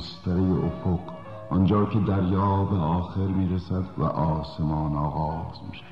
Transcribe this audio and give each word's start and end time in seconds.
گستره 0.00 0.64
افق 0.64 1.00
آنجا 1.50 1.84
که 1.84 2.00
دریا 2.00 2.64
به 2.64 2.76
آخر 2.76 3.26
می‌رسد 3.26 3.84
و 3.98 4.04
آسمان 4.04 4.96
آغاز 4.96 5.60
می‌شود. 5.68 5.86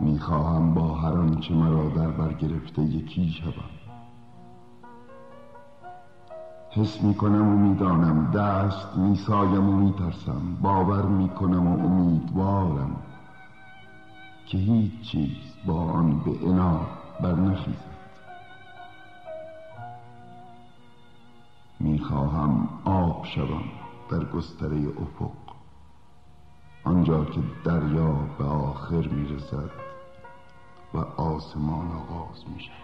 می‌خواهم 0.00 0.74
با 0.74 0.94
هر 0.94 1.12
آنچه 1.12 1.54
مرا 1.54 1.88
در 1.88 2.08
بر 2.08 2.32
گرفته 2.32 2.82
یکی 2.82 3.28
شوم. 3.30 3.52
حس 6.70 7.02
می‌کنم 7.02 7.48
و 7.48 7.56
می‌دانم 7.56 8.30
دست 8.30 8.96
میسایم 8.96 9.68
و 9.68 9.76
میترسم 9.76 10.56
باور 10.62 11.02
می‌کنم 11.02 11.66
و 11.66 11.86
امیدوارم 11.86 12.96
که 14.46 14.58
هیچ 14.58 15.00
چیز 15.00 15.36
با 15.66 15.74
آن 15.74 16.18
به 16.18 16.48
انا 16.48 16.80
برنخیزد. 17.20 17.91
می‌خواهم 22.02 22.68
آب 22.84 23.24
شوم 23.34 23.62
در 24.10 24.24
گستره 24.24 24.76
افق. 24.76 25.30
آنجا 26.84 27.24
که 27.24 27.40
دریا 27.64 28.12
به 28.38 28.44
آخر 28.44 29.08
می‌رسد 29.08 29.70
و 30.94 30.98
آسمان 30.98 31.86
آغاز 31.86 32.44
می‌شود. 32.54 32.76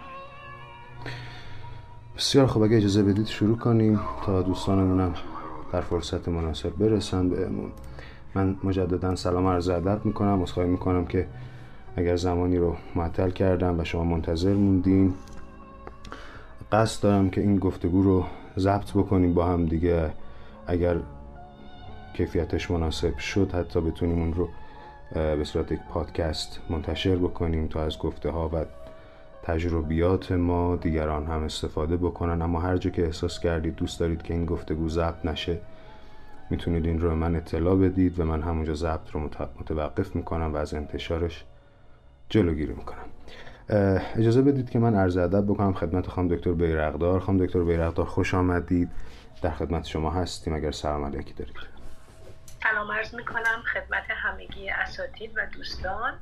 بسیار 2.17 2.47
خوب 2.47 2.63
اگه 2.63 2.77
اجازه 2.77 3.03
بدید 3.03 3.27
شروع 3.27 3.57
کنیم 3.57 4.01
تا 4.27 4.43
دوستانمونم 4.43 5.15
در 5.73 5.81
فرصت 5.81 6.29
مناسب 6.29 6.77
برسن 6.77 7.29
بهمون. 7.29 7.71
من 8.35 8.57
مجددا 8.65 9.17
سلام 9.17 9.47
عرض 9.47 9.69
ادب 9.69 10.05
می‌کنم. 10.05 10.43
عذرخواهی 10.43 10.71
می‌کنم 10.71 11.05
که 11.05 11.29
اگر 11.97 12.17
زمانی 12.17 12.57
رو 12.57 12.77
معطل 12.95 13.31
کردم 13.31 13.81
و 13.81 13.85
شما 13.85 14.05
منتظر 14.05 14.55
موندین 14.55 15.15
قصد 16.73 17.03
دارم 17.03 17.31
که 17.31 17.41
این 17.41 17.59
گفتگو 17.59 18.03
رو 18.03 18.25
ضبط 18.59 18.91
بکنیم 18.93 19.35
با 19.35 19.47
هم 19.47 19.67
دیگه. 19.67 20.11
اگر 20.67 20.97
کیفیتش 22.15 22.71
مناسب 22.71 23.19
شد 23.19 23.53
حتی 23.53 23.81
بتونیم 23.81 24.19
اون 24.19 24.35
رو 24.35 24.49
به 25.15 25.45
صورت 25.45 25.73
یک 25.73 25.81
پادکست 25.91 26.61
منتشر 26.71 27.17
بکنیم 27.17 27.67
تا 27.67 27.83
از 27.83 27.99
گفته 27.99 28.31
ها 28.31 28.49
و 28.49 28.65
تجربیات 29.43 30.33
ما 30.33 30.77
دیگران 30.77 31.27
هم 31.27 31.43
استفاده 31.43 31.97
بکنن. 31.97 32.43
اما 32.43 32.61
هر 32.61 32.77
جا 32.77 32.91
که 32.91 33.05
احساس 33.05 33.41
کردید 33.41 33.75
دوست 33.77 34.01
دارید 34.01 34.23
که 34.23 34.35
این 34.35 34.47
گفتگو 34.47 34.89
ضبط 34.89 35.25
نشه 35.25 35.59
می‌تونید 36.51 36.87
این 36.87 37.01
رو 37.01 37.15
من 37.15 37.37
اطلاع 37.37 37.77
بدید 37.77 38.21
و 38.21 38.25
من 38.25 38.43
همونجا 38.43 38.75
ضبط 38.75 39.11
رو 39.13 39.21
متوقف 39.61 40.17
می‌کنم 40.17 40.55
و 40.55 40.57
از 40.57 40.75
انتشارش 40.75 41.45
جلوگیری 42.29 42.73
می‌کنم. 42.75 43.07
اجازه 43.71 44.43
بدید 44.43 44.71
که 44.71 44.79
من 44.79 44.95
عرض 44.95 45.17
ادب 45.17 45.47
بکنم 45.47 45.75
خدمت 45.75 46.07
خانم 46.07 46.37
دکتر 46.37 46.53
بیرقدار 46.53 47.21
خانم 47.21 47.47
دکتر 47.47 47.61
بیرقدار 47.61 48.07
خوش 48.07 48.35
آمدید. 48.35 48.91
در 49.43 49.51
خدمت 49.51 49.87
شما 49.87 50.11
هستیم. 50.11 50.55
اگر 50.55 50.71
سلام 50.71 51.05
علیکی 51.05 51.33
دارید. 51.33 51.57
سلام 52.63 52.93
عرض 52.93 53.15
می‌کنم 53.15 53.63
خدمت 53.75 54.05
همگی 54.11 54.71
اساتید 54.71 55.33
و 55.37 55.47
دوستان. 55.47 56.15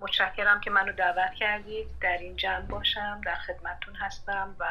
متشکرم 0.00 0.60
که 0.60 0.70
منو 0.70 0.92
دعوت 0.92 1.34
کردید. 1.38 1.86
در 2.00 2.18
این 2.20 2.36
جمع 2.36 2.66
باشم 2.66 3.20
در 3.24 3.34
خدمتتون 3.34 3.94
هستم 3.94 4.56
و 4.58 4.64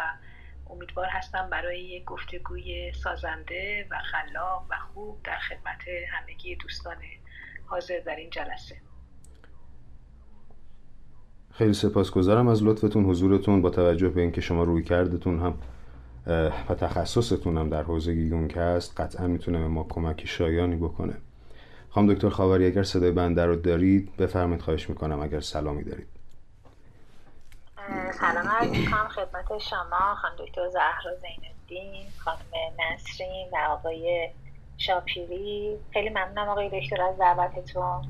امیدوار 0.69 1.07
هستم 1.07 1.49
برای 1.49 1.81
یک 1.83 2.05
گفتگوی 2.05 2.93
سازنده 3.03 3.87
و 3.91 3.99
خلاق 3.99 4.65
و 4.69 4.75
خوب 4.93 5.23
در 5.23 5.37
خدمت 5.37 5.81
همگی 6.11 6.55
دوستان 6.55 6.97
حاضر 7.65 7.99
در 8.05 8.15
این 8.15 8.29
جلسه. 8.29 8.75
خیلی 11.53 11.73
سپاسگزارم 11.73 12.47
از 12.47 12.63
لطفتون 12.63 13.05
حضورتون 13.05 13.61
با 13.61 13.69
توجه 13.69 14.09
به 14.09 14.21
اینکه 14.21 14.41
شما 14.41 14.63
روی 14.63 14.83
کردتون 14.83 15.39
هم 15.39 15.53
و 16.69 16.75
تخصصتون 16.75 17.57
هم 17.57 17.69
در 17.69 17.83
حوزه 17.83 18.13
یونگ 18.13 18.57
هست 18.57 19.01
قطعا 19.01 19.27
می‌تونه 19.27 19.59
به 19.59 19.67
ما 19.67 19.85
کمک 19.89 20.25
شایانی 20.25 20.75
بکنه. 20.75 21.13
خانم 21.89 22.13
دکتر 22.13 22.29
خاوری 22.29 22.65
اگر 22.65 22.83
صدای 22.83 23.11
بنده 23.11 23.45
رو 23.45 23.55
دارید 23.55 24.15
بفرمایید 24.17 24.61
خواهش 24.61 24.89
می‌کنم 24.89 25.21
اگر 25.21 25.39
سلامی 25.39 25.83
دارید. 25.83 26.07
سلام 28.11 28.47
عرض 28.47 28.69
می‌کنم 28.69 29.07
خدمت 29.07 29.57
شما 29.57 30.15
خانم 30.21 30.35
دکتر 30.39 30.69
زهرا 30.69 31.15
زینالدین 31.15 32.05
خانم 32.17 32.37
نسرین 32.93 33.47
و 33.53 33.71
آقای 33.71 34.29
شاپیری. 34.77 35.75
خیلی 35.93 36.09
ممنونم 36.09 36.49
آقای 36.49 36.81
دکتر 36.81 37.01
از 37.01 37.17
دعوتتون. 37.17 38.01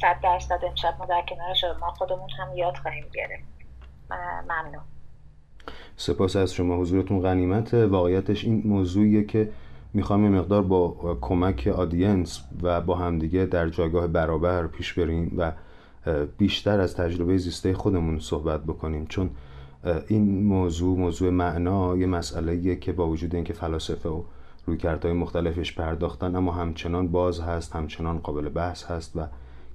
صد 0.00 0.16
درصد 0.22 0.60
امشب 0.68 0.94
ما 0.98 1.06
در 1.06 1.24
کنار 1.28 1.54
شما. 1.54 1.90
خودمون 1.90 2.30
هم 2.38 2.56
یاد 2.56 2.76
خواهیم 2.76 3.04
گرفت 3.12 3.48
ممنون. 4.44 4.82
سپاس 5.96 6.36
از 6.36 6.52
شما. 6.54 6.76
حضورتون 6.76 7.20
غنیمت 7.20 7.74
واقعیتش 7.74 8.44
این 8.44 8.62
موضوعیه 8.64 9.24
که 9.24 9.50
می‌خوام 9.94 10.24
یه 10.24 10.30
مقدار 10.30 10.62
با 10.62 11.18
کمک 11.20 11.66
آدینس 11.66 12.44
و 12.62 12.80
با 12.80 12.94
همدیگه 12.94 13.46
در 13.46 13.68
جایگاه 13.68 14.06
برابر 14.06 14.66
پیش 14.66 14.92
بریم 14.92 15.34
و 15.36 15.52
بیشتر 16.38 16.80
از 16.80 16.96
تجربه 16.96 17.36
زیسته 17.36 17.74
خودمون 17.74 18.18
صحبت 18.18 18.64
بکنیم. 18.64 19.06
چون 19.06 19.30
این 20.08 20.44
موضوع 20.44 20.98
موضوع 20.98 21.30
معنا 21.30 21.96
یه 21.96 22.06
مسئله 22.06 22.76
که 22.76 22.92
با 22.92 23.08
وجود 23.08 23.34
اینکه 23.34 23.52
فلاسفه 23.52 24.08
و 24.08 24.22
رویکردهای 24.66 25.12
مختلفش 25.12 25.74
پرداختن 25.74 26.36
اما 26.36 26.52
همچنان 26.52 27.08
باز 27.08 27.40
هست 27.40 27.76
همچنان 27.76 28.18
قابل 28.18 28.48
بحث 28.48 28.84
هست 28.84 29.16
و 29.16 29.20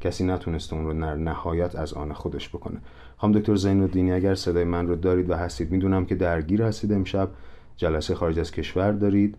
کسی 0.04 0.24
نتونسته 0.24 0.76
اون 0.76 0.86
رو 0.86 0.94
در 0.94 1.16
نهایت 1.16 1.76
از 1.76 1.94
آن 1.94 2.14
خودش 2.14 2.50
بکنه. 2.50 2.80
خانم 3.18 3.34
دکتر 3.34 3.56
زین 3.56 3.82
الدینی 3.82 4.12
اگر 4.12 4.36
صدای 4.36 4.64
من 4.64 4.88
رو 4.88 4.96
دارید 4.96 5.30
و 5.30 5.36
هستید 5.36 5.72
می‌دونم 5.72 6.06
که 6.06 6.16
درگیر 6.16 6.64
هستید 6.64 6.94
امشب. 6.94 7.30
جلسه 7.78 8.16
خارج 8.16 8.40
از 8.40 8.52
کشور 8.52 8.92
دارید 8.92 9.38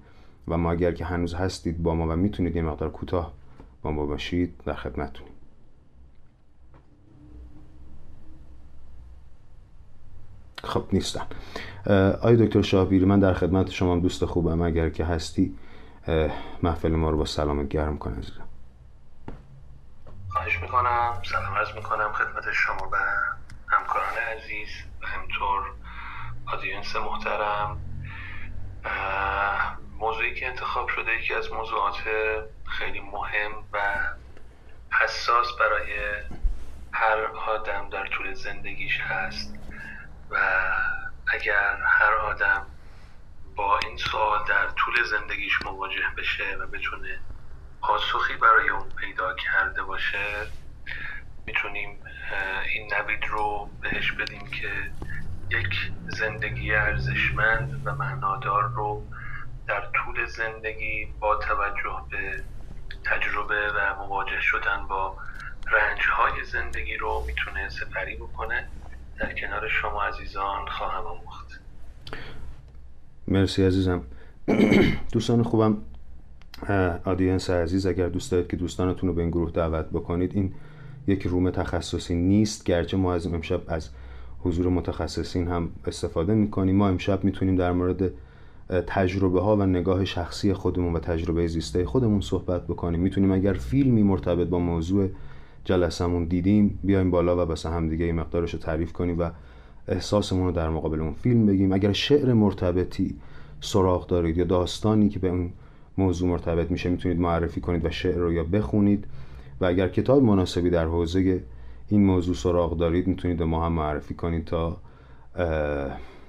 و 0.48 0.58
ما 0.58 0.72
اگر 0.72 0.92
که 0.92 1.04
هنوز 1.04 1.34
هستید 1.34 1.82
با 1.82 1.94
ما 1.94 2.12
و 2.12 2.16
می‌تونید 2.16 2.56
یه 2.56 2.62
مقدار 2.62 2.90
کوتاه 2.90 3.32
با 3.82 3.90
ما 3.90 4.06
باشید 4.06 4.54
در 4.64 4.74
خدمتتونیم 4.74 5.32
خب 10.64 10.84
نیستن 10.92 11.26
آیا 12.22 12.36
دکتر 12.36 12.62
شاهبیری 12.62 13.04
من 13.04 13.20
در 13.20 13.32
خدمت 13.32 13.70
شما 13.70 13.98
دوست 13.98 14.24
خوبم. 14.24 14.62
اگر 14.62 14.90
که 14.90 15.04
هستی 15.04 15.54
محفل 16.62 16.94
ما 16.94 17.10
رو 17.10 17.16
با 17.16 17.24
سلام 17.24 17.66
گرم 17.66 17.98
کن 17.98 18.12
عزیزم. 18.12 18.43
خواهش 20.44 20.62
می‌کنم. 20.62 21.22
سلام 21.24 21.54
عرض 21.54 21.72
می‌کنم 21.74 22.12
خدمت 22.12 22.52
شما 22.52 22.90
و 22.92 22.96
همکاران 23.68 24.18
عزیز 24.18 24.68
و 25.02 25.06
همطور 25.06 25.74
آدینس 26.46 26.96
محترم. 26.96 27.80
موضوعی 29.98 30.34
که 30.34 30.46
انتخاب 30.46 30.88
شده 30.88 31.12
یکی 31.12 31.34
از 31.34 31.52
موضوعات 31.52 32.02
خیلی 32.78 33.00
مهم 33.00 33.68
و 33.72 33.78
حساس 35.00 35.46
برای 35.60 36.22
هر 36.92 37.18
آدم 37.26 37.88
در 37.88 38.06
طول 38.06 38.34
زندگیش 38.34 39.00
هست 39.00 39.54
و 40.30 40.36
اگر 41.26 41.82
هر 41.86 42.12
آدم 42.12 42.66
با 43.56 43.78
این 43.78 43.96
سوال 43.96 44.44
در 44.48 44.68
طول 44.68 45.02
زندگیش 45.02 45.62
مواجه 45.62 46.08
بشه 46.16 46.56
و 46.56 46.66
بتونه 46.66 47.20
پاسخی 47.86 48.36
برای 48.36 48.68
اون 48.68 48.88
پیدا 48.96 49.34
کرده 49.34 49.82
باشه 49.82 50.18
می‌تونیم 51.46 51.98
این 52.74 52.92
نوید 52.94 53.24
رو 53.30 53.70
بهش 53.80 54.12
بدیم 54.12 54.46
که 54.46 54.70
یک 55.50 55.92
زندگی 56.08 56.74
ارزشمند 56.74 57.82
و 57.84 57.94
معنادار 57.94 58.62
رو 58.62 59.02
در 59.68 59.80
طول 59.80 60.26
زندگی 60.26 61.08
با 61.20 61.36
توجه 61.36 62.02
به 62.10 62.42
تجربه 63.04 63.72
و 63.76 63.96
مواجه 63.98 64.40
شدن 64.40 64.86
با 64.88 65.16
رنج 65.72 66.00
های 66.12 66.44
زندگی 66.44 66.96
رو 66.96 67.24
می‌تونه 67.26 67.68
سپری 67.68 68.16
بکنه. 68.16 68.68
در 69.18 69.32
کنار 69.32 69.68
شما 69.68 70.02
عزیزان 70.02 70.68
خواهم 70.68 71.06
آموخت. 71.06 71.60
مرسی 73.28 73.66
عزیزم. 73.66 74.02
دوستان 75.12 75.42
خوبم 75.42 75.93
آدینس 77.04 77.50
عزیز 77.50 77.86
اگر 77.86 78.08
دوست 78.08 78.32
دارید 78.32 78.48
که 78.48 78.56
دوستانتون 78.56 79.08
رو 79.08 79.14
به 79.14 79.22
این 79.22 79.30
گروه 79.30 79.50
دعوت 79.50 79.86
بکنید 79.86 80.30
این 80.34 80.52
یک 81.06 81.26
روم 81.26 81.50
تخصصی 81.50 82.14
نیست. 82.14 82.64
گرچه 82.64 82.96
ما 82.96 83.14
از 83.14 83.26
امشب 83.26 83.62
از 83.66 83.88
حضور 84.40 84.68
متخصصین 84.68 85.48
هم 85.48 85.68
استفاده 85.86 86.34
می‌کنیم. 86.34 86.76
ما 86.76 86.88
امشب 86.88 87.24
می‌تونیم 87.24 87.56
در 87.56 87.72
مورد 87.72 88.10
تجربه 88.86 89.40
ها 89.40 89.56
و 89.56 89.62
نگاه 89.62 90.04
شخصی 90.04 90.52
خودمون 90.52 90.92
و 90.92 90.98
تجربه 90.98 91.46
زیسته 91.46 91.84
خودمون 91.84 92.20
صحبت 92.20 92.66
بکنیم. 92.66 93.00
می‌تونیم 93.00 93.32
اگر 93.32 93.52
فیلمی 93.52 94.02
مرتبط 94.02 94.48
با 94.48 94.58
موضوع 94.58 95.08
جلسمون 95.64 96.24
دیدیم 96.24 96.78
بیایم 96.84 97.10
بالا 97.10 97.36
و 97.36 97.40
واسه 97.40 97.68
هم 97.68 97.88
دیگه 97.88 98.12
مقدارش 98.12 98.54
رو 98.54 98.60
تعریف 98.60 98.92
کنیم 98.92 99.18
و 99.18 99.30
احساسمون 99.88 100.46
رو 100.46 100.52
در 100.52 100.68
مقابل 100.68 101.00
اون 101.00 101.12
فیلم 101.12 101.46
بگیم. 101.46 101.72
اگر 101.72 101.92
شعر 101.92 102.32
مرتبطی 102.32 103.16
سراغ 103.60 104.06
دارید 104.06 104.38
یا 104.38 104.44
داستانی 104.44 105.08
که 105.08 105.18
به 105.18 105.28
اون 105.28 105.50
موضوع 105.98 106.28
مرتبط 106.28 106.70
میشه 106.70 106.88
می‌تونید 106.88 107.20
معرفی 107.20 107.60
کنید 107.60 107.84
و 107.84 107.90
شعر 107.90 108.18
رو 108.18 108.32
یا 108.32 108.44
بخونید. 108.44 109.04
و 109.60 109.64
اگر 109.64 109.88
کتاب 109.88 110.22
مناسبی 110.22 110.70
در 110.70 110.84
حوزه 110.84 111.42
این 111.88 112.04
موضوع 112.04 112.34
سراغ 112.34 112.78
دارید 112.78 113.06
می‌تونید 113.06 113.36
به 113.36 113.44
ما 113.44 113.66
هم 113.66 113.72
معرفی 113.72 114.14
کنید 114.14 114.44
تا 114.44 114.76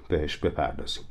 بهش 0.09 0.37
بپردازیم. 0.37 1.03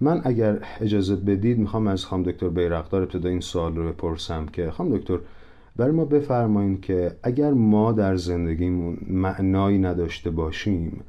من 0.00 0.20
اگر 0.24 0.58
اجازه 0.80 1.16
بدید 1.16 1.58
می‌خوام 1.58 1.86
از 1.86 2.04
خانم 2.04 2.22
دکتر 2.22 2.48
بیرقدار 2.48 3.02
ابتدا 3.02 3.28
این 3.28 3.40
سوال 3.40 3.76
رو 3.76 3.88
بپرسم 3.88 4.46
که 4.46 4.70
خانم 4.70 4.96
دکتر 4.96 5.18
برای 5.76 5.92
ما 5.92 6.04
بفرمایید 6.04 6.80
که 6.80 7.16
اگر 7.22 7.52
ما 7.52 7.92
در 7.92 8.16
زندگیمون 8.16 8.98
معنایی 9.06 9.78
نداشته 9.78 10.30
باشیم 10.30 11.00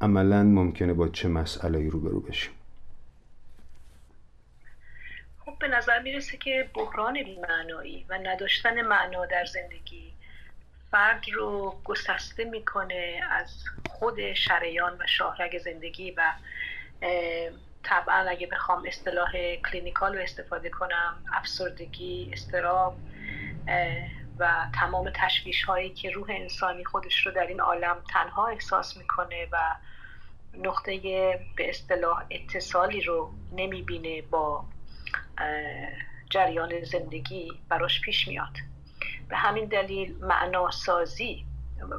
عملا 0.00 0.42
ممکنه 0.42 0.92
با 0.92 1.08
چه 1.08 1.28
مسئله 1.28 1.78
ای 1.78 1.90
روبرو 1.90 2.20
بشیم؟ 2.20 2.52
خب 5.56 5.60
به 5.60 5.68
نظر 5.68 5.98
می‌رسه 5.98 6.36
که 6.36 6.70
بحران 6.74 7.22
بیمعنایی 7.22 8.06
و 8.08 8.18
نداشتن 8.18 8.82
معنا 8.82 9.26
در 9.26 9.44
زندگی 9.44 10.14
فرد 10.90 11.24
رو 11.28 11.80
گسسته 11.84 12.44
می‌کنه 12.44 13.20
از 13.30 13.64
خود 13.88 14.34
شریان 14.34 14.96
و 14.98 15.06
شاهرگ 15.06 15.58
زندگی 15.58 16.10
و 16.10 16.32
طبعا 17.82 18.26
اگه 18.28 18.46
بخوام 18.46 18.82
اصطلاح 18.86 19.56
کلینیکال 19.56 20.14
رو 20.16 20.22
استفاده 20.22 20.70
کنم 20.70 21.24
افسردگی 21.32 22.30
استراب 22.32 23.00
و 24.38 24.66
تمام 24.74 25.10
تشویش 25.14 25.64
هایی 25.64 25.90
که 25.90 26.10
روح 26.10 26.30
انسانی 26.30 26.84
خودش 26.84 27.26
رو 27.26 27.32
در 27.32 27.46
این 27.46 27.60
عالم 27.60 28.04
تنها 28.10 28.46
احساس 28.46 28.96
می‌کنه 28.96 29.48
و 29.52 29.76
نقطه 30.54 30.98
به 31.56 31.68
اصطلاح 31.68 32.24
اتصالی 32.30 33.00
رو 33.00 33.34
نمی‌بینه 33.52 34.22
با 34.22 34.64
جریان 36.30 36.84
زندگی 36.84 37.52
براش 37.68 38.00
پیش 38.00 38.28
میاد. 38.28 38.56
به 39.28 39.36
همین 39.36 39.64
دلیل 39.64 40.16
معناسازی 40.20 41.46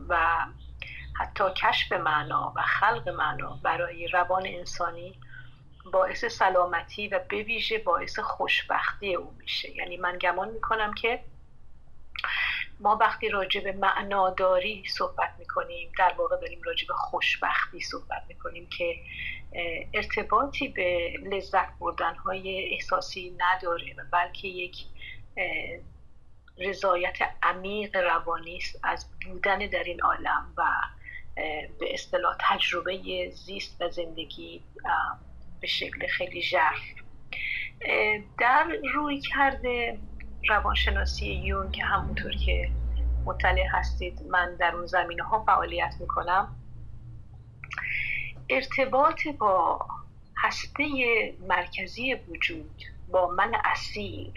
و 0.09 0.45
حتی 1.19 1.43
کشف 1.55 1.91
معنا 1.91 2.53
و 2.55 2.61
خلق 2.61 3.09
معنا 3.09 3.59
برای 3.63 4.07
روان 4.07 4.43
انسانی 4.45 5.19
باعث 5.91 6.25
سلامتی 6.25 7.07
و 7.07 7.19
به 7.29 7.43
ویژه 7.43 7.77
باعث 7.77 8.19
خوشبختی 8.19 9.15
او 9.15 9.33
میشه. 9.39 9.75
یعنی 9.75 9.97
من 9.97 10.17
گمان 10.17 10.49
می‌کنم 10.49 10.93
که 10.93 11.23
ما 12.79 12.97
وقتی 13.01 13.29
راجع 13.29 13.61
به 13.63 13.71
معناداری 13.71 14.83
صحبت 14.87 15.35
می‌کنیم 15.39 15.91
در 15.97 16.13
واقع 16.17 16.37
داریم 16.41 16.61
راجع 16.65 16.87
به 16.87 16.93
خوشبختی 16.93 17.81
صحبت 17.81 18.23
می‌کنیم 18.27 18.69
که 18.77 18.95
ارتباطی 19.93 20.67
به 20.67 21.13
لذت 21.23 21.79
بردن 21.79 22.15
های 22.15 22.73
احساسی 22.73 23.37
نداره 23.37 23.95
بلکه 24.11 24.47
یک 24.47 24.75
رضایت 26.59 27.17
عمیق 27.43 27.95
روانی 27.95 28.57
است 28.57 28.79
از 28.83 29.05
بودن 29.25 29.57
در 29.57 29.83
این 29.83 30.01
عالم 30.01 30.53
و 30.57 30.63
به 31.79 31.93
اصطلاح 31.93 32.35
تجربه 32.39 33.29
زیست 33.29 33.81
و 33.81 33.89
زندگی 33.89 34.63
به 35.61 35.67
شکل 35.67 36.07
خیلی 36.07 36.41
ژرف. 36.41 36.81
در 38.39 38.67
روی 38.93 39.21
کرده 39.21 39.99
روانشناسی 40.49 41.25
یون 41.25 41.71
که 41.71 41.83
همونطور 41.83 42.31
که 42.31 42.69
مطلع 43.25 43.67
هستید 43.71 44.21
من 44.29 44.55
در 44.55 44.75
اون 44.75 44.85
زمینه 44.85 45.23
ها 45.23 45.43
فعالیت 45.43 45.93
می‌کنم 45.99 46.55
ارتباط 48.49 49.27
با 49.27 49.79
هسته 50.37 50.83
مرکزی 51.47 52.13
وجود 52.13 52.83
با 53.11 53.27
من 53.27 53.51
اصیل 53.65 54.33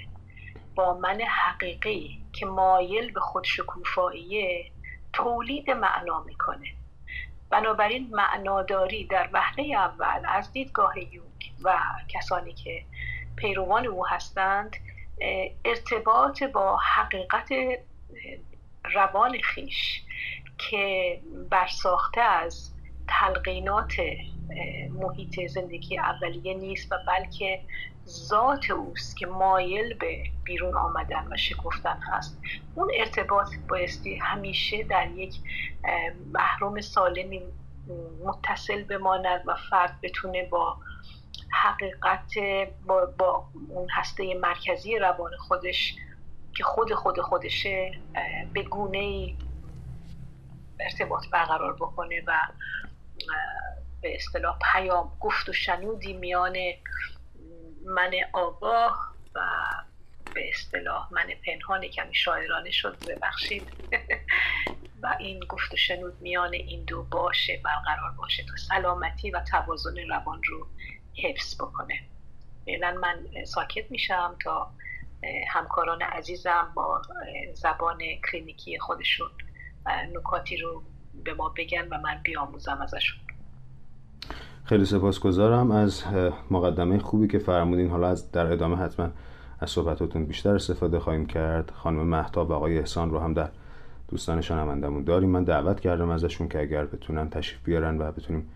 با 0.75 0.99
من 0.99 1.21
حقیقی 1.21 2.23
که 2.33 2.47
مایل 2.47 3.13
به 3.13 3.21
خودشکوفاییه 3.21 4.71
تولید 5.13 5.71
معنا 5.71 6.23
می‌کنه. 6.23 6.67
بنابراین 7.51 8.11
معناداری 8.13 9.07
در 9.07 9.29
وهله 9.33 9.77
اول 9.77 10.23
از 10.29 10.53
دیدگاه 10.53 10.99
یونگ 10.99 11.53
و 11.65 11.79
کسانی 12.09 12.53
که 12.53 12.85
پیروان 13.37 13.87
او 13.87 14.07
هستند 14.07 14.77
ارتباط 15.65 16.43
با 16.43 16.77
حقیقت 16.97 17.49
روان 18.95 19.39
خیش 19.39 20.03
که 20.59 21.21
برساخته 21.51 22.21
از 22.21 22.75
تلقینات 23.09 23.93
محیط 24.91 25.41
زندگی 25.47 25.99
اولیه 25.99 26.55
نیست 26.55 26.93
و 26.93 26.97
بلکه 27.07 27.61
ذات 28.09 28.71
اوست 28.71 29.17
که 29.17 29.27
مایل 29.27 29.95
به 29.95 30.23
بیرون 30.45 30.77
آمدن 30.77 31.33
و 31.33 31.37
شکفتن 31.37 31.99
هست. 32.13 32.41
اون 32.75 32.91
ارتباط 32.95 33.49
بایستی 33.69 34.19
همیشه 34.23 34.83
در 34.83 35.11
یک 35.11 35.35
محروم 36.33 36.81
سالمی 36.81 37.43
متصل 38.25 38.83
بماند 38.83 39.43
و 39.47 39.55
فرد 39.71 39.99
بتونه 40.03 40.49
با 40.49 40.77
حقیقت 41.53 42.33
با, 42.87 43.07
با 43.19 43.49
اون 43.69 43.89
هسته 43.91 44.35
مرکزی 44.35 44.99
روان 44.99 45.31
خودش 45.37 45.97
که 46.57 46.65
خود 46.65 46.95
خود 46.95 47.21
خودشه 47.21 47.93
به 48.53 48.63
گونه 48.63 49.37
ارتباط 50.81 51.29
برقرار 51.33 51.77
بکنه 51.77 52.23
و 52.27 52.39
به 54.03 54.15
اصطلاح 54.15 54.59
پیام 54.73 55.17
گفت 55.21 55.49
و 55.49 55.53
شنودی 55.53 56.13
میان 56.13 56.57
من 57.87 58.11
آگاه 58.33 58.99
و 59.35 59.41
به 60.35 60.49
اصطلاح 60.49 61.09
من 61.13 61.27
پنهان 61.47 61.89
کمی 61.89 62.15
شاعرانه 62.15 62.71
شد 62.71 62.99
ببخشید. 63.07 63.73
و 65.03 65.17
این 65.21 65.41
گفت 65.49 65.75
و 65.75 65.77
شنود 65.77 66.21
میان 66.21 66.55
این 66.55 66.85
دو 66.85 67.03
باشه 67.03 67.61
برقرار 67.65 68.11
باشه 68.19 68.43
تا 68.43 68.57
سلامتی 68.69 69.31
و 69.31 69.41
توازن 69.51 69.97
روان 70.11 70.41
رو 70.49 70.69
حفظ 71.23 71.55
بکنه. 71.55 71.95
فعلا 72.67 72.97
من 73.03 73.45
ساکت 73.45 73.91
میشم 73.91 74.35
تا 74.45 74.71
همکاران 75.49 76.03
عزیزم 76.03 76.73
با 76.75 77.03
زبان 77.55 77.99
کلینیکی 78.31 78.79
خودشون 78.79 79.29
نکاتی 80.17 80.57
رو 80.57 80.83
به 81.25 81.35
ما 81.35 81.55
بگن 81.59 81.89
و 81.89 81.99
من 82.01 82.21
بیاموزم 82.25 82.79
ازشون. 82.83 83.21
خیلی 84.65 84.85
سپاسگزارم 84.85 85.71
از 85.71 86.05
مقدمه 86.51 86.99
خوبی 86.99 87.29
که 87.29 87.39
فرمودین. 87.39 87.91
حالا 87.91 88.09
از 88.09 88.33
در 88.33 88.53
ادامه 88.53 88.77
حتما 88.77 89.11
از 89.61 89.71
صحبتاتون 89.71 90.27
بیشتر 90.27 90.55
استفاده 90.55 91.01
خواهیم 91.01 91.27
کرد. 91.27 91.71
خانم 91.71 92.07
مهتاب 92.07 92.51
و 92.51 92.53
آقای 92.53 92.79
احسان 92.79 93.11
رو 93.11 93.19
هم 93.19 93.35
در 93.35 93.49
دوستان 94.09 94.41
شنوندمون 94.41 95.05
داریم. 95.05 95.31
من 95.31 95.45
دعوت 95.45 95.81
کردم 95.81 96.11
ازشون 96.11 96.49
که 96.49 96.61
اگر 96.61 96.85
بتونن 96.85 97.31
تشریف 97.31 97.65
بیارن 97.65 97.99
و 97.99 98.13
بتونیم 98.13 98.51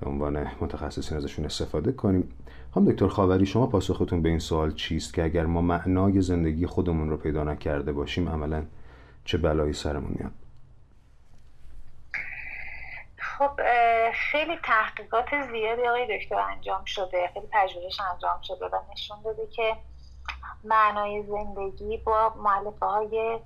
به 0.00 0.10
عنوان 0.10 0.46
متخصصین 0.60 1.18
ازشون 1.18 1.44
استفاده 1.44 1.92
کنیم. 1.92 2.32
خانم 2.74 2.92
دکتر 2.92 3.08
خاوری 3.08 3.46
شما 3.46 3.66
پاسختون 3.66 4.22
به 4.22 4.28
این 4.28 4.38
سوال 4.38 4.74
چیست 4.74 5.14
که 5.14 5.24
اگر 5.24 5.46
ما 5.46 5.60
معنای 5.60 6.20
زندگی 6.20 6.66
خودمون 6.66 7.10
رو 7.10 7.16
پیدا 7.16 7.44
نکرده 7.44 7.92
باشیم 7.92 8.28
عملا 8.28 8.64
چه 9.24 9.38
بلایی 9.38 9.72
سرمون 9.72 10.16
میاد؟ 10.18 10.32
خب 13.38 13.60
خیلی 14.14 14.56
تحقیقات 14.64 15.26
زیادی 15.50 15.82
آقای 15.82 16.18
دکتر 16.18 16.40
انجام 16.40 16.84
شده 16.84 17.30
خیلی 17.34 17.46
پژوهش 17.46 18.00
انجام 18.12 18.40
شده 18.42 18.66
و 18.66 18.78
نشون 18.92 19.16
داده 19.24 19.46
که 19.46 19.76
معنای 20.64 21.22
زندگی 21.22 21.96
با 21.96 22.34
معلفه 22.36 22.86
های 22.86 23.38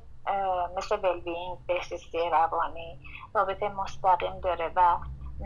مثل 0.77 0.97
ولبینگ 1.03 1.59
بهزیستی 1.67 2.19
روانی 2.33 2.99
رابطه 3.35 3.69
مستقیم 3.69 4.41
داره 4.41 4.73
و 4.77 4.97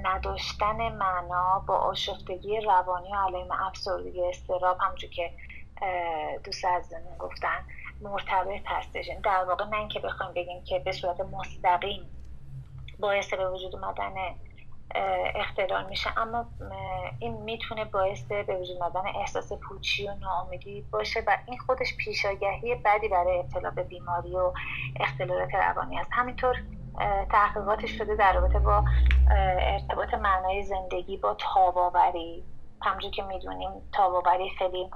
نداشتن 0.03 0.89
معنا 0.89 1.65
با 1.67 1.77
آشفتگی 1.77 2.61
روانی 2.61 3.13
و 3.13 3.17
علائم 3.17 3.51
افسردگی 3.51 4.25
استراب 4.25 4.79
همونجور 4.81 5.11
که 5.11 5.31
دوست 6.45 6.65
عزیزمون 6.65 7.19
گفتن 7.19 7.65
مرتبط 8.01 8.63
هستش. 8.67 9.11
در 9.25 9.45
واقع 9.45 9.65
نه 9.65 9.77
اینکه 9.77 10.01
بخوایم 10.01 10.33
بگیم 10.35 10.65
که 10.65 10.79
به 10.79 10.93
صورت 10.93 11.21
مستقیم 11.21 12.11
باعث 12.99 13.35
به 13.35 13.51
وجود 13.51 13.77
اومدن 13.77 14.15
اختلال 15.35 15.89
میشه 15.89 16.19
اما 16.19 16.47
این 17.19 17.33
می‌تونه 17.33 17.85
باعث 17.85 18.23
به 18.23 18.57
وجود 18.61 18.77
اومدن 18.83 19.07
احساس 19.21 19.53
پوچی 19.53 20.09
و 20.09 20.15
ناامیدی 20.15 20.81
باشه 20.91 21.23
و 21.27 21.39
این 21.47 21.59
خودش 21.59 21.97
پیشاگهی 21.97 22.75
بدی 22.75 23.09
برای 23.09 23.39
ابتلا 23.39 23.71
به 23.71 23.83
بیماری 23.83 24.37
و 24.37 24.53
اختلالات 25.01 25.55
روانی 25.55 25.99
است 25.99 26.11
همینطور 26.13 26.57
تحقیقات 27.33 27.87
شده 27.87 28.17
در 28.17 28.33
رابطه 28.33 28.59
با 28.59 28.85
ارتباط 29.61 30.15
معنای 30.15 30.63
زندگی 30.63 31.17
با 31.17 31.35
تاباوری. 31.55 32.45
همجور 32.83 33.11
که 33.11 33.23
می‌دونیم 33.23 33.71
تاباوری 33.93 34.51
خیلی 34.51 34.91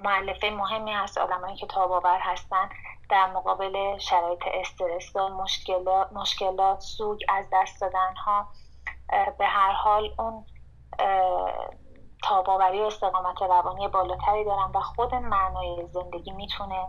معلفه 0.00 0.50
مهمی 0.50 0.92
هست. 0.92 1.18
آدمایی 1.18 1.56
که 1.56 1.66
تاباور 1.66 2.18
هستن 2.20 2.68
در 3.10 3.26
مقابل 3.26 3.98
شرایط 3.98 4.42
استرس 4.54 5.16
و 5.16 5.28
مشکلات, 5.28 6.12
مشکلات 6.12 6.80
سوگ 6.80 7.20
از 7.28 7.44
دست 7.52 7.80
دادن 7.80 8.14
ها 8.24 8.48
به 9.38 9.46
هر 9.46 9.72
حال 9.72 10.14
اون 10.18 10.44
تاباوری 12.22 12.80
و 12.80 12.84
استقامت 12.84 13.42
روانی 13.42 13.88
بالاتری 13.88 14.44
دارن 14.44 14.70
و 14.74 14.80
خود 14.80 15.14
معنای 15.14 15.86
زندگی 15.92 16.30
می‌تونه 16.30 16.86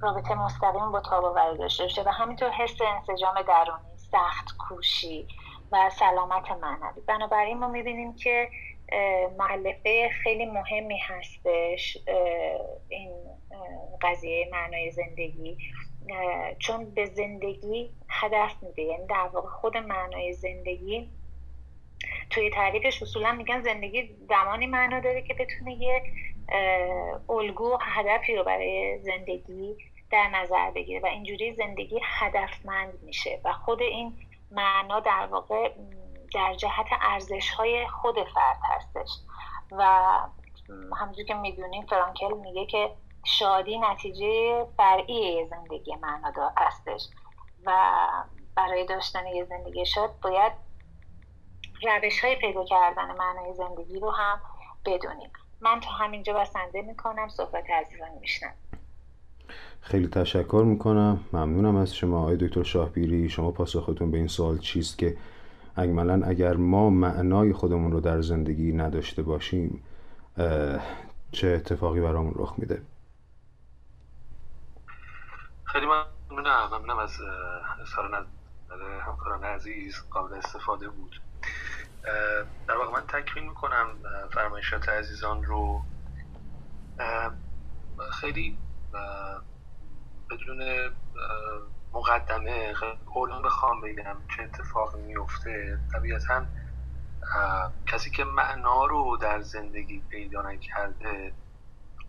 رابطه 0.00 0.34
مستقیم 0.34 0.92
با 0.92 1.00
تاباوری 1.00 1.58
داشته 1.58 1.82
باشه 1.82 2.02
و 2.02 2.08
همینطور 2.08 2.50
حس 2.50 2.76
انسجام 2.80 3.34
درونی 3.42 3.96
سخت 3.96 4.56
کوشی 4.58 5.28
و 5.72 5.90
سلامت 5.90 6.50
معنوی. 6.50 7.02
بنابراین 7.06 7.58
ما 7.58 7.68
می‌بینیم 7.68 8.14
که 8.14 8.48
معلفه 9.38 10.08
خیلی 10.22 10.46
مهمی 10.46 10.98
هستش 10.98 11.98
این 12.88 13.10
قضیه 14.02 14.48
معنای 14.52 14.90
زندگی. 14.90 15.58
چون 16.58 16.94
به 16.94 17.04
زندگی 17.04 17.90
هدف 18.08 18.62
میده. 18.62 18.82
یعنی 18.82 19.06
در 19.06 19.30
واقع 19.32 19.48
خود 19.48 19.76
معنای 19.76 20.32
زندگی 20.32 21.10
توی 22.30 22.50
تعریفش 22.50 23.02
اصولا 23.02 23.32
میگن 23.32 23.62
زندگی 23.62 24.16
زمانی 24.28 24.66
معنا 24.66 25.00
داره 25.00 25.22
که 25.22 25.34
بتونه 25.34 25.72
یه 25.72 26.02
الگو 27.28 27.78
هدفی 27.80 28.36
رو 28.36 28.44
برای 28.44 28.98
زندگی 28.98 29.76
در 30.10 30.30
نظر 30.30 30.70
بگیره 30.70 31.00
و 31.00 31.06
اینجوری 31.06 31.54
زندگی 31.54 32.00
هدفمند 32.04 33.02
میشه 33.02 33.40
و 33.44 33.52
خود 33.52 33.82
این 33.82 34.16
معنا 34.50 35.00
در 35.00 35.26
واقع 35.26 35.72
در 36.34 36.54
جهت 36.54 36.86
ارزش 37.00 37.50
های 37.50 37.86
خود 37.86 38.14
فرد 38.14 38.58
هستش. 38.62 39.08
و 39.72 39.84
همونجور 40.96 41.24
که 41.24 41.34
می‌دونیم 41.34 41.86
فرانکل 41.86 42.34
میگه 42.34 42.66
که 42.66 42.90
شادی 43.24 43.78
نتیجه 43.78 44.64
فرعی 44.76 45.46
زندگی 45.46 45.94
معنادار 45.94 46.52
هستش 46.56 47.08
و 47.64 47.72
برای 48.56 48.84
داشتن 48.84 49.26
یه 49.26 49.44
زندگی 49.44 49.86
شاد 49.86 50.20
باید 50.22 50.52
روش 51.82 52.24
های 52.24 52.36
پیدا 52.36 52.64
کردن 52.64 53.16
معنای 53.18 53.54
زندگی 53.54 53.98
رو 53.98 54.10
هم 54.10 54.40
بدونیم. 54.86 55.30
من 55.60 55.80
تا 55.80 55.90
همینجا 55.90 56.34
بسنده 56.34 56.82
می‌کنم 56.82 57.28
صحبت 57.28 57.64
عزیزان 57.70 58.08
میشنم 58.20 58.54
خیلی 59.80 60.08
تشکر 60.08 60.62
می‌کنم. 60.66 61.20
ممنونم 61.32 61.76
از 61.76 61.94
شما 61.94 62.20
آقای 62.20 62.36
دکتر 62.36 62.62
شاهبیری 62.62 63.28
شما 63.28 63.50
پاسختون 63.50 64.10
به 64.10 64.18
این 64.18 64.28
سوال 64.28 64.58
چیست 64.58 64.98
که 64.98 65.16
اگمالا 65.76 66.26
اگر 66.26 66.56
ما 66.56 66.90
معنای 66.90 67.52
خودمون 67.52 67.92
رو 67.92 68.00
در 68.00 68.20
زندگی 68.20 68.72
نداشته 68.72 69.22
باشیم 69.22 69.82
چه 71.32 71.48
اتفاقی 71.48 72.00
برامون 72.00 72.32
رخ 72.36 72.54
میده؟ 72.58 72.82
خیلی 75.64 75.86
ممنونم. 75.86 76.68
ممنونم 76.72 76.98
از 76.98 77.12
اظهار 77.82 78.08
نظر 78.08 79.00
همکاران 79.00 79.44
عزیز. 79.44 79.94
قابل 80.10 80.34
استفاده 80.34 80.88
بود. 80.88 81.20
در 82.68 82.76
واقع 82.76 82.92
من 82.92 83.06
تکمیل 83.06 83.48
می‌کنم 83.48 84.02
فرمایشات 84.32 84.88
عزیزان 84.88 85.44
رو. 85.44 85.84
خیلی 88.20 88.58
بدون 90.30 90.90
مقدمه 91.92 92.74
کلا 93.06 93.42
بخوام 93.42 93.80
بگم 93.80 94.16
چه 94.36 94.42
اتفاقی 94.42 95.00
میفته 95.02 95.78
طبیعتا 95.92 96.46
کسی 97.86 98.10
که 98.10 98.24
معنا 98.24 98.84
رو 98.86 99.16
در 99.20 99.40
زندگی 99.40 100.00
پیدا 100.10 100.42
نکرده 100.42 101.34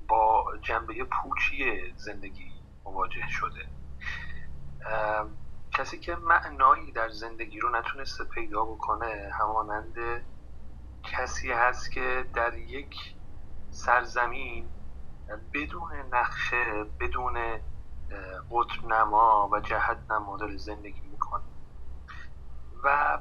با 0.09 0.45
جنبه 0.63 0.93
پوچی 1.03 1.93
زندگی 1.97 2.51
مواجه 2.85 3.27
شده. 3.29 3.69
کسی 5.77 5.99
که 5.99 6.15
معنایی 6.15 6.91
در 6.91 7.09
زندگی 7.09 7.59
رو 7.59 7.69
نتونسته 7.69 8.23
پیدا 8.23 8.65
بکنه 8.65 9.31
همانند 9.39 9.95
کسی 11.03 11.51
هست 11.51 11.91
که 11.91 12.25
در 12.33 12.57
یک 12.57 12.95
سرزمین 13.69 14.69
بدون 15.53 15.91
نقشه 16.11 16.83
بدون 16.99 17.33
قطب 18.51 18.85
نما 18.87 19.49
و 19.51 19.59
جهت 19.59 19.97
نما 20.11 20.37
زندگی 20.57 21.01
می‌کنه. 21.11 21.43
و 22.83 23.19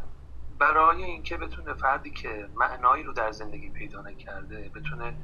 برای 0.58 1.02
اینکه 1.02 1.36
بتونه 1.36 1.74
فردی 1.74 2.10
که 2.10 2.48
معنایی 2.54 3.02
رو 3.02 3.12
در 3.12 3.32
زندگی 3.32 3.70
پیدا 3.70 4.02
نکرده 4.02 4.70
بتونه 4.74 5.16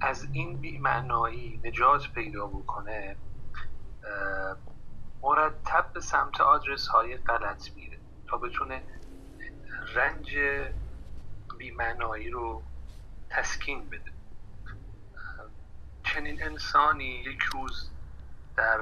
از 0.00 0.28
این 0.32 0.56
بیمعنایی 0.56 1.60
نجات 1.64 2.12
پیدا 2.14 2.46
بکنه 2.46 3.16
مرتب 5.22 5.92
به 5.92 6.00
سمت 6.00 6.40
آدرس 6.40 6.88
های 6.88 7.16
غلط 7.16 7.70
میره 7.76 7.98
تا 8.28 8.36
بتونه 8.36 8.82
رنج 9.94 10.36
بیمعنایی 11.58 12.30
رو 12.30 12.62
تسکین 13.30 13.88
بده. 13.88 14.12
چنین 16.04 16.42
انسانی 16.42 17.04
یک 17.04 17.40
روز 17.42 17.90
در 18.56 18.78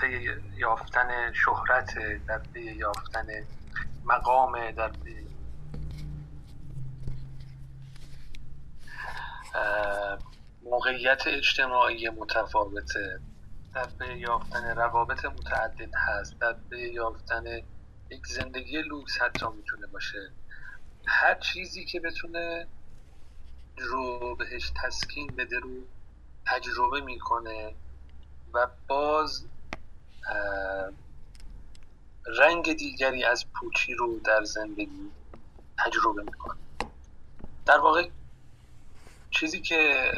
پی 0.00 0.28
یافتن 0.56 1.32
شهرت 1.32 1.94
در 2.26 2.38
پی 2.38 2.60
یافتن 2.60 3.26
مقام 4.04 4.70
در 4.70 4.88
پی 4.88 5.24
موقعیت 10.62 11.22
اجتماعی 11.26 12.08
متفاوته. 12.08 13.20
در 13.74 13.86
پی 13.86 14.18
یافتن 14.18 14.76
روابط 14.76 15.24
متعدد 15.24 15.94
هست 15.94 16.38
در 16.38 16.56
پی 16.70 16.92
یافتن 16.92 17.44
یک 18.10 18.26
زندگی 18.26 18.82
لوکس 18.82 19.20
حتی 19.20 19.46
می‌تونه 19.56 19.86
باشه. 19.86 20.30
هر 21.06 21.34
چیزی 21.34 21.84
که 21.84 22.00
بتونه 22.00 22.66
رو 23.76 24.36
بهش 24.36 24.72
تسکین 24.82 25.26
بده 25.26 25.58
رو 25.58 25.70
تجربه 26.46 27.00
می‌کنه 27.00 27.74
و 28.54 28.66
باز 28.88 29.46
رنگ 32.26 32.72
دیگری 32.72 33.24
از 33.24 33.44
پوچی 33.52 33.94
رو 33.94 34.20
در 34.20 34.44
زندگی 34.44 35.10
تجربه 35.78 36.22
می‌کنه. 36.22 36.58
در 37.66 37.78
واقع 37.78 38.08
چیزی 39.30 39.60
که 39.60 40.12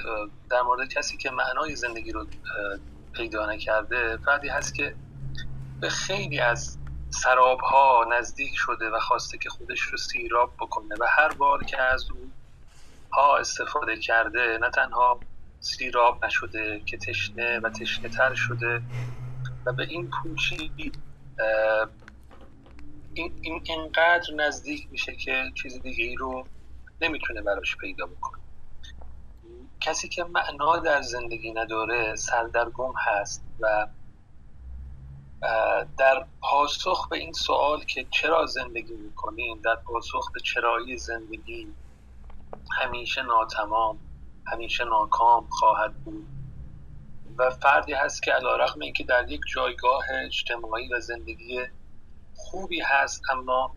در 0.50 0.62
مورد 0.62 0.88
کسی 0.88 1.16
که 1.16 1.30
معنای 1.30 1.76
زندگی 1.76 2.12
رو 2.12 2.26
پیدا 3.16 3.52
نکرده 3.52 4.16
فردی 4.16 4.49
هست 4.49 4.75
که 4.75 4.94
به 5.80 5.88
خیلی 5.88 6.40
از 6.40 6.78
سراب 7.11 7.61
ها 7.61 8.06
نزدیک 8.12 8.52
شده 8.54 8.90
و 8.90 8.99
خواسته 8.99 9.38
که 9.38 9.49
خودش 9.49 9.80
رو 9.80 9.99
سیراب 9.99 10.54
بکنه 10.61 10.94
و 11.00 11.06
هر 11.08 11.32
بار 11.32 11.64
که 11.64 11.82
از 11.82 12.11
اون 12.11 12.32
ها 13.12 13.37
استفاده 13.37 13.96
کرده 13.96 14.58
نه 14.62 14.70
تنها 14.70 15.20
سیراب 15.61 16.25
نشده 16.25 16.80
که 16.80 16.96
تشنه 16.96 17.61
و 17.61 17.70
تشنه 17.70 18.08
تر 18.08 18.35
شده 18.35 18.82
و 19.66 19.73
به 19.73 19.82
این 19.82 20.11
پوچی 20.11 20.73
این, 23.14 23.32
این 23.42 23.62
اینقدر 23.64 24.35
نزدیک 24.37 24.88
میشه 24.90 25.16
که 25.16 25.44
چیز 25.54 25.82
دیگه 25.82 26.04
ای 26.04 26.14
رو 26.14 26.49
نمی‌تونه 27.00 27.42
براش 27.42 27.76
پیدا 27.76 28.06
بکنه. 28.06 28.45
کسی 29.80 30.09
که 30.09 30.25
معنا 30.25 30.78
در 30.78 31.02
زندگی 31.02 31.52
نداره 31.52 32.16
سردرگم 32.16 32.92
هست 33.06 33.45
و 33.61 33.87
در 35.99 36.26
پاسخ 36.40 37.09
به 37.09 37.16
این 37.16 37.33
سوال 37.33 37.85
که 37.85 38.06
چرا 38.11 38.47
زندگی 38.47 38.95
می‌کنیم 38.95 39.61
در 39.64 39.76
پاسخ 39.76 40.33
به 40.33 40.40
چرایی 40.40 40.99
زندگی 40.99 41.75
همیشه 42.80 43.23
ناتمام 43.23 43.99
همیشه 44.47 44.85
ناکام 44.85 45.49
خواهد 45.50 45.95
بود. 46.04 46.26
و 47.38 47.50
فردی 47.50 47.92
هست 47.92 48.23
که 48.23 48.33
علا 48.33 48.56
رقم 48.56 48.80
اینکه 48.80 49.04
در 49.04 49.30
یک 49.30 49.40
جایگاه 49.54 50.04
اجتماعی 50.25 50.88
و 50.88 51.00
زندگی 51.00 51.61
خوبی 52.37 52.80
هست 52.80 53.23
اما 53.30 53.76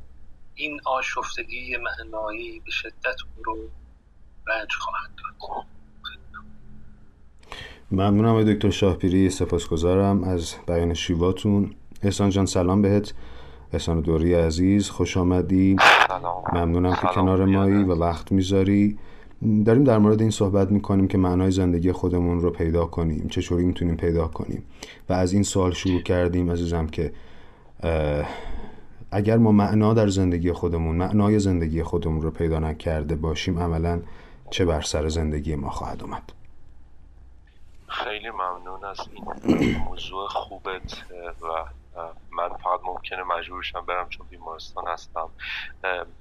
این 0.56 0.82
آشفتگی 0.86 1.78
معنایی 1.78 2.60
به 2.60 2.72
شدت 2.72 3.16
او 3.38 3.44
رو 3.44 3.58
رنج 4.48 4.74
خواهد 4.74 5.10
داد. 5.18 5.66
ممنونم 7.92 8.44
دکتر 8.44 8.70
شاهپیری 8.70 9.30
سپاسگزارم 9.30 10.24
از 10.24 10.54
بیان 10.68 10.94
شیواتون. 10.94 11.72
احسان 12.04 12.30
جان 12.30 12.46
سلام 12.46 12.82
بهت. 12.82 13.14
احسان 13.74 14.02
دوری 14.02 14.34
عزیز 14.34 14.90
خوش 14.90 15.18
آمدی. 15.18 15.76
ممنونم 16.54 16.94
که 16.94 17.08
کنار 17.08 17.46
مایی 17.46 17.84
و 17.84 17.96
وقت 17.96 18.32
می‌ذاری. 18.32 18.98
داریم 19.66 19.84
در 19.84 19.98
مورد 19.98 20.22
این 20.22 20.30
صحبت 20.30 20.72
می‌کنیم 20.72 21.08
که 21.08 21.18
معنای 21.18 21.52
زندگی 21.52 21.92
خودمون 21.92 22.42
رو 22.42 22.50
پیدا 22.50 22.86
کنیم. 22.86 23.28
چطوری 23.30 23.66
می‌تونیم 23.66 23.96
پیدا 23.96 24.28
کنیم؟ 24.28 24.64
و 25.10 25.14
از 25.14 25.34
این 25.34 25.44
سوال 25.44 25.72
شروع 25.72 26.02
کردیم 26.02 26.52
عزیزم 26.52 26.88
که 26.88 27.12
اگر 29.12 29.38
ما 29.38 29.52
معنا 29.52 29.94
در 29.94 30.08
زندگی 30.08 30.52
خودمون 30.52 30.96
معنای 30.96 31.40
زندگی 31.40 31.84
خودمون 31.84 32.22
رو 32.22 32.32
پیدا 32.32 32.60
نکرده 32.60 33.16
باشیم 33.16 33.60
عملا 33.60 34.00
چه 34.50 34.66
بر 34.66 34.82
سر 34.82 35.08
زندگی 35.08 35.56
ما 35.56 35.70
خواهد 35.70 36.04
اومد؟ 36.04 36.39
خیلی 37.92 38.30
ممنون 38.30 38.86
از 38.86 38.98
این 39.12 39.26
موضوع 39.88 40.28
خوبت 40.28 40.92
و 41.42 41.66
من 42.32 42.50
فقط 42.50 42.80
ممکنه 42.84 43.24
مجبورشم 43.24 43.86
برم 43.86 44.10
چون 44.10 44.28
بیمارستان 44.28 44.88
هستم. 44.88 45.34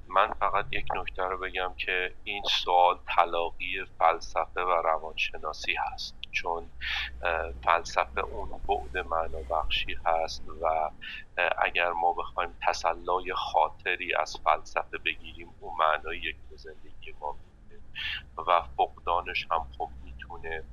من 0.09 0.33
فقط 0.41 0.67
یک 0.73 0.87
نکته 0.97 1.23
رو 1.23 1.39
بگم 1.39 1.75
که 1.79 2.17
این 2.23 2.43
سوال 2.65 2.99
تلاقی 3.17 3.85
فلسفه 3.99 4.61
و 4.61 4.71
روانشناسی 4.85 5.75
هست. 5.93 6.19
چون 6.33 6.71
فلسفه 7.65 8.21
اون 8.21 8.49
بعد 8.69 9.07
معنا 9.07 9.43
بخشی 9.51 9.97
هست 10.07 10.45
و 10.63 10.91
اگر 11.59 11.93
ما 11.93 12.13
بخوایم 12.13 12.57
تسلای 12.69 13.35
خاطری 13.37 14.15
از 14.15 14.35
فلسفه 14.45 14.99
بگیریم 15.05 15.55
اون 15.59 15.77
معنایی 15.79 16.33
که 16.33 16.57
زندگی 16.57 17.13
ما 17.21 17.39
و 18.49 18.63
فقدانش 18.77 19.47
هم 19.51 19.69
خب 19.79 19.91
می‌تونه 20.31 20.65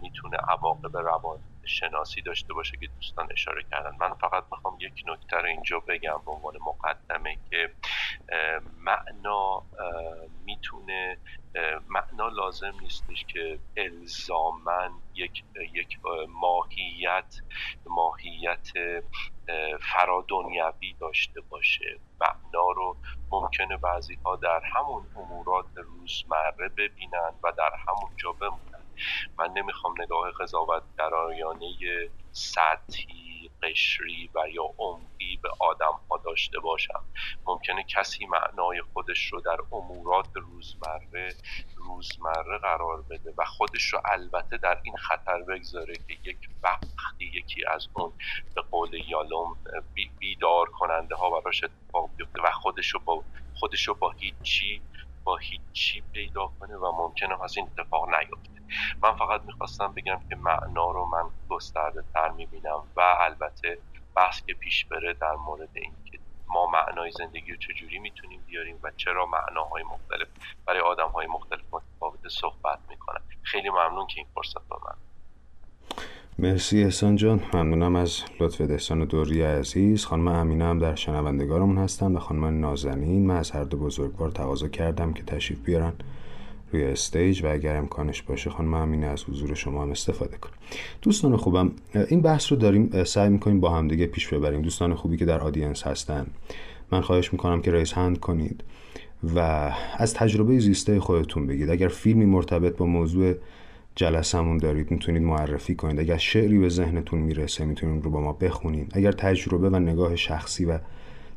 می‌تونه 0.00 0.36
عواقب 0.48 0.96
روان 0.96 1.38
شناسی 1.66 2.22
داشته 2.22 2.54
باشه 2.54 2.76
که 2.80 2.86
دوستان 2.86 3.28
اشاره 3.32 3.62
کردن. 3.70 3.90
من 4.00 4.14
فقط 4.14 4.44
می‌خوام 4.52 4.76
یک 4.80 5.02
نکته 5.06 5.36
رو 5.36 5.46
اینجا 5.46 5.80
بگم 5.88 6.22
به 6.26 6.30
عنوان 6.30 6.54
مقدمه 6.60 7.38
که 7.50 7.74
معنا 8.84 9.66
می‌تونه 10.44 11.18
معنا 11.88 12.28
لازم 12.28 12.72
نیستش 12.80 13.24
که 13.32 13.60
الزامن 13.76 14.90
یک 15.14 15.44
یک 15.74 15.98
ماهیت 16.28 17.34
ماهیت 17.86 18.68
فرادنیوی 19.92 20.94
داشته 21.00 21.40
باشه. 21.40 22.00
معنا 22.20 22.70
رو 22.76 22.98
ممکنه 23.32 23.76
بعضی 23.76 24.18
ها 24.24 24.36
در 24.36 24.60
همون 24.74 25.06
امورات 25.16 25.66
روزمره 25.76 26.68
ببینن 26.78 27.32
و 27.44 27.52
در 27.58 27.70
همون 27.88 28.10
جا 28.22 28.32
بمونن. 28.32 28.69
من 29.38 29.52
نمی‌خوام 29.56 29.94
نگاه 30.02 30.30
قضاوت 30.40 30.82
درایانه 30.98 31.66
سطحی 32.32 33.50
قشری 33.62 34.30
و 34.34 34.48
یا 34.52 34.64
عمقی 34.78 35.36
به 35.42 35.50
آدم 35.60 36.00
ها 36.10 36.16
داشته 36.24 36.60
باشم. 36.60 37.04
ممکنه 37.46 37.84
کسی 37.84 38.26
معنای 38.26 38.82
خودش 38.92 39.32
رو 39.32 39.40
در 39.40 39.56
امورات 39.72 40.28
روزمره 40.34 41.34
روزمره 41.76 42.58
قرار 42.58 43.02
بده 43.10 43.34
و 43.38 43.44
خودش 43.44 43.84
رو 43.92 44.00
البته 44.04 44.56
در 44.56 44.80
این 44.82 44.96
خطر 44.96 45.42
بگذاره 45.42 45.94
که 45.94 46.16
یک 46.24 46.38
وقتی 46.62 47.24
یکی 47.24 47.64
از 47.66 47.88
اون 47.94 48.12
به 48.54 48.62
قول 48.62 48.94
یالوم 49.08 49.56
بیدار 50.18 50.70
کننده 50.70 51.14
ها 51.14 51.40
براش 51.40 51.64
اتفاق 51.64 52.10
بیفته 52.16 52.42
و 52.42 52.50
خودش 52.50 52.88
رو 52.88 53.00
با 53.00 53.24
خودش 53.54 53.88
رو 53.88 53.94
با 53.94 54.10
هیچی 54.10 54.82
با 55.24 55.36
هیچی 55.36 56.02
پیدا 56.12 56.46
کنه 56.60 56.76
و 56.76 56.92
ممکنه 56.92 57.44
از 57.44 57.56
این 57.56 57.66
اتفاق 57.66 58.08
نیفته. 58.08 58.59
من 59.02 59.16
فقط 59.16 59.40
می‌خواستم 59.46 59.92
بگم 59.96 60.20
که 60.28 60.36
معنا 60.36 60.90
رو 60.90 61.06
من 61.06 61.30
گسترده 61.48 62.04
تر 62.14 62.30
می‌بینم 62.30 62.82
و 62.96 63.00
البته 63.20 63.78
بحث 64.16 64.42
که 64.46 64.54
پیش 64.54 64.84
بره 64.84 65.14
در 65.20 65.34
مورد 65.46 65.68
این 65.74 65.92
که 66.04 66.18
ما 66.48 66.66
معنای 66.66 67.10
زندگی 67.10 67.52
رو 67.52 67.56
چجوری 67.56 67.98
می‌تونیم 67.98 68.40
بیاریم 68.46 68.76
و 68.82 68.90
چرا 68.96 69.26
معناهای 69.26 69.82
مختلف 69.82 70.28
برای 70.66 70.80
آدم 70.80 71.08
های 71.08 71.26
مختلف 71.26 71.60
متفاوت 71.72 72.28
صحبت 72.28 72.78
می‌کنن. 72.88 73.20
خیلی 73.42 73.70
ممنون 73.70 74.06
که 74.06 74.14
این 74.16 74.26
فرصت 74.34 74.70
رو 74.70 74.80
من 74.86 74.94
مرسی 76.38 76.84
احسان 76.84 77.16
جان. 77.16 77.40
ممنونم 77.54 77.96
از 77.96 78.22
لطف 78.40 78.60
دستان 78.60 79.04
دوری 79.04 79.42
عزیز. 79.42 80.06
خانم 80.06 80.28
امینه 80.28 80.64
هم 80.64 80.78
در 80.78 80.94
شنوندگارمون 80.94 81.78
هستن 81.78 82.16
و 82.16 82.18
خانم 82.18 82.60
نازنین 82.60 83.26
من 83.26 83.36
از 83.36 83.50
هر 83.50 83.64
دو 83.64 83.76
بزرگوار 83.76 84.30
تقاضا 84.30 84.68
کردم 84.68 85.12
که 85.12 85.22
تشریف 85.22 85.64
بیارن. 85.64 85.92
روی 86.72 86.84
استیج 86.84 87.44
و 87.44 87.46
اگر 87.46 87.76
امکانش 87.76 88.22
باشه 88.22 88.50
خانم 88.50 88.74
امینه 88.74 89.06
از 89.06 89.24
حضور 89.24 89.54
شما 89.54 89.82
هم 89.82 89.90
استفاده 89.90 90.36
کنیم 90.36 90.54
دوستان 91.02 91.36
خوبم 91.36 91.72
این 92.08 92.20
بحث 92.20 92.52
رو 92.52 92.58
داریم 92.58 93.04
سعی 93.04 93.28
می‌کنیم 93.28 93.60
با 93.60 93.70
همدیگه 93.70 94.06
پیش 94.06 94.28
ببریم. 94.28 94.62
دوستان 94.62 94.94
خوبی 94.94 95.16
که 95.16 95.24
در 95.24 95.40
آدینس 95.40 95.82
هستن. 95.82 96.26
من 96.92 97.00
خواهش 97.00 97.32
می‌کنم 97.32 97.62
که 97.62 97.72
ریس 97.72 97.92
هند 97.92 98.20
کنید 98.20 98.64
و 99.34 99.38
از 99.96 100.14
تجربه 100.14 100.58
زیسته 100.58 101.00
خودتون 101.00 101.46
بگید. 101.46 101.70
اگر 101.70 101.88
فیلمی 101.88 102.24
مرتبط 102.24 102.76
با 102.76 102.86
موضوع 102.86 103.34
جلسمون 103.94 104.58
دارید 104.58 104.90
می‌تونید 104.90 105.22
معرفی 105.22 105.74
کنید. 105.74 106.00
اگر 106.00 106.16
شعری 106.16 106.58
به 106.58 106.68
ذهنتون 106.68 107.18
می‌رسه 107.18 107.64
می‌تونید 107.64 108.04
رو 108.04 108.10
با 108.10 108.20
ما 108.20 108.32
بخونید. 108.32 108.92
اگر 108.92 109.12
تجربه 109.12 109.70
و 109.70 109.78
نگاه 109.78 110.16
شخصی 110.16 110.64
و 110.64 110.78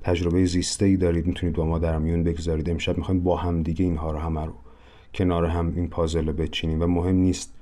تجربه 0.01 0.45
زیسته 0.45 0.86
ای 0.86 0.97
دارید 0.97 1.27
می‌تونید 1.27 1.55
با 1.55 1.65
ما 1.65 1.79
در 1.79 1.97
میون 1.97 2.23
بگذارید. 2.23 2.69
امشب 2.69 2.97
می‌خوایم 2.97 3.23
با 3.23 3.38
هم 3.38 3.63
دیگه 3.63 3.86
اینها 3.86 4.12
رو 4.12 4.19
همه 4.19 4.45
رو 4.45 4.53
کنار 5.13 5.45
هم 5.45 5.73
این 5.76 5.88
پازل 5.88 6.28
رو 6.28 6.34
بچینیم 6.34 6.82
و 6.82 6.88
مهم 6.88 7.15
نیست 7.15 7.54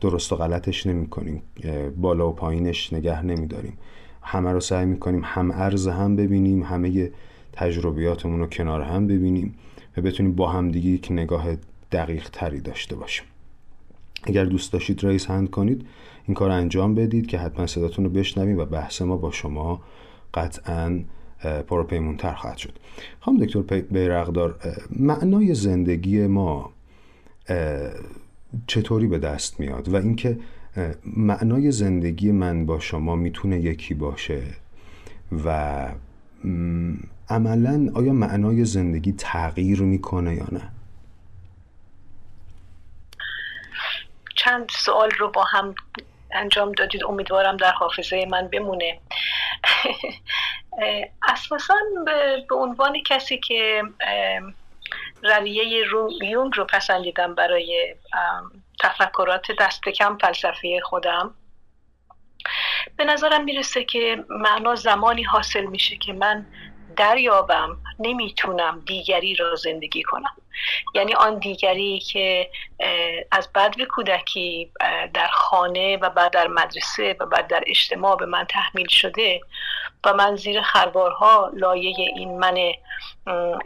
درست 0.00 0.32
و 0.32 0.36
غلطش 0.36 0.86
نمی 0.86 1.06
کنیم 1.06 1.42
بالا 1.96 2.28
و 2.28 2.32
پایینش 2.32 2.92
نگه 2.92 3.24
نمیداریم. 3.24 3.78
همه 4.22 4.52
رو 4.52 4.60
سعی 4.60 4.86
می‌کنیم 4.86 5.20
هم 5.24 5.50
ارز 5.50 5.88
هم 5.88 6.16
ببینیم 6.16 6.62
همه 6.62 7.10
تجربیاتمون 7.52 8.40
رو 8.40 8.46
کنار 8.46 8.82
هم 8.82 9.06
ببینیم 9.06 9.54
و 9.96 10.00
بتونیم 10.00 10.34
با 10.34 10.48
هم 10.48 10.70
دیگه 10.70 10.90
یک 10.90 11.08
نگاه 11.10 11.46
دقیق 11.92 12.28
تری 12.32 12.60
داشته 12.60 12.96
باشیم. 12.96 13.24
اگر 14.24 14.44
دوست 14.44 14.72
داشتید 14.72 15.04
رئیس 15.04 15.26
هند 15.26 15.50
کنید 15.50 15.86
این 16.26 16.34
کار 16.34 16.50
انجام 16.50 16.94
بدید 16.94 17.26
که 17.26 17.38
حتما 17.38 17.66
صداتون 17.66 18.04
رو 18.04 18.10
بشنویم 18.10 18.58
و 18.58 18.64
بحث 18.64 19.02
ما 19.02 19.16
با 19.16 19.30
شما 19.30 19.80
قطعا 20.34 21.00
پرپیمونتر 21.42 22.34
خواهد 22.34 22.56
شد. 22.56 22.78
خانم 23.20 23.38
دکتر 23.38 23.80
بیرقدار 23.80 24.58
معنای 24.90 25.54
زندگی 25.54 26.26
ما 26.26 26.72
چطوری 28.66 29.06
به 29.06 29.18
دست 29.18 29.60
میاد؟ 29.60 29.88
و 29.88 29.96
اینکه 29.96 30.38
معنای 31.04 31.70
زندگی 31.70 32.32
من 32.32 32.66
با 32.66 32.80
شما 32.80 33.16
می‌تونه 33.16 33.60
یکی 33.60 33.94
باشه 33.94 34.42
و 35.44 35.88
عملا 37.28 37.90
آیا 37.94 38.12
معنای 38.12 38.64
زندگی 38.64 39.12
تغییر 39.12 39.80
می‌کنه 39.80 40.34
یا 40.34 40.46
نه؟ 40.52 40.68
چند 44.36 44.68
سوال 44.70 45.10
رو 45.18 45.30
با 45.30 45.44
هم 45.44 45.74
انجام 46.30 46.72
دادید 46.72 47.04
امیدوارم 47.04 47.56
در 47.56 47.72
حافظه 47.72 48.26
من 48.30 48.48
بمونه. 48.48 49.00
اساسا 51.28 51.74
به 52.48 52.54
عنوان 52.54 53.02
کسی 53.06 53.38
که 53.38 53.82
رویه 55.22 55.86
یونگ 56.22 56.52
رو 56.56 56.64
پسندیدم 56.64 57.34
برای 57.34 57.94
تفکرات 58.80 59.46
دست 59.60 59.88
کم 59.88 60.18
فلسفی 60.18 60.80
خودم 60.80 61.34
به 62.96 63.04
نظرم 63.04 63.44
می‌رسه 63.44 63.84
که 63.84 64.24
معنا 64.28 64.74
زمانی 64.74 65.22
حاصل 65.22 65.64
میشه 65.64 65.96
که 65.96 66.12
من 66.12 66.46
دریابم 66.98 67.76
نمی‌تونم 67.98 68.82
دیگری 68.86 69.34
را 69.34 69.54
زندگی 69.54 70.02
کنم. 70.02 70.36
یعنی 70.94 71.14
آن 71.14 71.38
دیگری 71.38 71.98
که 71.98 72.50
از 73.30 73.52
بدو 73.52 73.84
کودکی 73.84 74.72
در 75.14 75.28
خانه 75.32 75.96
و 75.96 76.10
بعد 76.10 76.32
در 76.32 76.46
مدرسه 76.46 77.16
و 77.20 77.26
بعد 77.26 77.46
در 77.46 77.64
اجتماع 77.66 78.16
به 78.16 78.26
من 78.26 78.44
تحمیل 78.44 78.88
شده 78.88 79.40
و 80.04 80.12
من 80.12 80.36
زیر 80.36 80.62
خربارها 80.62 81.50
لایه 81.54 81.96
این 82.16 82.38
من 82.38 82.72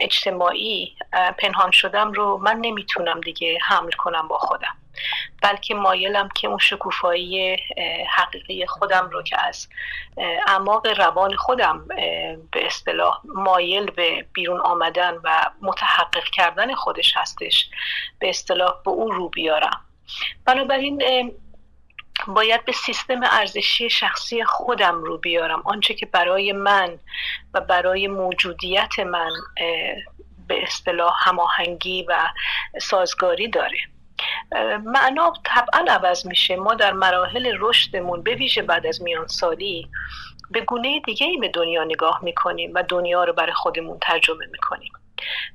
اجتماعی 0.01 0.95
پنهان 1.37 1.71
شدم 1.71 2.11
رو 2.11 2.37
من 2.37 2.57
نمی‌تونم 2.57 3.21
دیگه 3.21 3.57
حمل 3.61 3.91
کنم 3.91 4.27
با 4.27 4.37
خودم. 4.37 4.75
بلکه 5.41 5.75
مایلم 5.75 6.29
که 6.35 6.47
اون 6.47 6.57
شکوفایی 6.57 7.57
حقیقی 8.09 8.65
خودم 8.65 9.09
رو 9.09 9.23
که 9.23 9.41
از 9.41 9.67
اعماق 10.47 10.87
روان 10.87 11.35
خودم 11.35 11.87
به 12.51 12.65
اصطلاح 12.65 13.21
مایل 13.25 13.91
به 13.91 14.25
بیرون 14.33 14.59
آمدن 14.59 15.13
و 15.23 15.49
متحقق 15.61 16.23
کردن 16.23 16.75
خودش 16.75 17.17
هستش 17.17 17.69
به 18.19 18.29
اصطلاح 18.29 18.73
به 18.85 18.91
اون 18.91 19.11
رو 19.11 19.29
بیارم. 19.29 19.81
بنابراین 20.45 21.31
باید 22.27 22.65
به 22.65 22.71
سیستم 22.71 23.19
ارزشی 23.23 23.89
شخصی 23.89 24.43
خودم 24.43 25.03
رو 25.03 25.17
بیارم. 25.17 25.61
آنچه 25.65 25.93
که 25.93 26.05
برای 26.05 26.51
من 26.51 26.99
و 27.53 27.61
برای 27.61 28.07
موجودیت 28.07 28.99
من 28.99 29.31
به 30.47 30.63
اصطلاح 30.63 31.13
هماهنگی 31.17 32.03
و 32.03 32.29
سازگاری 32.81 33.47
داره. 33.47 33.77
معنا 34.83 35.33
طبعا 35.45 35.85
عوض 35.89 36.27
میشه. 36.27 36.55
ما 36.55 36.73
در 36.73 36.91
مراحل 36.91 37.57
رشدمون 37.59 38.23
به 38.23 38.35
ویژه 38.35 38.61
بعد 38.61 38.85
از 38.85 39.01
میان 39.01 39.27
سالی 39.27 39.89
به 40.51 40.61
گونه 40.61 40.99
دیگه 40.99 41.27
ای 41.27 41.37
به 41.37 41.47
دنیا 41.47 41.83
نگاه 41.83 42.19
می‌کنیم 42.23 42.71
و 42.75 42.83
دنیا 42.83 43.23
رو 43.23 43.33
برای 43.33 43.53
خودمون 43.53 43.99
ترجمه 44.01 44.45
می‌کنیم. 44.51 44.91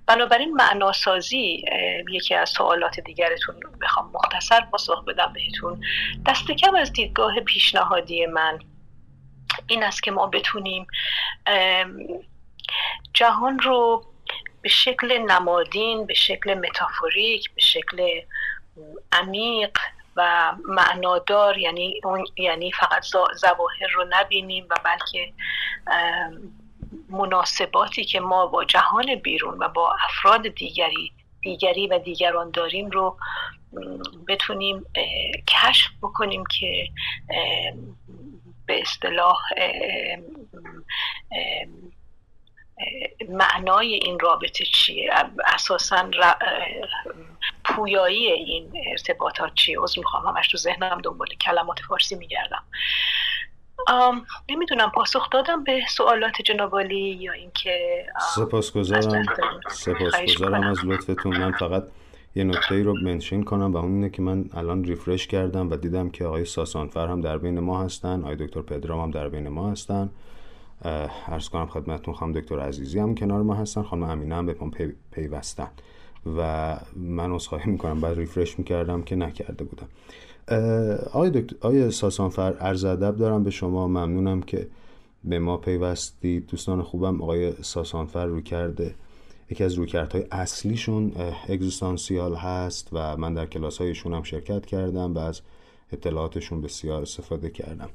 بنابراین 0.07 0.55
معناسازی 0.55 1.65
یکی 2.11 2.35
از 2.35 2.51
سوالات 2.51 3.01
دیگرتون 3.01 3.55
بخوام 3.83 4.11
مختصر 4.15 4.61
پاسخ 4.61 5.05
بدم 5.05 5.33
بهتون. 5.33 5.81
دست 6.27 6.53
کم 6.53 6.75
از 6.75 6.93
دیدگاه 6.93 7.41
پیشنهادی 7.41 8.27
من 8.27 8.59
این 9.67 9.83
است 9.83 10.03
که 10.03 10.11
ما 10.11 10.27
بتونیم 10.27 10.87
جهان 13.15 13.59
رو 13.59 14.05
به 14.63 14.69
شکل 14.69 15.19
نمادین 15.19 16.07
به 16.07 16.15
شکل 16.15 16.55
متافوریک 16.55 17.55
به 17.55 17.61
شکل 17.61 18.21
عمیق 19.13 19.79
و 20.17 20.53
معنادار 20.65 21.59
یعنی 21.59 22.01
یعنی 22.37 22.73
فقط 22.73 23.03
ظواهر 23.35 23.89
رو 23.95 24.07
نبینیم 24.11 24.67
و 24.71 24.75
بلکه 24.85 25.33
مناسباتی 27.09 28.05
که 28.05 28.21
ما 28.21 28.47
با 28.47 28.65
جهان 28.65 29.15
بیرون 29.15 29.59
و 29.59 29.69
با 29.69 29.97
افراد 30.05 30.49
دیگری 30.49 31.13
دیگری 31.43 31.87
و 31.87 31.99
دیگران 31.99 32.51
داریم 32.51 32.91
رو 32.91 33.17
بتونیم 34.29 34.87
کشف 35.49 35.91
بکنیم 36.03 36.45
که 36.61 36.89
به 38.67 38.81
اصطلاح 38.81 39.39
معنای 43.29 43.95
این 43.95 44.19
رابطه 44.19 44.65
چیه؟ 44.65 45.11
اساسا 45.55 46.11
پویایی 47.65 48.27
این 48.27 48.73
ارتباطات 48.91 49.55
چیه؟ 49.55 49.83
از 49.83 49.99
می‌خوام 49.99 50.27
همش 50.27 50.49
تو 50.49 50.57
ذهنم 50.57 51.01
دنبال 51.05 51.29
کلمات 51.29 51.79
فارسی 51.89 52.15
میگردم. 52.17 52.65
نمی‌دونم 54.49 54.91
پاسخ 54.91 55.31
دادم 55.31 55.65
به 55.65 55.81
سوالات 55.89 56.43
جنابالی 56.45 57.19
یا 57.21 57.33
اینکه 57.33 58.07
سپاسگزارم. 58.35 59.27
سپاسگزارم 59.71 60.63
از 60.63 60.85
لطفتون. 60.85 61.37
من 61.37 61.53
فقط 61.53 61.85
یه 62.35 62.45
نکته 62.45 62.75
ای 62.75 62.83
رو 62.83 62.95
منشن 63.03 63.43
کنم 63.43 63.73
و 63.73 63.77
اون 63.77 63.95
اینه 63.95 64.11
که 64.11 64.23
من 64.23 64.45
الان 64.55 64.85
ریفرش 64.85 65.27
کردم 65.27 65.71
و 65.71 65.77
دیدم 65.77 66.11
که 66.11 66.25
آقای 66.25 66.45
ساسانفر 66.45 67.07
هم 67.07 67.21
در 67.21 67.39
بین 67.39 67.61
ما 67.61 67.83
هستن 67.83 68.21
آقای 68.21 68.37
دکتر 68.37 68.63
پدرام 68.63 69.01
هم 69.01 69.11
در 69.11 69.29
بین 69.29 69.49
ما 69.49 69.71
هستن. 69.71 70.11
ارز 70.83 71.49
کنم 71.49 71.67
خدمتتون 71.67 72.15
خانم 72.15 72.33
دکتر 72.33 72.61
عزیزی 72.61 72.99
هم 72.99 73.15
کنار 73.15 73.43
ما 73.43 73.55
هستن 73.55 73.83
خانم 73.83 74.03
امینه 74.03 74.35
هم 74.35 74.47
به 74.47 74.57
ما 74.61 74.71
پیوستن. 75.11 75.71
و 76.37 76.81
من 76.97 77.33
اصخایی 77.33 77.67
می‌کنم 77.67 78.01
بعد 78.01 78.19
ریفرش 78.19 78.59
می‌کردم 78.59 79.03
که 79.03 79.17
نکرده 79.17 79.65
بودم. 79.65 79.89
آقای, 81.13 81.31
دکتر، 81.31 81.57
آقای 81.61 81.91
ساسانفر 81.91 82.53
عرض 82.53 82.85
ادب 82.85 83.17
دارم 83.17 83.45
به 83.45 83.51
شما 83.51 83.89
ممنونم 83.89 84.43
که 84.43 84.69
به 85.25 85.39
ما 85.39 85.57
پیوستید 85.57 86.47
دوستان 86.47 86.83
خوبم 86.83 87.23
آقای 87.23 87.53
ساسانفر 87.63 88.27
رو 88.27 88.41
کرده. 88.41 88.95
یکی 89.51 89.65
از 89.65 89.75
رویکردهای 89.75 90.25
اصلیشون 90.33 91.13
اگزیستانسیال 91.49 92.35
هست 92.35 92.89
و 92.93 93.17
من 93.17 93.35
در 93.35 93.47
کلاس 93.47 93.79
هایشون 93.79 94.15
هم 94.15 94.23
شرکت 94.23 94.67
کردم 94.67 95.15
و 95.15 95.19
از 95.19 95.41
اطلاعاتشون 95.93 96.61
بسیار 96.61 97.03
استفاده 97.03 97.51
کردم. 97.51 97.89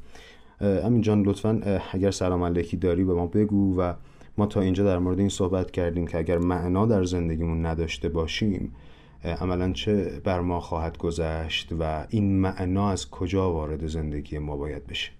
امین 0.63 1.02
جان 1.02 1.21
لطفا 1.21 1.82
اگر 1.91 2.12
سلام 2.12 2.43
علیکی 2.43 2.78
داری 2.78 3.04
به 3.04 3.13
ما 3.13 3.28
بگو 3.28 3.82
و 3.82 3.93
ما 4.38 4.45
تا 4.45 4.62
اینجا 4.62 4.84
در 4.84 4.97
مورد 4.97 5.19
این 5.19 5.30
صحبت 5.30 5.71
کردیم 5.71 6.08
که 6.08 6.17
اگر 6.17 6.38
معنا 6.38 6.86
در 6.86 7.04
زندگیمون 7.04 7.65
نداشته 7.65 8.10
باشیم 8.10 8.76
عملا 9.23 9.73
چه 9.73 10.21
بر 10.23 10.39
ما 10.41 10.60
خواهد 10.60 10.97
گذشت 10.97 11.73
و 11.80 12.06
این 12.10 12.39
معنا 12.39 12.89
از 12.89 13.10
کجا 13.10 13.54
وارد 13.54 13.88
زندگی 13.88 14.38
ما 14.38 14.58
باید 14.58 14.88
بشه؟ 14.88 15.12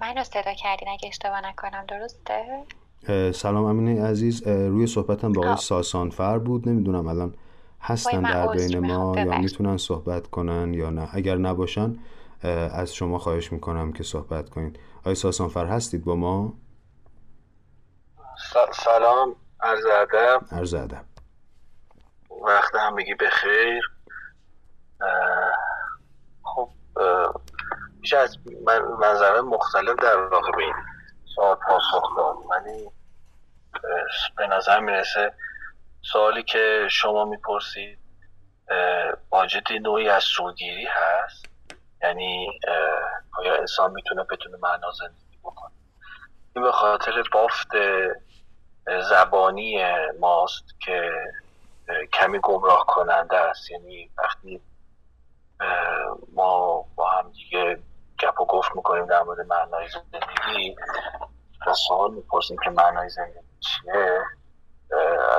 منو 0.00 0.24
صدا 0.24 0.54
کردین 0.54 0.88
اگه 0.88 1.08
اشتباه 1.08 1.40
نکنم 1.48 1.84
درسته؟ 1.88 2.62
سلام 3.32 3.64
امینه 3.64 4.04
عزیز. 4.04 4.46
روی 4.46 4.86
صحبتم 4.86 5.32
با 5.32 5.42
آقای 5.42 5.56
ساسانفر 5.56 6.38
بود. 6.38 6.68
نمی‌دونم 6.68 7.06
الان 7.06 7.34
هستن 7.82 8.22
در 8.22 8.46
بین 8.46 8.78
ما 8.78 9.14
یا 9.16 9.38
می‌تونن 9.38 9.76
صحبت 9.76 10.26
کنن 10.26 10.74
یا 10.74 10.90
نه؟ 10.90 11.08
اگر 11.12 11.36
نباشن 11.36 11.98
از 12.72 12.94
شما 12.94 13.18
خواهش 13.18 13.52
می‌کنم 13.52 13.92
که 13.92 14.02
صحبت 14.02 14.50
کنید. 14.50 14.78
آقای 15.00 15.14
ساسانفر 15.14 15.66
هستید 15.66 16.04
با 16.04 16.14
ما؟ 16.14 16.52
سلام 18.72 19.36
عرض 19.60 19.84
ادب. 19.86 20.40
عرض 20.52 20.74
ادب. 20.74 21.04
وقت 22.46 22.74
همگی 22.74 23.14
بخیر. 23.14 23.90
خب 26.42 26.68
میشه 28.00 28.16
از 28.16 28.38
منظره 29.00 29.40
مختلف 29.40 29.96
در 30.02 30.16
واقع 30.16 30.50
به 30.50 30.62
این 30.62 30.74
سوال 31.34 31.56
پاسخ 31.66 32.16
داد 32.16 32.36
ولی 32.50 32.90
به 34.36 34.46
نظر 34.46 34.80
می‌رسه 34.80 35.34
سوالی 36.02 36.42
که 36.42 36.88
شما 36.90 37.24
می‌پرسید 37.24 37.98
واجد 39.30 39.72
نوعی 39.72 40.08
از 40.08 40.22
سوگیری 40.24 40.86
هست؟ 40.86 41.46
یعنی 42.02 42.60
آیا 43.38 43.54
انسان 43.54 43.92
می‌تونه 43.92 44.24
بدون 44.24 44.60
معنا 44.60 44.90
زندگی 44.90 45.38
بکنه؟ 45.42 45.72
این 46.56 46.64
به 46.64 46.72
خاطر 46.72 47.22
بافت 47.32 47.68
زبانی 49.10 49.84
ماست 50.20 50.64
که 50.80 51.10
کمی 52.12 52.38
گمراه 52.42 52.84
کننده 52.88 53.36
است. 53.36 53.70
یعنی 53.70 54.10
وقتی 54.18 54.60
ما 56.34 56.84
با 56.94 57.10
هم 57.10 57.30
دیگه 57.30 57.78
گپ 58.22 58.40
و 58.40 58.44
گفت 58.46 58.76
می‌کنیم 58.76 59.06
در 59.06 59.22
مورد 59.22 59.46
معنای 59.46 59.88
زندگی 59.88 60.76
و 61.66 61.74
سوال 61.74 62.10
می‌پرسیم 62.14 62.56
که 62.64 62.70
معنای 62.70 63.08
زندگی 63.08 63.58
چیه؟ 63.60 64.20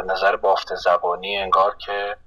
نظر 0.05 0.35
بافت 0.35 0.75
زبانی 0.75 1.37
انگار 1.37 1.75
که 1.75 2.17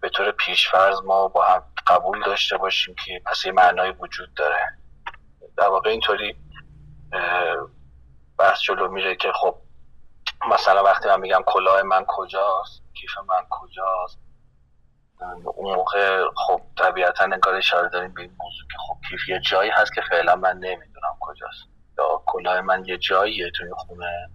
به 0.00 0.08
طور 0.08 0.30
پیشفرز 0.30 1.02
ما 1.04 1.28
با 1.28 1.44
هم 1.44 1.62
قبول 1.86 2.22
داشته 2.24 2.56
باشیم 2.56 2.94
که 3.06 3.22
پس 3.26 3.44
یه 3.44 3.52
معنای 3.52 3.90
وجود 3.90 4.34
داره. 4.34 4.78
در 5.56 5.68
واقع 5.68 5.90
اینطوری 5.90 6.36
بحث 8.38 8.60
جلو 8.60 8.88
میره 8.88 9.16
که 9.16 9.32
خب 9.32 9.56
مثلا 10.50 10.82
وقتی 10.82 11.08
من 11.08 11.20
میگم 11.20 11.42
کلاه 11.46 11.82
من 11.82 12.04
کجاست 12.08 12.82
کیف 12.94 13.18
من 13.18 13.46
کجاست 13.50 14.18
اون 15.44 15.74
موقع 15.74 16.24
خب 16.46 16.60
طبیعتا 16.78 17.24
انگار 17.24 17.54
اشاره 17.54 17.88
داریم 17.88 18.14
به 18.14 18.22
این 18.22 18.30
موضوع 18.30 18.68
که 18.72 18.76
خب 18.88 18.96
کیف 19.08 19.28
یه 19.28 19.40
جایی 19.40 19.70
هست 19.70 19.94
که 19.94 20.00
فعلا 20.10 20.36
من 20.36 20.56
نمی‌دونم 20.56 21.16
کجاست. 21.20 21.64
یا 21.98 22.22
کلاه 22.26 22.60
من 22.60 22.84
یه 22.84 22.98
جاییه 22.98 23.50
توی 23.50 23.70
خونه. 23.76 24.30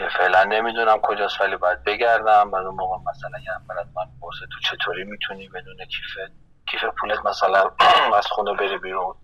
که 0.00 0.08
فعلا 0.18 0.44
نمی‌دونم 0.44 0.98
کجاست 1.02 1.40
ولی 1.40 1.56
باید 1.56 1.84
بگردم. 1.84 2.50
بعد 2.50 2.66
اون 2.66 2.74
موقع 2.74 2.96
مثلا 3.10 3.38
یه 3.46 3.52
نفر 3.54 3.74
من 3.96 4.04
پرسه 4.22 4.46
تو 4.52 4.76
چطوری 4.76 5.04
می‌تونی 5.04 5.48
بدون 5.48 5.76
کیف 5.76 6.30
کیف 6.70 6.80
پولت 7.00 7.26
مثلا 7.26 7.70
از 8.18 8.26
خونه 8.26 8.54
بری 8.54 8.78
بیرون؟ 8.78 9.14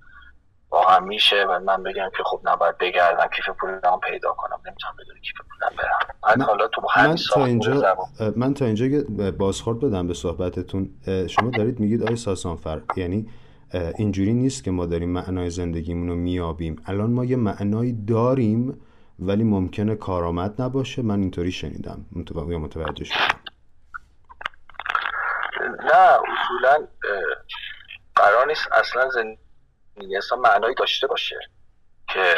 واقعا 0.71 1.01
میشه 1.01 1.45
و 1.45 1.61
من 1.61 1.83
بگم 1.83 2.11
که 2.17 2.23
خب 2.27 2.41
نباید 2.45 2.79
بگردم 2.79 3.27
کیف 3.37 3.49
پولم 3.61 4.01
پیدا 4.11 4.33
کنم. 4.33 4.61
نمی‌تونم 4.67 4.95
بدون 4.99 5.17
کیف 5.21 5.37
پولم 5.51 5.77
برم. 5.79 6.37
من 6.37 6.45
حالا 6.45 6.69
تو 6.69 6.83
من 6.97 7.17
تا 7.35 7.45
اینجا 7.45 7.97
من 8.37 8.55
تا 8.55 8.65
اینجا 8.65 8.87
بازخورد 9.39 9.81
بدم 9.81 10.07
به 10.07 10.15
صحبتتون. 10.15 10.91
شما 11.29 11.51
دارید 11.51 11.81
میگید 11.81 12.03
آی 12.09 12.17
ساسانفر 12.17 12.81
یعنی 12.97 13.29
اینجوری 13.99 14.33
نیست 14.33 14.65
که 14.65 14.71
ما 14.71 14.87
داریم 14.87 15.11
معنای 15.11 15.51
زندگیمون 15.51 16.09
رو 16.09 16.15
میابیم 16.15 16.83
الان 16.87 17.11
ما 17.11 17.25
یه 17.25 17.37
معنایی 17.37 18.05
داریم 18.05 18.81
ولی 19.19 19.45
ممکنه 19.45 19.97
کارآمد 19.97 20.63
نباشه. 20.63 21.03
من 21.03 21.21
اینطوری 21.21 21.53
شنیدم. 21.53 22.07
متوجه 22.13 23.05
شدم؟ 23.05 23.41
نه 25.61 26.19
اصولا 26.33 26.87
قرار 28.15 28.47
نیست 28.47 28.73
اصلا 28.73 29.09
زندگی 29.09 30.17
اصلا 30.17 30.39
معنایی 30.39 30.75
داشته 30.75 31.07
باشه 31.07 31.39
که 32.09 32.35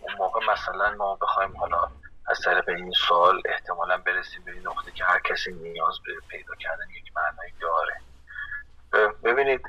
اون 0.00 0.14
موقع 0.18 0.40
مثلا 0.52 0.94
ما 0.94 1.14
بخوایم 1.14 1.56
حالا 1.56 1.88
از 2.26 2.40
طریق 2.40 2.68
این 2.68 2.92
سوال 3.08 3.42
احتمالا 3.44 3.98
برسیم 3.98 4.42
به 4.44 4.52
این 4.52 4.66
نقطه 4.66 4.92
که 4.92 5.04
هر 5.04 5.20
کسی 5.20 5.52
نیاز 5.52 6.00
به 6.06 6.12
پیدا 6.28 6.54
کردن 6.54 6.90
یک 6.90 7.12
معنایی 7.16 7.52
داره. 7.60 8.00
ببینید 9.24 9.60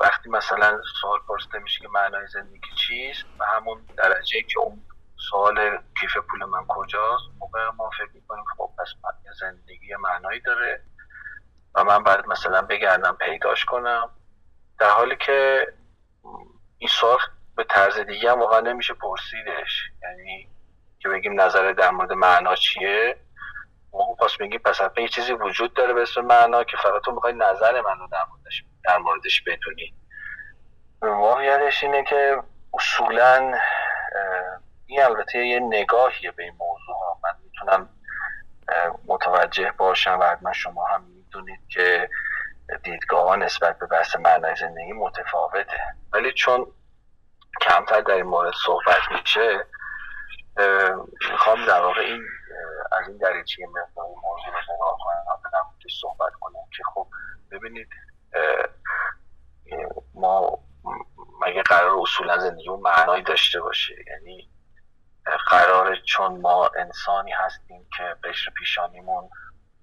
وقتی 0.00 0.30
مثلا 0.30 0.80
سوال 1.00 1.18
پرسیده 1.28 1.58
میشه 1.58 1.80
که 1.80 1.88
معنای 1.88 2.26
زندگی 2.26 2.70
چیست 2.76 3.24
و 3.38 3.44
همون 3.44 3.78
درجه 3.96 4.42
که 4.42 4.60
اون 4.60 4.82
سوال 5.30 5.78
کیف 6.00 6.16
پول 6.30 6.44
من 6.44 6.64
کجاست؟ 6.68 7.24
موقع 7.38 7.70
ما 7.76 7.90
فکر 7.98 8.10
می‌کنیم 8.14 8.44
خب 8.58 8.70
پس 8.78 8.88
زندگی 9.40 9.94
معنایی 10.00 10.40
داره 10.40 10.80
و 11.74 11.84
من 11.84 12.02
باید 12.02 12.26
مثلا 12.26 12.62
بگردم 12.62 13.16
پیداش 13.20 13.64
کنم. 13.64 14.10
در 14.78 14.90
حالی 14.90 15.16
که 15.16 15.66
این 16.78 16.88
سوال 16.88 17.18
به 17.56 17.64
طرز 17.64 17.98
دیگه 17.98 18.30
هم 18.30 18.40
واقعا 18.40 18.60
نمیشه 18.60 18.94
پرسیدش. 18.94 19.90
یعنی 20.02 20.48
که 20.98 21.08
بگیم 21.08 21.40
نظر 21.40 21.72
در 21.72 21.90
مورد 21.90 22.12
معنا 22.12 22.54
چیه؟ 22.54 23.16
ما 23.92 24.14
پس 24.14 24.40
میگیم 24.40 24.60
پس 24.64 24.80
یه 24.96 25.08
چیزی 25.08 25.32
وجود 25.32 25.74
داره 25.74 25.92
به 25.92 26.02
اسم 26.02 26.20
معنا 26.20 26.64
که 26.64 26.76
فقط 26.76 27.02
تو 27.04 27.12
می‌خوای 27.12 27.32
نظر 27.32 27.80
منو 27.80 28.08
در 28.12 28.24
موردش 28.30 28.64
در 28.84 28.98
موردش 28.98 29.42
بدونی. 29.42 29.94
واقعیتش 31.02 31.84
اینه 31.84 32.04
که 32.04 32.42
اصولا 32.74 33.58
این 34.86 35.02
البته 35.02 35.46
یه 35.46 35.60
نگاهیه 35.60 36.30
به 36.30 36.42
این 36.42 36.54
موضوع. 36.58 37.18
من 37.24 37.30
می‌تونم 37.44 37.88
متوجه 39.06 39.72
باشم 39.78 40.18
و 40.20 40.24
حتما 40.24 40.52
شما 40.52 40.86
هم 40.86 41.04
می‌دونید 41.04 41.60
که 41.68 42.10
دیدگاه 42.82 43.28
ها 43.28 43.36
نسبت 43.36 43.78
به 43.78 43.86
بحث 43.86 44.16
معنای 44.16 44.56
زندگی 44.56 44.92
متفاوته. 44.92 45.80
ولی 46.12 46.32
چون 46.32 46.66
کمتر 47.60 48.00
در 48.00 48.14
این 48.14 48.26
مورد 48.26 48.52
صحبت 48.66 49.00
میشه 49.10 49.66
می‌خوام 51.30 51.66
در 51.66 51.80
واقع 51.80 52.00
این 52.00 52.22
از 52.92 53.08
این 53.08 53.18
دریچه 53.18 53.66
مقدار 53.66 54.06
موضوع 54.06 54.54
رو 54.54 54.74
نگاه 54.74 54.98
کنم 55.04 55.24
صحبت 56.00 56.32
کنم 56.40 56.60
که 56.76 56.82
خب 56.94 57.06
ببینید 57.50 57.88
ما 60.14 60.58
مگه 61.40 61.62
قرار 61.62 61.98
اصولا 62.00 62.38
زندگی 62.38 62.68
معنایی 62.68 63.22
داشته 63.22 63.60
باشه؟ 63.60 63.94
یعنی 64.06 64.50
قرار 65.24 65.96
چون 65.96 66.40
ما 66.40 66.70
انسانی 66.78 67.32
هستیم 67.32 67.86
که 67.96 68.16
قشر 68.24 68.50
پیشانیمون 68.50 69.30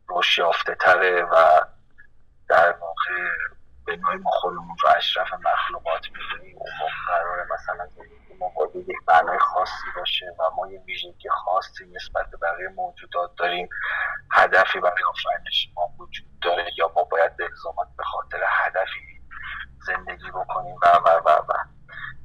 روش 0.08 0.38
یافته 0.38 0.76
تره 0.76 1.24
و 1.24 1.62
در 2.50 2.72
واقع 2.72 3.30
به 3.86 3.96
نوعی 3.96 4.18
ما 4.18 4.32
خودمون 4.32 4.78
رو 4.82 4.90
اشرف 4.98 5.28
مخلوقات 5.34 6.02
می‌دونیم. 6.12 6.58
اون 6.58 6.90
قرار 7.08 7.48
مثلا 7.54 7.88
ما 8.40 8.50
باید 8.56 8.90
یک 8.90 8.98
معنای 9.08 9.40
خاصی 9.40 9.92
باشه 9.96 10.36
و 10.40 10.50
ما 10.56 10.72
یه 10.72 10.80
ویژگی 10.80 11.30
خاصی 11.30 11.86
نسبت 11.86 12.30
به 12.32 12.38
بقیه 12.38 12.68
موجودات 12.68 13.36
داریم. 13.38 13.70
هدفی 14.32 14.80
برای 14.80 15.04
آفرینش 15.10 15.70
ما 15.76 15.94
وجود 16.00 16.40
داره 16.42 16.68
یا 16.78 16.92
ما 16.96 17.04
باید 17.04 17.38
به 17.38 17.50
به 17.98 18.04
خاطر 18.04 18.40
هدفی 18.48 19.22
زندگی 19.88 20.32
بکنیم 20.32 20.76
و 20.82 20.88
و 20.88 21.10
و 21.26 21.30
و. 21.30 21.54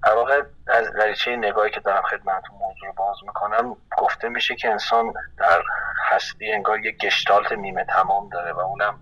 در 0.06 0.14
واقع 0.14 0.42
از 0.66 0.92
دریچه 0.92 1.36
نگاهی 1.36 1.70
که 1.70 1.80
دارم 1.80 2.02
خدمتتون 2.02 2.56
موضوع 2.58 2.86
رو 2.86 2.92
باز 2.92 3.16
می‌کنم 3.26 3.76
گفته 3.98 4.28
میشه 4.28 4.56
که 4.56 4.70
انسان 4.70 5.12
در 5.38 5.62
هستی 6.10 6.52
انگار 6.52 6.86
یک 6.86 6.98
گشتالت 6.98 7.52
نیمه 7.52 7.84
تمام 7.84 8.28
داره 8.28 8.52
و 8.52 8.60
اونم 8.60 9.00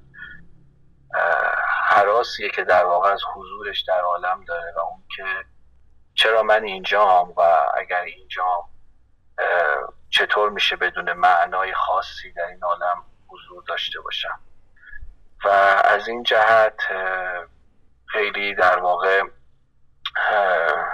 حراسیه 1.89 2.51
که 2.51 2.65
در 2.65 2.85
واقع 2.85 3.13
از 3.13 3.21
حضورش 3.35 3.83
در 3.83 4.01
عالم 4.01 4.45
داره 4.45 4.73
و 4.77 4.81
اون 4.81 5.03
که 5.17 5.25
چرا 6.15 6.43
من 6.43 6.65
اینجام 6.65 7.35
و 7.37 7.41
اگر 7.75 8.01
اینجام 8.01 8.69
چطور 10.11 10.51
میشه 10.51 10.77
بدون 10.77 11.13
معنای 11.13 11.75
خاصی 11.75 12.33
در 12.33 12.47
این 12.47 12.63
عالم 12.63 13.05
حضور 13.29 13.65
داشته 13.69 14.01
باشم؟ 14.01 14.39
و 15.45 15.49
از 15.85 16.09
این 16.09 16.23
جهت 16.23 16.81
خیلی 18.07 18.55
در 18.55 18.79
واقع 18.79 19.23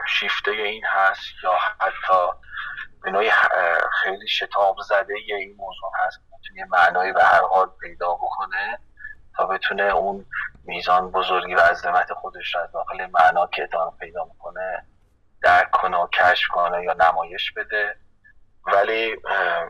شیفته 0.08 0.50
این 0.50 0.84
هست 0.84 1.22
یا 1.44 1.52
حتی 1.80 2.32
به 3.02 3.10
نوعی 3.10 3.30
خیلی 4.02 4.28
شتاب 4.28 4.76
زده 4.88 5.14
این 5.14 5.56
موضوع 5.56 5.90
هست 6.06 6.20
می‌تونه 6.32 6.66
معنایی 6.70 7.12
به 7.12 7.24
هر 7.24 7.42
حال 7.42 7.70
پیدا 7.80 8.14
بکنه 8.14 8.78
تا 9.36 9.46
بتونه 9.46 9.82
اون 9.82 10.26
میزان 10.64 11.10
بزرگی 11.10 11.54
و 11.54 11.60
عظمت 11.60 12.12
خودش 12.12 12.54
را 12.54 12.62
از 12.62 12.72
داخل 12.72 13.06
معنا 13.06 13.46
که 13.46 13.68
پیدا 14.00 14.24
می‌کنه 14.24 14.86
درک 15.42 15.70
کنه 15.70 15.96
و 15.96 16.06
کشف 16.06 16.48
کنه 16.48 16.84
یا 16.84 16.92
نمایش 16.92 17.52
بده. 17.52 17.96
ولی 18.66 19.16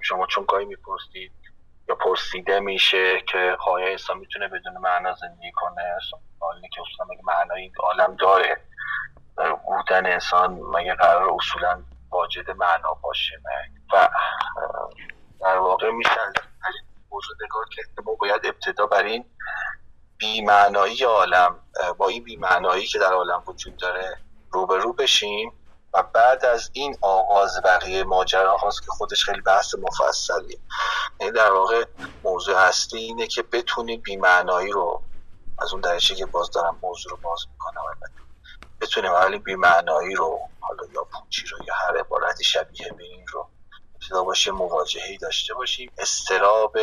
شما 0.03 0.27
چون 0.27 0.45
گاهی 0.49 0.65
می‌پرسید 0.65 1.33
یا 1.89 1.95
پرسیده 1.95 2.61
میشه 2.61 3.21
که 3.21 3.57
خواهی 3.59 3.91
انسان 3.91 4.19
می‌تونه 4.19 4.49
بدون 4.49 4.79
معنا 4.79 5.15
زندگی 5.15 5.53
کنه 5.53 5.99
سوالی 6.39 6.69
که 6.69 6.81
اصلا 6.81 7.07
معنای 7.25 7.73
عالم 7.79 8.17
داره. 8.17 8.57
بودن 9.66 10.07
انسان 10.07 10.53
مگه 10.53 10.94
قرار 10.94 11.31
اصولا 11.35 11.83
واجد 12.11 12.50
معنا 12.50 12.94
باشه؟ 13.03 13.40
و 13.92 14.09
در 15.40 15.57
واقع 15.57 15.90
میشه 15.90 16.20
موضوع 17.11 17.37
نگاه 17.44 17.64
که 17.76 17.83
ما 18.07 18.14
باید 18.14 18.46
ابتدا 18.46 18.87
بر 18.87 19.03
این 19.03 19.24
بیمعنایی 20.18 21.05
عالم 21.05 21.59
با 21.98 22.09
این 22.09 22.24
بیمعنایی 22.24 22.87
که 22.87 22.98
در 22.98 23.12
عالم 23.12 23.42
وجود 23.46 23.76
داره 23.76 24.16
روبرو 24.50 24.92
بشیم 24.92 25.53
و 25.94 26.03
بعد 26.03 26.44
از 26.44 26.70
این 26.72 26.96
آغاز 27.00 27.61
بقیه 27.64 28.05
ماجرا 28.05 28.57
هاست 28.57 28.81
که 28.81 28.87
خودش 28.90 29.24
خیلی 29.24 29.40
بحث 29.40 29.74
مفصلی 29.74 30.59
یعنی 31.20 31.33
در 31.33 31.53
واقع 31.53 31.85
موضوع 32.24 32.57
اصلی 32.57 33.00
اینه 33.00 33.26
که 33.26 33.42
بتونی 33.42 33.96
بیمعنایی 33.96 34.70
رو 34.72 35.03
از 35.59 35.72
اون 35.72 35.81
درجه 35.81 36.14
که 36.14 36.26
باز 36.26 36.50
دارم 36.50 36.79
موضوع 36.83 37.11
رو 37.11 37.18
باز 37.22 37.46
می‌کنم 37.53 37.83
بتونیم 38.81 39.12
ولی 39.12 39.38
بیمعنایی 39.38 40.14
رو 40.14 40.38
حالا 40.61 40.85
یا 40.95 41.05
پوچی 41.05 41.47
رو 41.47 41.59
یا 41.66 41.75
هر 41.75 41.99
عبارتی 41.99 42.45
شبیه 42.45 42.93
به 42.93 43.05
این 43.05 43.27
رو 43.27 43.49
ابتدا 43.95 44.25
باشه 44.25 44.51
مواجهی 44.51 45.19
داشته 45.19 45.55
باشیم. 45.55 45.93
استراب 45.99 46.77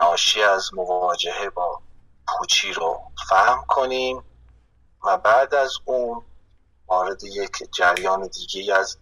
ناشی 0.00 0.42
از 0.42 0.74
مواجهه 0.74 1.50
با 1.50 1.80
پوچی 2.28 2.72
رو 2.72 3.00
فهم 3.28 3.64
کنیم 3.68 4.24
و 5.04 5.18
بعد 5.18 5.54
از 5.54 5.72
اون 5.84 6.24
وارد 6.86 7.24
یک 7.24 7.50
جریان 7.72 8.26
دیگه 8.28 8.74
از 8.74 8.98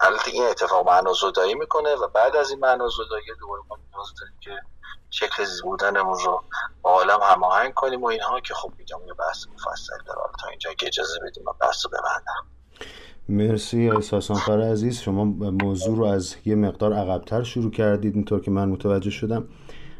البته 0.00 0.30
این 0.30 0.44
اتفاق 0.44 0.86
معنا 0.86 1.12
زدایی 1.12 1.54
می‌کنه 1.54 1.94
و 1.94 2.08
بعد 2.08 2.36
از 2.36 2.50
این 2.50 2.60
معنا 2.60 2.88
زدایی 2.88 3.26
دوباره 3.40 3.62
ما 3.68 3.76
نیاز 3.76 4.06
که 4.40 4.50
شکل 5.14 5.44
بودنمون 5.62 6.18
رو 6.24 6.42
با 6.82 6.90
عالم 6.90 7.18
هماهنگ 7.22 7.74
کنیم 7.74 8.02
و 8.02 8.06
اینها 8.06 8.40
که 8.40 8.54
خب 8.54 8.72
میگم 8.78 8.98
یه 9.06 9.14
بحث 9.14 9.46
مفصل 9.46 9.96
داره. 10.06 10.20
تا 10.40 10.48
اینجا 10.48 10.74
که 10.74 10.86
اجازه 10.86 11.18
بدیم 11.26 11.44
و 11.46 11.52
بحث 11.60 11.86
رو 11.86 11.90
ببندم. 11.90 12.46
مرسی 13.28 13.90
احساسان 13.90 14.60
عزیز. 14.60 15.00
شما 15.00 15.24
موضوع 15.50 15.96
رو 15.96 16.04
از 16.04 16.36
یه 16.44 16.54
مقدار 16.54 16.92
عقبتر 16.92 17.42
شروع 17.42 17.70
کردید 17.70 18.14
اینطور 18.14 18.40
که 18.40 18.50
من 18.50 18.68
متوجه 18.68 19.10
شدم. 19.10 19.48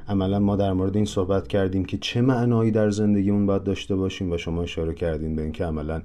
عملا 0.08 0.38
ما 0.38 0.56
در 0.56 0.72
مورد 0.72 0.96
این 0.96 1.04
صحبت 1.04 1.48
کردیم 1.48 1.84
که 1.84 1.98
چه 1.98 2.20
معنایی 2.20 2.70
در 2.70 2.90
زندگیمون 2.90 3.46
باید 3.46 3.64
داشته 3.64 3.96
باشیم 3.96 4.32
و 4.32 4.36
شما 4.36 4.62
اشاره 4.62 4.94
کردین 4.94 5.36
به 5.36 5.42
اینکه 5.42 5.64
عملا 5.64 6.02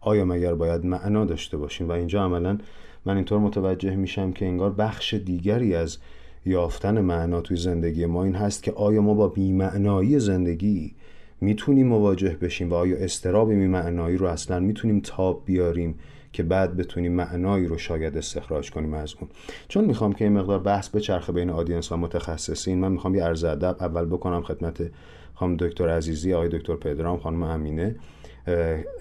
آیا 0.00 0.24
مگر 0.24 0.54
باید 0.54 0.84
معنا 0.84 1.24
داشته 1.24 1.56
باشیم. 1.56 1.88
و 1.88 1.92
اینجا 1.92 2.24
عملا 2.24 2.58
من 3.04 3.16
اینطور 3.16 3.38
متوجه 3.38 3.96
میشم 3.96 4.32
که 4.32 4.46
انگار 4.46 4.72
بخش 4.72 5.14
دیگری 5.14 5.74
از 5.74 5.98
یافتن 6.48 7.00
معنا 7.00 7.40
توی 7.40 7.56
زندگی 7.56 8.06
ما 8.06 8.24
این 8.24 8.34
هست 8.34 8.62
که 8.62 8.72
آیا 8.72 9.02
ما 9.02 9.14
با 9.14 9.28
بیمعنایی 9.28 10.18
زندگی 10.18 10.94
می‌تونیم 11.40 11.86
مواجه 11.86 12.36
بشیم 12.40 12.70
و 12.70 12.74
آیا 12.74 12.96
استراب 12.96 13.48
بیمعنایی 13.48 14.16
رو 14.16 14.26
اصلا 14.26 14.60
می‌تونیم 14.60 15.00
تاب 15.04 15.42
بیاریم 15.44 15.94
که 16.32 16.42
بعد 16.42 16.76
بتونیم 16.76 17.12
معنایی 17.12 17.66
رو 17.66 17.78
شاید 17.78 18.16
استخراج 18.16 18.70
کنیم 18.70 18.94
از 18.94 19.14
اون؟ 19.20 19.30
چون 19.68 19.84
می‌خوام 19.84 20.12
که 20.12 20.24
این 20.24 20.32
مقدار 20.32 20.58
بحث 20.58 20.88
به 20.88 21.00
چرخ 21.00 21.30
بین 21.30 21.50
آدینس 21.50 21.92
و 21.92 21.96
متخصصین 21.96 22.78
من 22.78 22.92
می‌خوام 22.92 23.14
یه 23.14 23.24
عرض 23.24 23.44
ادب 23.44 23.76
اول 23.80 24.04
بکنم 24.04 24.42
خدمت 24.42 24.90
خانم 25.34 25.56
دکتر 25.56 25.88
عزیزی 25.88 26.34
آقای 26.34 26.48
دکتر 26.48 26.76
پدرام 26.76 27.18
خانم 27.18 27.42
امینه. 27.42 27.96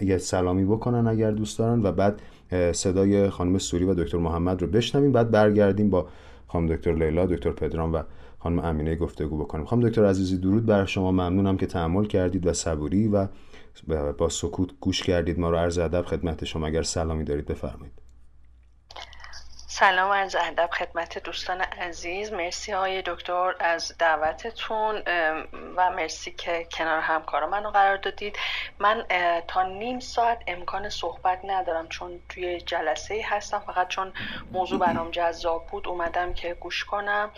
یه 0.01 0.17
سلامی 0.17 0.65
بکنن 0.65 1.07
اگر 1.07 1.31
دوست 1.31 1.59
دارن 1.59 1.83
و 1.83 1.91
بعد 1.91 2.21
صدای 2.71 3.29
خانم 3.29 3.57
سوری 3.57 3.85
و 3.85 3.93
دکتر 3.93 4.17
محمد 4.17 4.61
رو 4.61 4.67
بشنویم 4.67 5.11
بعد 5.11 5.31
برگردیم 5.31 5.89
با 5.89 6.07
خانم 6.57 6.75
دکتر 6.75 6.93
لیلا 6.93 7.25
دکتر 7.25 7.51
پدرام 7.51 7.93
و 7.93 8.03
خانم 8.39 8.59
امینه 8.59 8.95
گفتگو 8.95 9.37
بکنیم. 9.37 9.65
خانم 9.65 9.89
دکتر 9.89 10.05
عزیزی 10.05 10.37
درود 10.37 10.65
بر 10.65 10.85
شما. 10.85 11.11
ممنونم 11.11 11.57
که 11.57 11.65
تحمل 11.65 12.05
کردید 12.05 12.47
و 12.47 12.53
صبوری 12.53 13.07
و 13.07 13.27
با 14.17 14.29
سکوت 14.29 14.69
گوش 14.79 15.03
کردید. 15.03 15.39
ما 15.39 15.49
رو 15.49 15.57
عرض 15.57 15.77
ادب 15.77 16.01
خدمت 16.01 16.45
شما. 16.45 16.67
اگر 16.67 16.81
سلامی 16.81 17.23
دارید 17.23 17.45
بفرمایید. 17.45 18.06
سلام 19.79 20.11
از 20.11 20.35
ادب 20.35 20.69
خدمت 20.73 21.23
دوستان 21.23 21.61
عزیز. 21.61 22.33
مرسی 22.33 22.71
های 22.71 23.01
دکتر 23.05 23.55
از 23.59 23.93
دعوتتون 23.99 24.95
و 25.75 25.91
مرسی 25.91 26.31
که 26.31 26.67
کنار 26.71 26.99
همکارا 26.99 27.47
منو 27.47 27.69
قرار 27.69 27.97
دادید. 27.97 28.35
من 28.79 29.05
تا 29.47 29.63
نیم 29.63 29.99
ساعت 29.99 30.43
امکان 30.47 30.89
صحبت 30.89 31.39
ندارم 31.43 31.87
چون 31.87 32.19
توی 32.29 32.61
جلسه 32.61 33.21
هستم 33.25 33.59
فقط 33.59 33.87
چون 33.87 34.13
موضوع 34.51 34.79
برام 34.79 35.11
جذاب 35.11 35.67
بود 35.67 35.87
اومدم 35.87 36.33
که 36.33 36.53
گوش 36.53 36.83
کنم. 36.83 37.31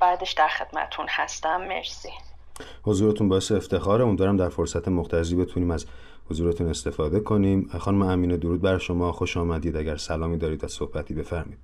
بعدش 0.00 0.32
در 0.32 0.48
خدمتون 0.48 1.06
هستم. 1.08 1.60
مرسی. 1.60 2.12
حضورتون 2.82 3.28
باعث 3.28 3.52
افتخاره 3.52 4.04
امیدوارم 4.04 4.36
در 4.36 4.48
فرصت 4.48 4.88
مختزی 4.88 5.36
بتونیم 5.36 5.70
از 5.70 5.86
حضورتون 6.30 6.68
استفاده 6.68 7.20
کنیم. 7.20 7.68
خانم 7.78 8.02
امینه 8.02 8.36
درود 8.36 8.60
بر 8.62 8.78
شما. 8.78 9.12
خوش 9.12 9.36
آمدید. 9.36 9.76
اگر 9.76 9.96
سلامی 9.96 10.38
دارید 10.38 10.64
از 10.64 10.72
صحبتی 10.72 11.14
بفرمید 11.14 11.58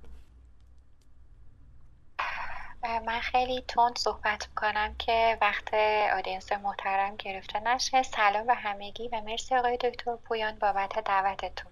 من 3.05 3.19
خیلی 3.19 3.63
تند 3.67 3.97
صحبت 3.97 4.47
می‌کنم 4.49 4.95
که 4.99 5.37
وقت 5.41 5.73
آدینس 6.17 6.51
محترم 6.51 7.15
گرفته 7.15 7.59
نشه. 7.59 8.03
سلام 8.03 8.47
به 8.47 8.53
همگی 8.53 9.07
و 9.07 9.21
مرسی 9.25 9.55
آقای 9.55 9.77
دکتر 9.77 10.15
پویان 10.15 10.53
بابت 10.61 11.03
دعوتتون. 11.05 11.71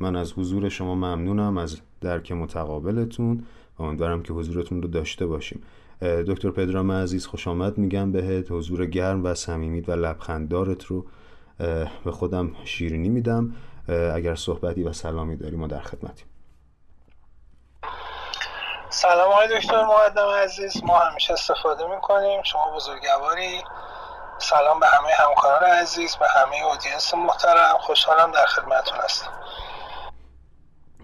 من 0.00 0.16
از 0.16 0.32
حضور 0.32 0.68
شما 0.68 0.94
ممنونم 0.94 1.58
از 1.58 1.80
درک 2.00 2.32
متقابلتون. 2.32 3.46
و 3.78 3.82
امیدوارم 3.82 4.22
که 4.22 4.32
حضورتون 4.32 4.82
رو 4.82 4.88
داشته 4.88 5.26
باشیم. 5.26 5.62
دکتر 6.00 6.50
پدرام 6.50 6.92
عزیز 6.92 7.26
خوش 7.26 7.48
آمد 7.48 7.78
میگم 7.78 8.12
بهت 8.12 8.46
حضور 8.50 8.86
گرم 8.86 9.24
و 9.24 9.34
صمیمیت 9.34 9.88
و 9.88 9.92
لبخنددارت 9.92 10.84
رو 10.84 11.06
به 12.04 12.12
خودم 12.12 12.52
شیرینی 12.64 13.08
میدم. 13.08 13.54
اگر 14.14 14.34
صحبتی 14.34 14.82
و 14.82 14.92
سلامی 14.92 15.36
داری 15.36 15.56
ما 15.56 15.66
در 15.66 15.80
خدمتیم. 15.80 16.26
سلام 18.90 19.32
آقای 19.32 19.58
دکتر 19.58 19.84
مقدم 19.84 20.28
عزیز. 20.28 20.84
ما 20.84 20.98
همیشه 20.98 21.32
استفاده 21.32 21.94
می‌کنیم. 21.94 22.42
شما 22.42 22.76
بزرگواری. 22.76 23.60
سلام 24.38 24.80
به 24.80 24.86
همه 24.86 25.08
همکاران 25.28 25.70
عزیز 25.70 26.16
به 26.16 26.26
همه 26.28 26.66
اودینس 26.66 27.14
محترم. 27.14 27.78
خوشحالم 27.80 28.30
در 28.32 28.46
خدمتون 28.46 28.98
هستم. 29.04 29.30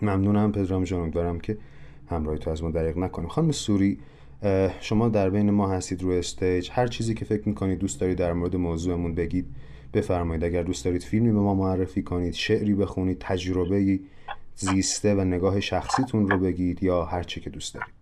ممنونم 0.03 0.53
پدرام 0.53 0.85
جان. 0.85 1.01
امیدوارم 1.01 1.41
که 1.41 1.59
همراهی 2.11 2.39
تو 2.39 2.51
از 2.51 2.63
ما 2.63 2.71
دریغ 2.71 2.99
نکنیم 2.99 3.29
خانم 3.29 3.53
سوری 3.53 4.01
شما 4.81 5.09
در 5.09 5.31
بین 5.31 5.51
ما 5.51 5.69
هستید 5.71 6.03
روی 6.03 6.19
استیج. 6.19 6.71
هر 6.73 6.87
چیزی 6.87 7.15
که 7.15 7.25
فکر 7.25 7.49
می‌کنید 7.49 7.79
دوست 7.79 8.01
دارید 8.01 8.19
در 8.19 8.33
مورد 8.33 8.57
موضوعمون 8.57 9.15
بگید. 9.15 9.47
بفرمایید. 9.95 10.45
اگر 10.45 10.63
دوست 10.63 10.85
دارید 10.85 11.03
فیلمی 11.03 11.33
به 11.33 11.39
ما 11.39 11.55
معرفی 11.55 12.03
کنید 12.03 12.35
شعری 12.35 12.75
بخونید 12.75 13.19
تجربه 13.21 14.01
زیسته 14.55 15.15
و 15.15 15.21
نگاه 15.21 15.61
شخصیتون 15.61 16.31
رو 16.31 16.39
بگید 16.39 16.83
یا 16.83 17.05
هر 17.05 17.23
چی 17.23 17.41
که 17.41 17.51
دوست 17.51 17.75
دارید. 17.75 17.95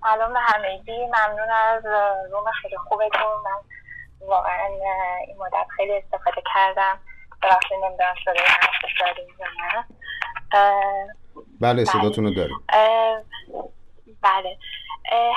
سلام 0.00 0.32
به 0.32 0.38
همگی. 0.38 1.06
ممنون 1.06 1.50
از 1.50 1.84
روم 2.32 2.44
خیلی 2.62 2.76
خوبتون. 2.76 3.42
من 3.44 3.60
واقعا 4.28 4.66
این 5.26 5.36
مدت 5.38 5.66
خیلی 5.76 5.92
استفاده 5.92 6.42
کردم. 6.54 6.98
بخشی 7.42 7.74
نمی‌دونم 7.74 8.14
داریم 9.00 9.28
یا 9.40 9.46
نه 9.58 9.86
بله 11.60 11.84
صداتون 11.84 12.24
رو 12.24 12.34
داریم. 12.34 12.56
بله. 14.22 14.58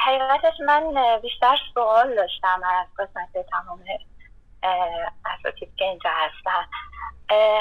حقیقتش 0.06 0.54
من 0.66 0.94
بیشتر 1.22 1.58
سوال 1.74 2.16
داشتم 2.16 2.62
از 2.64 2.88
قسمت 2.98 3.46
تمام 3.52 3.84
اساتید 5.26 5.76
که 5.76 5.86
اینجا 5.86 6.10
هستن. 6.10 6.66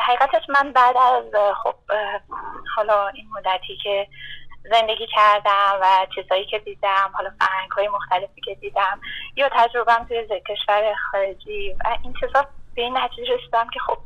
حقیقتش 0.02 0.42
من 0.48 0.72
بعد 0.72 0.96
از 0.96 1.54
خب 1.62 1.74
حالا 2.76 3.08
این 3.08 3.28
مدتی 3.36 3.76
که 3.82 4.06
زندگی 4.70 5.06
کردم 5.06 5.78
و 5.82 6.06
چیزهایی 6.14 6.46
که 6.46 6.58
دیدم 6.58 7.10
حالا 7.12 7.30
فرهنگ 7.40 7.70
های 7.70 7.88
مختلفی 7.88 8.40
که 8.44 8.54
دیدم 8.54 9.00
یا 9.36 9.48
تجربهم 9.48 10.04
توی 10.04 10.40
کشور 10.48 10.94
خارجی 11.12 11.72
و 11.72 11.96
این 12.02 12.14
چیزا 12.20 12.46
به 12.74 12.82
این 12.82 12.98
نتیجه 12.98 13.34
رسیدم 13.34 13.68
که 13.72 13.80
خب 13.80 13.98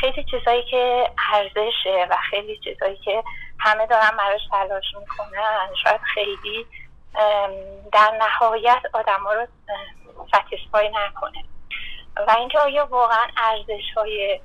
خیلی 0.00 0.24
چیزایی 0.24 0.62
که 0.62 1.10
ارزشه 1.32 2.06
و 2.10 2.16
خیلی 2.30 2.60
چیزایی 2.64 2.96
که 2.96 3.24
همه 3.58 3.86
دارن 3.86 4.16
براش 4.18 4.40
تلاش 4.50 4.84
می‌کنن 5.00 5.68
شاید 5.84 6.00
خیلی 6.14 6.66
در 7.92 8.18
نهایت 8.20 8.82
آدم 8.92 9.22
ها 9.22 9.32
رو 9.32 9.46
ستیسفای 10.28 10.88
نکنه. 10.88 11.44
و 12.16 12.34
اینکه 12.38 12.58
آیا 12.58 12.86
واقعا 12.86 13.26
ارزش 13.36 13.84
های 13.96 14.40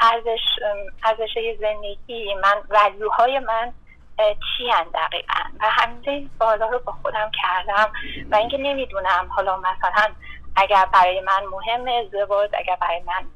ارزش 0.00 0.40
ارزش 1.04 1.34
زندگی 1.60 2.34
من 2.34 2.62
ولیوهای 2.68 3.38
من 3.38 3.72
چی 4.18 4.70
هن 4.70 4.86
دقیقا؟ 4.94 5.40
و 5.60 5.64
همین 5.70 6.08
این 6.08 6.30
سوالا 6.38 6.68
رو 6.68 6.78
با 6.78 6.92
خودم 6.92 7.30
کردم 7.42 7.92
و 8.30 8.36
اینکه 8.36 8.56
نمی‌دونم 8.56 9.28
حالا 9.36 9.56
مثلا 9.56 10.14
اگر 10.56 10.86
برای 10.92 11.20
من 11.20 11.44
مهم 11.50 12.04
ازدواج 12.04 12.50
اگر 12.54 12.76
برای 12.80 13.02
من 13.06 13.26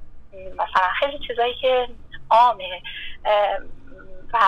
مثلا 0.53 0.89
خیلی 1.01 1.19
چیزایی 1.27 1.55
که 1.55 1.89
عامه 2.31 2.83
و, 4.33 4.39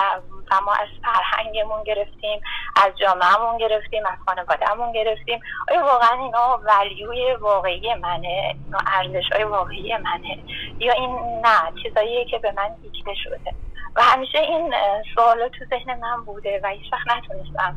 و 0.51 0.61
ما 0.65 0.73
از 0.73 0.87
فرهنگمون 1.03 1.83
گرفتیم 1.83 2.41
از 2.75 2.97
جامعهمون 2.97 3.57
گرفتیم 3.57 4.05
از 4.05 4.17
خانوادهمون 4.25 4.91
گرفتیم 4.91 5.39
آیا 5.69 5.85
واقعا 5.85 6.23
اینا 6.23 6.59
ولیوی 6.63 7.33
واقعی 7.33 7.93
منه؟ 7.93 8.55
اینا 8.65 8.79
ارزش 8.87 9.31
های 9.31 9.43
واقعی 9.43 9.97
منه؟ 9.97 10.39
یا 10.79 10.93
این 10.93 11.41
نه 11.45 11.83
چیزاییه 11.83 12.25
که 12.25 12.37
به 12.37 12.51
من 12.51 12.75
دیکته 12.81 13.13
شده؟ 13.23 13.53
و 13.95 14.03
همیشه 14.03 14.39
این 14.39 14.73
سوالا 15.15 15.49
تو 15.49 15.65
ذهن 15.65 15.99
من 15.99 16.25
بوده 16.25 16.59
و 16.63 16.67
هیچ 16.67 16.93
وقت 16.93 17.17
نتونستم 17.17 17.75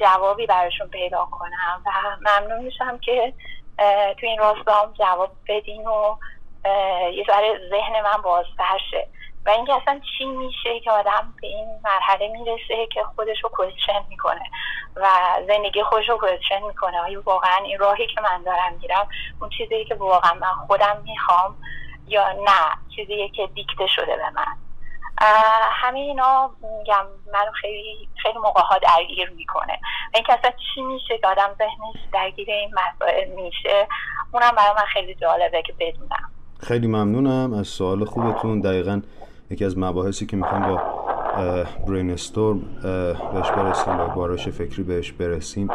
جوابی 0.00 0.46
براشون 0.46 0.88
پیدا 0.88 1.28
کنم 1.30 1.82
و 1.86 1.90
ممنون 2.20 2.64
میشم 2.64 2.98
که 2.98 3.34
تو 4.20 4.26
این 4.26 4.38
راستا 4.38 4.74
هم 4.74 4.92
جواب 4.92 5.36
بدین 5.48 5.86
و 5.86 6.16
یه 7.12 7.24
ذره 7.26 7.60
ذهن 7.70 8.00
من 8.00 8.22
بازتر 8.22 8.78
شه. 8.90 9.08
و 9.46 9.50
اینکه 9.50 9.74
اصلا 9.74 10.00
چی 10.18 10.24
میشه 10.24 10.80
که 10.80 10.90
آدم 10.90 11.34
به 11.40 11.46
این 11.46 11.80
مرحله 11.84 12.28
می‌رسه 12.28 12.86
که 12.86 13.04
خودش 13.14 13.44
رو 13.44 13.48
کوشن 13.48 14.04
می‌کنه 14.08 14.50
و 14.96 15.08
زندگی 15.48 15.82
خودش 15.82 16.08
رو 16.08 16.16
کوشن 16.16 16.62
می‌کنه. 16.62 17.00
آیا 17.00 17.22
واقعا 17.26 17.56
این 17.64 17.78
راهی 17.78 18.06
که 18.06 18.20
من 18.20 18.42
دارم 18.42 18.72
میرم 18.82 19.08
اون 19.40 19.50
چیزی 19.50 19.84
که 19.84 19.94
واقعا 19.94 20.34
من 20.34 20.52
خودم 20.66 21.02
می‌خوام 21.04 21.56
یا 22.06 22.32
نه؟ 22.32 22.76
چیزی 22.96 23.28
که 23.28 23.46
دیکته 23.46 23.86
شده 23.86 24.16
به 24.16 24.30
من. 24.30 24.56
همه 25.72 25.98
اینا 25.98 26.50
میگم 26.78 27.04
منو 27.32 27.52
خیلی 27.60 28.08
خیلی 28.22 28.38
موقع 28.38 28.60
ها 28.60 28.78
درگیر 28.78 29.30
می‌کنه. 29.30 29.72
و 30.12 30.14
اینکه 30.14 30.32
اصلا 30.32 30.50
چی 30.50 30.82
میشه 30.82 31.18
که 31.18 31.26
آدم 31.26 31.50
ذهنش 31.58 32.04
درگیر 32.12 32.50
این 32.50 32.70
مسائل 32.70 33.28
میشه 33.28 33.88
اونم 34.32 34.52
برای 34.56 34.74
من 34.76 34.86
خیلی 34.92 35.14
جالبه 35.14 35.62
که 35.62 35.74
بدونم. 35.80 36.30
خیلی 36.60 36.86
ممنونم 36.86 37.52
از 37.52 37.68
سوال 37.68 38.04
خوبتون. 38.04 38.60
دقیقا 38.60 39.02
یکی 39.50 39.64
از 39.64 39.78
مباحثی 39.78 40.26
که 40.26 40.36
می‌خوام 40.36 40.62
با 40.62 40.82
برین 41.88 42.10
استورم 42.10 42.60
بهش 43.32 43.50
برسیم 43.50 43.96
با 43.96 44.06
بارش 44.06 44.48
فکری 44.48 44.82
بهش 44.82 45.12
برسیم 45.12 45.68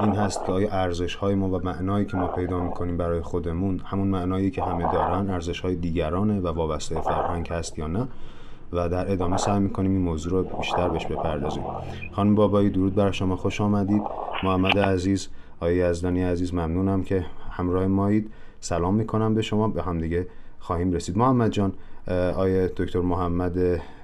این 0.00 0.16
هست 0.16 0.46
که 0.46 0.52
آیا 0.52 0.68
ارزش 0.72 1.14
های 1.14 1.34
ما 1.34 1.48
و 1.48 1.64
معنایی 1.64 2.06
که 2.06 2.16
ما 2.16 2.26
پیدا 2.26 2.58
می‌کنیم 2.58 2.96
برای 2.96 3.20
خودمون 3.20 3.78
همون 3.78 4.08
معنایی 4.08 4.50
که 4.50 4.62
همه 4.62 4.92
دارن 4.92 5.30
ارزش 5.30 5.60
های 5.60 5.74
دیگرانه 5.74 6.40
و 6.40 6.48
وابسته 6.48 7.00
فرهنگ 7.00 7.48
هست 7.48 7.78
یا 7.78 7.86
نه؟ 7.86 8.08
و 8.74 8.88
در 8.88 9.12
ادامه 9.12 9.36
سعی 9.36 9.60
می‌کنیم 9.60 9.90
این 9.90 10.00
موضوع 10.00 10.32
رو 10.32 10.56
بیشتر 10.58 10.88
بهش 10.88 11.06
بپردازیم. 11.06 11.62
خانم 12.12 12.34
بابایی 12.34 12.70
درود 12.70 12.94
بر 12.94 13.10
شما. 13.10 13.36
خوش 13.36 13.60
آمدید. 13.60 14.02
محمد 14.44 14.78
عزیز 14.78 15.28
آقای 15.56 15.76
یزدانی 15.76 16.22
عزیز 16.22 16.54
ممنونم 16.54 17.02
که 17.02 17.26
همراه 17.50 17.86
مایید 17.86 18.30
سلام 18.60 18.94
می‌کنم 18.94 19.34
به 19.34 19.42
شما. 19.42 19.68
به 19.68 19.82
هم 19.82 19.98
دیگه 19.98 20.26
خواهیم 20.58 20.92
رسید. 20.92 21.18
محمد 21.18 21.50
جان 21.50 21.72
آیا 22.36 22.66
دکتر 22.66 23.00
محمد 23.00 23.58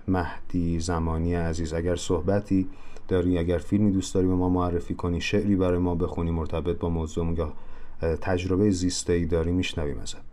مهدی 0.08 0.80
زمانی 0.80 1.34
عزیز 1.34 1.74
اگر 1.74 1.96
صحبتی 1.96 2.68
داری 3.08 3.38
اگر 3.38 3.58
فیلمی 3.58 3.90
دوست 3.90 4.14
داری 4.14 4.26
به 4.26 4.34
ما 4.34 4.48
معرفی 4.48 4.94
کنی 4.94 5.20
شعری 5.20 5.56
برای 5.56 5.78
ما 5.78 5.94
بخونی 5.94 6.30
مرتبط 6.30 6.78
با 6.78 6.88
موضوعمون 6.88 7.36
یا 7.36 7.52
تجربه 8.20 8.70
زیسته 8.70 9.12
ای 9.12 9.24
داری 9.24 9.52
میشنویم 9.52 9.98
ازت. 10.02 10.29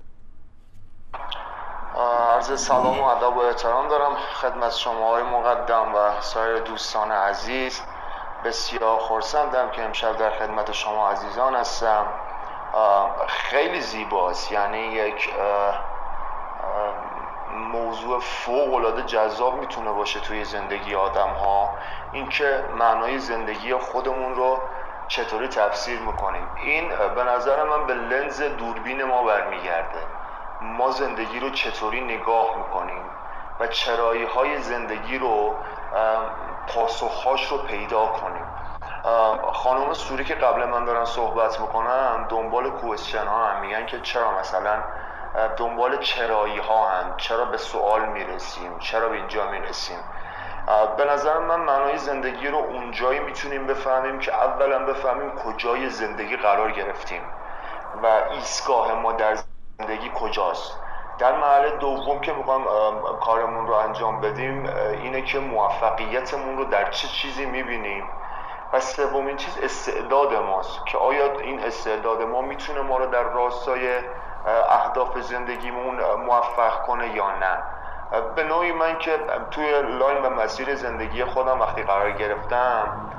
عرض 1.98 2.66
سلام 2.66 3.00
و 3.00 3.04
ادب 3.04 3.38
و 3.38 3.40
احترام 3.40 3.88
دارم 3.88 4.16
خدمت 4.16 4.74
شما 4.76 5.10
های 5.10 5.24
مقدم 5.24 5.96
و 5.96 6.22
سایر 6.22 6.60
دوستان 6.60 7.12
عزیز. 7.12 7.82
بسیار 8.44 9.00
خورسندم 9.00 9.70
که 9.70 9.84
امشب 9.84 10.18
در 10.18 10.30
خدمت 10.30 10.72
شما 10.72 11.10
عزیزان 11.10 11.56
هستم. 11.56 12.06
خیلی 13.28 13.82
زیباست. 13.82 14.52
یعنی 14.52 14.78
یک 14.78 15.34
موضوع 17.54 18.20
فوق 18.20 18.74
العاده 18.74 19.02
جذاب 19.02 19.54
می‌تونه 19.54 19.92
باشه 19.92 20.20
توی 20.20 20.44
زندگی 20.44 20.96
آدم 20.96 21.30
ها 21.30 21.70
اینکه 22.12 22.64
معنای 22.80 23.20
زندگی 23.20 23.76
خودمون 23.76 24.36
رو 24.36 24.60
چطوری 25.08 25.48
تفسیر 25.48 26.00
می‌کنیم. 26.00 26.48
این 26.56 26.90
به 27.16 27.24
نظر 27.24 27.64
من 27.64 27.88
به 27.88 27.94
لنز 27.94 28.42
دوربین 28.42 29.04
ما 29.04 29.24
برمیگرده. 29.24 30.00
ما 30.62 30.92
زندگی 30.92 31.40
رو 31.40 31.50
چطوری 31.50 32.02
نگاه 32.02 32.58
می‌کنیم 32.58 33.04
و 33.60 33.68
چرایی 33.68 34.24
های 34.24 34.62
زندگی 34.62 35.18
رو 35.18 35.56
پاسخهاش 36.68 37.52
رو 37.52 37.58
پیدا 37.58 38.06
کنیم. 38.06 38.46
خانم 39.54 39.94
سوری 39.94 40.24
که 40.24 40.36
قبل 40.36 40.66
من 40.66 40.86
دارن 40.86 41.06
صحبت 41.06 41.60
می‌کنن 41.60 42.28
دنبال 42.28 42.70
کوشن 42.70 43.28
ها 43.28 43.46
هم 43.46 43.62
میگن 43.62 43.86
که 43.86 44.00
چرا 44.02 44.40
مثلا 44.40 44.84
دنبال 45.58 45.98
چرایی 45.98 46.58
ها 46.58 46.88
هم 46.88 47.14
چرا 47.18 47.46
به 47.46 47.58
سوال 47.58 48.06
می‌رسیم؟ 48.06 48.80
چرا 48.80 49.10
به 49.10 49.16
اینجا 49.16 49.52
می‌رسیم؟ 49.52 50.00
به 50.98 51.06
نظر 51.06 51.38
من 51.38 51.60
معنای 51.60 51.98
زندگی 51.98 52.48
رو 52.48 52.58
اونجایی 52.58 53.20
می‌تونیم 53.20 53.68
بفهمیم 53.68 54.20
که 54.20 54.34
اولا 54.34 54.80
بفهمیم 54.86 55.32
کجای 55.32 55.90
زندگی 55.90 56.38
قرار 56.38 56.72
گرفتیم. 56.72 57.22
و 58.04 58.06
ایستگاه 58.32 58.94
ما 58.94 59.12
در 59.12 59.38
زندگی 59.82 60.12
کجاست. 60.16 60.80
در 61.20 61.38
مرحله 61.38 61.70
دوم 61.70 62.20
که 62.20 62.34
می‌خوام 62.34 62.64
کارمون 63.20 63.68
رو 63.68 63.74
انجام 63.74 64.22
بدیم 64.22 64.70
اینه 65.02 65.22
که 65.22 65.40
موفقیتمون 65.40 66.58
رو 66.58 66.66
در 66.66 66.90
چه 66.90 67.08
چیزی 67.08 67.46
می‌بینیم. 67.46 68.04
و 68.74 68.80
سومین 68.80 69.38
چیز 69.38 69.58
استعداد 69.64 70.34
ماست 70.34 70.86
که 70.86 70.98
آیا 70.98 71.40
این 71.40 71.64
استعداد 71.64 72.22
ما 72.22 72.42
می‌تونه 72.42 72.82
ما 72.82 72.98
رو 72.98 73.06
در 73.06 73.24
راستای 73.24 74.00
اهداف 74.70 75.20
زندگیمون 75.20 76.02
موفق 76.14 76.82
کنه 76.82 77.16
یا 77.16 77.32
نه. 77.32 77.58
به 78.36 78.44
نوعی 78.44 78.72
من 78.72 78.98
که 78.98 79.20
توی 79.52 79.82
line 79.82 80.26
و 80.26 80.30
مسیر 80.30 80.76
زندگی 80.76 81.26
خودم 81.26 81.62
وقتی 81.62 81.84
قرار 81.84 82.12
گرفتم 82.12 83.12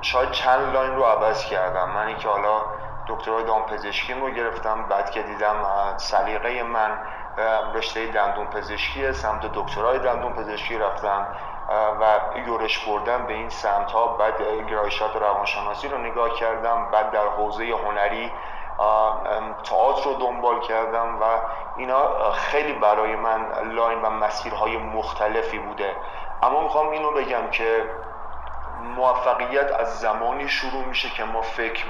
شاید 0.00 0.30
چند 0.30 0.74
line 0.74 0.96
رو 0.96 1.02
عوض 1.02 1.44
کردم. 1.44 1.90
من 1.90 2.06
اینکه 2.06 2.28
حالا 2.28 2.62
دکترای 3.06 3.44
دامپزشکی 3.44 4.14
رو 4.14 4.30
گرفتم 4.30 4.82
بعد 4.82 5.10
که 5.10 5.22
دیدم 5.22 5.56
سلیقه 5.96 6.62
من 6.62 6.98
رشته 7.74 8.06
دندون 8.06 8.46
پزشکی 8.46 9.12
سمت 9.12 9.52
دکترای 9.54 9.98
دندون 9.98 10.32
پزشکی 10.32 10.78
رفتم 10.78 11.26
و 12.00 12.20
یورش 12.46 12.86
بردم 12.86 13.26
به 13.26 13.32
این 13.32 13.48
سمت 13.48 13.92
ها 13.92 14.06
بعد 14.06 14.42
گرایشات 14.70 15.16
روانشناسی 15.16 15.88
رو 15.88 15.98
نگاه 15.98 16.34
کردم 16.34 16.88
بعد 16.92 17.10
در 17.10 17.26
حوزه 17.26 17.64
هنری 17.64 18.32
تئاتر 19.64 20.04
رو 20.04 20.14
دنبال 20.14 20.60
کردم 20.60 21.22
و 21.22 21.24
اینا 21.76 22.30
خیلی 22.30 22.72
برای 22.72 23.16
من 23.16 23.52
لاین 23.72 24.02
و 24.02 24.10
مسیرهای 24.10 24.76
مختلفی 24.76 25.58
بوده. 25.58 25.96
اما 26.42 26.62
می‌خوام 26.62 26.88
اینو 26.88 27.10
بگم 27.10 27.50
که 27.50 27.84
موفقیت 28.96 29.72
از 29.72 30.00
زمانی 30.00 30.48
شروع 30.48 30.84
میشه 30.84 31.10
که 31.10 31.24
ما 31.24 31.42
فکر 31.42 31.86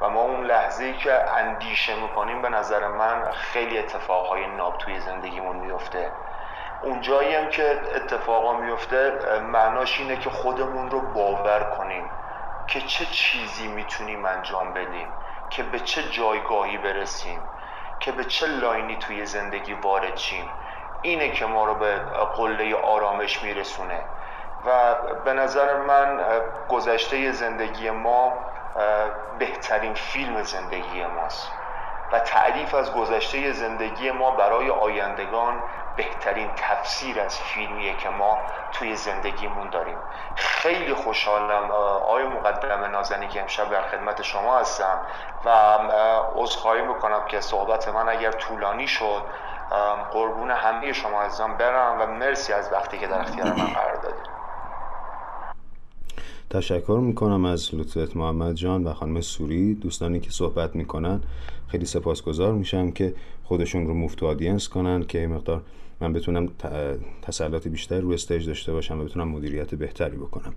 و 0.00 0.08
ما 0.10 0.20
اون 0.20 0.44
لحظه 0.44 0.84
ای 0.84 0.94
که 0.94 1.32
اندیشه 1.32 2.02
می‌کنیم 2.02 2.42
به 2.42 2.48
نظر 2.48 2.88
من 2.88 3.30
خیلی 3.30 3.78
اتفاقهای 3.78 4.46
ناب 4.46 4.78
توی 4.78 5.00
زندگیمون 5.00 5.56
میفته 5.56 6.12
اون 6.82 7.00
جایی 7.00 7.34
هم 7.34 7.48
که 7.48 7.80
اتفاقا 7.94 8.52
میفته 8.52 9.12
معناش 9.40 10.00
اینه 10.00 10.16
که 10.16 10.30
خودمون 10.30 10.90
رو 10.90 11.00
باور 11.00 11.60
کنیم 11.78 12.10
که 12.66 12.80
چه 12.80 13.06
چیزی 13.06 13.68
می‌تونیم 13.68 14.24
انجام 14.24 14.72
بدیم 14.72 15.08
که 15.50 15.62
به 15.62 15.80
چه 15.80 16.02
جایگاهی 16.02 16.78
برسیم 16.78 17.40
که 18.00 18.12
به 18.12 18.24
چه 18.24 18.46
لاینی 18.46 18.96
توی 18.96 19.26
زندگی 19.26 19.74
وارد 19.74 20.16
شیم. 20.16 20.50
اینه 21.02 21.30
که 21.30 21.46
ما 21.46 21.64
رو 21.64 21.74
به 21.74 21.98
قله 22.36 22.76
آرامش 22.76 23.42
میرسونه. 23.42 24.00
و 24.66 24.94
به 25.24 25.32
نظر 25.32 25.76
من 25.76 26.20
گذشته 26.68 27.32
زندگی 27.32 27.90
ما 27.90 28.38
بهترین 29.38 29.94
فیلم 29.94 30.42
زندگی 30.42 31.06
ماست 31.06 31.52
و 32.12 32.18
تعریف 32.20 32.74
از 32.74 32.94
گذشته 32.94 33.52
زندگی 33.52 34.10
ما 34.10 34.30
برای 34.30 34.70
آیندگان 34.70 35.62
بهترین 35.96 36.50
تفسیر 36.56 37.20
از 37.20 37.40
فیلمیه 37.40 37.96
که 37.96 38.08
ما 38.08 38.38
توی 38.72 38.96
زندگیمون 38.96 39.70
داریم. 39.70 39.98
خیلی 40.34 40.94
خوشحالم 40.94 41.70
آقای 41.70 42.24
مقدم 42.24 42.84
نازنی 42.84 43.28
که 43.28 43.40
امشب 43.40 43.70
در 43.70 43.82
خدمت 43.82 44.22
شما 44.22 44.58
هستم 44.58 45.00
و 45.44 45.50
عذرخواهی 46.34 46.82
می‌کنم 46.82 47.24
که 47.24 47.40
صحبت 47.40 47.88
من 47.88 48.08
اگر 48.08 48.32
طولانی 48.32 48.88
شد 48.88 49.22
قربون 50.12 50.50
همه 50.50 50.92
شما 50.92 51.22
عزیزان 51.22 51.56
برم 51.56 52.00
و 52.00 52.06
مرسی 52.06 52.52
از 52.52 52.72
وقتی 52.72 52.98
که 52.98 53.06
در 53.06 53.20
اختیار 53.20 53.46
من 53.48 53.66
قرار 53.66 53.94
دادید. 53.94 54.33
تشکر 56.50 57.00
می‌کنم 57.02 57.44
از 57.44 57.74
لطفت 57.74 58.16
محمد 58.16 58.54
جان 58.54 58.84
و 58.84 58.92
خانم 58.92 59.20
سوری 59.20 59.74
دوستانی 59.74 60.20
که 60.20 60.30
صحبت 60.30 60.76
می‌کنن. 60.76 61.20
خیلی 61.68 61.86
سپاسگزار 61.86 62.52
میشم 62.52 62.90
که 62.90 63.14
خودشون 63.44 63.86
رو 63.86 63.94
مفت 63.94 64.22
آدینس 64.22 64.68
کنن 64.68 65.02
که 65.02 65.26
مقدار 65.26 65.62
من 66.00 66.12
بتونم 66.12 66.48
تسلط 67.22 67.68
بیشتر 67.68 68.00
رو 68.00 68.10
استیج 68.10 68.46
داشته 68.46 68.72
باشم 68.72 69.00
و 69.00 69.04
بتونم 69.04 69.28
مدیریت 69.28 69.74
بهتری 69.74 70.16
بکنم. 70.16 70.52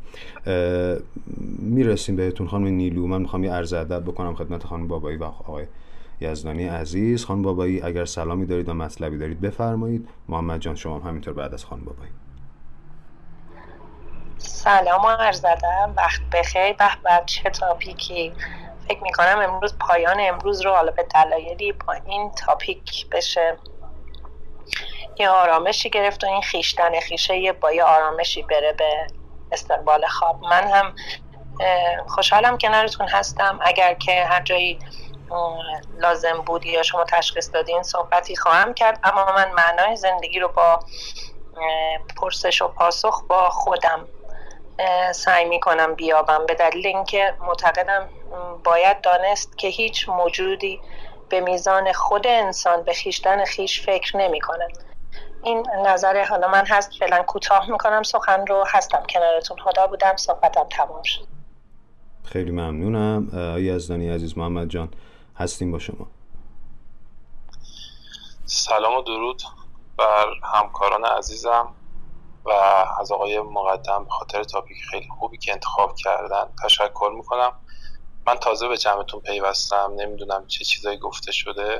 می‌رسیم 1.60 2.16
بهتون 2.16 2.48
خانم 2.48 2.68
نیلو. 2.68 3.08
من 3.08 3.22
می‌خوام 3.22 3.44
یه 3.44 3.52
عرض 3.52 3.74
ادب 3.74 4.04
بکنم 4.04 4.36
خدمت 4.36 4.64
خانم 4.64 4.88
بابایی 4.88 5.18
و 5.18 5.24
آقای 5.24 5.66
یزدانی 6.22 6.64
عزیز. 6.64 7.26
خانم 7.26 7.42
بابایی 7.42 7.82
اگر 7.82 8.06
سلامی 8.06 8.46
دارید 8.46 8.70
و 8.70 8.74
مطلبی 8.74 9.18
دارید 9.18 9.42
بفرمایید. 9.42 10.08
محمد 10.30 10.60
جان 10.60 10.76
شما 10.76 11.00
هم 11.00 11.10
همینطور 11.10 11.34
بعد 11.34 11.54
از 11.54 11.66
خانم 11.66 11.84
بابایی. 11.84 12.12
سلام 14.38 15.06
و 15.06 15.10
عرض 15.10 15.46
وقت 15.98 16.22
بخیر. 16.34 16.74
به 16.74 16.90
به 17.04 17.24
چه 17.26 17.50
تاپیکی؟ 17.50 18.34
فکر 18.88 19.04
می‌کنم 19.04 19.40
امروز 19.40 19.78
پایان 19.80 20.18
امروز 20.20 20.62
رو 20.62 20.72
حالا 20.76 20.92
به 20.92 21.04
دلایلی 21.04 21.72
با 21.72 21.94
این 21.94 22.32
تاپیک 22.32 23.10
بشه. 23.10 23.58
یه 25.20 25.30
آرامشی 25.30 25.90
گرفت 25.90 26.24
و 26.24 26.28
این 26.28 26.42
خیشتن 26.42 27.00
خیشه 27.00 27.52
با 27.52 27.72
یه 27.72 27.84
آرامشی 27.84 28.44
بره 28.44 28.74
به 28.74 29.08
استقبال 29.52 30.08
خواب. 30.08 30.44
من 30.44 30.68
هم 30.68 30.96
خوشحالم 32.08 32.58
کنارتون 32.58 33.08
هستم. 33.08 33.60
اگر 33.62 33.94
که 33.94 34.26
هر 34.26 34.42
جایی 34.42 34.80
لازم 35.98 36.42
بود 36.42 36.66
یا 36.66 36.84
شما 36.84 37.04
تشخیص 37.04 37.50
دادین 37.54 37.84
صحبتی 37.84 38.36
خواهم 38.36 38.74
کرد. 38.74 39.00
اما 39.04 39.26
من 39.26 39.52
معنای 39.52 39.96
زندگی 39.96 40.40
رو 40.40 40.48
با 40.48 40.80
پرسش 42.22 42.62
و 42.62 42.68
پاسخ 42.68 43.24
با 43.28 43.50
خودم 43.50 44.08
سعی 45.11 45.45
می‌کنم 45.45 45.95
بیابم. 45.95 46.45
به 46.45 46.53
دلیل 46.53 46.88
اینکه 46.88 47.34
معتقدم 47.41 48.09
باید 48.63 49.01
دانست 49.01 49.57
که 49.57 49.67
هیچ 49.67 50.09
موجودی 50.09 50.82
به 51.30 51.39
میزان 51.39 51.93
خود 51.93 52.28
انسان 52.28 52.84
به 52.84 52.93
خیشتن 52.93 53.45
خیش 53.45 53.82
فکر 53.86 54.17
نمی 54.17 54.39
این 55.43 55.67
نظر 55.86 56.23
حالا 56.23 56.47
من 56.47 56.65
هست. 56.65 56.91
فعلا 56.99 57.23
کوتاه 57.23 57.71
می‌کنم. 57.71 58.03
سخن 58.03 58.47
رو 58.47 58.63
هستم 58.67 59.03
کنارتون. 59.09 59.57
خدا 59.57 59.88
بودم. 59.88 60.15
صحبتم 60.15 60.63
تمام 60.69 61.03
شد. 61.03 61.28
خیلی 62.23 62.51
ممنونم. 62.51 63.32
یزدانی 63.59 64.09
عزیز 64.09 64.38
محمد 64.38 64.67
جان 64.67 64.89
هستیم 65.38 65.71
با 65.71 65.80
شما. 65.80 66.07
سلام 68.45 68.97
و 68.97 69.01
درود 69.01 69.41
بر 69.97 70.25
همکاران 70.53 71.05
عزیزم. 71.05 71.73
و 72.48 72.52
از 73.00 73.12
آقای 73.12 73.39
مقدم 73.41 74.04
به 74.04 74.10
خاطر 74.10 74.43
تاپیک 74.43 74.78
خیلی 74.91 75.08
خوبی 75.20 75.38
که 75.38 75.52
انتخاب 75.52 75.95
کردن 75.95 76.45
تشکر 76.64 77.12
می‌کنم. 77.16 77.52
من 78.28 78.36
تازه 78.36 78.68
به 78.68 78.78
جمعتون 78.78 79.20
پیوستم 79.20 79.91
نمی‌دونم 79.95 80.48
چه 80.48 80.66
چیزایی 80.66 80.98
گفته 80.98 81.32
شده 81.32 81.80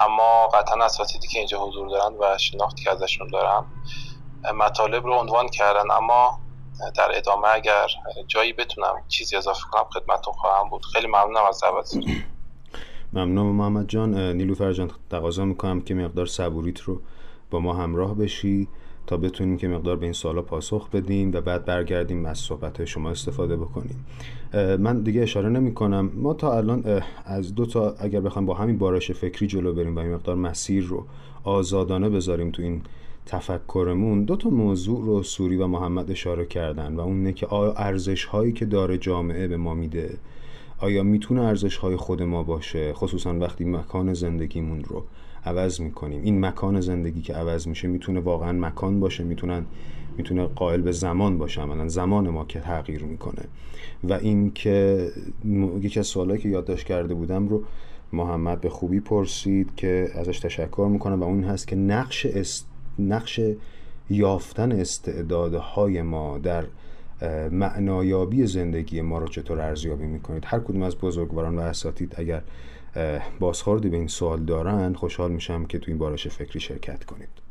اما 0.00 0.46
قطعا 0.46 0.84
اساتیدی 0.84 1.28
که 1.28 1.38
اینجا 1.38 1.58
حضور 1.58 1.88
دارن 1.88 2.14
و 2.14 2.38
شناختی 2.38 2.84
که 2.84 2.90
ازشون 2.90 3.28
دارم 3.28 3.66
مطالب 4.54 5.06
رو 5.06 5.14
عنوان 5.14 5.48
کردن 5.48 5.90
اما 5.90 6.40
در 6.96 7.16
ادامه 7.16 7.48
اگر 7.48 7.86
جایی 8.26 8.52
بتونم 8.52 9.04
چیزی 9.08 9.36
اضافه 9.36 9.60
کنم 9.72 9.84
خدمتتون 9.94 10.34
خواهم 10.34 10.70
بود. 10.70 10.86
خیلی 10.92 11.06
ممنونم 11.06 11.44
از 11.48 11.60
دعوتتون. 11.62 12.04
ممنونم 13.12 13.54
محمد 13.56 13.88
جان. 13.88 14.14
نیلوفر 14.14 14.72
جان 14.72 14.90
تقاضا 15.10 15.44
می‌کنم 15.44 15.80
که 15.80 15.94
مقدار 15.94 16.26
صبوریت 16.26 16.80
رو 16.80 17.00
با 17.50 17.58
ما 17.58 17.74
همراه 17.74 18.14
بشی. 18.14 18.68
تا 19.06 19.16
بتونیم 19.16 19.56
که 19.56 19.68
مقدار 19.68 19.96
به 19.96 20.06
این 20.06 20.12
سوالا 20.12 20.42
پاسخ 20.42 20.90
بدیم 20.90 21.30
و 21.34 21.40
بعد 21.40 21.64
برگردیم 21.64 22.26
از 22.26 22.38
صحبت 22.38 22.84
شما 22.84 23.10
استفاده 23.10 23.56
بکنیم. 23.56 24.04
من 24.78 25.00
دیگه 25.00 25.22
اشاره 25.22 25.48
نمی 25.48 25.74
کنم 25.74 26.10
ما 26.14 26.34
تا 26.34 26.56
الان 26.56 27.02
از 27.24 27.54
دو 27.54 27.66
تا 27.66 27.94
اگر 27.98 28.20
بخوایم 28.20 28.46
با 28.46 28.54
همین 28.54 28.78
بارش 28.78 29.10
فکری 29.10 29.46
جلو 29.46 29.72
بریم 29.72 29.96
و 29.96 29.98
این 29.98 30.14
مقدار 30.14 30.36
مسیر 30.36 30.84
رو 30.84 31.06
آزادانه 31.44 32.08
بذاریم 32.08 32.50
تو 32.50 32.62
این 32.62 32.82
تفکرمون 33.26 34.24
دو 34.24 34.36
تا 34.36 34.50
موضوع 34.50 35.04
رو 35.04 35.22
سوری 35.22 35.56
و 35.56 35.66
محمد 35.66 36.10
اشاره 36.10 36.46
کردن 36.46 36.96
و 36.96 37.00
اونه 37.00 37.32
که 37.32 37.46
آیا 37.46 37.72
ارزش 37.72 38.24
هایی 38.24 38.52
که 38.52 38.64
داره 38.64 38.98
جامعه 38.98 39.48
به 39.48 39.56
ما 39.56 39.74
میده 39.74 40.18
آیا 40.78 41.02
می‌تونه 41.02 41.42
ارزش 41.42 41.76
های 41.76 41.96
خود 41.96 42.22
ما 42.22 42.42
باشه 42.42 42.92
خصوصا 42.92 43.38
وقتی 43.38 43.64
مکان 43.64 44.14
زندگیمون 44.14 44.84
رو. 44.84 45.04
عوض 45.44 45.80
می‌کنیم. 45.80 46.22
این 46.22 46.40
مکان 46.40 46.80
زندگی 46.80 47.22
که 47.22 47.34
عوض 47.34 47.68
میشه 47.68 47.88
می‌تونه 47.88 48.20
واقعا 48.20 48.52
مکان 48.52 49.00
باشه 49.00 49.24
می‌تونن 49.24 49.64
می‌تونه 50.16 50.46
قائل 50.46 50.80
به 50.80 50.92
زمان 50.92 51.38
باشه. 51.38 51.60
عملا 51.60 51.88
زمان 51.88 52.28
ما 52.28 52.44
که 52.44 52.60
تغییر 52.60 53.04
می‌کنه. 53.04 53.42
و 54.04 54.12
این 54.12 54.50
که 54.50 55.08
یکی 55.80 56.00
از 56.00 56.06
سوالایی 56.06 56.40
که 56.40 56.48
یادداشت 56.48 56.86
کرده 56.86 57.14
بودم 57.14 57.48
رو 57.48 57.64
محمد 58.12 58.60
به 58.60 58.68
خوبی 58.68 59.00
پرسید 59.00 59.70
که 59.76 60.10
ازش 60.14 60.40
تشکر 60.40 60.88
می‌کنم 60.90 61.20
و 61.20 61.24
اون 61.24 61.44
هست 61.44 61.68
که 61.68 61.76
نقش 61.76 62.26
است... 62.26 62.66
نقش 62.98 63.40
یافتن 64.10 64.72
استعدادهای 64.72 66.02
ما 66.02 66.38
در 66.38 66.64
معنایابی 67.50 68.46
زندگی 68.46 69.00
ما 69.00 69.18
رو 69.18 69.28
چطور 69.28 69.60
ارزیابی 69.60 70.06
می‌کنید؟ 70.06 70.42
هر 70.46 70.58
کدوم 70.58 70.82
از 70.82 70.96
بزرگواران 70.96 71.58
و 71.58 71.60
اساتید 71.60 72.14
اگر 72.16 72.42
بازخوردی 73.40 73.88
به 73.88 73.96
این 73.96 74.08
سوال 74.08 74.44
دارن 74.44 74.94
خوشحال 74.94 75.30
میشم 75.30 75.66
که 75.66 75.78
تو 75.78 75.90
این 75.90 75.98
بارش 75.98 76.28
فکری 76.28 76.60
شرکت 76.60 77.04
کنید. 77.04 77.44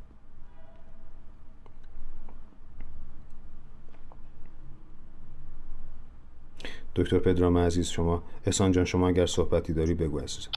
دکتر 6.96 7.20
پدرام 7.20 7.58
عزیز 7.58 7.89
شما 7.89 8.24
احسان 8.46 8.72
جان 8.72 8.86
شما 8.86 9.08
اگر 9.08 9.26
صحبتی 9.26 9.74
داری 9.74 9.94
بگو 9.94 10.20
عزیز 10.20 10.50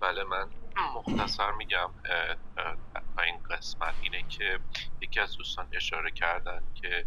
بله 0.00 0.24
من 0.24 0.48
مختصر 0.96 1.52
میگم 1.52 1.90
این 3.26 3.38
قسمت 3.50 3.94
اینه 4.02 4.24
که 4.28 4.58
یکی 5.00 5.20
از 5.20 5.36
دوستان 5.36 5.66
اشاره 5.72 6.10
کردن 6.10 6.60
که 6.74 7.04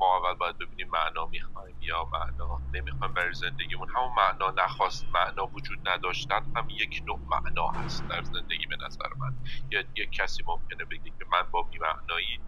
ما 0.00 0.16
اول 0.16 0.34
باید 0.34 0.58
ببینیم 0.58 0.88
معنا 0.92 1.26
می‌خوایم 1.26 1.76
یا 1.80 2.04
معنا 2.12 2.62
نمی‌خوایم 2.74 3.14
برای 3.14 3.34
زندگیمون. 3.34 3.88
همون 3.96 4.12
معنا 4.16 4.50
نخواست 4.64 5.06
معنا 5.14 5.46
وجود 5.46 5.78
نداشتن 5.88 6.40
هم 6.56 6.66
یک 6.70 7.00
نوع 7.08 7.20
معنا 7.32 7.66
هست 7.84 8.06
در 8.08 8.22
زندگی 8.22 8.66
به 8.70 8.76
نظر 8.86 9.08
من. 9.20 9.32
یا 9.70 9.80
یک 9.96 10.10
کسی 10.12 10.42
ممکنه 10.48 10.84
بگه 10.90 11.10
که 11.18 11.24
من 11.32 11.42
با 11.52 11.62
بی 11.62 11.78
معنایی 11.78 12.40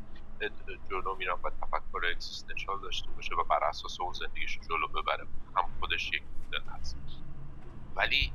جلو 0.90 1.16
میرم 1.16 1.40
و 1.44 1.50
تفکر 1.50 2.06
existential 2.12 2.80
داشته 2.82 3.12
باشه 3.12 3.34
و 3.34 3.44
بر 3.50 3.64
اساس 3.68 4.00
اون 4.00 4.12
زندگیش 4.12 4.60
جلو 4.68 4.88
ببره 5.02 5.24
هم 5.56 5.64
خودش 5.78 6.12
یک 6.12 6.22
مدل 6.40 6.64
هست. 6.78 6.98
ولی 7.96 8.34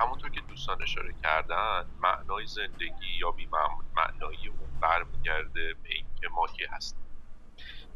همونطور 0.00 0.30
که 0.30 0.40
دوستان 0.48 0.82
اشاره 0.82 1.14
کردن 1.22 1.84
معنای 1.98 2.46
زندگی 2.46 3.18
یا 3.20 3.30
بی 3.32 3.48
معنایی 3.96 4.48
اون 4.48 4.70
برمیگرده 4.82 5.74
به 5.82 5.90
اینکه 5.96 6.28
ما 6.32 6.46
کی 6.46 6.66
هستیم. 6.70 7.11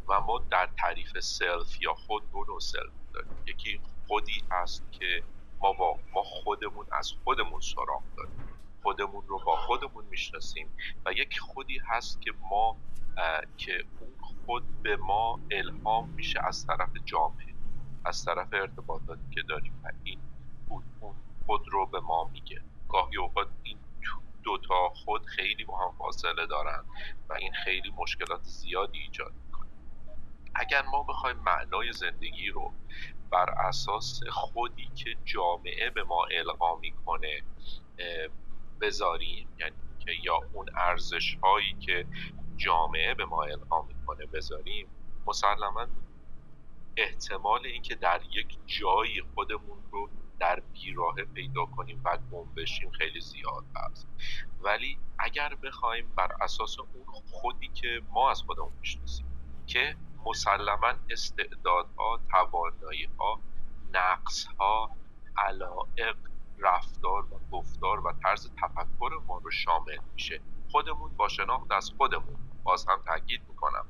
و 0.08 0.20
ما 0.20 0.38
در 0.50 0.68
تعریف 0.78 1.20
self 1.20 1.82
یا 1.82 1.94
خود 1.94 2.32
دو 2.32 2.44
نوع 2.48 2.60
self 2.60 2.92
داریم. 3.14 3.32
یکی 3.46 3.80
خودی 4.06 4.42
هست 4.50 4.92
که 4.92 5.22
ما 5.60 5.72
با 5.72 5.98
ما 6.14 6.22
خودمون 6.22 6.86
از 6.92 7.12
خودمون 7.24 7.60
سراغ 7.60 8.02
داریم. 8.16 8.48
خودمون 8.82 9.24
رو 9.26 9.38
با 9.46 9.56
خودمون 9.56 10.04
می‌شناسیم 10.04 10.68
و 11.06 11.12
یک 11.12 11.38
خودی 11.38 11.78
هست 11.78 12.22
که 12.22 12.32
ما 12.50 12.76
که 13.56 13.84
اون 14.00 14.12
خود 14.46 14.82
به 14.82 14.96
ما 14.96 15.40
الهام 15.50 16.08
میشه 16.08 16.40
از 16.44 16.66
طرف 16.66 16.90
جامعه 17.04 17.54
از 18.04 18.24
طرف 18.24 18.48
ارتباطاتی 18.52 19.30
که 19.30 19.42
داریم 19.42 19.80
و 19.84 19.92
این 20.04 20.20
اون 20.68 21.14
خود 21.46 21.68
رو 21.68 21.86
به 21.86 22.00
ما 22.00 22.24
میگه. 22.32 22.62
گاهی 22.88 23.16
اوقات 23.16 23.48
این 23.62 23.78
دوتا 24.42 24.88
خود 24.88 25.26
خیلی 25.26 25.64
با 25.64 25.78
هم 25.78 25.98
فاصله 25.98 26.46
دارن 26.46 26.84
و 27.28 27.32
این 27.32 27.52
خیلی 27.64 27.90
مشکلات 27.90 28.42
زیادی 28.42 28.98
ایجاد 28.98 29.32
اگر 30.58 30.82
ما 30.82 31.02
بخوایم 31.02 31.36
معنای 31.36 31.92
زندگی 31.92 32.48
رو 32.48 32.74
بر 33.30 33.50
اساس 33.50 34.20
خودی 34.30 34.90
که 34.94 35.16
جامعه 35.24 35.90
به 35.90 36.04
ما 36.04 36.24
القا 36.24 36.76
می‌کنه 36.76 37.42
بذاریم 38.80 39.48
یعنی 39.58 39.76
که 39.98 40.12
یا 40.24 40.38
اون 40.52 40.66
ارزش 40.76 41.36
هایی 41.42 41.74
که 41.80 42.06
جامعه 42.56 43.14
به 43.14 43.24
ما 43.24 43.42
القا 43.42 43.82
می‌کنه 43.82 44.26
بذاریم 44.26 44.88
مسلما 45.26 45.86
احتمال 46.96 47.66
اینکه 47.66 47.94
در 47.94 48.20
یک 48.32 48.58
جایی 48.66 49.22
خودمون 49.34 49.78
رو 49.92 50.10
در 50.38 50.62
بیراه 50.72 51.14
پیدا 51.34 51.66
کنیم 51.66 52.02
و 52.04 52.18
گم 52.32 52.54
بشیم 52.54 52.90
خیلی 52.90 53.20
زیاد 53.20 53.64
هست. 53.76 54.08
ولی 54.60 54.98
اگر 55.18 55.54
بخوایم 55.54 56.14
بر 56.16 56.32
اساس 56.40 56.78
اون 56.78 57.22
خودی 57.30 57.68
که 57.68 58.00
ما 58.10 58.30
از 58.30 58.42
خودمون 58.42 58.72
می‌شناسیم 58.80 59.26
که 59.66 59.96
مسلما 60.26 60.92
استعدادها 61.10 62.20
تواناییها 62.30 63.40
نقصها 63.92 64.90
علائق 65.38 66.16
رفتار 66.58 67.24
و 67.34 67.40
گفتار 67.52 68.06
و 68.06 68.12
طرز 68.22 68.50
تفکر 68.62 69.20
ما 69.26 69.38
رو 69.38 69.50
شامل 69.50 69.98
میشه. 70.12 70.40
خودمون 70.70 71.16
با 71.16 71.28
شناخت 71.28 71.72
از 71.72 71.92
خودمون. 71.96 72.36
باز 72.64 72.86
هم 72.88 73.02
تاکید 73.06 73.40
می‌کنم. 73.48 73.86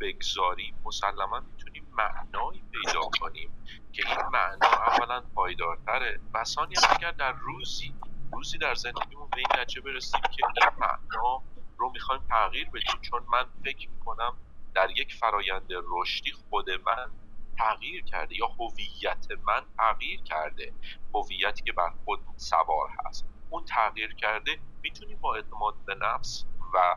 بگذاری 0.00 0.74
مسلما 0.84 1.40
می‌تونیم 1.40 1.86
معنایی 1.92 2.64
پیدا 2.72 3.00
کنیم 3.20 3.50
که 3.92 4.02
این 4.08 4.26
معنا 4.32 4.68
اولا 4.68 5.20
پایدارتره. 5.34 6.20
و 6.34 6.44
ثانیا 6.44 6.80
اگر 6.90 7.10
در 7.10 7.32
روزی 7.32 7.94
روزی 8.32 8.58
در 8.58 8.74
زندگیمون 8.74 9.28
به 9.28 9.36
این 9.36 9.60
نتیجه 9.60 9.80
برسیم 9.80 10.20
که 10.20 10.46
این 10.46 10.70
معنا 10.78 11.42
رو 11.78 11.90
می‌خوایم 11.90 12.22
تغییر 12.28 12.68
بدیم. 12.70 13.00
چون 13.00 13.22
من 13.32 13.44
فکر 13.64 13.88
می‌کنم 13.90 14.36
در 14.74 14.90
یک 14.90 15.14
فرایند 15.14 15.68
رشدی 15.70 16.32
خود 16.32 16.70
من 16.70 17.10
تغییر 17.58 18.04
کرده 18.04 18.36
یا 18.36 18.46
هویت 18.46 19.26
من 19.46 19.66
تغییر 19.78 20.22
کرده. 20.22 20.72
هویتی 21.14 21.62
که 21.62 21.72
بر 21.72 21.90
خود 22.04 22.20
سوار 22.36 22.88
هست. 23.06 23.26
اون 23.50 23.64
تغییر 23.64 24.14
کرده 24.14 24.58
می‌تونیم 24.82 25.18
با 25.20 25.34
اعتماد 25.34 25.74
به 25.86 25.94
نفس 25.94 26.44
و 26.74 26.96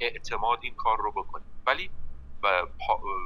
اعتماد 0.00 0.58
این 0.62 0.74
کار 0.74 0.98
رو 0.98 1.12
بکنیم. 1.12 1.62
ولی 1.66 1.90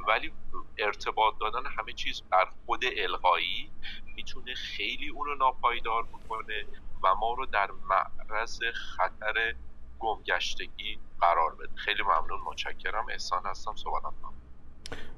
ولی 0.07 0.33
ارتباط 0.77 1.33
دادن 1.39 1.65
همه 1.77 1.93
چیز 1.93 2.21
بر 2.31 2.45
خود 2.65 2.83
القایی 2.97 3.71
می‌تونه 4.15 4.53
خیلی 4.53 5.09
اونو 5.09 5.35
ناپایدار 5.35 6.03
بکنه 6.03 6.65
و 7.03 7.15
ما 7.15 7.33
رو 7.33 7.45
در 7.45 7.71
معرض 7.71 8.59
خطر 8.73 9.55
گمگشتگی 9.99 10.99
قرار 11.21 11.55
بده. 11.55 11.75
خیلی 11.75 12.03
ممنون 12.03 12.39
متشکرم. 12.45 13.05
احسان 13.11 13.41
هستم 13.45 13.75
صحبت 13.75 14.03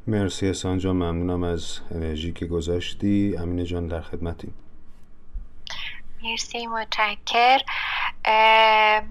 مرسی 0.07 0.47
احسان 0.47 0.77
جان 0.77 0.95
ممنونم 0.95 1.43
از 1.43 1.79
انرژی 1.91 2.33
که 2.33 2.45
گذاشتی. 2.45 3.35
امین 3.39 3.65
جان 3.65 3.87
در 3.87 4.01
خدمتیم. 4.01 4.53
مرسی 6.23 6.67
متشکر. 6.67 7.59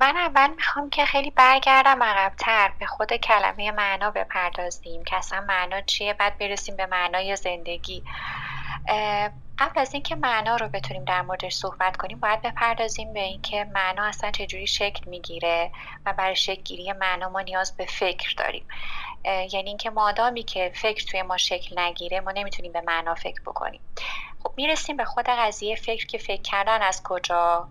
من 0.00 0.16
اول 0.16 0.50
می‌خوام 0.56 0.90
که 0.90 1.04
خیلی 1.04 1.30
برگردم 1.30 2.02
عقبتر 2.02 2.72
به 2.80 2.86
خود 2.86 3.12
کلمه 3.12 3.70
معنا 3.70 4.10
بپردازیم 4.10 5.04
که 5.04 5.16
اصلا 5.16 5.44
معنا 5.48 5.80
چیه؟ 5.80 6.14
بعد 6.14 6.38
برسیم 6.38 6.76
به 6.76 6.86
معنای 6.86 7.36
زندگی. 7.36 8.02
قبل 9.58 9.80
از 9.80 9.94
اینکه 9.94 10.14
معنا 10.14 10.56
رو 10.56 10.68
بتونیم 10.68 11.04
در 11.04 11.22
موردش 11.22 11.54
صحبت 11.54 11.96
کنیم 11.96 12.20
باید 12.20 12.42
بپردازیم 12.42 13.12
به 13.12 13.20
اینکه 13.20 13.64
معنا 13.64 14.04
اصلا 14.04 14.30
چجوری 14.30 14.66
شکل 14.66 15.10
می‌گیره 15.10 15.70
و 16.06 16.12
برای 16.12 16.36
شکل 16.36 16.62
گیری 16.62 16.92
معنا 16.92 17.28
ما 17.28 17.40
نیاز 17.40 17.76
به 17.76 17.86
فکر 17.86 18.34
داریم. 18.36 18.66
یعنی 19.24 19.68
اینکه 19.68 19.90
مادامی 19.90 20.42
که 20.42 20.72
فکر 20.74 21.04
توی 21.04 21.22
ما 21.22 21.36
شکل 21.36 21.78
نگیره 21.78 22.20
ما 22.20 22.30
نمی‌تونیم 22.30 22.72
به 22.72 22.80
معنا 22.86 23.14
فکر 23.14 23.40
بکنیم. 23.40 23.80
خب 24.42 24.52
می‌رسیم 24.56 24.96
به 24.96 25.04
خود 25.04 25.26
قضیه 25.28 25.76
فکر 25.76 26.06
که 26.06 26.18
فکر 26.18 26.42
کردن 26.42 26.82
از 26.82 27.02
کجا 27.02 27.68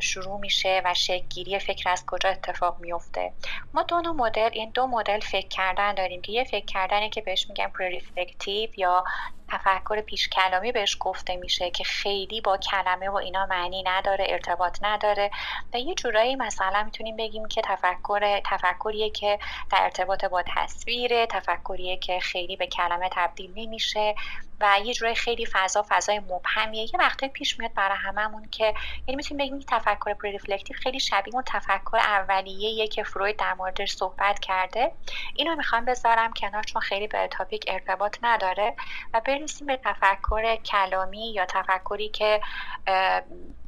شروع 0.00 0.40
میشه 0.40 0.82
و 0.84 0.94
گیری 1.28 1.58
فکر 1.58 1.90
از 1.90 2.04
کجا 2.06 2.28
اتفاق 2.30 2.78
میفته 2.80 3.32
ما 3.74 3.82
دو 3.82 4.00
نوع 4.00 4.14
مدل 4.14 4.50
این 4.52 4.70
دو 4.70 4.86
مدل 4.86 5.20
فکر 5.20 5.48
کردن 5.48 5.94
داریم. 5.94 6.22
که 6.22 6.32
یه 6.32 6.44
فکر 6.44 6.64
کردنی 6.64 7.10
که 7.10 7.20
بهش 7.20 7.48
میگن 7.48 7.68
pre-reflective 7.68 8.70
یا 8.76 9.04
تفکر 9.48 10.00
پیش 10.00 10.28
کلامی 10.28 10.72
بهش 10.72 10.96
گفته 11.00 11.36
میشه 11.36 11.70
که 11.70 11.84
خیلی 11.84 12.40
با 12.40 12.56
کلمه 12.56 13.10
و 13.10 13.14
اینا 13.14 13.46
معنی 13.46 13.82
نداره 13.82 14.26
ارتباط 14.28 14.78
نداره 14.82 15.30
و 15.74 15.78
یه 15.78 15.94
جورایی 15.94 16.36
مثلا 16.36 16.82
می‌تونیم 16.82 17.16
بگیم 17.16 17.48
که 17.48 17.62
تفکر 17.62 18.40
تفکریه 18.40 19.10
که 19.10 19.38
در 19.70 19.82
ارتباط 19.82 20.24
با 20.24 20.42
تصویره 20.56 21.26
تفکریه 21.26 21.96
که 21.96 22.20
خیلی 22.20 22.56
به 22.56 22.66
کلمه 22.66 23.08
تبدیل 23.12 23.52
نمیشه 23.56 24.14
و 24.60 24.78
یه 24.84 24.94
جورایی 24.94 25.16
خیلی 25.16 25.46
فضا 25.46 25.86
فضای 25.88 26.18
مبهمیه. 26.18 26.82
یه 26.82 26.98
وقتایی 26.98 27.32
پیش 27.32 27.58
میاد 27.58 27.74
برای 27.74 27.98
هممون 27.98 28.48
که 28.50 28.64
یعنی 29.06 29.16
می‌تونیم 29.16 29.46
بگیم 29.46 29.58
تفکر 29.68 30.14
pre-reflective 30.14 30.76
خیلی 30.76 31.00
شبیه 31.00 31.34
اون 31.34 31.42
تفکر 31.46 31.96
اولیه 31.96 32.88
که 32.88 33.02
فروید 33.02 33.36
در 33.36 33.54
موردش 33.54 33.92
صحبت 33.92 34.38
کرده. 34.38 34.92
اینو 35.34 35.56
می‌خوام 35.56 35.84
بذارم 35.84 36.32
کنار 36.32 36.62
چون 36.62 36.82
خیلی 36.82 37.06
به 37.06 37.28
topic 37.30 37.64
ارتباط 37.68 38.18
نداره 38.22 38.74
و 39.14 39.20
برسیم 39.38 39.66
به 39.66 39.76
تفکر 39.84 40.56
کلامی 40.56 41.32
یا 41.32 41.46
تفکری 41.46 42.08
که 42.08 42.40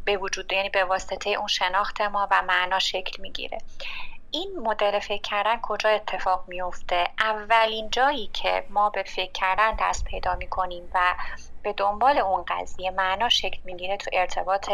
به 0.04 0.16
وجود 0.16 0.52
یعنی 0.52 0.68
به 0.68 0.84
واسطه 0.84 1.30
اون 1.30 1.46
شناخت 1.46 2.00
ما 2.00 2.28
و 2.30 2.42
معنا 2.42 2.78
شکل 2.78 3.22
می‌گیره. 3.22 3.58
این 4.30 4.58
مدل 4.62 4.98
فکر 4.98 5.22
کردن 5.22 5.60
کجا 5.62 5.88
اتفاق 5.90 6.44
میفته 6.46 7.08
اولین 7.20 7.90
جایی 7.90 8.26
که 8.26 8.66
ما 8.70 8.90
به 8.90 9.02
فکر 9.02 9.32
کردن 9.32 9.76
دست 9.80 10.04
پیدا 10.04 10.34
می‌کنیم 10.34 10.90
و 10.94 11.14
به 11.62 11.72
دنبال 11.72 12.18
اون 12.18 12.44
قضیه 12.48 12.90
معنا 12.90 13.28
شکل 13.28 13.58
می‌گیره 13.64 13.96
تو 13.96 14.10
ارتباط 14.12 14.70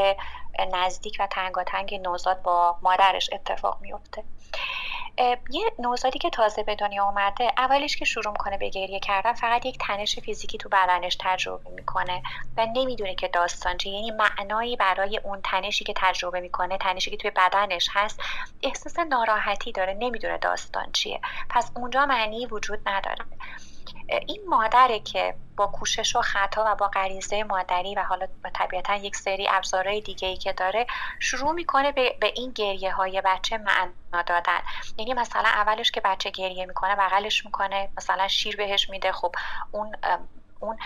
نزدیک 0.73 1.17
و 1.21 1.27
تنگاتنگ 1.27 1.95
نوزاد 1.95 2.43
با 2.43 2.77
مادرش 2.83 3.31
اتفاق 3.33 3.79
میفته 3.81 4.25
یه 5.19 5.65
نوزادی 5.79 6.19
که 6.19 6.31
تازه 6.31 6.63
به 6.63 6.75
دنیا 6.75 7.05
اومده 7.05 7.53
اولش 7.59 7.97
که 7.97 8.05
شروع 8.05 8.35
کنه 8.35 8.59
به 8.59 8.69
گریه 8.69 9.01
کردن 9.01 9.33
فقط 9.33 9.67
یک 9.67 9.79
تنش 9.81 10.19
فیزیکی 10.19 10.59
تو 10.59 10.69
بدنش 10.69 11.17
تجربه 11.21 11.71
می‌کنه 11.71 12.23
و 12.57 12.67
نمی‌دونه 12.67 13.15
که 13.15 13.29
داستان 13.29 13.77
چیه. 13.79 13.93
یعنی 13.93 14.11
معنایی 14.11 14.77
برای 14.77 15.21
اون 15.25 15.41
تنشی 15.45 15.85
که 15.85 15.93
تجربه 15.97 16.41
می‌کنه 16.41 16.79
تنشی 16.79 17.11
که 17.11 17.17
توی 17.17 17.31
بدنش 17.31 17.89
هست 17.93 18.21
احساس 18.63 18.99
ناراحتی 18.99 19.73
داره 19.73 19.95
نمی‌دونه 19.95 20.39
داستان 20.39 20.93
چیه. 20.93 21.21
پس 21.51 21.71
اونجا 21.77 22.07
معنی 22.07 22.47
وجود 22.47 22.81
نداره. 22.87 23.25
این 24.09 24.43
مادره 24.49 24.99
که 24.99 25.35
با 25.57 25.67
کوشش 25.67 26.17
و 26.17 26.21
خطا 26.21 26.65
و 26.67 26.75
با 26.75 26.89
غریزه 26.89 27.45
مادری 27.45 27.95
و 27.95 28.03
حالا 28.03 28.27
طبیعتا 28.55 28.95
یک 28.95 29.17
سری 29.17 29.49
ابزارهای 29.51 30.01
دیگه 30.01 30.29
ای 30.29 30.37
که 30.37 30.53
داره 30.53 30.87
شروع 31.21 31.53
می‌کنه 31.53 31.93
به, 31.93 32.17
به 32.21 32.33
این 32.37 32.51
گریه 32.51 32.93
های 32.93 33.21
بچه 33.21 33.59
معنا 33.59 34.23
دادن. 34.27 34.61
یعنی 34.99 35.15
مثلا 35.15 35.49
اولش 35.49 35.91
که 35.91 36.01
بچه 36.01 36.31
گریه 36.31 36.67
می‌کنه 36.67 36.97
بغلش 36.97 37.45
می‌کنه 37.45 37.89
مثلا 37.97 38.29
شیر 38.29 38.57
بهش 38.57 38.91
میده 38.91 39.13
خب 39.13 39.35
اون 39.71 39.97
اون 40.61 40.79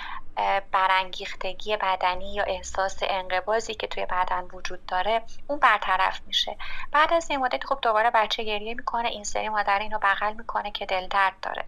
برانگیختگی 0.72 1.76
بدنی 1.76 2.34
یا 2.34 2.42
احساس 2.42 2.98
انقبازی 3.02 3.74
که 3.74 3.86
توی 3.86 4.06
بدن 4.06 4.44
وجود 4.52 4.86
داره 4.86 5.22
اون 5.46 5.58
برطرف 5.58 6.20
میشه. 6.26 6.56
بعد 6.92 7.12
از 7.12 7.30
این 7.30 7.40
مدت 7.40 7.64
خب 7.64 7.78
دوباره 7.82 8.10
بچه 8.10 8.44
گریه 8.44 8.74
می‌کنه 8.74 9.08
این 9.08 9.24
سری 9.24 9.48
مادر 9.48 9.78
اینو 9.78 9.98
بغل 9.98 10.32
می‌کنه 10.32 10.70
که 10.70 10.86
دل 10.86 11.08
درد 11.08 11.34
داره. 11.42 11.64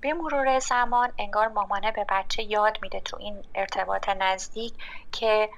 به 0.00 0.12
مرور 0.12 0.58
زمان 0.58 1.12
انگار 1.18 1.48
مامانه 1.48 1.92
به 1.92 2.06
بچه 2.08 2.42
یاد 2.42 2.78
میده 2.82 3.00
تو 3.00 3.16
این 3.16 3.44
ارتباط 3.54 4.08
نزدیک 4.08 4.74
که 5.12 5.50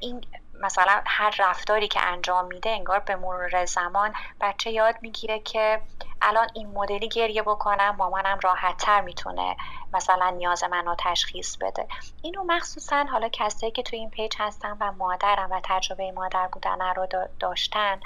این 0.00 0.20
مثلا 0.60 1.02
هر 1.06 1.34
رفتاری 1.38 1.88
که 1.88 2.00
انجام 2.00 2.44
میده 2.46 2.70
انگار 2.70 2.98
به 2.98 3.16
مرور 3.16 3.64
زمان 3.64 4.14
بچه 4.40 4.70
یاد 4.70 4.94
می‌گیره 5.00 5.38
که 5.38 5.82
الان 6.22 6.48
این 6.54 6.70
مدلی 6.70 7.08
گریه 7.08 7.42
بکنم 7.42 7.96
مامانم 7.98 8.38
راحتتر 8.42 9.00
می‌تونه 9.00 9.56
مثلا 9.92 10.30
نیاز 10.30 10.64
منو 10.64 10.94
تشخیص 10.98 11.56
بده. 11.56 11.86
اینو 12.22 12.44
مخصوصا 12.44 13.04
حالا 13.04 13.28
کسایی 13.28 13.72
که 13.72 13.82
توی 13.82 13.98
این 13.98 14.10
پیج 14.10 14.32
هستن 14.38 14.76
و 14.80 14.92
مادرم 14.92 15.50
و 15.52 15.60
تجربه 15.64 16.12
مادر 16.12 16.48
بودن 16.52 16.94
رو 16.94 17.06
داشتن 17.40 18.00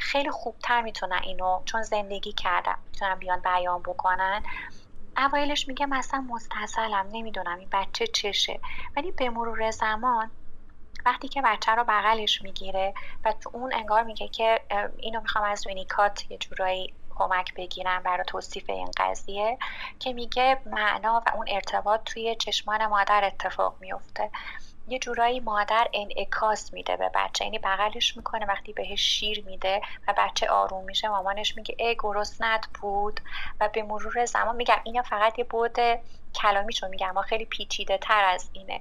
خیلی 0.00 0.30
خوبتر 0.30 0.82
می‌تونن 0.82 1.20
اینو 1.22 1.62
چون 1.64 1.82
زندگی 1.82 2.32
کردن 2.32 2.74
می‌تونن 2.92 3.14
بیان 3.14 3.40
بیان 3.40 3.82
بکنن. 3.82 4.42
اوایلش 5.18 5.68
میگه 5.68 5.86
مثلا 5.86 6.20
مستحصلم 6.20 7.08
نمی‌دونم 7.12 7.58
این 7.58 7.68
بچه 7.72 8.06
چشه. 8.06 8.60
ولی 8.96 9.12
به 9.12 9.30
مرور 9.30 9.70
زمان 9.70 10.30
وقتی 11.06 11.28
که 11.28 11.42
بچه 11.42 11.72
رو 11.72 11.84
بغلش 11.84 12.42
می‌گیره 12.42 12.94
و 13.24 13.32
تو 13.32 13.50
اون 13.52 13.74
انگار 13.74 14.02
میگه 14.02 14.28
که 14.28 14.60
اینو 14.96 15.20
می‌خوام 15.20 15.44
از 15.44 15.66
وینیکات 15.66 16.30
یه 16.30 16.38
جورایی 16.38 16.94
کمک 17.10 17.54
بگیرم 17.54 18.02
برای 18.02 18.24
توصیف 18.26 18.70
این 18.70 18.90
قضیه 18.96 19.58
که 19.98 20.12
میگه 20.12 20.58
معنا 20.66 21.22
و 21.26 21.36
اون 21.36 21.46
ارتباط 21.48 22.00
توی 22.04 22.34
چشمان 22.34 22.86
مادر 22.86 23.24
اتفاق 23.24 23.76
میفته 23.80 24.30
یه 24.88 24.98
جورایی 24.98 25.40
مادر 25.40 25.88
انعکاس 25.94 26.72
میده 26.72 26.96
به 26.96 27.10
بچه. 27.14 27.44
یعنی 27.44 27.58
بغلش 27.58 28.16
می‌کنه 28.16 28.46
وقتی 28.46 28.72
بهش 28.72 29.00
شیر 29.00 29.44
میده 29.46 29.80
و 30.08 30.14
بچه 30.18 30.48
آروم 30.48 30.84
میشه 30.84 31.08
مامانش 31.08 31.56
میگه 31.56 31.74
ای 31.78 31.96
گرسنت 31.98 32.66
بود. 32.80 33.20
و 33.60 33.68
به 33.68 33.82
مرور 33.82 34.24
زمان 34.24 34.56
میگم 34.56 34.80
اینا 34.84 35.02
فقط 35.02 35.38
یه 35.38 35.44
بود 35.44 35.76
کلامیشو 36.34 36.88
میگم 36.88 37.10
ما 37.10 37.22
خیلی 37.22 37.44
پیچیده 37.44 37.98
تر 37.98 38.24
از 38.24 38.50
اینه. 38.52 38.80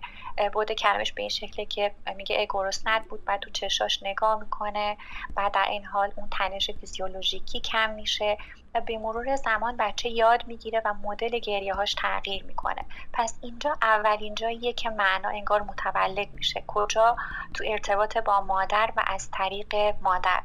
بود 0.54 0.72
کلامش 0.72 1.14
به 1.14 1.22
این 1.22 1.30
شکله 1.30 1.66
که 1.66 1.96
میگه 2.16 2.40
ای 2.40 2.48
گرسنت 2.50 3.06
بود. 3.10 3.26
بعد 3.26 3.40
تو 3.40 3.50
چشاش 3.50 4.04
نگاه 4.04 4.40
می‌کنه. 4.40 4.98
بعد 5.36 5.52
در 5.54 5.66
این 5.70 5.86
حال 5.86 6.12
اون 6.16 6.28
تنش 6.32 6.72
فیزیولوژیکی 6.72 7.60
کم 7.60 7.90
میشه. 7.90 8.38
و 8.76 8.82
به 8.82 8.98
مرور 8.98 9.36
زمان 9.36 9.78
بچه 9.78 10.10
یاد 10.10 10.48
می‌گیره 10.48 10.82
و 10.86 10.94
مدل 10.94 11.40
گریه 11.40 11.74
هاش 11.74 11.94
تغییر 11.94 12.44
می‌کنه. 12.44 12.86
پس 13.14 13.40
اینجا 13.42 13.78
اولین 13.82 14.36
جاییه 14.36 14.74
که 14.74 14.90
معنا 14.90 15.30
انگار 15.30 15.62
متولد 15.62 16.34
میشه. 16.34 16.64
کجا؟ 16.68 17.16
تو 17.54 17.64
ارتباط 17.68 18.18
با 18.18 18.42
مادر 18.42 18.94
و 18.96 19.04
از 19.08 19.30
طریق 19.32 19.76
مادر. 20.02 20.42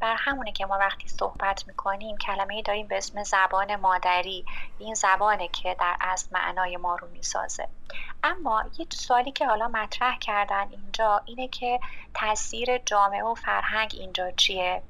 بر 0.00 0.16
همونه 0.18 0.52
که 0.52 0.66
ما 0.66 0.78
وقتی 0.78 1.08
صحبت 1.08 1.66
می‌کنیم 1.66 2.16
کلمه 2.16 2.62
داریم 2.62 2.86
به 2.86 2.96
اسم 2.96 3.22
زبان 3.22 3.76
مادری. 3.76 4.44
این 4.78 4.94
زبانه 4.94 5.48
که 5.48 5.76
در 5.80 5.96
اصل 6.00 6.28
معنای 6.32 6.76
ما 6.76 6.96
رو 6.96 7.08
می‌سازه. 7.08 7.68
اما 8.22 8.64
یه 8.78 8.86
سوالی 8.92 9.32
که 9.32 9.46
حالا 9.46 9.68
مطرح 9.68 10.18
کردن 10.18 10.68
اینجا 10.70 11.22
اینه 11.24 11.48
که 11.48 11.80
تاثیر 12.14 12.78
جامعه 12.78 13.24
و 13.24 13.34
فرهنگ 13.34 13.90
اینجا 13.94 14.30
چیه؟ 14.30 14.82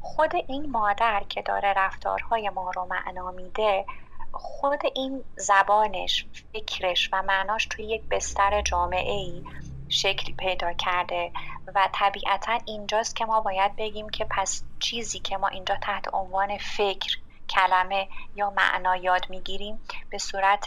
خود 0.00 0.32
این 0.48 0.70
مادر 0.70 1.24
که 1.28 1.42
داره 1.42 1.72
رفتارهای 1.72 2.50
ما 2.50 2.70
رو 2.70 2.84
معنا 2.84 3.30
میده 3.30 3.86
خود 4.32 4.80
این 4.94 5.24
زبانش 5.36 6.26
فکرش 6.52 7.10
و 7.12 7.22
معناش 7.22 7.66
توی 7.66 7.84
یک 7.84 8.02
بستر 8.10 8.62
جامعه 8.62 9.12
ای 9.12 9.42
شکلی 9.88 10.34
پیدا 10.34 10.72
کرده 10.72 11.32
و 11.74 11.88
طبیعتا 11.92 12.58
اینجاست 12.64 13.16
که 13.16 13.24
ما 13.24 13.40
باید 13.40 13.76
بگیم 13.76 14.08
که 14.08 14.26
پس 14.30 14.64
چیزی 14.78 15.18
که 15.18 15.36
ما 15.36 15.48
اینجا 15.48 15.76
تحت 15.82 16.14
عنوان 16.14 16.58
فکر 16.58 17.18
کلمه 17.48 18.08
یا 18.34 18.50
معنا 18.50 18.96
یاد 18.96 19.30
می‌گیریم 19.30 19.80
به 20.10 20.18
صورت 20.18 20.66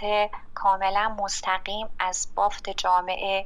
کاملا 0.53 1.15
مستقیم 1.19 1.89
از 1.99 2.27
بافت 2.35 2.69
جامعه 2.69 3.45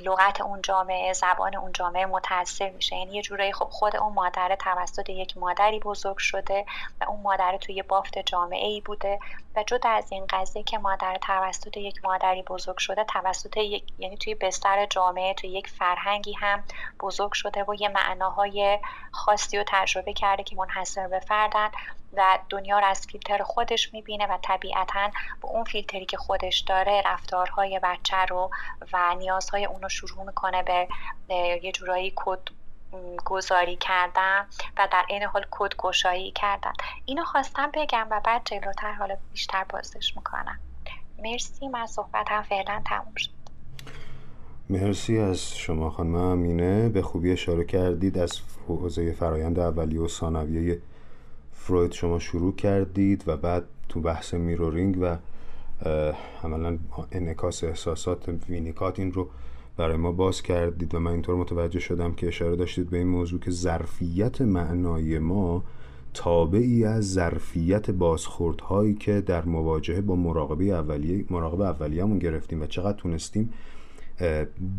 لغت 0.00 0.40
اون 0.40 0.62
جامعه 0.62 1.12
زبان 1.12 1.56
اون 1.56 1.72
جامعه 1.72 2.06
متاثر 2.06 2.70
میشه. 2.70 2.96
یعنی 2.96 3.12
یه 3.16 3.22
جورایی 3.22 3.52
خب 3.52 3.68
خود 3.70 3.96
اون 3.96 4.12
مادر 4.12 4.56
توسط 4.56 5.08
یک 5.08 5.36
مادری 5.36 5.78
بزرگ 5.78 6.18
شده 6.18 6.66
و 7.00 7.04
اون 7.04 7.20
مادر 7.20 7.56
توی 7.56 7.82
بافت 7.82 8.18
جامعه 8.18 8.66
ای 8.66 8.80
بوده 8.80 9.18
و 9.56 9.62
جدا 9.62 9.90
از 9.90 10.12
این 10.12 10.26
قضیه 10.30 10.62
که 10.62 10.78
مادر 10.78 11.18
توسط 11.22 11.76
یک 11.76 12.04
مادری 12.04 12.42
بزرگ 12.42 12.78
شده 12.78 13.04
توسط 13.04 13.56
یک 13.56 13.84
یعنی 13.98 14.16
توی 14.16 14.34
بستر 14.34 14.86
جامعه 14.86 15.34
توی 15.34 15.50
یک 15.50 15.68
فرهنگی 15.68 16.32
هم 16.32 16.64
بزرگ 17.00 17.32
شده 17.32 17.64
و 17.64 17.74
یه 17.74 17.88
معناهای 17.88 18.78
خاصی 19.12 19.58
رو 19.58 19.64
تجربه 19.66 20.12
کرده 20.12 20.42
که 20.42 20.56
منحصر 20.56 21.08
به 21.08 21.20
فردن. 21.20 21.70
و 22.12 22.38
دنیا 22.48 22.78
رو 22.78 22.86
از 22.86 23.06
فیلتر 23.06 23.42
خودش 23.42 23.92
می‌بینه 23.92 24.26
و 24.26 24.38
طبیعتا 24.42 25.10
با 25.40 25.48
اون 25.48 25.64
فیلتری 25.64 26.06
که 26.06 26.16
خودش 26.16 26.58
داره 26.58 27.02
رفتارهای 27.06 27.80
بچه 27.82 28.16
رو 28.16 28.50
و 28.92 29.14
نیازهای 29.18 29.64
اون 29.64 29.82
رو 29.82 29.88
شروع 29.88 30.26
می‌کنه 30.26 30.62
به 30.62 30.88
یه 31.62 31.72
جورایی 31.72 32.12
کد 32.16 32.38
گذاری 33.24 33.76
کردن 33.76 34.46
و 34.78 34.88
در 34.92 35.04
این 35.08 35.22
حال 35.22 35.46
کد 35.50 35.76
گشایی 35.76 36.30
کردن. 36.30 36.72
اینو 37.04 37.24
خواستم 37.24 37.70
بگم 37.74 38.06
و 38.10 38.20
بعد 38.24 38.42
جلوتر 38.44 38.92
حالا 38.92 39.16
بیشتر 39.32 39.64
بازش 39.68 40.16
می‌کنم. 40.16 40.58
مرسی 41.22 41.68
من 41.68 41.86
صحبتم 41.86 42.42
فعلا 42.42 42.82
تموم 42.86 43.14
شد. 43.16 43.30
مرسی 44.70 45.18
از 45.18 45.56
شما 45.56 45.90
خانم 45.90 46.14
امینه. 46.14 46.88
به 46.88 47.02
خوبی 47.02 47.32
اشاره 47.32 47.64
کردید. 47.64 48.18
از 48.18 48.40
حوزه 48.68 49.12
فرایند 49.12 49.58
اولیه 49.58 50.00
و 50.00 50.08
ثانویه 50.08 50.78
فروید 51.68 51.92
شما 51.92 52.18
شروع 52.18 52.54
کردید 52.54 53.24
و 53.26 53.36
بعد 53.36 53.64
تو 53.88 54.00
بحث 54.00 54.34
میرورینگ 54.34 54.98
و 55.00 55.16
عملا 56.44 56.78
انکاس 57.12 57.64
احساسات 57.64 58.28
وینیکات 58.48 58.98
این 58.98 59.12
رو 59.12 59.28
برای 59.76 59.96
ما 59.96 60.12
باز 60.12 60.42
کردید 60.42 60.94
و 60.94 61.00
من 61.00 61.10
اینطور 61.10 61.36
متوجه 61.36 61.80
شدم 61.80 62.14
که 62.14 62.28
اشاره 62.28 62.56
داشتید 62.56 62.90
به 62.90 62.98
این 62.98 63.06
موضوع 63.06 63.40
که 63.40 63.50
ظرفیت 63.50 64.40
معنای 64.40 65.18
ما 65.18 65.64
تابعی 66.14 66.84
از 66.84 67.12
ظرفیت 67.12 67.90
بازخوردهایی 67.90 68.94
که 68.94 69.20
در 69.20 69.44
مواجهه 69.44 70.00
با 70.00 70.16
مراقبه 70.16 70.64
اولیه 70.64 71.24
مراقبه 71.30 71.64
اولیه‌مون 71.64 72.18
گرفتیم 72.18 72.62
و 72.62 72.66
چقدر 72.66 72.98
تونستیم 72.98 73.52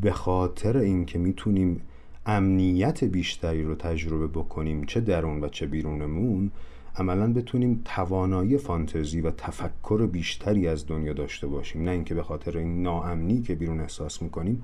به 0.02 0.12
خاطر 0.12 0.78
اینکه 0.78 1.20
می‌تونیم 1.20 1.82
امنیت 2.26 3.04
بیشتری 3.04 3.64
رو 3.64 3.76
تجربه 3.76 4.28
بکنیم 4.28 4.84
چه 4.84 5.00
درون 5.00 5.44
و 5.44 5.48
چه 5.48 5.68
بیرونمون 5.68 6.52
عملا 7.00 7.34
بتونیم 7.34 7.82
توانایی 7.86 8.58
فانتزی 8.58 9.22
و 9.22 9.32
تفکر 9.32 10.08
بیشتری 10.12 10.68
از 10.68 10.88
دنیا 10.88 11.14
داشته 11.14 11.47
باشیم. 11.47 11.84
نه 11.84 11.91
اینکه 11.91 12.16
به 12.16 12.24
خاطر 12.24 12.58
این 12.58 12.84
ناامنی 12.84 13.41
که 13.41 13.56
بیرون 13.56 13.80
احساس 13.80 14.22
می‌کنیم 14.22 14.64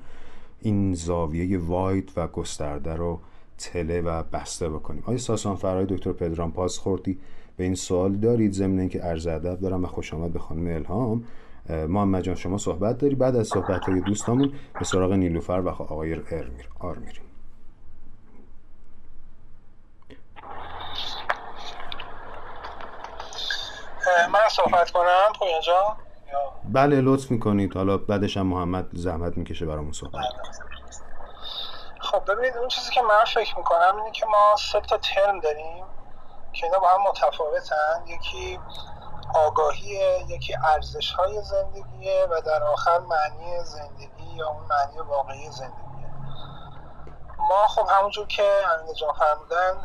این 0.61 0.93
زاویه 0.93 1.57
واید 1.57 2.11
و 2.17 2.27
گسترده 2.27 2.95
رو 2.95 3.19
تله 3.57 4.01
و 4.01 4.23
بسته 4.23 4.69
بکنیم. 4.69 5.03
آیا 5.05 5.17
ساسان 5.17 5.55
فرای 5.55 5.85
دکتر 5.85 6.11
پدرام 6.11 6.51
پاس 6.51 6.77
خوردی؟ 6.77 7.17
به 7.57 7.63
این 7.63 7.75
سوال 7.75 8.15
دارید 8.15 8.53
ضمن 8.53 8.79
اینکه 8.79 8.99
عرض 8.99 9.27
ادب 9.27 9.59
دارم 9.59 9.83
و 9.83 9.87
خوش 9.87 10.13
آمد 10.13 10.33
به 10.33 10.39
خانم 10.39 10.67
الهام. 10.67 11.23
محمد 11.69 12.23
جان 12.23 12.35
شما 12.35 12.57
صحبت 12.57 12.97
داری. 12.97 13.15
بعد 13.15 13.35
از 13.35 13.47
صحبت 13.47 13.81
های 13.85 14.01
دوستامون 14.01 14.51
به 14.79 14.85
سراغ 14.85 15.13
نیلوفر 15.13 15.61
و 15.65 15.69
آقای 15.69 16.13
ارمیر. 16.13 16.69
آر 16.79 16.97
میریم 16.97 17.24
من 24.31 24.49
صحبت 24.49 24.91
کنم 24.91 25.33
پویا 25.39 25.61
جان؟ 25.61 25.97
بله 26.63 27.01
لطف 27.01 27.31
می‌کنید. 27.31 27.77
حالا 27.77 27.97
بعدش 27.97 28.37
هم 28.37 28.47
محمد 28.47 28.85
زحمت 28.93 29.37
می‌کشه 29.37 29.65
برامون 29.65 29.91
صحبت 29.91 30.23
خب 31.99 32.31
ببینید 32.31 32.57
اون 32.57 32.67
چیزی 32.67 32.91
که 32.91 33.01
من 33.01 33.23
فکر 33.33 33.57
می‌کنم 33.57 33.95
اینه 33.97 34.11
که 34.11 34.25
ما 34.25 34.55
سه 34.71 34.79
تا 34.79 34.97
ترم 34.97 35.39
داریم 35.39 35.85
که 36.53 36.65
اینا 36.65 36.79
با 36.79 36.87
هم 36.87 37.01
متفاوتن. 37.09 38.05
یکی 38.07 38.59
آگاهی 39.35 39.99
یکی 40.27 40.55
ارزش 40.73 41.11
های 41.11 41.41
زندگیه 41.41 42.27
و 42.31 42.41
در 42.41 42.63
آخر 42.63 42.99
معنی 42.99 43.63
زندگی 43.63 44.35
یا 44.35 44.47
اون 44.47 44.63
معنی 44.63 44.99
واقعی 45.07 45.51
زندگیه 45.51 45.94
ما 47.39 47.67
خب 47.67 47.87
همونجور 47.89 48.27
که 48.27 48.63
امین 48.73 48.93
جان 48.93 49.13
فرمودن 49.13 49.81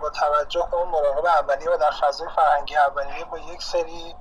با 0.00 0.10
توجه 0.10 0.68
به 0.70 0.76
اون 0.76 0.88
مراقب 0.88 1.26
اولیه 1.26 1.70
و 1.70 1.76
در 1.76 1.90
فضای 1.90 2.28
فرهنگی 2.36 2.76
اولیه 2.76 3.24
با 3.24 3.38
یک 3.38 3.62
سری 3.62 4.16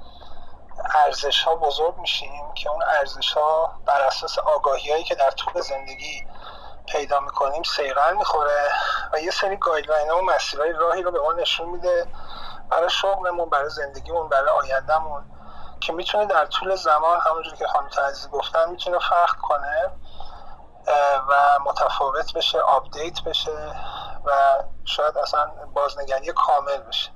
ارزش 0.95 1.43
ها 1.43 1.55
بزرگ 1.55 1.97
میشیم 1.97 2.53
که 2.53 2.69
اون 2.69 2.83
ارزش 2.83 3.33
ها 3.33 3.73
بر 3.85 4.01
اساس 4.01 4.39
آگاهی 4.39 4.91
هایی 4.91 5.03
که 5.03 5.15
در 5.15 5.31
طول 5.31 5.61
زندگی 5.61 6.25
پیدا 6.87 7.19
می‌کنیم 7.19 7.63
سیغل 7.63 8.13
می‌خوره 8.13 8.71
و 9.13 9.19
یه 9.19 9.31
سری 9.31 9.57
گایدلاین 9.57 10.09
ها 10.09 10.17
و 10.17 10.21
مسیرهای 10.21 10.71
راهی 10.71 11.01
رو 11.01 11.11
به 11.11 11.19
ما 11.19 11.33
نشون 11.33 11.69
میده 11.69 12.07
برای 12.69 12.89
شغلمون 12.89 13.49
برای 13.49 13.69
زندگیمون 13.69 14.29
برای 14.29 14.49
آیندهمون 14.49 15.25
که 15.81 15.93
می‌تونه 15.93 16.25
در 16.25 16.45
طول 16.45 16.75
زمان 16.75 17.19
همونجور 17.19 17.55
که 17.55 17.67
خانم 17.67 17.89
تعزیز 17.89 18.29
گفتن 18.29 18.69
می‌تونه 18.69 18.99
فرق 18.99 19.35
کنه. 19.41 19.91
و 21.27 21.59
متفاوت 21.65 22.33
بشه 22.33 22.59
آپدیت 22.59 23.23
بشه 23.23 23.75
و 24.25 24.31
شاید 24.85 25.17
اصلا 25.17 25.51
بازنگری 25.73 26.33
کامل 26.33 26.77
بشه. 26.77 27.11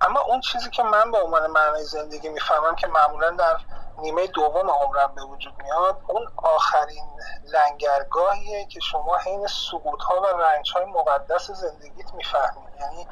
اما 0.00 0.20
اون 0.20 0.40
چیزی 0.40 0.70
که 0.70 0.82
من 0.82 1.10
به 1.10 1.18
عنوان 1.18 1.46
معنای 1.46 1.84
زندگی 1.84 2.28
می‌فهمم 2.28 2.74
که 2.74 2.86
معمولا 2.86 3.30
در 3.30 3.56
نیمه 3.98 4.26
دوم 4.26 4.70
عمرم 4.70 5.14
به 5.14 5.22
وجود 5.22 5.54
میاد 5.62 5.98
اون 6.06 6.26
آخرین 6.36 7.20
لنگرگاهیه 7.44 8.66
که 8.66 8.80
شما 8.80 9.16
حین 9.16 9.46
سقوط 9.46 10.02
ها 10.02 10.20
و 10.20 10.26
رنج 10.26 10.72
های 10.72 10.84
مقدس 10.84 11.50
زندگیت 11.50 12.14
می‌فهمید. 12.14 12.80
یعنی 12.80 13.08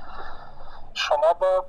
شما 0.94 1.32
با 1.32 1.66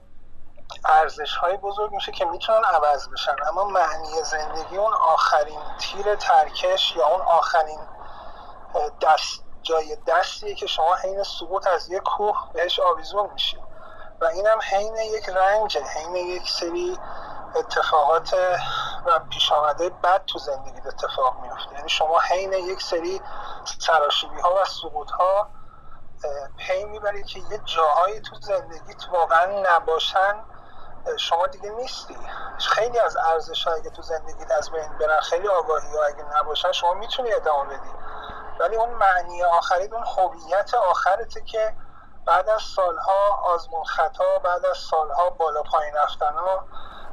ارزش 0.85 1.35
های 1.35 1.57
بزرگ 1.57 1.91
میشه 1.91 2.11
که 2.11 2.25
می‌تونن 2.25 2.63
عوض 2.63 3.09
بشن. 3.09 3.35
اما 3.47 3.63
معنی 3.63 4.23
زندگی 4.23 4.77
اون 4.77 4.93
آخرین 4.93 5.61
تیر 5.79 6.15
ترکش 6.15 6.95
یا 6.95 7.07
اون 7.07 7.21
آخرین 7.21 7.79
دست 9.01 9.43
جای 9.61 9.97
دستیه 10.07 10.55
که 10.55 10.67
شما 10.67 10.95
حین 10.95 11.23
سقوط 11.23 11.67
از 11.67 11.89
یک 11.89 12.03
کوه 12.03 12.37
بهش 12.53 12.79
آویزون 12.79 13.29
میشید 13.33 13.63
و 14.21 14.25
این 14.25 14.47
هم 14.47 14.59
حین 14.69 14.95
یک 14.95 15.29
رنج 15.29 15.77
حین 15.77 16.15
یک 16.15 16.49
سری 16.49 16.99
اتفاقات 17.55 18.33
و 19.05 19.19
پیش 19.19 19.51
آمده 19.51 19.89
بد 19.89 20.25
تو 20.25 20.39
زندگی 20.39 20.87
اتفاق 20.87 21.39
میفته 21.41 21.73
یعنی 21.73 21.89
شما 21.89 22.19
حین 22.19 22.53
یک 22.53 22.81
سری 22.81 23.21
سراشیبی 23.79 24.41
ها 24.41 24.61
و 24.61 24.65
سقوط 24.65 25.11
ها 25.11 25.49
پی 26.57 26.85
می‌بری 26.85 27.23
که 27.23 27.39
یه 27.39 27.61
جاهایی 27.65 28.21
تو 28.21 28.35
زندگیت 28.35 29.09
واقعا 29.11 29.61
نباشن 29.61 30.43
شما 31.17 31.47
دیگه 31.47 31.69
نیستی. 31.69 32.17
خیلی 32.59 32.99
از 32.99 33.17
ارزش 33.17 33.67
اگه 33.67 33.89
تو 33.89 34.01
زندگیت 34.01 34.51
از 34.51 34.71
بین 34.71 34.97
برن 34.97 35.19
خیلی 35.19 35.47
آگاهی 35.47 35.95
ها 35.97 36.03
اگه 36.03 36.23
نباشن 36.39 36.71
شما 36.71 36.93
می‌تونی 36.93 37.33
ادامه 37.33 37.77
بدی. 37.77 37.89
ولی 38.59 38.75
اون 38.75 38.89
معنی 38.89 39.43
آخری 39.43 39.85
اون 39.87 40.03
هویت 40.17 40.73
آخرته 40.73 41.41
که 41.41 41.75
بعد 42.25 42.49
از 42.49 42.61
سالها 42.61 43.41
آزمون 43.43 43.83
خطا 43.83 44.39
بعد 44.39 44.65
از 44.65 44.77
سالها 44.77 45.29
بالا 45.29 45.63
پایین 45.63 45.93
رفتن 45.95 46.33
ها 46.33 46.63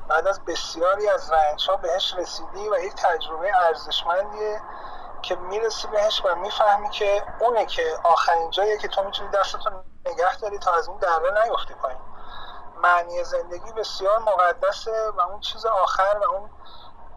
بعد 0.08 0.26
از 0.28 0.44
بسیاری 0.44 1.08
از 1.08 1.32
رنج 1.32 1.70
ها 1.70 1.76
بهش 1.76 2.14
رسیدی 2.14 2.68
و 2.68 2.78
یک 2.78 2.94
تجربه 2.94 3.52
ارزشمندیه 3.66 4.60
که 5.22 5.34
می‌رسی 5.36 5.88
بهش 5.88 6.22
و 6.24 6.34
می‌فهمی 6.34 6.90
که 6.90 7.22
اونه 7.40 7.66
که 7.66 7.98
آخرین 8.04 8.50
جاییه 8.50 8.78
که 8.78 8.88
تو 8.88 9.02
می‌تونی 9.04 9.30
دستتو 9.30 9.70
نگه 10.06 10.36
داری 10.36 10.58
تا 10.58 10.72
از 10.74 10.88
اون 10.88 10.98
دره 10.98 11.44
نیفتی 11.44 11.74
پایین. 11.74 11.98
معنی 12.82 13.24
زندگی 13.24 13.72
بسیار 13.72 14.18
مقدسه 14.18 15.10
و 15.10 15.20
اون 15.20 15.40
چیز 15.40 15.66
آخر 15.66 16.18
و 16.22 16.24
اون 16.24 16.50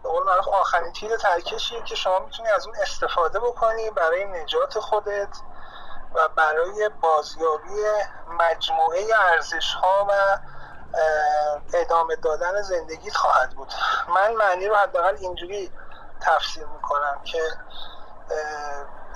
به 0.02 0.10
آخرین 0.50 0.92
تیر 0.92 1.16
ترکشیه 1.16 1.82
که 1.82 1.94
شما 1.94 2.18
می‌تونی 2.18 2.48
از 2.48 2.66
اون 2.66 2.76
استفاده 2.82 3.40
بکنی 3.40 3.90
برای 3.90 4.24
نجات 4.24 4.78
خودت 4.78 5.28
و 6.14 6.28
برای 6.28 6.88
بازیابی 6.88 7.82
مجموعه 8.28 9.06
ارزش 9.16 9.74
ها 9.74 10.06
و 10.08 10.38
ادامه 11.74 12.16
دادن 12.16 12.62
زندگیت 12.62 13.16
خواهد 13.16 13.50
بود. 13.50 13.72
من 14.08 14.32
معنی 14.32 14.68
رو 14.68 14.76
حداقل 14.76 15.16
اینجوری 15.20 15.72
تفسیر 16.20 16.66
می‌کنم 16.66 17.20
که 17.24 17.42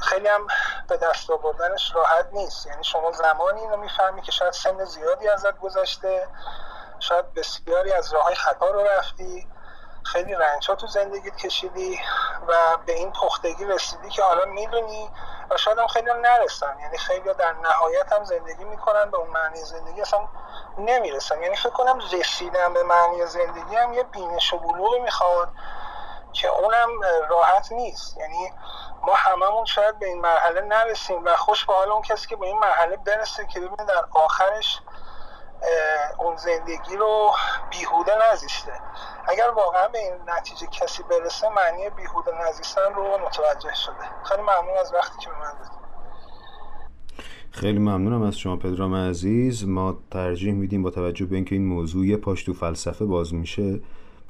خیلی 0.00 0.28
هم 0.28 0.46
به 0.88 0.96
دست 0.96 1.30
آوردنش 1.30 1.94
راحت 1.94 2.28
نیست. 2.32 2.66
یعنی 2.66 2.84
شما 2.84 3.12
زمانی 3.12 3.60
اینو 3.60 3.76
می‌فهمی 3.76 4.22
که 4.22 4.32
شاید 4.32 4.52
سن 4.52 4.84
زیادی 4.84 5.28
ازت 5.28 5.58
گذشته 5.58 6.28
شاید 7.00 7.34
بسیاری 7.34 7.92
از 7.92 8.12
راه 8.12 8.24
های 8.24 8.34
خطا 8.34 8.70
رو 8.70 8.80
رفتی 8.84 9.48
خیلی 10.02 10.34
رنج 10.34 10.68
ها 10.68 10.74
تو 10.74 10.86
زندگیت 10.86 11.36
کشیدی 11.36 12.00
و 12.48 12.76
به 12.86 12.92
این 12.92 13.12
پختگی 13.12 13.64
رسیدی 13.64 14.08
که 14.10 14.22
حالا 14.22 14.44
می‌دونی 14.44 15.10
و 15.50 15.56
شاید 15.56 15.78
هم 15.78 15.86
خیلی 15.86 16.10
هم 16.10 16.20
نرسن. 16.20 16.78
یعنی 16.80 16.98
خیلی 16.98 17.34
در 17.34 17.52
نهایت 17.52 18.12
هم 18.12 18.24
زندگی 18.24 18.64
می‌کنن 18.64 19.10
به 19.10 19.16
اون 19.16 19.28
معنی 19.30 19.64
زندگی 19.64 20.00
اصلا 20.02 20.28
نمی‌رسن. 20.78 21.42
یعنی 21.42 21.56
فکر 21.56 21.70
کنم 21.70 21.98
رسیدن 22.12 22.74
به 22.74 22.82
معنی 22.82 23.26
زندگی 23.26 23.76
هم 23.76 23.92
یه 23.92 24.02
بینش 24.02 24.52
و 24.52 24.58
بلوغی 24.58 24.98
می‌خواد. 24.98 25.48
که 26.32 26.48
اونم 26.48 26.88
راحت 27.30 27.72
نیست. 27.72 28.16
یعنی 28.16 28.50
ما 29.06 29.14
هممون 29.14 29.64
شاید 29.64 29.98
به 29.98 30.06
این 30.06 30.20
مرحله 30.20 30.60
نرسیم 30.60 31.24
و 31.24 31.36
خوش 31.36 31.64
به 31.64 31.72
حال 31.72 31.90
اون 31.90 32.02
کسی 32.02 32.28
که 32.28 32.36
به 32.36 32.46
این 32.46 32.58
مرحله 32.58 32.96
برسه 32.96 33.46
که 33.46 33.60
ببینه 33.60 33.84
در 33.88 34.04
آخرش 34.14 34.80
اون 36.18 36.36
زندگی 36.36 36.96
رو 36.96 37.30
بیهوده 37.70 38.12
نزیسته. 38.32 38.72
اگر 39.28 39.50
واقعا 39.50 39.88
به 39.88 39.98
این 39.98 40.14
نتیجه 40.26 40.66
کسی 40.66 41.02
برسه 41.02 41.48
معنی 41.48 41.90
بیهوده 41.90 42.48
نزیستن 42.48 42.94
رو 42.94 43.18
متوجه 43.18 43.74
شده. 43.74 44.24
خیلی 44.24 44.42
ممنون 44.42 44.78
از 44.80 44.94
وقتی 44.94 45.18
که 45.18 45.30
به 45.30 45.38
من 45.38 45.52
دادید. 45.52 45.80
خیلی 47.50 47.78
ممنونم 47.78 48.22
از 48.22 48.38
شما 48.38 48.56
پدرام 48.56 48.94
عزیز. 48.94 49.68
ما 49.68 49.98
ترجیح 50.10 50.52
میدیم 50.52 50.82
با 50.82 50.90
توجه 50.90 51.26
به 51.26 51.36
اینکه 51.36 51.54
این 51.54 51.66
موضوع 51.66 52.06
یه 52.06 52.16
پاش 52.16 52.44
تو 52.44 52.52
فلسفه 52.52 53.04
باز 53.04 53.34
میشه 53.34 53.80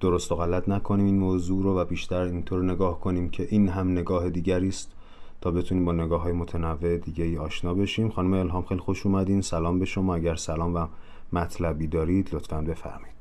درست 0.01 0.33
و 0.33 0.37
غلط 0.37 0.69
نکنیم 0.69 1.07
این 1.07 1.19
موضوع 1.19 1.63
رو 1.63 1.79
و 1.79 1.85
بیشتر 1.85 2.21
اینطور 2.21 2.65
نگاه 2.65 3.01
کنیم 3.01 3.31
که 3.31 3.47
این 3.51 3.69
هم 3.69 3.93
نگاه 3.93 4.31
دیگری 4.31 4.69
است 4.69 4.93
تا 5.41 5.51
بتونیم 5.51 5.85
با 5.85 5.93
نگاه 5.93 6.23
های 6.23 6.33
متنوع 6.33 6.97
دیگه 6.97 7.25
ای 7.25 7.39
آشنا 7.39 7.75
بشیم. 7.75 8.09
خانم 8.09 8.35
الهام 8.35 8.65
خیلی 8.65 8.81
خوش 8.81 9.07
اومدین. 9.07 9.41
سلام 9.41 9.79
به 9.79 9.85
شما. 9.85 10.15
اگر 10.15 10.35
سلام 10.35 10.75
و 10.75 10.87
مطلبی 11.33 11.87
دارید 11.87 12.35
لطفا 12.35 12.61
بفرمایید. 12.61 13.21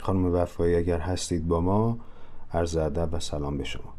خانم 0.00 0.34
وفایی 0.34 0.74
اگر 0.74 0.98
هستید 0.98 1.48
با 1.48 1.60
ما 1.60 1.98
عرض 2.52 2.76
ادب 2.76 3.08
و 3.12 3.20
سلام 3.20 3.58
به 3.58 3.64
شما. 3.64 3.94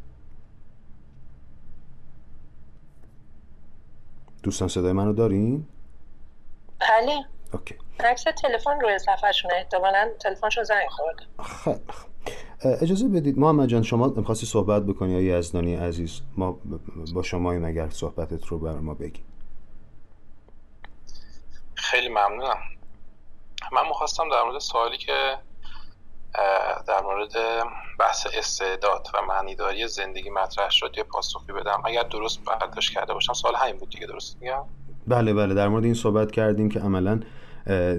دوستان 4.43 4.67
صدای 4.67 4.93
منو 4.93 5.13
دارین؟ 5.13 5.65
بله. 6.81 7.25
اوکی. 7.53 7.75
عکس 7.99 8.23
تلفن 8.23 8.79
روی 8.81 8.99
صفحهشون 8.99 9.51
احتمالا 9.51 10.09
تلفنشون 10.19 10.63
زنگ 10.63 10.87
خورده. 10.89 11.25
خیلی 11.43 11.79
اجازه 12.81 13.07
بدید. 13.07 13.39
محمد 13.39 13.67
جان 13.67 13.83
شما 13.83 14.07
می‌خواستی 14.07 14.45
صحبت 14.45 14.83
بکنی 14.83 15.21
یا 15.21 15.37
یزدانی 15.37 15.75
عزیز؟ 15.75 16.21
ما 16.37 16.59
با 17.13 17.23
شماییم 17.23 17.65
اگر 17.65 17.89
صحبتت 17.89 18.45
رو 18.45 18.59
بر 18.59 18.73
ما 18.73 18.93
بگی. 18.93 19.23
خیلی 21.75 22.09
ممنونم. 22.09 22.57
من 23.71 23.87
می‌خواستم 23.87 24.29
در 24.29 24.43
مورد 24.43 24.59
سوالی 24.59 24.97
که 24.97 25.37
در 26.87 27.01
مورد 27.03 27.31
بحث 27.99 28.27
استعداد 28.33 29.07
و 29.13 29.21
معنیداری 29.21 29.87
زندگی 29.87 30.29
مطرح 30.29 30.69
شد 30.69 30.93
یه 30.97 31.03
پاسخی 31.03 31.51
بدم. 31.51 31.81
اگر 31.85 32.03
درست 32.03 32.43
برداشت 32.43 32.93
کرده 32.93 33.13
باشم 33.13 33.33
سوال 33.33 33.55
همین 33.55 33.77
بود 33.77 33.89
دیگه. 33.89 34.07
درست 34.07 34.37
میگم؟ 34.41 34.65
بله 35.07 35.33
بله 35.33 35.53
در 35.53 35.67
مورد 35.67 35.83
این 35.83 35.93
صحبت 35.93 36.31
کردیم 36.31 36.69
که 36.69 36.79
عملا 36.79 37.19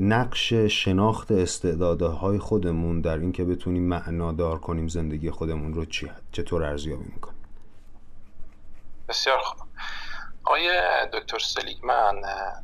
نقش 0.01 0.53
شناخت 0.53 1.33
استعدادهای 1.33 2.39
خودمون 2.39 3.01
در 3.01 3.19
اینکه 3.19 3.45
بتونیم 3.45 3.83
معنادار 3.83 4.59
کنیم 4.59 4.89
زندگی 4.89 5.31
خودمون 5.31 5.75
رو 5.75 5.85
چی 5.85 6.11
چطور 6.33 6.65
ارزیابی 6.65 7.05
می‌کنیم. 7.15 7.39
بسیار 9.09 9.39
خوب. 9.39 9.69
آقای 10.45 10.71
دکتر 11.13 11.39
سلیگمن 11.39 12.21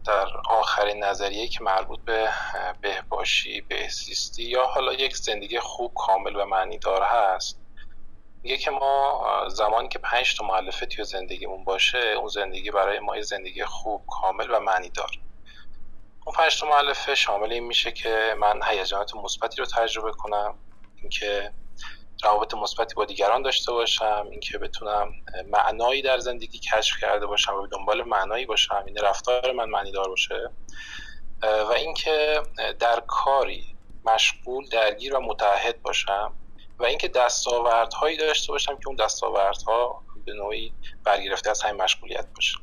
در 0.06 0.26
آخرین 0.50 1.04
نظریه 1.04 1.48
که 1.48 1.64
مربوط 1.64 2.00
به 2.00 2.28
بهباشی 2.80 3.60
بهزیستی 3.60 4.42
یا 4.42 4.66
حالا 4.66 4.92
یک 4.92 5.16
زندگی 5.16 5.60
خوب 5.60 5.92
کامل 5.94 6.36
و 6.36 6.44
معنی 6.44 6.78
دار 6.78 7.02
هست 7.02 7.60
میگه 8.42 8.56
که 8.56 8.70
ما 8.70 9.24
زمانی 9.48 9.88
که 9.88 9.98
پنج 9.98 10.36
تا 10.36 10.46
معلفه 10.46 10.86
توی 10.86 11.04
زندگیمون 11.04 11.64
باشه 11.64 11.98
اون 11.98 12.28
زندگی 12.28 12.70
برای 12.70 12.98
ما 12.98 13.16
یه 13.16 13.22
زندگی 13.22 13.64
خوب 13.64 14.04
کامل 14.06 14.50
و 14.50 14.60
معنی 14.60 14.88
دار. 14.90 15.10
اون 16.26 16.36
پنج 16.36 16.60
تا 16.60 16.68
معلفه 16.68 17.14
شامل 17.14 17.52
این 17.52 17.64
میشه 17.64 17.92
که 17.92 18.34
من 18.38 18.60
هیجانات 18.64 19.14
مثبتی 19.14 19.56
رو 19.56 19.66
تجربه 19.66 20.10
کنم 20.12 20.58
اینکه 20.96 21.52
روابط 22.24 22.54
مثبتی 22.54 22.94
با 22.94 23.04
دیگران 23.04 23.42
داشته 23.42 23.72
باشم 23.72 24.26
اینکه 24.30 24.58
بتونم 24.58 25.10
معنایی 25.46 26.02
در 26.02 26.18
زندگی 26.18 26.58
کشف 26.58 27.00
کرده 27.00 27.26
باشم 27.26 27.54
و 27.54 27.66
دنبال 27.66 28.02
معنایی 28.02 28.46
باشم 28.46 28.74
این 28.74 28.86
یعنی 28.86 29.08
رفتار 29.08 29.52
من 29.52 29.64
معنی 29.64 29.92
دار 29.92 30.08
باشه. 30.08 30.50
و 31.42 31.72
اینکه 31.76 32.42
در 32.78 33.00
کاری 33.06 33.76
مشغول 34.04 34.68
درگیر 34.68 35.16
و 35.16 35.20
متحد 35.20 35.82
باشم. 35.82 36.32
و 36.78 36.84
اینکه 36.84 37.08
دستاوردهایی 37.08 38.16
داشته 38.16 38.52
باشم 38.52 38.76
که 38.76 38.86
اون 38.86 38.96
دستاوردها 38.96 40.02
به 40.26 40.32
نوعی 40.32 40.72
برگرفته 41.04 41.50
از 41.50 41.62
همین 41.62 41.82
مشغولیت 41.82 42.26
باشه. 42.34 42.54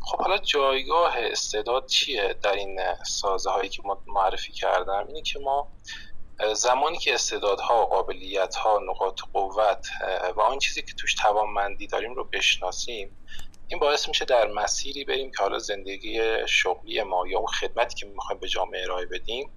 خب 0.00 0.18
حالا 0.18 0.38
جایگاه 0.38 1.14
استعداد 1.18 1.86
چیه 1.86 2.34
در 2.42 2.52
این 2.52 2.80
سازه 3.04 3.50
هایی 3.50 3.68
که 3.68 3.82
ما 3.84 4.02
معرفی 4.06 4.52
کردم؟ 4.52 5.04
اینه 5.08 5.22
که 5.22 5.38
ما 5.38 5.72
زمانی 6.54 6.98
که 6.98 7.14
استعدادها 7.14 7.86
قابلیتها 7.86 8.80
نقاط 8.90 9.20
قوت 9.32 9.88
و 10.36 10.40
آن 10.40 10.58
چیزی 10.58 10.82
که 10.82 10.92
توش 10.92 11.14
توانمندی 11.14 11.86
داریم 11.86 12.14
رو 12.14 12.24
بشناسیم 12.24 13.16
این 13.68 13.80
باعث 13.80 14.08
میشه 14.08 14.24
در 14.24 14.46
مسیری 14.46 15.04
بریم 15.04 15.30
که 15.30 15.42
حالا 15.42 15.58
زندگی 15.58 16.20
شغلی 16.46 17.02
ما 17.02 17.28
یا 17.28 17.38
اون 17.38 17.46
خدمتی 17.46 17.94
که 17.94 18.06
می‌خوایم 18.06 18.40
به 18.40 18.48
جامعه 18.48 18.82
ارائه 18.82 19.06
بدیم 19.06 19.50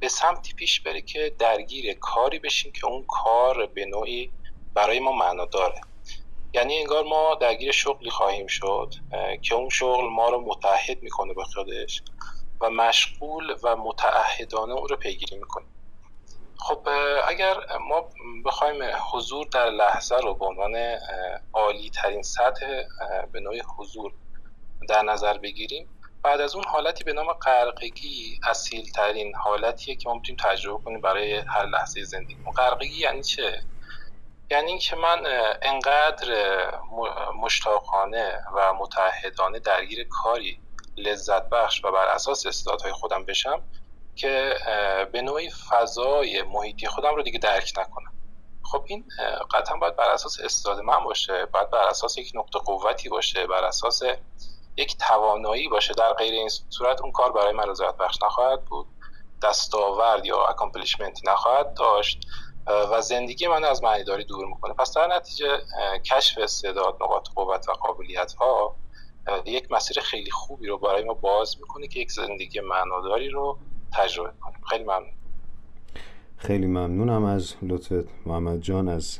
به 0.00 0.08
سمتی 0.08 0.52
پیش 0.52 0.80
بره 0.80 1.00
که 1.00 1.36
درگیر 1.38 1.98
کاری 2.00 2.38
بشیم 2.38 2.72
که 2.72 2.86
اون 2.86 3.04
کار 3.08 3.66
به 3.66 3.84
نوعی 3.84 4.32
برای 4.74 5.00
ما 5.00 5.12
معنا 5.12 5.44
داره. 5.44 5.80
یعنی 6.54 6.78
انگار 6.78 7.04
ما 7.04 7.34
درگیر 7.34 7.72
شغلی 7.72 8.10
خواهیم 8.10 8.46
شد 8.46 8.94
که 9.42 9.54
اون 9.54 9.68
شغل 9.68 10.04
ما 10.04 10.28
رو 10.28 10.40
متحد 10.40 11.02
می‌کنه 11.02 11.34
به 11.34 11.44
خودش 11.44 12.02
و 12.60 12.70
مشغول 12.70 13.56
و 13.62 13.76
متعهدانه 13.76 14.72
اون 14.72 14.88
رو 14.88 14.96
پیگیری 14.96 15.36
می‌کنیم 15.36 15.68
خب 16.58 16.88
اگر 17.28 17.56
ما 17.80 18.08
بخوایم 18.44 18.82
حضور 19.12 19.46
در 19.46 19.70
لحظه 19.70 20.16
رو 20.16 20.34
به 20.34 20.46
عنوان 20.46 20.76
عالی 21.52 21.90
ترین 21.90 22.22
سطح 22.22 22.82
به 23.32 23.40
نوع 23.40 23.58
حضور 23.78 24.12
در 24.88 25.02
نظر 25.02 25.38
بگیریم 25.38 25.88
بعد 26.22 26.40
از 26.40 26.54
اون 26.54 26.64
حالتی 26.64 27.04
به 27.04 27.12
نام 27.12 27.32
غرقگی 27.32 28.40
اصیل 28.46 28.90
ترین 28.92 29.34
حالتیه 29.34 29.96
که 29.96 30.08
ما 30.08 30.22
تجربه 30.38 30.84
کنیم 30.84 31.00
برای 31.00 31.34
هر 31.34 31.66
لحظه 31.66 32.04
زندگی 32.04 32.36
غرقگی 32.56 33.00
یعنی 33.00 33.22
چه؟ 33.22 33.62
یعنی 34.50 34.70
اینکه 34.70 34.96
من 34.96 35.26
انقدر 35.62 36.28
مشتاقانه 37.42 38.40
و 38.54 38.74
متحدانه 38.74 39.58
درگیر 39.58 40.08
کاری 40.08 40.60
لذت 40.96 41.48
بخش 41.48 41.84
و 41.84 41.92
بر 41.92 42.06
اساس 42.06 42.46
استعدادهای 42.46 42.92
خودم 42.92 43.24
بشم 43.24 43.62
که 44.16 44.54
به 45.12 45.22
نوعی 45.22 45.50
فضای 45.50 46.42
محیطی 46.42 46.86
خودم 46.86 47.14
رو 47.14 47.22
دیگه 47.22 47.38
درک 47.38 47.72
نکنم. 47.78 48.12
خب 48.62 48.84
این 48.86 49.04
قطعا 49.54 49.76
باید 49.76 49.96
بر 49.96 50.10
اساس 50.10 50.40
استعداد 50.40 50.80
من 50.80 51.04
باشه 51.04 51.46
باید 51.46 51.70
بر 51.70 51.88
اساس 51.88 52.18
یک 52.18 52.32
نقطه 52.34 52.58
قوتی 52.58 53.08
باشه 53.08 53.46
بر 53.46 53.64
اساس 53.64 54.02
یک 54.78 54.96
توانایی 55.08 55.68
باشه. 55.68 55.94
در 55.94 56.12
غیر 56.12 56.32
این 56.34 56.48
صورت 56.68 57.02
اون 57.02 57.12
کار 57.12 57.32
برای 57.32 57.52
من 57.52 57.68
رضایت 57.68 57.96
بخش 57.96 58.22
نخواهد 58.22 58.64
بود. 58.64 58.86
دستاورد 59.42 60.26
یا 60.26 60.44
accomplishment 60.44 61.28
نخواهد 61.28 61.74
داشت. 61.74 62.26
و 62.92 63.00
زندگی 63.00 63.46
من 63.46 63.64
از 63.64 63.82
معنیداری 63.82 64.24
دور 64.24 64.46
می‌کنه. 64.46 64.74
پس 64.74 64.96
در 64.96 65.06
نتیجه 65.06 65.46
کشف 66.10 66.38
استعداد 66.38 66.96
نقاط 67.02 67.28
قوت 67.34 67.68
و 67.68 67.72
قابلیت 67.72 68.32
ها 68.32 68.76
یک 69.44 69.72
مسیر 69.72 70.00
خیلی 70.00 70.30
خوبی 70.30 70.66
رو 70.66 70.78
برای 70.78 71.04
ما 71.04 71.14
باز 71.14 71.56
می‌کنه 71.60 71.88
که 71.88 72.00
یک 72.00 72.12
زندگی 72.12 72.60
معناداری 72.60 73.28
رو 73.28 73.58
تجربه 73.92 74.32
کنیم. 74.40 74.60
خیلی 74.70 74.84
ممنون. 74.84 75.12
خیلی 76.36 76.66
ممنونم 76.66 77.24
از 77.24 77.54
لطفت 77.62 78.08
محمد 78.26 78.60
جان. 78.60 78.88
از 78.88 79.18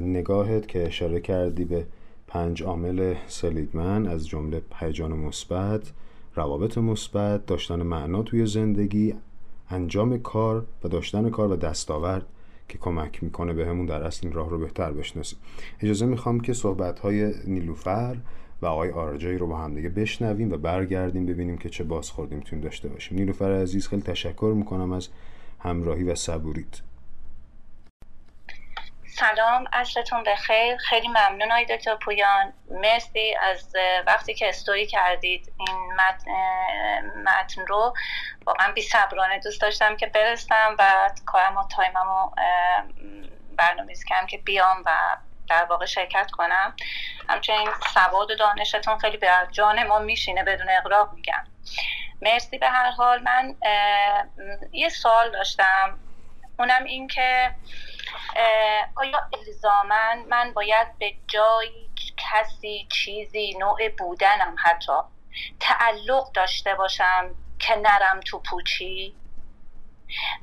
نگاهت 0.00 0.68
که 0.68 0.86
اشاره 0.86 1.20
کردی 1.20 1.64
به 1.64 1.86
پنج 2.34 2.62
عامل 2.62 3.14
سلیدمن 3.26 4.06
از 4.06 4.28
جمله 4.28 4.62
هیجان 4.74 5.12
مثبت 5.12 5.92
روابط 6.34 6.78
مثبت 6.78 7.46
داشتن 7.46 7.82
معنا 7.82 8.22
توی 8.22 8.46
زندگی 8.46 9.14
انجام 9.70 10.18
کار 10.18 10.66
و 10.84 10.88
داشتن 10.88 11.30
کار 11.30 11.52
و 11.52 11.56
دستاورد 11.56 12.26
که 12.68 12.78
کمک 12.78 13.22
می‌کنه 13.24 13.52
بهمون 13.52 13.86
در 13.86 14.02
اصل 14.02 14.26
این 14.26 14.32
راه 14.32 14.50
رو 14.50 14.58
بهتر 14.58 14.92
بشناسیم. 14.92 15.38
اجازه 15.80 16.06
می‌خوام 16.06 16.40
که 16.40 16.52
صحبت 16.52 16.98
های 16.98 17.32
نیلوفر 17.46 18.16
و 18.62 18.66
آقای 18.66 18.90
آرجایی 18.90 19.38
رو 19.38 19.46
با 19.46 19.56
هم 19.56 19.74
دیگه 19.74 19.88
بشنویم 19.88 20.52
و 20.52 20.56
برگردیم 20.56 21.26
ببینیم 21.26 21.58
که 21.58 21.68
چه 21.68 21.84
بازخوردی 21.84 22.34
می‌تونیم 22.34 22.64
داشته 22.64 22.88
باشیم. 22.88 23.18
نیلوفر 23.18 23.52
عزیز 23.52 23.88
خیلی 23.88 24.02
تشکر 24.02 24.52
می‌کنم 24.56 24.92
از 24.92 25.08
همراهی 25.58 26.04
و 26.04 26.14
صبوریت 26.14 26.80
سلام 29.16 29.68
عصرتون 29.72 30.22
بخیر. 30.22 30.76
خیلی 30.76 31.08
ممنون 31.08 31.50
های 31.50 31.64
دکتر 31.64 31.94
پویان 31.94 32.52
مرسی 32.70 33.34
از 33.40 33.72
وقتی 34.06 34.34
که 34.34 34.48
استوری 34.48 34.86
کردید 34.86 35.52
این 35.58 35.92
متن, 35.94 36.30
متن 37.24 37.66
رو. 37.66 37.94
واقعا 38.46 38.72
بی 38.72 38.82
صبرانه 38.82 39.38
دوست 39.38 39.60
داشتم 39.60 39.96
که 39.96 40.06
برستم 40.06 40.76
و 40.78 41.10
کارم 41.26 41.56
و 41.56 41.68
تایمم 41.68 42.08
رو 42.08 42.34
برنامه‌ریزی 43.56 44.04
کردم 44.08 44.26
که 44.26 44.38
بیام 44.38 44.82
و 44.86 44.90
در 45.48 45.64
واقع 45.64 45.86
شرکت 45.86 46.30
کنم. 46.30 46.76
همچنین 47.28 47.68
سواد 47.94 48.30
و 48.30 48.34
دانشتون 48.34 48.98
خیلی 48.98 49.16
به 49.16 49.30
جان 49.50 49.86
ما 49.86 49.98
میشینه 49.98 50.44
بدون 50.44 50.70
اقراق 50.70 51.12
میگم. 51.12 51.46
مرسی 52.22 52.58
به 52.58 52.68
هر 52.68 52.90
حال. 52.90 53.22
من 53.22 53.56
یه 54.72 54.88
سوال 54.88 55.30
داشتم. 55.30 55.98
اونم 56.58 56.84
این 56.84 57.08
که 57.08 57.54
آیا 58.96 59.28
الزامن 59.38 60.24
من 60.28 60.52
باید 60.52 60.98
به 60.98 61.14
جای 61.28 61.90
کسی 62.16 62.88
چیزی 62.92 63.56
نوع 63.60 63.88
بودنم 63.88 64.56
حتی 64.64 64.92
تعلق 65.60 66.32
داشته 66.32 66.74
باشم 66.74 67.34
که 67.58 67.76
نرم 67.76 68.20
تو 68.20 68.38
پوچی؟ 68.38 69.14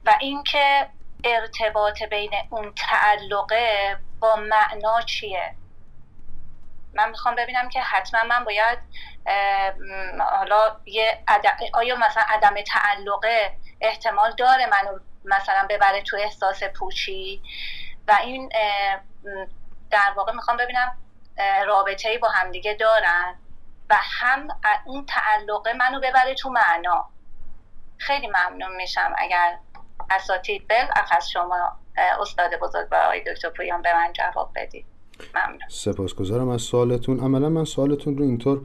و 0.05 0.17
اینکه 0.19 0.89
ارتباط 1.23 2.03
بین 2.03 2.31
اون 2.49 2.73
تعلقه 2.75 3.97
با 4.19 4.35
معنا 4.35 5.01
چیه؟ 5.01 5.55
من 6.93 7.09
می‌خوام 7.09 7.35
ببینم 7.35 7.69
که 7.69 7.81
حتما 7.81 8.23
من 8.23 8.43
باید 8.43 8.79
حالا 10.19 10.79
یه 10.85 11.23
آیا 11.73 11.95
مثلا 11.95 12.23
عدم 12.29 12.61
تعلقه 12.61 13.57
احتمال 13.81 14.31
داره 14.37 14.65
منو 14.65 14.99
مثلا 15.25 15.67
ببره 15.69 16.01
تو 16.01 16.17
احساس 16.19 16.63
پوچی 16.63 17.41
و 18.07 18.17
این 18.23 18.49
در 19.91 20.13
واقع 20.17 20.33
می‌خوام 20.33 20.57
ببینم 20.57 20.97
رابطه 21.67 22.09
ای 22.09 22.17
با 22.17 22.29
همدیگه 22.29 22.73
دارن 22.73 23.35
و 23.89 23.95
هم 23.99 24.47
اون 24.85 25.05
تعلقه 25.05 25.73
منو 25.73 25.99
ببره 25.99 26.35
تو 26.35 26.49
معنا. 26.49 27.09
خیلی 27.97 28.27
ممنون 28.27 28.75
میشم 28.75 29.13
اگر 29.17 29.57
اساتید 30.09 30.67
بل 30.67 30.85
از 31.11 31.29
شما 31.31 31.79
استاد 32.21 32.59
بزرگ 32.61 32.87
و 32.91 32.95
آقای 32.95 33.23
دکتر 33.33 33.49
پویان 33.49 33.81
به 33.81 33.93
من 33.93 34.13
جواب 34.13 34.51
بدید. 34.55 34.85
ممنون. 35.35 35.59
سپاسگزارم 35.69 36.49
از 36.49 36.61
سوالتون. 36.61 37.19
عملا 37.19 37.49
من 37.49 37.65
سوالتون 37.65 38.17
رو 38.17 38.23
اینطور 38.23 38.61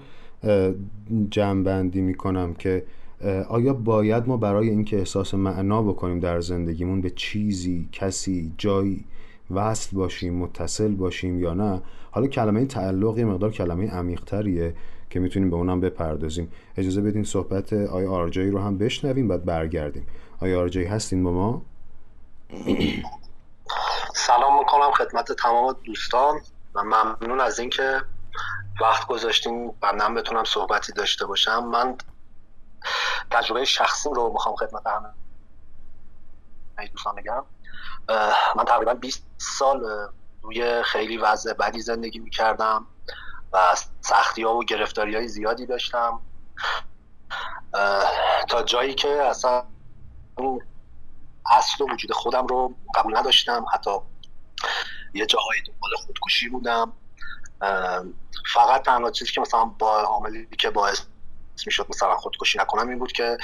جمع 1.31 1.83
می‌کنم 1.83 2.55
که 2.55 2.87
آیا 3.49 3.73
باید 3.73 4.29
ما 4.29 4.37
برای 4.37 4.69
اینکه 4.69 4.99
احساس 4.99 5.35
معنا 5.35 5.83
بکنیم 5.83 6.21
در 6.21 6.41
زندگیمون 6.41 7.01
به 7.01 7.11
چیزی 7.11 7.89
کسی 7.93 8.53
جایی 8.59 9.05
وصل 9.51 9.97
باشیم 9.97 10.35
متصل 10.35 10.95
باشیم 10.95 11.41
یا 11.41 11.55
نه؟ 11.55 11.83
حالا 12.11 12.27
کلمه 12.27 12.67
تعلق 12.67 13.19
یه 13.19 13.25
مقدار 13.25 13.51
کلمه 13.51 13.91
عمیقتریه 13.91 14.75
که 15.11 15.21
می‌تونیم 15.21 15.51
به 15.51 15.57
اونم 15.57 15.81
بپردازیم. 15.81 16.53
اجازه 16.77 17.01
بدین 17.01 17.25
صحبت 17.25 17.73
آیا 17.73 18.11
آرجایی 18.11 18.51
رو 18.51 18.59
هم 18.59 18.79
بشنویم 18.79 19.29
بعد 19.29 19.45
برگردیم. 19.45 20.07
آیا 20.41 20.61
آرجایی 20.61 20.87
هستین 20.87 21.25
با 21.25 21.33
ما؟ 21.33 21.63
سلام 24.27 24.59
می‌کنم 24.59 24.91
خدمت 24.91 25.33
تمام 25.33 25.77
دوستان 25.85 26.41
و 26.75 26.85
ممنون 26.85 27.41
از 27.41 27.59
اینکه 27.59 28.01
وقت 28.81 29.07
گذاشتیم 29.07 29.69
و 29.69 29.93
من 29.99 30.15
بتونم 30.15 30.45
صحبتی 30.45 30.93
داشته 30.93 31.27
باشم. 31.27 31.65
من 31.73 31.97
تجربه 33.31 33.65
شخصی 33.65 34.11
رو 34.15 34.33
می‌خوام 34.33 34.57
خدمت 34.57 34.87
همه 34.87 35.09
دوستان 36.93 37.15
بگم 37.15 37.45
من 38.57 38.65
تقریبا 38.65 38.95
20 38.95 39.27
سال 39.39 40.09
روی 40.43 40.83
خیلی 40.83 41.17
وضع 41.17 41.53
بدی 41.53 41.81
زندگی 41.81 42.19
می‌کردم 42.19 42.87
و 43.53 43.77
سختی 44.01 44.43
ها 44.43 44.57
و 44.57 44.65
گرفتاری 44.65 45.17
های 45.17 45.29
زیادی 45.29 45.67
داشتم. 45.67 46.21
تا 48.49 48.63
جایی 48.63 48.95
که 48.95 49.09
اصلا 49.09 49.65
اصل 51.51 51.85
و 51.85 51.93
وجود 51.93 52.13
خودم 52.13 52.47
رو 52.47 52.75
قبول 52.95 53.17
نداشتم. 53.17 53.65
حتی 53.73 53.91
یه 55.15 55.27
جاهایی 55.27 55.63
دنبال 55.63 55.91
خودکشی 56.07 56.49
بودم. 56.49 56.93
فقط 58.55 58.85
تنها 58.85 59.11
چیزی 59.11 59.33
که 59.33 59.41
مثلا 59.41 59.65
با 59.65 60.01
عاملی 60.01 60.49
که 60.59 60.71
باعث 60.71 61.01
می‌شد 61.67 61.87
مثلا 61.89 62.17
خودکشی 62.17 62.59
نکنم 62.59 62.89
این 62.89 62.99
بود 62.99 63.13
که 63.13 63.37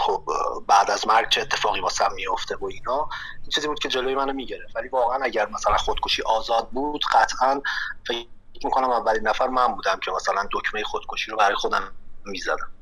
خب 0.00 0.22
بعد 0.66 0.90
از 0.90 1.08
مرگ 1.08 1.28
چه 1.28 1.40
اتفاقی 1.40 1.80
واسم 1.80 2.12
میافته 2.14 2.56
و 2.56 2.64
اینا. 2.64 3.08
این 3.42 3.50
چیزی 3.54 3.68
بود 3.68 3.78
که 3.78 3.88
جلوی 3.88 4.14
منو 4.14 4.32
می‌گرفت. 4.32 4.76
ولی 4.76 4.88
واقعا 4.88 5.24
اگر 5.24 5.48
مثلا 5.48 5.76
خودکشی 5.76 6.22
آزاد 6.22 6.68
بود 6.70 7.00
قطعا 7.12 7.62
فکر 8.06 8.26
می‌کنم 8.64 8.90
اولین 8.90 9.28
نفر 9.28 9.48
من 9.48 9.74
بودم 9.74 9.98
که 10.04 10.10
مثلا 10.10 10.48
دکمه 10.52 10.82
خودکشی 10.82 11.30
رو 11.30 11.36
برای 11.36 11.54
خودم 11.54 11.92
می‌زدم. 12.24 12.72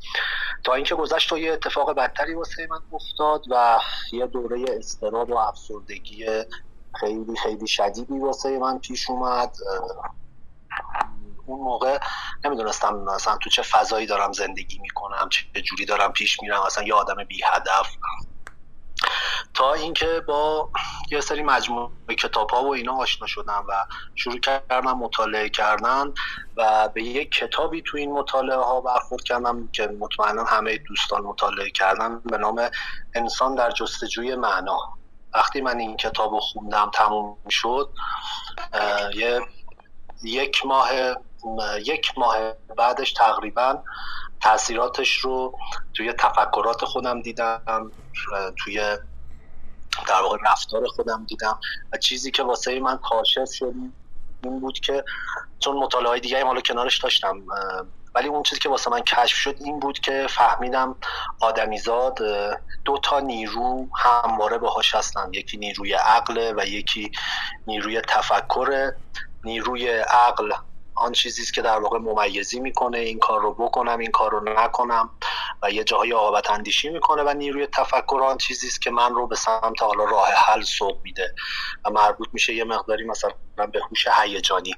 تا 0.64 0.74
اینکه 0.74 0.94
گذشت 0.94 1.32
و 1.32 1.38
یه 1.38 1.52
اتفاق 1.52 1.92
بدتری 1.96 2.34
واسه 2.34 2.68
من 2.70 2.80
افتاد 2.92 3.44
و 3.50 3.80
یه 4.12 4.26
دوره 4.26 4.64
استراب 4.68 5.30
و 5.30 5.36
افسردگی 5.36 6.26
خیلی 7.00 7.36
خیلی 7.42 7.66
شدیدی 7.66 8.18
واسه 8.18 8.58
من 8.58 8.78
پیش 8.78 9.10
اومد. 9.10 9.56
اون 11.50 11.64
موقع 11.64 11.98
نمی‌دونستم 12.44 12.94
مثلا 12.94 13.36
تو 13.36 13.50
چه 13.50 13.62
فضایی 13.62 14.06
دارم 14.06 14.32
زندگی 14.32 14.78
می‌کنم 14.78 15.28
چه 15.28 15.62
جوری 15.62 15.84
دارم 15.84 16.12
پیش 16.12 16.42
میرم 16.42 16.66
مثلا 16.66 16.84
یه 16.84 16.94
آدم 16.94 17.24
بی 17.24 17.40
هدف 17.46 17.96
تا 19.54 19.74
اینکه 19.74 20.22
با 20.28 20.70
یه 21.10 21.20
سری 21.20 21.42
مجموعه 21.42 22.14
کتاب 22.18 22.50
ها 22.50 22.64
و 22.64 22.74
اینا 22.74 22.96
آشنا 22.96 23.26
شدم 23.26 23.64
و 23.68 23.86
شروع 24.14 24.40
کردم 24.40 24.98
مطالعه 24.98 25.48
کردن 25.48 26.12
و 26.56 26.88
به 26.88 27.02
یک 27.02 27.30
کتابی 27.30 27.82
تو 27.86 27.96
این 27.96 28.12
مطالعه 28.12 28.56
ها 28.56 28.80
برخورد 28.80 29.22
کردم 29.22 29.68
که 29.72 29.86
مطمئنا 29.86 30.44
همه 30.44 30.78
دوستان 30.78 31.22
مطالعه 31.22 31.70
کردن 31.70 32.20
به 32.20 32.38
نام 32.38 32.70
انسان 33.14 33.54
در 33.54 33.70
جستجوی 33.70 34.36
معنا. 34.36 34.78
وقتی 35.34 35.60
من 35.60 35.78
این 35.78 35.96
کتاب 35.96 36.32
رو 36.32 36.40
خوندم 36.40 36.90
تموم 36.94 37.36
شد 37.48 37.92
یه 39.14 39.40
یک 40.22 40.66
ماه 40.66 40.88
یک 41.86 42.18
ماه 42.18 42.52
بعدش 42.76 43.12
تقریبا 43.12 43.82
تاثیراتش 44.42 45.16
رو 45.16 45.58
توی 45.94 46.12
تفکرات 46.12 46.84
خودم 46.84 47.22
دیدم 47.22 47.92
توی 48.58 48.96
در 50.08 50.22
واقع 50.22 50.36
رفتار 50.46 50.86
خودم 50.86 51.26
دیدم 51.28 51.58
و 51.92 51.96
چیزی 51.96 52.30
که 52.30 52.42
واسه 52.42 52.80
من 52.80 52.96
کاشف 52.96 53.52
شد 53.52 53.74
این 54.44 54.60
بود 54.60 54.78
که 54.78 55.04
چون 55.58 55.76
مطالعه 55.76 56.20
دیگه 56.20 56.44
حالا 56.44 56.60
کنارش 56.60 56.98
داشتم 56.98 57.44
ولی 58.14 58.28
اون 58.28 58.42
چیزی 58.42 58.60
که 58.60 58.68
واسه 58.68 58.90
من 58.90 59.00
کشف 59.00 59.36
شد 59.36 59.56
این 59.60 59.80
بود 59.80 59.98
که 59.98 60.26
فهمیدم 60.30 60.96
آدمیزاد 61.40 62.18
دو 62.84 62.98
تا 63.02 63.20
نیرو 63.20 63.88
همواره 63.98 64.58
باهاش 64.58 64.94
هستن. 64.94 65.30
یکی 65.32 65.56
نیروی 65.56 65.92
عقل 65.92 66.54
و 66.56 66.66
یکی 66.66 67.10
نیروی 67.66 68.00
تفکر. 68.00 68.92
نیروی 69.44 69.88
عقل 69.90 70.52
آن 71.00 71.12
چیزی 71.12 71.52
که 71.52 71.62
در 71.62 71.78
واقع 71.78 71.98
ممیزی 71.98 72.60
می‌کنه. 72.60 72.98
این 72.98 73.18
کار 73.18 73.40
رو 73.40 73.54
بکنم 73.54 73.98
این 73.98 74.10
کار 74.10 74.30
رو 74.30 74.40
نکنم 74.40 75.10
و 75.62 75.70
یه 75.70 75.84
جاهای 75.84 76.12
آقابت 76.12 76.50
اندیشی 76.50 76.88
می‌کنه 76.88 77.22
و 77.22 77.34
نیروی 77.34 77.66
تفکر 77.66 78.20
آن 78.24 78.38
چیزی 78.38 78.66
است 78.66 78.82
که 78.82 78.90
من 78.90 79.14
رو 79.14 79.26
به 79.26 79.36
سمت 79.36 79.82
حالا 79.82 80.04
راه 80.04 80.28
حل 80.28 80.62
سوق 80.62 80.96
میده 81.02 81.34
و 81.84 81.90
مربوط 81.90 82.28
میشه 82.32 82.54
یه 82.54 82.64
مقداری 82.64 83.04
مثلا 83.04 83.32
به 83.72 83.80
هوش 83.90 84.06
هیجانی. 84.22 84.74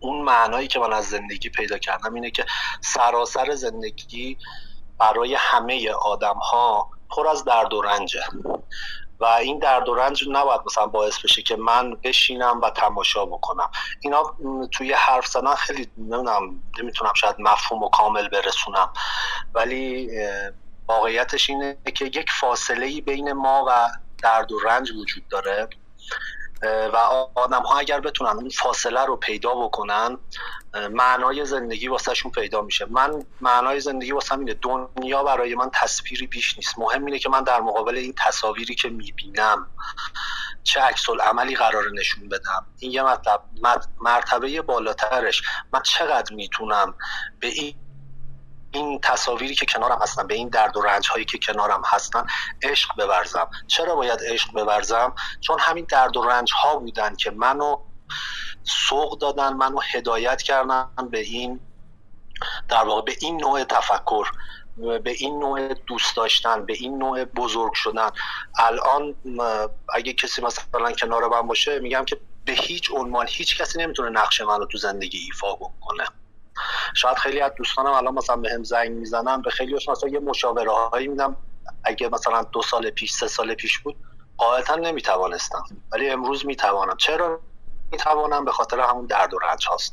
اون 0.00 0.24
معنایی 0.24 0.68
که 0.68 0.78
من 0.78 0.92
از 0.92 1.08
زندگی 1.08 1.48
پیدا 1.48 1.78
کردم 1.78 2.14
اینه 2.14 2.30
که 2.30 2.44
سراسر 2.80 3.54
زندگی 3.54 4.38
برای 4.98 5.34
همه 5.38 5.90
آدم 5.90 6.36
ها 6.36 6.90
پر 7.10 7.28
از 7.28 7.44
درد 7.44 7.74
و 7.74 7.82
رنجه. 7.82 8.22
و 9.20 9.24
این 9.24 9.58
درد 9.58 9.88
و 9.88 9.94
رنج 9.94 10.24
نباید 10.28 10.60
مثلا 10.66 10.86
باعث 10.86 11.18
بشه 11.18 11.42
که 11.42 11.56
من 11.56 11.94
بشینم 11.94 12.60
و 12.60 12.70
تماشا 12.70 13.26
بکنم. 13.26 13.70
اینا 14.00 14.36
توی 14.72 14.92
حرف 14.92 15.26
زدن 15.26 15.54
خیلی 15.54 15.90
نمی‌دونم 15.96 16.62
نمی‌تونم 16.82 17.12
شاید 17.14 17.36
مفهوم 17.38 17.82
و 17.82 17.88
کامل 17.88 18.28
برسونم. 18.28 18.92
ولی 19.54 20.10
واقعیتش 20.88 21.50
اینه 21.50 21.76
که 21.94 22.04
یک 22.04 22.30
فاصله 22.40 23.00
بین 23.00 23.32
ما 23.32 23.64
و 23.68 23.88
درد 24.22 24.52
و 24.52 24.58
رنج 24.58 24.90
وجود 24.90 25.28
داره. 25.28 25.68
و 26.62 26.96
آدم 27.34 27.62
ها 27.62 27.78
اگر 27.78 28.00
بتونن 28.00 28.30
اون 28.30 28.48
فاصله 28.48 29.04
رو 29.04 29.16
پیدا 29.16 29.54
بکنن 29.54 30.18
معنای 30.90 31.44
زندگی 31.44 31.88
واسهشون 31.88 32.32
پیدا 32.32 32.62
میشه. 32.62 32.86
من 32.90 33.24
معنای 33.40 33.80
زندگی 33.80 34.12
واسه 34.12 34.38
اینه 34.38 34.54
دنیا 34.54 35.22
برای 35.22 35.54
من 35.54 35.70
تصویری 35.74 36.26
بیش 36.26 36.56
نیست. 36.56 36.78
مهم 36.78 37.04
اینه 37.04 37.18
که 37.18 37.28
من 37.28 37.42
در 37.42 37.60
مقابل 37.60 37.96
این 37.96 38.14
تصاویری 38.18 38.74
که 38.74 38.88
می‌بینم 38.88 39.66
چه 40.62 40.80
عکس 40.80 41.08
عملی 41.08 41.56
قرار 41.56 41.84
نشون 41.94 42.28
بدم. 42.28 42.66
این 42.78 42.92
یه 42.92 43.02
مطلب 43.02 43.42
مرتبه 44.00 44.62
بالاترش. 44.62 45.42
من 45.72 45.82
چقدر 45.82 46.34
می‌تونم 46.34 46.94
به 47.40 47.46
این 47.46 47.74
این 48.72 49.00
تصاویری 49.02 49.54
که 49.54 49.66
کنارم 49.66 49.98
هستن 50.02 50.26
به 50.26 50.34
این 50.34 50.48
درد 50.48 50.76
و 50.76 50.80
رنج 50.80 51.08
هایی 51.08 51.24
که 51.24 51.38
کنارم 51.38 51.82
هستن 51.86 52.26
عشق 52.62 52.94
بورزم 52.96 53.50
چرا 53.66 53.94
باید 53.94 54.20
عشق 54.26 54.52
بورزم 54.52 55.14
چون 55.40 55.58
همین 55.60 55.86
درد 55.88 56.16
و 56.16 56.22
رنج 56.22 56.52
ها 56.52 56.76
بودن 56.76 57.16
که 57.16 57.30
منو 57.30 57.76
سوق 58.88 59.18
دادن 59.18 59.52
منو 59.52 59.80
هدایت 59.94 60.42
کردن 60.42 60.88
به 61.10 61.20
این 61.20 61.60
در 62.68 62.84
واقع 62.84 63.02
به 63.02 63.16
این 63.20 63.40
نوع 63.40 63.64
تفکر 63.64 64.30
به 64.76 65.10
این 65.18 65.38
نوع 65.38 65.74
دوست 65.74 66.16
داشتن 66.16 66.66
به 66.66 66.72
این 66.72 66.98
نوع 66.98 67.24
بزرگ 67.24 67.72
شدن. 67.74 68.10
الان 68.58 69.14
اگه 69.94 70.12
کسی 70.12 70.42
مثلا 70.42 70.92
کنار 70.92 71.28
من 71.28 71.46
باشه 71.46 71.78
میگم 71.78 72.04
که 72.04 72.20
به 72.44 72.52
هیچ 72.52 72.90
عنوان 72.94 73.26
هیچ 73.28 73.60
کسی 73.60 73.78
نمی‌تونه 73.78 74.10
نقش 74.10 74.40
منو 74.40 74.66
تو 74.66 74.78
زندگی 74.78 75.18
ایفا 75.18 75.54
بکنه. 75.54 76.04
شاید 76.94 77.16
خیلی 77.16 77.40
از 77.40 77.52
دوستانم 77.56 77.92
الان 77.92 78.14
مثلا 78.14 78.36
به 78.36 78.50
هم 78.54 78.64
زنگ 78.64 78.90
می‌زنن 78.90 79.42
به 79.42 79.50
خیلی 79.50 79.74
مثلا 79.74 80.08
یه 80.10 80.20
مشاوره 80.20 80.72
هایی 80.72 81.08
میدم. 81.08 81.36
اگه 81.84 82.08
مثلا 82.08 82.42
دو 82.42 82.62
سال 82.62 82.90
پیش 82.90 83.12
سه 83.12 83.28
سال 83.28 83.54
پیش 83.54 83.78
بود 83.78 83.96
قاعدتا 84.36 84.74
نمی‌توانستم. 84.74 85.62
ولی 85.92 86.10
امروز 86.10 86.46
می‌توانم. 86.46 86.96
چرا 86.96 87.40
می‌توانم؟ 87.92 88.44
به 88.44 88.52
خاطر 88.52 88.80
همون 88.80 89.06
درد 89.06 89.34
و 89.34 89.38
رنج 89.38 89.68
هاست. 89.68 89.92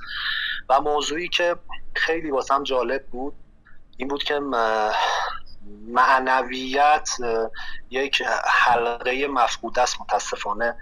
و 0.69 0.81
موضوعی 0.81 1.29
که 1.29 1.55
خیلی 1.95 2.31
واسم 2.31 2.63
جالب 2.63 3.05
بود 3.07 3.33
این 3.97 4.07
بود 4.07 4.23
که 4.23 4.39
معنویت 5.87 7.09
یک 7.89 8.23
حلقه 8.45 9.27
مفقود 9.27 9.79
است 9.79 10.01
متاسفانه. 10.01 10.77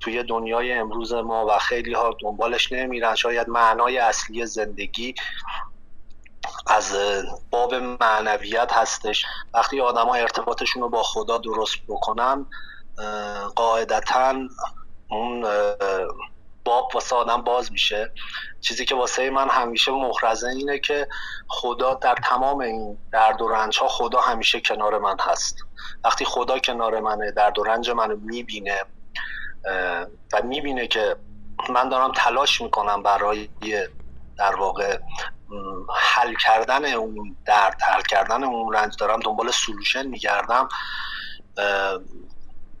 توی 0.00 0.22
دنیای 0.22 0.72
امروز 0.72 1.12
ما 1.12 1.46
و 1.46 1.58
خیلی 1.58 1.92
ها 1.92 2.16
دنبالش 2.20 2.72
نمیرن. 2.72 3.14
شاید 3.14 3.48
معنای 3.48 3.98
اصلی 3.98 4.46
زندگی 4.46 5.14
از 6.66 6.96
باب 7.50 7.74
معنویت 7.74 8.72
هستش. 8.72 9.24
وقتی 9.54 9.80
آدم 9.80 10.06
ها 10.06 10.14
ارتباطشون 10.14 10.82
رو 10.82 10.88
با 10.88 11.02
خدا 11.02 11.38
درست 11.38 11.76
بکنن 11.88 12.46
قاعدتا 13.56 14.34
اون 15.10 15.46
باب 16.64 16.90
واسه 16.94 17.16
آدم 17.16 17.42
باز 17.42 17.72
میشه. 17.72 18.12
چیزی 18.60 18.84
که 18.84 18.94
واسه 18.94 19.30
من 19.30 19.48
همیشه 19.48 19.92
محرزه 19.92 20.48
اینه 20.48 20.78
که 20.78 21.08
خدا 21.48 21.94
در 21.94 22.14
تمام 22.14 22.60
این 22.60 22.98
درد 23.12 23.42
و 23.42 23.48
رنج 23.48 23.78
ها 23.78 23.88
خدا 23.88 24.20
همیشه 24.20 24.60
کنار 24.60 24.98
من 24.98 25.16
هست. 25.20 25.56
وقتی 26.04 26.24
خدا 26.24 26.58
کنار 26.58 27.00
منه 27.00 27.30
درد 27.30 27.58
و 27.58 27.62
رنج 27.62 27.90
منو 27.90 28.16
می‌بینه 28.16 28.80
و 30.32 30.42
می‌بینه 30.44 30.86
که 30.86 31.16
من 31.70 31.88
دارم 31.88 32.12
تلاش 32.12 32.60
می‌کنم 32.60 33.02
برای 33.02 33.48
در 34.38 34.56
واقع 34.56 34.98
حل 35.96 36.34
کردن 36.44 36.84
اون 36.84 37.36
درد 37.46 37.82
حل 37.82 38.02
کردن 38.02 38.44
اون 38.44 38.74
رنج 38.74 38.96
دارم 39.00 39.20
دنبال 39.20 39.50
سلوشن 39.50 40.06
میگردم. 40.06 40.68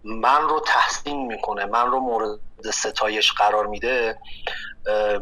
من 0.04 0.42
رو 0.42 0.60
تحسین 0.66 1.26
می‌کنه 1.26 1.64
من 1.64 1.86
رو 1.86 2.00
مورد 2.00 2.40
ستایش 2.72 3.32
قرار 3.32 3.66
میده. 3.66 4.18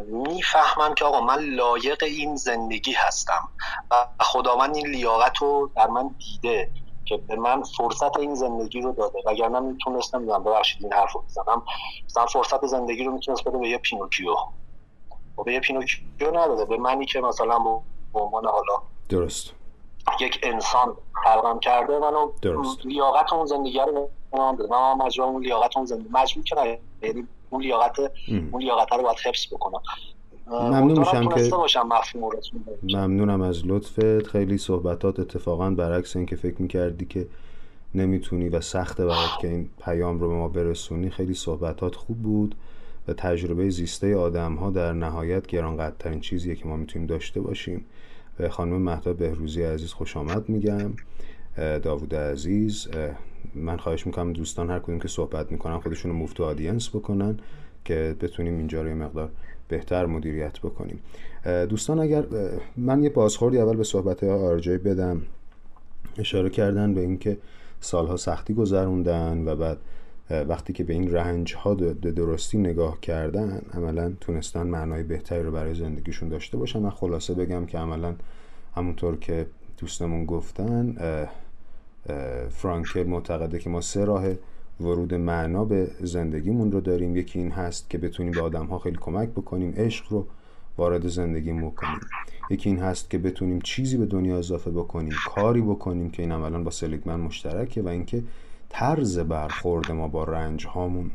می‌فهمم 0.08 0.94
که 0.94 1.04
آقا 1.04 1.20
من 1.20 1.38
لایق 1.38 2.02
این 2.02 2.36
زندگی 2.36 2.92
هستم 2.92 3.48
و 3.90 3.94
خداوند 4.20 4.76
این 4.76 4.86
لیاقت 4.86 5.36
رو 5.36 5.72
در 5.76 5.86
من 5.86 6.16
دیده. 6.18 6.72
که 7.06 7.16
به 7.16 7.36
من 7.36 7.62
فرصت 7.62 8.16
این 8.16 8.34
زندگی 8.34 8.80
رو 8.80 8.92
داده. 8.92 9.18
وگرنه 9.26 9.60
می‌تونستم 9.60 10.20
می‌دونم 10.20 10.44
ببخشید 10.44 10.82
این 10.82 10.92
حرف 10.92 11.12
رو 11.12 11.20
بزنم 11.20 11.62
مثلا 12.04 12.26
فرصت 12.26 12.66
زندگی 12.66 13.04
رو 13.04 13.12
می‌تونست 13.12 13.44
بده 13.44 13.58
به 13.58 13.68
یه 13.68 13.78
پینوکیو. 13.78 14.32
و 14.32 14.36
خب 15.36 15.44
به 15.44 15.52
یه 15.52 15.60
پینوکیو 15.60 16.30
نداده. 16.30 16.64
به 16.64 16.76
منی 16.76 17.06
که 17.06 17.20
مثلا 17.20 17.58
به 18.14 18.20
عنوان 18.20 18.46
حالا 18.46 18.82
درست. 19.08 19.52
یک 20.20 20.40
انسان 20.42 20.96
خلقم 21.24 21.58
کرده 21.58 21.98
منو 21.98 22.32
درست. 22.42 22.86
لیاقت 22.86 23.32
اون 23.32 23.46
زندگی 23.46 23.78
رو 23.78 24.08
من 24.32 24.56
من 24.70 24.92
مجبورم 24.92 25.28
اون 25.28 25.42
لیاقت 25.42 25.76
اون 25.76 25.86
زندگی 25.86 26.08
مجبور 26.12 26.44
که 26.44 26.80
یعنی 27.02 27.28
اون 27.50 27.62
لیاقت 27.62 27.98
اون 28.28 28.62
لیاقت 28.62 28.92
رو 28.92 29.02
باید 29.02 29.16
حفظ 29.24 29.54
بکنم. 29.54 29.82
ممنون 30.50 30.98
میشم 30.98 31.28
که 31.28 31.48
باشم 31.50 31.88
ممنونم 32.82 33.40
از 33.40 33.62
لطفت. 33.66 34.26
خیلی 34.26 34.58
صحبتات 34.58 35.20
اتفاقا 35.20 35.70
برعکس 35.70 36.16
این 36.16 36.26
که 36.26 36.36
فکر 36.36 36.62
می‌کردی 36.62 37.04
که 37.04 37.26
نمی‌تونی 37.94 38.48
و 38.48 38.60
سخته 38.60 39.06
برات 39.06 39.38
که 39.40 39.48
این 39.48 39.68
پیام 39.84 40.20
رو 40.20 40.28
به 40.28 40.34
ما 40.34 40.48
برسونی. 40.48 41.10
خیلی 41.10 41.34
صحبتات 41.34 41.94
خوب 41.94 42.18
بود 42.18 42.54
و 43.08 43.12
تجربه 43.12 43.70
زیسته 43.70 44.16
آدم 44.16 44.54
ها 44.54 44.70
در 44.70 44.92
نهایت 44.92 45.46
گرانقدرترین 45.46 46.20
چیزیه 46.20 46.54
که 46.54 46.68
ما 46.68 46.76
می‌تونیم 46.76 47.06
داشته 47.06 47.40
باشیم. 47.40 47.84
به 48.38 48.48
خانم 48.48 48.82
مهتا 48.82 49.12
بهروزی 49.12 49.62
عزیز 49.62 49.92
خوش 49.92 50.16
آمد 50.16 50.48
میگم. 50.48 50.92
داوود 51.82 52.14
عزیز 52.14 52.88
من 53.54 53.76
خواهش 53.76 54.06
می‌کنم 54.06 54.32
دوستان 54.32 54.70
هر 54.70 54.78
کدوم 54.78 54.98
که 54.98 55.08
صحبت 55.08 55.52
می‌کنن 55.52 55.78
خودشون 55.78 56.10
رو 56.10 56.16
موفتو 56.16 56.44
آدینس 56.44 56.88
بکنن 56.88 57.38
که 57.84 58.16
بتونیم 58.20 58.58
اینجا 58.58 58.82
رو 58.82 58.94
مقدار 58.94 59.30
بهتر 59.68 60.06
مدیریت 60.06 60.58
بکنیم. 60.58 61.00
دوستان 61.44 62.00
اگر 62.00 62.24
من 62.76 63.02
یه 63.02 63.10
بازخوردی 63.10 63.58
اول 63.58 63.76
به 63.76 63.84
صحبت 63.84 64.24
آرجای 64.24 64.78
بدم. 64.78 65.22
اشاره 66.18 66.50
کردن 66.50 66.94
به 66.94 67.00
اینکه 67.00 67.38
سالها 67.80 68.16
سختی 68.16 68.54
گذروندن 68.54 69.48
و 69.48 69.56
بعد 69.56 69.78
وقتی 70.30 70.72
که 70.72 70.84
به 70.84 70.92
این 70.92 71.12
رنج 71.12 71.54
ها 71.54 71.74
درستی 71.74 72.58
نگاه 72.58 73.00
کردن 73.00 73.62
عملا 73.74 74.12
تونستن 74.20 74.66
معنای 74.66 75.02
بهتری 75.02 75.42
رو 75.42 75.50
برای 75.50 75.74
زندگیشون 75.74 76.28
داشته 76.28 76.56
باشن. 76.56 76.78
من 76.78 76.90
خلاصه 76.90 77.34
بگم 77.34 77.66
که 77.66 77.78
عملا 77.78 78.14
همونطور 78.76 79.16
که 79.16 79.46
دوستمون 79.78 80.24
گفتن 80.24 80.96
فرانکل 82.50 83.02
معتقده 83.02 83.58
که 83.58 83.70
ما 83.70 83.80
سه 83.80 84.04
راه 84.04 84.24
ورود 84.80 85.14
معنا 85.14 85.64
به 85.64 85.90
زندگیمون 86.00 86.72
رو 86.72 86.80
داریم. 86.80 87.16
یکی 87.16 87.38
این 87.38 87.50
هست 87.50 87.90
که 87.90 87.98
بتونیم 87.98 88.32
به 88.32 88.42
آدم 88.42 88.66
ها 88.66 88.78
خیلی 88.78 88.96
کمک 89.00 89.28
بکنیم 89.28 89.74
عشق 89.76 90.12
رو 90.12 90.26
وارد 90.78 91.08
زندگیمون 91.08 91.70
بکنیم 91.70 92.00
یکی 92.50 92.68
این 92.68 92.78
هست 92.78 93.10
که 93.10 93.18
بتونیم 93.18 93.60
چیزی 93.60 93.96
به 93.96 94.06
دنیا 94.06 94.38
اضافه 94.38 94.70
بکنیم 94.70 95.12
کاری 95.26 95.60
بکنیم 95.60 96.10
که 96.10 96.22
این 96.22 96.32
عملا 96.32 96.62
با 96.62 96.70
سلیگمن 96.70 97.20
مشترکه 97.20 97.82
و 97.82 97.88
اینکه 97.88 98.22
طرز 98.68 99.18
برخورد 99.18 99.92
ما 99.92 100.08
با 100.08 100.24
رنج 100.24 100.66
هامون 100.66 101.10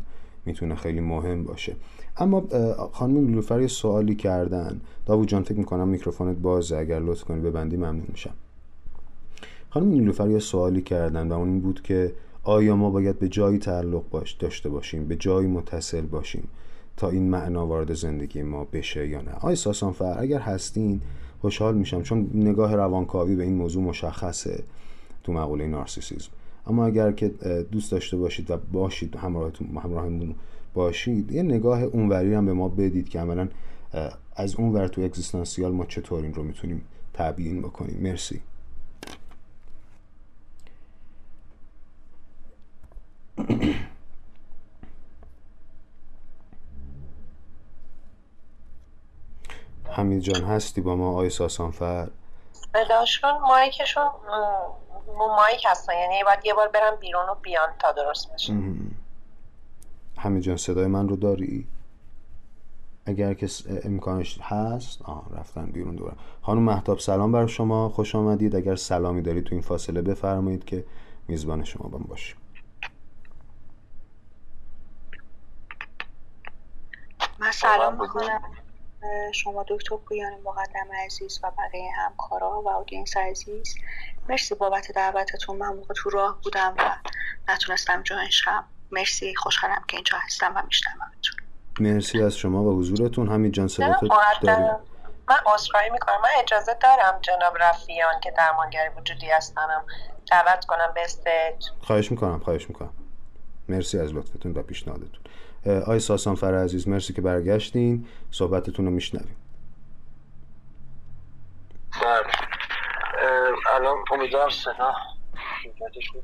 می‌تونه 0.45 0.75
خیلی 0.75 0.99
مهم 0.99 1.43
باشه. 1.43 1.75
اما 2.17 2.43
خانم 2.91 3.17
نیلوفر 3.17 3.61
یه 3.61 3.67
سوالی 3.67 4.15
کردن. 4.15 4.81
داوود 5.05 5.27
جان 5.27 5.43
فکر 5.43 5.57
می‌کنم 5.57 5.87
میکروفونت 5.87 6.37
بازه. 6.37 6.77
اگر 6.77 6.99
لطف 6.99 7.23
کنی 7.23 7.41
ببندی 7.41 7.77
ممنون 7.77 8.05
میشم. 8.07 8.33
خانم 9.69 9.87
نیلوفر 9.87 10.29
یه 10.29 10.39
سوالی 10.39 10.81
کردن 10.81 11.27
و 11.27 11.33
اون 11.33 11.49
این 11.49 11.59
بود 11.61 11.81
که 11.81 12.11
آیا 12.43 12.75
ما 12.75 12.89
باید 12.89 13.19
به 13.19 13.29
جایی 13.29 13.57
تعلق 13.57 14.09
باش 14.09 14.31
داشته 14.31 14.69
باشیم؟ 14.69 15.07
به 15.07 15.15
جایی 15.15 15.47
متصل 15.47 16.01
باشیم 16.01 16.47
تا 16.97 17.09
این 17.09 17.29
معنا 17.29 17.67
وارد 17.67 17.93
زندگی 17.93 18.41
ما 18.43 18.63
بشه 18.63 19.07
یا 19.07 19.21
نه؟ 19.21 19.31
آیا 19.41 19.55
ساسانفر 19.55 20.15
اگر 20.19 20.39
هستین 20.39 21.01
خوشحال 21.41 21.75
میشم 21.75 22.01
چون 22.01 22.29
نگاه 22.33 22.75
روانکاوی 22.75 23.35
به 23.35 23.43
این 23.43 23.53
موضوع 23.53 23.83
مشخصه 23.83 24.63
تو 25.23 25.33
مقوله 25.33 25.67
نارسیسیزم. 25.67 26.29
اما 26.67 26.85
اگر 26.85 27.11
که 27.11 27.27
دوست 27.71 27.91
داشته 27.91 28.17
باشید 28.17 28.51
و 28.51 28.57
باشید 28.71 29.15
همراهتون 29.15 29.67
همراهمون 29.67 30.35
باشید 30.73 31.31
یه 31.31 31.43
نگاه 31.43 31.83
اونوری 31.83 32.33
هم 32.33 32.45
به 32.45 32.53
ما 32.53 32.69
بدید 32.69 33.09
که 33.09 33.19
عملا 33.19 33.47
از 34.35 34.55
اون 34.55 34.73
ور 34.73 34.87
تو 34.87 35.01
اگزیستانسیال 35.01 35.71
ما 35.71 35.85
چطور 35.85 36.23
این 36.23 36.33
رو 36.33 36.43
می‌تونیم 36.43 36.81
تبیین 37.13 37.61
بکنیم. 37.61 37.99
مرسی. 38.01 38.39
حمید 49.91 50.19
جان 50.19 50.43
هستی 50.43 50.81
با 50.81 50.95
ما؟ 50.95 51.13
آی 51.13 51.29
ساسانفر؟ 51.29 52.09
بله، 52.73 52.85
داشون 52.89 53.31
مایکشون 53.41 54.09
مو 55.07 55.27
مایک 55.27 55.65
هستن. 55.69 55.93
یعنی 55.93 56.23
باید 56.23 56.39
یه 56.45 56.53
بار 56.53 56.67
برم 56.67 56.95
بیرون 56.99 57.29
و 57.29 57.35
بیان 57.35 57.69
تا 57.79 57.91
درست 57.91 58.33
بشه. 58.33 58.53
حمید 60.17 60.43
جان 60.43 60.57
صدای 60.57 60.87
من 60.87 61.09
رو 61.09 61.15
داری؟ 61.15 61.67
اگر 63.05 63.33
که 63.33 63.47
امکانش 63.83 64.39
هست؟ 64.41 65.01
آه 65.01 65.25
رفتن 65.37 65.65
بیرون 65.65 65.95
دورم 65.95 66.17
خانم 66.41 66.61
محتاب 66.61 66.99
سلام 66.99 67.31
بر 67.31 67.47
شما. 67.47 67.89
خوش 67.89 68.15
آمدید. 68.15 68.55
اگر 68.55 68.75
سلامی 68.75 69.21
دارید 69.21 69.43
تو 69.43 69.55
این 69.55 69.61
فاصله 69.61 70.01
بفرمایید 70.01 70.65
که 70.65 70.85
میزبان 71.27 71.63
شما 71.63 71.89
باشیم. 71.89 72.40
من 77.41 77.51
سلام 77.51 78.01
می‌کنم 78.01 78.41
شما 79.33 79.65
دکتر 79.67 79.95
پویان 79.95 80.33
مقدم 80.43 80.87
عزیز 81.05 81.39
و 81.43 81.51
بقیه 81.57 81.91
همکارا 81.97 82.61
و 82.61 82.69
آدینس 82.69 83.17
عزیز. 83.17 83.75
مرسی 84.29 84.55
بابت 84.55 84.91
دعوتتون. 84.91 85.57
من 85.57 85.67
موقع 85.67 85.93
تو 85.93 86.09
راه 86.09 86.39
بودم 86.43 86.75
و 86.77 86.95
نتونستم 87.49 88.03
join 88.03 88.29
شم. 88.29 88.65
مرسی. 88.91 89.35
خوشحالم 89.35 89.83
که 89.87 89.97
اینجا 89.97 90.17
هستم 90.21 90.53
و 90.55 90.61
میشنومتون. 90.65 91.35
مرسی 91.79 92.23
از 92.23 92.37
شما 92.37 92.63
و 92.63 92.79
حضورتون. 92.79 93.29
همین 93.29 93.51
جان 93.51 93.67
صداتو 93.67 94.07
داریم 94.41 94.75
من 95.29 95.37
عذرخواهی 95.45 95.89
می‌کنم. 95.89 96.21
من 96.23 96.29
اجازه 96.37 96.77
دارم 96.81 97.19
جناب 97.21 97.57
رفیان 97.59 98.19
که 98.23 98.31
درمانگر 98.31 98.91
وجودی 98.97 99.29
هستنم 99.29 99.85
دعوت 100.31 100.65
کنم 100.65 100.91
به 100.95 101.03
stage. 101.03 101.65
خواهش 101.81 102.11
می‌کنم 102.11 102.39
خواهش 102.39 102.69
می‌کنم. 102.69 102.93
مرسی 103.69 103.99
از 103.99 104.13
لطفتون 104.13 104.51
و 104.53 104.63
پیشنهادتون. 104.63 105.21
آی 105.65 105.99
ساسان 105.99 106.35
فر 106.35 106.55
عزیز 106.55 106.87
مرسی 106.87 107.13
که 107.13 107.21
برگشتین. 107.21 108.07
صحبتتون 108.31 108.85
رو 108.85 108.91
میشنویم. 108.91 109.35
بله. 112.01 112.23
الان 113.73 113.97
امیدوارم 114.11 114.49
صدا 114.49 114.93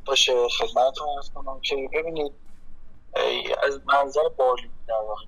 باشه. 0.05 0.33
خدمتتون 0.59 1.07
ارز 1.15 1.29
کنم 1.29 1.59
که 1.61 1.89
ببینید 1.93 2.31
از 3.63 3.81
منظر 3.85 4.29
بالی 4.37 4.71
در 4.87 4.93
واقع. 4.93 5.25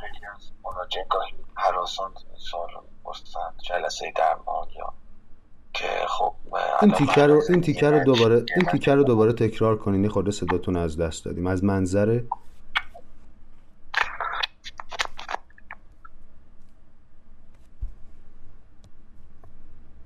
خیلی 0.00 0.26
از 0.34 0.50
مراجعه 0.64 1.06
گاهی 1.10 1.34
حراسان 1.54 2.14
سال 2.52 2.68
جلسه 3.68 4.12
درمان 4.16 4.68
یا 4.70 4.92
که 5.74 5.88
خب 6.08 6.34
این 6.82 6.92
تیکر 6.92 7.26
رو 7.26 7.42
این 7.48 7.60
تیکر 7.60 7.90
رو 7.90 8.04
دوباره 8.04 8.34
این 8.34 8.66
تیکر 8.72 8.94
رو 8.94 9.04
دوباره 9.04 9.32
تکرار 9.32 9.78
کنین 9.78 10.08
خورده 10.08 10.30
صداتون 10.30 10.76
از 10.76 10.96
دست 10.96 11.24
دادیم. 11.24 11.46
از 11.46 11.64
منظر 11.64 12.20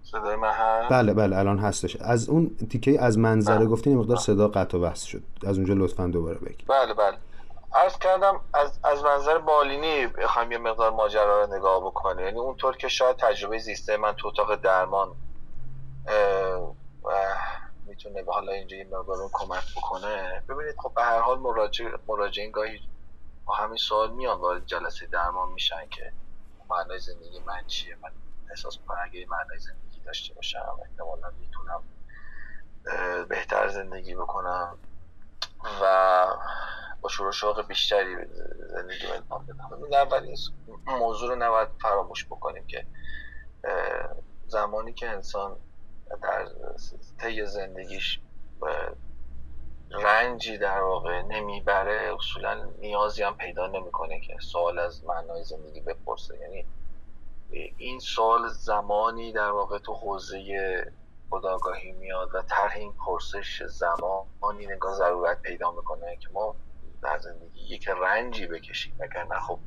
صدای 0.02 0.36
من 0.36 0.50
هست؟ 0.50 0.92
بله 0.92 1.14
بله 1.14 1.36
الان 1.36 1.58
هستش. 1.58 1.96
از 1.96 2.28
اون 2.28 2.56
تیکه 2.70 3.02
از 3.02 3.18
منظره 3.18 3.66
گفتین 3.66 3.98
مقدار 3.98 4.16
صدا 4.16 4.48
قطع 4.48 4.78
و 4.78 4.80
وصل 4.80 5.06
شد. 5.06 5.22
از 5.46 5.56
اونجا 5.56 5.74
لطفا 5.74 6.06
دوباره 6.06 6.38
بگید 6.38 6.64
بله 6.68 6.94
بله. 6.94 7.16
عرض 7.74 7.98
کردم 7.98 8.40
از, 8.54 8.78
از 8.84 9.04
منظر 9.04 9.38
بالینی 9.38 10.06
بخوایم 10.06 10.52
یه 10.52 10.58
مقدار 10.58 10.90
ماجرا 10.90 11.44
رو 11.44 11.56
نگاه 11.56 11.80
بکنیم. 11.80 12.24
یعنی 12.24 12.38
اونطور 12.38 12.76
که 12.76 12.88
شاید 12.88 13.16
تجربه 13.16 13.58
زیسته 13.58 13.96
من 13.96 14.12
تو 14.12 14.28
اتاق 14.28 14.54
درمان 14.54 15.08
می‌تونه 17.84 18.22
به 18.22 18.32
حالا 18.32 18.52
اینجا 18.52 18.76
این 18.76 18.96
مقدار 18.96 19.30
کمک 19.32 19.64
بکنه. 19.76 20.42
ببینید 20.48 20.74
خب 20.78 20.92
به 20.94 21.02
هر 21.02 21.20
حال 21.20 21.38
مراجع 21.38 21.84
مراجعین 22.08 22.50
گاهی 22.50 22.80
با 23.44 23.54
همین 23.54 23.76
سوال 23.76 24.10
میان 24.10 24.40
وارد 24.40 24.66
جلسه 24.66 25.06
درمان 25.06 25.52
میشن 25.52 25.88
که 25.88 26.12
معنای 26.70 26.98
زندگی 26.98 27.40
من 27.40 27.66
چیه؟ 27.66 27.96
من 28.02 28.10
احساس 28.50 28.78
کنم 28.86 28.98
اگه 29.04 29.26
معنای 29.28 29.58
زندگی 29.58 30.00
داشته 30.00 30.34
باشم 30.34 30.78
احتمالا 30.84 31.30
می‌تونم 31.40 31.84
بهتر 33.28 33.68
زندگی 33.68 34.14
بکنم 34.14 34.78
و 35.82 36.26
با 37.00 37.08
شروع 37.08 37.32
شوق 37.32 37.66
بیشتری 37.66 38.16
زندگی 38.74 39.06
ادامه 39.06 39.44
بدم. 39.44 39.84
این 39.84 39.94
اول 39.94 40.34
موضوع 40.86 41.28
رو 41.28 41.36
نباید 41.36 41.68
فراموش 41.82 42.26
بکنیم 42.26 42.66
که 42.66 42.86
زمانی 44.46 44.92
که 44.92 45.08
انسان 45.08 45.60
در 46.22 46.48
طی 47.18 47.46
زندگیش 47.46 48.20
رنجی 49.90 50.58
در 50.58 50.80
واقع 50.80 51.22
نمی‌بره 51.22 52.14
اصولا 52.14 52.64
نیازی 52.78 53.22
هم 53.22 53.36
پیدا 53.36 53.66
نمی‌کنه 53.66 54.20
که 54.20 54.36
سوال 54.40 54.78
از 54.78 55.04
معنای 55.04 55.44
زندگی 55.44 55.80
بپرسه. 55.80 56.38
یعنی 56.38 56.66
این 57.76 57.98
سوال 57.98 58.48
زمانی 58.48 59.32
در 59.32 59.50
واقع 59.50 59.78
تو 59.78 59.94
حوزه 59.94 60.92
خداگاهی 61.30 61.92
میاد 61.92 62.34
و 62.34 62.42
طرح 62.42 62.76
این 62.76 62.92
پرسش 63.06 63.62
زمانی 63.62 64.66
نگاه 64.66 64.94
ضرورت 64.94 65.42
پیدا 65.42 65.70
می‌کنه 65.70 66.16
که 66.16 66.28
ما 66.32 66.56
در 67.02 67.18
زندگی 67.18 67.60
یک 67.74 67.88
رنجی 67.88 68.46
بکشیم. 68.46 68.96
اگر 69.00 69.24
نه 69.24 69.40
خب 69.40 69.58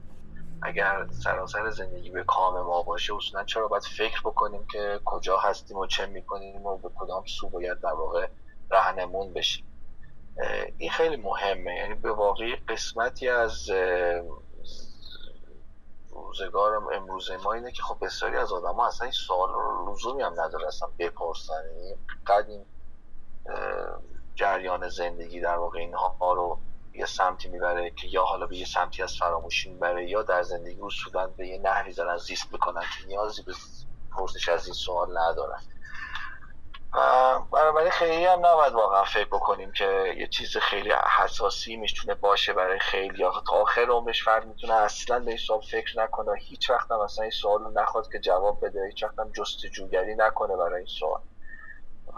اگر 0.62 1.08
سراسر 1.12 1.70
زندگی 1.70 2.10
به 2.10 2.24
کام 2.24 2.62
ما 2.62 2.84
باشه 2.84 3.16
اصولا 3.16 3.44
چرا 3.44 3.68
باید 3.68 3.84
فکر 3.84 4.22
بکنیم 4.22 4.68
که 4.72 5.00
کجا 5.06 5.38
هستیم 5.38 5.78
و 5.78 5.88
چه 5.88 6.06
می‌کنیم 6.06 6.66
و 6.66 6.78
به 6.78 6.90
کدام 6.96 7.24
سو 7.26 7.50
باید 7.50 7.80
در 7.80 7.94
واقع 7.94 8.28
رهنمون 8.72 9.34
بشیم؟ 9.34 9.66
این 10.78 10.90
خیلی 10.90 11.18
مهمه. 11.18 11.76
یعنی 11.76 11.94
به 11.94 12.12
واقعی 12.12 12.56
قسمتی 12.56 13.30
از 13.30 13.70
روزگار 16.12 16.94
امروز 16.94 17.32
ما 17.44 17.54
اینه 17.54 17.72
که 17.72 17.84
خب 17.84 18.06
بسیاری 18.06 18.38
از 18.38 18.52
آدم 18.52 18.76
ها 18.76 18.88
اصلا 18.88 19.06
این 19.06 19.12
سوال 19.12 19.50
لزومی 19.90 20.24
هم 20.24 20.34
نداره 20.42 20.68
اصلا 20.68 20.90
بپرسن. 21.00 21.64
یعنی 21.76 21.96
قد 22.28 22.46
این 22.50 22.66
جریان 24.36 24.90
زندگی 24.90 25.42
در 25.42 25.58
واقع 25.58 25.80
اینها 25.80 26.34
رو 26.34 26.60
یه 26.94 27.06
سمتی 27.06 27.50
می‌بره 27.50 27.92
که 27.92 28.08
یا 28.08 28.24
حالا 28.24 28.48
به 28.48 28.58
یه 28.58 28.66
سمتی 28.66 29.04
از 29.04 29.16
فراموشی 29.16 29.70
می‌بره 29.70 30.10
یا 30.10 30.22
در 30.24 30.44
زندگی 30.44 30.82
اصولا 30.82 31.28
به 31.28 31.48
یه 31.48 31.60
نحوی 31.60 31.94
دارن 31.94 32.18
زیست 32.18 32.52
می‌کنن 32.52 32.82
که 32.82 33.08
نیازی 33.08 33.44
به 33.44 33.54
پرسش 34.18 34.50
از 34.50 34.66
این 34.66 34.74
سوال 34.74 35.18
ندارن. 35.18 35.60
بنابراین 37.52 37.92
خیلی 37.92 38.26
هم 38.26 38.46
نباید 38.46 38.74
واقعا 38.74 39.04
فکر 39.04 39.28
بکنیم 39.28 39.72
که 39.72 40.14
یه 40.18 40.28
چیز 40.28 40.58
خیلی 40.58 40.94
حساسی 41.18 41.76
می‌تونه 41.76 42.16
باشه 42.16 42.54
برای 42.54 42.80
خیلی. 42.80 43.24
تا 43.48 43.54
آخر 43.54 43.82
عمرش 43.82 44.24
فرد 44.24 44.46
می‌تونه 44.46 44.74
اصلا 44.74 45.20
به 45.20 45.28
این 45.28 45.38
سوال 45.38 45.62
فکر 45.62 46.00
نکنه. 46.00 46.32
هیچ 46.40 46.70
وقت 46.70 46.92
هم 46.92 47.00
اصلا 47.00 47.22
این 47.24 47.32
سوال 47.32 47.64
رو 47.64 47.72
نخواد 47.72 48.12
که 48.12 48.20
جواب 48.20 48.66
بده. 48.66 48.86
هیچ 48.86 49.04
وقت 49.04 49.20
هم 49.20 49.32
جستجوگری 49.32 50.16
نکنه 50.16 50.58
برای 50.58 50.78
این 50.78 50.86
سوال. 51.00 51.22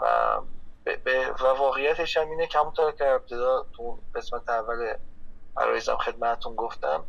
و 0.00 0.40
و 1.40 1.44
واقعیتش 1.58 2.16
هم 2.16 2.30
اینه 2.30 2.46
که 2.46 2.58
همونطور 2.58 2.92
که 2.92 3.06
ابتدا 3.06 3.66
تو 3.76 3.98
قسمت 4.14 4.48
اول 4.48 4.94
عرایزم 5.56 5.96
خدمتتون 5.96 6.54
گفتم 6.54 7.04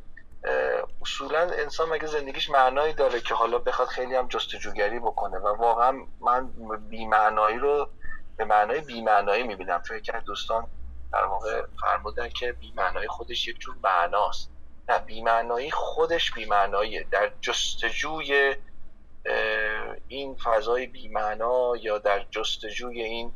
اصولا 1.02 1.40
انسان 1.40 1.90
مگه 1.90 2.08
زندگیش 2.08 2.50
معنایی 2.50 2.94
داره 2.94 3.22
که 3.22 3.34
حالا 3.34 3.58
بخواد 3.58 3.88
خیلی 3.88 4.16
هم 4.16 4.28
جستجوگری 4.28 5.00
بکنه؟ 5.00 5.38
و 5.38 5.48
واقعا 5.48 5.98
من 6.22 6.50
بیمعنایی 6.90 7.58
رو 7.58 7.90
به 8.38 8.46
معنای 8.46 8.82
بیمعنایی 8.82 9.44
می‌بینم. 9.44 9.82
چون 9.82 9.98
یکی 9.98 10.12
دوستان 10.26 10.68
در 11.14 11.26
واقع 11.26 11.66
فرمودن 11.82 12.30
که 12.30 12.52
بیمعنایی 12.52 13.08
خودش 13.08 13.48
یک 13.48 13.60
جور 13.60 13.76
معناست. 13.84 14.52
نه 14.90 15.00
بیمعنایی 15.00 15.72
خودش 15.72 16.32
بیمعناییه. 16.32 17.06
در 17.12 17.32
جستجوی 17.42 18.56
این 20.08 20.36
فضای 20.36 20.88
بیمعنا 20.88 21.76
یا 21.76 21.98
در 21.98 22.26
جستجوی 22.32 23.02
این 23.02 23.32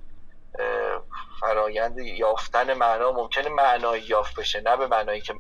فرایند 1.40 1.98
یافتن 2.00 2.74
معنا 2.74 3.12
ممکنه 3.12 3.50
معنایی 3.50 4.04
یافت 4.04 4.40
بشه 4.40 4.62
نه 4.62 4.78
به 4.78 4.88
معنایی 4.88 5.22
که 5.22 5.34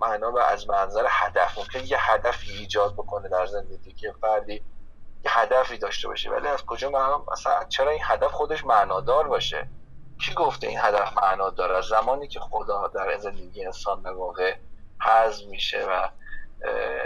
معنا 0.00 0.30
به 0.30 0.44
از 0.50 0.68
منظر 0.68 1.06
هدف. 1.08 1.58
ممکنه 1.58 1.90
یه 1.90 1.98
هدفی 2.00 2.52
ایجاد 2.52 2.92
بکنه 2.92 3.28
در 3.28 3.46
زندگی 3.46 3.92
که 3.92 4.14
فردی 4.20 4.54
یه 5.24 5.38
هدفی 5.38 5.78
داشته 5.78 6.08
باشه 6.08 6.30
ولی 6.30 6.48
از 6.48 6.66
کجا 6.66 6.90
معنا 6.90 7.24
مثلا 7.32 7.64
چرا 7.64 7.90
این 7.90 8.00
هدف 8.04 8.30
خودش 8.32 8.64
معنادار 8.64 9.28
باشه؟ 9.28 9.68
کی 10.20 10.34
گفته 10.34 10.66
این 10.66 10.78
هدف 10.78 11.16
معنا 11.16 11.50
داره 11.50 11.76
از 11.76 11.84
زمانی 11.84 12.28
که 12.28 12.40
خدا 12.40 12.86
در 12.86 13.16
زندگی 13.16 13.64
انسان 13.64 14.02
به 14.02 14.12
واقع 14.12 14.56
حذف 15.00 15.44
میشه 15.46 15.86
و 15.86 16.08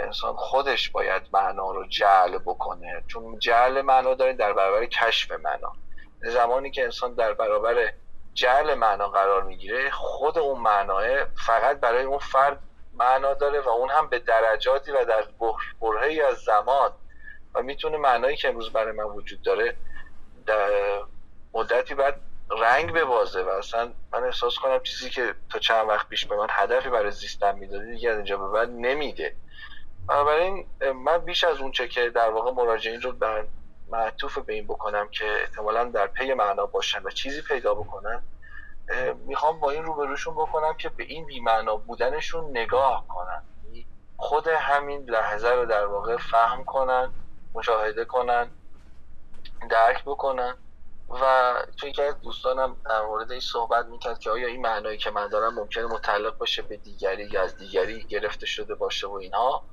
انسان 0.03 0.35
خودش 0.35 0.89
باید 0.89 1.23
معنا 1.33 1.71
رو 1.71 1.87
جعل 1.87 2.37
بکنه. 2.37 3.03
چون 3.07 3.39
جعل 3.39 3.81
معنا 3.81 4.13
داره 4.13 4.33
در 4.33 4.53
برابر 4.53 4.85
کشف 4.85 5.31
معنا. 5.31 5.71
زمانی 6.29 6.71
که 6.71 6.83
انسان 6.83 7.13
در 7.13 7.33
برابر 7.33 7.93
جعل 8.33 8.73
معنا 8.73 9.07
قرار 9.07 9.43
می‌گیره 9.43 9.91
خود 9.91 10.37
اون 10.37 10.61
معناه 10.61 11.03
فقط 11.45 11.79
برای 11.79 12.03
اون 12.03 12.17
فرد 12.17 12.59
معنا 12.93 13.33
داره 13.33 13.59
و 13.59 13.69
اون 13.69 13.89
هم 13.89 14.07
به 14.07 14.19
درجاتی 14.19 14.91
و 14.91 15.05
در 15.05 15.23
برهی 15.81 16.21
از 16.21 16.37
زمان 16.37 16.91
و 17.55 17.61
می‌تونه 17.61 17.97
معنایی 17.97 18.37
که 18.37 18.47
امروز 18.47 18.71
برای 18.71 18.91
من 18.91 19.03
وجود 19.03 19.41
داره 19.41 19.75
در 20.45 20.69
مدتی 21.53 21.95
بعد 21.95 22.19
رنگ 22.49 22.93
ببازه 22.93 23.43
و 23.43 23.49
اصلا 23.49 23.93
من 24.13 24.23
احساس 24.23 24.55
کنم 24.55 24.79
چیزی 24.83 25.09
که 25.09 25.35
تا 25.51 25.59
چند 25.59 25.89
وقت 25.89 26.09
پیش 26.09 26.25
به 26.25 26.35
من 26.35 26.47
هدفی 26.49 26.89
برای 26.89 27.11
زیستن 27.11 27.55
می‌داده 27.55 27.85
دیگه 27.85 28.09
از 28.09 28.15
اینجا 28.15 28.37
به 28.37 28.47
بعد 28.47 28.69
نمیده. 28.69 29.35
بنابراین 30.07 30.67
من 30.95 31.17
بیش 31.17 31.43
از 31.43 31.57
اون 31.57 31.71
چه 31.71 31.87
که 31.87 32.09
در 32.09 32.29
واقع 32.29 32.51
مراجعین 32.51 33.01
رو 33.01 33.11
معطوف 33.93 34.37
به 34.37 34.53
این 34.53 34.67
بکنم 34.67 35.09
که 35.09 35.25
احتمالا 35.41 35.83
در 35.83 36.07
پی 36.07 36.33
معنا 36.33 36.65
باشن 36.65 37.03
و 37.03 37.09
چیزی 37.09 37.41
پیدا 37.41 37.73
بکنن 37.73 38.23
می‌خوام 39.25 39.59
با 39.59 39.71
این 39.71 39.83
روبروشون 39.83 40.33
بکنم 40.33 40.73
که 40.73 40.89
به 40.89 41.03
این 41.03 41.25
بیمعنا 41.25 41.75
بودنشون 41.75 42.57
نگاه 42.57 43.05
کنن. 43.07 43.43
یعنی 43.65 43.87
خود 44.17 44.47
همین 44.47 45.09
لحظه 45.09 45.49
رو 45.49 45.65
در 45.65 45.85
واقع 45.85 46.17
فهم 46.17 46.63
کنن 46.63 47.11
مشاهده 47.53 48.05
کنن 48.05 48.49
درک 49.69 50.03
بکنن. 50.05 50.57
و 51.09 51.53
توی 51.77 51.91
که 51.91 52.15
دوستانم 52.23 52.75
در 52.89 53.01
مورد 53.01 53.31
این 53.31 53.39
صحبت 53.39 53.85
می‌کرد 53.85 54.19
که 54.19 54.29
آیا 54.29 54.47
این 54.47 54.61
معنایی 54.61 54.97
که 54.97 55.11
من 55.11 55.27
دارم 55.27 55.53
ممکنه 55.53 55.85
متعلق 55.85 56.37
باشه 56.37 56.61
به 56.61 56.77
دیگری 56.77 57.25
یا 57.25 57.41
از 57.41 57.57
دیگری 57.57 58.03
گرفته 58.03 58.45
شده 58.45 58.75
باشه 58.75 59.07
و 59.07 59.13
اینها 59.13 59.63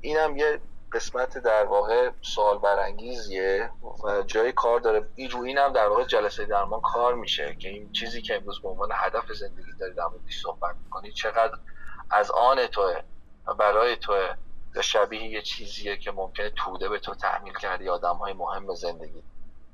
اینم 0.00 0.36
یه 0.36 0.60
قسمت 0.94 1.38
در 1.38 1.64
واقع 1.64 2.10
سوال 2.22 2.58
برانگیزیه 2.58 3.70
و 4.04 4.22
جای 4.22 4.52
کار 4.52 4.80
داره. 4.80 5.08
این 5.14 5.30
روی 5.30 5.48
اینم 5.48 5.72
در 5.72 5.88
واقع 5.88 6.04
جلسه 6.04 6.44
درمان 6.44 6.80
کار 6.80 7.14
میشه 7.14 7.56
که 7.60 7.68
این 7.68 7.92
چیزی 7.92 8.22
که 8.22 8.36
امروز 8.36 8.62
به 8.62 8.68
عنوان 8.68 8.88
هدف 8.92 9.32
زندگی 9.32 9.72
داری 9.80 9.94
در 9.94 10.06
موردش 10.06 10.42
صحبت 10.42 10.74
می‌کنی 10.84 11.12
چقدر 11.12 11.58
از 12.10 12.30
آن 12.30 12.66
توه 12.66 13.00
و 13.46 13.54
برای 13.54 13.96
توه 13.96 14.34
یا 14.74 14.82
شبیه 14.82 15.24
یه 15.24 15.42
چیزیه 15.42 15.96
که 15.96 16.12
ممکنه 16.12 16.50
توده 16.50 16.88
به 16.88 16.98
تو 16.98 17.14
تحمیل 17.14 17.54
کردی 17.54 17.88
آدم 17.88 18.16
های 18.16 18.32
مهم 18.32 18.74
زندگی. 18.74 19.22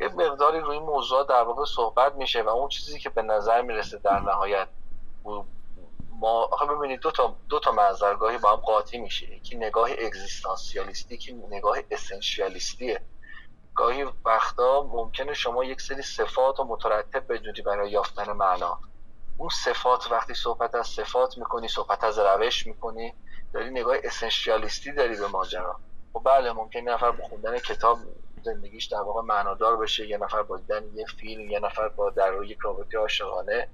یه 0.01 0.09
مقداری 0.09 0.61
روی 0.61 0.79
موضوع 0.79 1.27
در 1.27 1.43
واقع 1.43 1.65
صحبت 1.65 2.15
میشه 2.15 2.43
و 2.43 2.49
اون 2.49 2.69
چیزی 2.69 2.99
که 2.99 3.11
به 3.11 3.23
نظر 3.23 3.63
می‌رسه 3.63 3.99
در 3.99 4.21
نهایت 4.21 4.69
ما 6.21 6.49
آخه 6.53 6.67
ببینید 6.67 7.01
دو 7.01 7.11
تا 7.11 7.37
دو 7.49 7.59
تا 7.59 7.73
منظرگاهی 7.73 8.39
با 8.39 8.51
هم 8.51 8.57
قاطی 8.57 8.99
میشه. 8.99 9.35
یکی 9.37 9.57
نگاه 9.57 9.91
اگزیستانسیالیستی 9.91 11.19
که 11.19 11.33
نگاه 11.33 11.79
اسنشیالیستیه. 11.91 13.01
گاهی 13.75 14.07
وقتا 14.25 14.83
ممکنه 14.83 15.35
شما 15.35 15.65
یک 15.65 15.81
سری 15.81 16.03
صفات 16.03 16.61
و 16.61 16.65
مترتب 16.65 17.33
بدونی 17.33 17.63
برای 17.63 17.91
یافتن 17.91 18.33
معنا. 18.33 18.79
اون 19.37 19.49
صفات 19.49 20.13
وقتی 20.13 20.35
صحبت 20.35 20.75
از 20.75 20.87
صفات 20.87 21.39
می‌کنی 21.39 21.69
صحبت 21.69 22.05
از 22.05 22.19
روش 22.19 22.67
می‌کنی 22.67 23.15
داری 23.53 23.71
نگاه 23.71 23.97
اسنشیالیستی 24.05 24.93
داری 24.93 25.17
به 25.17 25.27
ماجرا. 25.27 25.81
و 26.15 26.19
خب 26.19 26.25
بله 26.25 26.53
ممکن 26.53 26.81
نفر 26.81 27.11
با 27.11 27.59
کتاب 27.59 27.99
زندگیش 28.43 28.87
در 28.87 29.01
واقع 29.01 29.23
معنادار 29.23 29.77
بشه 29.77 30.09
یه 30.09 30.19
نفر 30.19 30.43
با 30.43 30.57
دیدن 30.57 30.83
یه 30.95 31.07
فیلم 31.21 31.51
یه 31.51 31.61
نفر 31.61 31.89
با 31.89 32.11
در 32.11 32.43
یک 32.45 32.59
رابطه 32.63 32.99
عاشقانه. 32.99 33.69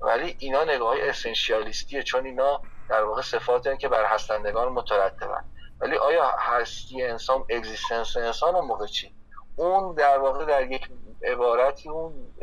ولی 0.00 0.36
اینا 0.38 0.64
نگاه 0.64 0.88
های 0.88 1.08
اسنشیالیستیه 1.08 2.02
چون 2.02 2.26
اینا 2.26 2.62
در 2.88 3.02
واقع 3.02 3.22
صفاتی 3.22 3.76
که 3.76 3.88
بر 3.88 4.04
هستندگان 4.04 4.68
مترتبن. 4.72 5.44
ولی 5.80 5.96
آیا 5.96 6.30
هستی 6.38 7.02
انسان 7.02 7.44
اگزیستنس 7.50 8.16
انسان 8.16 8.54
اون 8.54 8.66
موقع 8.66 8.86
چی؟ 8.86 9.14
اون 9.56 9.94
در 9.94 10.18
واقع 10.18 10.44
در 10.44 10.70
یک 10.70 10.88
عبارتی 11.22 11.88
اون 11.88 12.34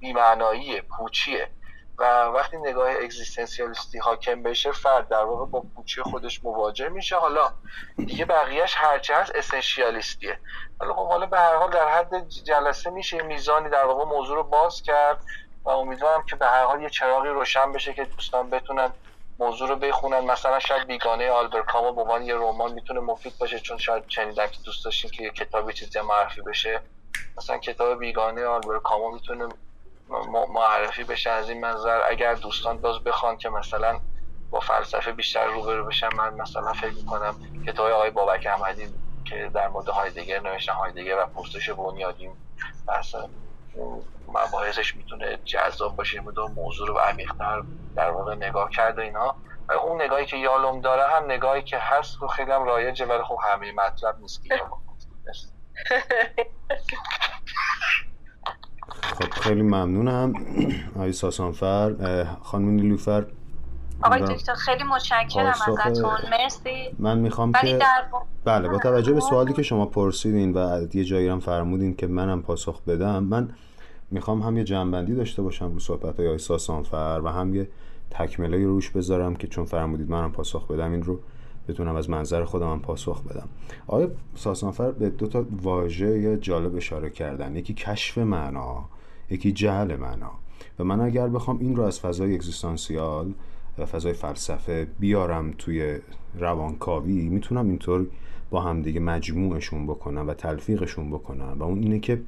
بیمعناییه 0.00 0.82
پوچیه. 0.82 1.50
و 1.98 2.24
وقتی 2.24 2.56
نگاه 2.56 2.90
اگزیستنسیالیستی 2.90 3.98
حاکم 3.98 4.42
بشه 4.42 4.72
فرد 4.72 5.08
در 5.08 5.24
واقع 5.24 5.46
با 5.46 5.62
پوچی 5.76 6.02
خودش 6.02 6.44
مواجه 6.44 6.88
میشه. 6.88 7.16
حالا 7.16 7.48
دیگه 7.96 8.24
بقیهش 8.24 8.74
هرچه 8.76 9.14
هست 9.14 9.32
اسنشیالیستیه 9.34 10.38
حالا 10.80 10.94
خب 10.94 11.08
حالا 11.08 11.26
به 11.26 11.38
هر 11.38 11.56
حال 11.56 11.70
در 11.70 11.88
حد 11.88 12.28
جلسه 12.28 12.90
میشه 12.90 13.22
میزانی 13.22 13.68
در 13.68 13.84
واقع 13.84 14.04
موضوع 14.04 14.36
رو 14.36 14.42
باز 14.42 14.82
کرد. 14.82 15.20
و 15.64 15.68
امیدوارم 15.70 16.22
که 16.22 16.36
به 16.36 16.46
هر 16.46 16.64
حال 16.64 16.82
یه 16.82 16.90
چراغی 16.90 17.28
روشن 17.28 17.72
بشه 17.72 17.94
که 17.94 18.04
دوستان 18.04 18.50
بتونن 18.50 18.92
موضوع 19.38 19.68
رو 19.68 19.76
بخونن. 19.76 20.20
مثلا 20.20 20.58
شاید 20.58 20.86
بیگانه 20.86 21.30
آلبر 21.30 21.62
کامو 21.62 21.92
به 21.92 22.00
عنوان 22.00 22.22
یه 22.22 22.34
رمان 22.34 22.72
می‌تونه 22.72 23.00
مفید 23.00 23.38
باشه 23.38 23.60
چون 23.60 23.78
شاید 23.78 24.06
چندین 24.06 24.46
که 24.46 24.58
دوست 24.64 24.84
داشتین 24.84 25.10
که 25.10 25.22
یه 25.22 25.30
کتابی 25.30 25.72
چیزی 25.72 26.00
معرفی 26.00 26.42
بشه. 26.42 26.82
مثلا 27.38 27.58
کتاب 27.58 27.98
بیگانه 27.98 28.46
آلبر 28.46 28.78
کامو 28.78 29.10
می‌تونه 29.10 29.48
معرفی 30.48 31.04
بشه 31.04 31.30
از 31.30 31.48
این 31.48 31.60
منظر. 31.60 32.00
اگر 32.08 32.34
دوستان 32.34 32.80
باز 32.80 33.04
بخوان 33.04 33.36
که 33.36 33.48
مثلا 33.48 34.00
با 34.50 34.60
فلسفه 34.60 35.12
بیشتر 35.12 35.46
روبرو 35.46 35.84
بشن 35.84 36.14
من 36.14 36.34
مثلا 36.34 36.72
فکر 36.72 36.94
می‌کنم 36.94 37.36
کتاب 37.66 37.92
آقای 37.92 38.10
بابک 38.10 38.46
احمدی 38.46 38.88
که 39.24 39.50
در 39.54 39.68
مورد 39.68 39.88
هایدگر 39.88 40.40
نوشتن 40.40 40.72
هایدگر 40.72 41.18
و 41.18 41.26
پرسش 41.26 41.70
بنیادی 41.70 42.30
بحث 42.88 43.14
مباحثش 44.28 44.96
می‌تونه 44.96 45.38
جذاب 45.44 45.96
باشه 45.96 46.20
مدام 46.20 46.52
موضوع 46.52 46.88
رو 46.88 46.94
عمیقتر 46.94 47.62
در 47.96 48.10
واقع 48.10 48.34
نگاه 48.34 48.70
کرده 48.70 49.02
اینا. 49.02 49.36
و 49.68 49.72
اون 49.72 50.02
نگاهی 50.02 50.26
که 50.26 50.36
یالوم 50.36 50.80
داره 50.80 51.02
هم 51.02 51.24
نگاهی 51.24 51.62
که 51.62 51.78
هست 51.78 52.22
و 52.22 52.26
خیلی 52.26 52.50
هم 52.50 52.64
رایجه 52.64 53.06
ولی 53.06 53.22
خب 53.22 53.38
همه 53.52 53.72
مطلب 53.72 54.18
نیست 54.20 54.44
که 54.44 54.60
خب 59.00 59.30
خیلی 59.30 59.62
ممنونم. 59.62 60.32
آقای 60.96 61.12
ساسانفر 61.12 61.94
خانم 62.42 62.70
نیلوفر. 62.70 63.26
آقای 64.02 64.22
دکتر 64.22 64.54
خیلی 64.54 64.84
متشکرم 64.84 65.54
ازتون. 65.66 66.10
مرسی. 66.30 66.96
من 66.98 67.18
می‌خوام 67.18 67.52
که 67.52 67.78
بله 68.44 68.68
با 68.68 68.78
توجه 68.78 69.12
به 69.12 69.20
سوالی 69.20 69.52
که 69.52 69.62
شما 69.62 69.86
پرسیدین 69.86 70.52
و 70.52 70.86
یه 70.94 71.04
جایی 71.04 71.28
هم 71.28 71.40
فرمودین 71.40 71.96
که 71.96 72.06
منم 72.06 72.42
پاسخ 72.42 72.82
بدم 72.82 73.24
من 73.24 73.50
می‌خوام 74.10 74.42
هم 74.42 74.56
یه 74.56 74.64
جنبندی 74.64 75.14
داشته 75.14 75.42
باشم 75.42 75.72
رو 75.72 75.78
صحبت 75.78 76.20
های 76.20 76.38
ساسانفر 76.38 77.20
و 77.24 77.28
هم 77.28 77.54
یه 77.54 77.68
تکمله 78.10 78.66
روش 78.66 78.90
بذارم 78.90 79.36
که 79.36 79.46
چون 79.46 79.64
فرمودید 79.64 80.10
منم 80.10 80.32
پاسخ 80.32 80.66
بدم 80.66 80.92
این 80.92 81.02
رو 81.02 81.20
بتونم 81.68 81.96
از 81.96 82.10
منظر 82.10 82.44
خودم 82.44 82.70
هم 82.70 82.80
پاسخ 82.80 83.22
بدم. 83.22 83.48
آقای 83.86 84.08
ساسانفر 84.34 84.90
به 84.90 85.10
دو 85.10 85.26
تا 85.26 85.44
واژه 85.62 86.36
جالب 86.36 86.76
اشاره 86.76 87.10
کردن. 87.10 87.56
یکی 87.56 87.74
کشف 87.74 88.18
معنا 88.18 88.84
یکی 89.30 89.52
جهل 89.52 89.96
معنا. 89.96 90.30
و 90.78 90.84
من 90.84 91.00
اگر 91.00 91.28
بخوام 91.28 91.58
این 91.58 91.76
رو 91.76 91.82
از 91.82 92.00
فضای 92.00 92.34
اگزیستانسیال 92.34 93.34
و 93.78 93.86
فضای 93.86 94.12
فلسفه 94.12 94.88
بیارم 94.98 95.54
توی 95.58 95.98
روانکاوی 96.38 97.28
می‌تونم 97.28 97.68
اینطور 97.68 98.06
با 98.50 98.60
همدیگه 98.60 99.00
مجموعشون 99.00 99.86
بکنم 99.86 100.28
و 100.28 100.34
تلفیقشون 100.34 101.10
بکنم. 101.10 101.56
و 101.58 101.62
اون 101.62 101.82
اینه 101.82 101.98
که 102.00 102.22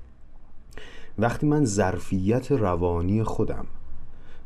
وقتی 1.18 1.46
من 1.46 1.64
ظرفیت 1.64 2.52
روانی 2.52 3.24
خودم 3.24 3.66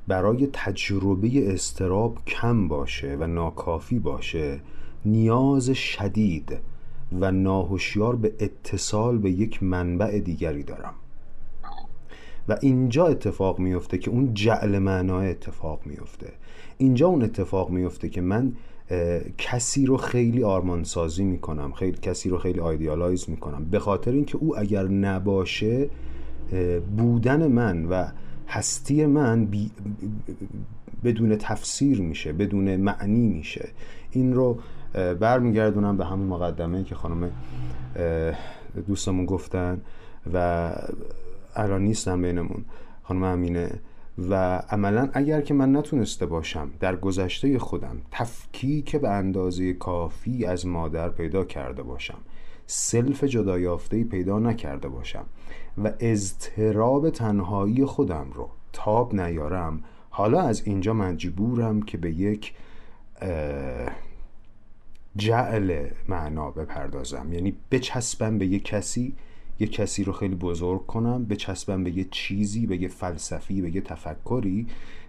برای 0.09 0.49
تجربه 0.53 1.55
استراب 1.55 2.19
کم 2.27 2.69
باشه 2.69 3.17
و 3.21 3.27
ناکافی 3.27 3.99
باشه 3.99 4.61
نیاز 5.05 5.71
شدید 5.71 6.59
و 7.21 7.31
ناهوشیار 7.31 8.17
به 8.17 8.35
اتصال 8.39 9.19
به 9.19 9.31
یک 9.31 9.63
منبع 9.63 10.19
دیگری 10.19 10.63
دارم. 10.63 10.95
و 12.49 12.57
اینجا 12.63 13.07
اتفاق 13.07 13.59
میفته 13.59 13.99
که 13.99 14.11
اون 14.11 14.35
جعل 14.35 14.79
معنای 14.79 15.31
اتفاق 15.31 15.81
میفته 15.87 16.33
اینجا 16.79 17.09
اون 17.09 17.23
اتفاق 17.23 17.71
میفته 17.71 18.09
که 18.09 18.21
من 18.21 18.53
کسی 19.39 19.87
رو 19.87 19.97
خیلی 19.97 20.45
آرمانسازی 20.45 21.25
می‌کنم 21.25 21.73
خیلی 21.73 21.99
کسی 22.03 22.29
رو 22.29 22.39
خیلی 22.39 22.61
آیدیالایز 22.61 23.31
می‌کنم. 23.31 23.65
به 23.65 23.79
خاطر 23.79 24.13
اینکه 24.13 24.37
او 24.37 24.59
اگر 24.59 24.89
نباشه 24.89 25.91
بودن 26.97 27.47
من 27.47 27.85
و 27.85 28.07
هستی 28.49 29.07
من 29.07 29.49
بدون 31.05 31.37
تفسیر 31.37 32.01
میشه 32.01 32.33
بدون 32.33 32.77
معنی 32.77 33.29
میشه. 33.29 33.69
این 34.11 34.35
رو 34.35 34.59
برمیگردونم 35.21 35.97
به 35.97 36.05
همون 36.05 36.27
مقدمه 36.27 36.85
که 36.85 36.95
خانم 36.95 37.31
دوستمون 38.87 39.27
گفتن 39.27 39.81
و 40.35 40.71
الان 41.57 41.83
نیستن 41.83 42.23
بینمون. 42.23 42.65
خانم 43.03 43.23
امینه 43.23 43.71
و 44.19 44.57
عملا 44.57 45.09
اگر 45.13 45.41
که 45.41 45.55
من 45.55 45.77
نتونسته 45.77 46.27
باشم 46.27 46.71
در 46.81 46.97
گذشته 46.97 47.59
خودم 47.59 47.97
تفکیک 48.11 48.97
به 48.97 49.09
اندازه 49.09 49.73
کافی 49.73 50.45
از 50.47 50.67
مادر 50.67 51.09
پیدا 51.09 51.45
کرده 51.45 51.83
باشم 51.83 52.19
سلف 52.67 53.25
جدایافته 53.25 54.05
پیدا 54.05 54.39
نکرده 54.39 54.89
باشم 54.89 55.25
و 55.85 55.93
اضطراب 56.01 57.11
تنهایی 57.11 57.85
خودم 57.85 58.31
رو 58.35 58.49
تاب 58.73 59.15
نیارم 59.15 59.85
حالا 60.11 60.41
از 60.41 60.63
اینجا 60.65 60.93
مجبورم 60.93 61.83
که 61.83 61.99
به 61.99 62.11
یک 62.11 62.55
جعل 65.17 65.87
معنا 66.09 66.51
بپردازم. 66.51 67.33
یعنی 67.33 67.57
بچسبم 67.71 68.39
به 68.39 68.47
یک 68.47 68.65
کسی 68.65 69.17
یه 69.59 69.67
کسی 69.67 70.05
رو 70.05 70.13
خیلی 70.13 70.35
بزرگ 70.35 70.87
کنم 70.87 71.25
بچسبم 71.25 71.85
به 71.85 71.91
یه 71.91 72.07
چیزی 72.11 72.67
به 72.67 72.77
یه 72.77 72.89
فلسفی 72.89 73.61
به 73.63 73.75
یه 73.75 73.81
تفکری 73.81 74.67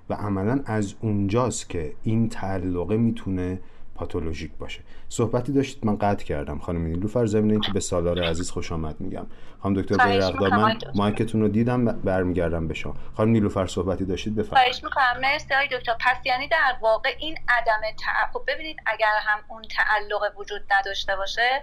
و 0.10 0.14
عملا 0.14 0.62
از 0.66 0.94
اونجاست 1.02 1.70
که 1.70 1.94
این 2.04 2.30
تعلقه 2.30 2.98
می‌تونه 2.98 3.60
پاتولوژیک 3.96 4.52
باشه. 4.60 4.82
صحبتی 5.10 5.54
داشتید 5.54 5.86
من 5.86 5.98
قطع 5.98 6.26
کردم. 6.26 6.60
خانم 6.60 6.86
نیلوفر 6.86 7.26
زمین 7.26 7.52
اینکه 7.52 7.72
به 7.72 7.80
سالار 7.80 8.24
عزیز 8.24 8.52
خوش 8.52 8.72
آمد 8.72 9.02
میگم. 9.02 9.26
خانم 9.60 9.82
دکتر 9.82 10.06
بیرقدار 10.08 10.50
من 10.50 10.78
مایکتون 10.96 11.42
رو 11.42 11.48
دیدم 11.48 11.86
برمیگردم 11.86 12.68
به 12.68 12.74
شما. 12.74 12.96
خانم 13.18 13.32
نیلوفر 13.32 13.68
صحبتی 13.68 14.06
داشتید؟ 14.06 14.36
بفرمایید. 14.36 14.74
خواهش 14.74 14.84
می‌کنم. 14.84 15.22
مرسی 15.22 15.48
دکتر. 15.72 15.94
پس 16.00 16.18
یعنی 16.26 16.48
در 16.48 16.76
واقع 16.82 17.10
این 17.20 17.38
عدم 17.48 17.82
تعهد 18.06 18.46
ببینید 18.48 18.78
اگر 18.86 19.14
هم 19.22 19.40
اون 19.48 19.62
تعلق 19.62 20.40
وجود 20.40 20.62
نداشته 20.80 21.16
باشه 21.16 21.62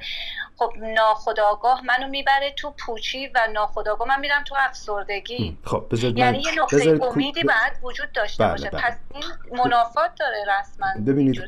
خب 0.57 0.73
ناخداگاه 0.97 1.83
منو 1.85 2.09
می‌بره 2.09 2.55
تو 2.57 2.75
پوچی 2.87 3.27
و 3.27 3.49
ناخداگاه 3.53 4.09
من 4.09 4.21
میرم 4.21 4.45
تو 4.47 4.55
افسردگی. 4.59 5.59
خب 5.65 5.87
یعنی 6.17 6.39
یه 6.39 6.61
نقطه 6.63 6.99
امیدی 7.03 7.43
باید 7.43 7.73
وجود 7.83 8.13
داشته 8.13 8.45
بله 8.45 8.53
باشه. 8.53 8.71
بله. 8.71 8.81
پس 8.81 8.97
این 9.15 9.25
منافات 9.59 10.11
داره 10.21 10.45
رسما. 10.59 10.87
ببینید 11.07 11.43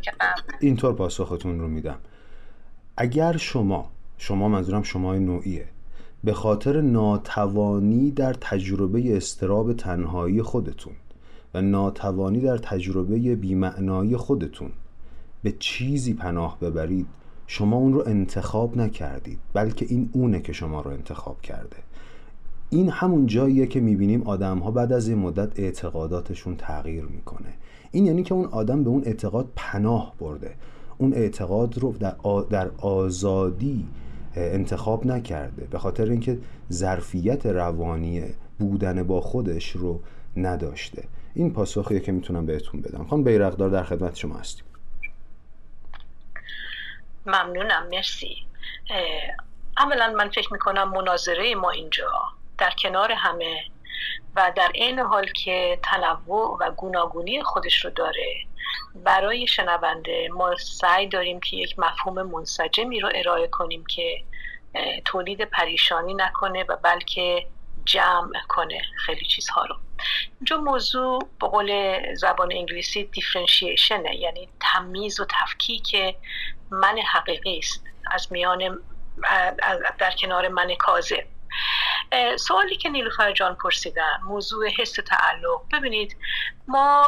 اینطور 0.60 0.94
پاسختون 0.94 1.60
رو 1.60 1.68
میدم. 1.68 1.93
اگر 2.96 3.36
شما 3.36 3.90
شما 4.18 4.48
منظورم 4.48 4.82
شما 4.82 5.14
نوعیه 5.14 5.64
به 6.24 6.32
خاطر 6.32 6.80
ناتوانی 6.80 8.10
در 8.10 8.34
تجربه 8.34 9.16
استراب 9.16 9.72
تنهایی 9.72 10.42
خودتون 10.42 10.92
و 11.54 11.62
ناتوانی 11.62 12.40
در 12.40 12.58
تجربه 12.58 13.36
بیمعنایی 13.36 14.16
خودتون 14.16 14.70
به 15.42 15.54
چیزی 15.58 16.14
پناه 16.14 16.58
ببرید 16.60 17.06
شما 17.46 17.76
اون 17.76 17.92
رو 17.92 18.02
انتخاب 18.06 18.76
نکردید 18.76 19.38
بلکه 19.52 19.86
این 19.88 20.10
اونه 20.12 20.40
که 20.40 20.52
شما 20.52 20.80
رو 20.80 20.90
انتخاب 20.90 21.40
کرده. 21.40 21.76
این 22.70 22.90
همون 22.90 23.26
جاییه 23.26 23.66
که 23.66 23.80
می‌بینیم 23.80 24.22
آدم 24.22 24.58
ها 24.58 24.70
بعد 24.70 24.92
از 24.92 25.08
این 25.08 25.18
مدت 25.18 25.60
اعتقاداتشون 25.60 26.56
تغییر 26.56 27.04
می‌کنه. 27.04 27.54
این 27.90 28.06
یعنی 28.06 28.22
که 28.22 28.34
اون 28.34 28.44
آدم 28.44 28.84
به 28.84 28.90
اون 28.90 29.02
اعتقاد 29.04 29.48
پناه 29.56 30.14
برده. 30.18 30.54
اون 30.98 31.14
اعتقاد 31.14 31.78
رو 31.78 31.92
در, 32.50 32.70
آزادی 32.82 33.88
انتخاب 34.36 35.06
نکرده. 35.06 35.64
به 35.64 35.78
خاطر 35.78 36.04
اینکه 36.04 36.38
ظرفیت 36.72 37.46
روانی 37.46 38.24
بودن 38.58 39.02
با 39.02 39.20
خودش 39.20 39.70
رو 39.70 40.00
نداشته. 40.36 41.04
این 41.34 41.52
پاسخیه 41.52 42.00
که 42.00 42.12
می‌تونم 42.12 42.46
بهتون 42.46 42.80
بدم. 42.80 43.04
خانم 43.04 43.24
بیرقدار 43.24 43.70
در 43.70 43.82
خدمت 43.82 44.16
شما 44.16 44.34
هستیم. 44.34 44.64
ممنونم. 47.26 47.86
مرسی. 47.92 48.36
اولا 49.78 50.14
من 50.18 50.28
فکر 50.28 50.52
می‌کنم 50.52 50.90
مناظره 50.90 51.54
ما 51.54 51.70
اینجا 51.70 52.10
در 52.58 52.72
کنار 52.82 53.12
همه 53.12 53.56
و 54.36 54.52
در 54.56 54.70
این 54.74 54.98
حال 54.98 55.26
که 55.44 55.78
تنوع 55.82 56.58
و 56.60 56.70
گوناگونی 56.70 57.42
خودش 57.42 57.84
رو 57.84 57.90
داره. 57.90 58.34
برای 58.94 59.46
شنونده 59.46 60.28
ما 60.32 60.56
سعی 60.56 61.06
داریم 61.06 61.40
که 61.40 61.56
یک 61.56 61.78
مفهوم 61.78 62.22
منسجمی 62.22 63.00
رو 63.00 63.10
ارائه 63.14 63.46
کنیم 63.46 63.84
که 63.86 64.24
تولید 65.04 65.44
پریشانی 65.44 66.14
نکنه 66.14 66.64
و 66.68 66.76
بلکه 66.76 67.46
جمع 67.84 68.32
کنه 68.48 68.82
خیلی 69.06 69.24
چیزها 69.24 69.64
رو. 69.64 69.76
اینجا 70.40 70.56
موضوع 70.56 71.18
به 71.40 71.48
قول 71.48 72.00
زبان 72.14 72.52
انگلیسی 72.52 73.04
دیفرنشیشنه 73.04 74.16
یعنی 74.16 74.48
تمیز 74.60 75.20
و 75.20 75.24
تفکیک 75.24 75.96
من 76.70 76.98
حقیقی 76.98 77.58
است. 77.58 77.84
از 78.10 78.32
میان 78.32 78.78
در 79.98 80.10
کنار 80.20 80.48
من 80.48 80.74
کاذب. 80.74 81.26
سوالی 82.36 82.76
که 82.76 82.88
نیلوفر 82.88 83.32
جان 83.32 83.54
پرسیدن 83.54 84.20
موضوع 84.24 84.68
حس 84.78 84.92
تعلق. 84.92 85.62
ببینید 85.72 86.16
ما 86.68 87.06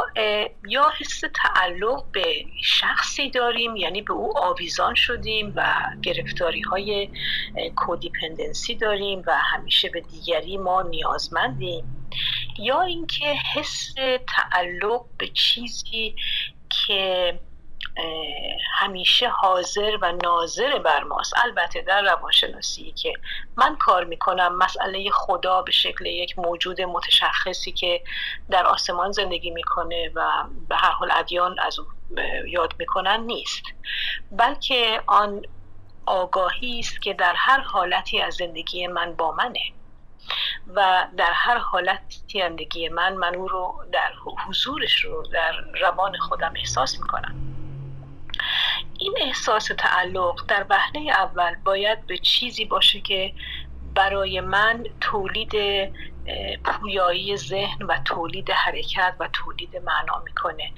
یا 0.69 0.93
حس 0.99 1.23
تعلق 1.35 2.05
به 2.13 2.45
شخصی 2.63 3.31
داریم 3.31 3.77
یعنی 3.77 4.03
به 4.03 4.13
او 4.13 4.39
آویزان 4.39 4.95
شدیم 4.95 5.53
و 5.57 5.75
گرفتاری 6.03 6.61
های 6.61 7.11
کودیپندنسی 7.77 8.75
داریم 8.75 9.23
و 9.27 9.39
همیشه 9.39 9.89
به 9.89 10.01
دیگری 10.01 10.57
ما 10.57 10.83
نیازمندیم. 10.83 12.09
یا 12.59 12.83
اینکه 12.83 13.35
حس 13.55 13.95
تعلق 14.37 15.05
به 15.19 15.29
چیزی 15.29 16.17
که 16.69 17.41
همیشه 18.73 19.29
حاضر 19.29 19.99
و 20.03 20.13
ناظر 20.13 20.79
بر 20.79 21.03
ماست. 21.03 21.35
البته 21.45 21.83
در 21.83 22.03
روانشناسی 22.03 22.93
که 22.93 23.13
من 23.57 23.77
کار 23.77 24.05
می‌کنم 24.05 24.57
مسئله 24.57 25.11
خدا 25.11 25.63
به 25.63 25.73
شکل 25.73 26.07
یک 26.07 26.39
موجود 26.39 26.81
متشخصی 26.81 27.73
که 27.73 28.01
در 28.51 28.67
آسمان 28.67 29.13
زندگی 29.13 29.51
می‌کنه 29.51 30.11
و 30.15 30.45
به 30.69 30.77
هر 30.77 30.91
حال 30.91 31.11
ادیان 31.11 31.57
از 31.61 31.79
او 31.79 31.87
یاد 32.49 32.75
می‌کنن 32.79 33.21
نیست. 33.21 33.63
بلکه 34.33 35.03
آن 35.07 35.43
آگاهی 36.07 36.79
است 36.79 37.03
که 37.03 37.15
در 37.15 37.35
هر 37.37 37.61
حالتی 37.61 38.21
از 38.21 38.35
زندگی 38.35 38.87
من 38.87 39.15
با 39.15 39.33
منه 39.33 39.73
و 40.75 41.07
در 41.17 41.33
هر 41.33 41.59
حالتی 41.59 42.21
زندگی 42.33 42.89
من 42.89 43.15
من 43.15 43.35
او 43.35 43.49
رو 43.49 43.85
در 43.93 44.13
حضورش 44.49 45.05
رو 45.05 45.23
در 45.33 45.53
روان 45.81 46.17
خودم 46.19 46.53
احساس 46.57 46.99
می‌کنم. 46.99 47.56
این 48.99 49.15
احساس 49.21 49.71
تعلق 49.79 50.47
در 50.49 50.67
وهله 50.71 51.11
اول 51.11 51.55
باید 51.65 52.07
به 52.07 52.19
چیزی 52.19 52.65
باشه 52.65 53.01
که 53.01 53.33
برای 53.95 54.41
من 54.41 54.85
تولید 55.01 55.53
پویایی 56.65 57.37
ذهن 57.37 57.83
و 57.83 57.99
تولید 58.05 58.51
حرکت 58.51 59.15
و 59.21 59.29
تولید 59.33 59.77
معنا 59.77 60.23
می‌کنه. 60.25 60.71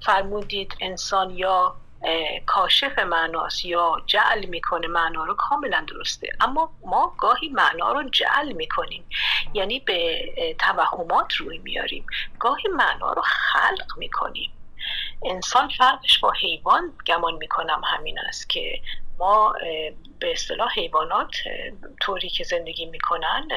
فرمودید 0.00 0.76
انسان 0.80 1.30
یا 1.30 1.76
کاشف 2.46 2.98
معناست 2.98 3.64
یا 3.64 4.02
جعل 4.06 4.44
می‌کنه 4.44 4.86
معنا 4.86 5.24
رو 5.24 5.34
کاملا 5.34 5.84
درسته. 5.88 6.28
اما 6.40 6.70
ما 6.84 7.14
گاهی 7.18 7.48
معنا 7.48 7.92
رو 7.92 8.08
جعل 8.10 8.52
می‌کنیم. 8.52 9.04
یعنی 9.54 9.80
به 9.80 10.24
توهمات 10.58 11.34
روی 11.34 11.58
میاریم. 11.58 12.06
گاهی 12.38 12.68
معنا 12.68 13.12
رو 13.12 13.22
خلق 13.22 13.98
می‌کنیم. 13.98 14.52
انسان 15.24 15.68
فرقش 15.68 16.18
با 16.18 16.30
حیوان 16.30 16.92
گمان 17.06 17.34
می‌کنم 17.34 17.82
همین 17.84 18.18
است 18.18 18.48
که 18.48 18.80
ما 19.18 19.54
به 20.20 20.32
اصطلاح 20.32 20.72
حیوانات 20.74 21.30
طوری 22.00 22.28
که 22.28 22.44
زندگی 22.44 22.86
می‌کنن 22.86 23.48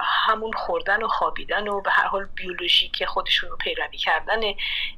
همون 0.00 0.52
خوردن 0.52 1.02
و 1.02 1.08
خوابیدن 1.08 1.68
و 1.68 1.80
به 1.80 1.90
هر 1.90 2.06
حال 2.06 2.24
بیولوژیک 2.24 3.04
خودشون 3.04 3.50
رو 3.50 3.56
پیروی 3.56 3.98
کردن 3.98 4.40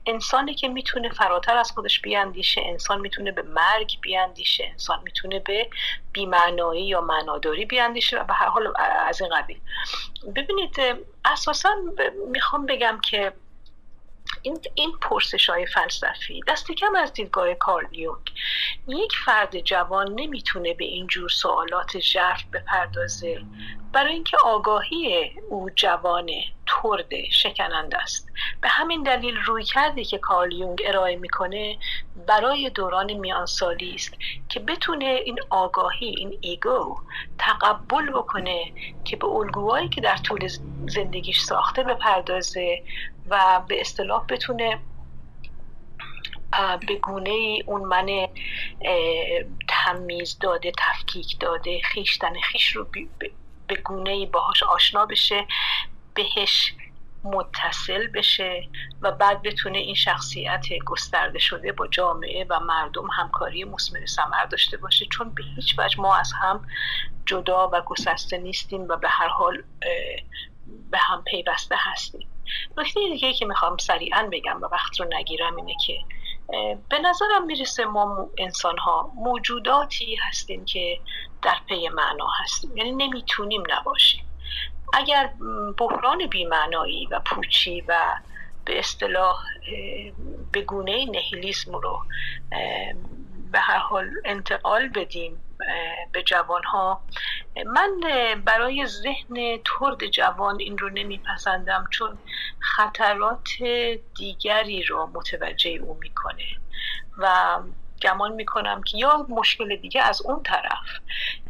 انسانی 0.07 0.55
که 0.55 0.69
می‌تونه 0.69 1.09
فراتر 1.09 1.57
از 1.57 1.73
خودش 1.73 2.01
بیاندیشه 2.01 2.61
انسان 2.65 3.01
می‌تونه 3.01 3.33
به 3.33 3.43
مرگ 3.43 4.01
بیاندیشه 4.01 4.65
انسان 4.65 5.03
می‌تونه 5.05 5.39
به 5.39 5.71
بیمعنایی 6.13 6.87
یا 6.87 7.01
معناداری 7.01 7.65
بیاندیشه 7.65 8.21
و 8.21 8.25
به 8.25 8.35
هر 8.35 8.47
حال 8.47 8.73
از 9.07 9.21
این 9.23 9.31
قبیل. 9.31 9.61
ببینید 10.37 10.77
اساسا 11.25 11.69
می‌خوام 12.29 12.67
بگم 12.67 13.01
که 13.03 13.33
این, 14.43 14.59
این 14.75 14.93
پرسش 15.01 15.51
های 15.51 15.67
فلسفی. 15.67 16.41
دست 16.49 16.73
کم 16.73 16.97
از 16.97 17.13
دیدگاه 17.13 17.55
کارل 17.55 17.95
یونگ. 17.95 18.31
یک 18.89 19.13
فرد 19.25 19.61
جوان 19.61 20.13
نمی‌تونه 20.15 20.75
به 20.75 20.85
این 20.85 21.07
جور 21.07 21.29
سوالات 21.29 21.99
ژرف 21.99 22.45
بپردازه. 22.53 23.43
برای 23.93 24.13
اینکه 24.13 24.37
آگاهی 24.45 25.33
او 25.51 25.71
جوانه 25.71 26.45
ترده 26.67 27.25
شکننده 27.31 27.99
است. 27.99 28.29
به 28.61 28.69
همین 28.69 29.03
دلیل 29.03 29.37
روی 29.37 29.65
کرده 29.65 30.05
که 30.05 30.19
کارل 30.19 30.53
یونگ 30.53 30.83
ارائه 30.85 31.17
می‌کنه 31.17 31.79
برای 32.27 32.71
دوران 32.71 33.13
میانسالی 33.13 33.95
است 33.95 34.15
که 34.49 34.61
بتونه 34.61 35.21
این 35.25 35.39
آگاهی 35.51 36.15
این 36.19 36.39
ایگو 36.41 36.97
تقبل 37.39 38.11
بکنه 38.11 38.73
که 39.05 39.17
به 39.17 39.27
الگوهایی 39.27 39.89
که 39.89 40.01
در 40.01 40.17
طول 40.17 40.49
زندگیش 40.87 41.41
ساخته 41.41 41.83
بپردازه 41.83 42.83
و 43.31 43.63
به 43.69 43.81
اصطلاح 43.81 44.27
بتونه 44.27 44.79
به 46.87 46.95
گونه 46.95 47.31
ای 47.31 47.63
اون 47.67 47.81
من 47.81 48.29
تمیز 49.69 50.39
داده 50.39 50.73
تفکیک 50.79 51.39
داده 51.41 51.81
خیشتن 51.85 52.33
خیش 52.41 52.69
رو 52.69 52.87
به 53.71 53.77
گونه 53.77 54.11
ای 54.11 54.27
باهاش 54.27 54.63
آشنا 54.63 55.07
بشه 55.07 55.47
بهش 56.15 56.75
متصل 57.25 58.07
بشه 58.07 58.69
و 59.03 59.13
بعد 59.13 59.43
بتونه 59.43 59.79
این 59.79 59.95
شخصیت 59.95 60.67
گسترده 60.87 61.39
شده 61.39 61.73
با 61.73 61.87
جامعه 61.87 62.47
و 62.51 62.61
مردم 62.61 63.07
همکاری 63.11 63.65
مسمر 63.65 64.07
سمر 64.07 64.45
داشته 64.45 64.77
باشه. 64.77 65.07
چون 65.07 65.35
به 65.35 65.43
هیچ 65.57 65.75
وجه 65.79 66.01
ما 66.01 66.17
از 66.17 66.33
هم 66.43 66.67
جدا 67.27 67.71
و 67.73 67.81
گسسته 67.81 68.39
نیستیم 68.39 68.89
و 68.89 68.97
به 68.97 69.09
هر 69.09 69.29
حال 69.29 69.63
به 70.91 70.99
هم 70.99 71.25
پیوسته 71.25 71.77
هستیم. 71.79 72.29
نکته 72.77 73.01
دیگه 73.13 73.33
که 73.33 73.47
می‌خوام 73.47 73.77
سریعا 73.77 74.29
بگم 74.33 74.63
و 74.63 74.69
وقت 74.73 75.01
رو 75.01 75.07
نگیرم 75.13 75.57
اینه 75.57 75.75
که 75.87 75.99
به 76.89 76.99
نظرم 76.99 77.47
می‌رسه 77.47 77.85
ما 77.85 78.29
انسان 78.39 78.79
ها 78.79 79.13
موجوداتی 79.15 80.17
هستیم 80.29 80.65
که 80.65 81.01
در 81.43 81.57
پی 81.69 81.89
معنا 81.89 82.27
هستیم. 82.43 82.77
یعنی 82.77 82.93
نمی‌تونیم 82.93 83.63
نباشیم. 83.71 84.25
اگر 84.93 85.31
بحران 85.79 86.27
بیمعنایی 86.27 87.07
و 87.07 87.21
پوچی 87.21 87.81
و 87.81 88.15
به 88.65 88.79
اصطلاح 88.79 89.37
به 90.53 90.61
گونه 90.61 91.05
نهیلیسم 91.05 91.73
رو 91.73 92.03
به 93.53 93.59
هر 93.61 93.79
حال 93.79 94.11
انتقال 94.25 94.89
بدیم 94.89 95.43
به 96.13 96.23
جوان 96.23 96.63
ها 96.65 97.05
من 97.67 98.01
برای 98.45 98.87
ذهن 98.87 99.59
ترد 99.65 100.07
جوان 100.07 100.61
این 100.61 100.79
رو 100.79 100.89
نمیپسندم 100.91 101.85
چون 101.93 102.19
خطرات 102.61 103.49
دیگری 104.17 104.83
رو 104.83 105.07
متوجه 105.15 105.71
او 105.71 105.95
می‌کنه. 106.01 106.45
و 107.19 107.59
گمان 108.03 108.33
می‌کنم 108.33 108.83
که 108.83 108.99
یا 108.99 109.27
مشکل 109.29 109.77
دیگه 109.77 110.03
از 110.03 110.23
اون 110.23 110.43
طرف 110.43 111.01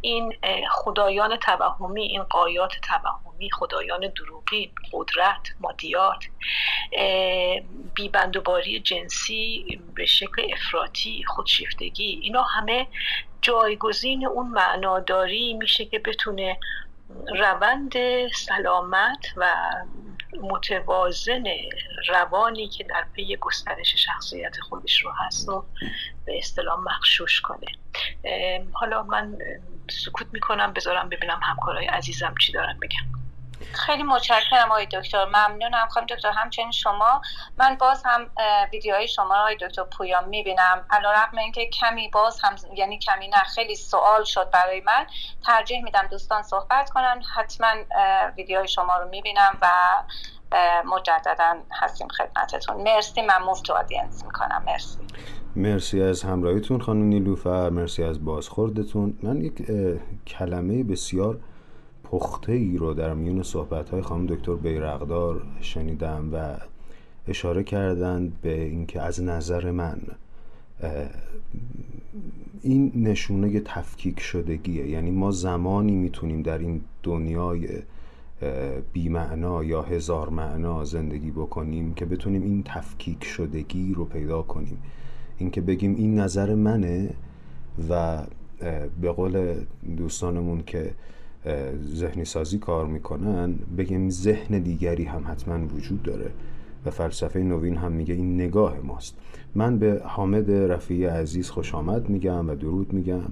این 0.01 0.35
خدایان 0.71 1.35
توهمی 1.35 2.01
این 2.01 2.23
قایات 2.23 2.71
توهمی 2.81 3.51
خدایان 3.51 3.99
دروغی 4.17 4.71
قدرت 4.93 5.53
مادیات 5.59 6.25
بیبندوباری 7.93 8.79
جنسی 8.79 9.79
به 9.95 10.05
شکل 10.05 10.47
افراطی 10.53 11.23
خودشیفتگی 11.27 12.19
اینا 12.23 12.41
همه 12.41 12.87
جایگزین 13.41 14.25
اون 14.25 14.47
معناداری 14.47 15.53
میشه 15.53 15.85
که 15.85 15.99
بتونه 15.99 16.57
روند 17.39 17.93
سلامت 18.27 19.33
و 19.35 19.53
متوازن 20.41 21.43
روانی 22.07 22.67
که 22.67 22.83
در 22.83 23.05
پی 23.13 23.35
گسترش 23.35 23.95
شخصیت 23.95 24.59
خودش 24.59 25.01
رو 25.01 25.11
هست 25.11 25.49
و 25.49 25.65
به 26.25 26.37
اصطلاح 26.37 26.79
مخشوش 26.79 27.41
کنه. 27.41 27.67
حالا 28.73 29.03
من 29.03 29.37
سکوت 29.89 30.27
می‌کنم 30.33 30.73
بذارم 30.73 31.09
ببینم 31.09 31.39
همکارای 31.43 31.85
عزیزم 31.85 32.35
چی 32.41 32.51
دارن 32.51 32.79
بگم 32.81 33.20
خیلی 33.73 34.03
متشکرم 34.03 34.71
آقای 34.71 34.85
دکتر. 34.85 35.25
ممنونم. 35.25 35.87
خانم 35.89 36.05
دکتر 36.05 36.31
همچنین 36.31 36.71
شما 36.71 37.21
من 37.57 37.77
باز 37.79 38.03
هم 38.05 38.29
ویدیوهای 38.73 39.07
شما 39.07 39.39
آقای 39.39 39.55
دکتر 39.55 39.83
پویان 39.83 40.29
می‌بینم. 40.29 40.85
علیرغم 40.89 41.37
اینکه 41.37 41.65
کمی 41.65 42.07
باز 42.07 42.39
هم 42.43 42.55
یعنی 42.75 42.99
کمی 42.99 43.27
نه 43.27 43.43
خیلی 43.55 43.75
سوال 43.75 44.23
شد 44.23 44.49
برای 44.51 44.81
من. 44.81 45.07
ترجیح 45.45 45.83
میدم 45.83 46.07
دوستان 46.11 46.43
صحبت 46.43 46.89
کنن. 46.89 47.21
حتما 47.35 47.67
ویدیوهای 48.37 48.67
شما 48.67 48.97
رو 48.97 49.09
می‌بینم 49.09 49.57
و 49.61 49.67
مجددا 50.85 51.55
هستیم 51.81 52.07
خدمتتون. 52.07 52.81
مرسی 52.81 53.21
من 53.21 53.37
مفت 53.37 53.69
آدینس 53.69 54.25
می‌کنم. 54.25 54.63
مرسی. 54.65 54.97
مرسی 55.55 56.01
از 56.01 56.23
همراهیتون 56.23 56.81
خانم 56.81 57.03
نیلوفر. 57.03 57.69
مرسی 57.69 58.03
از 58.03 58.25
بازخوردتون. 58.25 59.19
من 59.23 59.41
یک 59.41 59.71
کلمه 60.27 60.83
بسیار 60.83 61.39
پخته 62.11 62.51
ای 62.51 62.77
رو 62.77 62.93
در 62.93 63.13
میون 63.13 63.43
صحبت 63.43 63.89
های 63.89 64.01
خانم 64.01 64.25
دکتر 64.25 64.55
بیرقدار 64.55 65.41
شنیدم 65.61 66.29
و 66.33 66.55
اشاره 67.27 67.63
کردند 67.63 68.41
به 68.41 68.61
اینکه 68.63 69.01
از 69.01 69.23
نظر 69.23 69.71
من 69.71 70.01
این 72.61 72.91
نشونه 72.95 73.59
تفکیک 73.59 74.19
شدگیه. 74.19 74.87
یعنی 74.87 75.11
ما 75.11 75.31
زمانی 75.31 75.95
می‌تونیم 75.95 76.41
در 76.41 76.57
این 76.57 76.81
دنیای 77.03 77.67
بیمعنا 78.93 79.63
یا 79.63 79.81
هزار 79.81 80.29
معنا 80.29 80.83
زندگی 80.83 81.31
بکنیم 81.31 81.93
که 81.93 82.05
بتونیم 82.05 82.41
این 82.41 82.63
تفکیک 82.65 83.23
شدگی 83.23 83.93
رو 83.93 84.05
پیدا 84.05 84.41
کنیم. 84.41 84.77
اینکه 85.37 85.61
بگیم 85.61 85.95
این 85.95 86.19
نظر 86.19 86.55
منه 86.55 87.09
و 87.89 88.23
به 89.01 89.11
قول 89.11 89.55
دوستانمون 89.97 90.63
که 90.65 90.91
ذهنی 91.95 92.25
سازی 92.25 92.59
کار 92.59 92.85
می‌کنن 92.85 93.53
بگیم 93.77 94.09
ذهن 94.09 94.59
دیگری 94.59 95.03
هم 95.03 95.23
حتما 95.27 95.67
وجود 95.67 96.03
داره 96.03 96.31
و 96.85 96.89
فلسفه 96.89 97.39
نوین 97.39 97.77
هم 97.77 97.91
میگه 97.91 98.13
این 98.13 98.35
نگاه 98.35 98.79
ماست. 98.79 99.17
من 99.55 99.79
به 99.79 100.01
حامد 100.05 100.51
رفیع 100.51 101.09
عزیز 101.09 101.49
خوش 101.49 101.75
آمد 101.75 102.09
میگم 102.09 102.49
و 102.49 102.55
درود 102.55 102.93
میگم. 102.93 103.31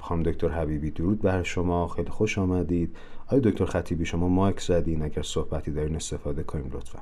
خانم 0.00 0.22
دکتر 0.22 0.48
حبیبی 0.48 0.90
درود 0.90 1.22
بر 1.22 1.42
شما 1.42 1.88
خیلی 1.88 2.10
خوش 2.10 2.38
آمدید. 2.38 2.96
آیا 3.26 3.40
دکتر 3.40 3.64
خطیبی 3.64 4.04
شما 4.04 4.28
مایک 4.28 4.60
زدین 4.60 5.02
اگر 5.02 5.22
صحبتی 5.22 5.70
دارین 5.70 5.96
استفاده 5.96 6.42
کنیم 6.42 6.70
لطفا. 6.74 6.98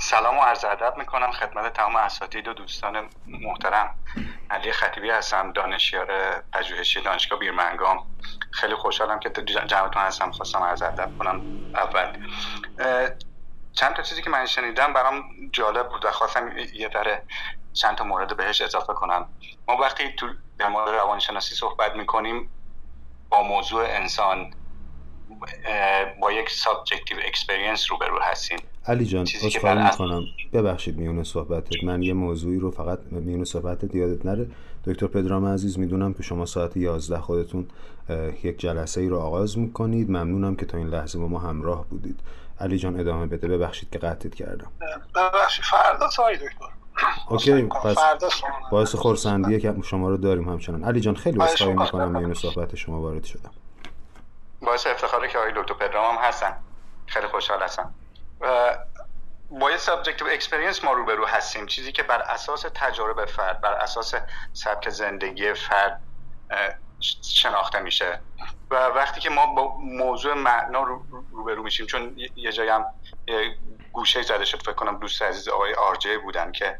سلام 0.00 0.38
و 0.38 0.42
عرض 0.42 0.64
ادب 0.64 0.94
می‌کنم 0.96 1.32
خدمت 1.32 1.72
تمام 1.72 1.96
اساتید 1.96 2.48
و 2.48 2.52
دوستان 2.52 3.10
محترم. 3.26 3.98
علی 4.50 4.72
خطیبی 4.72 5.10
هستم 5.10 5.52
دانشیار 5.52 6.40
پژوهشی 6.52 7.00
دانشگاه 7.00 7.38
بیرمنگام. 7.38 8.06
خیلی 8.52 8.74
خوشحالم 8.74 9.20
که 9.20 9.30
جمعتون 9.66 10.02
هستم. 10.02 10.30
خواستم 10.30 10.62
عرض 10.62 10.82
ادب 10.82 11.12
کنم 11.18 11.42
اول. 11.74 12.12
چند 13.72 13.96
تا 13.96 14.02
چیزی 14.02 14.22
که 14.22 14.30
من 14.30 14.46
شنیدم 14.46 14.92
برام 14.92 15.24
جالب 15.52 15.88
بود 15.88 16.04
و 16.04 16.10
خواستم 16.10 16.58
یه 16.58 16.90
ذره 16.92 17.26
چند 17.72 17.96
تا 17.96 18.04
مورد 18.04 18.36
بهش 18.36 18.60
اضافه 18.62 18.92
کنم. 18.92 19.28
ما 19.68 19.76
وقتی 19.76 20.12
تو 20.12 20.34
در 20.58 20.68
مورد 20.68 20.88
روانشناسی 20.88 21.54
صحبت 21.54 21.92
می‌کنیم 21.92 22.50
با 23.28 23.42
موضوع 23.42 23.84
انسان 23.84 24.50
با 26.20 26.32
یک 26.32 26.50
subjective 26.50 27.18
experience 27.24 27.90
روبرو 27.90 28.22
هستیم. 28.22 28.58
علی 28.88 29.04
جان 29.04 29.22
عذرخواهی 29.22 29.82
می‌کنم. 29.82 30.24
ببخشید 30.52 30.98
میونه 30.98 31.24
صحبتت. 31.24 31.84
من 31.84 32.02
یه 32.02 32.12
موضوعی 32.12 32.58
رو 32.58 32.70
فقط 32.70 32.98
میونه 33.10 33.44
صحبتت 33.44 33.94
یادت 33.94 34.26
نره. 34.26 34.46
دکتر 34.84 35.06
پدرام 35.06 35.46
عزیز 35.46 35.78
می‌دونم 35.78 36.14
که 36.14 36.22
شما 36.22 36.46
ساعت 36.46 36.76
11 36.76 37.18
خودتون 37.18 37.68
یک 38.42 38.58
جلسه 38.58 39.00
ای 39.00 39.08
رو 39.08 39.18
آغاز 39.18 39.58
می‌کنید. 39.58 40.10
ممنونم 40.10 40.56
که 40.56 40.66
تا 40.66 40.78
این 40.78 40.88
لحظه 40.88 41.18
با 41.18 41.28
ما 41.28 41.38
همراه 41.38 41.86
بودید. 41.90 42.20
علی 42.60 42.78
جان 42.78 43.00
ادامه 43.00 43.26
بده. 43.26 43.48
ببخشید 43.48 43.90
که 43.90 43.98
قطعت 43.98 44.34
کردم. 44.34 44.72
ببخشید 45.14 45.64
فردا 45.64 46.10
سای 46.10 46.36
دکتر 46.36 46.66
OK 47.28 47.62
پس 47.62 47.96
باعث 48.70 48.94
خورسندیه 48.94 49.60
که 49.60 49.74
شما 49.84 50.08
رو 50.08 50.16
داریم 50.16 50.48
همچنان. 50.48 50.84
علی 50.84 51.00
جان 51.00 51.14
خیلی 51.14 51.40
عذرخواهی 51.40 51.74
می‌کنم 51.74 52.16
میونه 52.16 52.34
صحبت 52.34 52.74
شما 52.74 53.00
وارد 53.00 53.24
شدم. 53.24 53.50
باعث 54.62 54.86
افتخاره 54.86 55.28
که 55.28 55.38
آقای 55.38 55.52
دکتر 55.56 55.74
پدرام 55.74 56.16
هم 56.16 56.28
هستن. 56.28 56.56
خیلی 57.06 57.26
خوشحال 57.26 57.62
هستم. 57.62 57.94
با 59.50 59.70
یه 59.70 59.76
subjective 59.76 60.26
experience 60.26 60.84
ما 60.84 60.92
روبرو 60.92 61.26
هستیم. 61.26 61.66
چیزی 61.66 61.92
که 61.92 62.02
بر 62.02 62.22
اساس 62.22 62.66
تجارب 62.74 63.24
فرد 63.24 63.60
بر 63.60 63.72
اساس 63.72 64.14
سبک 64.52 64.90
زندگی 64.90 65.54
فرد 65.54 66.00
شناخته 67.22 67.80
میشه. 67.80 68.20
و 68.70 68.74
وقتی 68.74 69.20
که 69.20 69.30
ما 69.30 69.46
با 69.46 69.78
موضوع 69.78 70.34
معنا 70.34 70.82
روبرو 71.32 71.62
میشیم 71.62 71.86
چون 71.86 72.18
یه 72.36 72.52
جایی 72.52 72.70
هم 72.70 72.86
گوشه 73.92 74.22
زده 74.22 74.44
شد 74.44 74.62
فکر 74.62 74.72
کنم 74.72 74.98
دوست 74.98 75.22
عزیز 75.22 75.48
آقای 75.48 75.74
آرجه 75.74 76.18
بودن 76.18 76.52
که 76.52 76.78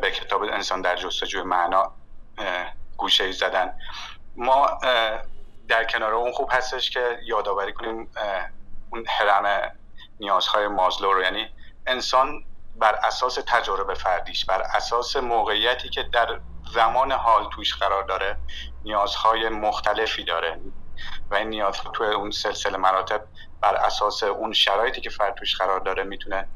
به 0.00 0.10
کتاب 0.10 0.42
انسان 0.42 0.80
در 0.80 0.96
جستجوی 0.96 1.42
معنا 1.42 1.92
گوشه 2.96 3.32
زدن. 3.32 3.78
ما 4.36 4.78
در 5.68 5.84
کنار 5.84 6.14
اون 6.14 6.32
خوب 6.32 6.48
هستش 6.52 6.90
که 6.90 7.18
یادآوری 7.22 7.72
کنیم 7.72 8.10
اون 8.90 9.06
حرم 9.06 9.76
نیازهای 10.20 10.68
مازلو 10.68 11.12
رو. 11.12 11.22
یعنی 11.22 11.48
انسان 11.86 12.44
بر 12.76 12.94
اساس 12.94 13.38
تجارب 13.46 13.94
فردیش 13.94 14.44
بر 14.44 14.62
اساس 14.62 15.16
موقعیتی 15.16 15.88
که 15.88 16.02
در 16.02 16.40
زمان 16.74 17.12
حال 17.12 17.48
توش 17.50 17.74
قرار 17.74 18.04
داره 18.04 18.38
نیازهای 18.84 19.48
مختلفی 19.48 20.24
داره. 20.24 20.60
و 21.30 21.34
این 21.34 21.48
نیاز 21.48 21.80
تو 21.94 22.04
اون 22.04 22.30
سلسله 22.30 22.76
مراتب 22.78 23.24
بر 23.60 23.74
اساس 23.74 24.22
اون 24.22 24.52
شرایطی 24.52 25.00
که 25.00 25.10
فرد 25.10 25.34
توش 25.34 25.56
قرار 25.56 25.80
داره 25.80 26.04
می‌تونه 26.04 26.48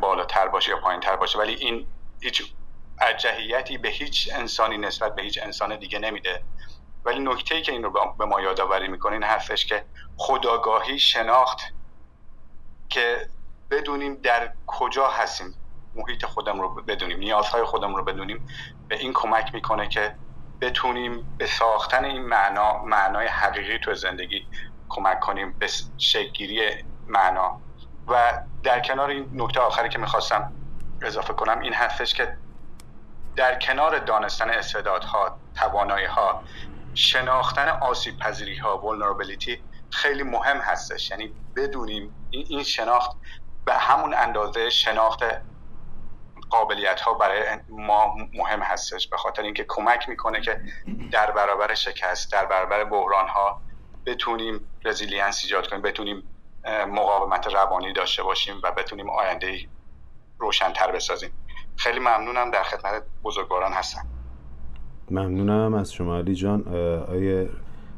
بالاتر 0.00 0.48
باشه 0.48 0.70
یا 0.70 0.76
پایین 0.80 1.00
تر 1.00 1.16
باشه. 1.16 1.38
ولی 1.38 1.54
این 1.54 1.86
هیچ 2.22 2.54
ارجحیتی 3.00 3.78
به 3.78 3.88
هیچ 3.88 4.30
انسانی 4.34 4.78
نسبت 4.78 5.14
به 5.14 5.22
هیچ 5.22 5.38
انسان 5.42 5.76
دیگه 5.76 5.98
نمیده. 5.98 6.42
ولی 7.04 7.18
نکته 7.18 7.54
ای 7.54 7.62
که 7.62 7.72
این 7.72 7.82
رو 7.82 8.14
به 8.18 8.24
ما 8.24 8.40
یادآوری 8.40 8.88
می‌کنه 8.88 9.12
این 9.12 9.22
هستش 9.22 9.66
که 9.66 9.84
خداگاهی 10.16 10.98
شناخت 10.98 11.58
که 12.90 13.28
بدونیم 13.70 14.14
در 14.14 14.52
کجا 14.66 15.08
هستیم. 15.08 15.54
محیط 15.94 16.26
خودم 16.26 16.60
رو 16.60 16.74
بدونیم. 16.74 17.18
نیازهای 17.18 17.64
خودم 17.64 17.94
رو 17.94 18.04
بدونیم. 18.04 18.48
به 18.88 18.98
این 18.98 19.12
کمک 19.12 19.54
می‌کنه 19.54 19.88
که 19.88 20.14
بتونیم 20.60 21.36
به 21.38 21.46
ساختن 21.46 22.04
این 22.04 22.22
معنا 22.22 22.82
معنای 22.82 23.26
حقیقی 23.26 23.78
تو 23.78 23.94
زندگی 23.94 24.46
کمک 24.88 25.20
کنیم. 25.20 25.52
به 25.52 25.68
شکلگیری 25.98 26.84
معنا. 27.06 27.60
و 28.08 28.42
در 28.62 28.80
کنار 28.80 29.10
این 29.10 29.30
نکته 29.34 29.60
آخری 29.60 29.88
که 29.88 29.98
می‌خواستم 29.98 30.52
اضافه 31.02 31.32
کنم 31.32 31.60
این 31.60 31.72
هستش 31.72 32.14
که 32.14 32.36
در 33.36 33.58
کنار 33.58 33.98
دانستن 33.98 34.50
استعدادها 34.50 35.38
توانایی 35.54 36.06
ها 36.06 36.42
شناختن 36.94 37.68
آسیب 37.68 38.18
پذیری 38.18 38.56
ها 38.56 38.82
vulnerability 38.84 39.58
خیلی 39.92 40.22
مهم 40.22 40.56
هستش. 40.56 41.10
یعنی 41.10 41.34
بدونیم 41.56 42.14
این 42.30 42.62
شناخت 42.62 43.10
به 43.64 43.74
همون 43.74 44.14
اندازه 44.14 44.70
شناخت 44.70 45.20
قابلیت 46.50 47.00
ها 47.00 47.14
برای 47.14 47.42
ما 47.68 48.14
مهم 48.34 48.60
هستش. 48.60 49.08
به 49.08 49.16
خاطر 49.16 49.42
اینکه 49.42 49.64
کمک 49.68 50.08
می‌کنه 50.08 50.40
که 50.40 50.60
در 51.12 51.30
برابر 51.30 51.74
شکست 51.74 52.32
در 52.32 52.46
برابر 52.46 52.84
بحران 52.84 53.28
ها 53.28 53.62
بتونیم 54.06 54.60
resilience 54.84 55.40
ایجاد 55.44 55.68
کنیم 55.68 55.82
بتونیم 55.82 56.22
مقاومت 56.88 57.46
روانی 57.46 57.92
داشته 57.92 58.22
باشیم 58.22 58.60
و 58.64 58.72
بتونیم 58.72 59.10
آینده 59.10 59.68
روشنتر 60.38 60.92
بسازیم. 60.92 61.30
خیلی 61.76 61.98
ممنونم. 61.98 62.50
در 62.50 62.62
خدمت 62.62 63.02
بزرگواران 63.24 63.72
هستم. 63.72 64.02
ممنونم 65.10 65.74
از 65.74 65.92
شما 65.92 66.18
علی 66.18 66.34
جان. 66.34 66.68
آیه 67.08 67.48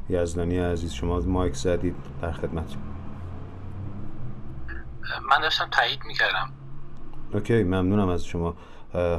یزدانی 0.08 0.58
عزیز 0.58 0.92
شما 0.92 1.20
مایک 1.20 1.54
زدید 1.54 1.96
در 2.22 2.32
خدمت 2.32 2.74
من 5.30 5.40
داشتم 5.40 5.70
تایید 5.70 6.04
می‌کردم. 6.04 6.52
اوکی 7.34 7.62
ممنونم 7.62 8.08
از 8.08 8.24
شما. 8.24 8.54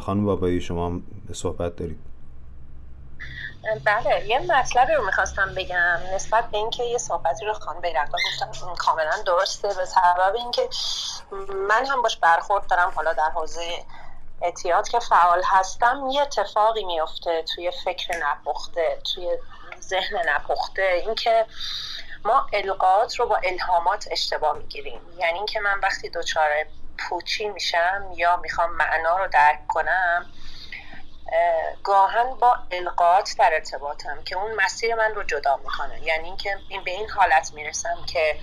خانم 0.01 0.25
بابایی 0.25 0.61
شما 0.61 0.99
صحبت 1.33 1.75
دارید. 1.75 1.99
بله 3.85 4.25
یه 4.27 4.39
مطلبی 4.39 4.93
رو 4.93 5.05
می‌خواستم 5.05 5.53
بگم 5.57 5.99
نسبت 6.15 6.51
به 6.51 6.57
اینکه 6.57 6.83
یه 6.83 6.97
صحبتی 6.97 7.45
رو 7.45 7.53
خانم 7.53 7.81
بیرقا 7.81 8.17
گفتم 8.41 8.75
کاملا 8.75 9.23
درسته. 9.25 9.67
به 9.67 9.85
سبب 9.85 10.35
اینکه 10.35 10.69
من 11.69 11.85
هم 11.85 12.01
باش 12.01 12.17
برخورد 12.17 12.67
دارم 12.67 12.91
حالا 12.95 13.13
در 13.13 13.29
حوزه 13.35 13.61
اعتیاد 14.41 14.87
که 14.87 14.99
فعال 14.99 15.41
هستم 15.45 16.07
یه 16.11 16.21
اتفاقی 16.21 16.85
میفته 16.85 17.43
توی 17.55 17.71
فکر 17.85 18.09
نپخته 18.17 19.01
توی 19.15 19.37
ذهن 19.87 20.29
نپخته. 20.29 20.81
اینکه 20.81 21.45
ما 22.25 22.47
القاعات 22.53 23.15
رو 23.15 23.25
با 23.27 23.39
الهامات 23.43 24.07
اشتباه 24.11 24.57
می‌گیریم. 24.57 25.01
یعنی 25.17 25.37
اینکه 25.37 25.59
من 25.59 25.79
وقتی 25.79 26.09
دچار 26.09 26.49
پوچی 26.97 27.49
میشم 27.49 28.09
یا 28.15 28.37
می‌خوام 28.37 28.71
معنا 28.71 29.17
رو 29.17 29.27
درک 29.27 29.67
کنم 29.67 30.25
گاهن 31.83 32.33
با 32.33 32.57
القاعات 32.71 33.35
در 33.39 33.53
ارتباطم 33.53 34.23
که 34.23 34.37
اون 34.37 34.53
مسیر 34.55 34.95
من 34.95 35.15
رو 35.15 35.23
جدا 35.23 35.57
می‌کنه. 35.57 36.03
یعنی 36.03 36.25
اینکه 36.25 36.57
این 36.69 36.83
به 36.83 36.91
این 36.91 37.09
حالت 37.09 37.53
می‌رسم 37.53 38.05
که 38.07 38.39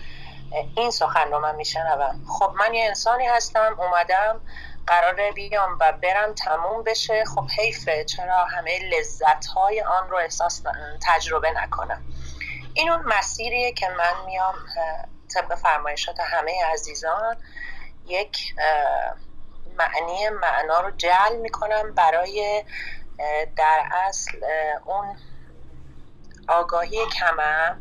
این 0.76 0.90
سخن 0.90 1.30
رو 1.30 1.38
من 1.38 1.54
میشنوم. 1.54 2.24
خب 2.38 2.52
من 2.54 2.74
یه 2.74 2.86
انسانی 2.86 3.26
هستم 3.26 3.76
اومدم 3.78 4.40
قراره 4.86 5.32
بیام 5.32 5.78
و 5.80 5.92
برم 5.92 6.34
تموم 6.34 6.82
بشه. 6.82 7.24
خب 7.24 7.48
حیفه. 7.58 8.04
چرا 8.04 8.44
همه 8.44 8.78
لذت 8.78 9.46
های 9.46 9.80
آن 9.80 10.08
رو 10.10 10.16
احساس 10.16 10.62
تجربه 11.06 11.50
نکنم. 11.50 12.04
این 12.74 12.90
اون 12.90 13.02
مسیریه 13.02 13.72
که 13.72 13.88
من 13.88 14.26
میام 14.26 14.54
طبق 15.34 15.54
فرمایشات 15.54 16.20
همه 16.20 16.64
عزیزان 16.72 17.36
یک 18.06 18.54
معنی 19.78 20.28
معنا 20.28 20.80
رو 20.80 20.90
جل 20.90 21.36
می‌کنم 21.36 21.94
برای 21.94 22.64
در 23.56 23.88
اصل 23.92 24.38
اون 24.84 25.16
آگاهی 26.50 27.06
کمم 27.06 27.80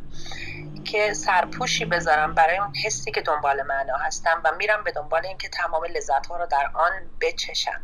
که 0.84 1.14
سرپوشی 1.14 1.84
بذارم 1.84 2.34
برای 2.34 2.58
اون 2.58 2.74
حسی 2.84 3.10
که 3.10 3.20
دنبال 3.20 3.62
معنا 3.62 3.96
هستم 3.96 4.40
و 4.44 4.52
میرم 4.58 4.84
به 4.84 4.92
دنبال 4.92 5.26
اینکه 5.26 5.48
تمام 5.48 5.84
لذت 5.84 6.26
ها 6.26 6.36
رو 6.36 6.46
در 6.46 6.70
آن 6.74 6.92
بچشم. 7.20 7.80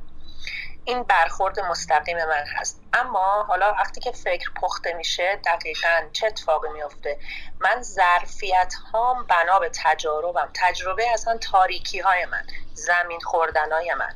این 0.85 1.03
برخورد 1.03 1.61
مستقیم 1.61 2.17
من 2.17 2.45
هست. 2.57 2.81
اما 2.93 3.45
حالا 3.49 3.73
وقتی 3.73 4.01
که 4.01 4.13
فکر 4.13 4.51
پخته 4.63 4.93
میشه 4.93 5.41
دقیقا 5.45 6.03
چه 6.13 6.27
اتفاقی 6.27 6.69
میفته 6.69 7.19
من 7.61 7.83
ظرفیت 7.83 8.75
هام 8.93 9.27
بنا 9.27 9.59
به 9.59 9.71
تجاربم. 9.75 10.51
تجربه 10.55 11.11
اصلا 11.13 11.37
تاریکی 11.37 11.99
های 11.99 12.25
من 12.27 12.47
زمین 12.75 13.21
خوردن 13.21 13.73
های 13.73 13.95
من 13.95 14.15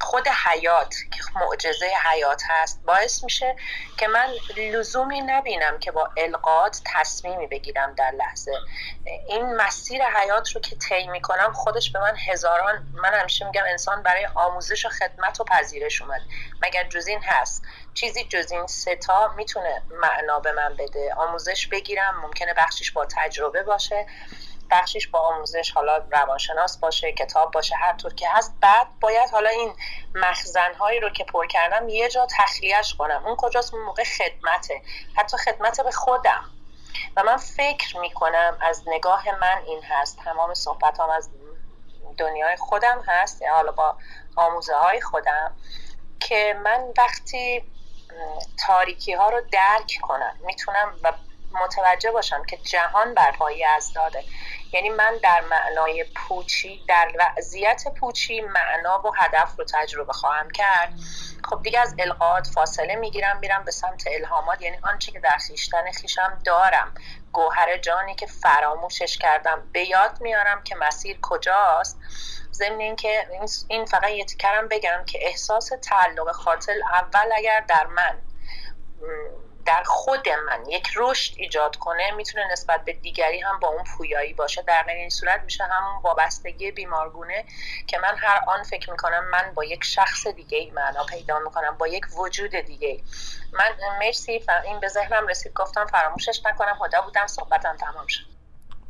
خود 0.00 0.28
حیات 0.28 0.94
که 1.12 1.22
معجزه 1.34 1.90
حیات 2.12 2.42
هست 2.48 2.82
باعث 2.84 3.24
میشه 3.24 3.56
که 3.98 4.08
من 4.08 4.34
لزومی 4.56 5.20
نبینم 5.20 5.78
که 5.78 5.92
با 5.92 6.10
القاط 6.16 6.78
تصمیمی 6.84 7.46
بگیرم 7.46 7.94
در 7.94 8.10
لحظه. 8.10 8.52
این 9.28 9.56
مسیر 9.56 10.04
حیات 10.04 10.50
رو 10.50 10.60
که 10.60 10.76
طی 10.76 11.06
می‌کنم 11.06 11.52
خودش 11.52 11.90
به 11.92 12.00
من 12.00 12.16
هزاران 12.28 12.86
من 13.02 13.14
همیشه 13.14 13.44
میگم 13.44 13.64
انسان 13.66 14.02
برای 14.02 14.26
آموزش 14.34 14.86
و 14.86 14.88
خدمت 14.88 15.40
و 15.40 15.44
پذیرش 15.44 16.02
اومد. 16.02 16.20
مگر 16.62 16.84
جز 16.84 17.06
این 17.06 17.22
هست؟ 17.22 17.62
چیزی 17.94 18.24
جز 18.24 18.52
این 18.52 18.66
ستا 18.66 19.32
می‌تونه 19.36 19.82
معنا 19.90 20.40
به 20.40 20.52
من 20.52 20.76
بده. 20.76 21.14
آموزش 21.14 21.66
بگیرم 21.66 22.20
ممکنه 22.22 22.54
بخشش 22.54 22.90
با 22.90 23.06
تجربه 23.16 23.62
باشه. 23.62 24.06
بخشیش 24.70 25.08
با 25.08 25.18
آموزش 25.20 25.70
حالا 25.70 25.96
روانشناس 25.96 26.78
باشه 26.78 27.12
کتاب 27.12 27.50
باشه 27.50 27.76
هر 27.76 27.96
طور 27.96 28.14
که 28.14 28.28
هست. 28.30 28.54
بعد 28.60 28.86
باید 29.00 29.30
حالا 29.30 29.50
این 29.50 29.74
مخزن 30.14 30.74
هایی 30.74 31.00
رو 31.00 31.10
که 31.10 31.24
پر 31.24 31.46
کردم 31.46 31.88
یه 31.88 32.08
جا 32.08 32.26
تخلیهش 32.38 32.94
کنم. 32.94 33.26
اون 33.26 33.36
کجاست؟ 33.36 33.74
اون 33.74 33.84
موقع 33.84 34.04
خدمته. 34.04 34.82
حتی 35.16 35.36
خدمت 35.36 35.80
به 35.80 35.90
خودم. 35.90 36.44
و 37.16 37.22
من 37.22 37.36
فکر 37.36 37.98
می‌کنم 37.98 38.58
از 38.60 38.82
نگاه 38.86 39.38
من 39.40 39.62
این 39.66 39.82
هست. 39.82 40.18
تمام 40.24 40.54
صحبت 40.54 41.00
هم 41.00 41.10
از 41.10 41.30
دنیای 42.18 42.56
خودم 42.56 43.04
هست 43.08 43.42
حالا 43.42 43.72
با 43.72 43.96
آموزه 44.36 44.74
های 44.74 45.00
خودم 45.00 45.56
که 46.20 46.60
من 46.64 46.92
وقتی 46.98 47.64
تاریکی 48.66 49.12
ها 49.12 49.28
رو 49.28 49.40
درک 49.52 49.98
کنم 50.02 50.36
می‌تونم 50.44 50.96
و 51.02 51.12
متوجه 51.52 52.10
باشم 52.10 52.44
که 52.44 52.56
جهان 52.56 53.14
بر 53.14 53.34
از 53.76 53.92
داده. 53.92 54.24
یعنی 54.72 54.88
من 54.88 55.18
در 55.22 55.40
معنای 55.50 56.04
پوچی 56.16 56.84
در 56.88 57.12
وضعیت 57.18 57.84
پوچی 58.00 58.40
معنا 58.40 59.02
و 59.04 59.10
هدف 59.16 59.58
رو 59.58 59.64
تجربه 59.64 60.12
خواهم 60.12 60.50
کرد. 60.50 60.92
خب 61.50 61.62
دیگه 61.62 61.80
از 61.80 61.94
القاعات 61.98 62.46
فاصله 62.46 62.96
می‌گیرم 62.96 63.38
میرم 63.38 63.64
به 63.64 63.70
سمت 63.70 64.04
الهامات. 64.06 64.62
یعنی 64.62 64.78
آنچه 64.82 65.12
که 65.12 65.20
در 65.20 65.36
خیشتن 65.36 65.92
خیشم 65.92 66.38
دارم. 66.44 66.94
گوهر 67.32 67.76
جانی 67.76 68.14
که 68.14 68.26
فراموشش 68.26 69.18
کردم. 69.18 69.68
به 69.72 69.88
یاد 69.88 70.20
میارم 70.20 70.62
که 70.62 70.76
مسیر 70.76 71.18
کجاست. 71.22 71.98
ضمن 72.52 72.80
اینکه 72.80 73.26
این 73.68 73.84
فقط 73.84 74.10
یه 74.10 74.24
تکرم 74.24 74.68
بگم 74.68 75.04
که 75.06 75.18
احساس 75.22 75.70
تعلق 75.82 76.32
خاطر 76.32 76.74
اول 76.92 77.32
اگر 77.36 77.60
در 77.68 77.86
من 77.86 78.18
در 79.68 79.82
خود 79.86 80.28
من 80.46 80.70
یک 80.70 80.88
رشد 80.96 81.34
ایجاد 81.36 81.76
کنه 81.76 82.10
می‌تونه 82.16 82.44
نسبت 82.52 82.84
به 82.84 82.92
دیگری 82.92 83.40
هم 83.40 83.60
با 83.60 83.68
اون 83.68 83.84
پویایی 83.96 84.34
باشه. 84.34 84.62
در 84.62 84.84
این 84.88 85.10
صورت 85.10 85.40
میشه 85.44 85.64
همون 85.64 86.02
وابستگی 86.02 86.70
بیمارگونه 86.70 87.44
که 87.86 87.98
من 87.98 88.16
هر 88.16 88.40
آن 88.46 88.62
فکر 88.62 88.90
می‌کنم 88.90 89.24
من 89.32 89.52
با 89.54 89.64
یک 89.64 89.84
شخص 89.84 90.26
دیگه 90.26 90.58
ای 90.58 90.70
معنا 90.70 91.04
پیدا 91.04 91.38
می‌کنم 91.38 91.76
با 91.78 91.88
یک 91.88 92.02
وجود 92.18 92.50
دیگه. 92.50 93.00
من 93.52 93.98
مرسی 94.00 94.40
این 94.64 94.80
به 94.80 94.88
ذهنم 94.88 95.26
رسید. 95.26 95.52
گفتم 95.54 95.86
فراموشش 95.86 96.40
نکنم. 96.46 96.74
خدا 96.74 97.00
بودم 97.00 97.26
صحبتم 97.26 97.76
تمام 97.76 98.06
شد. 98.06 98.24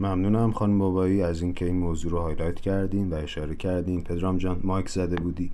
ممنونم 0.01 0.53
خانم 0.53 0.79
بابایی 0.79 1.23
از 1.23 1.43
اینکه 1.43 1.65
این 1.65 1.79
موضوع 1.79 2.11
رو 2.13 2.23
highlight 2.23 2.61
کردین 2.61 3.11
و 3.11 3.17
اشاره 3.17 3.57
کردین. 3.57 4.05
پدرام 4.05 4.39
جان 4.39 4.61
mic 4.65 4.89
زده 4.89 5.17
بودی. 5.17 5.53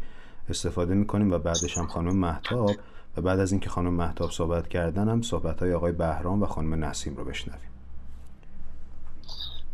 استفاده 0.50 0.94
می‌کنیم 0.94 1.32
و 1.32 1.38
بعدش 1.38 1.78
هم 1.78 1.86
خانم 1.86 2.16
مهتاب 2.16 2.70
و 3.16 3.20
بعد 3.20 3.40
از 3.40 3.52
اینکه 3.52 3.70
خانم 3.70 3.92
مهتاب 3.92 4.30
صحبت 4.30 4.68
کردن 4.68 5.08
هم 5.08 5.22
صحبت 5.22 5.60
های 5.60 5.74
آقای 5.74 5.92
بهرام 5.92 6.42
و 6.42 6.46
خانم 6.46 6.84
نسیم 6.84 7.16
رو 7.16 7.24
بشنویم. 7.24 7.70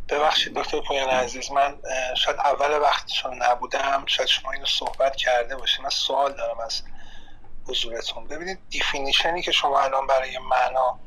ببخشید 0.08 0.54
دکتر 0.54 0.80
پویان 0.88 1.08
عزیز 1.08 1.52
من 1.52 1.74
شاید 2.16 2.36
اول 2.36 2.80
وقتشون 2.80 3.42
نبودم 3.42 4.02
شاید 4.06 4.28
شما 4.28 4.52
اینو 4.52 4.66
صحبت 4.66 5.16
کرده 5.16 5.56
باشید 5.56 5.82
من 5.82 5.90
سوال 5.90 6.32
دارم 6.32 6.60
از 6.60 6.82
حضورتون. 7.68 8.26
ببینید 8.26 8.58
definition 8.70 9.36
ی 9.36 9.42
که 9.42 9.52
شما 9.52 9.80
الان 9.80 10.06
برای 10.06 10.38
معنا 10.38 10.98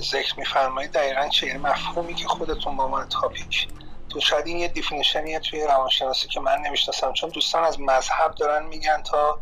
ذکر 0.00 0.38
میفرمایید 0.38 0.92
دقیقا 0.92 1.28
چه 1.28 1.46
یعنی 1.46 1.58
مفهومی 1.58 2.14
که 2.14 2.28
خودتون 2.28 2.76
با 2.76 2.88
من 2.88 3.08
topic 3.08 3.68
تو 4.08 4.20
شاید 4.20 4.46
این 4.46 4.56
یه 4.56 4.68
definition 4.68 5.26
یه 5.26 5.38
توی 5.38 5.64
روانشناسی 5.64 6.28
که 6.28 6.40
من 6.40 6.58
نمی‌شناسم 6.58 7.12
چون 7.12 7.30
دوستان 7.30 7.64
از 7.64 7.80
مذهب 7.80 8.34
دارن 8.34 8.66
میگن 8.66 9.02
تا 9.02 9.40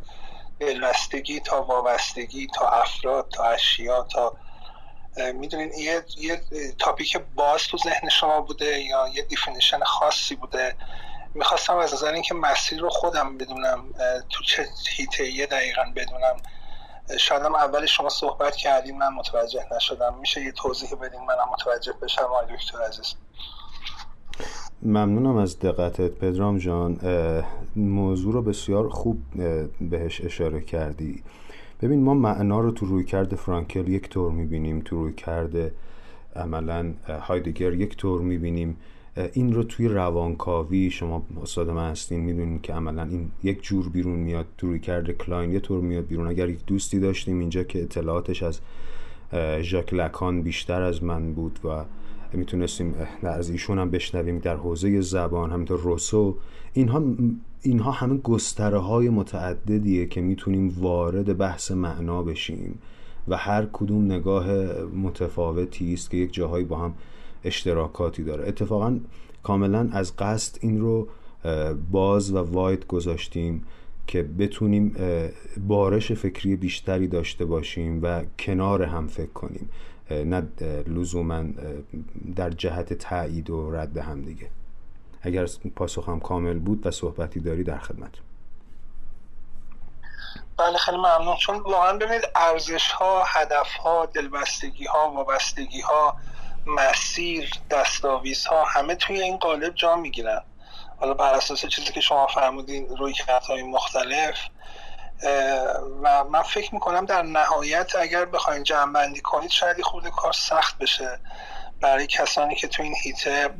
دلبستگی 0.60 1.40
تا 1.40 1.62
وابستگی 1.62 2.47
تا 2.47 2.68
افراد 2.68 3.28
تا 3.28 3.44
اشیا 3.44 4.02
تا 4.02 4.36
می‌دونین 5.35 5.72
یه, 5.78 6.05
یه 6.16 6.43
topic 6.78 7.16
باز 7.35 7.62
تو 7.62 7.78
ذهن 7.78 8.09
شما 8.09 8.40
بوده 8.40 8.80
یا 8.80 9.09
یه 9.09 9.22
definition 9.23 9.85
خاصی 9.85 10.36
بوده؟ 10.36 10.76
می‌خواستم 11.35 11.76
از 11.76 11.94
نظر 11.94 12.12
اینکه 12.12 12.35
مسیر 12.35 12.80
رو 12.80 12.90
خودم 12.90 13.39
بدونم 13.39 13.93
تو 14.30 14.44
چه 14.44 14.68
حیطه 14.97 15.47
دقیقا 15.47 15.82
بدونم. 15.97 16.36
شاید 17.20 17.43
هم 17.43 17.55
اول 17.55 17.86
شما 17.86 18.09
صحبت 18.09 18.56
کردیم 18.56 18.98
من 18.98 19.09
متوجه 19.09 19.66
نشدم. 19.76 20.14
میشه 20.14 20.40
یه 20.44 20.52
توضیح 20.52 20.94
بدین 20.94 21.20
منم 21.20 21.48
متوجه 21.52 21.93
بشم؟ 21.93 22.22
آقای 22.22 22.56
دکتر 22.56 22.82
عزیز. 22.82 23.14
ممنونم 24.82 25.36
از 25.36 25.59
دقتت 25.59 26.10
پدرام 26.10 26.59
جان. 26.59 26.98
موضوع 27.77 28.32
رو 28.32 28.43
بسیار 28.43 28.89
خوب 28.89 29.19
بهش 29.81 30.20
اشاره 30.20 30.60
کردی. 30.60 31.23
ببین 31.82 32.02
ما 32.02 32.15
معنا 32.15 32.60
رو 32.60 32.70
تو 32.70 32.86
روی 32.86 33.05
کرده 33.05 33.36
فرانکل 33.36 33.89
یک 33.89 34.09
طور 34.09 34.32
می‌بینیم 34.32 34.81
تو 34.85 34.97
روی 34.97 35.12
کرده 35.12 35.73
عملا 36.36 36.93
هایدگر 37.20 37.73
یک 37.73 37.97
طور 37.97 38.20
می‌بینیم. 38.20 38.77
این 39.32 39.52
رو 39.52 39.62
توی 39.62 39.89
روانکاوی 39.89 40.90
شما 40.90 41.27
استاد 41.43 41.70
من 41.70 41.90
هستین 41.90 42.20
می‌دونین 42.20 42.60
که 42.60 42.73
عملا 42.73 43.02
این 43.02 43.31
یک 43.43 43.62
جور 43.62 43.89
بیرون 43.89 44.19
میاد. 44.19 44.47
تو 44.59 44.66
روی 44.66 44.81
کرده 44.81 45.12
کلاین 45.12 45.52
یه 45.52 45.60
طور 45.60 45.81
میاد 45.81 46.06
بیرون. 46.06 46.27
اگر 46.27 46.48
یک 46.48 46.66
دوستی 46.66 47.01
داشتیم 47.01 47.39
اینجا 47.39 47.62
که 47.62 47.82
اطلاعاتش 47.82 48.43
از 48.43 48.60
ژاک 49.60 49.94
لکان 49.94 50.43
بیشتر 50.43 50.82
از 50.82 51.05
من 51.05 51.32
بود 51.32 51.59
و 51.65 51.85
می‌تونستیم 52.36 52.94
از 53.22 53.50
ایشون 53.50 53.78
هم 53.78 53.90
بشنویم 53.90 54.38
در 54.38 54.56
حوزه 54.56 55.00
زبان 55.00 55.50
همینطور 55.50 55.80
روسو. 55.80 56.36
اینها 56.72 57.02
اینها 57.62 57.90
همه 57.90 58.16
گستره 58.16 58.78
های 58.78 59.09
متعددیه 59.09 60.06
که 60.06 60.20
می‌تونیم 60.20 60.74
وارد 60.78 61.38
بحث 61.38 61.70
معنا 61.70 62.22
بشیم 62.22 62.78
و 63.28 63.36
هر 63.36 63.66
کدوم 63.72 64.05
نگاه 64.05 64.46
متفاوتی 65.02 65.94
است 65.94 66.10
که 66.10 66.16
یک 66.16 66.32
جاهایی 66.32 66.64
با 66.64 66.76
هم 66.76 66.94
اشتراکاتی 67.44 68.24
داره. 68.24 68.48
اتفاقا 68.48 68.98
کاملا 69.42 69.88
از 69.92 70.16
قصد 70.16 70.59
این 70.60 70.80
رو 70.80 71.09
باز 71.90 72.32
و 72.32 72.38
واید 72.38 72.86
گذاشتیم 72.86 73.62
که 74.06 74.22
بتونیم 74.22 74.96
بارش 75.68 76.12
فکری 76.12 76.56
بیشتری 76.56 77.09
داشته 77.09 77.44
باشیم 77.44 78.00
و 78.02 78.24
کنار 78.38 78.82
هم 78.82 79.06
فکر 79.06 79.32
کنیم. 79.32 79.68
نه 80.10 80.48
لزوما 80.86 81.44
در 82.36 82.51
جهت 82.51 82.93
تایید 82.93 83.51
و 83.51 83.70
رد 83.70 83.97
هم 83.97 84.22
دیگه. 84.22 84.51
اگر 85.22 85.47
پاسخم 85.76 86.20
کامل 86.20 86.59
بود 86.59 86.86
و 86.86 86.90
صحبتی 86.90 87.40
داری 87.40 87.64
در 87.64 87.78
خدمت. 87.78 88.10
بله 90.56 90.78
خیلی 90.78 90.97
ممنون. 90.97 91.36
چون 91.36 91.56
واقعا 91.56 91.93
ببینید 91.93 92.22
ارزش 92.36 92.90
ها 92.90 93.24
هدف 93.26 93.72
ها 93.72 94.06
دلبستگی 94.06 94.85
ها 94.85 95.10
وابستگی 95.10 95.80
ها 95.80 96.16
مسیر 96.66 97.51
دستاویز 97.70 98.47
ها 98.47 98.64
همه 98.64 98.94
توی 98.94 99.22
این 99.22 99.36
قالب 99.36 99.74
جا 99.74 99.97
می‌گیرن. 99.97 100.43
حالا 101.01 101.14
بر 101.14 101.35
اساس 101.35 101.66
چیزی 101.66 101.93
که 101.93 102.01
شما 102.01 102.26
فرمودین 102.26 102.89
روی 102.97 103.14
های 103.48 103.62
مختلف 103.62 104.39
و 106.03 106.24
من 106.24 106.43
فکر 106.43 106.74
می‌کنم 106.74 107.05
در 107.05 107.23
نهایت 107.23 107.97
اگر 107.97 108.24
بخواین 108.24 108.62
جمع 108.62 108.93
بندی 108.93 109.20
کنید 109.20 109.51
شاید 109.51 109.82
خود 109.82 110.09
کار 110.09 110.32
سخت 110.32 110.78
بشه 110.78 111.20
برای 111.81 112.07
کسانی 112.07 112.55
که 112.55 112.69
تو 112.69 112.82
این 112.82 112.95
هیته 113.03 113.51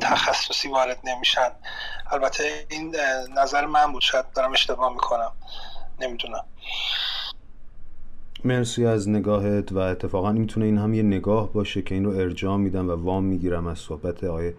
تخصصی 0.00 0.68
وارد 0.68 0.98
نمیشن. 1.04 1.50
البته 2.10 2.66
این 2.70 2.96
نظر 3.36 3.66
من 3.66 3.92
بود. 3.92 4.02
شاید 4.02 4.24
دارم 4.34 4.52
اشتباه 4.52 4.92
می‌کنم. 4.92 5.32
نمی‌دونم. 6.00 6.44
مرسی 8.44 8.86
از 8.86 9.08
نگاهت 9.08 9.72
و 9.72 9.78
اتفاقا 9.78 10.32
می‌تونه 10.32 10.66
این 10.66 10.78
هم 10.78 10.94
یه 10.94 11.02
نگاه 11.02 11.52
باشه 11.52 11.82
که 11.82 11.94
این 11.94 12.04
رو 12.04 12.10
ارجاع 12.10 12.56
میدم 12.56 12.90
و 12.90 13.04
وام 13.04 13.24
می‌گیرم 13.24 13.66
از 13.66 13.78
صحبت 13.78 14.24
آقای 14.24 14.52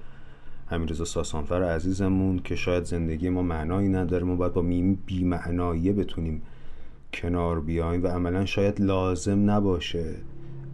همیرزا 0.72 1.06
ساسانفر 1.06 1.64
عزیزمون 1.64 2.40
که 2.40 2.56
شاید 2.56 2.84
زندگی 2.84 3.30
ما 3.30 3.42
معنایی 3.42 3.90
نداره 3.90 4.24
ما 4.24 4.36
باید 4.36 4.54
با 4.54 4.62
بی 5.06 5.24
معناییه 5.24 5.94
بتونیم 5.94 6.42
کنار 7.14 7.60
بیایم 7.60 8.04
و 8.04 8.08
عملا 8.08 8.46
شاید 8.46 8.82
لازم 8.82 9.50
نباشه 9.50 10.16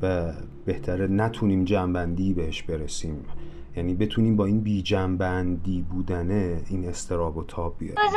و 0.02 0.34
بهتره 0.66 1.08
نتونیم 1.08 1.64
جنبندی 1.64 2.34
بهش 2.34 2.64
برسیم. 2.64 3.26
یعنی 3.76 3.94
بتونیم 3.94 4.36
با 4.36 4.46
این 4.46 4.60
بی 4.60 4.82
جنبندی 4.82 5.82
بودنه 5.82 6.62
این 6.70 6.86
استراب 6.90 7.38
و 7.38 7.44
تاب 7.44 7.76
بیاریم. 7.80 8.12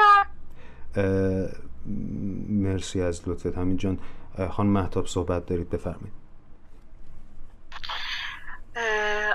مرسی 2.48 3.01
از 3.02 3.28
لطفت. 3.28 3.59
همین 3.59 3.77
جان. 3.77 3.98
خان 4.51 4.66
محتاب 4.66 5.07
صحبت 5.07 5.47
دارید 5.47 5.70
بفرمایید. 5.70 6.19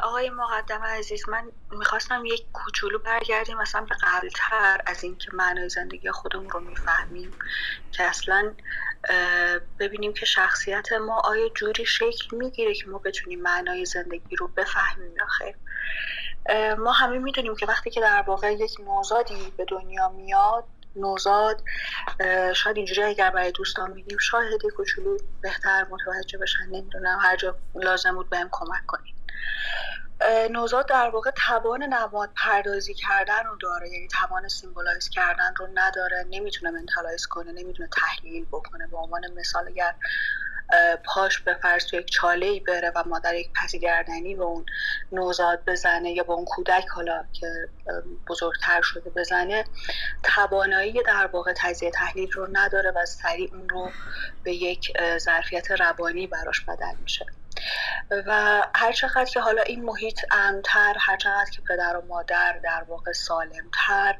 آقای 0.03 0.29
مقدم 0.29 0.83
عزیز 0.83 1.29
من 1.29 1.51
می‌خواستم 1.71 2.25
یک 2.25 2.47
کوچولو 2.53 2.99
برگردیم 2.99 3.57
مثلا 3.57 3.81
به 3.89 3.95
قبلتر 4.03 4.81
از 4.85 5.03
اینکه 5.03 5.31
معنای 5.33 5.69
زندگی 5.69 6.11
خودمون 6.11 6.49
رو 6.49 6.59
می‌فهمیم 6.59 7.37
که 7.91 8.03
اصلا 8.03 8.55
ببینیم 9.79 10.13
که 10.13 10.25
شخصیت 10.25 10.93
ما 10.93 11.19
آیا 11.19 11.49
جوری 11.49 11.85
شکل 11.85 12.37
می‌گیره 12.37 12.73
که 12.73 12.89
ما 12.89 12.97
بتونیم 12.99 13.41
معنای 13.41 13.85
زندگی 13.85 14.35
رو 14.35 14.47
بفهمیم 14.47 15.15
یا 15.15 15.25
ما 16.75 16.91
همه 16.91 17.19
می‌دونیم 17.19 17.55
که 17.55 17.65
وقتی 17.65 17.89
که 17.89 18.01
در 18.01 18.23
واقع 18.27 18.53
یک 18.53 18.71
نوزادی 18.79 19.51
به 19.57 19.65
دنیا 19.65 20.09
میاد 20.09 20.65
نوزاد 20.95 21.63
شاید 22.55 22.77
اینجوری 22.77 23.03
اگر 23.03 23.29
برای 23.29 23.51
دوستان 23.51 23.91
میگیم 23.91 24.17
شاید 24.17 24.61
کوچولو 24.77 25.17
بهتر 25.41 25.87
متوجه 25.89 26.37
بشن 26.37 26.63
نمی‌دونم 26.71 27.19
هر 27.21 27.35
جا 27.35 27.57
لازم 27.75 28.15
بود 28.15 28.29
بهم 28.29 28.49
کمک 28.51 28.81
کنید. 28.87 29.15
نوزاد 30.51 30.87
در 30.87 31.09
واقع 31.09 31.31
توان 31.47 31.83
نماد 31.83 32.29
پردازی 32.35 32.93
کردن 32.93 33.43
رو 33.43 33.55
داره. 33.55 33.89
یعنی 33.89 34.07
توان 34.07 34.47
symbolize 34.47 35.09
کردن 35.09 35.53
رو 35.57 35.67
نداره. 35.73 36.25
نمی‌تونه 36.29 36.71
mentalize 36.71 37.25
کنه 37.25 37.51
نمی‌تونه 37.51 37.89
تحلیل 37.91 38.45
بکنه. 38.45 38.87
به 38.87 38.97
عنوان 38.97 39.21
مثال 39.37 39.67
اگر 39.67 39.95
پاش 41.05 41.39
به 41.39 41.57
تو 41.89 41.95
یک 41.95 42.09
چاله 42.09 42.45
ای 42.45 42.59
بره 42.59 42.91
و 42.95 43.03
مادر 43.05 43.35
یک 43.35 43.51
پسی 43.55 43.79
گردنی 43.79 44.35
به 44.35 44.43
اون 44.43 44.65
نوزاد 45.11 45.63
بزنه 45.67 46.11
یا 46.11 46.23
به 46.23 46.33
اون 46.33 46.45
کودک 46.45 46.87
حالا 46.87 47.25
که 47.33 47.69
بزرگتر 48.27 48.81
شده 48.81 49.09
بزنه 49.09 49.65
توانایی 50.23 51.03
در 51.03 51.29
واقع 51.33 51.53
تجزیه 51.57 51.91
تحلیل 51.91 52.31
رو 52.31 52.47
نداره 52.51 52.91
و 52.91 53.05
سریع 53.05 53.49
اون 53.53 53.69
رو 53.69 53.91
به 54.43 54.53
یک 54.53 54.93
ظرفیت 55.17 55.71
روانی 55.71 56.27
براش 56.27 56.61
بدل 56.61 56.95
میشه. 57.01 57.25
و 58.27 58.61
هر 58.75 58.91
چقدر 58.91 59.25
که 59.25 59.39
حالا 59.39 59.61
این 59.61 59.83
محیط 59.85 60.19
امتر 60.31 60.95
هر 60.99 61.17
چقدر 61.17 61.49
که 61.53 61.61
پدر 61.61 61.97
و 61.97 62.05
مادر 62.05 62.59
در 62.63 62.83
واقع 62.87 63.11
سالمتر 63.11 64.15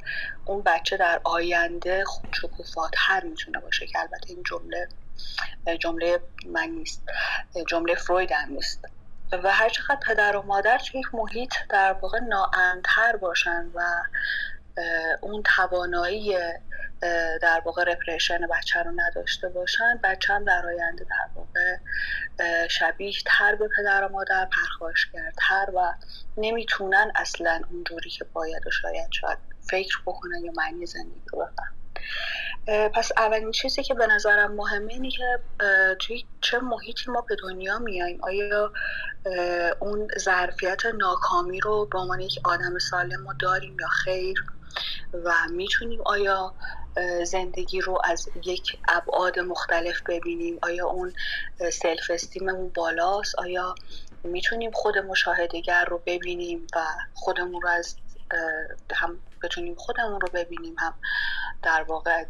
اون 0.46 0.64
بچه 0.64 0.98
در 0.98 1.22
آینده 1.24 2.04
شکوفاتر 2.42 3.22
می‌تونه 3.24 3.60
باشه 3.60 3.88
که 3.88 4.00
البته 4.00 4.30
این 4.30 4.44
جمله 4.44 4.88
جمله 5.80 6.20
من 6.46 6.70
نیست 6.70 7.04
جمله 7.68 7.96
فروید 7.96 8.32
هم 8.32 8.50
نیست. 8.50 8.86
و 9.44 9.52
هر 9.52 9.70
چقدر 9.70 10.00
پدر 10.08 10.36
و 10.38 10.42
مادر 10.42 10.78
توی 10.78 11.00
یک 11.00 11.06
محیط 11.14 11.54
در 11.70 11.94
واقع 11.94 12.20
ناامتر 12.20 13.16
باشن 13.16 13.72
و 13.76 13.82
اون 15.22 15.44
توانایی 15.44 16.38
در 17.42 17.62
واقع 17.66 17.84
رپریشن 17.84 18.48
بچه 18.48 18.84
رو 18.84 18.92
نداشته 18.96 19.50
باشن. 19.50 20.00
بچه 20.04 20.34
هم 20.34 20.44
در 20.44 20.66
آینده 20.66 21.04
در 21.04 21.30
واقع 21.36 21.78
شبیه 22.68 23.14
تر 23.26 23.56
به 23.56 23.70
پدر 23.78 24.04
و 24.04 24.10
مادر 24.12 24.48
پرخاشگرتر 24.52 25.72
و 25.76 25.94
نمی‌تونن 26.38 27.12
اصلا 27.16 27.62
اونجوری 27.72 28.10
که 28.10 28.26
باید 28.34 28.68
و 28.68 28.72
شاید 28.72 29.08
شاید 29.12 29.38
فکر 29.60 29.98
بکنن 30.06 30.44
یا 30.44 30.52
معنی 30.58 30.86
زندگی 30.86 31.22
رو 31.34 31.40
بفهم 31.40 31.76
پس 32.68 33.12
اولین 33.18 33.52
چیزی 33.52 33.84
که 33.84 33.94
به 33.94 34.08
نظرم 34.08 34.56
مهمه 34.56 34.94
اینه 34.94 35.10
که 35.10 35.40
توی 36.00 36.26
چه 36.42 36.60
محیطی 36.60 37.12
ما 37.12 37.22
به 37.22 37.36
دنیا 37.44 37.80
میاییم؟ 37.80 38.24
آیا 38.24 38.72
اون 39.80 40.08
ظرفیت 40.20 40.86
ناکامی 40.86 41.60
رو 41.60 41.86
به 41.86 42.00
عنوان 42.00 42.20
یک 42.20 42.40
آدم 42.44 42.78
سالم 42.78 43.22
ما 43.22 43.34
داریم 43.40 43.78
یا 43.80 43.88
خیر؟ 43.88 44.44
و 45.14 45.34
می‌تونیم 45.50 46.02
آیا 46.06 46.54
زندگی 47.24 47.82
رو 47.82 48.02
از 48.04 48.30
یک 48.46 48.82
ابعاد 48.88 49.40
مختلف 49.40 50.02
ببینیم؟ 50.08 50.60
آیا 50.64 50.88
اون 50.88 51.14
سلف 51.74 52.10
استیممون 52.10 52.70
بالاست؟ 52.70 53.40
آیا 53.40 53.76
می‌تونیم 54.24 54.72
خود 54.72 54.98
مشاهدهگر 54.98 55.86
رو 55.86 56.02
ببینیم 56.06 56.68
و 56.76 56.80
خودمون 57.14 57.62
رو 57.62 57.70
از 57.70 57.96
هم 58.96 59.20
بتونیم 59.44 59.76
خودمون 59.76 60.22
رو 60.22 60.28
ببینیم 60.34 60.76
هم 60.80 60.94
در 61.64 61.84
واقع 61.84 62.26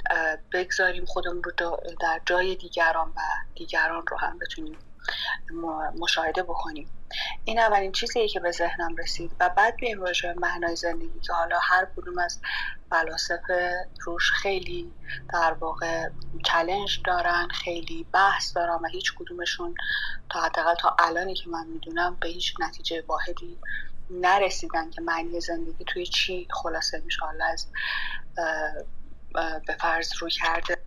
بگذاریم 0.54 1.06
خودمون 1.06 1.42
رو 1.44 1.78
در 2.02 2.22
جای 2.26 2.56
دیگران 2.56 3.08
و 3.08 3.22
دیگران 3.56 4.06
رو 4.08 4.18
هم 4.18 4.40
بتونیم 4.40 4.78
مشاهده 6.00 6.44
بکنیم؟ 6.44 6.90
این 7.46 7.60
اولین 7.60 7.92
چیزیه 7.92 8.28
که 8.28 8.40
به 8.40 8.52
ذهنم 8.52 8.96
رسید. 8.96 9.32
و 9.40 9.50
بعد 9.58 9.76
بیایم 9.76 10.02
راجع 10.02 10.34
معنای 10.34 10.76
زندگی 10.76 11.20
که 11.20 11.34
حالا 11.34 11.60
هر 11.62 11.88
کدوم 11.96 12.18
از 12.18 12.40
فلاسفه 12.90 13.88
روش 14.06 14.32
خیلی 14.32 14.92
در 15.34 15.54
واقع 15.54 16.10
چلنج 16.46 17.02
دارن 17.06 17.48
خیلی 17.48 18.06
بحث 18.14 18.56
دارن 18.56 18.80
و 18.84 18.88
هیچ 18.88 19.14
کدومشون 19.16 19.76
تا 20.30 20.42
حداقل 20.42 20.76
تا 20.76 20.96
الانی 21.00 21.34
که 21.34 21.50
من 21.50 21.68
می‌دونم 21.68 22.18
به 22.22 22.28
هیچ 22.28 22.54
نتیجه 22.60 23.04
واحدی 23.08 23.58
نرسیدن 24.10 24.90
که 24.90 25.02
معنی 25.02 25.40
زندگی 25.40 25.84
توی 25.88 26.06
چی 26.06 26.48
خلاصه 26.52 27.02
میشه. 27.06 27.20
حالا 27.22 27.46
از 27.46 27.68
به 29.68 29.74
فرض 29.80 30.10
روی 30.20 30.32
کرده. 30.32 30.78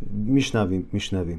میشنویم 0.00 0.90
میشنویم. 0.92 1.38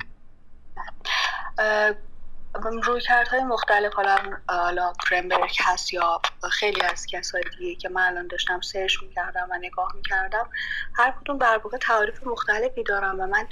روی 2.83 3.01
کردهای 3.01 3.43
مختلف 3.43 3.93
حالا 3.93 4.17
حالا 4.49 4.93
کرمبرگ 5.09 5.55
هست 5.59 5.93
یا 5.93 6.21
خیلی 6.51 6.81
از 6.81 7.05
کسای 7.05 7.43
دیگه 7.57 7.75
که 7.75 7.89
من 7.89 8.01
الان 8.01 8.27
داشتم 8.27 8.61
سرچ 8.61 9.03
می‌کردم 9.03 9.47
و 9.51 9.57
نگاه 9.57 9.91
می‌کردم 9.95 10.49
هر 10.93 11.13
کدوم 11.21 11.37
در 11.37 11.57
واقع 11.57 11.77
تعریف 11.77 12.27
مختلفی 12.27 12.83
دارم 12.83 13.19
و 13.19 13.27
من 13.27 13.47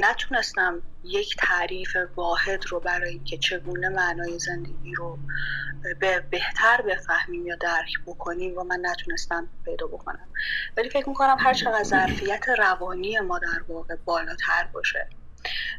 نتونستم 0.00 0.82
یک 1.02 1.36
تعریف 1.38 1.96
واحد 2.16 2.66
رو 2.68 2.80
برای 2.80 3.10
اینکه 3.10 3.38
چگونه 3.38 3.88
معنای 3.88 4.38
زندگی 4.38 4.94
رو 4.94 5.18
به 6.00 6.20
بهتر 6.30 6.82
بفهمیم 6.82 7.46
یا 7.46 7.56
درک 7.56 7.92
بکنیم 8.06 8.58
و 8.58 8.64
من 8.64 8.78
نتونستم 8.82 9.48
پیدا 9.64 9.86
بکنم. 9.86 10.28
ولی 10.76 10.90
فکر 10.90 11.08
می‌کنم 11.08 11.36
هر 11.40 11.54
چقدر 11.54 11.84
ظرفیت 11.84 12.48
روانی 12.58 13.18
ما 13.20 13.38
در 13.38 13.62
واقع 13.68 13.94
بالاتر 14.04 14.68
باشه. 14.72 15.08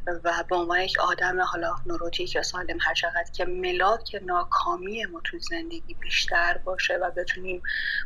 و 0.08 0.44
به 0.50 0.56
عنوان 0.56 0.80
یک 0.80 1.00
آدم 1.00 1.42
حالا 1.42 1.76
نوروتیک 1.86 2.36
یا 2.36 2.44
سالم 2.44 2.78
هر 2.82 2.94
چقدر 2.94 3.32
که 3.34 3.46
ملاک 3.46 4.22
ناکامی 4.22 5.06
ما 5.06 5.22
تو 5.24 5.40
زندگی 5.40 5.94
بیشتر 5.94 6.58
باشه 6.58 6.98
و 6.98 7.12
بتونیم 7.12 7.62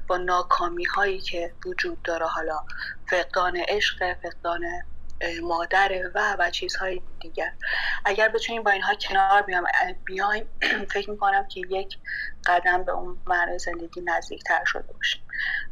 با 0.07 0.17
ناکامی 0.17 0.85
هایی 0.85 1.19
که 1.19 1.53
وجود 1.65 2.01
داره 2.01 2.25
حالا 2.27 2.59
فقدان 3.09 3.57
عشق 3.67 4.13
فقدان 4.13 4.61
مادره 5.41 6.11
و 6.15 6.35
و 6.39 6.49
چیزهای 6.49 7.01
دیگر. 7.19 7.53
اگر 8.05 8.29
بتونیم 8.29 8.63
با 8.63 8.71
اینها 8.71 8.95
کنار 8.95 9.41
بیام 9.41 9.63
بیایم 10.05 10.49
فکر 10.93 11.09
می‌کنم 11.09 11.47
که 11.47 11.61
یک 11.69 11.97
قدم 12.45 12.83
به 12.83 12.91
اون 12.91 13.21
معنی 13.27 13.59
زندگی 13.59 14.01
نزدیکتر 14.01 14.63
شده 14.65 14.93
باشیم. 14.93 15.21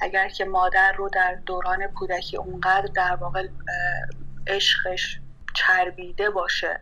اگر 0.02 0.30
که 0.30 0.46
مادر 0.46 0.92
رو 0.92 1.10
در 1.10 1.36
دوران 1.36 1.88
کودکی 1.88 2.38
اونقدر 2.38 2.88
در 2.96 3.16
واقع 3.16 3.48
عشقش 4.48 5.20
چربیده 5.54 6.30
باشه 6.30 6.80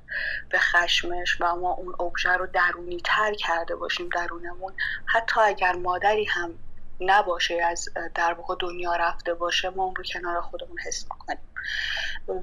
به 0.49 0.59
خشمش 0.59 1.41
و 1.41 1.55
ما 1.55 1.71
اون 1.71 1.95
ابژه 1.99 2.29
رو 2.29 2.47
درونی 2.53 3.01
تر 3.05 3.33
کرده 3.33 3.75
باشیم 3.75 4.09
درونمون. 4.15 4.73
حتی 5.05 5.41
اگر 5.41 5.75
مادری 5.75 6.25
هم 6.25 6.51
نباشه 7.01 7.63
از 7.63 7.89
در 8.15 8.33
واقع 8.33 8.55
دنیا 8.59 8.95
رفته 8.95 9.33
باشه 9.33 9.69
ما 9.69 9.83
اون 9.83 9.95
رو 9.95 10.03
کنار 10.03 10.41
خودمون 10.41 10.77
حس 10.87 11.03
می‌کنیم. 11.03 11.39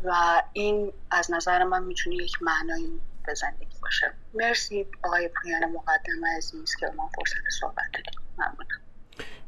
و 0.05 0.43
این 0.53 0.93
از 1.11 1.31
نظر 1.31 1.65
من 1.65 1.83
می‌تونه 1.83 2.17
یک 2.17 2.43
معنایی 2.43 3.01
به 3.27 3.35
زندگی 3.35 3.77
باشه. 3.83 4.13
مرسی 4.35 4.87
آقای 5.05 5.29
پویان 5.29 5.65
مقدم 5.65 6.27
عزیز 6.37 6.77
که 6.81 6.87
ما 6.97 7.11
فرصت 7.17 7.61
صحبت 7.61 7.85
دادیم 7.95 8.21
ممنونم. 8.39 8.81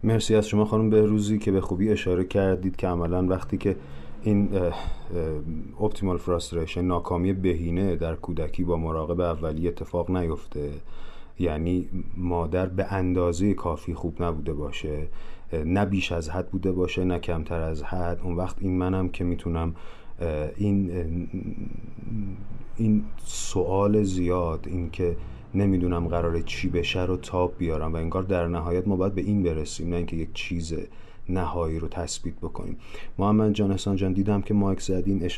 مرسی 0.03 0.37
از 0.37 0.49
شما 0.49 0.65
خانم 0.65 0.91
به 0.91 1.07
روزی 1.07 1.39
که 1.39 1.53
به 1.53 1.61
خوبی 1.61 1.93
اشاره 1.93 2.25
کردید 2.25 2.77
که 2.77 2.87
عملا 2.87 3.27
وقتی 3.27 3.59
که 3.59 3.77
این 4.23 4.49
اپتیمال 5.81 6.17
فراستریشن 6.17 6.85
ناکامی 6.85 7.33
بهینه 7.33 7.97
در 7.97 8.15
کودکی 8.15 8.65
با 8.65 8.77
مراقب 8.77 9.21
اولی 9.21 9.69
اتفاق 9.69 10.11
نیفته. 10.11 10.71
یعنی 11.39 11.89
مادر 12.17 12.67
به 12.67 12.93
اندازه 12.93 13.55
کافی 13.55 13.95
خوب 13.95 14.23
نبوده 14.23 14.53
باشه 14.53 15.09
نه 15.53 15.85
بیش 15.85 16.13
از 16.13 16.31
حد 16.31 16.49
بوده 16.49 16.73
باشه 16.73 17.05
نه 17.05 17.19
کمتر 17.19 17.61
از 17.61 17.83
حد. 17.83 18.21
اون 18.25 18.37
وقت 18.37 18.57
این 18.61 18.79
منم 18.79 19.09
که 19.09 19.25
می‌تونم 19.25 19.75
این 20.57 20.91
این 22.77 23.05
سوال 23.25 24.03
زیاد 24.03 24.67
این 24.67 24.91
که 24.91 25.17
نمی‌دونم 25.55 26.09
قراره 26.09 26.43
چی 26.43 26.69
بشه 26.69 27.05
رو 27.05 27.17
تاب 27.17 27.55
بیارم 27.59 27.93
و 27.93 27.97
انگار 27.97 28.23
در 28.23 28.47
نهایت 28.47 28.89
ما 28.89 28.97
باید 28.97 29.15
به 29.15 29.21
این 29.21 29.43
برسیم 29.43 29.89
نه 29.89 29.97
اینکه 29.97 30.17
یک 30.17 30.33
چیز 30.33 30.75
نهایی 31.29 31.79
رو 31.79 31.89
تثبیت 31.89 32.37
بکنیم. 32.37 32.79
محمد 33.19 33.53
جان 33.53 33.71
احسان 33.71 33.97
جان 33.97 34.13
دیدم 34.13 34.43
که 34.43 34.55
مایک 34.55 34.81
زدین. 34.81 35.31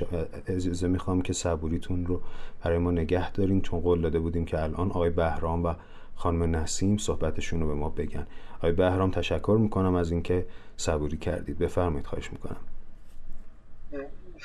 اجازه 0.46 0.88
می‌خوام 0.88 1.22
که 1.22 1.32
صبوریتون 1.32 2.06
رو 2.06 2.20
برای 2.64 2.78
ما 2.78 2.90
نگه 2.90 3.32
دارین. 3.32 3.60
چون 3.60 3.80
قول 3.80 4.00
داده 4.00 4.18
بودیم 4.18 4.44
که 4.44 4.62
الان 4.62 4.88
آقای 4.88 5.10
بهرام 5.10 5.64
و 5.64 5.74
خانم 6.14 6.56
نسیم 6.56 6.96
صحبتشون 6.96 7.60
رو 7.60 7.66
به 7.66 7.74
ما 7.74 7.88
بگن. 7.88 8.26
آقای 8.58 8.72
بهرام 8.72 9.10
تشکر 9.10 9.58
می‌کنم 9.60 9.94
از 9.94 10.12
اینکه 10.12 10.46
صبوری 10.76 11.16
کردید. 11.16 11.58
بفرمایید 11.58 12.06
خواهش 12.06 12.32
می‌کنم. 12.32 12.60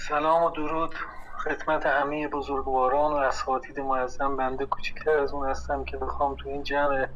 سلام 0.10 0.44
و 0.44 0.50
درود. 0.50 0.96
خدمت 1.44 1.86
همه 1.86 2.28
بزرگواران 2.28 3.14
و 3.14 3.16
اساتید 3.16 3.80
معظم. 3.80 4.38
بنده 4.38 4.66
کوچکتر 4.66 5.18
از 5.18 5.34
اون 5.34 5.50
هستم 5.50 5.84
که 5.84 5.98
بخوام 5.98 6.36
تو 6.36 6.50
این 6.50 6.64
جمع 6.64 7.08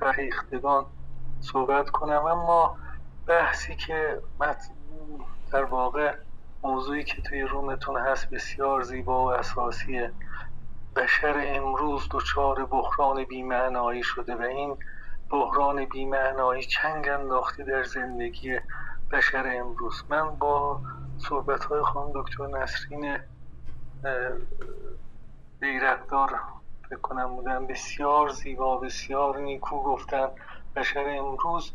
فریختگان 0.00 0.84
صحبت 1.40 1.90
کنم. 1.90 2.26
اما 2.26 2.76
بحثی 3.26 3.76
که 3.76 4.20
در 5.52 5.64
واقع 5.64 6.14
موضوعی 6.62 7.04
که 7.04 7.22
توی 7.22 7.42
رومتون 7.42 7.96
هست 7.96 8.30
بسیار 8.30 8.82
زیبا 8.82 9.24
و 9.24 9.32
اساسیه. 9.32 10.12
بشر 10.96 11.42
امروز 11.46 12.08
دچار 12.10 12.64
بحران 12.64 13.24
بیمعنایی 13.24 14.02
شده 14.02 14.34
و 14.34 14.42
این 14.42 14.76
بحران 15.30 15.84
بیمعنایی 15.84 16.62
چنگ 16.62 17.08
انداخته 17.08 17.64
در 17.64 17.82
زندگی 17.82 18.58
بشر 19.12 19.60
امروز. 19.60 20.04
من 20.08 20.36
با 20.36 20.80
صحبت 21.18 21.64
های 21.64 21.82
خانم 21.82 22.12
دکتر 22.14 22.46
نسرین 22.46 23.18
بیرقدار 25.60 26.40
فکر 26.88 26.98
کنم 26.98 27.36
بودن 27.36 27.66
بسیار 27.66 28.28
زیبا 28.28 28.76
بسیار 28.76 29.38
نیکو 29.38 29.82
گفتن. 29.82 30.28
بشر 30.76 31.04
امروز 31.18 31.72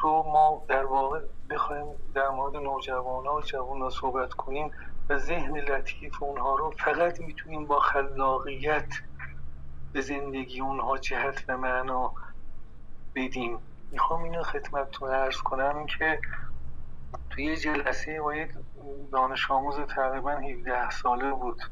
رو 0.00 0.22
ما 0.22 0.64
در 0.68 0.84
واقع 0.84 1.20
بخوایم 1.50 1.86
در 2.14 2.28
مورد 2.28 2.56
نوجوان 2.56 3.26
ها 3.26 3.36
و 3.36 3.40
جوان 3.40 3.90
صحبت 3.90 4.32
کنیم 4.32 4.70
و 5.08 5.18
ذهن 5.18 5.58
لطیف 5.58 6.22
اونها 6.22 6.54
رو 6.54 6.70
فقط 6.70 7.20
می‌تونیم 7.20 7.66
با 7.66 7.80
خلاقیت 7.80 8.88
به 9.92 10.00
زندگی 10.00 10.60
اونها 10.60 10.98
جهت 10.98 11.44
و 11.48 11.56
معنا 11.56 12.14
بدیم. 13.14 13.58
می‌خوام 13.90 14.22
اینو 14.22 14.42
خدمتتون 14.42 15.10
ارز 15.10 15.36
کنم 15.36 15.86
که 15.86 16.20
توی 17.30 17.44
یه 17.44 17.56
جلسه 17.56 18.20
با 18.20 18.34
یک 18.34 18.50
دانش 19.12 19.50
آموز 19.50 19.80
تقریبا 19.80 20.30
17 20.30 20.90
ساله 20.90 21.32
بود. 21.32 21.62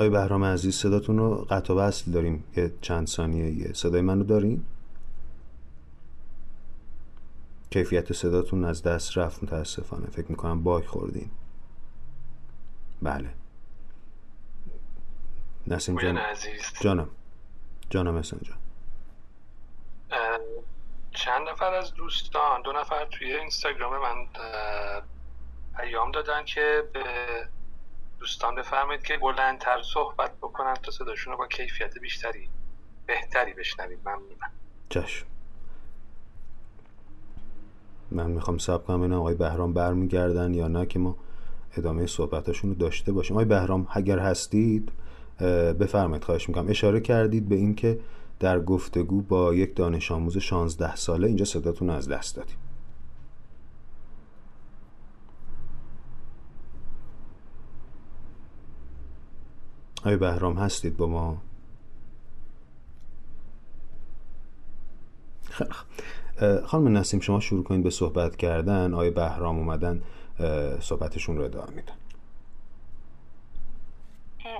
آقای 0.00 0.10
بهرام 0.10 0.44
عزیز 0.44 0.76
صداتون 0.76 1.18
رو 1.18 1.46
قطع 1.50 1.74
وصل 1.74 2.12
داریم 2.12 2.44
یه 2.56 2.72
چند 2.80 3.06
ثانیه 3.06 3.50
یه 3.50 3.72
صدای 3.72 4.00
منو 4.00 4.24
دارین؟ 4.24 4.64
کیفیت 7.70 8.12
صداتون 8.12 8.64
از 8.64 8.82
دست 8.82 9.18
رفت 9.18 9.42
متاسفانه. 9.42 10.06
فکر 10.06 10.26
می‌کنم 10.28 10.62
باگ 10.62 10.84
خوردین. 10.84 11.30
بله. 13.02 13.30
نسیم 15.66 15.98
جان. 15.98 16.18
عزیز. 16.18 16.62
جانم. 16.80 17.08
جانم 17.90 18.16
احسان 18.16 18.40
جان. 18.42 18.58
چند 21.10 21.48
نفر 21.48 21.74
از 21.74 21.94
دوستان؟ 21.94 22.62
دو 22.62 22.72
نفر 22.72 23.04
توی 23.06 23.36
اینستاگرام 23.36 23.92
من 23.92 24.26
پیام 25.76 26.10
دادن 26.10 26.44
که 26.44 26.82
به 26.92 27.04
دوستان 28.20 28.54
بفرمایید 28.54 29.02
که 29.02 29.18
بلندتر 29.18 29.82
صحبت 29.94 30.36
بکنن 30.36 30.74
تا 30.74 30.90
صداشون 30.90 31.32
رو 31.32 31.38
با 31.38 31.46
کیفیت 31.46 31.98
بیشتری 31.98 32.48
بهتری 33.06 33.54
بشنویم. 33.54 33.98
ممنونم. 34.00 34.50
چشم. 34.88 35.26
من 38.10 38.30
می‌خوام 38.30 38.58
سب 38.58 38.84
کنم 38.84 39.02
این 39.02 39.12
آقای 39.12 39.34
بهرام 39.34 39.72
برمیگردن 39.72 40.54
یا 40.54 40.68
نه 40.68 40.86
که 40.86 40.98
ما 40.98 41.16
ادامه 41.76 42.06
صحبتاشون 42.06 42.70
رو 42.70 42.76
داشته 42.76 43.12
باشیم. 43.12 43.36
آقای 43.36 43.44
بهرام 43.44 43.86
اگر 43.90 44.18
هستید 44.18 44.92
بفرمایید. 45.80 46.24
خواهش 46.24 46.48
می‌کنم. 46.48 46.70
اشاره 46.70 47.00
کردید 47.00 47.48
به 47.48 47.54
اینکه 47.54 48.00
در 48.40 48.60
گفتگو 48.60 49.22
با 49.22 49.54
یک 49.54 49.76
دانش 49.76 50.12
آموز 50.12 50.38
16 50.38 50.96
ساله 50.96 51.26
اینجا 51.26 51.44
صداتون 51.44 51.90
از 51.90 52.08
دست 52.08 52.36
دادیم. 52.36 52.56
آقای 60.00 60.16
بهرام 60.16 60.58
هستید 60.58 60.96
با 60.96 61.06
ما؟ 61.06 61.36
خانم 66.66 66.96
نسیم 66.96 67.20
شما 67.20 67.40
شروع 67.40 67.64
کنید 67.64 67.82
به 67.82 67.90
صحبت 67.90 68.36
کردن. 68.36 68.94
آقای 68.94 69.10
بهرام 69.10 69.58
اومدن 69.58 70.02
صحبتشون 70.80 71.36
رو 71.36 71.44
ادامه 71.44 71.70
میدن. 71.70 71.94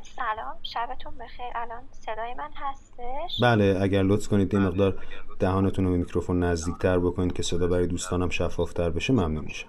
سلام 0.03 0.57
شبتون 0.63 1.19
بخیر. 1.19 1.47
الان 1.55 1.83
صدای 1.93 2.35
من 2.35 2.51
هستش؟ 2.55 3.43
بله 3.43 3.79
اگر 3.83 4.03
لطف 4.03 4.29
کنید 4.29 4.55
این 4.55 4.65
مقدار 4.67 5.05
دهانتون 5.39 5.85
رو 5.85 5.91
به 5.91 5.97
میکروفون 5.97 6.43
نزدیکتر 6.45 6.99
بکنید 6.99 7.33
که 7.33 7.43
صدا 7.43 7.67
برای 7.67 7.87
دوستانم 7.87 8.29
شفافتر 8.29 8.91
بشه 8.91 9.13
ممنون 9.13 9.45
میشم. 9.45 9.69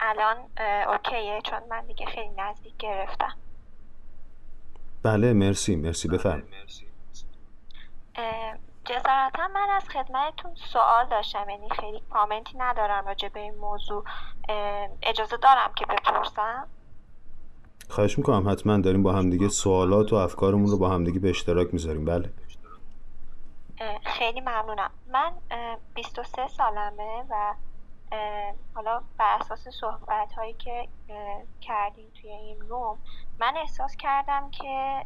الان 0.00 0.36
اوکیه 0.88 1.40
چون 1.44 1.58
من 1.70 1.86
دیگه 1.86 2.06
خیلی 2.06 2.30
نزدیک 2.38 2.76
گرفتم. 2.78 3.34
بله 5.02 5.32
مرسی 5.32 5.76
مرسی 5.76 6.08
بفرم 6.08 6.42
جسارتا 8.84 9.48
من 9.48 9.68
از 9.70 9.88
خدمتتون 9.88 10.54
سوال 10.54 11.08
داشتم 11.08 11.50
یعنی 11.50 11.68
خیلی 11.70 12.02
کامنتی 12.10 12.58
ندارم 12.58 13.06
راجع 13.06 13.28
به 13.28 13.40
این 13.40 13.54
موضوع. 13.54 14.04
اجازه 15.02 15.36
دارم 15.36 15.72
که 15.76 15.86
بپرسم؟ 15.86 16.66
خواهش 17.88 18.18
می‌کنم 18.18 18.50
حتما 18.50 18.78
داریم 18.78 19.02
با 19.02 19.12
همدیگه 19.12 19.48
سوالات 19.48 20.12
و 20.12 20.16
افکارمون 20.16 20.70
رو 20.70 20.78
با 20.78 20.88
همدیگه 20.90 21.18
به 21.18 21.30
اشتراک 21.30 21.68
می‌ذاریم. 21.72 22.04
بله. 22.04 22.32
خیلی 24.04 24.40
ممنونم. 24.40 24.90
من 25.12 25.32
23 25.94 26.48
سالمه 26.48 27.24
و 27.30 27.54
حالا 28.74 29.02
بر 29.18 29.38
اساس 29.40 29.68
صحبت 29.68 30.32
هایی 30.32 30.52
که 30.52 30.88
کردیم 31.60 32.10
توی 32.20 32.30
این 32.30 32.60
روم 32.60 32.98
من 33.42 33.56
احساس 33.56 33.96
کردم 33.96 34.50
که 34.50 35.04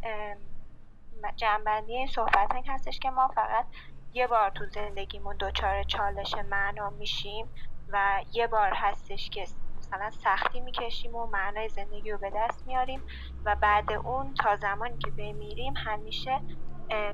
جنبندی 1.36 1.96
این 1.96 2.06
صحبت 2.06 2.52
هایی 2.52 2.64
هستش 2.68 2.98
که 2.98 3.10
ما 3.10 3.28
فقط 3.28 3.66
یه 4.12 4.26
بار 4.26 4.50
تو 4.50 4.66
زندگیمون 4.66 5.36
دچار 5.40 5.82
چالش 5.82 6.34
معنا 6.34 6.90
میشیم 6.90 7.52
و 7.88 8.22
یه 8.32 8.46
بار 8.46 8.72
هستش 8.74 9.30
که 9.30 9.44
مثلا 9.78 10.10
سختی 10.10 10.60
می‌کشیم 10.60 11.14
و 11.14 11.26
معنای 11.26 11.68
زندگی 11.68 12.10
رو 12.10 12.18
به 12.18 12.32
دست 12.36 12.66
میاریم 12.66 13.04
و 13.44 13.56
بعد 13.62 13.92
اون 13.92 14.34
تا 14.34 14.56
زمانی 14.56 14.98
که 14.98 15.10
بمیریم 15.10 15.74
همیشه 15.76 16.40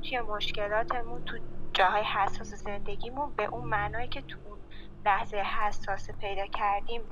توی 0.09 0.21
مشکلاتمون 0.21 1.23
تو 1.27 1.39
جاهای 1.75 2.05
حساس 2.05 2.55
زندگیمون 2.55 3.35
به 3.37 3.45
اون 3.45 3.69
معنایی 3.69 4.09
که 4.09 4.23
تو 4.23 4.41
اون 4.45 4.61
لحظه 5.05 5.37
حساس 5.37 6.11
پیدا 6.11 6.47
کردیم 6.47 7.03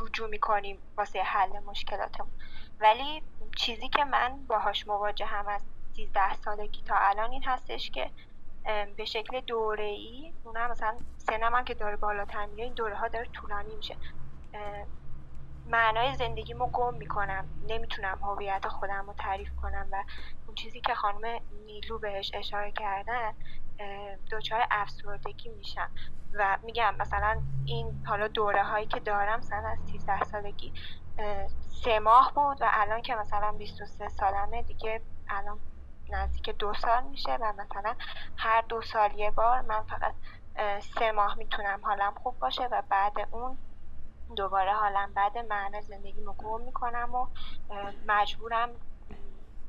رجوع 0.00 0.28
می‌کنیم 0.28 0.82
واسه 0.96 1.22
حل 1.22 1.58
مشکلاتمون. 1.58 2.32
ولی 2.80 3.22
چیزی 3.56 3.88
که 3.88 4.04
من 4.04 4.46
باهاش 4.46 4.86
مواجه 4.86 5.26
هم 5.26 5.48
از 5.48 5.62
13 5.96 6.34
سالگی 6.34 6.82
تا 6.82 6.94
الان 6.98 7.30
این 7.30 7.44
هستش 7.44 7.90
که 7.90 8.10
به 8.96 9.04
شکل 9.04 9.40
دوره 9.40 9.84
ای 9.84 10.34
اونم 10.42 10.70
مثلا 10.70 10.96
سنم 11.16 11.54
هم 11.54 11.64
که 11.64 11.74
داره 11.74 11.96
بالاتر 11.96 12.46
میره 12.46 12.64
این 12.64 12.74
دوره 12.74 12.96
ها 12.96 13.08
داره 13.08 13.26
طولانی 13.32 13.76
میشه. 13.76 13.96
معنای 15.66 16.14
زندگیمو 16.14 16.70
گم 16.70 16.94
می‌کنم 16.94 17.48
نمی‌تونم 17.68 18.18
هویت 18.22 18.68
خودم 18.68 19.06
رو 19.06 19.12
تعریف 19.12 19.50
کنم 19.56 19.88
و 19.92 20.04
اون 20.46 20.54
چیزی 20.54 20.80
که 20.80 20.94
خانم 20.94 21.40
نیلو 21.50 21.98
بهش 21.98 22.30
اشاره 22.34 22.72
کردن 22.72 23.32
دچار 24.30 24.66
افسردگی 24.70 25.48
میشم. 25.48 25.90
و 26.32 26.58
میگم 26.62 26.94
مثلا 26.98 27.42
این 27.64 28.02
حالا 28.06 28.28
دوره 28.28 28.62
هایی 28.62 28.86
که 28.86 29.00
دارم 29.00 29.38
مثلا 29.38 29.68
از 29.68 29.78
13 29.90 30.24
سالگی 30.24 30.72
سه 31.60 31.98
ماه 31.98 32.32
بود 32.34 32.62
و 32.62 32.70
الان 32.72 33.02
که 33.02 33.14
مثلا 33.14 33.52
23 33.52 34.08
سالمه 34.08 34.62
دیگه 34.62 35.02
الان 35.28 35.60
نزدیک 36.10 36.50
دو 36.50 36.74
سال 36.74 37.04
میشه 37.04 37.36
و 37.40 37.52
مثلا 37.58 37.94
هر 38.36 38.60
دو 38.68 38.82
سال 38.82 39.18
یه 39.18 39.30
بار 39.30 39.60
من 39.60 39.82
فقط 39.82 40.14
سه 40.80 41.12
ماه 41.12 41.34
می‌تونم 41.38 41.80
حالم 41.84 42.14
خوب 42.14 42.38
باشه 42.38 42.64
و 42.64 42.82
بعد 42.90 43.12
اون 43.30 43.58
دوباره 44.36 44.72
حالم 44.72 45.12
بعد 45.14 45.38
معنی 45.38 45.82
زندگی 45.82 46.22
رو 46.22 46.34
گم 46.38 46.60
می‌کنم 46.60 47.14
و 47.14 47.26
مجبورم 48.06 48.80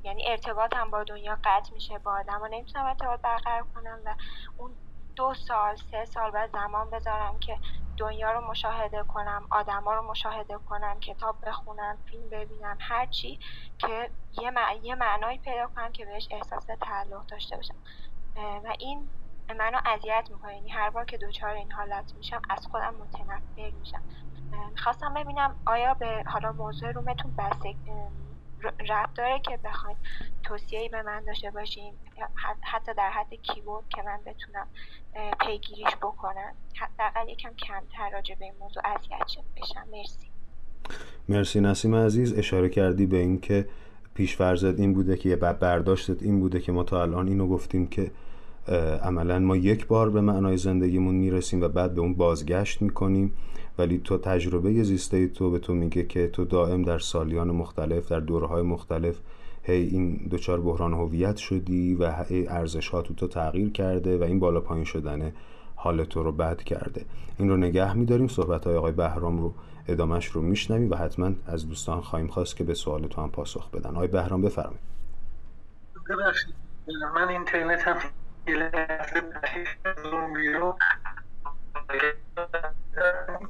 یعنی 0.04 0.28
ارتباطم 0.28 0.92
با 0.92 1.04
دنیا 1.04 1.40
قطع 1.44 1.74
میشه 1.74 2.00
با 2.00 2.14
آدم. 2.20 2.42
و 2.42 2.48
نمی‌تونم 2.48 2.86
ارتباط 2.86 3.22
برقرار 3.22 3.64
کنم 3.64 4.02
و 4.06 4.16
اون 4.56 4.78
دو 5.16 5.34
سال 5.34 5.76
سه 5.76 6.06
سال 6.06 6.32
بعد 6.32 6.52
زمان 6.52 6.90
بذارم 6.90 7.40
که 7.40 7.60
دنیا 7.98 8.32
رو 8.32 8.42
مشاهده 8.42 9.04
کنم 9.04 9.48
آدما 9.52 9.94
رو 9.94 10.02
مشاهده 10.10 10.58
کنم 10.58 11.00
کتاب 11.00 11.40
بخونم 11.44 12.00
فیلم 12.06 12.30
ببینم 12.30 12.78
هرچی 12.82 13.40
که 13.80 14.12
یه, 14.42 14.52
یه 14.82 14.96
معنایی 14.96 15.38
پیدا 15.38 15.68
کنم 15.68 15.92
که 15.92 16.06
بهش 16.06 16.28
احساس 16.32 16.66
تعلق 16.82 17.26
داشته 17.26 17.56
باشم. 17.56 17.76
و 18.36 18.74
این 18.80 19.12
منو 19.56 19.80
اذیت 19.86 20.28
می‌کنه. 20.32 20.56
یعنی 20.56 20.70
هر 20.70 20.90
بار 20.90 21.06
که 21.06 21.18
دچار 21.18 21.50
این 21.50 21.72
حالت 21.72 22.16
میشم 22.16 22.42
از 22.50 22.68
خودم 22.68 22.96
متنفر 22.96 23.72
میشم. 23.80 24.04
می‌خواستم 24.72 25.14
ببینم 25.14 25.56
آیا 25.66 25.94
به 25.94 26.24
حالا 26.28 26.52
موضوع 26.52 26.92
رومتون 26.92 27.36
بسته 27.38 27.74
رفت 28.90 29.16
داره 29.16 29.40
که 29.40 29.60
بخواین 29.66 29.98
توصیه‌ای 30.44 30.90
به 30.90 31.02
من 31.02 31.24
داشته 31.28 31.52
باشین 31.52 31.94
حتی 32.62 32.94
در 32.98 33.10
حد 33.10 33.34
کیبورد 33.34 33.86
که 33.90 34.02
من 34.02 34.20
بتونم 34.26 34.68
پیگیریش 35.40 35.96
بکنم. 36.02 36.54
حداقل 36.76 37.30
یکم 37.30 37.50
کمتر 37.50 38.10
راجع 38.14 38.36
به 38.36 38.46
این 38.46 38.54
موضوع 38.60 38.84
اذیت 38.86 39.44
بشم. 39.58 39.88
مرسی. 39.92 40.28
مرسی 41.30 41.62
نسیم 41.62 41.96
عزیز. 41.96 42.34
اشاره 42.38 42.70
کردی 42.70 43.06
به 43.06 43.18
اینکه 43.18 43.68
فرضت 44.38 44.80
این 44.80 44.94
بوده 44.94 45.18
که 45.18 45.30
یه 45.30 45.36
برداشتت 45.36 46.24
این 46.24 46.40
بوده 46.40 46.60
که 46.60 46.72
ما 46.72 46.84
تا 46.84 47.02
الان 47.02 47.28
اینو 47.28 47.48
گفتیم 47.48 47.88
که 47.88 48.12
عملا 49.04 49.40
ما 49.40 49.56
یک 49.56 49.88
بار 49.88 50.10
به 50.10 50.22
معنای 50.22 50.58
زندگیمون 50.58 51.16
می‌رسیم 51.16 51.62
و 51.62 51.68
بعد 51.68 51.94
به 51.96 52.02
اون 52.02 52.14
بازگشت 52.14 52.82
می‌کنیم. 52.82 53.34
ولی 53.80 54.02
تو 54.04 54.18
تجربه 54.18 54.84
زیسته 54.84 55.28
تو 55.28 55.52
به 55.52 55.60
تو 55.60 55.74
میگه 55.74 56.04
که 56.04 56.28
تو 56.28 56.46
دائم 56.46 56.82
در 56.82 57.00
سالیان 57.00 57.52
مختلف 57.52 58.10
در 58.10 58.20
دورهای 58.20 58.62
مختلف 58.62 59.20
هی 59.64 59.84
این 59.84 60.28
دچار 60.32 60.62
بحران 60.62 60.94
هویت 60.94 61.38
شدی 61.38 61.96
و 61.96 62.14
ارزش 62.50 62.90
ها 62.90 63.02
تو 63.02 63.14
تو 63.14 63.28
تغییر 63.28 63.70
کرده 63.70 64.18
و 64.18 64.24
این 64.24 64.40
بالا 64.40 64.60
پایین 64.60 64.84
شدن 64.84 65.32
حال 65.76 66.04
تو 66.04 66.24
رو 66.24 66.32
بد 66.32 66.64
کرده. 66.64 67.06
این 67.38 67.50
رو 67.50 67.58
نگه 67.58 67.94
میداریم 67.94 68.28
صحبت 68.28 68.68
های 68.68 68.76
آقای 68.76 68.92
بهرام 68.92 69.42
رو 69.42 69.54
ادامش 69.88 70.26
رو 70.26 70.42
میشنویم 70.42 70.92
و 70.92 70.96
حتما 70.96 71.32
از 71.46 71.70
دوستان 71.70 72.02
خواهیم 72.02 72.28
خواست 72.28 72.56
که 72.56 72.64
به 72.64 72.74
سوال 72.74 73.08
تو 73.08 73.22
هم 73.22 73.32
پاسخ 73.32 73.70
بدن. 73.70 73.90
آقای 73.90 74.08
بهرام 74.08 74.42
بفرمایید. 74.42 74.80
من 77.16 77.30
اینترنت 77.30 77.88
هم 77.88 77.98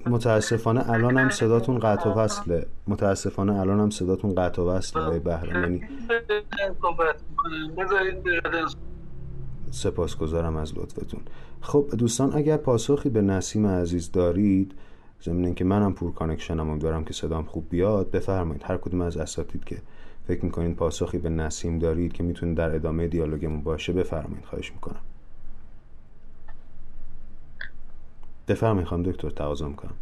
متاسفانه 0.06 0.90
الان 0.90 1.18
هم 1.18 1.30
صداتون 1.30 1.80
قطع 1.80 2.10
و 2.10 2.14
وصله. 2.14 2.66
متاسفانه 2.88 3.60
الان 3.60 3.80
هم 3.80 3.90
صداتون 3.90 4.36
قطع 4.36 4.62
و 4.62 4.70
وصله 4.70 5.04
آقای 5.04 5.20
بهرام. 5.20 5.64
یعنی 5.64 5.84
سپاسگزارم 9.72 10.56
از 10.56 10.78
لطفتون. 10.78 11.22
خب 11.62 11.86
دوستان 11.98 12.36
اگر 12.36 12.58
پاسخی 12.58 13.10
به 13.10 13.22
نسیم 13.22 13.68
عزیز 13.68 14.12
دارید 14.12 14.74
ضمن 15.24 15.54
که 15.54 15.66
منم 15.66 15.94
پور 15.94 16.14
کانکشنم 16.14 16.80
دارم 16.80 17.04
که 17.04 17.14
صدام 17.14 17.44
خوب 17.44 17.70
بیاد 17.70 18.12
بفرمایید. 18.12 18.64
هر 18.66 18.78
کدوم 18.78 19.02
از 19.02 19.18
اساتید 19.18 19.64
که 19.64 19.78
فکر 20.28 20.46
می‌کنید 20.46 20.76
پاسخی 20.76 21.18
به 21.18 21.30
نسیم 21.30 21.80
دارید 21.80 22.14
که 22.14 22.24
می‌تونید 22.24 22.58
در 22.58 22.76
ادامه 22.76 23.08
دیالوگمون 23.08 23.62
باشه 23.62 23.94
بفرمایید. 23.94 24.46
خواهش 24.46 24.72
می‌کنم. 24.72 25.02
بفرمایید 28.50 28.88
خانم 28.88 29.12
دکتر 29.12 29.30
تقاضا 29.30 29.70
کنم 29.70 29.94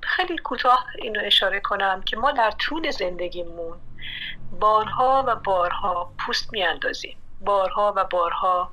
خیلی 0.00 0.38
کوتاه 0.38 0.86
اینو 0.98 1.20
اشاره 1.24 1.60
کنم 1.60 2.02
که 2.02 2.16
ما 2.16 2.32
در 2.32 2.50
طول 2.50 2.90
زندگیمون 2.90 3.76
بارها 4.60 5.24
و 5.26 5.36
بارها 5.36 6.12
پوست 6.18 6.52
میاندازیم. 6.52 7.16
بارها 7.40 7.92
و 7.96 8.04
بارها 8.04 8.72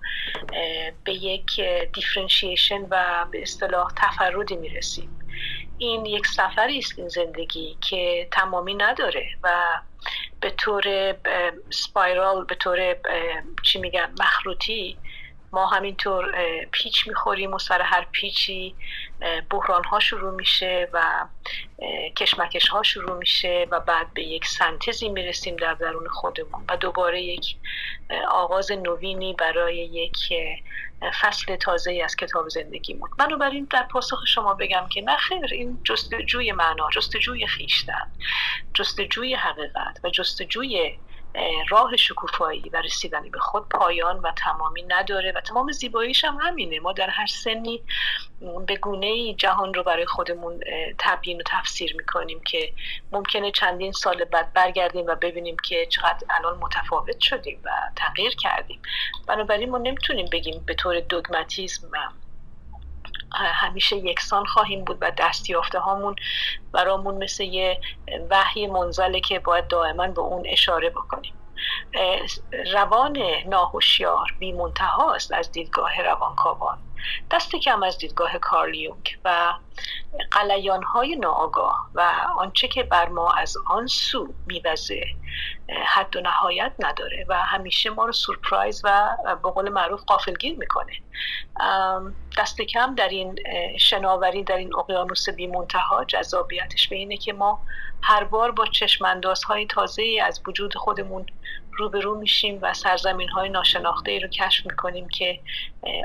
به 1.04 1.14
یک 1.14 1.62
دیفرنشیشن 1.94 2.82
و 2.90 3.26
به 3.32 3.42
اصطلاح 3.42 3.92
تفردی 3.96 4.56
می‌رسیم. 4.56 5.20
این 5.78 6.06
یک 6.06 6.28
سفری 6.28 6.78
است 6.78 7.00
این 7.00 7.08
زندگی 7.08 7.78
که 7.82 8.28
تمامی 8.32 8.76
نداره 8.76 9.30
و 9.44 9.50
به 10.40 10.50
طور 10.50 11.16
سپایرال 11.70 12.46
به 12.46 12.56
طور 12.56 12.96
چی 13.64 13.80
میگن 13.80 14.14
مخروطی 14.20 14.98
ما 15.52 15.68
همینطور 15.68 16.32
پیچ 16.72 17.08
می‌خوریم 17.08 17.54
و 17.54 17.60
سر 17.60 17.82
هر 17.82 18.08
پیچی 18.12 18.76
بحران 19.50 19.84
ها 19.84 20.00
شروع 20.00 20.34
میشه 20.34 20.88
و 20.94 21.26
کشمکش 22.18 22.68
ها 22.68 22.84
شروع 22.84 23.18
میشه 23.18 23.68
و 23.72 23.80
بعد 23.80 24.14
به 24.14 24.24
یک 24.24 24.46
سنتزی 24.46 25.10
می‌رسیم 25.10 25.56
در 25.56 25.74
درون 25.74 26.08
خودمون 26.08 26.66
و 26.70 26.78
دوباره 26.78 27.22
یک 27.22 27.56
آغاز 28.28 28.72
نوینی 28.72 29.34
برای 29.34 29.78
یک 29.78 30.18
فصل 31.22 31.56
تازه 31.56 32.02
از 32.04 32.16
کتاب 32.16 32.50
زندگیمون. 32.50 33.10
بنابراین 33.18 33.68
در 33.72 33.84
پاسخ 33.84 34.26
شما 34.28 34.54
بگم 34.54 34.88
که 34.90 35.02
نه 35.02 35.18
خیر 35.18 35.46
این 35.52 35.82
جستجوی 35.84 36.52
معنا 36.52 36.90
جستجوی 36.90 37.48
خیشتن 37.48 38.12
جستجوی 38.74 39.36
حقیقت 39.36 40.00
و 40.04 40.10
جستجوی 40.10 40.98
راه 41.70 41.98
شکوفایی 41.98 42.70
و 42.74 42.82
رسیدن 42.82 43.30
به 43.30 43.40
خود 43.40 43.70
پایان 43.70 44.20
و 44.20 44.32
تمامی 44.32 44.84
نداره 44.84 45.32
و 45.36 45.42
تمام 45.42 45.72
زیباییش 45.72 46.26
هم 46.26 46.38
همینه. 46.42 46.80
ما 46.80 46.94
در 46.94 47.10
هر 47.10 47.26
سنی 47.26 47.82
به 48.68 48.76
گونه 48.76 49.34
جهان 49.34 49.74
رو 49.74 49.84
برای 49.84 50.06
خودمون 50.06 50.60
تبیین 51.00 51.40
و 51.40 51.44
تفسیر 51.46 51.96
می‌کنیم 51.98 52.42
که 52.42 52.74
ممکنه 53.12 53.52
چندین 53.52 53.92
سال 53.92 54.24
بعد 54.24 54.54
برگردیم 54.54 55.06
و 55.06 55.16
ببینیم 55.16 55.58
که 55.64 55.86
چقدر 55.86 56.28
الان 56.30 56.58
متفاوت 56.58 57.20
شدیم 57.20 57.62
و 57.64 57.70
تغییر 57.96 58.36
کردیم. 58.36 58.82
بنابراین 59.28 59.70
ما 59.70 59.78
نمی‌تونیم 59.78 60.26
بگیم 60.32 60.64
به 60.66 60.74
طور 60.74 61.00
دوگماتیزم 61.00 61.88
همیشه 63.32 63.96
یکسان 63.96 64.46
خواهیم 64.46 64.84
بود 64.84 64.98
و 65.02 65.12
دستیافته 65.18 65.80
هامون 65.80 66.16
برامون 66.72 67.24
مثل 67.24 67.44
یه 67.44 67.80
وحی 68.30 68.68
منزله 68.68 69.20
که 69.20 69.40
باید 69.40 69.68
دائما 69.68 70.08
به 70.08 70.22
اون 70.22 70.44
اشاره 70.48 70.90
بکنیم. 70.90 71.34
روان 72.74 73.18
ناهوشیار 73.46 74.36
بی 74.40 74.56
است 75.16 75.34
از 75.34 75.52
دیدگاه 75.52 76.02
روانکاوان. 76.02 76.78
دست 77.32 77.56
کم 77.56 77.84
از 77.84 77.98
دیدگاه 77.98 78.38
کارلیونگ 78.38 79.18
و 79.26 79.54
قلیان 80.32 80.84
های 80.84 81.16
ناآگاه 81.16 81.90
و 81.94 82.12
آنچه 82.38 82.68
که 82.68 82.84
بر 82.84 83.10
ما 83.10 83.32
از 83.32 83.58
آن 83.68 83.88
سو 83.88 84.34
میوزه. 84.48 85.06
حد 85.86 86.16
و 86.16 86.22
نهایت 86.22 86.72
نداره 86.80 87.26
و 87.30 87.34
همیشه 87.34 87.90
ما 87.90 88.06
رو 88.06 88.12
سورپرایز 88.12 88.82
و 88.84 89.18
به 89.44 89.50
قول 89.52 89.70
معروف 89.70 90.04
قافلگیر 90.04 90.58
می‌کنه. 90.58 90.94
دست 92.38 92.62
کم 92.62 92.96
در 92.96 93.10
این 93.10 93.36
شناوری 93.80 94.44
در 94.44 94.58
این 94.58 94.76
اقیانوس 94.76 95.30
بی 95.30 95.48
منتها 95.48 96.06
جذابیتش 96.06 96.88
به 96.88 96.96
اینه 96.96 97.18
که 97.18 97.34
ما 97.34 97.60
هر 98.02 98.24
بار 98.24 98.52
با 98.52 98.66
های 99.48 99.66
تازه 99.66 100.04
از 100.24 100.42
وجود 100.48 100.76
خودمون 100.76 101.26
روبرو 101.78 102.20
میشیم 102.20 102.60
و 102.62 102.74
سرزمین 102.74 103.30
های 103.30 103.50
ناشناخته 103.50 104.12
ای 104.12 104.20
رو 104.20 104.28
کشف 104.28 104.66
می‌کنیم 104.66 105.08
که 105.08 105.40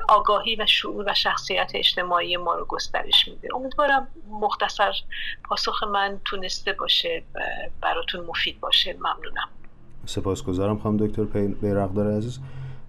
آگاهی 0.08 0.56
و 0.56 0.66
شعور 0.66 1.04
و 1.08 1.14
شخصیت 1.14 1.72
اجتماعی 1.74 2.36
ما 2.36 2.54
رو 2.54 2.64
گسترش 2.64 3.28
میده. 3.28 3.48
امیدوارم 3.54 4.08
مختصر 4.30 4.92
پاسخ 5.44 5.82
من 5.82 6.20
تونسته 6.24 6.72
باشه 6.72 7.22
و 7.34 7.40
براتون 7.80 8.26
مفید 8.26 8.60
باشه. 8.60 8.92
ممنونم. 8.92 9.48
سپاسگزارم 10.06 10.78
خانم 10.78 10.96
دکتر 10.96 11.24
بیرقدار 11.48 12.16
عزیز. 12.16 12.38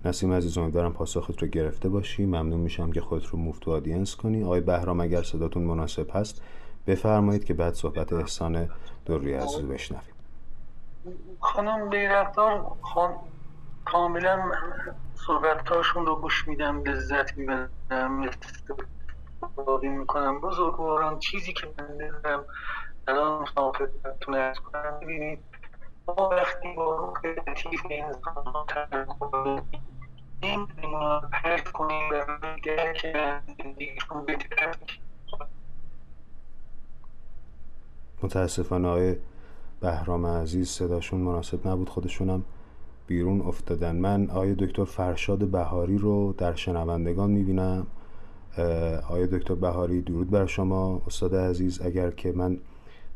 نسیم 0.05 0.33
عزیز 0.33 0.57
امیدوارم 0.57 0.93
پاسخت 0.93 1.41
رو 1.41 1.47
گرفته 1.47 1.89
باشی. 1.89 2.25
ممنون 2.25 2.59
میشم 2.59 2.91
که 2.91 3.01
خودت 3.01 3.25
رو 3.25 3.39
موفتو 3.39 3.71
آدینس 3.71 4.15
کنی. 4.15 4.43
آقای 4.43 4.61
بهرام 4.61 4.99
اگر 4.99 5.23
صداتون 5.23 5.63
مناسب 5.63 6.07
هست 6.13 6.41
بفرمایید 6.87 7.45
که 7.45 7.53
بعد 7.53 7.73
صحبت 7.73 8.13
احسان 8.13 8.69
دوری 9.05 9.33
عزیز 9.33 9.65
بشنویم. 9.67 10.15
خانم 11.39 11.89
بیرفتار 11.89 12.77
خان 12.81 13.17
کاملا 13.85 14.51
صحبتاشون 15.13 16.05
رو 16.05 16.15
گوش 16.21 16.47
میدم 16.47 16.83
لذت 16.83 17.37
می‌برم 17.37 18.29
استفاده 18.43 19.89
می‌کنم. 19.89 20.41
بزرگواران 20.41 21.19
چیزی 21.19 21.53
که 21.53 21.73
من 21.77 21.97
دارم 21.97 22.45
الان 23.07 23.45
خدمتتون 23.45 24.35
ارز 24.35 24.59
کنم 24.59 24.99
ببینید 25.01 25.45
ما 26.07 26.29
وقتی 26.29 26.73
با 26.73 26.95
روح 26.95 27.21
لطیف 27.25 27.81
انسان 27.89 28.43
ها 28.45 28.65
تفکر 28.69 29.63
نمی‌دونیم 30.43 31.19
پرد 31.31 31.71
کنیم 31.71 32.09
و 32.11 32.25
درک 32.63 33.15
زندگیشون 33.63 34.25
بهتر 34.25 34.75
متاسفانه 38.25 38.87
آقای 38.87 39.15
بهرام 39.81 40.25
عزیز 40.25 40.69
صداشون 40.69 41.19
مناسب 41.19 41.67
نبود 41.67 41.89
خودشونم 41.89 42.43
بیرون 43.07 43.41
افتادن. 43.41 43.95
من 43.95 44.29
آقای 44.29 44.55
دکتر 44.55 44.83
فرشاد 44.85 45.39
بهاری 45.47 45.97
رو 45.97 46.33
در 46.37 46.55
شنوندگان 46.55 47.31
می‌بینم. 47.31 47.87
آقای 49.09 49.27
دکتر 49.27 49.55
بهاری 49.55 50.01
درود 50.01 50.29
بر 50.29 50.45
شما. 50.45 51.01
استاد 51.07 51.35
عزیز 51.35 51.81
اگر 51.81 52.11
که 52.11 52.31
من 52.31 52.57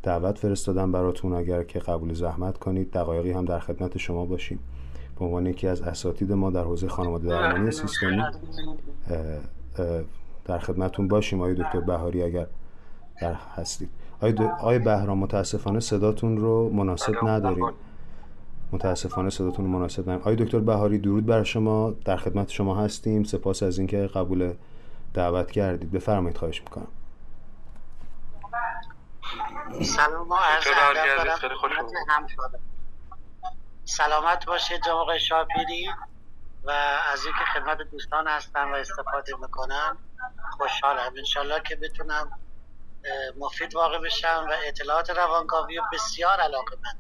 دعوت 0.03 0.38
فرستادم 0.38 0.91
براتون 0.91 1.34
اگر 1.34 1.64
که 1.64 1.80
قبول 1.80 2.14
زحمت 2.14 2.57
کنید 2.57 2.91
دقایقی 2.91 3.31
هم 3.31 3.45
در 3.45 3.60
خدمت 3.60 3.98
شما 3.98 4.26
باشیم. 4.26 4.60
به 5.19 5.26
عنوان 5.26 5.45
یکی 5.45 5.68
از 5.68 5.81
اساتید 5.81 6.34
ما 6.34 6.49
در 6.49 6.64
حوزه 6.64 6.88
خانواده 6.88 7.27
درمانی 7.27 7.72
سیستمی 7.72 8.23
در 10.45 10.60
خدمتون 10.60 11.07
باشیم 11.07 11.40
آقای 11.40 11.53
دکتر 11.53 11.80
بهاری 11.80 12.23
اگر 12.23 12.48
در 13.22 13.34
هستید. 13.34 13.90
آقای 14.22 14.80
بهرام 14.80 15.18
متاسفانه 15.18 15.80
صداتون 15.80 16.38
رو 16.38 16.70
مناسب 16.70 17.28
نداریم 17.28 17.74
متاسفانه 18.72 19.30
صداتون 19.30 19.66
رو 19.66 19.72
مناسب 19.72 20.02
نداریم 20.02 20.22
آقای 20.22 20.36
دکتر 20.36 20.60
بهاری 20.60 20.98
درود 20.98 21.26
بر 21.26 21.44
شما. 21.44 21.91
در 22.06 22.18
خدمت 22.18 22.50
شما 22.50 22.76
هستیم. 22.76 23.24
سپاس 23.24 23.64
از 23.64 23.78
اینکه 23.78 24.08
قبول 24.08 24.54
دعوت 25.14 25.52
کردید. 25.52 25.91
بفرمایید 25.91 26.38
خواهش 26.38 26.62
می‌کنم. 26.62 26.88
سلام 29.84 30.30
سلامت 33.86 34.46
باشید 34.46 34.82
جناب 34.86 35.18
شاپیری. 35.18 35.88
و 36.64 36.72
از 37.14 37.26
اینکه 37.26 37.40
خدمت 37.54 37.78
دوستان 37.91 38.28
هستم 38.28 38.72
و 38.72 38.76
استفاده 38.76 39.34
می‌کنم 39.41 39.98
خوشحالم. 40.58 41.12
انشالله 41.18 41.62
که 41.68 41.76
بتونم 41.76 42.32
مفید 43.38 43.76
واقع 43.76 44.00
بشم 44.00 44.48
و 44.50 44.54
اطلاعات 44.68 45.10
روانکاوی 45.10 45.80
بسیار 45.94 46.40
علاقه 46.40 46.76
من. 46.84 47.00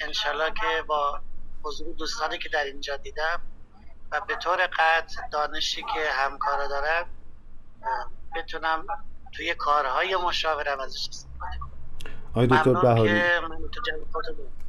انشالله 0.00 0.50
که 0.50 0.82
با 0.86 1.20
حضور 1.62 1.94
دوستانی 1.94 2.38
که 2.38 2.48
در 2.48 2.64
اینجا 2.64 2.96
دیدم 2.96 3.40
و 4.12 4.20
به 4.28 4.36
طور 4.36 4.56
قطع 4.66 5.22
دانشی 5.32 5.82
که 5.82 6.10
همکارا 6.10 6.68
دارم 6.68 7.06
بتونم 8.36 8.86
توی 9.32 9.54
کارهای 9.54 10.16
مشاورم 10.16 10.80
ازش 10.80 11.08
استفاده 11.08 11.58
کنم. 11.60 11.70
آقای 12.30 12.46
دکتر 12.46 12.72
بهاری 12.72 13.22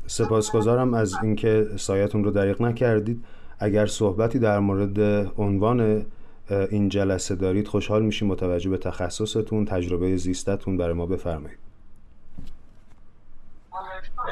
سپاسگزارم 0.08 0.94
از 0.94 1.16
اینکه 1.24 1.70
سایتون 1.78 2.24
رو 2.24 2.32
دریق 2.32 2.62
نکردید. 2.62 3.26
اگر 3.60 3.86
صحبتی 3.86 4.40
در 4.40 4.60
مورد 4.60 5.00
عنوان 5.38 6.06
این 6.52 6.90
جلسه 6.90 7.36
دارید 7.36 7.68
خوشحال 7.68 8.02
میشیم 8.02 8.28
متوجه 8.28 8.70
به 8.70 8.78
تخصصتون 8.78 9.66
تجربه 9.66 10.18
زیستتون 10.18 10.78
برای 10.78 10.94
ما 10.94 11.06
بفرمایید. 11.06 11.60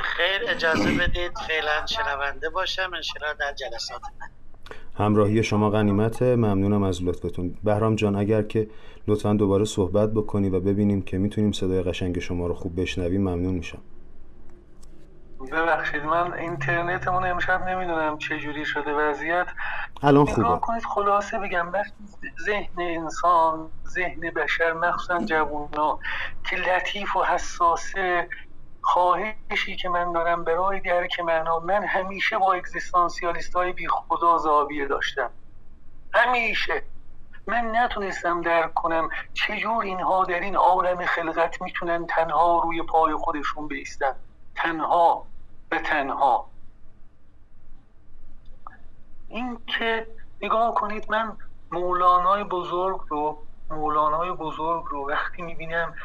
خیر 0.04 0.42
اجازه 0.50 0.92
بدید. 0.92 1.32
فعلا 1.48 1.86
شنونده 1.86 2.50
باشم. 2.50 2.92
انشاءالله 2.96 3.38
در 3.40 3.54
جلسات 3.54 4.02
همراهی 4.96 5.44
شما 5.44 5.70
غنیمت 5.70 6.22
ممنونم 6.22 6.84
از 6.84 7.04
لطفتون. 7.04 7.58
بهرام 7.64 7.96
جان 7.96 8.16
اگر 8.16 8.44
که 8.44 8.68
لطفا 9.08 9.34
دوباره 9.34 9.66
صحبت 9.66 10.14
بکنی 10.14 10.50
و 10.50 10.60
ببینیم 10.60 11.02
که 11.02 11.18
می‌تونیم 11.18 11.52
صدای 11.52 11.82
قشنگ 11.82 12.20
شما 12.20 12.48
رو 12.48 12.54
خوب 12.54 12.82
بشنویم 12.82 13.22
ممنون 13.22 13.56
میشم. 13.56 13.82
ببخشید 15.52 16.04
من 16.04 16.34
اینترنتمون 16.34 17.26
امشب 17.26 17.68
نمی‌دونم 17.68 18.18
چه 18.18 18.40
جوری 18.40 18.66
شده 18.66 18.94
وضعیت. 18.94 19.48
الان 20.04 20.26
خوبه. 20.26 20.60
کنید 20.60 20.84
خلاصه 20.84 21.40
بگم 21.40 21.72
ذهن 22.46 22.80
انسان 22.80 23.70
ذهن 23.88 24.20
بشر 24.20 24.74
مخصوصا 24.74 25.26
جوونا 25.26 26.00
که 26.50 26.56
لطیف 26.56 27.16
و 27.16 27.24
حساسه 27.24 28.30
خواهشی 28.82 29.76
که 29.82 29.90
من 29.90 30.12
دارم 30.12 30.44
برای 30.44 30.80
درک 30.80 31.20
معنا 31.20 31.60
من 31.60 31.84
همیشه 31.84 32.38
با 32.38 32.54
اگزیستانسیالیست 32.54 33.56
های 33.56 33.74
بی 33.74 33.88
خدا 33.88 34.38
زاویه 34.38 34.88
داشتم. 34.88 35.30
همیشه. 36.14 36.84
من 37.48 37.76
نتونستم 37.76 38.42
درک 38.42 38.74
کنم 38.74 39.10
چجور 39.34 39.84
اینها 39.84 40.26
در 40.26 40.40
این 40.40 40.56
عالم 40.56 41.06
خلقت 41.06 41.62
می‌تونن 41.62 42.06
تنها 42.06 42.62
روی 42.64 42.84
پای 42.84 43.14
خودشون 43.14 43.68
بیستن. 43.68 44.16
تنها 44.58 45.26
به 45.70 45.80
تنها. 45.80 46.50
این 49.28 49.60
که 49.68 50.08
نگاه 50.42 50.76
کنید 50.76 51.12
من 51.12 51.38
مولانای 51.72 52.44
بزرگ 52.44 53.02
رو 53.10 53.44
مولانای 53.70 54.32
بزرگ 54.32 54.86
رو 54.86 55.10
وقتی 55.10 55.42
می‌بینم 55.42 55.96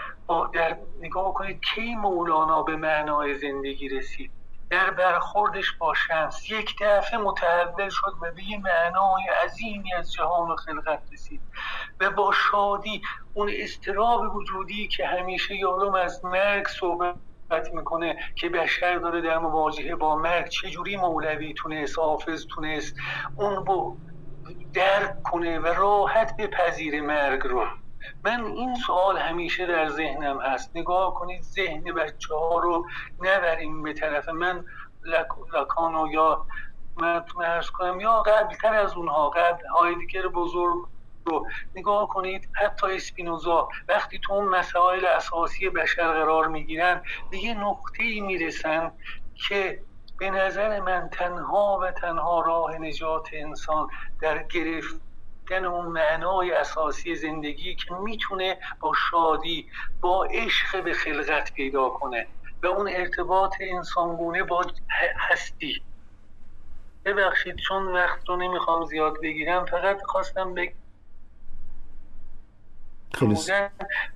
در 0.52 0.76
نگاه 1.00 1.34
کنید 1.34 1.60
کی 1.74 1.94
مولانا 1.94 2.62
به 2.62 2.76
معنای 2.76 3.38
زندگی 3.38 3.88
رسید. 3.88 4.30
در 4.70 4.90
برخوردش 4.90 5.72
با 5.72 5.94
شمس. 5.94 6.50
یک 6.50 6.76
دفعه 6.80 7.18
متحول 7.18 7.88
شد 7.88 8.14
و 8.22 8.32
به 8.32 8.44
یه 8.44 8.58
معنای 8.58 9.22
عظیمی 9.44 9.94
از 9.94 10.12
جهان 10.12 10.50
و 10.50 10.56
خلقت 10.56 11.02
رسید. 11.12 11.40
و 12.00 12.10
با 12.10 12.32
شادی 12.32 13.02
اون 13.34 13.50
استراب 13.52 14.36
وجودی 14.36 14.88
که 14.88 15.06
همیشه 15.06 15.56
یارم 15.56 15.94
از 15.94 16.24
مرگ 16.24 16.66
صحبت 16.68 17.14
می‌کنه 17.72 18.16
که 18.36 18.48
بشر 18.48 18.98
داره 18.98 19.20
در 19.20 19.38
مواجهه 19.38 19.94
با 19.94 20.16
مرگ 20.16 20.48
چجوری 20.48 20.96
مولوی 20.96 21.54
تونست 21.54 21.98
حافظ 21.98 22.46
تونست 22.54 22.94
اون 23.36 23.66
رو 23.66 23.98
درک 24.74 25.22
کنه 25.24 25.58
و 25.58 25.66
راحت 25.66 26.36
بپذیر 26.36 27.00
مرگ 27.00 27.40
رو. 27.42 27.64
من 28.24 28.44
این 28.44 28.74
سوال 28.74 29.18
همیشه 29.18 29.66
در 29.66 29.88
ذهنم 29.88 30.40
هست. 30.40 30.76
نگاه 30.76 31.14
کنید 31.14 31.42
ذهن 31.42 31.82
بچه 31.82 32.34
ها 32.34 32.58
رو 32.58 32.86
نبریم 33.20 33.82
به 33.82 33.92
طرف 33.92 34.28
من 34.28 34.64
لکانو 35.54 36.12
یا 36.12 36.46
من 36.96 37.24
ارز 37.44 37.70
کنم 37.70 38.00
یا 38.00 38.22
قبلتر 38.22 38.74
از 38.74 38.94
اونها 38.94 39.30
قبل 39.30 39.66
هایدگر 39.66 40.28
بزرگ 40.28 40.91
رو 41.26 41.46
نگاه 41.74 42.08
کنید 42.08 42.50
حتی 42.54 42.86
اسپینوزا 42.96 43.68
وقتی 43.88 44.20
تو 44.24 44.32
اون 44.32 44.44
مسائل 44.48 45.06
اساسی 45.06 45.70
بشر 45.70 46.12
قرار 46.12 46.48
می‌گیرن 46.48 47.02
به 47.30 47.38
یه 47.38 47.54
نقطه 47.54 48.02
ای 48.02 48.20
می‌رسن 48.20 48.92
که 49.48 49.82
به 50.18 50.30
نظر 50.30 50.80
من 50.80 51.08
تنها 51.12 51.78
و 51.82 51.90
تنها 51.90 52.40
راه 52.40 52.78
نجات 52.78 53.28
انسان 53.32 53.88
در 54.20 54.42
گرفتن 54.42 55.64
اون 55.64 55.86
معنای 55.86 56.52
اساسی 56.52 57.14
زندگی 57.14 57.74
که 57.76 57.94
می‌تونه 57.94 58.58
با 58.80 58.92
شادی 59.10 59.68
با 60.02 60.24
عشق 60.24 60.84
به 60.84 60.92
خلقت 60.92 61.52
پیدا 61.52 61.88
کنه 61.88 62.28
و 62.62 62.66
اون 62.66 62.88
ارتباط 62.88 63.54
انسانگونه 63.60 64.44
با 64.44 64.62
هستی. 65.30 65.84
ببخشید 67.04 67.56
چون 67.68 67.86
وقت 67.92 68.28
رو 68.28 68.36
نمی‌خوام 68.36 68.84
زیاد 68.84 69.14
بگیرم 69.22 69.64
فقط 69.66 70.02
خواستم 70.06 70.54
بگم 70.54 70.72
خیلی 73.14 73.34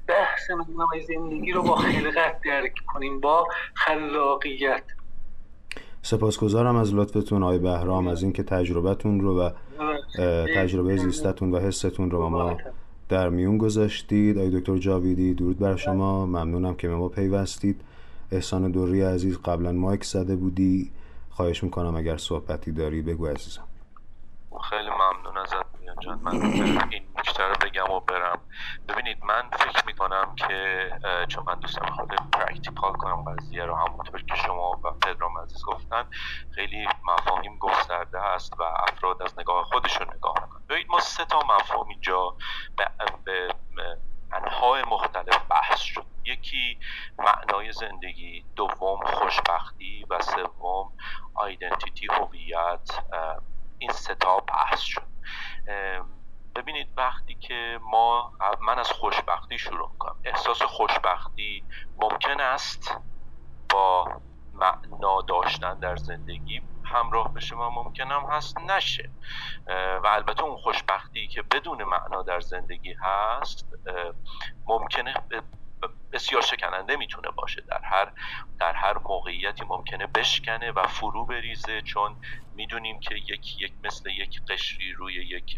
بحث 0.07 0.51
معنای 0.51 1.03
زندگی 1.09 1.53
رو 1.53 1.63
با 1.63 1.77
خلقت 1.77 2.41
درک 2.45 2.75
کنیم 2.87 3.21
با 3.21 3.49
خلاقیت. 3.75 4.83
سپاسگزارم 6.03 6.77
از 6.77 6.95
لطفتون 6.95 7.43
آقای 7.43 7.59
بهرام 7.59 8.09
از 8.09 8.23
اینکه 8.23 8.43
تجربتون 8.43 9.21
رو 9.21 9.41
و 9.41 9.51
تجربه 10.57 10.97
زیستتون 10.97 11.53
و 11.53 11.59
حستون 11.59 12.11
رو 12.11 12.19
با 12.19 12.29
ما 12.29 12.57
در 13.09 13.29
میون 13.29 13.59
گذاشتید. 13.59 14.39
آقای 14.39 14.61
دکتر 14.61 14.77
جاویدی 14.77 15.35
درود 15.35 15.59
بر 15.59 15.77
شما. 15.77 16.27
ممنونم 16.27 16.75
که 16.75 16.89
به 16.89 16.95
ما 16.95 17.09
پیوستید. 17.09 17.81
احسان 18.33 18.71
دوری 18.71 19.03
عزیز 19.03 19.39
قبلا 19.43 19.73
mic 19.73 20.05
زده 20.05 20.37
بودی. 20.37 20.91
خواهش 21.31 21.65
می‌کنم 21.65 21.97
اگر 21.97 22.17
صحبتی 22.17 22.73
داری 22.73 23.03
بگو 23.03 23.27
عزیزم. 23.27 23.65
خیلی 24.71 24.91
ممنون 24.91 25.39
ازت. 25.39 25.76
جان 26.07 26.19
من 26.23 26.43
این 26.91 27.09
نکته 27.19 27.45
رو 27.45 27.55
بگم 27.55 27.91
و 27.91 28.01
برم. 28.01 28.41
ببینید 28.89 29.25
من 29.25 29.51
فکر 29.51 29.87
می‌کنم 29.87 30.35
که 30.35 30.91
چون 31.29 31.45
من 31.47 31.61
دوست 31.61 31.77
دارم 31.77 31.95
خود 31.95 32.15
practical 32.33 32.93
کنم 32.93 33.25
قضیه 33.25 33.65
رو 33.65 33.75
همونطور 33.75 34.23
که 34.23 34.35
شما 34.35 34.71
و 34.85 34.91
پدرام 34.91 35.39
عزیز 35.39 35.65
گفتن 35.65 36.05
خیلی 36.55 36.89
مفاهیم 37.05 37.59
گسترده 37.59 38.21
هست 38.21 38.61
و 38.61 38.63
افراد 38.63 39.23
از 39.23 39.39
نگاه 39.39 39.65
خودشون 39.65 40.07
نگاه 40.17 40.35
می‌کنن. 40.43 40.63
ببینید 40.69 40.91
ما 40.91 41.01
سه 41.01 41.25
تا 41.25 41.39
مفهوم 41.39 41.89
اینجا 41.89 42.37
به, 43.25 43.55
انهای 44.33 44.83
مختلف 44.83 45.39
بحث 45.51 45.81
شد. 45.81 46.07
یکی 46.25 46.79
معنای 47.19 47.73
زندگی 47.73 48.45
دوم 48.57 49.01
خوشبختی 49.07 50.07
و 50.11 50.21
سوم 50.23 50.93
آیدنتیتی 51.35 52.07
هویت 52.07 52.91
این 53.79 53.91
ستا 53.91 54.41
بحث 54.41 54.81
شد. 54.81 55.03
ببینید 56.57 56.89
وقتی 56.97 57.35
که 57.35 57.79
ما 57.83 58.33
من 58.61 58.79
از 58.79 58.93
خوشبختی 58.93 59.59
شروع 59.59 59.91
می‌کنم. 59.93 60.17
احساس 60.25 60.63
خوشبختی 60.63 61.65
ممکن 61.97 62.41
است 62.41 63.01
با 63.73 64.21
معنا 64.55 65.21
داشتن 65.23 65.79
در 65.79 65.97
زندگی 65.97 66.61
همراه 66.85 67.35
بشه 67.35 67.57
و 67.57 67.71
ممکن 67.71 68.05
هم 68.05 68.23
هست 68.31 68.59
نشه. 68.59 69.11
و 70.05 70.07
البته 70.07 70.43
اون 70.43 70.57
خوشبختی 70.57 71.29
که 71.29 71.43
بدون 71.43 71.85
معنا 71.85 72.23
در 72.23 72.41
زندگی 72.41 72.95
هست 73.03 73.69
ممکنه 74.67 75.15
بسیار 76.13 76.43
شکننده 76.43 76.97
می‌تونه 76.97 77.29
باشه. 77.37 77.63
در 77.69 77.81
هر 77.85 78.13
در 78.61 78.75
هر 78.75 78.99
موقعیتی 78.99 79.65
ممکنه 79.65 80.07
بشکنه 80.07 80.73
و 80.73 80.87
فرو 80.87 81.27
بریزه 81.27 81.81
چون 81.83 82.17
می‌دونیم 82.55 83.01
که 83.01 83.15
یک 83.15 83.61
یک 83.61 83.73
مثل 83.85 84.11
یک 84.11 84.41
قشری 84.49 84.93
روی 84.93 85.15
یک 85.15 85.55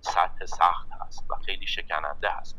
سطح 0.00 0.46
سخت 0.46 0.88
هست 1.00 1.26
و 1.30 1.34
خیلی 1.46 1.66
شکننده 1.66 2.28
هست. 2.40 2.58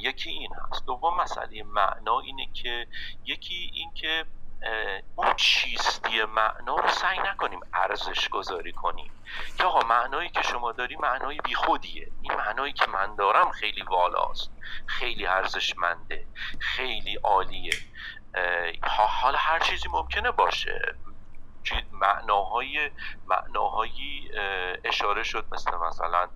یکی 0.00 0.30
این 0.30 0.50
هست. 0.54 0.86
دوم 0.86 1.16
مسئله 1.20 1.62
معنا 1.62 2.20
اینه 2.20 2.48
که 2.54 2.86
یکی 3.24 3.70
این 3.74 3.92
که 3.94 4.26
اون 5.16 5.34
چیستی 5.36 6.24
معنا 6.24 6.76
رو 6.76 6.88
سعی 6.88 7.18
نکنیم 7.18 7.60
ارزش 7.74 8.28
گذاری 8.28 8.72
کنیم. 8.72 9.12
که 9.58 9.64
آقا 9.64 9.88
معنایی 9.88 10.28
که 10.28 10.42
شما 10.42 10.72
داری 10.72 10.96
معنای 10.96 11.38
بیخودیه. 11.44 12.08
این 12.22 12.34
معنایی 12.34 12.72
که 12.72 12.86
من 12.86 13.16
دارم 13.16 13.50
خیلی 13.50 13.82
والاست. 13.82 14.50
خیلی 14.86 15.26
ارزشمنده. 15.26 16.26
خیلی 16.60 17.16
عالیه. 17.16 17.74
حالا 19.08 19.38
هر 19.38 19.58
چیزی 19.58 19.88
ممکنه 19.88 20.30
باشه. 20.30 20.96
معناهای 21.92 22.90
معناهایی 23.26 24.30
اشاره 24.84 25.22
شد 25.22 25.46
مثل 25.52 25.70
مثلا 25.76 26.28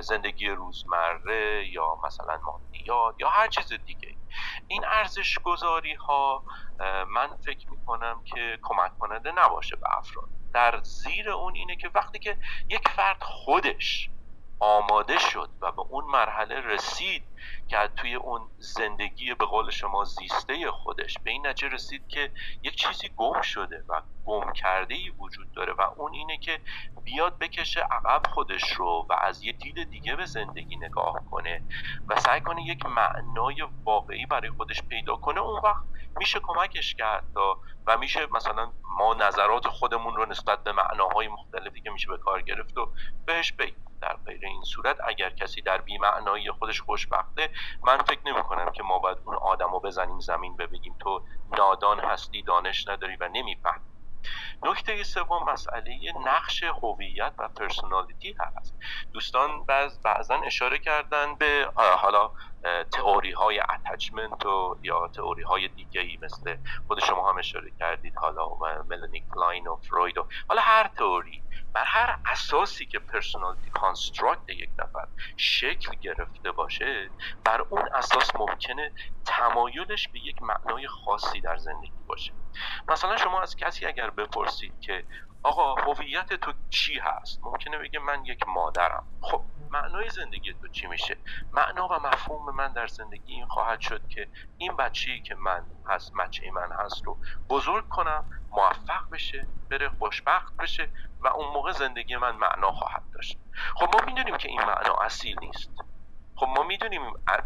زندگی 0.00 0.48
روزمره 0.48 1.68
یا 1.68 1.98
مثلا 2.04 2.40
مادیات 2.44 3.14
یا 3.18 3.28
هر 3.28 3.48
چیز 3.48 3.72
دیگه. 3.72 4.16
این 4.68 4.84
ارزش 4.84 5.38
گذاری 5.38 5.94
ها 5.94 6.44
من 7.08 7.36
فکر 7.44 7.70
می‌کنم 7.70 8.22
که 8.24 8.58
کمک 8.62 8.98
کننده 8.98 9.32
نباشه 9.32 9.76
به 9.76 9.86
افراد. 9.98 10.28
در 10.54 10.80
زیر 10.82 11.30
اون 11.30 11.54
اینه 11.54 11.76
که 11.76 11.90
وقتی 11.94 12.18
که 12.18 12.38
یک 12.68 12.88
فرد 12.88 13.22
خودش 13.22 14.10
آماده 14.60 15.18
شد 15.18 15.50
و 15.60 15.72
به 15.72 15.82
اون 15.82 16.04
مرحله 16.04 16.60
رسید 16.60 17.22
که 17.68 17.90
توی 17.96 18.14
اون 18.14 18.48
زندگی 18.58 19.34
به 19.34 19.46
قول 19.46 19.70
شما 19.70 20.04
زیسته 20.04 20.70
خودش 20.70 21.18
به 21.18 21.30
این 21.30 21.46
نتیجه 21.46 21.74
رسید 21.74 22.08
که 22.08 22.30
یک 22.62 22.74
چیزی 22.74 23.08
گم 23.16 23.40
شده 23.40 23.84
و 23.88 24.02
گم 24.24 24.52
کرده 24.52 24.94
ای 24.94 25.10
وجود 25.10 25.52
داره 25.52 25.72
و 25.72 25.80
اون 25.96 26.12
اینه 26.14 26.38
که 26.38 26.60
بیاد 27.04 27.38
بکشه 27.38 27.80
عقب 27.80 28.22
خودش 28.26 28.72
رو 28.72 29.06
و 29.10 29.12
از 29.22 29.42
یه 29.42 29.52
دید 29.52 29.90
دیگه 29.90 30.16
به 30.16 30.26
زندگی 30.26 30.76
نگاه 30.76 31.14
کنه 31.30 31.62
و 32.08 32.20
سعی 32.20 32.40
کنه 32.40 32.62
یک 32.62 32.86
معنای 32.86 33.66
واقعی 33.84 34.26
برای 34.26 34.50
خودش 34.50 34.82
پیدا 34.82 35.16
کنه. 35.16 35.40
اون 35.40 35.60
وقت 35.64 35.84
میشه 36.16 36.40
کمکش 36.40 36.94
کرد 36.94 37.36
و 37.86 37.98
میشه 37.98 38.26
مثلا 38.32 38.72
ما 38.98 39.14
نظرات 39.14 39.68
خودمون 39.68 40.16
رو 40.16 40.26
نسبت 40.26 40.64
به 40.64 40.72
معناهای 40.72 41.28
مختلفی 41.28 41.80
که 41.80 41.90
میشه 41.90 42.08
به 42.08 42.18
کار 42.18 42.42
گرفت 42.42 42.78
و 42.78 42.92
بهش 43.26 43.52
بگیم. 43.52 43.90
در 44.00 44.16
غیر 44.26 44.46
این 44.46 44.62
صورت 44.62 44.96
اگر 45.06 45.30
کسی 45.30 45.62
در 45.62 45.80
بیمعنایی 45.80 46.50
خودش 46.50 46.80
خوشبخته 46.80 47.50
من 47.82 47.98
فکر 47.98 48.20
نمی 48.24 48.42
کنم 48.42 48.72
که 48.72 48.82
ما 48.82 48.98
باید 48.98 49.18
اون 49.24 49.36
آدم 49.36 49.72
رو 49.72 49.80
بزنیم 49.80 50.20
زمین 50.20 50.56
بگیم 50.56 50.96
تو 51.00 51.22
نادان 51.58 52.00
هستی 52.00 52.42
دانش 52.42 52.88
نداری 52.88 53.16
و 53.16 53.28
نمیفهم 53.28 53.80
نکته 54.62 55.02
سوم 55.02 55.50
مسئله 55.52 56.12
نقش 56.26 56.62
هویت 56.62 57.32
و 57.38 57.48
پرسونالیتی 57.48 58.36
هست. 58.40 58.74
دوستان 59.12 59.64
بعض 59.64 59.98
بعضا 59.98 60.34
اشاره 60.34 60.78
کردن 60.78 61.34
به 61.34 61.72
حالا 61.76 62.30
تئوری 62.92 63.32
های 63.32 63.60
attachment 63.60 64.46
و 64.46 64.78
یا 64.82 65.08
تئوری 65.08 65.42
های 65.42 65.68
دیگه 65.68 66.00
ای 66.00 66.18
مثل 66.22 66.56
خود 66.86 67.00
شما 67.00 67.30
هم 67.30 67.38
اشاره 67.38 67.70
کردید 67.78 68.16
حالا 68.16 68.48
ملانی 68.88 69.26
کلاین 69.34 69.68
و 69.68 69.76
فروید 69.76 70.18
و 70.18 70.26
حالا 70.48 70.60
هر 70.60 70.88
تئوری. 70.88 71.42
بر 71.72 71.84
هر 71.84 72.18
اساسی 72.26 72.86
که 72.86 72.98
personality 72.98 73.70
construct 73.70 74.50
یک 74.50 74.70
نفر 74.78 75.08
شکل 75.36 75.94
گرفته 75.94 76.52
باشه 76.52 77.10
بر 77.44 77.60
اون 77.60 77.88
اساس 77.94 78.36
ممکنه 78.36 78.92
تمایلش 79.24 80.08
به 80.08 80.18
یک 80.18 80.42
معنای 80.42 80.88
خاصی 80.88 81.40
در 81.40 81.56
زندگی 81.56 81.92
باشه. 82.06 82.32
مثلا 82.88 83.16
شما 83.16 83.42
از 83.42 83.56
کسی 83.56 83.86
اگر 83.86 84.10
بپرسید 84.10 84.74
که 84.80 85.06
آقا 85.42 85.74
هویت 85.74 86.32
تو 86.32 86.52
چی 86.70 86.98
هست؟ 86.98 87.38
ممکنه 87.42 87.78
بگه 87.78 87.98
من 87.98 88.24
یک 88.24 88.48
مادرم. 88.48 89.04
خب 89.22 89.46
معنای 89.70 90.08
زندگی 90.08 90.54
تو 90.60 90.68
چی 90.68 90.86
میشه؟ 90.86 91.16
معنا 91.52 91.88
و 91.88 91.92
مفهوم 91.92 92.56
من 92.56 92.72
در 92.72 92.86
زندگی 92.86 93.32
این 93.32 93.46
خواهد 93.46 93.80
شد 93.80 94.06
که 94.08 94.28
این 94.56 94.76
بچه‌ای 94.76 95.20
که 95.20 95.34
من 95.34 95.66
هست 95.88 96.12
بچه 96.18 96.50
من 96.50 96.68
هست 96.84 97.06
رو 97.06 97.20
بزرگ 97.50 97.84
کنم 97.88 98.24
موفق 98.50 99.02
بشه 99.12 99.48
بره 99.70 99.88
خوشبخت 99.88 100.56
بشه 100.56 100.92
و 101.20 101.28
اون 101.28 101.48
موقع 101.48 101.72
زندگی 101.72 102.16
من 102.16 102.36
معنا 102.36 102.72
خواهد 102.72 103.04
داشت. 103.14 103.38
خب 103.76 103.88
ما 103.94 104.06
می‌دونیم 104.06 104.36
که 104.36 104.48
این 104.48 104.62
معنا 104.62 104.94
اصیل 104.94 105.36
نیست. 105.40 105.70
خب 106.40 106.48
ما 106.48 106.62
می‌دونیم 106.62 107.02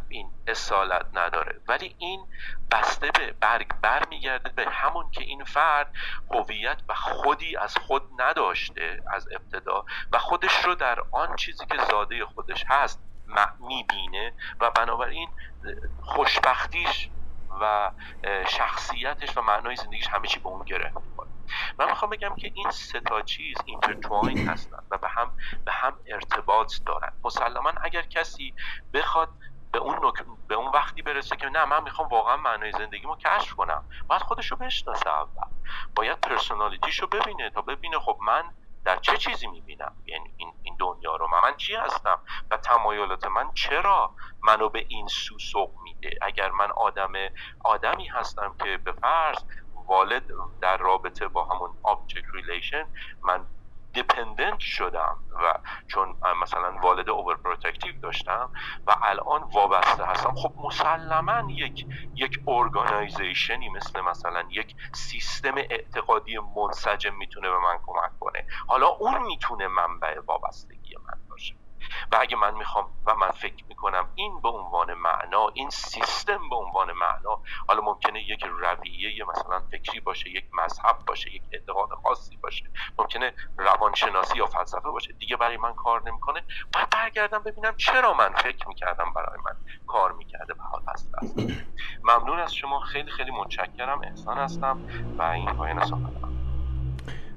این 0.08 0.32
اصالت 0.46 1.06
نداره 1.12 1.60
ولی 1.68 1.96
این 1.98 2.26
بسته 2.70 3.10
به 3.10 3.32
برگ 3.32 3.68
برمیگرده 3.82 4.48
به 4.48 4.66
همون 4.70 5.10
که 5.10 5.24
این 5.24 5.44
فرد 5.44 5.92
هویت 6.30 6.82
و 6.88 6.94
خودی 6.94 7.56
از 7.56 7.76
خود 7.76 8.02
نداشته 8.18 9.02
از 9.10 9.28
ابتدا 9.32 9.84
و 10.12 10.18
خودش 10.18 10.64
رو 10.64 10.74
در 10.74 10.98
آن 11.12 11.36
چیزی 11.36 11.66
که 11.66 11.84
زاده 11.90 12.24
خودش 12.24 12.64
هست 12.68 13.04
می‌بینه 13.60 14.34
و 14.60 14.70
بنابراین 14.70 15.28
خوشبختیش 16.00 17.10
و 17.60 17.92
شخصیتش 18.48 19.36
و 19.36 19.42
معنای 19.42 19.76
زندگیش 19.76 20.08
همه 20.08 20.28
چی 20.28 20.40
به 20.40 20.48
اون 20.48 20.64
گره 20.64 20.92
می‌کنه 20.96 21.33
من 21.78 21.88
می‌خوام 21.88 22.10
بگم 22.10 22.34
که 22.34 22.50
این 22.54 22.70
سه 22.70 23.00
تا 23.00 23.22
چیز 23.22 23.56
اینترتواین 23.64 24.48
هستن 24.48 24.78
و 24.90 24.98
به 24.98 25.08
هم 25.08 25.36
به 25.64 25.72
هم 25.72 25.98
ارتباط 26.06 26.72
دارن. 26.86 27.12
مسلما 27.24 27.72
اگر 27.82 28.02
کسی 28.02 28.54
بخواد 28.94 29.28
به 29.72 29.78
اون 29.78 30.12
به 30.48 30.54
اون 30.54 30.70
وقتی 30.74 31.02
برسه 31.02 31.36
که 31.36 31.48
نه 31.48 31.64
من 31.64 31.82
می‌خوام 31.82 32.08
واقعا 32.08 32.36
معنای 32.36 32.72
زندگیمو 32.72 33.16
کشف 33.16 33.54
کنم 33.54 33.84
باید 34.08 34.22
خودش 34.22 34.50
رو 34.50 34.56
بشناسه 34.56 35.10
اول. 35.10 35.48
باید 35.96 36.20
personality 36.20 36.86
ش 36.86 36.98
رو 37.00 37.06
ببینه 37.06 37.50
تا 37.50 37.62
ببینه 37.62 37.98
خب 37.98 38.18
من 38.26 38.44
در 38.84 38.96
چه 38.96 39.16
چیزی 39.16 39.46
می‌بینم. 39.46 39.96
یعنی 40.06 40.34
این, 40.36 40.54
این 40.62 40.76
دنیا 40.78 41.16
رو 41.16 41.28
من, 41.28 41.40
من 41.40 41.56
چی 41.56 41.74
هستم 41.74 42.18
و 42.50 42.56
تمایلات 42.56 43.26
من 43.26 43.52
چرا 43.54 44.14
منو 44.42 44.68
به 44.68 44.84
این 44.88 45.06
سو 45.06 45.38
سوق 45.38 45.70
میده؟ 45.82 46.10
اگر 46.22 46.50
من 46.50 46.70
آدم 46.70 47.12
آدمی 47.64 48.08
هستم 48.08 48.54
که 48.64 48.76
به 48.84 48.92
فرض 48.92 49.44
والد 49.88 50.24
در 50.60 50.76
رابطه 50.76 51.28
با 51.28 51.44
همون 51.44 51.70
object 51.84 52.34
relation 52.34 52.84
من 53.22 53.46
dependent 53.92 54.58
شدم 54.60 55.16
و 55.44 55.54
چون 55.86 56.16
مثلا 56.42 56.76
والد 56.82 57.10
over 57.10 57.36
داشتم 58.02 58.50
و 58.86 58.94
الان 59.02 59.42
وابسته 59.54 60.04
هستم. 60.04 60.34
خب 60.34 60.54
مسلما 60.64 61.50
یک 61.50 61.86
یک 62.14 62.38
ارگانایزیشنی 62.48 63.68
مثل 63.68 64.00
مثلا 64.00 64.44
یک 64.50 64.76
سیستم 64.94 65.54
اعتقادی 65.56 66.38
منسجم 66.56 67.14
می‌تونه 67.14 67.50
به 67.50 67.58
من 67.58 67.78
کمک 67.86 68.18
کنه. 68.20 68.46
حالا 68.68 68.86
اون 68.86 69.22
می‌تونه 69.22 69.68
منبع 69.68 70.20
وابستگی 70.26 70.94
من 70.96 71.28
باشه. 71.30 71.54
و 72.12 72.18
اگه 72.20 72.36
من 72.36 72.54
می‌خوام 72.54 72.86
و 73.06 73.14
من 73.14 73.30
فکر 73.30 73.64
می‌کنم 73.68 74.08
این 74.14 74.40
به 74.40 74.48
عنوان 74.48 74.94
معنا 74.94 75.48
این 75.54 75.70
سیستم 75.70 76.48
به 76.50 76.56
عنوان 76.56 76.92
معنا 76.92 77.38
حالا 77.68 77.80
ممکنه 77.80 78.22
یک 78.22 78.44
رویه 78.44 79.24
مثلا 79.28 79.60
فکری 79.72 80.00
باشه 80.00 80.30
یک 80.30 80.44
مذهب 80.64 80.96
باشه 81.06 81.34
یک 81.34 81.42
اعتقاد 81.52 81.88
خاصی 82.02 82.36
باشه 82.36 82.64
ممکنه 82.98 83.32
روانشناسی 83.58 84.38
یا 84.38 84.46
فلسفه 84.46 84.90
باشه. 84.90 85.12
دیگه 85.12 85.36
برای 85.36 85.56
من 85.56 85.72
کار 85.74 86.02
نمی‌کنه. 86.08 86.42
باید 86.74 86.90
برگردم 86.90 87.42
ببینم 87.42 87.74
چرا 87.76 88.14
من 88.14 88.28
فکر 88.28 88.68
می‌کردم 88.68 89.12
برای 89.16 89.38
من 89.46 89.56
کار 89.86 90.12
می‌کرده 90.12 90.54
به 90.54 90.62
حال 90.62 90.82
هست 90.88 91.14
ممنون 92.04 92.38
از 92.38 92.54
شما. 92.54 92.80
خیلی 92.80 93.10
خیلی 93.10 93.30
متشکرم. 93.30 94.00
احسان 94.02 94.38
هستم 94.38 94.80
و 95.18 95.22
این 95.22 95.52
پایان 95.52 95.82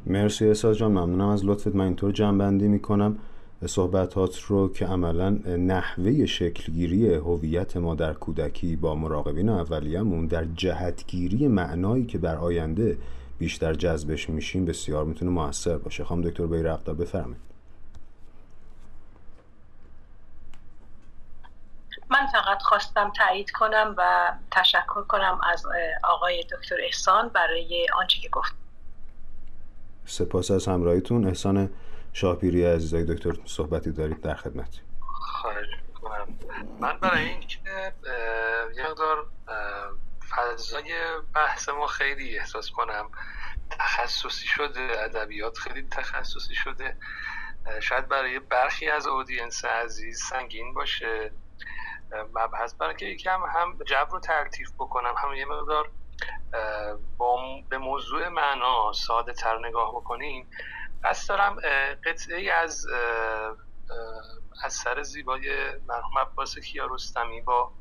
مرسی 0.06 0.48
احساس 0.48 0.78
جان. 0.78 0.92
ممنونم 0.92 1.30
از 1.30 1.46
لطفت. 1.46 1.76
من 1.76 1.86
اینطور 1.86 2.12
جنبندی 2.12 2.68
می‌کنم. 2.68 3.20
صحبتات 3.66 4.42
رو 4.42 4.74
که 4.74 4.86
عملا 4.86 5.30
نحوه 5.46 6.26
شکلگیری 6.26 7.14
هویت 7.14 7.78
ما 7.78 7.96
در 7.96 8.14
کودکی 8.14 8.76
با 8.76 8.96
مراقبین 8.96 9.50
اولیه‌مون 9.50 10.28
در 10.28 10.46
جهتگیری 10.46 11.48
معنایی 11.48 12.06
که 12.06 12.18
در 12.18 12.36
آینده 12.36 12.98
بیشتر 13.38 13.74
جذبش 13.74 14.30
میشیم 14.30 14.66
بسیار 14.66 15.06
می‌تونه 15.06 15.32
موثر 15.32 15.78
باشه. 15.78 16.04
خانم 16.04 16.22
دکتر 16.22 16.46
بیرقدار 16.46 16.96
بفرمایید. 16.96 17.48
من 22.10 22.28
فقط 22.34 22.62
خواستم 22.62 23.12
تایید 23.18 23.52
کنم 23.52 23.96
و 23.98 24.32
تشکر 24.52 25.02
کنم 25.08 25.40
از 25.54 25.64
آقای 26.04 26.44
دکتر 26.44 26.76
احسان 26.86 27.30
برای 27.30 27.88
آنچه 28.00 28.20
که 28.20 28.30
گفت. 28.30 28.54
سپاس 30.06 30.52
از 30.52 30.68
همراهیتون. 30.68 31.28
احسان 31.28 31.70
شاپیری 32.14 32.66
عزیزای 32.66 33.06
دکتر 33.06 33.34
صحبتی 33.46 33.92
دارید 33.92 34.22
در 34.22 34.36
خدمت. 34.36 34.80
خواهش 35.02 35.68
من 36.80 37.00
برای 37.00 37.24
اینکه 37.24 37.60
یه 38.76 38.90
مقدار 38.90 39.26
فضای 40.30 40.94
بحث 41.36 41.70
ما 41.70 41.88
خیلی 41.88 42.40
احساس 42.40 42.70
کنم 42.70 43.10
تخصصی 43.70 44.48
شده 44.48 44.90
ادبیات 45.04 45.58
خیلی 45.58 45.88
تخصصی 45.92 46.56
شده. 46.56 46.98
شاید 47.80 48.08
برای 48.08 48.40
برخی 48.40 48.90
از 48.90 49.08
اودینس 49.08 49.66
عزیز 49.66 50.24
سنگین 50.24 50.74
باشه. 50.74 51.32
مبحث 52.34 52.74
برای 52.74 52.96
که 52.96 53.06
یکم 53.06 53.40
هم 53.54 53.78
جو 53.86 54.06
رو 54.12 54.20
ترتیف 54.20 54.72
بکنم 54.80 55.14
هم 55.18 55.34
یه 55.34 55.46
مقدار 55.46 55.92
با 57.18 57.62
به 57.70 57.78
موضوع 57.78 58.28
معنا 58.28 58.94
ساده 58.94 59.34
تر 59.34 59.68
نگاه 59.68 59.92
بکنیم 59.92 60.50
پس 61.04 61.28
دارم 61.28 61.56
قطعه 62.06 62.52
از 62.52 62.86
اثر 64.64 65.04
زیبای 65.04 65.78
مرحوم 65.88 66.20
عباس 66.20 66.58
کیارستمی 66.60 67.42
با 67.42 67.72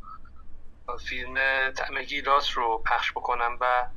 فیلم 1.09 1.35
تعم 1.71 2.03
گیلاس 2.03 2.59
رو 2.59 2.83
پخش 2.87 3.13
بکنم 3.13 3.59
و 3.61 3.89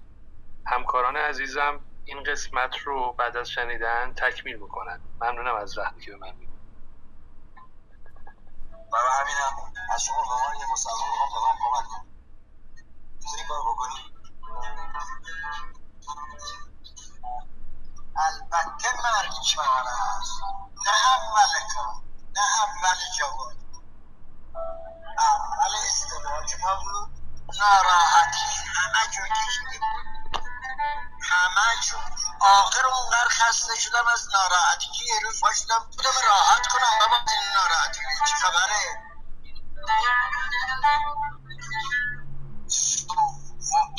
همکاران 0.68 1.18
عزیزم 1.18 1.86
این 2.06 2.24
قسمت 2.24 2.78
رو 2.78 3.14
بعد 3.14 3.38
از 3.38 3.50
شنیدن 3.50 4.14
تکمیل 4.14 4.58
بکنن. 4.58 5.02
ممنونم 5.22 5.56
از 5.56 5.78
وقتی 5.78 6.02
که 6.02 6.12
به 6.12 6.18
من 6.18 6.32
می‌دید. 6.32 6.60
برای 8.92 9.12
همینم 9.20 9.70
از 9.96 10.04
شما 10.04 10.22
به 10.22 10.34
عنوان 10.34 10.56
یه 10.60 10.72
مسلمان 10.74 11.10
ها 11.20 11.26
به 11.34 11.40
من 11.46 11.58
کمک 11.64 11.86
کن 11.90 12.06
این 13.38 13.48
کار 13.48 13.60
البته 18.18 18.90
مرگ 19.04 19.32
چاره 19.48 19.92
هست 19.92 20.32
نه 20.86 20.94
اول 21.16 21.54
کار 21.76 21.96
نه 22.36 22.42
اول 22.64 22.98
جواب 23.20 23.52
اول 25.20 25.76
ازدواج 25.88 26.62
ما 26.62 26.76
بود. 26.76 27.10
ناراحتی 27.60 28.46
همه 28.76 29.12
جو 29.14 29.22
کشیدیم 29.22 29.82
همه 31.22 31.82
جو 31.82 31.98
آخر 32.42 32.86
اونقدر 32.88 33.30
خسته 33.30 33.76
شدم 33.80 34.08
از 34.14 34.28
ناراحتی 34.34 34.88
که 34.92 35.04
یه 35.06 35.20
روز 35.24 35.40
باشدم 35.42 35.80
بودم 35.80 36.28
راحت 36.28 36.68
کنم 36.68 37.00
بابا 37.00 37.16
این 37.16 37.54
ناراحتی 37.56 38.00
چی 38.28 38.36
خبره؟ 38.36 39.04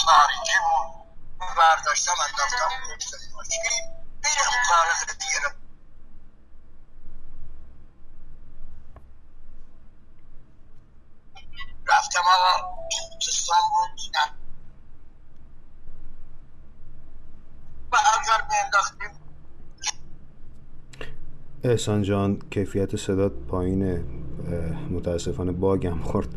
تاریکی 0.05 0.59
بود. 0.59 1.01
برداشتم 1.57 2.13
انداختم 2.29 2.69
پشت 2.97 3.15
ماشین 3.35 4.00
احسان 21.65 22.03
جان 22.03 22.39
کیفیت 22.51 22.97
صدات 22.97 23.33
پایین 23.33 24.05
متاسفانه 24.91 25.53
باگم 25.53 26.03
خورد. 26.03 26.29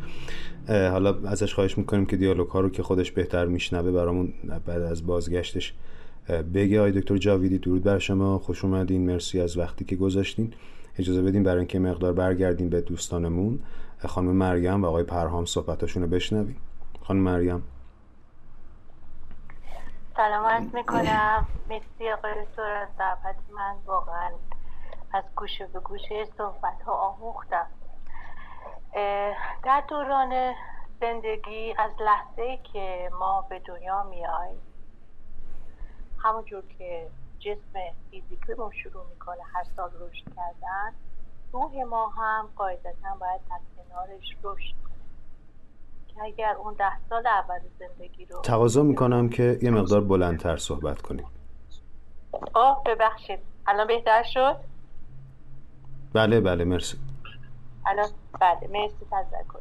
حالا 0.67 1.29
ازش 1.29 1.53
خواهش 1.53 1.77
می‌کنیم 1.77 2.05
که 2.05 2.17
دیالوگ 2.17 2.49
ها 2.49 2.59
رو 2.59 2.69
که 2.69 2.83
خودش 2.83 3.11
بهتر 3.11 3.45
میشنوه 3.45 3.91
برامون 3.91 4.33
بعد 4.65 4.81
از 4.81 5.05
بازگشتش 5.05 5.73
بگه 6.27 6.81
آی 6.81 6.91
دکتر 6.91 7.17
جاویدی 7.17 7.57
درود 7.57 7.83
بر 7.83 7.99
شما 7.99 8.39
خوش 8.39 8.65
اومدین 8.65 9.05
مرسی 9.05 9.41
از 9.41 9.57
وقتی 9.57 9.85
که 9.85 9.95
گذاشتین. 9.95 10.53
اجازه 10.99 11.21
بدین 11.21 11.43
برای 11.43 11.57
اینکه 11.57 11.79
مقدار 11.79 12.13
برگردیم 12.13 12.69
به 12.69 12.81
دوستانمون 12.81 13.59
خانم 14.07 14.31
مریم 14.31 14.83
و 14.83 14.87
آقای 14.87 15.03
پرهام 15.03 15.45
صحبتاشون 15.45 16.03
رو 16.03 16.09
بشنویم. 16.09 16.61
خانم 17.01 17.19
مریم. 17.19 17.63
سلام 20.15 20.45
عرض 20.45 20.75
می‌کنم. 20.75 21.47
مرسی 21.69 22.11
آقای 22.17 22.31
دکتر 22.45 22.61
از 22.61 22.89
دعوت 22.99 23.35
من. 23.55 23.75
واقعا 23.85 24.29
از 25.13 25.23
گوشه 25.35 25.67
به 25.73 25.79
گوشه 25.79 26.25
صحبت 26.37 26.81
ها 26.85 26.93
آموختم 26.93 27.67
در 29.63 29.83
دوران 29.89 30.53
زندگی 31.01 31.73
از 31.77 31.91
لحظه 31.99 32.59
که 32.73 33.09
ما 33.19 33.45
به 33.49 33.59
دنیا 33.59 34.03
میاییم 34.03 34.61
همونجور 36.23 36.63
که 36.77 37.07
جسم 37.39 37.79
فیزیکیمون 38.11 38.71
شروع 38.83 39.05
می‌کنه 39.09 39.43
هر 39.53 39.63
سال 39.75 39.89
رشد 39.99 40.25
کردن 40.35 40.93
روح 41.51 41.83
ما 41.83 42.07
هم 42.07 42.49
قاعدتا 42.55 43.15
باید 43.19 43.41
در 43.49 43.59
کنارش 43.77 44.37
رشد 44.43 44.75
کنه. 44.83 44.93
که 46.07 46.23
اگر 46.23 46.55
اون 46.55 46.73
ده 46.73 47.07
سال 47.09 47.27
اول 47.27 47.59
زندگی 47.79 48.25
رو 48.25 48.41
تقاضا 48.41 48.83
می‌کنم 48.83 49.29
که 49.29 49.59
یه 49.61 49.71
مقدار 49.71 50.01
بلندتر 50.01 50.57
صحبت 50.57 51.01
کنیم. 51.01 51.25
آه 52.53 52.83
ببخشید. 52.85 53.39
الان 53.67 53.87
بهتر 53.87 54.23
شد؟ 54.23 54.55
بله 56.13 56.41
بله 56.41 56.63
مرسی. 56.63 56.97
الان 57.85 58.09
بله 58.39 58.67
مرسی 58.67 59.05
تذکر 59.11 59.59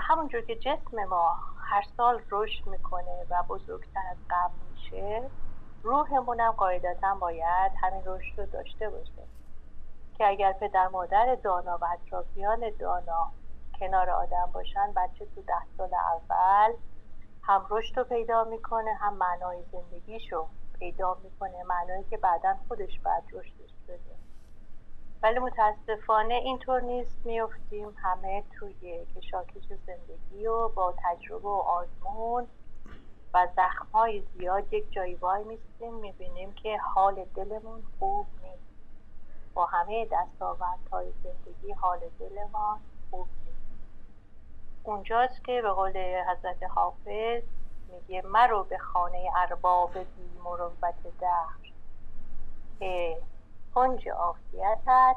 همونجور 0.00 0.40
که 0.40 0.56
جسم 0.56 1.04
ما 1.10 1.36
هر 1.60 1.84
سال 1.96 2.20
رشد 2.30 2.66
می‌کنه 2.66 3.26
و 3.30 3.42
بزرگتر 3.48 4.00
از 4.10 4.16
قبل 4.30 4.67
میشه 4.92 5.30
روحمون 5.82 6.40
هم 6.40 6.52
قاعدتا 6.52 7.14
باید 7.14 7.72
همین 7.82 8.02
رشد 8.06 8.40
رو 8.40 8.46
داشته 8.46 8.90
باشه 8.90 9.22
که 10.18 10.26
اگر 10.26 10.52
پدر 10.52 10.88
مادر 10.88 11.34
دانا 11.34 11.78
و 11.80 11.84
اطرافیان 11.84 12.70
دانا 12.78 13.30
کنار 13.80 14.10
آدم 14.10 14.50
باشن 14.52 14.92
بچه 14.96 15.26
تو 15.34 15.42
ده 15.42 15.76
سال 15.76 15.90
اول 15.94 16.72
هم 17.42 17.66
رشد 17.70 17.98
رو 17.98 18.04
پیدا 18.04 18.44
می‌کنه 18.44 18.94
هم 18.94 19.14
معنای 19.14 19.62
زندگیشو 19.72 20.46
پیدا 20.78 21.18
می‌کنه 21.24 21.62
معنایی 21.64 22.04
که 22.04 22.16
بعدا 22.16 22.56
خودش 22.68 23.00
بعد 23.00 23.22
رشدش 23.32 23.74
بده. 23.88 24.18
ولی 25.22 25.38
متاسفانه 25.38 26.34
اینطور 26.34 26.80
نیست 26.80 27.26
میفتیم 27.26 27.96
همه 28.02 28.44
توی 28.58 29.06
کشاکش 29.16 29.64
زندگی 29.86 30.46
و 30.46 30.68
با 30.68 30.94
تجربه 31.04 31.48
و 31.48 31.62
آزمون. 31.66 32.46
و 33.38 33.46
زخمهای 33.56 34.20
زیاد 34.20 34.72
یک 34.72 34.92
جایی 34.92 35.14
وای 35.14 35.44
میستیم 35.44 35.94
می‌بینیم 35.94 36.52
که 36.52 36.78
حال 36.78 37.24
دلمون 37.24 37.82
خوب 37.98 38.26
نیست. 38.42 38.62
با 39.54 39.66
همه 39.66 40.08
دستاوردهای 40.12 41.12
زندگی 41.22 41.72
حال 41.72 41.98
دلمان 42.18 42.80
خوب 43.10 43.26
نیست. 43.46 43.58
اونجاست 44.84 45.44
که 45.44 45.62
به 45.62 45.70
قول 45.70 46.22
حضرت 46.22 46.62
حافظ 46.62 47.42
میگه 47.92 48.22
مرو 48.22 48.64
به 48.64 48.78
خانه 48.78 49.30
ارباب 49.36 49.98
بی 49.98 50.38
مروت 50.44 51.02
دهر 51.20 51.72
که 52.78 53.18
کنج 53.74 54.08
عافیتت 54.08 55.16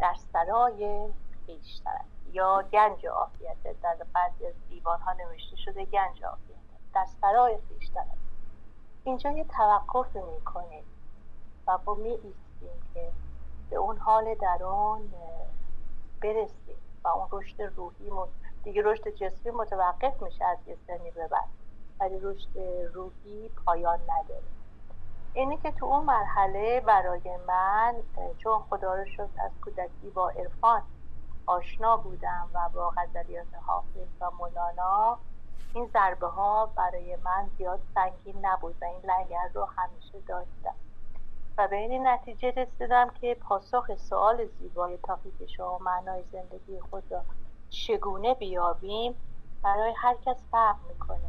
در 0.00 0.14
سرای 0.32 1.08
خیشتن. 1.46 2.04
یا 2.32 2.62
گنج 2.72 3.06
عافیتت 3.06 3.80
در 3.82 3.96
بعضی 4.12 4.46
از 4.46 4.54
دیوان 4.68 5.00
ها 5.00 5.12
نوشته 5.12 5.56
شده 5.56 5.84
گنج 5.84 6.24
عافیتت 6.24 6.53
در 6.94 7.06
سرای 7.20 7.58
خیشتن 7.68 8.06
اینجا 9.04 9.30
یه 9.30 9.44
توقف 9.44 10.16
می‌کنیم 10.16 10.84
و 11.66 11.78
با 11.78 11.94
می 11.94 12.08
ایستیم 12.08 12.82
که 12.94 13.12
به 13.70 13.76
اون 13.76 13.98
حال 13.98 14.34
درون 14.34 15.12
برسیم 16.22 16.76
و 17.04 17.08
اون 17.08 17.28
رشد 17.32 17.62
روحی 17.62 18.10
دیگه 18.64 18.82
رشد 18.84 19.08
جسمی 19.08 19.52
متوقف 19.52 20.22
میشه 20.22 20.44
از 20.44 20.58
یه 20.66 20.76
سنی 20.86 21.10
به 21.10 21.28
بعد 21.28 21.48
ولی 22.00 22.20
رشد 22.22 22.58
روحی 22.94 23.50
پایان 23.64 23.98
نداره. 24.02 24.46
اینی 25.34 25.56
که 25.56 25.72
تو 25.72 25.86
اون 25.86 26.04
مرحله 26.04 26.80
برای 26.80 27.36
من 27.48 27.94
چون 28.38 28.62
خدا 28.70 28.94
رو 28.94 29.04
شد 29.06 29.28
از 29.38 29.50
کودکی 29.64 30.10
با 30.14 30.30
عرفان 30.30 30.82
آشنا 31.46 31.96
بودم 31.96 32.50
و 32.54 32.68
با 32.68 32.92
غزلیات 32.96 33.54
حافظ 33.66 34.08
و 34.20 34.30
مولانا 34.30 35.18
این 35.74 35.86
ضربه 35.86 36.26
ها 36.26 36.66
برای 36.66 37.16
من 37.16 37.50
زیاد 37.58 37.80
سنگین 37.94 38.46
نبود 38.46 38.74
و 38.82 38.84
این 38.84 39.00
لنگر 39.10 39.48
رو 39.54 39.64
همیشه 39.64 40.20
داشتم. 40.28 40.74
و 41.58 41.68
به 41.68 41.76
این 41.76 42.06
نتیجه 42.06 42.50
رسیدم 42.50 43.10
که 43.10 43.34
پاسخ 43.34 43.94
سوال 43.94 44.46
زیبای 44.46 44.98
تاقیق 44.98 45.46
شما 45.46 45.78
معنای 45.78 46.22
زندگی 46.32 46.80
خود 46.80 47.12
را 47.12 47.22
چگونه 47.70 48.34
بیابیم 48.34 49.14
برای 49.62 49.94
هر 49.96 50.14
کس 50.14 50.36
فرق 50.50 50.76
می‌کنه. 50.88 51.28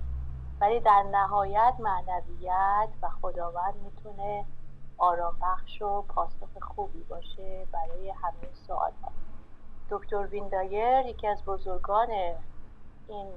ولی 0.62 0.80
در 0.80 1.04
نهایت 1.04 1.74
معنویت 1.80 2.90
و 3.02 3.10
خداوند 3.22 3.76
می‌تونه 3.76 4.46
آرام 4.98 5.38
بخش 5.42 5.82
و 5.82 6.02
پاسخ 6.02 6.64
خوبی 6.76 7.04
باشه 7.04 7.68
برای 7.72 8.10
همه 8.10 8.54
سوال 8.54 8.92
دکتر 9.90 10.28
ویندایر 10.28 11.06
یکی 11.06 11.28
از 11.28 11.46
بزرگان 11.46 12.08
این 13.08 13.28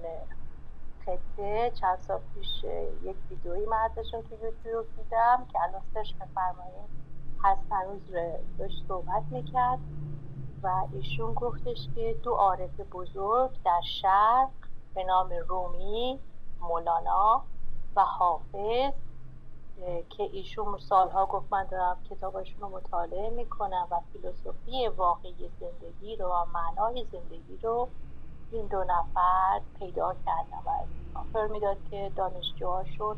خطه 1.09 1.70
چند 1.70 1.98
سال 1.98 2.20
پیش 2.35 2.64
یک 3.02 3.16
ویدئویی 3.30 3.66
من 3.66 3.76
ازشون 3.76 4.22
تو 4.22 4.35
یوتیوب 4.44 4.86
دیدم 4.97 5.47
که 5.52 5.59
الان 5.62 5.82
سرچ 5.94 6.12
بفرمایید 6.14 6.90
هست 7.44 7.72
هنوز 7.72 8.01
داشت 8.59 8.85
صحبت 8.89 9.22
می‌کرد 9.30 9.78
و 10.62 10.86
ایشون 10.93 11.35
گفتش 11.35 11.89
که 11.94 12.16
دو 12.22 12.32
عارف 12.35 12.80
بزرگ 12.80 13.51
در 13.64 13.80
شرق 14.02 14.51
به 14.94 15.05
نام 15.05 15.32
رومی 15.48 16.20
مولانا 16.60 17.43
و 17.97 18.05
حافظ 18.05 18.93
که 20.10 20.22
ایشون 20.22 20.78
سالها 20.78 21.26
گفت 21.26 21.52
من 21.52 21.64
دارم 21.64 21.97
کتاباشون 22.10 22.60
رو 22.60 22.68
مطالعه 22.68 23.30
می‌کنم 23.30 23.89
و 23.90 24.01
فیلسوفی 24.12 24.89
واقعی 24.89 25.51
زندگی 25.60 26.16
رو 26.16 26.26
و 26.26 26.44
معنای 26.55 27.06
زندگی 27.12 27.56
رو 27.62 27.89
این 28.52 28.66
دو 28.66 28.84
نفر 28.84 29.60
پیدا 29.78 30.16
کردم 30.26 30.62
و 30.66 30.70
آفر 31.18 31.46
می‌داد 31.52 31.76
که 31.90 32.12
دانشجوهاشون 32.16 33.16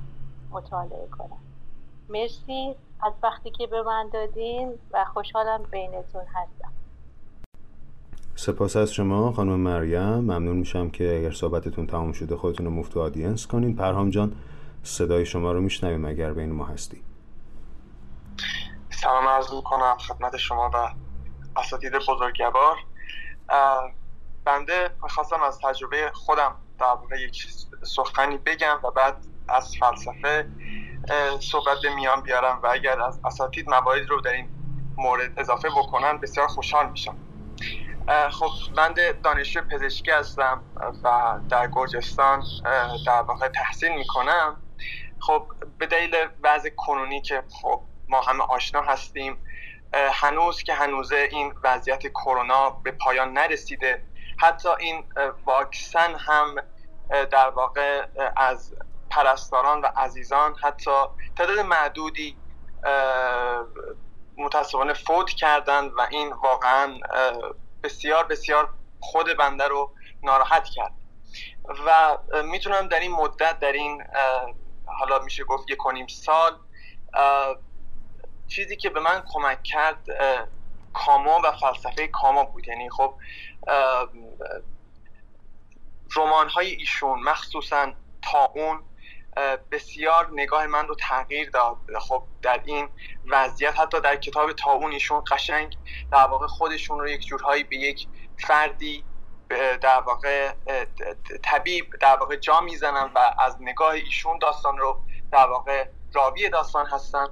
مطالعه 0.50 1.06
کنم 1.06 1.38
مرسی 2.08 2.74
از 3.02 3.12
وقتی 3.22 3.50
که 3.50 3.66
به 3.66 3.82
من 3.82 4.08
دادین 4.12 4.78
و 4.92 5.04
خوشحالم 5.04 5.62
بینتون 5.70 6.24
هستم. 6.34 6.72
سپاس 8.34 8.76
از 8.76 8.92
شما 8.92 9.32
خانم 9.32 9.60
مریم. 9.60 10.00
ممنون 10.00 10.56
میشم 10.56 10.90
که 10.90 11.18
اگر 11.18 11.30
صحبتتون 11.30 11.86
تمام 11.86 12.12
شده 12.12 12.36
خودتون 12.36 12.66
رو 12.66 12.72
مفت 12.72 12.96
آدینس 12.96 13.46
کنین. 13.46 13.76
پرهام 13.76 14.10
جان 14.10 14.36
صدای 14.82 15.26
شما 15.26 15.52
رو 15.52 15.60
میشنویم 15.60 16.04
اگر 16.04 16.32
بین 16.32 16.52
ما 16.52 16.64
هستی. 16.64 17.02
سلام 18.90 19.28
عرض 19.28 19.54
می‌کنم 19.54 19.96
خدمت 19.98 20.36
شما 20.36 20.70
و 20.74 20.88
اساتید 21.56 21.92
بزرگوار. 21.94 22.76
بنده 24.44 24.90
می‌خواستم 25.02 25.42
از 25.42 25.58
تجربه 25.58 26.10
خودم 26.14 26.56
در 26.78 26.86
واقع 26.86 27.20
یک 27.20 27.46
سخنی 27.82 28.38
بگم 28.38 28.80
و 28.84 28.90
بعد 28.90 29.26
از 29.48 29.76
فلسفه 29.80 30.50
صحبت 31.40 31.78
به 31.82 31.94
میان 31.94 32.22
بیارم 32.22 32.60
و 32.62 32.66
اگر 32.66 33.02
از 33.02 33.20
اساتید 33.24 33.70
موارد 33.70 34.08
رو 34.08 34.20
در 34.20 34.32
این 34.32 34.48
مورد 34.96 35.40
اضافه 35.40 35.68
بکنن 35.68 36.18
بسیار 36.18 36.46
خوشحال 36.46 36.90
میشم. 36.90 37.16
خب 38.30 38.50
من 38.76 38.94
دانشجو 39.22 39.60
پزشکی 39.60 40.10
هستم 40.10 40.64
و 41.04 41.38
در 41.48 41.68
گرجستان 41.68 42.42
در 43.06 43.22
واقع 43.22 43.48
تحصیل 43.48 43.92
می‌کنم. 43.94 44.62
خب 45.20 45.46
به 45.78 45.86
دلیل 45.86 46.16
وضع 46.42 46.70
کنونی 46.76 47.20
که 47.20 47.42
خب 47.62 47.82
ما 48.08 48.20
همه 48.20 48.44
آشنا 48.44 48.82
هستیم 48.82 49.44
هنوز 49.94 50.62
که 50.62 50.74
هنوزه 50.74 51.28
این 51.30 51.54
وضعیت 51.64 52.06
کرونا 52.06 52.70
به 52.70 52.90
پایان 52.90 53.32
نرسیده 53.32 54.02
حتی 54.40 54.68
این 54.78 55.04
واکسن 55.46 56.14
هم 56.14 56.54
در 57.30 57.48
واقع 57.48 58.06
از 58.36 58.74
پرستاران 59.10 59.80
و 59.80 59.86
عزیزان 59.96 60.54
حتی 60.62 60.90
تعداد 61.36 61.58
معدودی 61.58 62.36
متاسفانه 64.36 64.92
فوت 64.92 65.30
کردند 65.30 65.92
و 65.96 66.00
این 66.10 66.32
واقعا 66.32 66.98
بسیار 67.82 68.24
بسیار 68.24 68.74
خود 69.00 69.36
بنده 69.38 69.68
رو 69.68 69.92
ناراحت 70.22 70.64
کرد. 70.64 70.92
و 71.86 72.18
می‌تونم 72.42 72.88
در 72.88 73.00
این 73.00 73.12
مدت 73.12 73.58
در 73.58 73.72
این 73.72 74.04
حالا 74.98 75.18
میشه 75.18 75.44
گفت 75.44 75.70
یک 75.70 75.76
کنیم 75.76 76.06
سال 76.06 76.58
چیزی 78.48 78.76
که 78.76 78.90
به 78.90 79.00
من 79.00 79.22
کمک 79.32 79.62
کرد 79.62 80.06
کاما 80.92 81.40
و 81.44 81.52
فلسفه 81.52 82.08
کاما 82.08 82.44
بود. 82.44 82.68
یعنی 82.68 82.90
خب 82.90 83.14
رمان 86.16 86.48
های 86.48 86.70
ایشون 86.70 87.22
مخصوصا 87.22 87.92
اون 88.54 88.82
بسیار 89.72 90.28
نگاه 90.32 90.66
من 90.66 90.88
رو 90.88 90.94
تغییر 90.94 91.50
داد. 91.50 91.76
خب 92.00 92.22
در 92.42 92.60
این 92.64 92.88
وضعیت 93.30 93.80
حتی 93.80 94.00
در 94.00 94.16
کتاب 94.16 94.52
تاون 94.52 94.92
ایشون 94.92 95.24
قشنگ 95.30 95.76
در 96.12 96.26
واقع 96.26 96.46
خودشون 96.46 97.00
رو 97.00 97.08
یک 97.08 97.26
جورهایی 97.26 97.64
به 97.64 97.76
یک 97.76 98.08
فردی 98.38 99.04
در 99.80 100.00
واقع 100.00 100.52
طبیب 101.42 101.86
در 102.00 102.16
واقع 102.16 102.36
جا 102.36 102.60
می‌زنن 102.60 103.10
و 103.14 103.34
از 103.38 103.56
نگاه 103.60 103.90
ایشون 103.90 104.38
داستان 104.38 104.78
رو 104.78 105.00
در 105.32 105.46
واقع 105.46 105.88
راوی 106.12 106.48
داستان 106.48 106.86
هستن. 106.86 107.26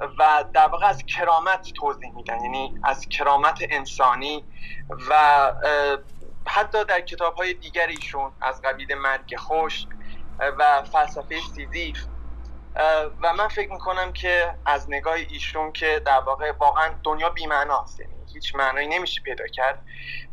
و 0.00 0.44
در 0.52 0.68
واقع 0.68 0.86
از 0.86 1.02
کرامت 1.02 1.72
توضیح 1.72 2.12
میدن. 2.12 2.40
یعنی 2.40 2.74
از 2.84 3.08
کرامت 3.08 3.58
انسانی 3.70 4.44
و 5.10 5.52
حتی 6.46 6.84
در 6.84 7.00
کتاب 7.00 7.34
های 7.34 7.54
دیگر 7.54 7.86
ایشون 7.86 8.32
از 8.40 8.62
قبیل 8.62 8.94
مرگ 8.94 9.36
خوش 9.36 9.86
و 10.58 10.82
فلسفه 10.82 11.40
سیزیف. 11.54 12.04
و 13.22 13.32
من 13.32 13.48
فکر 13.48 13.72
می‌کنم 13.72 14.12
که 14.12 14.54
از 14.66 14.90
نگاه 14.90 15.14
ایشون 15.14 15.72
که 15.72 16.02
در 16.06 16.20
واقع 16.20 16.52
واقعا 16.52 16.94
دنیا 17.04 17.30
بیمعناست. 17.30 18.00
یعنی 18.00 18.14
هیچ 18.34 18.54
معنایی 18.54 18.86
نمیشه 18.88 19.22
پیدا 19.22 19.46
کرد. 19.46 19.84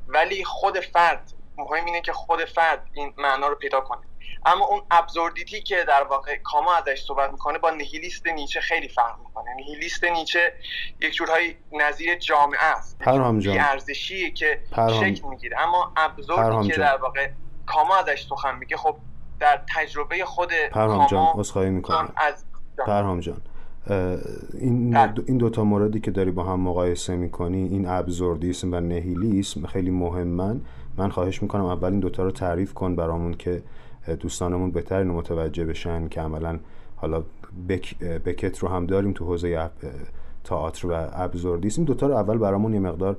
ولی 0.08 0.44
خود 0.44 0.80
فرد 0.80 1.32
مهم 1.58 1.86
اینه 1.86 2.02
که 2.02 2.14
خود 2.14 2.46
فرد 2.46 2.88
این 2.94 3.14
معنا 3.18 3.48
رو 3.48 3.56
پیدا 3.56 3.82
کنه. 3.82 4.08
اما 4.46 4.66
اون 4.66 4.82
ابزوردیتی 4.92 5.62
که 5.62 5.76
در 5.88 6.04
واقع 6.04 6.36
کاما 6.44 6.74
ازش 6.74 7.04
صحبت 7.08 7.32
می‌کنه 7.32 7.58
با 7.58 7.70
نهیلیست 7.70 8.28
نیچه 8.28 8.60
خیلی 8.60 8.88
فرق 8.88 9.20
می‌کنه. 9.20 9.46
نهیلیست 9.56 10.04
نیچه 10.04 10.54
یک 11.02 11.14
جورهای 11.14 11.56
نظیر 11.72 12.16
جامعه 12.16 12.64
است. 12.64 12.98
پرهام 13.00 13.40
جان. 13.40 13.58
ارزشی 13.60 14.32
که 14.32 14.60
شکل 15.00 15.28
می‌گیره. 15.30 15.58
اما 15.60 15.94
ابزوردی 15.98 16.68
که 16.68 16.78
در 16.78 16.98
واقع 16.98 17.30
کاما 17.66 17.96
ازش 17.96 18.26
سخن 18.30 18.58
میگه 18.58 18.78
خب 18.78 18.96
در 19.40 19.62
تجربه 19.76 20.26
خود 20.26 20.50
پرهام 20.72 21.08
جان 21.08 21.28
اصخایی 21.40 21.70
می‌کنم. 21.70 22.14
از 22.18 22.46
پرهام 22.88 23.20
جان. 23.20 23.42
این 24.54 24.92
بله. 24.92 25.14
این 25.28 25.38
دوتا 25.38 25.64
موردی 25.64 26.00
که 26.00 26.12
داری 26.12 26.32
با 26.32 26.44
هم 26.44 26.60
مقایسه 26.60 27.16
می‌کنی 27.16 27.64
این 27.64 27.88
ابزوردیسم 27.88 28.74
و 28.74 28.80
نهیلیسم 28.80 29.68
خیلی 29.68 29.92
مهمن. 29.92 30.62
من 30.98 31.10
خواهش 31.10 31.42
می‌کنم 31.42 31.66
اول 31.66 31.92
این 31.92 32.00
دوتا 32.00 32.24
رو 32.24 32.32
تعریف 32.32 32.74
کن 32.74 32.96
برامون 32.96 33.34
که 33.34 33.64
دوستانمون 34.20 34.72
بهتر 34.72 34.98
اینو 34.98 35.14
متوجه 35.14 35.66
بشن 35.66 36.08
که 36.08 36.22
عملا 36.22 36.60
حالا 36.96 37.24
بک، 37.70 38.00
بکت 38.00 38.60
رو 38.60 38.68
هم 38.68 38.86
داریم 38.86 39.14
تو 39.14 39.26
حوزه 39.26 39.70
تئاتر 40.44 40.88
و 40.88 41.10
ابزوردیسم. 41.14 41.86
دوتا 41.86 42.08
رو 42.08 42.16
اول 42.16 42.38
برامون 42.38 42.74
یه 42.74 42.80
مقدار 42.80 43.18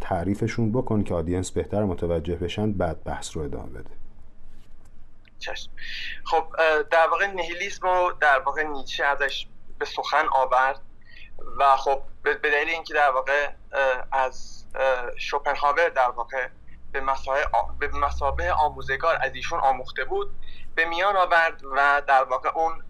تعریفشون 0.00 0.72
بکن 0.72 1.02
که 1.02 1.14
آدینس 1.14 1.50
بهتر 1.50 1.84
متوجه 1.84 2.36
بشن 2.36 2.72
بعد 2.72 3.04
بحث 3.04 3.36
رو 3.36 3.42
ادامه 3.42 3.68
بده. 3.68 3.90
چشم. 5.38 5.70
خب 6.24 6.44
در 6.90 7.08
واقع 7.10 7.26
نهیلیسم 7.26 7.86
رو 7.86 8.12
در 8.20 8.38
واقع 8.38 8.62
نیچه 8.62 9.04
ازش 9.04 9.46
به 9.78 9.84
سخن 9.84 10.24
آورد 10.32 10.80
و 11.58 11.76
خب 11.76 12.02
به 12.22 12.34
دلیل 12.34 12.68
اینکه 12.68 12.94
در 12.94 13.10
واقع 13.10 13.48
از 14.12 14.64
شوپنهاور 15.16 15.88
در 15.88 16.10
واقع 16.16 16.48
به 16.92 17.00
مسابه 17.00 17.46
به 18.36 18.52
آموزگار 18.52 19.18
از 19.20 19.34
ایشون 19.34 19.60
آموخته 19.60 20.04
بود 20.04 20.30
به 20.74 20.84
میان 20.84 21.16
آورد 21.16 21.64
و 21.64 22.02
در 22.06 22.24
واقع 22.24 22.48
اون 22.54 22.82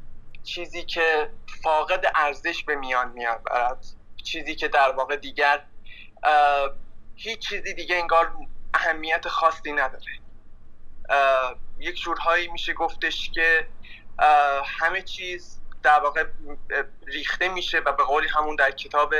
چیزی 0.42 0.84
که 0.84 1.30
فاقد 1.62 2.04
ارزش 2.14 2.64
به 2.64 2.74
میان 2.74 3.12
میآورد 3.12 3.84
چیزی 4.24 4.54
که 4.54 4.68
در 4.68 4.92
واقع 4.92 5.16
دیگر 5.16 5.64
هیچ 7.14 7.48
چیزی 7.48 7.74
دیگه 7.74 7.96
انگار 7.96 8.32
اهمیت 8.74 9.28
خاصی 9.28 9.72
نداره. 9.72 10.20
یک 11.78 12.00
جورهایی 12.00 12.48
میشه 12.48 12.72
گفتش 12.72 13.30
که 13.30 13.66
همه 14.64 15.02
چیز 15.02 15.60
در 15.82 16.00
واقع 16.00 16.24
ریخته 17.06 17.48
میشه 17.48 17.78
و 17.78 17.92
به 17.92 18.04
قولی 18.04 18.28
همون 18.28 18.56
در 18.56 18.70
کتاب 18.70 19.14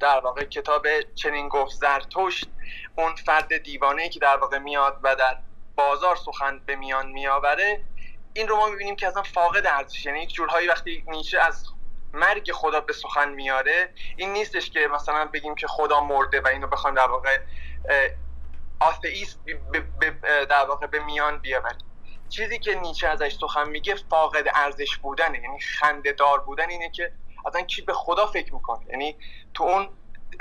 در 0.00 0.20
واقع 0.20 0.44
کتاب 0.44 0.86
چنین 1.14 1.48
گفت 1.48 1.72
زرتشت 1.72 2.48
اون 2.96 3.14
فرد 3.14 3.56
دیوانه 3.56 4.08
که 4.08 4.20
در 4.20 4.36
واقع 4.36 4.58
میاد 4.58 5.00
و 5.02 5.16
در 5.16 5.38
بازار 5.76 6.16
سخن 6.16 6.60
به 6.66 6.76
میان 6.76 7.08
میآوره 7.08 7.84
این 8.32 8.48
رو 8.48 8.56
ما 8.56 8.68
می‌بینیم 8.68 8.96
که 8.96 9.08
اصلا 9.08 9.22
فاقد 9.22 9.66
ارزش. 9.66 10.06
یعنی 10.06 10.22
یک 10.22 10.32
جورهایی 10.32 10.68
وقتی 10.68 11.04
نیچه 11.08 11.40
از 11.40 11.64
مرگ 12.12 12.52
خدا 12.52 12.80
به 12.80 12.92
سخن 12.92 13.32
میاره 13.32 13.92
این 14.16 14.32
نیستش 14.32 14.70
که 14.70 14.88
مثلا 14.94 15.24
بگیم 15.24 15.54
که 15.54 15.66
خدا 15.66 16.00
مرده 16.00 16.40
و 16.40 16.48
اینو 16.48 16.66
بخوایم 16.66 16.96
در 16.96 17.06
واقع 17.06 17.38
آثئیست 18.80 19.40
در 20.50 20.64
واقع 20.64 20.86
به 20.86 20.98
میان 20.98 21.38
بیاوریم. 21.38 21.78
چیزی 22.28 22.58
که 22.58 22.74
نیچه 22.74 23.08
ازش 23.08 23.36
سخن 23.40 23.68
میگه 23.68 23.94
فاقد 23.94 24.44
ارزش 24.54 24.96
بودنه 24.96 25.40
یعنی 25.42 25.60
خنده 25.60 26.12
دار 26.12 26.40
بودن 26.40 26.70
اینه 26.70 26.90
که 26.90 27.12
اصلا 27.46 27.62
کی 27.62 27.82
به 27.82 27.92
خدا 27.92 28.26
فکر 28.26 28.54
می‌کنه؟ 28.54 28.86
یعنی 28.90 29.16
تو 29.54 29.64
اون 29.64 29.88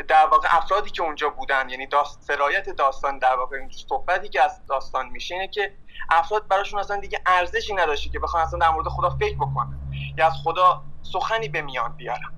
در 0.07 0.25
واقع 0.25 0.47
افرادی 0.51 0.89
که 0.89 1.03
اونجا 1.03 1.29
بودن 1.29 1.69
یعنی 1.69 1.87
داست 1.87 2.21
سرایت 2.21 2.69
داستان 2.69 3.17
در 3.19 3.35
واقع 3.35 3.57
این 3.57 3.69
صحبتی 3.89 4.29
که 4.29 4.43
از 4.43 4.65
داستان 4.65 5.09
میشه 5.09 5.35
اینه 5.35 5.47
که 5.47 5.73
افراد 6.09 6.47
براشون 6.47 6.79
اصلا 6.79 6.97
دیگه 6.97 7.21
ارزشی 7.25 7.73
نداشته 7.73 8.09
که 8.09 8.19
بخوان 8.19 8.43
اصلا 8.43 8.59
در 8.59 8.69
مورد 8.69 8.87
خدا 8.87 9.09
فکر 9.09 9.35
بکنن 9.35 9.79
یا 10.17 10.27
از 10.27 10.33
خدا 10.43 10.83
سخنی 11.01 11.49
به 11.49 11.61
میان 11.61 11.95
بیارن. 11.95 12.33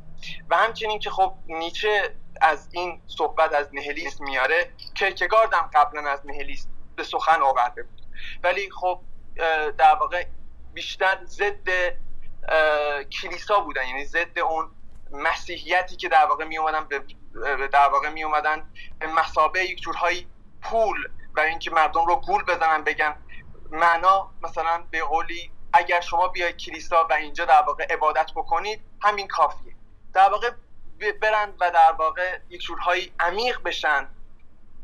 و 0.49 0.57
همچنین 0.57 0.99
که 0.99 1.10
خب 1.10 1.34
نیچه 1.48 2.15
از 2.41 2.69
این 2.72 3.02
صحبت 3.07 3.53
از 3.53 3.69
نهلیست 3.73 4.22
میاره 4.22 4.72
کرکگارد 4.95 5.53
هم 5.53 5.69
قبلا 5.73 6.10
از 6.10 6.26
نهلیست 6.26 6.69
به 6.95 7.03
سخن 7.03 7.41
آورده 7.41 7.84
بود. 7.84 8.02
ولی 8.44 8.69
خب 8.72 9.02
در 9.77 9.95
واقع 9.99 10.26
بیشتر 10.73 11.26
ضد 11.26 11.69
کلیسا 13.22 13.60
بودن. 13.60 13.88
یعنی 13.88 14.06
ضد 14.06 14.40
اون 14.40 14.72
مسیحیتی 15.11 15.95
که 15.95 16.10
در 16.10 16.26
واقع 16.26 16.45
می 16.45 16.57
اومدن 16.57 16.88
به 16.88 17.68
در 17.68 17.90
واقع 17.90 18.10
می 18.10 18.24
اومدن 18.24 18.70
به 18.99 19.07
مسابه 19.07 19.64
یک 19.64 19.82
جورهایی 19.82 20.28
پول 20.61 21.07
و 21.36 21.40
اینکه 21.40 21.72
مردم 21.72 22.06
رو 22.06 22.15
گول 22.15 22.44
بزنن 22.44 22.84
بگن 22.84 23.15
معنا 23.72 24.32
مثلا 24.41 24.84
به 24.91 25.02
قولی 25.02 25.52
اگر 25.74 26.02
شما 26.02 26.28
بیاید 26.28 26.57
کلیسا 26.57 27.07
و 27.10 27.14
اینجا 27.14 27.45
در 27.45 27.61
واقع 27.68 27.86
عبادت 27.90 28.32
بکنید 28.36 28.82
همین 29.02 29.28
کافیه. 29.28 29.76
در 30.14 30.30
واقع 30.30 30.52
برند 31.22 31.57
و 31.60 31.72
در 31.72 31.91
واقع 31.91 32.38
یک 32.49 32.61
جورهایی 32.61 33.14
عمیق 33.20 33.64
بشن. 33.64 34.10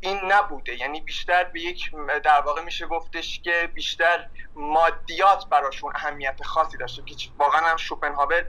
این 0.00 0.20
نبوده. 0.24 0.74
یعنی 0.80 1.00
بیشتر 1.00 1.44
به 1.44 1.60
یک 1.60 1.90
در 2.24 2.40
واقع 2.40 2.62
میشه 2.62 2.86
گفتش 2.86 3.40
که 3.40 3.70
بیشتر 3.74 4.28
مادیات 4.54 5.48
براشون 5.48 5.92
اهمیت 5.94 6.42
خاصی 6.42 6.78
داشته 6.78 7.02
که 7.02 7.28
واقعا 7.38 7.60
هم 7.60 7.76
شوپنهاور 7.76 8.44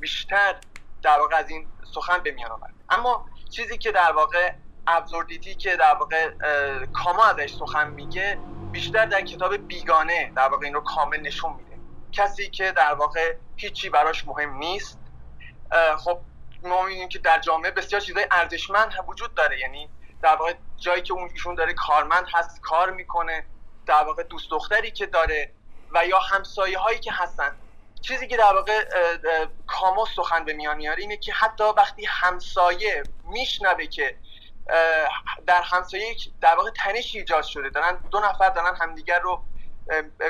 بیشتر 0.00 0.56
در 1.02 1.18
واقع 1.18 1.36
از 1.36 1.50
این 1.50 1.68
سخن 1.94 2.18
به 2.18 2.30
میان 2.30 2.50
آورد. 2.50 2.74
اما 2.90 3.26
چیزی 3.50 3.78
که 3.78 3.92
در 3.92 4.12
واقع 4.12 4.52
ابزوردیتی 4.86 5.54
که 5.54 5.76
در 5.76 5.94
واقع 5.94 6.30
کاما 6.92 7.24
ازش 7.24 7.54
سخن 7.54 7.90
میگه 7.90 8.38
بیشتر 8.72 9.06
در 9.06 9.20
کتاب 9.20 9.56
بیگانه 9.56 10.32
در 10.36 10.48
واقع 10.48 10.64
این 10.64 10.74
رو 10.74 10.80
کامل 10.80 11.20
نشون 11.20 11.52
میده. 11.52 11.78
کسی 12.12 12.50
که 12.50 12.72
در 12.72 12.94
واقع 12.94 13.34
هیچی 13.56 13.90
براش 13.90 14.26
مهم 14.26 14.54
نیست. 14.54 14.98
خب 15.98 16.20
ما 16.62 16.82
می‌بینیم 16.82 17.08
که 17.08 17.18
در 17.18 17.38
جامعه 17.38 17.70
بسیار 17.70 18.00
چیزای 18.00 18.26
ارزشمند 18.30 18.92
وجود 19.08 19.34
داره. 19.34 19.58
یعنی 19.58 19.90
در 20.24 20.36
واقع 20.36 20.54
جایی 20.76 21.02
که 21.02 21.12
اون 21.12 21.30
ایشون 21.32 21.54
داره 21.54 21.74
کارمند 21.74 22.26
هست 22.34 22.60
کار 22.60 22.90
می‌کنه 22.90 23.46
در 23.86 24.04
واقع 24.04 24.22
دوست 24.22 24.50
دختری 24.50 24.90
که 24.90 25.06
داره 25.06 25.52
و 25.94 26.06
یا 26.06 26.18
همسایه 26.18 26.78
هایی 26.78 26.98
که 26.98 27.12
هستن. 27.12 27.56
چیزی 28.02 28.26
که 28.26 28.36
در 28.36 28.54
واقع 28.54 28.84
کاموس 29.66 30.08
سخن 30.16 30.44
به 30.44 30.52
میان 30.52 30.76
میاره 30.76 31.00
اینه 31.00 31.16
که 31.16 31.32
حتی 31.32 31.64
وقتی 31.64 32.06
همسایه 32.08 33.02
میشنوه 33.24 33.86
که 33.86 34.16
در 35.46 35.62
همسایه 35.62 36.16
در 36.40 36.56
واقع 36.56 36.70
تنش 36.76 37.14
ایجاد 37.14 37.44
شده 37.44 37.68
دارن 37.68 37.98
دو 38.10 38.20
نفر 38.20 38.50
دارن 38.50 38.76
همدیگر 38.76 39.20
رو 39.20 39.44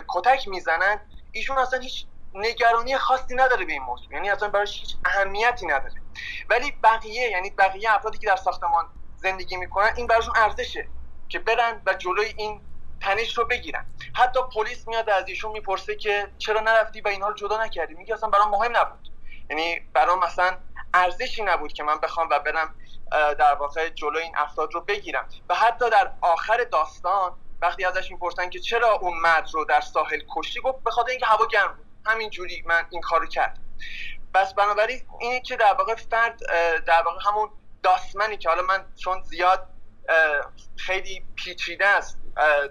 کتک 0.09 0.49
می‌زنن 0.49 1.01
ایشون 1.33 1.59
اصلا 1.59 1.79
هیچ 1.81 2.07
نگرانی 2.35 2.99
خاصی 2.99 3.35
نداره 3.35 3.65
به 3.65 3.73
این 3.73 3.83
موضوع. 3.83 4.13
یعنی 4.13 4.31
اصلا 4.31 4.49
براش 4.49 4.81
هیچ 4.81 4.97
اهمیتی 5.05 5.67
نداره. 5.67 6.03
ولی 6.51 6.71
بقیه 6.71 7.31
یعنی 7.31 7.51
بقیه 7.51 7.95
افرادی 7.95 8.19
که 8.19 8.27
در 8.27 8.37
ساختمان 8.37 8.89
زندگی 9.25 9.57
می‌کنن 9.57 9.93
این 9.97 10.07
براشون 10.07 10.37
ارزشه 10.37 10.89
که 11.29 11.39
برن 11.39 11.83
و 11.87 11.95
جلوی 11.95 12.35
این 12.37 12.61
تنش 13.01 13.39
رو 13.39 13.45
بگیرن. 13.45 13.87
حتی 14.15 14.41
پلیس 14.55 14.89
میاد 14.89 15.11
از 15.11 15.29
ایشون 15.29 15.53
می‌پرسه 15.53 15.97
که 15.97 16.29
چرا 16.39 16.61
نرفتی 16.61 17.01
و 17.01 17.09
اینها 17.09 17.29
رو 17.29 17.35
جدا 17.35 17.65
نکردی؟ 17.65 17.95
میگه 17.95 18.15
اصلا 18.15 18.29
برام 18.29 18.51
مهم 18.51 18.77
نبود. 18.77 19.09
یعنی 19.51 19.81
برام 19.93 20.25
مثلا 20.25 20.57
ارزشی 20.95 21.43
نبود 21.43 21.73
که 21.73 21.83
من 21.83 21.99
بخوام 21.99 22.29
و 22.31 22.39
برم 22.39 22.75
در 23.39 23.55
واقع 23.55 23.89
جلوی 23.89 24.23
این 24.23 24.37
افراد 24.37 24.75
رو 24.75 24.81
بگیرم. 24.81 25.29
و 25.49 25.55
حتی 25.55 25.91
در 25.91 26.13
آخر 26.21 26.65
داستان 26.65 27.33
وقتی 27.63 27.85
ازش 27.85 28.11
می‌پرسن 28.11 28.51
که 28.51 28.59
چرا 28.59 28.93
اون 28.93 29.19
مرد 29.19 29.49
رو 29.53 29.65
در 29.65 29.81
ساحل 29.81 30.21
کشتی 30.37 30.61
گفت 30.61 30.85
به 30.85 30.91
خاطر 30.91 31.11
اینکه 31.11 31.27
هوا 31.27 31.47
گرم 31.47 31.75
بود. 31.77 31.87
همین 32.07 32.31
جوری 32.31 32.63
من 32.67 32.87
این 32.91 33.01
کارو 33.01 33.27
کردم. 33.27 33.61
بس 34.35 34.55
بنابراین 34.55 35.01
اینه 35.21 35.41
که 35.41 35.57
در 35.57 35.75
واقع 35.75 35.95
فرد 35.95 36.41
در 36.87 37.03
واقع 37.03 37.21
همون 37.27 37.51
داستمنی 37.85 38.37
که 38.37 38.49
حالا 38.49 38.63
من 38.63 38.85
چون 38.97 39.23
زیاد 39.23 39.67
خیلی 40.77 41.23
پیچیده 41.37 41.87
است 41.87 42.19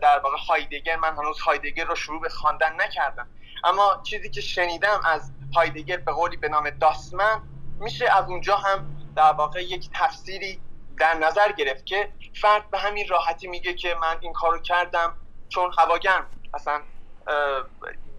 در 0.01 0.19
واقع 0.19 0.37
هایدگر 0.49 0.95
من 0.95 1.15
هنوز 1.15 1.39
هایدگر 1.39 1.85
رو 1.85 1.95
شروع 1.95 2.21
به 2.21 2.29
خواندن 2.29 2.81
نکردم. 2.81 3.27
اما 3.63 4.01
چیزی 4.03 4.29
که 4.29 4.41
شنیدم 4.41 5.01
از 5.05 5.31
هایدگر 5.55 5.97
به 5.97 6.11
قولی 6.11 6.37
به 6.37 6.49
نام 6.49 6.69
داستمن 6.69 7.41
میشه 7.79 8.17
از 8.17 8.29
اونجا 8.29 8.57
هم 8.57 8.97
در 9.15 9.31
واقع 9.31 9.63
یک 9.63 9.89
تفسیری 9.93 10.61
در 10.97 11.13
نظر 11.13 11.51
گرفت 11.51 11.85
که 11.85 12.13
فرد 12.41 12.69
به 12.69 12.79
همین 12.79 13.07
راحتی 13.07 13.47
میگه 13.47 13.73
که 13.73 13.95
من 14.01 14.17
این 14.19 14.33
کارو 14.33 14.59
کردم 14.59 15.15
چون 15.49 15.71
هوا 15.77 15.97
گرم 15.97 16.25
اصلا 16.53 16.81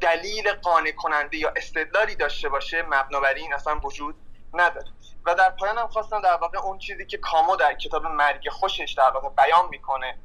دلیل 0.01 0.53
قانع 0.53 0.93
کننده 0.93 1.37
یا 1.37 1.53
استدلالی 1.57 2.15
داشته 2.15 2.49
باشه 2.49 2.83
مبنا 2.83 3.29
این 3.37 3.55
اصلا 3.55 3.81
وجود 3.85 4.15
نداره. 4.55 4.87
و 5.27 5.35
در 5.35 5.51
پایان 5.51 5.79
هم 5.79 5.89
خواستم 5.89 6.21
در 6.21 6.37
واقع 6.37 6.59
اون 6.59 6.79
چیزی 6.79 7.07
که 7.07 7.17
کامو 7.19 7.57
در 7.57 7.75
کتاب 7.75 8.07
مرگ 8.07 8.49
خوشش 8.49 8.95
در 8.99 9.11
واقع 9.11 9.29
بیان 9.29 9.69
می‌کنه 9.71 10.19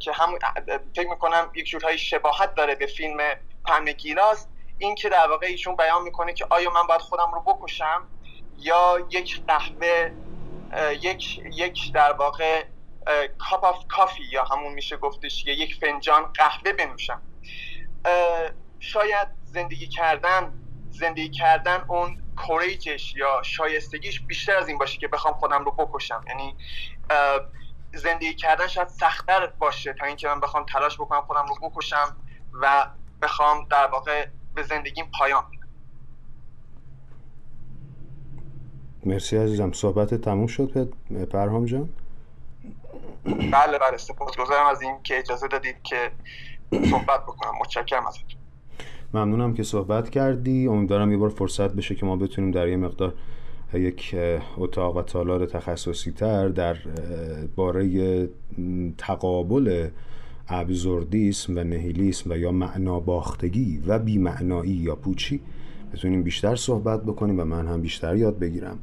که 0.00 0.12
هم 0.12 0.38
فکر 0.96 1.08
می‌کنم 1.08 1.50
یک 1.54 1.66
جورهای 1.66 1.98
شباهت 1.98 2.54
داره 2.54 2.74
به 2.74 2.86
فیلم 2.86 3.18
پم 3.64 3.84
گیلاس. 3.84 4.46
این 4.78 4.94
که 4.94 5.08
در 5.08 5.28
واقع 5.28 5.46
ایشون 5.46 5.76
بیان 5.76 6.02
می‌کنه 6.02 6.32
که 6.32 6.46
آیا 6.50 6.70
من 6.70 6.86
باید 6.86 7.00
خودم 7.00 7.32
رو 7.34 7.40
بکشم 7.40 8.08
یا 8.58 9.06
یک 9.10 9.42
قهوه 9.46 10.12
یک 11.00 11.38
یک 11.38 11.92
در 11.92 12.12
واقع 12.12 12.64
cup 13.38 13.64
of 13.64 13.86
coffee 13.88 14.22
یا 14.32 14.44
همون 14.44 14.72
میشه 14.72 14.96
گفتش 14.96 15.44
که 15.44 15.50
یک 15.50 15.74
فنجان 15.80 16.32
قهوه 16.32 16.72
بنوشم. 16.72 17.22
شاید 18.80 19.28
زندگی 19.44 19.88
کردن 19.88 20.52
زندگی 20.90 21.30
کردن 21.30 21.84
اون 21.88 22.21
courage 22.36 22.97
ش 22.97 23.14
یا 23.16 23.42
شایستگیش 23.42 24.20
بیشتر 24.20 24.56
از 24.56 24.68
این 24.68 24.78
باشه 24.78 24.98
که 24.98 25.08
بخوام 25.08 25.34
خودم 25.34 25.64
رو 25.64 25.70
بکشم. 25.70 26.24
یعنی 26.28 26.56
زندگی 27.94 28.34
کردن 28.34 28.66
شاید 28.66 28.88
سختتر 28.88 29.46
باشه 29.46 29.92
تا 29.92 30.06
اینکه 30.06 30.28
من 30.28 30.40
بخوام 30.40 30.66
تلاش 30.66 30.94
بکنم 30.96 31.20
خودم 31.20 31.46
رو 31.46 31.68
بکشم 31.68 32.16
و 32.52 32.86
بخوام 33.22 33.66
در 33.70 33.86
واقع 33.86 34.26
به 34.54 34.62
زندگیم 34.62 35.10
پایان 35.18 35.44
مرسی 39.06 39.36
عزیزم. 39.36 39.72
صحبت 39.72 40.14
تموم 40.14 40.46
شد 40.46 40.92
پرهام 41.32 41.66
جان. 41.66 41.88
بله 43.24 43.78
بله. 43.78 43.96
سپاسگزارم 43.96 44.66
از 44.66 44.82
این 44.82 45.02
که 45.02 45.18
اجازه 45.18 45.48
دادید 45.48 45.82
که 45.82 46.12
صحبت 46.90 47.22
بکنم. 47.22 47.52
متشکرم 47.60 48.06
ازتون. 48.06 48.41
ممنونم 49.14 49.54
که 49.54 49.62
صحبت 49.62 50.10
کردی. 50.10 50.66
امیدوارم 50.66 51.10
یه 51.10 51.16
بار 51.16 51.28
فرصت 51.28 51.74
بشه 51.74 51.94
که 51.94 52.06
ما 52.06 52.16
بتونیم 52.16 52.50
در 52.50 52.68
یه 52.68 52.76
مقدار 52.76 53.14
یک 53.74 54.16
اتاق 54.56 54.96
و 54.96 55.02
تالار 55.02 55.46
تخصصی 55.46 56.12
تر 56.12 56.48
در 56.48 56.76
باره 57.56 58.28
تقابل 58.98 59.88
ابزوردیسم 60.48 61.56
و 61.56 61.64
نهیلیسم 61.64 62.30
و 62.30 62.36
یا 62.36 62.52
معنا 62.52 63.00
باختگی 63.00 63.82
و 63.86 63.98
بیمعنایی 63.98 64.72
یا 64.72 64.94
پوچی 64.94 65.40
بتونیم 65.92 66.22
بیشتر 66.22 66.56
صحبت 66.56 67.02
بکنیم 67.02 67.40
و 67.40 67.44
من 67.44 67.66
هم 67.66 67.80
بیشتر 67.80 68.16
یاد 68.16 68.38
بگیرم. 68.38 68.78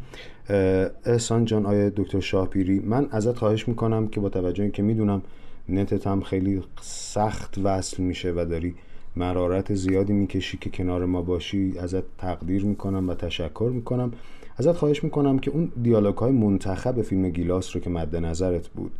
احسان 1.05 1.45
جان 1.45 1.65
آیا 1.65 1.89
دکتر 1.89 2.19
شاهپیری 2.19 2.79
من 2.79 3.07
ازت 3.11 3.37
خواهش 3.37 3.67
می‌کنم 3.67 4.07
که 4.07 4.19
با 4.19 4.29
توجه 4.29 4.69
که 4.69 4.83
می‌دونم 4.83 5.21
نتت 5.69 6.07
هم 6.07 6.21
خیلی 6.21 6.61
سخت 6.81 7.57
وصل 7.63 8.03
میشه 8.03 8.31
و 8.31 8.45
داری 8.49 8.75
مرارت 9.19 9.73
زیادی 9.73 10.13
می‌کشی 10.13 10.57
که 10.57 10.69
کنار 10.69 11.05
ما 11.05 11.21
باشی 11.21 11.79
ازت 11.79 12.17
تقدیر 12.17 12.65
می‌کنم 12.65 13.09
و 13.09 13.15
تشکر 13.15 13.71
می‌کنم. 13.73 14.11
ازت 14.57 14.71
خواهش 14.71 15.03
می‌کنم 15.03 15.39
که 15.39 15.51
اون 15.51 15.71
دیالوگ 15.81 16.17
های 16.17 16.31
منتخب 16.31 17.01
فیلم 17.01 17.29
گیلاس 17.29 17.75
رو 17.75 17.81
که 17.81 17.89
مد 17.89 18.15
نظرت 18.15 18.67
بود 18.67 18.91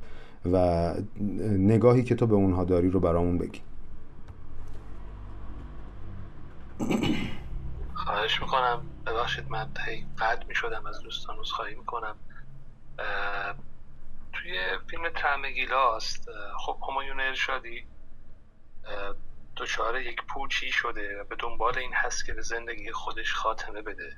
و 0.53 0.93
نگاهی 1.57 2.03
که 2.03 2.15
تو 2.15 2.27
به 2.27 2.35
اونها 2.35 2.63
داری 2.63 2.89
رو 2.89 2.99
برامون 2.99 3.37
بگی. 3.37 3.61
خواهش 7.93 8.41
می‌کنم. 8.41 8.81
ببخشید 9.05 9.45
من 9.49 9.67
قطع 10.19 10.47
می‌شدم 10.47 10.85
از 10.85 10.99
دوستان 11.03 11.35
خواهی 11.43 11.75
می‌کنم. 11.75 12.15
توی 14.33 14.51
فیلم 14.87 15.03
ترمگیلاست 15.15 16.29
خب 16.65 16.77
همایون 16.89 17.19
ارشادی. 17.19 17.83
دچار 19.59 20.01
یک 20.01 20.25
پوچی 20.25 20.71
شده 20.71 21.21
و 21.21 21.23
به 21.23 21.35
دنبال 21.35 21.77
این 21.77 21.93
هست 21.93 22.25
که 22.25 22.33
به 22.33 22.41
زندگی 22.41 22.91
خودش 22.91 23.33
خاتمه 23.33 23.81
بده. 23.81 24.17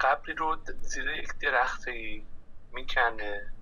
قبری 0.00 0.34
رو 0.34 0.56
زیر 0.80 1.08
یک 1.08 1.28
درختی 1.40 2.26
می‌کنه 2.72 3.52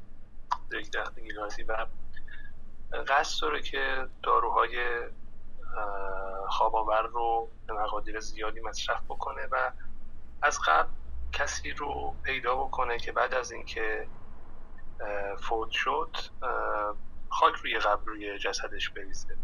یک 0.73 0.91
درخت 0.91 1.19
گیلازی 1.21 1.63
و 1.63 1.87
قصد 3.09 3.43
داره 3.43 3.63
که 3.63 4.07
داروهای 4.23 5.09
خواباور 6.49 7.03
رو 7.03 7.51
به 7.67 7.73
مقادیر 7.73 8.21
زیادی 8.21 8.61
مصرف 8.61 9.03
بکنه 9.05 9.47
و 9.51 9.73
از 10.43 10.61
قبل 10.67 10.89
کسی 11.33 11.71
رو 11.71 12.15
پیدا 12.23 12.57
بکنه 12.57 12.99
که 12.99 13.13
بعد 13.13 13.35
از 13.35 13.53
اینکه 13.53 14.09
فوت 15.39 15.71
شد 15.71 16.17
خاک 17.31 17.55
روی 17.55 17.79
قبر 17.79 18.05
روی 18.05 18.39
جسدش 18.39 18.91
بریزه. 18.91 19.37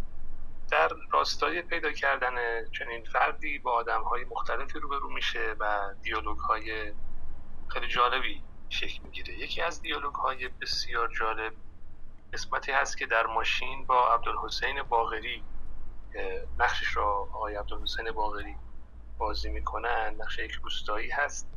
در 0.71 0.91
راستای 1.13 1.63
پیدا 1.63 1.93
کردن 1.93 2.65
چنین 2.71 3.05
فردی 3.05 3.59
با 3.59 3.73
آدم 3.73 4.03
های 4.03 4.25
مختلفی 4.25 4.79
روبرو 4.79 5.11
میشه 5.11 5.55
و 5.61 5.95
دیالوگ 6.03 6.39
های 6.39 6.93
خیلی 7.69 7.89
جالبی 7.89 8.43
شکل 8.69 9.03
می‌گیره. 9.03 9.35
یکی 9.35 9.63
از 9.63 9.83
دیالوگ 9.83 10.15
های 10.15 10.49
بسیار 10.49 11.09
جالب 11.09 11.53
قسمتی 12.33 12.73
هست 12.73 12.99
که 12.99 13.07
در 13.07 13.27
ماشین 13.27 13.87
با 13.87 14.15
عبدالحسین 14.15 14.83
باغری 14.83 15.45
نقشش 16.59 16.97
را 16.97 17.07
آقای 17.07 17.57
عبدالحسین 17.57 18.13
باغری 18.13 18.57
بازی 19.19 19.51
می‌کنن. 19.51 20.15
نقش 20.19 20.39
یک 20.39 20.53
روستایی 20.53 21.11
هست 21.11 21.49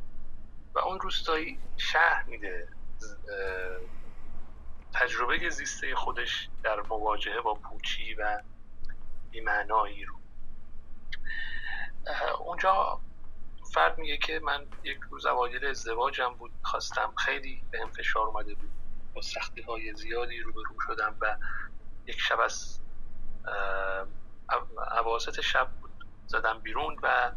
و 0.74 0.78
اون 0.78 1.00
روستایی 1.00 1.58
شهر 1.76 2.24
میده. 2.24 2.68
تجربه 4.94 5.50
زیسته 5.50 5.94
خودش 5.94 6.48
در 6.62 6.80
مواجهه 6.80 7.40
با 7.40 7.54
پوچی 7.54 8.14
و 8.14 8.42
بیمعنایی 9.30 10.04
رو. 10.04 10.14
اونجا 12.38 13.00
فرد 13.74 13.98
میگه 13.98 14.16
که 14.16 14.40
من 14.42 14.66
یک 14.84 14.98
روز 15.10 15.26
اوایل 15.26 15.64
ازدواجم 15.64 16.34
بود 16.34 16.52
خواستم 16.62 17.12
خیلی 17.16 17.62
به 17.70 17.80
هم 17.80 17.90
فشار 17.90 18.26
اومده 18.26 18.54
بود. 18.54 18.70
با 19.14 19.22
سختی 19.22 19.62
های 19.62 19.94
زیادی 19.94 20.40
رو 20.40 20.52
شدم 20.86 21.16
و 21.20 21.36
یک 22.06 22.20
شب 22.20 22.40
از 22.40 22.80
عواسط 24.90 25.40
شب 25.40 25.70
بود. 25.70 25.90
زدم 26.26 26.58
بیرون 26.58 26.96
و 27.02 27.32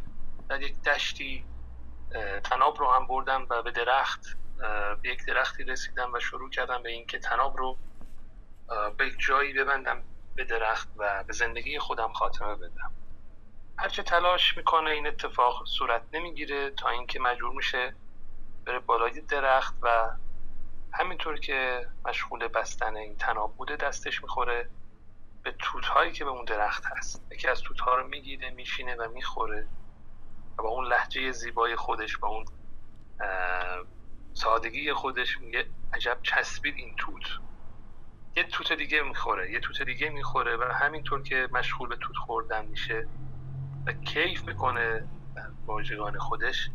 در 0.50 0.62
یک 0.62 0.82
دشتی 0.82 1.46
تناب 2.44 2.80
رو 2.80 2.92
هم 2.92 3.08
بردم 3.08 3.48
و 3.50 3.62
به 3.62 3.72
درخت 3.72 4.38
به 5.02 5.10
یک 5.10 5.26
درختی 5.26 5.64
رسیدم 5.64 6.14
و 6.14 6.20
شروع 6.20 6.50
کردم 6.50 6.84
به 6.84 6.90
اینکه 6.90 7.20
تناب 7.20 7.58
رو 7.58 7.78
به 8.98 9.12
جایی 9.12 9.54
ببندم 9.54 10.04
به 10.36 10.44
درخت 10.44 10.90
و 10.98 11.24
به 11.24 11.34
زندگی 11.34 11.80
خودم 11.80 12.14
خاتمه 12.14 12.56
بدم. 12.56 12.92
هرچه 13.78 14.04
تلاش 14.04 14.58
می‌کنه 14.58 14.90
این 14.90 15.08
اتفاق 15.08 15.66
صورت 15.66 16.02
نمی‌گیره 16.14 16.70
تا 16.70 16.90
اینکه 16.90 17.20
مجبور 17.20 17.52
میشه 17.52 17.96
بره 18.66 18.80
بالای 18.80 19.22
درخت 19.22 19.76
و 19.82 20.10
همینطور 20.94 21.40
که 21.40 21.88
مشغول 22.06 22.48
بستن 22.48 22.96
این 22.96 23.18
تناب 23.18 23.56
بوده 23.58 23.76
دستش 23.76 24.24
می‌خوره 24.24 24.70
به 25.44 25.52
توت 25.60 25.86
هایی 25.86 26.12
که 26.12 26.26
به 26.26 26.30
اون 26.30 26.46
درخت 26.46 26.86
هست. 26.86 27.32
یکی 27.32 27.48
از 27.48 27.62
توت 27.62 27.80
ها 27.80 27.96
رو 27.96 28.08
می‌گیره 28.08 28.50
میشینه 28.50 28.96
و 28.96 29.12
می‌خوره 29.12 29.68
و 30.60 30.64
با 30.64 30.70
اون 30.70 30.86
لحجه 30.86 31.32
زیبای 31.32 31.76
خودش 31.76 32.18
با 32.18 32.28
اون 32.28 32.46
سادگی 34.34 34.94
خودش 34.94 35.42
میگه 35.42 35.66
عجب 35.94 36.20
چسبید 36.24 36.76
این 36.78 36.96
توت. 36.98 37.24
یه 38.36 38.44
توت 38.44 38.74
دیگه 38.74 39.02
می‌خوره 39.02 39.52
یه 39.52 39.60
توت 39.60 39.82
دیگه 39.82 40.10
می‌خوره 40.10 40.58
و 40.58 40.72
همینطور 40.74 41.24
که 41.24 41.50
مشغول 41.52 41.90
به 41.90 41.96
توت 41.96 42.16
خوردن 42.16 42.66
میشه 42.66 43.08
و 43.88 43.94
کیف 43.94 44.48
می‌کنه 44.48 45.08
واژگان 45.66 46.20
خودش 46.20 46.70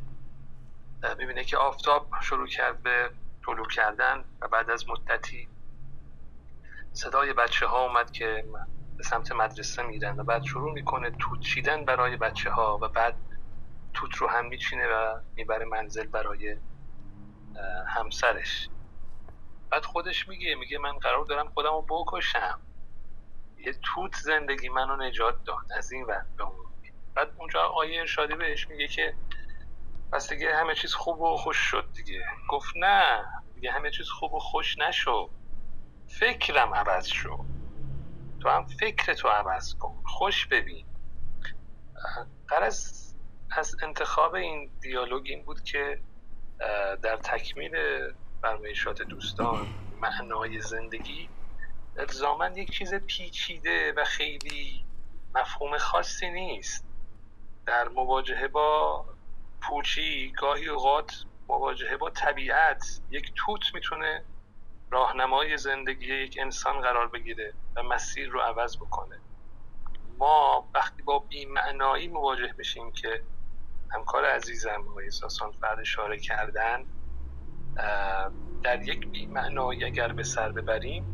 می‌بینه 1.19 1.45
که 1.45 1.57
آفتاب 1.57 2.11
شروع 2.23 2.47
کرد 2.47 2.83
به 2.83 3.11
طلوع 3.47 3.69
کردن 3.69 4.25
و 4.43 4.49
بعد 4.49 4.71
از 4.71 4.89
مدتی 4.89 5.49
صدای 6.93 7.33
بچه 7.33 7.67
ها 7.67 7.83
اومد 7.83 8.11
که 8.11 8.45
به 8.97 9.05
سمت 9.05 9.33
مدرسه 9.33 9.83
میرن 9.83 10.21
و 10.21 10.25
بعد 10.25 10.43
شروع 10.43 10.73
می‌کنه 10.73 11.11
توت 11.11 11.41
چیدن 11.41 11.85
برای 11.85 12.17
بچه 12.17 12.51
ها 12.51 12.79
و 12.83 12.89
بعد 12.89 13.17
توت 13.95 14.17
رو 14.17 14.29
هم 14.29 14.47
میچینه 14.47 14.89
و 14.89 15.21
می‌بره 15.37 15.65
منزل 15.65 16.07
برای 16.07 16.57
همسرش. 17.89 18.69
بعد 19.71 19.85
خودش 19.85 20.29
میگه 20.29 20.55
میگه 20.55 20.79
من 20.79 20.99
قرار 20.99 21.25
دارم 21.25 21.49
خودم 21.49 21.73
رو 21.73 21.87
بکشم. 21.89 22.61
یه 23.57 23.73
توت 23.83 24.17
زندگی 24.17 24.69
منو 24.69 24.97
نجات 24.97 25.45
داد 25.45 25.73
از 25.77 25.93
این 25.93 26.05
وقت 26.05 26.37
به 26.37 26.45
اون 26.45 26.69
بعد 27.17 27.33
اونجا 27.37 27.61
آیه 27.61 28.01
ارشادی 28.01 28.35
بهش 28.35 28.69
میگه 28.69 28.89
که 28.89 29.15
پس 30.13 30.29
دیگه 30.33 30.57
همه 30.57 30.75
چیز 30.75 30.95
خوب 30.95 31.21
و 31.21 31.37
خوش 31.37 31.57
شد 31.57 31.93
دیگه. 31.97 32.25
گفت 32.51 32.73
نه 32.77 33.25
دیگه 33.55 33.73
همه 33.73 33.91
چیز 33.91 34.09
خوب 34.09 34.35
و 34.35 34.39
خوش 34.39 34.79
نشو. 34.79 35.31
فکرم 36.21 36.75
عوض 36.75 37.07
شو. 37.07 37.45
تو 38.43 38.49
هم 38.49 38.67
فکر 38.81 39.15
تو 39.15 39.29
عوض 39.29 39.75
کن. 39.75 40.03
خوش 40.07 40.47
ببین. 40.47 40.87
قرض 42.49 42.99
از 43.57 43.77
انتخاب 43.83 44.35
این 44.35 44.71
دیالوگ 44.83 45.23
این 45.27 45.45
بود 45.45 45.63
که 45.63 46.01
در 47.03 47.17
تکمیل 47.17 47.77
فرمایشات 48.43 49.03
دوستان 49.03 49.67
معنای 50.01 50.61
زندگی 50.61 51.29
الزاما 51.97 52.49
یک 52.49 52.71
چیز 52.71 52.95
پیچیده 52.95 53.93
و 53.97 54.05
خیلی 54.05 54.85
مفهوم 55.35 55.79
خاصی 55.79 56.31
نیست. 56.31 56.85
در 57.67 57.89
مواجهه 57.89 58.49
با 58.49 59.05
پوچی 59.63 60.33
گاهی 60.33 60.69
اوقات 60.69 61.25
مواجهه 61.49 61.97
با 61.97 62.11
طبیعت 62.11 63.01
یک 63.11 63.33
توت 63.37 63.75
می‌تونه 63.75 64.25
راهنمای 64.91 65.57
زندگی 65.57 66.15
یک 66.15 66.39
انسان 66.41 66.81
قرار 66.81 67.09
بگیره 67.09 67.55
و 67.77 67.83
مسیر 67.83 68.29
رو 68.29 68.41
عوض 68.41 68.77
بکنه. 68.77 69.21
ما 70.19 70.69
وقتی 70.75 71.03
با 71.03 71.19
بیمعنایی 71.19 72.09
مواجه 72.09 72.55
بشیم 72.59 72.93
که 72.93 73.23
همکار 73.91 74.25
عزیزم 74.25 74.85
آقای 74.91 75.11
ساسان 75.11 75.51
فرد 75.51 75.81
اشاره 75.81 76.19
کردن 76.19 76.85
در 78.63 78.83
یک 78.83 79.09
بیمعنایی 79.09 79.85
اگر 79.85 80.13
به 80.13 80.23
سر 80.23 80.53
ببریم 80.53 81.05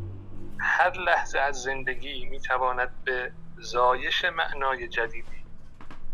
هر 0.59 0.91
لحظه 0.99 1.39
از 1.39 1.55
زندگی 1.55 2.25
می‌تواند 2.25 3.03
به 3.03 3.31
زایش 3.59 4.25
معنای 4.25 4.87
جدیدی 4.87 5.45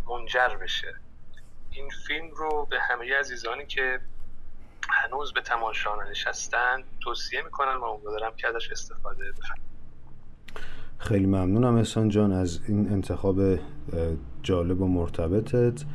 منجر 0.10 0.58
بشه. 0.62 0.96
این 1.72 1.90
فیلم 2.08 2.30
رو 2.32 2.68
به 2.70 2.80
همه 2.82 3.20
عزیزانی 3.20 3.66
که 3.66 4.00
هنوز 4.90 5.34
به 5.34 5.42
تماشا 5.42 6.04
نشستن 6.10 6.84
توصیه 7.00 7.42
می‌کنن 7.42 7.76
و 7.76 7.84
امیدوارم 7.84 8.36
که 8.38 8.48
ازش 8.48 8.72
استفاده 8.72 9.32
بکنم 9.32 9.64
خیلی 10.98 11.26
ممنونم 11.26 11.76
احسان 11.76 12.10
جان 12.10 12.32
از 12.32 12.60
این 12.68 12.92
انتخاب 12.92 13.40
جالب 14.44 14.82
و 14.82 14.88
مرتبطت. 14.88 15.86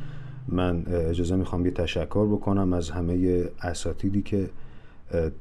من 0.47 0.85
اجازه 0.85 1.35
می‌خوام 1.35 1.65
یه 1.65 1.71
تشکر 1.71 2.25
بکنم 2.25 2.73
از 2.73 2.89
همه 2.89 3.45
اساتیدی 3.61 4.21
که 4.21 4.49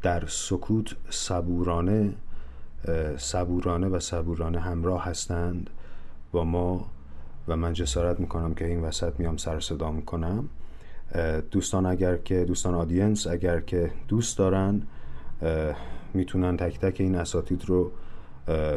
در 0.02 0.26
سکوت 0.26 0.96
صبورانه 1.10 2.14
صبورانه 3.16 3.88
و 3.88 4.00
صبورانه 4.00 4.60
همراه 4.60 5.04
هستند 5.04 5.70
با 6.32 6.44
ما 6.44 6.86
و 7.48 7.56
من 7.56 7.72
جسارت 7.72 8.20
می‌کنم 8.20 8.54
که 8.54 8.66
این 8.66 8.80
وسط 8.80 9.12
میام 9.18 9.36
سر 9.36 9.60
صدا 9.60 9.90
می‌کنم. 9.90 10.48
دوستان 11.50 11.86
اگر 11.86 12.16
که 12.16 12.44
دوستان 12.44 12.74
آدینس 12.74 13.26
اگر 13.26 13.60
که 13.60 13.90
دوست 14.08 14.38
دارن 14.38 14.82
می‌تونن 16.14 16.56
تک 16.56 16.78
تک 16.80 17.00
این 17.00 17.14
اساتید 17.14 17.64
رو 17.66 17.90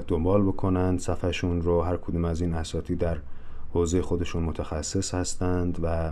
دنبال 0.08 0.42
بکنن 0.42 0.98
صفحشون 0.98 1.62
رو 1.62 1.82
هر 1.82 1.98
کدوم 1.98 2.26
از 2.26 2.42
این 2.42 2.54
اساتید 2.54 2.98
در 2.98 3.18
حوزه 3.74 4.02
خودشون 4.02 4.44
متخصص 4.44 5.14
هستند 5.14 5.80
و 5.84 6.12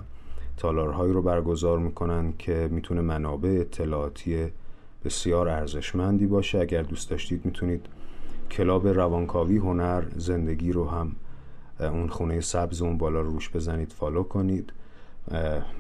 تالارهایی 0.57 1.13
رو 1.13 1.21
برگزار 1.21 1.79
می‌کنن 1.79 2.34
که 2.39 2.69
می‌تونه 2.71 3.01
منابع 3.01 3.49
اطلاعاتی 3.49 4.47
بسیار 5.05 5.49
ارزشمندی 5.49 6.27
باشه. 6.27 6.59
اگر 6.59 6.81
دوست 6.81 7.09
داشتید 7.09 7.45
می‌تونید 7.45 7.85
club 8.52 8.88
روانکاوی 8.88 9.57
هنر 9.57 10.03
زندگی 10.15 10.71
رو 10.71 10.89
هم 10.89 11.15
اون 11.79 12.07
خونه 12.07 12.41
سبز 12.41 12.81
اون 12.81 12.97
بالا 12.97 13.21
رو 13.21 13.31
روش 13.31 13.49
بزنید 13.49 13.93
follow 13.94 14.23
کنید. 14.23 14.73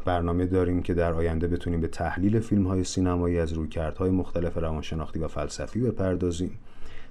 برنامه 0.05 0.45
داریم 0.45 0.81
که 0.81 0.93
در 0.93 1.13
آینده 1.13 1.47
بتونیم 1.47 1.81
به 1.81 1.87
تحلیل 1.87 2.39
فیلم 2.39 2.67
های 2.67 2.83
سینمایی 2.83 3.39
از 3.39 3.53
رویکردهای 3.53 4.09
مختلف 4.09 4.57
روانشناختی 4.57 5.19
و 5.19 5.27
فلسفی 5.27 5.79
بپردازیم. 5.79 6.59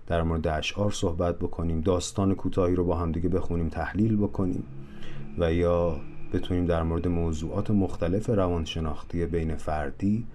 در 0.06 0.22
مورد 0.22 0.48
اشعار 0.48 0.90
صحبت 0.90 1.38
بکنیم 1.38 1.80
داستان 1.80 2.34
کوتاهی 2.34 2.74
رو 2.74 2.84
با 2.84 2.96
همدیگه 2.96 3.28
بخونیم 3.28 3.68
تحلیل 3.68 4.16
بکنیم 4.16 4.64
و 5.38 5.52
یا 5.52 6.00
بتونیم 6.32 6.66
در 6.66 6.82
مورد 6.82 7.08
موضوعات 7.08 7.70
مختلف 7.70 8.30
روانشناختی 8.30 9.26
بین 9.26 9.56
فردی 9.56 10.26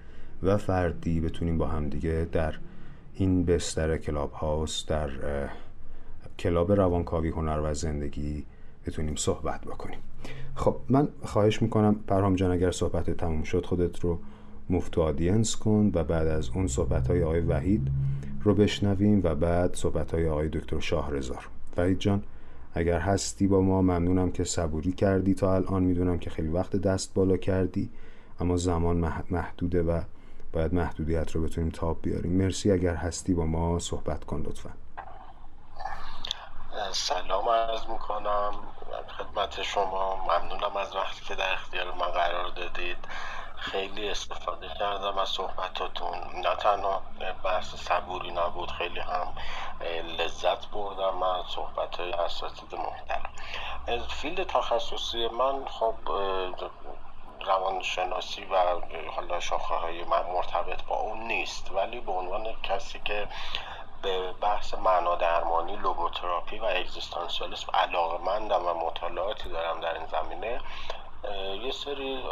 و 0.44 0.58
فردی 0.58 1.22
بتونیم 1.22 1.58
با 1.58 1.68
همدیگه 1.68 2.28
در 2.32 2.56
این 3.14 3.46
بستر 3.46 3.98
Clubhouse 3.98 4.86
در 4.86 5.10
club 6.40 6.72
روانکاوی 6.72 7.30
هنر 7.30 7.62
و 7.64 7.74
زندگی 7.74 8.46
بتونیم 8.88 9.16
صحبت 9.16 9.62
بکنیم. 9.62 10.00
خب 10.56 10.76
من 10.90 11.08
خواهش 11.24 11.62
می‌کنم 11.62 11.96
پرهام 12.08 12.36
جان 12.36 12.52
اگر 12.52 12.72
صحبت 12.72 13.10
تموم 13.10 13.44
شد 13.44 13.66
خودت 13.66 14.00
رو 14.00 14.20
move 14.70 14.91
to 14.91 15.02
audience 15.02 15.56
کن 15.56 15.92
و 15.94 16.04
بعد 16.04 16.28
از 16.28 16.50
اون 16.50 16.68
صحبت 16.68 17.08
های 17.08 17.24
آقای 17.24 17.40
وحید 17.40 17.88
رو 18.44 18.54
بشنویم 18.56 19.22
و 19.24 19.36
بعد 19.36 19.76
صحبت 19.76 20.14
های 20.14 20.30
آقای 20.30 20.50
دکتر 20.50 20.80
شاهرزار 20.80 21.48
وحید 21.78 22.00
جان 22.00 22.24
اگر 22.74 23.00
هستی 23.00 23.48
با 23.48 23.62
ما 23.62 23.82
ممنونم 23.82 24.32
که 24.32 24.44
صبوری 24.44 24.92
کردی 24.92 25.34
تا 25.34 25.56
الان. 25.56 25.84
می‌دونم 25.84 26.20
که 26.20 26.30
خیلی 26.30 26.48
وقت 26.48 26.76
دست 26.76 27.14
بالا 27.14 27.38
کردی 27.38 27.90
اما 28.40 28.58
زمان 28.58 28.98
محدوده 29.30 29.84
و 29.84 30.02
باید 30.54 30.74
محدودیت 30.74 31.32
رو 31.32 31.44
بتونیم 31.44 31.70
تاب 31.70 32.02
بیاریم. 32.02 32.32
مرسی. 32.32 32.72
اگر 32.72 32.96
هستی 32.96 33.34
با 33.34 33.46
ما 33.46 33.80
صحبت 33.80 34.24
کن 34.24 34.44
لطفا. 34.48 34.70
سلام 36.92 37.50
عرض 37.50 37.82
می‌کنم. 37.90 38.52
خدمت 39.18 39.62
شما. 39.62 40.16
ممنونم 40.24 40.78
از 40.78 40.96
وقتی 40.96 41.26
که 41.26 41.36
در 41.36 41.54
اختیار 41.54 41.86
من 41.86 42.12
قرار 42.12 42.50
دادید. 42.56 42.98
خیلی 43.62 44.10
استفاده 44.10 44.68
کردم 44.80 45.18
از 45.18 45.30
صحبتاتون. 45.30 46.18
نه 46.34 46.56
تنها 46.56 47.02
بحث 47.44 47.76
صبوری 47.76 48.32
نبود 48.32 48.72
خیلی 48.72 49.00
هم 49.00 49.34
لذت 50.18 50.68
بردم 50.68 51.24
از 51.24 51.46
صحبت 51.46 51.96
های 52.00 52.12
اساتید 52.12 52.76
محترم. 52.76 53.30
field 54.08 54.44
تخصصی 54.44 55.28
من 55.28 55.66
خب 55.66 55.96
روانشناسی 57.46 58.46
و 58.46 58.56
حالا 59.16 59.40
شاخه 59.40 59.76
های 59.76 60.04
مرتبط 60.04 60.84
با 60.84 60.96
اون 60.96 61.20
نیست 61.20 61.72
ولی 61.72 62.00
به 62.00 62.12
عنوان 62.12 62.56
کسی 62.64 63.02
که 63.06 63.28
به 64.02 64.34
بحث 64.34 64.74
معنا 64.74 65.16
درمانی 65.16 65.76
لوگوتراپی 65.76 66.60
و 66.60 66.66
اگزیستانسیالیسم 66.66 67.72
علاقه 67.74 68.24
مندم 68.24 68.66
و 68.66 68.74
مطالعاتی 68.74 69.50
دارم 69.50 69.80
در 69.80 69.94
این 69.94 70.06
زمینه 70.06 70.62
یه 71.64 71.72
سری 71.72 72.24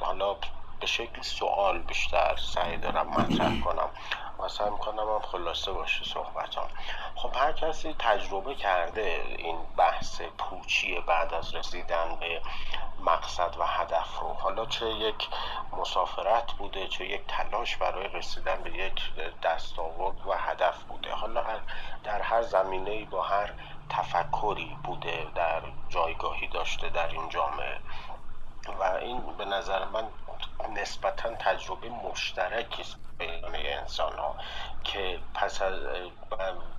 حالا 0.00 0.36
به 0.80 0.86
شکل 0.86 1.22
سوال 1.22 1.78
بیشتر 1.78 2.36
سعی 2.36 2.76
دارم 2.76 3.06
مطرح 3.08 3.60
کنم. 3.60 3.90
و 4.38 4.48
سعی 4.48 4.70
می‌کنم 4.70 4.98
هم 4.98 5.20
خلاصه 5.20 5.72
باشه 5.72 6.04
صحبتام. 6.04 6.68
خب 7.14 7.36
هر 7.36 7.52
کسی 7.52 7.94
تجربه 7.98 8.54
کرده 8.54 9.24
این 9.38 9.58
بحث 9.76 10.22
پوچی 10.38 11.00
بعد 11.00 11.34
از 11.34 11.54
رسیدن 11.54 12.16
به 12.20 12.40
مقصد 13.00 13.56
و 13.58 13.64
هدف 13.66 14.18
رو. 14.18 14.28
حالا 14.28 14.66
چه 14.66 14.86
یک 14.86 15.28
مسافرت 15.72 16.52
بوده 16.52 16.88
چه 16.88 17.06
یک 17.06 17.22
تلاش 17.28 17.76
برای 17.76 18.08
رسیدن 18.08 18.62
به 18.62 18.70
یک 18.70 19.02
دستاورد 19.42 20.26
و 20.26 20.32
هدف 20.32 20.82
بوده. 20.82 21.14
حالا 21.14 21.44
در 22.04 22.22
هر 22.22 22.42
زمینه 22.42 23.04
با 23.04 23.22
هر 23.22 23.50
تفکری 23.88 24.76
بوده 24.84 25.26
در 25.34 25.62
جایگاهی 25.88 26.48
داشته 26.48 26.88
در 26.88 27.08
این 27.08 27.28
جامعه. 27.28 27.78
و 28.68 28.82
این 28.82 29.36
به 29.38 29.44
نظر 29.44 29.84
من 29.84 30.08
نسبتا 30.76 31.34
تجربه 31.34 31.88
مشترکی 31.88 32.82
است. 32.82 33.03
بین 33.18 33.44
انسان 33.54 34.18
ها 34.18 34.36
که 34.84 35.20
پس 35.34 35.62
از 35.62 35.74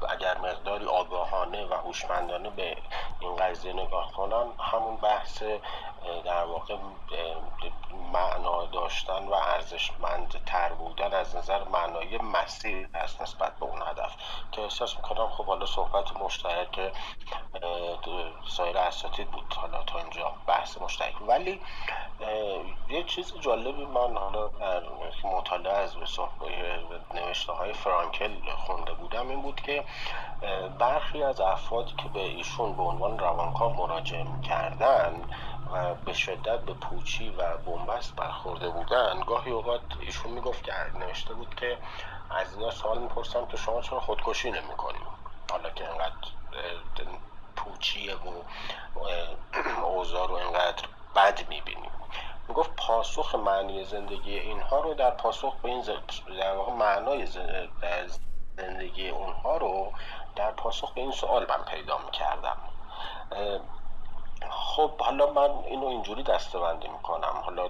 اگر 0.09 0.37
مقداری 0.37 0.85
آگاهانه 0.85 1.65
و 1.65 1.73
هوشمندانه 1.73 2.49
به 2.49 2.77
این 3.19 3.35
قضیه 3.35 3.73
نگاه 3.73 4.11
کنم 4.11 4.53
همون 4.59 4.95
بحث 4.95 5.43
در 6.25 6.43
واقع 6.45 6.77
معنا 8.13 8.65
داشتن 8.65 9.27
و 9.27 9.33
ارزشمند 9.33 10.41
تر 10.45 10.73
بودن 10.73 11.13
از 11.13 11.35
نظر 11.35 11.63
معنای 11.63 12.17
مسیر 12.17 12.89
است 12.93 13.21
نسبت 13.21 13.55
به 13.59 13.65
اون 13.65 13.81
هدف. 13.81 14.15
که 14.51 14.61
احساس 14.61 14.95
می‌کنم 14.95 15.29
خب 15.29 15.45
حالا 15.45 15.65
صحبت 15.65 16.17
مشترک 16.17 16.93
سایر 18.47 18.77
اساتید 18.77 19.31
بود 19.31 19.53
حالا 19.53 19.83
تا 19.83 19.99
اینجا 19.99 20.33
بحث 20.47 20.81
مشترک. 20.81 21.21
ولی 21.21 21.61
یه 22.89 23.03
چیز 23.03 23.33
جالبی 23.39 23.85
من 23.85 24.17
حالا 24.17 24.47
در 24.47 24.83
مطالعه 25.23 25.73
از 25.73 25.97
نوشته 27.13 27.53
های 27.53 27.73
فرانکل 27.73 28.51
خونده 28.57 28.93
بودم 28.93 29.29
این 29.29 29.41
بود 29.41 29.61
که 29.61 29.83
برخی 30.79 31.23
از 31.23 31.41
افرادی 31.41 31.93
که 31.97 32.09
به 32.09 32.19
ایشون 32.19 32.75
به 32.75 32.83
عنوان 32.83 33.19
روانکاو 33.19 33.73
مراجعه 33.73 34.25
کردن 34.43 35.21
و 35.73 35.95
به 35.95 36.13
شدت 36.13 36.59
به 36.59 36.73
پوچی 36.73 37.29
و 37.29 37.57
بنبست 37.57 38.15
برخورده 38.15 38.69
بودن 38.69 39.19
گاهی 39.27 39.51
اوقات 39.51 39.81
ایشون 39.99 40.31
می‌گفت 40.31 40.63
که 40.63 40.73
نوشته 40.99 41.33
بود 41.33 41.55
که 41.55 41.77
از 42.29 42.53
اینا 42.53 42.71
سوال 42.71 42.97
می‌پرسم 42.97 43.45
که 43.45 43.57
شما 43.57 43.81
چرا 43.81 43.99
خودکشی 43.99 44.51
نمی‌کنیم 44.51 45.07
حالا 45.51 45.69
که 45.69 45.89
اینقدر 45.89 46.13
پوچیه 47.55 48.15
و 48.15 48.43
اوضاع 49.83 50.27
رو 50.27 50.33
اینقدر 50.33 50.83
بد 51.15 51.49
می‌بینیم 51.49 51.91
می‌گفت 52.47 52.75
پاسخ 52.75 53.35
معنی 53.35 53.83
زندگی 53.83 54.39
اینها 54.39 54.79
رو 54.79 54.93
در 54.93 55.11
پاسخ 55.11 55.55
به 55.61 55.69
این 55.69 55.83
در 56.39 56.55
واقع 56.55 56.71
معنای 56.71 57.27
زندگی 58.57 59.09
اونها 59.09 59.57
رو 59.57 59.91
در 60.35 60.51
پاسخ 60.51 60.93
به 60.93 61.01
این 61.01 61.11
سوال 61.11 61.45
من 61.49 61.63
پیدا 61.63 61.97
می‌کردم. 61.97 62.57
خب 64.49 65.01
حالا 65.01 65.33
من 65.33 65.51
اینو 65.65 65.87
اینجوری 65.87 66.23
دستبندی 66.23 66.87
می‌کنم. 66.87 67.41
حالا 67.45 67.69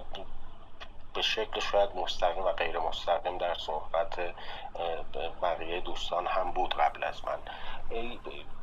به 1.14 1.22
شکل 1.22 1.60
شاید 1.60 1.96
مستقیم 1.96 2.44
و 2.44 2.52
غیر 2.52 2.78
مستقیم 2.78 3.38
در 3.38 3.54
صحبت 3.54 4.34
بقیه 5.42 5.80
دوستان 5.80 6.26
هم 6.26 6.52
بود 6.52 6.74
قبل 6.74 7.04
از 7.04 7.24
من. 7.24 7.38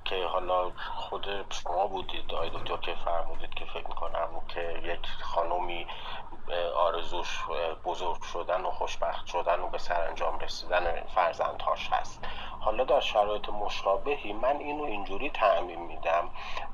که 0.05 0.25
حالا 0.25 0.71
خود 0.95 1.53
شما 1.53 1.87
بودید 1.87 2.33
آقای 2.33 2.49
دکتر 2.49 2.77
که 2.77 2.95
فرمودید 3.05 3.53
که 3.53 3.65
فکر 3.65 3.87
می‌کنم 3.87 4.29
که 4.47 4.81
یک 4.83 5.07
خانومی 5.21 5.87
آرزوش 6.75 7.43
بزرگ 7.85 8.21
شدن 8.21 8.61
و 8.61 8.71
خوشبخت 8.71 9.25
شدن 9.25 9.59
و 9.59 9.69
به 9.69 9.77
سرانجام 9.77 10.39
رسیدن 10.39 11.01
فرزندهاش 11.15 11.89
هست. 11.91 12.25
حالا 12.59 12.83
در 12.83 12.99
شرایط 12.99 13.49
مشابهی 13.49 14.33
من 14.33 14.57
اینو 14.57 14.83
اینجوری 14.83 15.29
تعمین 15.29 15.79
میدم. 15.79 16.29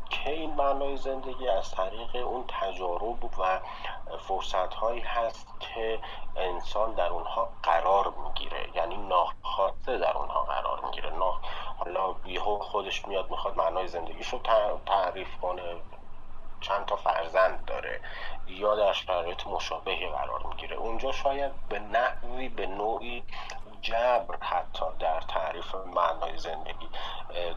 که 0.09 0.29
این 0.29 0.53
معنای 0.53 0.97
زندگی 0.97 1.47
از 1.47 1.71
طریق 1.71 2.15
اون 2.15 2.43
تجارب 2.47 3.39
و 3.39 3.59
فرصت 4.19 4.73
هایی 4.73 5.01
هست 5.01 5.47
که 5.59 5.99
انسان 6.35 6.93
در 6.93 7.09
اونها 7.09 7.49
قرار 7.63 8.13
می‌گیره؟ 8.23 8.69
یعنی 8.75 8.97
ناخواسته 8.97 9.97
در 9.97 10.17
اونها 10.17 10.43
قرار 10.43 10.85
می‌گیره. 10.85 11.09
نه 11.09 11.33
حالا 11.77 12.15
یهو 12.25 12.59
خودش 12.59 13.07
میاد 13.07 13.31
می‌خواد 13.31 13.57
معنای 13.57 13.87
زندگیشو 13.87 14.39
تعریف 14.85 15.37
کنه. 15.37 15.75
چند 16.61 16.85
تا 16.85 16.95
فرزند 16.95 17.65
داره. 17.65 18.01
یا 18.47 18.75
در 18.75 18.93
شرایط 18.93 19.47
مشابهی 19.47 20.09
قرار 20.09 20.43
می‌گیره. 20.49 20.75
اونجا 20.75 21.11
شاید 21.11 21.51
به 21.69 21.79
نحوی 21.79 22.49
به 22.49 22.65
نوعی 22.65 23.23
جبر 23.81 24.37
حتی 24.41 24.85
در 24.99 25.21
تعریف 25.21 25.75
معنای 25.75 26.37
زندگی 26.37 26.89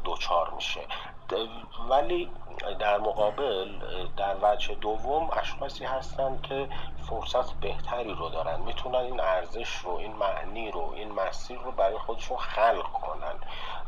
دوچار 0.04 0.50
میشه. 0.50 0.80
ولی 1.88 2.30
در 2.78 2.98
مقابل 2.98 3.78
در 4.16 4.36
وجه 4.42 4.74
دوم 4.74 5.30
اشخاصی 5.30 5.84
هستند 5.84 6.42
که 6.42 6.68
فرصت 7.08 7.52
بهتری 7.52 8.14
رو 8.14 8.28
دارن. 8.28 8.60
می‌تونن 8.60 8.94
این 8.94 9.20
ارزش 9.20 9.76
رو 9.76 9.90
این 9.90 10.12
معنی 10.12 10.70
رو 10.70 10.92
این 10.96 11.12
مسیر 11.12 11.58
رو 11.58 11.72
برای 11.72 11.98
خودشون 11.98 12.36
خلق 12.36 12.92
کنن 12.92 13.34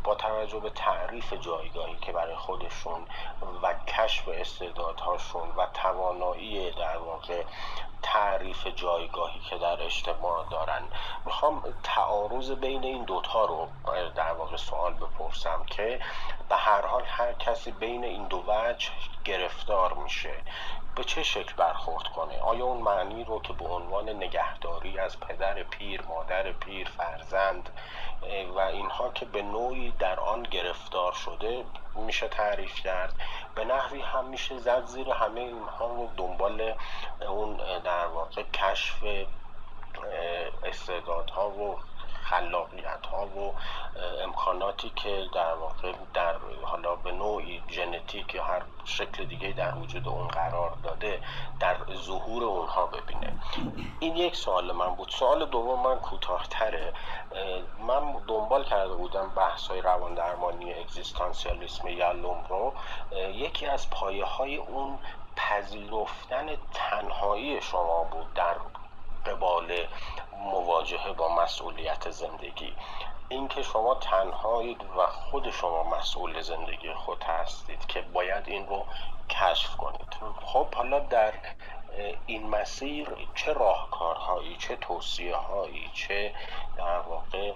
با 0.05 0.15
توجه 0.15 0.61
به 0.61 0.71
تعریف 0.71 1.33
جایگاهی 1.33 1.97
که 1.97 2.13
برای 2.13 2.37
خودشون 2.37 3.07
و 3.63 3.75
کشف 3.75 4.29
استعدادهاشون 4.29 5.49
و 5.57 5.67
توانایی 5.75 6.71
در 6.71 6.97
واقع 6.97 7.43
تعریف 8.05 8.67
جایگاهی 8.67 9.41
که 9.51 9.59
در 9.59 9.83
اجتماع 9.83 10.47
دارن. 10.51 10.83
می‌خوام 11.27 11.63
تعارض 11.83 12.51
بین 12.51 12.85
این 12.85 13.05
دوتا 13.05 13.45
رو 13.45 13.69
در 14.15 14.33
واقع 14.33 14.57
سوال 14.57 14.95
بپرسم 14.95 15.65
که 15.67 16.01
به 16.49 16.57
هر 16.57 16.87
حال 16.87 17.03
هر 17.07 17.33
کسی 17.33 17.71
بین 17.71 18.05
این 18.05 18.27
دو 18.29 18.45
وجه 18.49 18.91
گرفتار 19.25 19.95
میشه. 19.95 20.35
به 20.97 21.05
چه 21.05 21.23
شکل 21.23 21.55
برخورد 21.57 22.05
کنه؟ 22.09 22.41
آیا 22.41 22.65
اون 22.65 22.83
معنی 22.83 23.25
رو 23.25 23.41
که 23.43 23.53
به 23.53 23.65
عنوان 23.65 24.09
نگهداری 24.09 24.99
از 24.99 25.21
پدر 25.21 25.63
پیر 25.63 26.03
مادر 26.03 26.53
پیر 26.53 26.89
فرزند 26.89 27.71
و 28.55 28.59
اینها 28.59 29.11
که 29.11 29.25
به 29.25 29.43
نوعی 29.43 29.91
در 29.91 30.21
آن 30.21 30.43
گرفتار 30.43 31.13
شده 31.13 31.65
میشه 31.95 32.29
تعریف 32.29 32.75
کرد؟ 32.75 33.15
به 33.55 33.65
نحوی 33.65 34.01
هم 34.01 34.25
میشه 34.25 34.59
زد 34.59 34.87
زیر 34.87 35.11
همه 35.11 35.41
اینها 35.41 35.87
رو 35.87 36.11
دنبال 36.17 36.75
اون 37.29 37.57
در 37.85 38.07
واقع 38.07 38.43
کشف 38.43 39.05
استعدادها 40.65 41.51
و 41.51 41.79
خلاقیت 42.35 43.07
ها 43.07 43.27
و 43.27 43.55
امکاناتی 44.23 44.93
که 44.97 45.27
در 45.35 45.55
واقع 45.55 45.93
در 46.15 46.35
حالا 46.63 46.95
به 46.95 47.13
نوعی 47.13 47.63
ژنتیک 47.71 48.35
یا 48.35 48.45
هر 48.45 48.63
شکل 48.85 49.25
دیگه 49.25 49.53
در 49.53 49.75
وجود 49.75 50.09
اون 50.09 50.29
قرار 50.29 50.73
داده 50.83 51.21
در 51.61 51.77
ظهور 51.95 52.45
اونها 52.45 52.87
ببینه. 52.87 53.33
این 54.01 54.17
یک 54.17 54.37
سوال 54.37 54.73
من 54.73 54.95
بود. 54.95 55.09
سوال 55.09 55.47
دوم 55.47 55.83
من 55.83 55.99
کوتاهتره. 55.99 56.93
من 57.89 58.13
دنبال 58.29 58.65
کرده 58.65 58.95
بودم 58.95 59.29
بحث 59.37 59.67
های 59.67 59.81
روان 59.81 60.15
درمانی 60.15 60.75
اگزیستانسیالیسم 60.75 61.89
یالوم 61.89 62.45
رو 62.49 62.75
یکی 63.33 63.67
از 63.67 63.91
پایه 63.91 64.25
های 64.25 64.57
اون 64.57 64.99
پذیرفتن 65.37 66.47
تنهایی 66.75 67.61
شما 67.61 68.05
بود 68.05 68.35
در 68.35 68.55
قبال 69.27 69.87
مواجهه 70.39 71.13
با 71.13 71.29
مسئولیت 71.35 72.11
زندگی. 72.11 72.73
اینکه 73.29 73.63
شما 73.63 73.95
تنهایید 73.95 74.85
و 74.85 75.07
خود 75.07 75.51
شما 75.51 75.83
مسئول 75.83 76.41
زندگی 76.41 76.93
خود 76.95 77.23
هستید 77.23 77.87
که 77.87 78.01
باید 78.01 78.49
این 78.49 78.67
رو 78.67 78.87
کشف 79.31 79.77
کنید. 79.77 80.17
خب 80.45 80.75
حالا 80.75 80.99
در 80.99 81.33
این 82.27 82.49
مسیر 82.49 83.09
چه 83.35 83.53
راهکارهایی 83.53 84.57
چه 84.57 84.77
توصیه 84.77 85.37
هایی 85.37 85.91
چه 85.95 86.35
در 86.77 86.99
واقع 86.99 87.53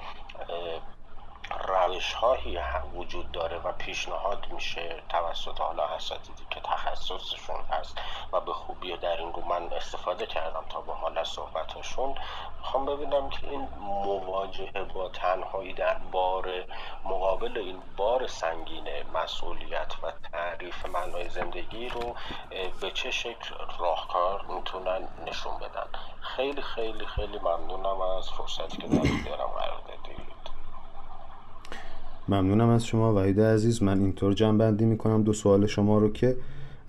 روش 1.51 2.12
هایی 2.12 2.59
وجود 2.94 3.33
داره 3.33 3.59
و 3.59 3.73
پیشنهاد 3.73 4.47
میشه 4.51 5.02
توسط 5.09 5.60
حالا 5.60 5.85
اساتیدی 5.85 6.47
که 6.51 6.60
تخصصشون 6.60 7.60
هست 7.70 7.99
و 8.33 8.41
به 8.41 8.52
خوبی 8.52 8.97
در 8.97 9.17
این 9.17 9.33
رو 9.33 9.44
من 9.44 9.73
استفاده 9.73 10.27
کردم 10.27 10.65
تا 10.68 10.81
با 10.81 10.94
حال 10.94 11.25
صحبتشون. 11.25 12.15
می‌خوام 12.59 12.86
ببینم 12.86 13.31
که 13.31 13.51
این 13.51 13.68
مواجهه 13.78 14.85
با 14.85 15.09
تنهایی 15.09 15.73
در 15.73 15.94
بار 15.94 16.65
مقابل 17.05 17.59
این 17.59 17.83
بار 17.97 18.27
سنگین 18.27 18.89
مسئولیت 19.15 19.94
و 20.02 20.12
تعریف 20.33 20.86
معنای 20.86 21.28
زندگی 21.28 21.89
رو 21.89 22.15
به 22.81 22.91
چه 22.91 23.10
شکل 23.10 23.55
راهکار 23.78 24.44
می‌تونن 24.49 25.09
نشون 25.27 25.59
بدن؟ 25.59 25.86
خیلی 26.20 26.62
خیلی 26.62 27.07
خیلی 27.07 27.39
ممنونم 27.39 28.01
از 28.01 28.31
فرصتی 28.31 28.77
که 28.77 28.89
در 28.89 29.01
اختیارم 29.01 29.49
قرار 29.49 29.81
دادید 29.89 30.28
ممنونم 32.29 32.69
از 32.69 32.87
شما 32.87 33.15
وحید 33.15 33.41
عزیز. 33.41 33.83
من 33.83 34.01
اینطور 34.01 34.33
جنبندی 34.33 34.85
می‌کنم 34.85 35.23
دو 35.23 35.33
سوال 35.33 35.67
شما 35.67 35.99
رو 35.99 36.13
که 36.13 36.37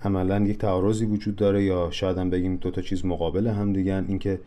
عملا 0.04 0.38
یک 0.40 0.58
تعارضی 0.58 1.06
وجود 1.06 1.36
داره 1.36 1.64
یا 1.64 1.88
شاید 1.90 2.18
هم 2.18 2.30
بگیم 2.30 2.56
دو 2.56 2.70
تا 2.70 2.82
چیز 2.82 3.04
مقابل 3.04 3.46
هم 3.46 3.72
دیگن 3.72 4.04
اینکه 4.08 4.40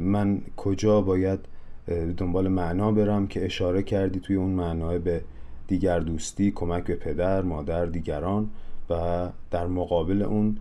من 0.00 0.40
کجا 0.56 1.00
باید 1.00 1.38
دنبال 2.16 2.48
معنا 2.48 2.92
برم 2.92 3.26
که 3.26 3.44
اشاره 3.44 3.82
کردی 3.82 4.20
توی 4.20 4.36
اون 4.36 4.50
معنای 4.50 4.98
به 4.98 5.20
دیگر 5.68 6.00
دوستی 6.00 6.50
کمک 6.50 6.84
به 6.84 6.94
پدر 6.94 7.42
مادر 7.42 7.86
دیگران 7.86 8.50
و 8.90 9.28
در 9.50 9.66
مقابل 9.66 10.22
اون 10.22 10.56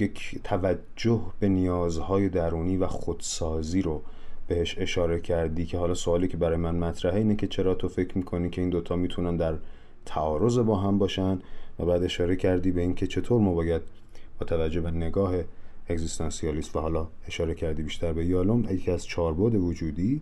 یک 0.00 0.40
توجه 0.44 1.20
به 1.40 1.48
نیازهای 1.48 2.28
درونی 2.28 2.76
و 2.76 2.86
خودسازی 2.86 3.82
رو 3.82 4.02
بهش 4.50 4.78
اشاره 4.78 5.20
کردی 5.20 5.66
که 5.66 5.78
حالا 5.78 5.94
سوالی 5.94 6.28
که 6.28 6.36
برای 6.36 6.56
من 6.56 6.74
مطرحه 6.74 7.16
اینه 7.16 7.36
که 7.36 7.46
چرا 7.46 7.74
تو 7.74 7.88
فکر 7.88 8.18
می‌کنی 8.18 8.50
که 8.50 8.60
این 8.60 8.70
دوتا 8.70 8.96
می‌تونن 8.96 9.36
در 9.36 9.54
تعارض 10.06 10.58
با 10.58 10.76
هم 10.76 10.98
باشن؟ 10.98 11.38
و 11.78 11.84
بعد 11.84 12.02
اشاره 12.02 12.36
کردی 12.36 12.70
به 12.70 12.80
اینکه 12.80 13.06
چطور 13.06 13.40
ما 13.40 13.54
باید 13.54 13.82
با 14.38 14.46
توجه 14.46 14.80
به 14.80 14.90
نگاه 14.90 15.34
اگزیستانسیالیست 15.88 16.76
و 16.76 16.80
حالا 16.80 17.08
اشاره 17.28 17.54
کردی 17.54 17.82
بیشتر 17.82 18.12
به 18.12 18.24
یالوم 18.24 18.64
یکی 18.70 18.90
از 18.90 19.06
چاربود 19.06 19.54
وجودی 19.54 20.20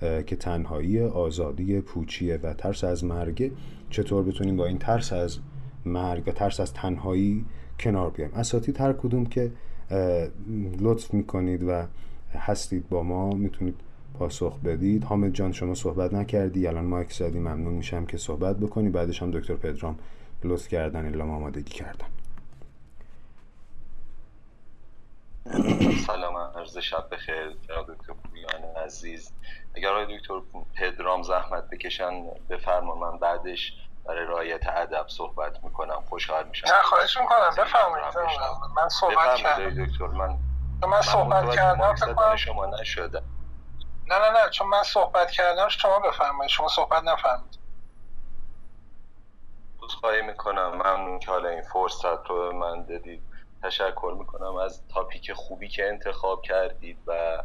که 0.00 0.36
تنهایی 0.36 1.00
آزادی 1.00 1.80
پوچیه 1.80 2.40
و 2.42 2.54
ترس 2.54 2.84
از 2.84 3.04
مرگ 3.04 3.52
چطور 3.90 4.22
بتونیم 4.22 4.56
با 4.56 4.66
این 4.66 4.78
ترس 4.78 5.12
از 5.12 5.38
مرگ 5.84 6.22
و 6.28 6.32
ترس 6.32 6.60
از 6.60 6.72
تنهایی 6.72 7.44
کنار 7.80 8.10
بیایم؟ 8.10 8.32
اساتید 8.34 8.80
هر 8.80 8.92
کدوم 8.92 9.26
که 9.26 9.52
لطف 10.80 11.14
می‌کنید 11.14 11.64
و 11.68 11.86
هستید 12.38 12.88
با 12.88 13.02
ما 13.02 13.30
می‌تونید 13.30 13.80
پاسخ 14.18 14.58
بدید. 14.58 15.04
حامد 15.04 15.32
جان 15.32 15.52
شما 15.52 15.74
صحبت 15.74 16.14
نکردی. 16.14 16.66
الان 16.66 16.84
مایک 16.84 17.12
زدی 17.12 17.38
ممنون 17.38 17.74
میشم 17.74 18.06
که 18.06 18.18
صحبت 18.18 18.56
بکنی. 18.56 18.88
بعدش 18.88 19.22
هم 19.22 19.30
دکتر 19.30 19.54
پدرام 19.54 19.98
لطف 20.44 20.68
کردن 20.68 21.04
اعلام 21.04 21.30
آمادگی 21.30 21.70
کردن. 21.70 22.06
سلام 26.06 26.36
عرض 26.36 26.78
شب 26.78 27.04
بخیر. 27.12 27.56
جناب 27.68 27.94
دکتر 27.94 28.12
پویان 28.12 28.84
عزیز. 28.84 29.32
اگر 29.74 29.88
آقای 29.88 30.18
دکتر 30.18 30.40
پدرام 30.74 31.22
زحمت 31.22 31.70
بکشن 31.70 32.24
بفرما 32.50 32.94
من 32.94 33.18
بعدش 33.18 33.72
برای 34.04 34.26
رعایت 34.26 34.68
ادب 34.68 35.04
صحبت 35.08 35.64
می‌کنم. 35.64 36.02
خوشحال 36.08 36.48
میشم. 36.48 36.66
نه 36.66 36.82
خواهش 36.82 37.16
می‌کنم. 37.16 37.64
بفرمایید. 37.64 38.04
من 38.76 38.88
صحبت 38.88 39.36
کردم. 39.36 39.84
دکتر. 39.84 40.06
من 40.06 40.38
من 40.86 41.00
صحبت 41.02 41.54
کردم 41.56 41.94
فکر 41.94 42.36
شما 42.36 42.66
نشده. 42.66 43.22
نه 44.06 44.18
نه 44.18 44.30
نه 44.30 44.50
چون 44.50 44.68
من 44.68 44.82
صحبت 44.82 45.30
کردم 45.30 45.68
شما 45.68 45.98
بفرمایید 45.98 46.50
شما 46.50 46.68
صحبت 46.68 47.02
نفرمایید. 47.02 47.60
خواهی 50.00 50.22
می‌کنم 50.22 50.68
ممنون 50.74 51.18
که 51.18 51.30
حالا 51.30 51.48
این 51.48 51.62
فرصت 51.62 52.26
رو 52.26 52.52
من 52.52 52.84
دادید. 52.84 53.22
تشکر 53.62 54.14
می‌کنم 54.18 54.56
از 54.56 54.88
تاپیک 54.88 55.32
خوبی 55.32 55.68
که 55.68 55.88
انتخاب 55.88 56.42
کردید 56.42 56.98
و 57.06 57.42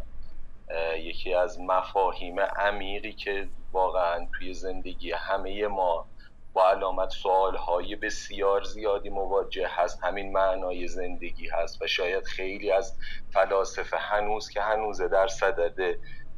یکی 0.98 1.34
از 1.34 1.60
مفاهیم 1.60 2.40
عمیقی 2.40 3.14
که 3.14 3.50
واقعا 3.72 4.28
توی 4.38 4.54
زندگی 4.54 5.12
همه 5.12 5.68
ما 5.68 6.08
با 6.56 6.70
علامت 6.70 7.10
سوال 7.10 7.56
های 7.56 7.96
بسیار 7.96 8.64
زیادی 8.64 9.10
مواجه 9.10 9.68
هست. 9.68 10.04
همین 10.04 10.32
معنای 10.32 10.88
زندگی 10.88 11.48
هست 11.50 11.82
و 11.82 11.88
شاید 11.88 12.26
خیلی 12.26 12.72
از 12.72 12.98
فلاسفه 13.34 13.98
هنوز 13.98 14.50
که 14.50 14.62
هنوز 14.62 15.02
در 15.02 15.28
صدد 15.28 15.98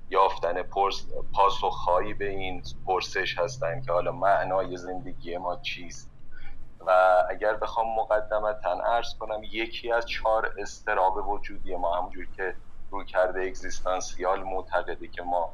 یافتن 0.09 0.63
پاسخهایی 1.33 2.13
به 2.13 2.29
این 2.29 2.63
پرسش 2.85 3.37
هستن 3.37 3.81
که 3.81 3.91
حالا 3.91 4.11
معنای 4.11 4.77
زندگی 4.77 5.37
ما 5.37 5.55
چیست. 5.55 6.11
و 6.87 6.91
اگر 7.29 7.53
بخوام 7.53 7.95
مقدمتا 7.95 8.71
ارز 8.85 9.17
کنم 9.19 9.41
یکی 9.43 9.91
از 9.91 10.05
چهار 10.05 10.53
استراب 10.57 11.29
وجودی 11.29 11.75
ما 11.75 11.95
همونجور 11.97 12.27
که 12.37 12.55
روی 12.91 13.05
کرده 13.05 13.41
اگزیستانسیال 13.41 14.43
معتقده 14.43 15.07
که 15.07 15.21
ما 15.21 15.53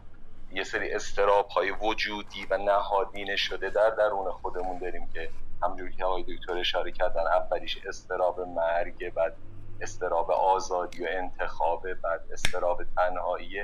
یه 0.54 0.64
سری 0.64 0.92
استراب 0.92 1.48
های 1.48 1.72
وجودی 1.72 2.46
و 2.50 2.58
نهادینه 2.58 3.36
شده 3.36 3.70
در 3.70 3.90
درون 3.90 4.32
خودمون 4.32 4.78
داریم 4.78 5.10
که 5.14 5.30
همجوری 5.64 5.96
که 5.96 6.06
آقای 6.06 6.24
دکتر 6.24 6.58
اشاره 6.58 6.92
کردن 6.92 7.22
اولیش 7.22 7.80
استراب 7.88 8.40
مرگ 8.40 9.14
بعد 9.14 9.36
استراب 9.82 10.32
آزادی 10.32 11.04
و 11.04 11.08
انتخابه 11.10 11.94
بعد 11.94 12.22
استراب 12.32 12.84
تنهایی 12.96 13.62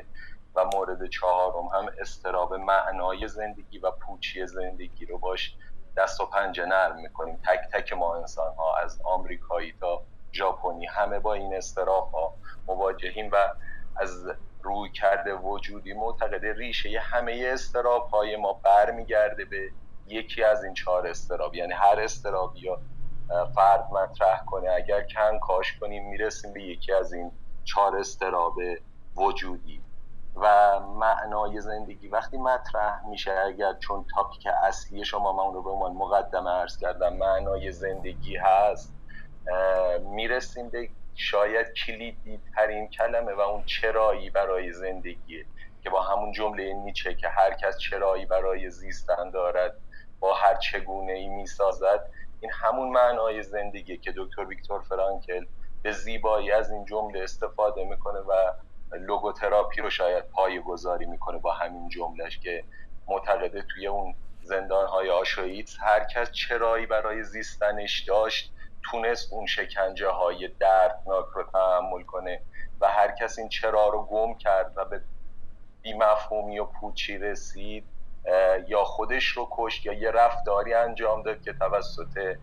و 0.56 0.66
مورد 0.74 1.10
چهارم 1.10 1.66
هم 1.66 1.92
استراب 2.02 2.54
معنای 2.54 3.28
زندگی 3.28 3.80
و 3.80 3.92
پوچی 3.92 4.48
زندگی 4.48 5.06
رو 5.06 5.18
باش 5.18 5.56
دست 5.98 6.22
و 6.22 6.26
پنجه 6.26 6.66
نرم 6.66 7.00
می‌کنیم. 7.02 7.36
تک 7.36 7.60
تک 7.74 7.94
ما 7.94 8.16
انسان 8.16 8.56
ها 8.56 8.78
از 8.78 9.02
آمریکایی 9.04 9.74
تا 9.80 10.04
ژاپنی 10.34 10.86
همه 10.86 11.20
با 11.20 11.34
این 11.34 11.56
استراب 11.56 12.12
ها 12.12 12.36
مواجهیم 12.68 13.30
و 13.32 13.54
از 13.96 14.28
روی 14.64 14.90
کرده 14.90 15.34
وجودی 15.34 15.94
معتقد 15.94 16.46
ریشه 16.46 17.00
همه 17.00 17.50
استراب 17.54 18.10
های 18.10 18.36
ما 18.36 18.54
برمیگرده 18.54 19.46
به 19.46 19.70
یکی 20.08 20.44
از 20.44 20.64
این 20.64 20.74
چهار 20.74 21.08
استراب 21.08 21.56
یعنی 21.56 21.74
هر 21.74 22.00
استرابی 22.00 22.60
یا 22.60 22.80
فرد 23.56 23.92
مطرح 23.92 24.46
کنه 24.46 24.70
اگر 24.72 25.02
کن 25.16 25.40
کاش 25.40 25.78
کنیم 25.80 26.10
می‌رسیم 26.10 26.54
به 26.54 26.64
یکی 26.64 26.94
از 26.94 27.14
این 27.14 27.32
چهار 27.66 27.98
استراب 27.98 28.56
وجودی. 29.16 29.82
و 30.36 30.80
معنای 30.80 31.62
زندگی 31.62 32.08
وقتی 32.08 32.38
مطرح 32.38 33.06
میشه 33.08 33.32
اگر 33.32 33.74
چون 33.74 34.06
تاپیک 34.16 34.48
اصلی 34.64 35.06
شما 35.06 35.32
من 35.32 35.54
رو 35.54 35.64
به 35.64 35.70
عنوان 35.70 35.94
مقدمه 35.94 36.50
ارز 36.50 36.78
کردم 36.78 37.14
معنای 37.14 37.72
زندگی 37.72 38.38
هست 38.38 38.94
می‌رسیم 40.02 40.70
به 40.70 40.90
شاید 41.22 41.68
کلیدی 41.86 42.42
ترین 42.56 42.90
کلمه 42.90 43.34
و 43.34 43.40
اون 43.40 43.64
چرایی 43.66 44.30
برای 44.30 44.74
زندگیه 44.74 45.46
که 45.82 45.90
با 45.90 46.02
همون 46.04 46.32
جمله 46.32 46.74
نیچه 46.74 47.16
که 47.16 47.30
هر 47.30 47.54
کس 47.54 47.78
چرایی 47.78 48.26
برای 48.26 48.70
زیستن 48.70 49.32
دارد 49.32 49.74
با 50.20 50.34
هر 50.34 50.56
چگونه 50.56 51.14
ای 51.14 51.28
می‌سازد 51.28 52.02
این 52.40 52.52
همون 52.60 52.90
معنای 52.90 53.44
زندگیه 53.44 53.98
که 53.98 54.14
دکتر 54.18 54.46
ویکتور 54.46 54.82
فرانکل 54.82 55.46
به 55.82 55.92
زیبایی 55.92 56.52
از 56.52 56.72
این 56.72 56.86
جمله 56.86 57.20
استفاده 57.24 57.84
می‌کنه 57.84 58.20
و 58.20 58.54
لوگوتراپی 59.00 59.82
رو 59.82 59.90
شاید 59.90 60.24
پای 60.34 60.60
گذاری 60.62 61.06
می‌کنه 61.06 61.40
با 61.40 61.52
همین 61.54 61.90
جملهش 61.90 62.40
که 62.40 62.66
معتقده 63.08 63.66
توی 63.74 63.88
اون 63.88 64.16
زندان 64.42 64.88
های 64.88 65.10
آشویتس 65.10 65.76
هر 65.80 66.04
کس 66.16 66.32
چرایی 66.32 66.86
برای 66.86 67.24
زیستنش 67.24 68.04
داشت 68.08 68.54
تونست 68.84 69.34
اون 69.34 69.46
شکنجه 69.46 70.10
های 70.10 70.48
دردناک 70.48 71.26
رو 71.34 71.44
تحمل 71.44 72.04
کنه 72.04 72.42
و 72.82 72.88
هر 72.88 73.12
کس 73.12 73.40
این 73.40 73.50
چرا 73.50 73.88
رو 73.88 74.04
گم 74.04 74.34
کرد 74.34 74.74
و 74.76 74.86
به 74.86 75.02
بیمفهومی 75.82 76.60
و 76.60 76.66
پوچی 76.66 77.18
رسید 77.18 77.86
یا 78.68 78.84
خودش 78.84 79.26
رو 79.26 79.48
کشت 79.52 79.86
یا 79.86 79.94
یه 79.94 80.12
رفتاری 80.12 80.74
انجام 80.74 81.24
داد 81.24 81.42
که 81.42 81.54
توسط 81.54 82.38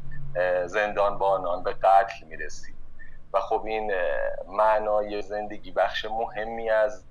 زندان 0.67 1.19
بانان 1.19 1.63
به 1.63 1.73
قتل 1.73 2.27
می‌رسید. 2.27 2.77
و 3.33 3.41
خب 3.41 3.65
این 3.67 3.93
معنای 4.49 5.23
زندگی 5.23 5.71
بخش 5.71 6.05
مهمی 6.05 6.71
از 6.71 7.05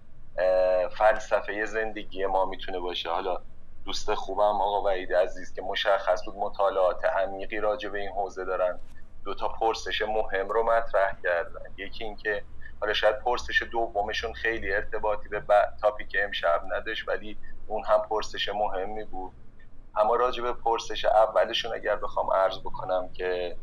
فلسفه 0.98 1.66
زندگی 1.66 2.26
ما 2.26 2.46
می‌تونه 2.46 2.80
باشه. 2.80 3.10
حالا 3.10 3.42
دوست 3.86 4.14
خوبم 4.14 4.62
آقا 4.62 4.82
وحید 4.82 5.14
عزیز 5.14 5.54
که 5.54 5.62
مشخص 5.62 6.26
بود 6.26 6.36
مطالعات 6.36 7.06
عمیقی 7.06 7.60
راجع 7.60 7.90
به 7.90 8.00
این 8.00 8.10
حوزه 8.10 8.46
دارن. 8.46 8.80
دو 9.26 9.34
تا 9.34 9.48
پرسش 9.48 10.02
مهم 10.02 10.50
رو 10.50 10.64
مطرح 10.64 11.12
کردن. 11.24 11.60
یکی 11.78 12.04
اینکه 12.04 12.44
حالا 12.82 12.94
شاید 12.94 13.20
پرسش 13.20 13.64
دومشون 13.72 14.34
خیلی 14.34 14.74
ارتباطی 14.74 15.30
به 15.30 15.44
تاپیک 15.82 16.16
امشب 16.20 16.62
نداشت 16.76 17.08
ولی 17.10 17.38
اون 17.68 17.84
هم 17.86 18.02
پرسش 18.10 18.50
مهمی 18.50 19.04
بود. 19.04 19.34
اما 19.96 20.16
راجع 20.16 20.44
به 20.44 20.54
پرسش 20.54 21.06
اولشون 21.06 21.74
اگر 21.74 21.96
بخوام 21.96 22.34
عرض 22.34 22.60
بکنم 22.60 23.10
که 23.10 23.58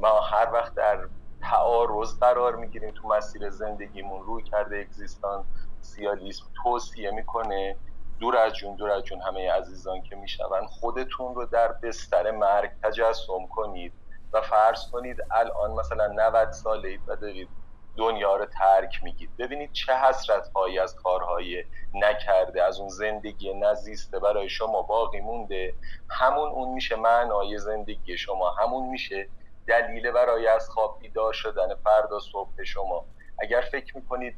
ما 0.00 0.20
هر 0.20 0.52
وقت 0.52 0.74
در 0.74 1.08
تعارض 1.40 2.18
قرار 2.18 2.56
می‌گیریم 2.56 2.90
تو 2.90 3.08
مسیر 3.08 3.50
زندگیمون 3.50 4.22
روی 4.22 4.42
کرده 4.42 4.76
اگزیستان 4.76 5.44
سیالیسم 5.80 6.44
توصیه 6.62 7.10
می‌کنه 7.10 7.76
دور 8.20 8.36
از 8.36 8.52
جون 8.52 8.76
دور 8.76 8.90
از 8.90 9.02
جون 9.02 9.22
همه 9.22 9.52
عزیزان 9.52 10.02
که 10.02 10.16
میشنون 10.16 10.66
خودتون 10.66 11.34
رو 11.34 11.46
در 11.46 11.72
بستر 11.72 12.30
مرگ 12.30 12.70
تجسم 12.82 13.46
کنید. 13.50 13.92
و 14.34 14.40
فرض 14.40 14.90
کنید 14.92 15.16
الان 15.30 15.70
مثلا 15.70 16.06
90 16.06 16.50
ساله 16.50 16.88
اید 16.88 17.00
و 17.06 17.16
دارید 17.16 17.48
دنیا 17.96 18.36
رو 18.36 18.46
ترک 18.46 19.04
میگید. 19.04 19.36
ببینید 19.38 19.72
چه 19.72 19.96
حسرت 19.96 20.48
هایی 20.54 20.78
از 20.78 20.94
کارهای 20.94 21.64
نکرده 21.94 22.62
از 22.62 22.80
اون 22.80 22.88
زندگی 22.88 23.54
نزیسته 23.54 24.18
برای 24.18 24.48
شما 24.48 24.82
باقی 24.82 25.20
مونده. 25.20 25.74
همون 26.10 26.48
اون 26.48 26.68
میشه 26.74 26.96
معنای 26.96 27.58
زندگی 27.58 28.18
شما 28.18 28.50
همون 28.50 28.88
میشه 28.88 29.28
دلیل 29.66 30.10
برای 30.10 30.46
از 30.46 30.70
خواب 30.70 30.98
بیدار 31.00 31.32
شدن 31.32 31.74
فردا 31.74 32.18
صبح 32.32 32.64
شما. 32.64 33.04
اگر 33.38 33.60
فکر 33.60 33.96
می‌کنید 33.96 34.36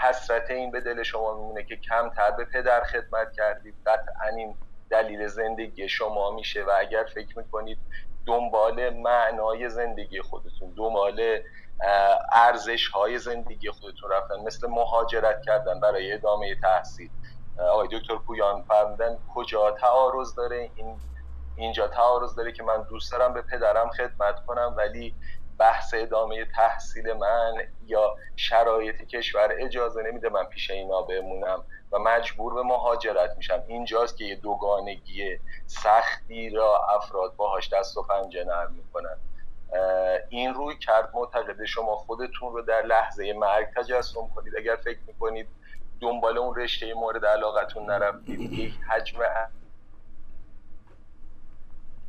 حسرت 0.00 0.50
این 0.50 0.70
به 0.70 0.80
دل 0.80 1.02
شما 1.02 1.34
میمونه 1.34 1.64
که 1.64 1.76
کمتر 1.76 2.30
به 2.30 2.44
پدر 2.44 2.84
خدمت 2.84 3.32
کردید 3.32 3.74
قطعا 3.86 4.36
این 4.36 4.56
دلیل 4.90 5.26
زندگی 5.26 5.88
شما 5.88 6.30
میشه. 6.30 6.64
و 6.64 6.72
اگر 6.78 7.04
فکر 7.14 7.38
می‌کنید 7.38 7.78
دنبال 8.26 8.90
معنای 8.90 9.68
زندگی 9.68 10.20
خودتون 10.22 10.74
دنبال 10.76 11.38
ارزش 12.32 12.88
های 12.88 13.18
زندگی 13.18 13.70
خودتون 13.70 14.10
رفتن. 14.10 14.34
مثل 14.46 14.68
مهاجرت 14.70 15.42
کردن 15.42 15.80
برای 15.80 16.12
ادامه 16.12 16.54
تحصیل. 16.62 17.10
آقای 17.58 17.88
دکتر 17.88 18.16
پویان 18.16 18.62
فرمودن 18.62 19.18
کجا 19.34 19.70
تعارض 19.70 20.34
داره؟ 20.34 20.70
این 20.74 21.00
اینجا 21.56 21.88
تعارض 21.88 22.34
داره 22.34 22.52
که 22.52 22.62
من 22.62 22.82
دوست 22.82 23.12
دارم 23.12 23.34
به 23.34 23.42
پدرم 23.42 23.90
خدمت 23.90 24.46
کنم 24.46 24.74
ولی 24.78 25.14
بحث 25.58 25.94
ادامه 25.94 26.44
تحصیل 26.44 27.12
من 27.12 27.54
یا 27.86 28.16
شرایط 28.36 29.02
کشور 29.02 29.54
اجازه 29.58 30.02
نمیده 30.02 30.28
من 30.28 30.44
پیش 30.44 30.70
اینا 30.70 31.02
بمونم 31.02 31.64
و 31.92 31.98
مجبور 31.98 32.54
به 32.54 32.62
مهاجرت 32.62 33.36
میشم. 33.36 33.64
اینجاست 33.66 34.16
که 34.16 34.24
یه 34.24 34.36
دوگانگی 34.36 35.38
سختی 35.66 36.50
را 36.50 36.80
افراد 36.96 37.36
باهاش 37.36 37.72
دست 37.72 37.96
و 37.96 38.02
پنجه 38.02 38.44
نرم 38.44 38.72
می‌کنن. 38.72 39.16
این 40.28 40.54
روی 40.54 40.76
کرد 40.76 41.10
معتقد 41.14 41.64
شما 41.64 41.96
خودتون 41.96 42.52
رو 42.52 42.62
در 42.62 42.82
لحظه 42.82 43.32
مرگ 43.32 43.66
تجسم 43.76 44.28
کنید. 44.34 44.56
اگر 44.56 44.76
فکر 44.76 45.00
می‌کنید 45.06 45.48
دنبال 46.00 46.38
اون 46.38 46.54
رشته 46.56 46.94
مورد 46.94 47.26
علاقتون 47.26 47.90
نرفتید 47.90 48.52
یک 48.52 48.74
حجم 48.88 49.18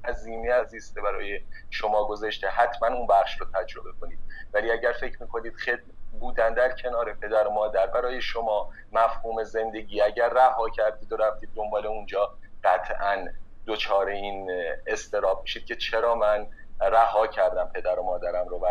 عظیمی 0.06 0.50
عزیزته 0.50 1.02
برای 1.02 1.42
شما 1.70 2.08
گذاشته. 2.08 2.48
حتما 2.48 2.88
اون 2.88 3.08
بخش 3.08 3.42
رو 3.42 3.48
تجربه 3.54 3.90
کنید. 4.02 4.20
ولی 4.54 4.72
اگر 4.72 4.92
فکر 4.92 5.22
می‌کنید 5.22 5.56
خد 5.56 5.80
بودن 6.20 6.54
در 6.54 6.76
کنار 6.76 7.14
پدر 7.14 7.48
و 7.48 7.52
مادر 7.52 7.88
برای 7.88 8.22
شما 8.22 8.70
مفهوم 8.92 9.44
زندگی 9.44 10.02
اگر 10.02 10.30
رها 10.30 10.70
کردید 10.70 11.14
و 11.14 11.18
رفتید 11.18 11.50
دنبال 11.56 11.88
اونجا 11.88 12.30
قطعا 12.64 13.28
دچار 13.68 14.08
این 14.08 14.52
استراب 14.88 15.42
میشید 15.42 15.66
که 15.66 15.76
چرا 15.76 16.16
من 16.16 16.48
رها 16.82 17.28
کردم 17.28 17.72
پدر 17.74 18.00
و 18.00 18.04
مادرم 18.04 18.48
رو 18.48 18.60
و 18.60 18.68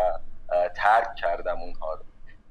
ترک 0.75 1.15
کردم 1.15 1.59
اونها 1.61 1.93
رو. 1.93 2.03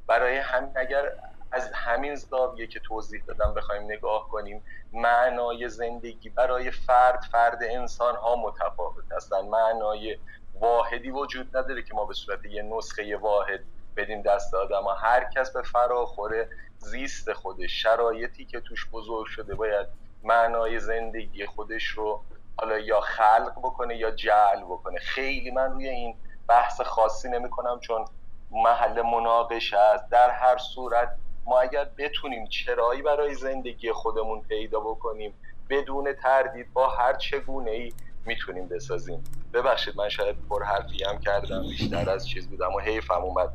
برای 0.06 0.36
همین 0.36 0.72
اگر 0.74 1.12
از 1.52 1.70
همین 1.74 2.14
زاویه 2.14 2.66
که 2.66 2.80
توضیح 2.80 3.22
دادم 3.26 3.54
بخوایم 3.54 3.82
نگاه 3.82 4.28
کنیم 4.28 4.64
معنای 4.92 5.68
زندگی 5.68 6.28
برای 6.28 6.70
فرد 6.70 7.22
فرد 7.32 7.58
انسان 7.62 8.16
ها 8.16 8.36
متفاوت 8.36 9.12
هستن. 9.12 9.40
معنای 9.40 10.18
واحدی 10.60 11.10
وجود 11.10 11.56
نداره 11.56 11.82
که 11.82 11.94
ما 11.94 12.04
به 12.04 12.14
صورت 12.14 12.44
یه 12.44 12.62
نسخه 12.62 13.16
واحد 13.16 13.60
بدیم 13.96 14.22
دست 14.22 14.54
آدم 14.54 14.82
ها. 14.82 14.94
هر 14.94 15.24
کس 15.24 15.52
به 15.52 15.62
فراخور 15.62 16.46
زیست 16.78 17.32
خودش 17.32 17.82
شرایطی 17.82 18.44
که 18.44 18.60
توش 18.60 18.86
بزرگ 18.92 19.26
شده 19.26 19.54
باید 19.54 19.86
معنای 20.22 20.78
زندگی 20.78 21.46
خودش 21.46 21.84
رو 21.84 22.22
حالا 22.56 22.78
یا 22.78 23.00
خلق 23.00 23.52
بکنه 23.58 23.96
یا 23.96 24.10
جعل 24.10 24.62
بکنه. 24.62 24.98
خیلی 24.98 25.50
من 25.50 25.72
روی 25.72 25.88
این 25.88 26.16
بحث 26.48 26.80
خاصی 26.80 27.28
نمی 27.28 27.50
کنم 27.50 27.80
چون 27.80 28.04
محل 28.50 29.02
مناقشه 29.02 29.78
است. 29.78 30.08
در 30.10 30.30
هر 30.30 30.58
صورت 30.58 31.16
ما 31.46 31.60
اگر 31.60 31.88
بتونیم 31.98 32.46
چرایی 32.46 33.02
برای 33.02 33.34
زندگی 33.34 33.92
خودمون 33.92 34.40
پیدا 34.40 34.80
بکنیم 34.80 35.34
بدون 35.70 36.12
تردید 36.22 36.72
با 36.72 36.88
هر 36.88 37.16
چگونه 37.16 37.70
ای 37.70 37.92
می‌تونیم 38.26 38.68
بسازیم. 38.68 39.24
ببخشید 39.52 39.96
من 39.96 40.08
شاید 40.08 40.36
پر 40.50 40.64
حرفی 40.64 41.04
هم 41.04 41.18
کردم 41.18 41.62
بیشتر 41.62 42.10
از 42.10 42.28
چیز 42.28 42.48
بودم 42.48 42.74
و 42.74 42.80
حیفم 42.80 43.22
اومد 43.22 43.52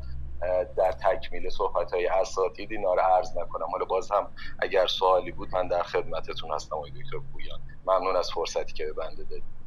در 0.76 0.92
تکمیل 0.92 1.48
صحبت 1.50 1.92
های 1.94 2.06
اساتید. 2.06 2.72
اینا 2.72 2.94
رو 2.94 3.00
عرض 3.00 3.36
نکنم. 3.36 3.66
حالا 3.72 3.84
باز 3.84 4.10
هم 4.10 4.26
اگر 4.58 4.86
سوالی 4.86 5.32
بود 5.32 5.48
من 5.54 5.68
در 5.68 5.82
خدمتتون 5.82 6.50
هستم. 6.50 6.76
آقای 6.76 6.90
دکتر 6.90 7.18
پویان 7.32 7.60
ممنون 7.86 8.16
از 8.16 8.30
فرصتی 8.30 8.72
که 8.72 8.86
به 8.86 8.92
بنده 8.92 9.22
دادید. 9.22 9.58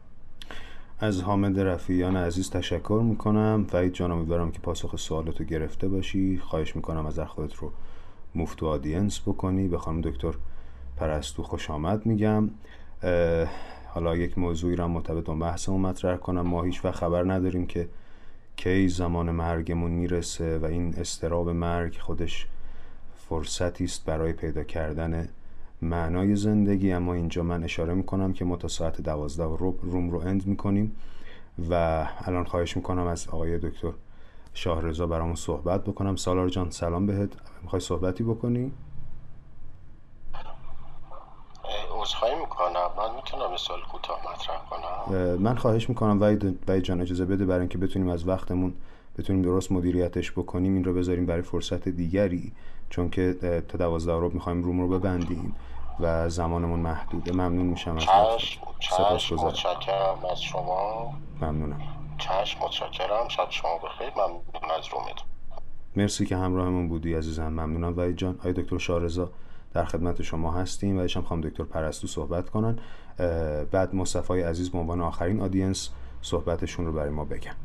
از 1.00 1.22
حامد 1.22 1.60
رفیعیان 1.60 2.18
عزیز 2.18 2.50
تشکر 2.50 3.02
می‌کنم. 3.04 3.68
وحید 3.74 3.94
جان 3.94 4.12
امیدوارم 4.12 4.52
که 4.52 4.60
پاسخ 4.60 4.96
سوالاتو 4.96 5.44
گرفته 5.44 5.88
باشی. 5.88 6.38
خواهش 6.38 6.76
می‌کنم 6.76 7.06
از 7.06 7.20
خودت 7.20 7.54
رو 7.54 7.72
مفتو 8.36 8.68
آدینس 8.68 9.22
بکنی. 9.22 9.68
به 9.68 9.78
خانم 9.78 10.02
دکتر 10.02 10.34
پرستو 10.98 11.44
خوش 11.44 11.70
آمد 11.70 12.06
میگم. 12.06 12.50
حالا 13.88 14.16
یک 14.16 14.38
موضوعی 14.38 14.76
را 14.76 14.88
مرتبط 14.88 15.24
با 15.24 15.36
بحثمون 15.36 15.82
مطرح 15.82 16.18
کنم. 16.18 16.42
ما 16.42 16.64
هیچ 16.64 16.86
و 16.86 16.92
خبر 16.92 17.34
نداریم 17.34 17.66
که 17.66 17.90
کی 18.56 18.88
زمان 18.88 19.32
مرگمون 19.32 19.92
می‌رسه 19.92 20.58
و 20.58 20.66
این 20.66 20.96
استراب 20.98 21.50
مرگ 21.50 21.98
خودش 21.98 22.48
فرصتی 23.30 23.84
است 23.84 24.06
برای 24.06 24.34
پیدا 24.34 24.64
کردن 24.64 25.30
معنای 25.82 26.36
زندگی. 26.36 26.92
اما 26.92 27.14
اینجا 27.14 27.44
من 27.44 27.64
اشاره 27.64 27.94
می‌کنم 27.94 28.34
که 28.34 28.46
ما 28.46 28.56
تا 28.56 28.68
ساعت 28.68 29.02
دوازده 29.02 29.44
روم 29.82 30.10
رو 30.10 30.20
اند 30.20 30.48
می‌کنیم 30.48 30.96
و 31.70 32.06
الان 32.20 32.44
خواهش 32.44 32.78
می‌کنم 32.78 33.08
از 33.08 33.28
آقای 33.28 33.58
دکتر 33.58 33.92
شاهرزا 34.54 35.08
برامون 35.08 35.36
صحبت 35.36 35.84
بکنم. 35.84 36.16
سالار 36.16 36.50
جان 36.50 36.70
سلام 36.70 37.06
بهت. 37.06 37.30
می‌خوای 37.62 37.80
صحبتی 37.80 38.24
بکنی؟ 38.24 38.72
عذرخواهی 41.92 42.36
می‌کنم. 42.36 42.90
من 42.98 43.16
می‌تونم 43.16 43.58
سال 43.58 43.80
کوتاه 43.92 44.20
مطرح 44.34 44.62
کنم. 44.70 45.36
من 45.36 45.56
خواهش 45.56 45.90
می‌کنم. 45.90 46.18
وید, 46.22 46.84
جان 46.84 47.02
اجازه 47.02 47.26
بده 47.26 47.46
برای 47.46 47.60
اینکه 47.60 47.78
بتونیم 47.78 48.10
از 48.10 48.28
وقتمون 48.28 48.74
بتونیم 49.18 49.42
درست 49.42 49.72
مدیریتش 49.72 50.32
بکنیم. 50.32 50.74
این 50.74 50.84
رو 50.84 50.94
بذاریم 50.94 51.26
برای 51.26 51.42
فرصت 51.42 51.90
دیگری 51.90 52.52
چون 52.90 53.10
که 53.10 53.34
تا 53.68 53.78
دوازده 53.78 54.14
رو 54.14 54.30
می‌خوایم 54.34 54.64
روم 54.64 54.82
رو 54.82 55.00
ببندیم 55.00 55.56
و 56.00 56.30
زمانمون 56.30 56.80
محدوده. 56.80 57.32
ممنون 57.32 57.66
میشم 57.66 57.98
از 57.98 59.22
شما. 60.40 61.14
ممنونم. 61.42 61.82
چشم 62.22 62.60
متشکرم. 62.66 63.28
شب 63.28 63.50
شما 63.50 63.78
بخیر. 63.78 64.10
ممنون 64.10 64.72
از 64.80 64.88
رومتون 64.88 65.28
مرسی 65.96 66.26
که 66.26 66.38
همراهمون 66.38 66.90
بودی 66.90 67.14
عزیزم. 67.14 67.48
ممنونم. 67.48 67.98
وحید 67.98 68.18
جان 68.18 68.36
آقای 68.40 68.54
دکتر 68.54 68.78
شارزا 68.78 69.30
در 69.74 69.86
خدمت 69.86 70.22
شما 70.22 70.52
هستیم. 70.52 70.98
و 70.98 71.02
هم 71.02 71.22
خواهم 71.22 71.42
دکتر 71.42 71.64
پرستو 71.64 72.08
صحبت 72.08 72.50
کنن. 72.50 72.80
بعد 73.72 73.96
مصطفی 73.96 74.42
عزیز 74.42 74.72
به 74.72 74.78
عنوان 74.78 75.02
آخرین 75.02 75.42
آدینس 75.42 75.90
صحبتشون 76.22 76.86
رو 76.86 76.92
برای 76.92 77.10
ما 77.10 77.26
بگن. 77.26 77.56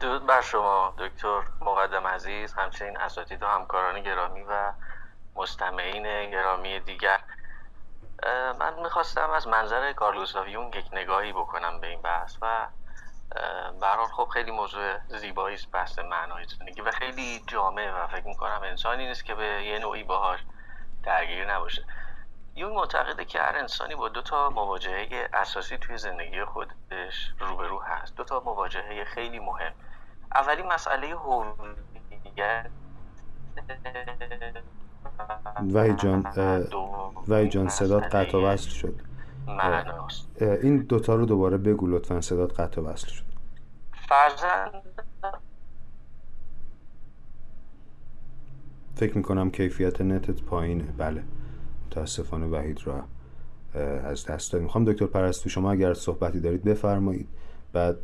درود 0.00 0.26
بر 0.26 0.40
شما 0.40 0.94
دکتر 0.98 1.40
مقدم 1.60 2.06
عزیز. 2.06 2.52
همچنین 2.52 2.96
اساتید 2.96 3.42
و 3.42 3.46
همکاران 3.46 4.02
گرامی 4.02 4.42
و 4.42 4.72
مستمعین 5.36 6.30
گرامی 6.30 6.80
دیگر. 6.80 7.18
من 8.58 8.74
می‌خواستم 8.82 9.30
از 9.30 9.48
منظر 9.48 9.92
کارلوس 9.92 10.34
یونگ 10.46 10.76
یک 10.76 10.88
نگاهی 10.92 11.32
بکنم 11.32 11.80
به 11.80 11.86
این 11.86 12.02
بحث 12.02 12.36
و 12.42 12.66
برحال 13.80 14.06
خب 14.06 14.28
خیلی 14.32 14.50
موضوع 14.50 14.98
زیبایی 15.08 15.54
است 15.54 15.70
بحث 15.70 15.98
معنای 15.98 16.44
زندگی 16.44 16.80
و 16.80 16.90
خیلی 16.90 17.44
جامعه 17.46 17.92
و 17.92 18.06
فکر 18.06 18.26
می‌کنم 18.26 18.60
انسانی 18.62 19.06
نیست 19.06 19.24
که 19.24 19.34
به 19.34 19.44
یه 19.44 19.78
نوعی 19.78 20.02
باهاش 20.02 20.40
درگیر 21.02 21.54
نباشه. 21.54 21.84
یون 22.54 22.72
معتقده 22.72 23.24
که 23.24 23.40
هر 23.40 23.56
انسانی 23.56 23.94
با 23.94 24.08
دو 24.08 24.22
تا 24.22 24.50
مواجهه 24.50 25.28
اساسی 25.32 25.78
توی 25.78 25.98
زندگی 25.98 26.44
خودش 26.44 27.32
روبرو 27.38 27.82
هست. 27.82 28.16
دو 28.16 28.24
تا 28.24 28.40
مواجهه 28.40 29.04
خیلی 29.04 29.38
مهم. 29.38 29.72
اولی 30.34 30.62
مسئله 30.62 31.08
هویت. 31.08 32.70
وحی 35.72 35.94
جان 35.94 36.26
وحی 37.28 37.48
جان 37.48 37.68
صدات 37.68 38.14
قطع 38.14 38.38
وصل 38.38 38.68
شد. 38.68 38.94
این 40.40 40.76
دوتا 40.76 41.14
رو 41.14 41.26
دوباره 41.26 41.56
بگو 41.56 41.86
لطفا 41.86 42.20
صدات 42.20 42.60
قطع 42.60 42.80
وصل 42.80 43.08
شد. 43.08 43.24
فرزند؟ 44.08 44.72
فکر 48.94 49.16
می‌کنم 49.16 49.50
کیفیت 49.50 50.00
نتت 50.00 50.42
پایینه. 50.42 50.84
بله 50.98 51.22
متاسفانه 51.86 52.46
وحید 52.46 52.80
را 52.84 53.04
از 54.04 54.26
دست 54.26 54.52
دادیم. 54.52 54.64
می‌خوام 54.64 54.84
دکتر 54.84 55.06
پرستو 55.06 55.48
شما 55.48 55.72
اگر 55.72 55.94
صحبتی 55.94 56.40
دارید 56.40 56.64
بفرمایید. 56.64 57.28
بعد 57.72 57.98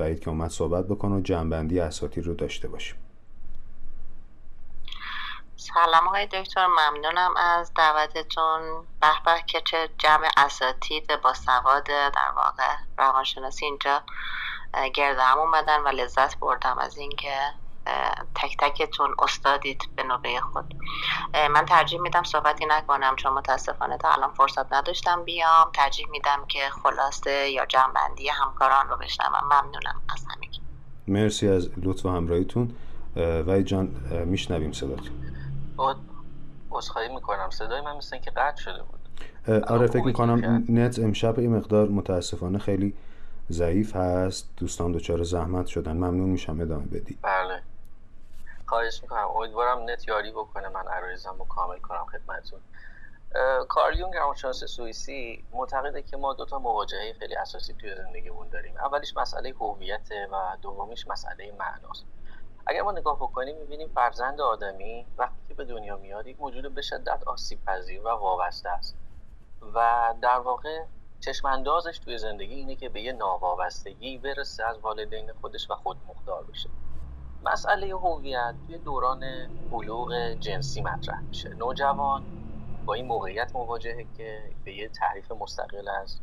وحید 0.00 0.20
که 0.20 0.30
اومد 0.30 0.50
صحبت 0.50 0.86
بکنه 0.86 1.14
و 1.14 1.20
جنبندی 1.20 1.80
اساتیر 1.80 2.24
رو 2.24 2.34
داشته 2.34 2.68
باشیم. 2.68 2.96
سلام 5.60 6.08
آقای 6.08 6.26
دکتر 6.26 6.66
ممنونم 6.66 7.36
از 7.36 7.74
دعوتتون. 7.74 8.60
به 9.00 9.06
به 9.24 9.42
که 9.46 9.60
چه 9.60 9.88
جمع 9.98 10.30
اساتید 10.36 11.20
با 11.22 11.34
سواد 11.34 11.84
در 11.86 12.32
واقع 12.36 12.74
روانشناسی 12.98 13.64
اینجا 13.64 14.02
گردم 14.94 15.38
اومدن 15.38 15.80
و 15.80 15.88
لذت 15.88 16.38
بردم 16.38 16.78
از 16.78 16.98
اینکه 16.98 17.34
تک 18.34 18.56
تکتون 18.58 19.14
استادید 19.18 19.82
به 19.96 20.02
نوبه 20.02 20.40
خود. 20.40 20.74
من 21.50 21.66
ترجیح 21.66 22.00
میدم 22.00 22.22
صحبتی 22.22 22.66
نکنم. 22.66 23.16
چون 23.16 23.32
متاسفانه 23.32 23.98
تا 23.98 24.10
الان 24.10 24.30
فرصت 24.30 24.72
نداشتم 24.72 25.24
بیام. 25.24 25.70
ترجیح 25.72 26.06
میدم 26.10 26.44
که 26.48 26.70
خلاصه 26.82 27.50
یا 27.50 27.66
جمعبندی 27.66 28.28
همکاران 28.28 28.88
رو 28.88 28.96
بشنوم. 28.96 29.44
ممنونم 29.44 30.02
از 30.14 30.26
همگی. 30.30 30.60
مرسی 31.08 31.48
از 31.48 31.70
لطف 31.76 32.06
و 32.06 32.08
همراهیتون. 32.08 32.76
وای 33.16 33.64
جان 33.64 33.86
میشنویم 34.26 34.72
صداتون. 34.72 35.29
عذرخواهی 36.70 37.14
می‌کنم. 37.14 37.50
صدای 37.50 37.80
من 37.80 37.96
مثل 37.96 38.18
که 38.18 38.30
قطع 38.30 38.62
شده 38.62 38.82
بود. 38.82 39.00
آره 39.62 39.86
فکر 39.86 40.04
می‌کنم 40.04 40.64
نت 40.68 40.98
امشب 40.98 41.38
این 41.38 41.56
مقدار 41.56 41.88
متاسفانه 41.88 42.58
خیلی 42.58 42.94
ضعیف 43.50 43.96
هست. 43.96 44.48
دوستان 44.56 44.92
دچار 44.92 45.22
زحمت 45.22 45.66
شدن. 45.66 45.92
ممنون 45.92 46.28
میشم. 46.28 46.60
ادامه 46.60 46.86
بدی 46.86 47.18
بله. 47.22 47.62
خواهش 48.66 49.02
می‌کنم. 49.02 49.26
امیدوارم 49.36 49.90
نت 49.90 50.08
یاری 50.08 50.32
بکنه. 50.32 50.68
من 50.68 50.88
عرایزم 50.88 51.34
رو 51.38 51.44
کامل 51.44 51.78
کنم 51.78 52.06
خدمتتون. 52.12 52.60
کارل 53.68 53.98
یونگ 53.98 54.14
روانشناس 54.14 54.64
سوئیسی 54.64 55.44
معتقده 55.52 56.02
که 56.02 56.16
ما 56.16 56.34
دو 56.34 56.44
تا 56.44 56.58
مواجهه 56.58 57.12
خیلی 57.18 57.34
اساسی 57.34 57.74
توی 57.74 57.94
زندگیمون 57.96 58.48
داریم. 58.48 58.74
اولیش 58.76 59.16
مسئله 59.16 59.54
هویت 59.60 60.08
و 60.32 60.56
دومیش 60.62 61.08
مسئله 61.08 61.52
معناست. 61.58 62.04
اگر 62.70 62.82
ما 62.82 62.92
نگاه 62.92 63.16
بکنیم 63.16 63.56
می‌بینیم 63.56 63.88
فرزند 63.88 64.40
آدمی 64.40 65.06
وقتی 65.18 65.36
که 65.48 65.54
به 65.54 65.64
دنیا 65.64 65.96
میاد 65.96 66.26
یک 66.26 66.40
موجود 66.40 66.74
به 66.74 66.82
شدت 66.82 67.22
آسیب 67.26 67.64
پذیر 67.64 68.00
و 68.00 68.08
وابسته 68.08 68.68
است. 68.68 68.96
و 69.74 70.14
در 70.22 70.38
واقع 70.38 70.84
چشم 71.20 71.46
اندازش 71.48 71.98
توی 71.98 72.18
زندگی 72.18 72.54
اینه 72.54 72.76
که 72.76 72.88
به 72.88 73.00
یه 73.00 73.12
ناوابستگی 73.12 74.18
برسه 74.18 74.64
از 74.64 74.78
والدین 74.78 75.32
خودش 75.32 75.70
و 75.70 75.74
خود 75.74 75.96
مختار 76.08 76.44
بشه. 76.44 76.70
مسئله 77.44 77.96
هویت 77.96 78.54
توی 78.66 78.78
دوران 78.78 79.20
بلوغ 79.70 80.32
جنسی 80.32 80.80
مطرح 80.80 81.20
میشه. 81.20 81.48
نوجوان 81.48 82.22
با 82.86 82.94
این 82.94 83.06
موقعیت 83.06 83.50
مواجهه 83.54 84.06
که 84.16 84.52
به 84.64 84.72
یه 84.72 84.88
تعریف 84.88 85.32
مستقل 85.32 85.88
از 85.88 86.20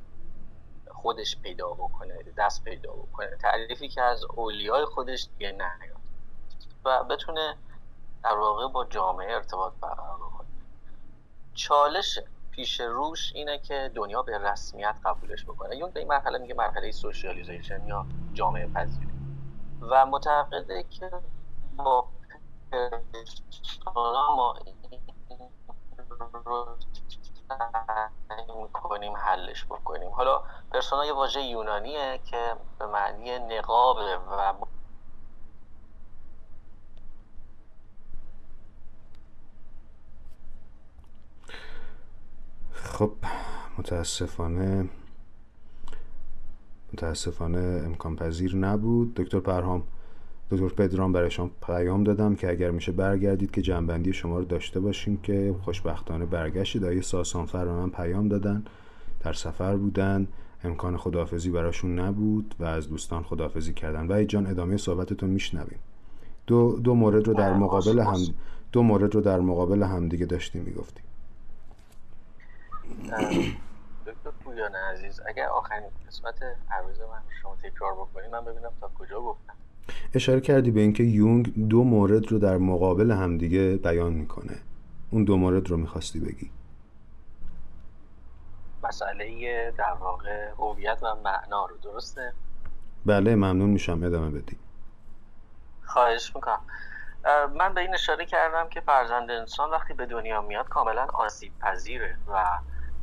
خودش 0.91 1.41
پیدا 1.41 1.67
بکنه 1.67 2.23
دست 2.37 2.63
پیدا 2.63 2.93
بکنه. 2.93 3.37
تعریفی 3.41 3.87
که 3.87 4.01
از 4.01 4.23
اولیای 4.35 4.85
خودش 4.85 5.27
دیگه 5.37 5.51
نیاد. 5.51 5.96
و 6.87 7.03
بتونه 7.03 7.57
در 8.23 8.37
واقع 8.37 8.67
با 8.67 8.85
جامعه 8.85 9.33
ارتباط 9.33 9.73
برقرار 9.81 10.19
کنه 10.37 10.47
چالش 11.53 12.19
پیش 12.51 12.81
روش 12.81 13.31
اینه 13.35 13.59
که 13.59 13.91
دنیا 13.95 14.21
به 14.21 14.37
رسمیت 14.37 14.95
قبولش 15.05 15.45
بکنه. 15.45 15.75
یون 15.75 15.91
به 15.91 15.99
این 15.99 16.09
مرحله 16.09 16.37
میگه 16.37 16.53
مرحله 16.53 16.91
سوشیالیزیشن 16.91 17.87
یا 17.87 18.05
جامعه 18.33 18.67
پذیری. 18.67 19.07
و 19.81 20.05
معتقده 20.05 20.83
که 20.83 21.11
با 21.77 22.07
ما 24.35 24.55
رو 26.45 26.77
می‌کنیم 28.61 29.17
حلش 29.17 29.65
بکنیم. 29.65 30.11
حالا 30.11 30.43
پرسونا 30.71 31.05
یه 31.05 31.13
واژه 31.13 31.41
یونانیه 31.41 32.19
که 32.25 32.55
به 32.79 32.85
معنی 32.85 33.39
نقابه 33.39 34.17
و 34.17 34.53
خب 42.87 43.11
متاسفانه 43.77 44.89
متاسفانه 46.93 47.81
امکان 47.85 48.15
پذیر 48.15 48.55
نبود. 48.55 49.13
دکتر 49.13 49.39
پرهام 49.39 49.83
دکتر 50.51 50.67
پدرام 50.67 51.13
برای 51.13 51.31
شما 51.31 51.49
پیام 51.67 52.03
دادم 52.03 52.35
که 52.35 52.49
اگر 52.49 52.71
میشه 52.71 52.91
برگردید 52.91 53.51
که 53.51 53.61
جنبندی 53.61 54.13
شما 54.13 54.39
رو 54.39 54.45
داشته 54.45 54.79
باشیم 54.79 55.17
که 55.17 55.55
خوشبختانه 55.61 56.25
برگشتید. 56.25 56.83
آیه 56.83 57.01
ساسانفر 57.01 57.65
به 57.65 57.71
من 57.71 57.89
پیام 57.89 58.27
دادن. 58.27 58.63
در 59.19 59.33
سفر 59.33 59.75
بودن. 59.77 60.27
امکان 60.63 60.97
خداحافظی 60.97 61.49
براشون 61.49 61.99
نبود 61.99 62.55
و 62.59 62.65
از 62.65 62.89
دوستان 62.89 63.23
خداحافظی 63.23 63.73
کردن. 63.73 64.11
و 64.11 64.23
جان 64.23 64.47
ادامه 64.47 64.77
صحبتتون 64.77 65.29
میشنویم. 65.29 65.79
دو, 66.47 66.79
دو 66.79 66.95
مورد 66.95 67.27
رو 67.27 67.33
در 67.33 67.53
مقابل 67.53 67.99
هم 67.99 68.19
دو 68.71 68.83
مورد 68.83 69.15
رو 69.15 69.21
در 69.21 69.39
مقابل 69.39 69.83
هم 69.83 70.07
دیگه 70.07 70.25
داشتیم 70.25 70.61
می‌گفتیم. 70.61 71.03
دکتر 74.05 74.31
پویان 74.43 74.75
عزیز 74.75 75.21
اگر 75.27 75.47
آخرین 75.47 75.89
قسمت 76.07 76.35
عروض 76.71 76.99
من 76.99 77.21
شما 77.41 77.55
تکرار 77.55 77.93
بکنید 77.93 78.31
من 78.31 78.45
ببینم 78.45 78.71
تا 78.81 78.91
کجا 78.99 79.21
گفتم. 79.21 79.53
اشاره 80.13 80.41
کردی 80.41 80.71
به 80.71 80.79
اینکه 80.79 81.03
یونگ 81.03 81.67
دو 81.67 81.83
مورد 81.83 82.31
رو 82.31 82.39
در 82.39 82.57
مقابل 82.57 83.11
همدیگه 83.11 83.75
بیان 83.75 84.13
می‌کنه. 84.13 84.57
اون 85.11 85.23
دو 85.23 85.37
مورد 85.37 85.69
رو 85.69 85.77
می‌خواستی 85.77 86.19
بگی. 86.19 86.51
مسئله 88.83 89.73
در 89.77 89.93
واقع 89.99 90.49
هویت 90.57 90.99
و 91.03 91.15
معنا 91.15 91.65
رو 91.65 91.77
درسته؟ 91.77 92.33
بله 93.05 93.35
ممنون 93.35 93.69
میشم. 93.69 94.03
ادامه 94.03 94.29
بدی. 94.29 94.57
خواهش 95.85 96.35
می‌کنم. 96.35 96.61
من 97.55 97.73
به 97.73 97.81
این 97.81 97.93
اشاره 97.93 98.25
کردم 98.25 98.69
که 98.69 98.81
فرزند 98.81 99.31
انسان 99.31 99.69
وقتی 99.69 99.93
به 99.93 100.05
دنیا 100.05 100.41
میاد 100.41 100.67
کاملا 100.67 101.07
آسیب 101.13 101.59
پذیره 101.59 102.17
و 102.27 102.43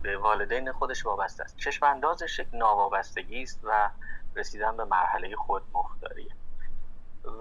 به 0.05 0.19
والدین 0.19 0.73
خودش 0.73 1.07
وابسته 1.07 1.45
است. 1.45 1.57
چشم 1.57 1.87
اندازش 1.87 2.39
یک 2.39 2.49
ناوابستگی 2.53 3.43
است 3.43 3.61
و 3.63 3.91
رسیدن 4.37 4.77
به 4.77 4.85
مرحله 4.85 5.37
خود 5.37 5.63
مختاریه. 5.73 6.35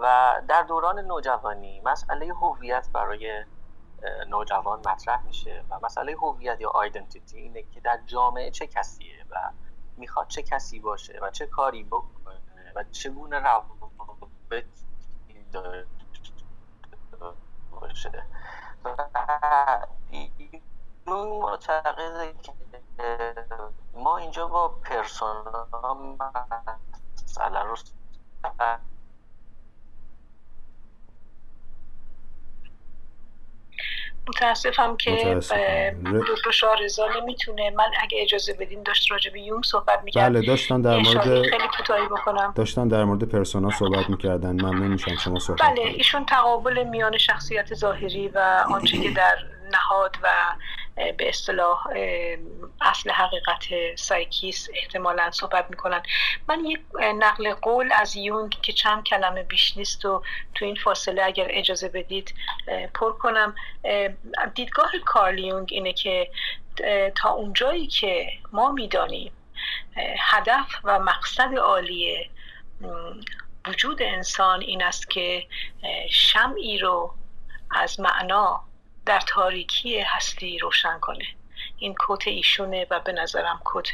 و 0.01 0.33
در 0.47 0.61
دوران 0.61 0.99
نوجوانی 0.99 1.81
مسئله 1.81 2.33
هویت 2.33 2.89
برای 2.93 3.45
نوجوان 4.27 4.79
مطرح 4.79 5.25
میشه 5.25 5.63
و 5.69 5.79
مسئله 5.83 6.15
هویت 6.15 6.61
یا 6.61 6.69
آیدنتیتی 6.69 7.37
اینه 7.37 7.63
که 7.63 7.79
در 7.79 7.99
جامعه 8.05 8.51
چه 8.51 8.67
کسیه 8.67 9.25
و 9.29 9.51
می‌خواد 9.97 10.27
چه 10.27 10.43
کسی 10.43 10.79
باشه 10.79 11.19
و 11.21 11.29
چه 11.29 11.47
کاری 11.47 11.83
بکنه 11.83 12.41
و 12.75 12.83
چگونه 12.83 13.39
روابط 13.39 14.65
باشه. 17.71 18.23
معتقده 21.07 22.33
که 22.43 22.51
ما 23.93 24.17
اینجا 24.17 24.47
با 24.47 24.67
پرسونا 24.67 26.17
مسئله 27.15 27.63
رو 27.63 27.75
متاسفم 34.27 34.97
که 34.97 35.39
دکتر 36.29 36.51
شارزا 36.51 37.07
نمی‌تونه. 37.21 37.69
من 37.69 37.91
اگه 38.01 38.21
اجازه 38.21 38.53
بدین 38.53 38.83
داشت 38.83 39.11
راجع 39.11 39.31
به 39.31 39.41
یونگ 39.41 39.63
صحبت 39.63 40.03
می‌کرد. 40.03 40.29
بله 40.29 40.41
داشتن 40.41 40.81
در 40.81 40.97
مورد 40.97 41.23
خیلی 41.23 41.67
کوتاهی 41.77 42.05
بکنم. 42.05 42.53
داشتن 42.55 42.87
در 42.87 43.03
مورد 43.03 43.23
پرسونا 43.23 43.69
صحبت 43.71 44.09
می‌کردن. 44.09 44.51
ممنون 44.51 44.87
میشم 44.87 45.15
شما 45.15 45.39
صحبت 45.39 45.61
بله 45.61 45.81
ایشون 45.81 46.25
تقابل 46.25 46.83
میان 46.83 47.17
شخصیت 47.17 47.73
ظاهری 47.73 48.27
و 48.27 48.65
آنچه 48.73 48.97
که 48.97 49.11
در 49.11 49.37
نهاد 49.71 50.17
و 50.23 50.27
به 50.95 51.29
اصطلاح 51.29 51.87
اصل 52.81 53.11
حقیقت 53.11 53.95
psyche 53.95 54.59
س 54.59 54.69
احتمالا 54.73 55.31
صحبت 55.31 55.65
می‌کنن. 55.69 56.03
من 56.47 56.65
یک 56.65 56.79
نقل 56.99 57.53
قول 57.53 57.91
از 57.95 58.15
یونگ 58.15 58.61
که 58.61 58.73
چند 58.73 59.03
کلمه 59.03 59.43
بیش 59.43 59.77
نیست 59.77 60.05
و 60.05 60.23
تو 60.55 60.65
این 60.65 60.75
فاصله 60.75 61.23
اگر 61.23 61.47
اجازه 61.49 61.89
بدید 61.89 62.35
پر 62.93 63.13
کنم. 63.13 63.55
دیدگاه 64.55 64.91
کارل 65.05 65.39
یونگ 65.39 65.69
اینه 65.71 65.93
که 65.93 66.31
تا 67.15 67.29
اونجایی 67.29 67.87
که 67.87 68.27
ما 68.51 68.71
می‌دانیم 68.71 69.31
هدف 70.19 70.67
و 70.83 70.99
مقصد 70.99 71.55
عالی 71.55 72.29
وجود 73.67 74.01
انسان 74.01 74.61
این 74.61 74.83
است 74.83 75.09
که 75.09 75.47
شمعی 76.09 76.77
رو 76.77 77.13
از 77.71 77.99
معنا 77.99 78.63
در 79.05 79.19
تاریکی 79.27 79.99
هستی 79.99 80.57
روشن 80.57 80.99
کنه. 80.99 81.25
این 81.77 81.95
کوت 81.95 82.27
ایشونه 82.27 82.87
و 82.91 82.99
به 82.99 83.11
نظرم 83.11 83.59
کوت 83.63 83.87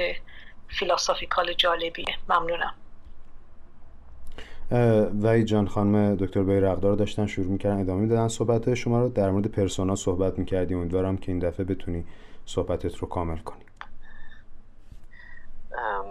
فیلاسافیکال 0.67 1.53
جالبیه. 1.53 2.15
ممنونم. 2.29 2.73
وحید 5.23 5.45
جان 5.45 5.67
خانم 5.67 6.15
دکتر 6.15 6.43
بیرقدار 6.43 6.95
داشتن 6.95 7.27
شروع 7.27 7.47
می‌کردن 7.47 7.79
ادامه 7.79 8.07
دادن 8.07 8.27
صحبت. 8.27 8.73
شما 8.73 8.99
رو 8.99 9.09
در 9.09 9.31
مورد 9.31 9.47
پرسونا 9.47 9.95
صحبت 9.95 10.39
می‌کردی. 10.39 10.73
امیدوارم 10.73 11.17
که 11.17 11.31
این 11.31 11.39
دفعه 11.39 11.65
بتونی 11.65 12.05
صحبتت 12.45 12.95
رو 12.97 13.07
کامل 13.07 13.37
کنی. 13.37 13.65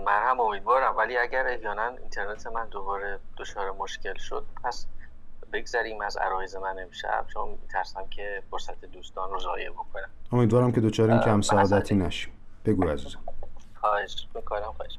من 0.07 0.23
هم 0.31 0.41
امیدوارم. 0.41 0.97
ولی 0.97 1.17
اگر 1.17 1.47
احیانا 1.47 1.87
اینترنت 1.87 2.47
من 2.47 2.69
دوباره 2.69 3.19
دچار 3.39 3.71
مشکل 3.71 4.15
شد 4.15 4.45
پس 4.65 4.87
بگذریم 5.53 6.01
از 6.01 6.17
عرایز 6.17 6.57
من 6.57 6.79
امشب 6.79 7.27
چون 7.27 7.49
میترسم 7.63 8.07
که 8.09 8.43
فرصت 8.51 8.85
دوستان 8.85 9.31
رو 9.31 9.39
ضایع 9.39 9.71
بکنم. 9.71 10.11
امیدوارم 10.33 10.73
که 10.73 10.81
دچار 10.81 11.11
این 11.11 11.21
کم 11.21 11.41
سعادتی 11.41 11.95
نشیم. 11.95 12.33
بگو 12.65 12.89
عزیزم. 12.89 13.21
خواهش 13.81 14.29
می‌کنم 14.35 14.73
خواهش. 14.73 14.99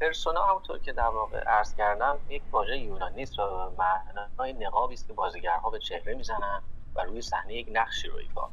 پرسونا 0.00 0.44
همونطور 0.44 0.78
که 0.78 0.92
در 0.92 1.08
واقع 1.08 1.38
عرض 1.38 1.74
کردم 1.74 2.18
یک 2.28 2.42
واژه 2.50 2.78
یونانی 2.78 3.22
است 3.22 3.38
و 3.38 3.72
معنای 3.78 4.52
نقابی 4.52 4.94
است 4.94 5.06
که 5.06 5.12
بازیگرها 5.12 5.70
به 5.70 5.78
چهره 5.78 6.14
می‌زنن 6.14 6.62
و 6.94 7.00
روی 7.02 7.22
صحنه 7.22 7.54
یک 7.54 7.68
نقشی 7.72 8.08
رو 8.08 8.16
ایفا 8.16 8.48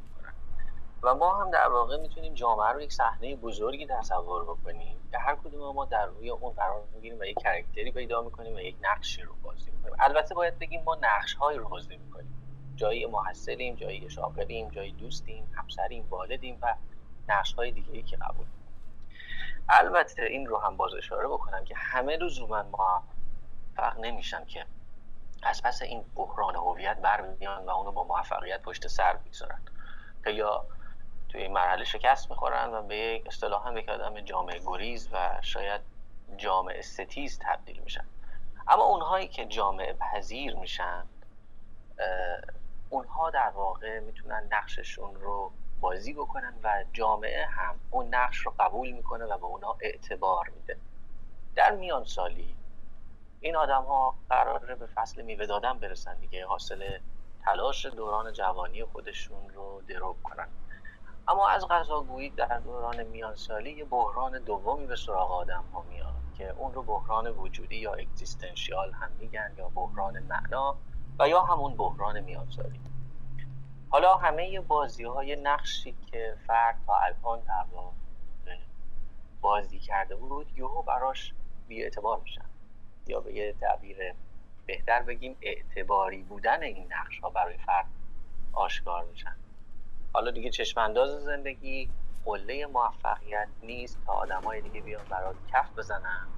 و 1.02 1.14
ما 1.14 1.40
هم 1.40 1.50
در 1.50 1.68
واقع 1.68 1.96
می‌تونیم 1.96 2.34
جامعه 2.34 2.72
رو 2.72 2.80
یک 2.80 2.92
صحنه 2.92 3.36
بزرگی 3.36 3.86
تصور 3.86 4.44
بکنیم 4.44 5.08
که 5.10 5.18
هر 5.18 5.34
کدوم 5.34 5.74
ما 5.74 5.84
در 5.84 6.06
روی 6.06 6.30
اون 6.30 6.52
قرار 6.52 6.82
می‌گیریم 6.94 7.20
و 7.20 7.24
یک 7.24 7.38
کرکتری 7.38 7.92
پیدا 7.92 8.22
می‌کنیم 8.22 8.54
و 8.54 8.60
یک 8.60 8.76
نقشی 8.82 9.22
رو 9.22 9.34
بازی 9.42 9.70
می‌کنیم. 9.70 9.96
البته 9.98 10.34
باید 10.34 10.58
بگیم 10.58 10.82
ما 10.82 10.94
نقش 10.94 11.34
های 11.34 11.56
رو 11.56 11.68
بازی 11.68 11.96
می‌کنیم. 11.96 12.40
جایی 12.76 13.06
محصلیم 13.06 13.74
جایی 13.74 14.10
شاغلیم 14.10 14.68
جایی 14.68 14.92
دوستیم 14.92 15.52
همسریم 15.54 16.06
والدیم 16.10 16.58
و 16.62 16.74
نقش 17.28 17.52
های 17.52 17.70
دیگه 17.70 17.92
ای 17.92 18.02
که 18.02 18.16
قبول 18.16 18.46
البته 19.68 20.22
این 20.22 20.46
رو 20.46 20.58
هم 20.58 20.76
باز 20.76 20.94
اشاره 20.94 21.28
بکنم 21.28 21.64
که 21.64 21.74
همه 21.76 22.16
لزوما 22.16 22.62
موفق 22.62 23.98
نمیشن 23.98 24.44
که 24.44 24.66
از 25.42 25.62
پس 25.62 25.82
این 25.82 26.04
بحران 26.16 26.56
هویت 26.56 26.96
بر 26.96 27.24
و 27.66 27.70
اونو 27.70 27.92
با 27.92 28.04
موفقیت 28.04 28.62
پشت 28.62 28.86
سر 28.86 29.16
بگذارن 29.16 29.60
یا 30.26 30.66
توی 31.30 31.42
این 31.42 31.52
مرحله 31.52 31.84
شکست 31.84 32.30
می‌خورن 32.30 32.70
و 32.74 32.82
به 32.82 32.96
یک 32.96 33.26
اصطلاح 33.26 33.68
هم 33.68 33.76
یک 33.76 33.88
آدم 33.88 34.20
جامعه 34.20 34.60
گریز 34.66 35.08
و 35.12 35.38
شاید 35.42 35.80
جامعه 36.36 36.82
ستیز 36.82 37.38
تبدیل 37.42 37.80
میشن. 37.80 38.04
اما 38.68 38.82
اونهایی 38.82 39.28
که 39.28 39.44
جامعه 39.44 39.92
پذیر 39.92 40.56
میشن 40.56 41.04
اونها 42.90 43.30
در 43.30 43.50
واقع 43.50 44.00
می‌تونن 44.00 44.48
نقششون 44.50 45.14
رو 45.14 45.52
بازی 45.80 46.12
بکنن 46.12 46.54
و 46.62 46.84
جامعه 46.92 47.46
هم 47.46 47.80
اون 47.90 48.14
نقش 48.14 48.36
رو 48.36 48.54
قبول 48.58 48.90
می‌کنه 48.90 49.24
و 49.24 49.38
به 49.38 49.44
اونا 49.44 49.76
اعتبار 49.80 50.48
میده. 50.56 50.76
در 51.54 51.70
میان 51.70 52.04
سالی 52.04 52.54
این 53.40 53.56
آدم 53.56 53.82
ها 53.82 54.14
قراره 54.30 54.74
به 54.74 54.86
فصل 54.86 55.22
میوه 55.22 55.46
دادن 55.46 55.78
برسن 55.78 56.14
دیگه 56.14 56.46
حاصل 56.46 56.98
تلاش 57.44 57.86
دوران 57.86 58.32
جوانی 58.32 58.84
خودشون 58.84 59.50
رو 59.50 59.82
دروب 59.88 60.22
کنن. 60.22 60.48
اما 61.30 61.48
از 61.48 61.68
غذاگویی 61.68 62.30
در 62.30 62.58
دوران 62.58 63.02
میانسالی 63.02 63.72
یه 63.72 63.84
بحران 63.84 64.38
دومی 64.38 64.86
به 64.86 64.96
سراغ 64.96 65.32
آدم 65.32 65.64
ها 65.72 65.82
میاد 65.82 66.14
که 66.38 66.50
اون 66.50 66.74
رو 66.74 66.82
بحران 66.82 67.26
وجودی 67.26 67.76
یا 67.76 67.94
اگزیستنشیال 67.94 68.92
هم 68.92 69.10
میگن 69.18 69.54
یا 69.58 69.68
بحران 69.68 70.18
معنا 70.18 70.76
و 71.18 71.28
یا 71.28 71.42
همون 71.42 71.76
بحران 71.76 72.20
میانسالی. 72.20 72.80
حالا 73.90 74.16
همه 74.16 74.60
بازی 74.60 75.04
های 75.04 75.36
نقشی 75.36 75.96
که 76.06 76.36
فرد 76.46 76.76
تا 76.86 76.94
الان 76.96 77.40
در 77.40 77.64
بازی 79.40 79.78
کرده 79.78 80.16
بود 80.16 80.58
یهو 80.58 80.82
براش 80.82 81.34
بی 81.68 81.82
اعتبار 81.82 82.20
میشن. 82.20 82.44
یا 83.06 83.20
به 83.20 83.34
یه 83.34 83.52
تعبیر 83.52 84.14
بهتر 84.66 85.02
بگیم 85.02 85.36
اعتباری 85.42 86.22
بودن 86.22 86.62
این 86.62 86.92
نقش 86.92 87.18
ها 87.18 87.30
برای 87.30 87.58
فرد 87.58 87.86
آشکار 88.52 89.04
میشن. 89.04 89.36
حالا 90.12 90.30
دیگه 90.30 90.50
چشمانداز 90.50 91.10
زندگی 91.10 91.90
قله 92.24 92.66
موفقیت 92.66 93.48
نیست 93.62 93.98
تا 94.06 94.12
آدم 94.12 94.42
های 94.44 94.60
دیگه 94.60 94.80
بیان 94.80 95.04
برات 95.08 95.36
کف 95.52 95.78
بزنن 95.78 96.28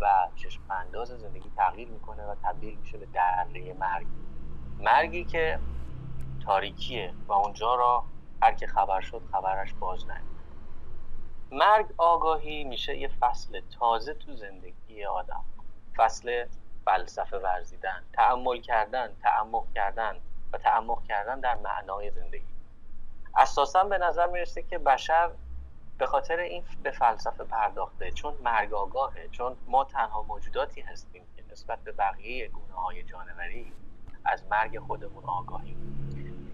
و 0.00 0.28
چشمانداز 0.36 1.08
زندگی 1.08 1.50
تغییر 1.56 1.88
می‌کنه 1.88 2.22
و 2.26 2.34
تبدیل 2.42 2.78
میشه 2.78 2.98
به 2.98 3.06
دره 3.06 3.72
مرگ. 3.72 4.06
مرگی 4.78 5.24
که 5.24 5.58
تاریکیه 6.44 7.14
و 7.28 7.32
اونجا 7.32 7.74
را 7.74 8.04
هر 8.42 8.54
که 8.54 8.66
خبر 8.66 9.00
شد 9.00 9.22
خبرش 9.32 9.74
باز 9.74 10.06
نمید 10.06 10.38
مرگ 11.52 11.86
آگاهی 11.98 12.64
میشه 12.64 12.96
یه 12.96 13.08
فصل 13.08 13.60
تازه 13.78 14.14
تو 14.14 14.36
زندگی 14.36 15.04
آدم. 15.04 15.44
فصل 15.96 16.46
فلسفه 16.84 17.38
ورزیدن 17.38 18.04
تعمل 18.12 18.60
کردن 18.60 19.16
تعمق 19.22 19.72
کردن 19.74 20.16
و 20.52 20.58
تعمق 20.58 21.02
کردن 21.02 21.40
در 21.40 21.54
معنای 21.54 22.10
زندگی. 22.10 22.57
اساسا 23.38 23.84
به 23.84 23.98
نظر 23.98 24.26
می‌رسه 24.26 24.62
که 24.62 24.78
بشر 24.78 25.30
به 25.98 26.06
خاطر 26.06 26.38
این 26.38 26.64
به 26.82 26.90
فلسفه 26.90 27.44
پرداخته 27.44 28.10
چون 28.10 28.34
مرگ 28.44 28.74
آگاهه 28.74 29.28
چون 29.28 29.56
ما 29.66 29.84
تنها 29.84 30.22
موجوداتی 30.22 30.80
هستیم 30.80 31.22
که 31.36 31.42
نسبت 31.52 31.78
به 31.78 31.92
بقیه 31.92 32.48
گونه 32.48 32.74
های 32.74 33.02
جانوری 33.02 33.72
از 34.24 34.44
مرگ 34.50 34.78
خودمون 34.78 35.24
آگاهیم. 35.24 35.76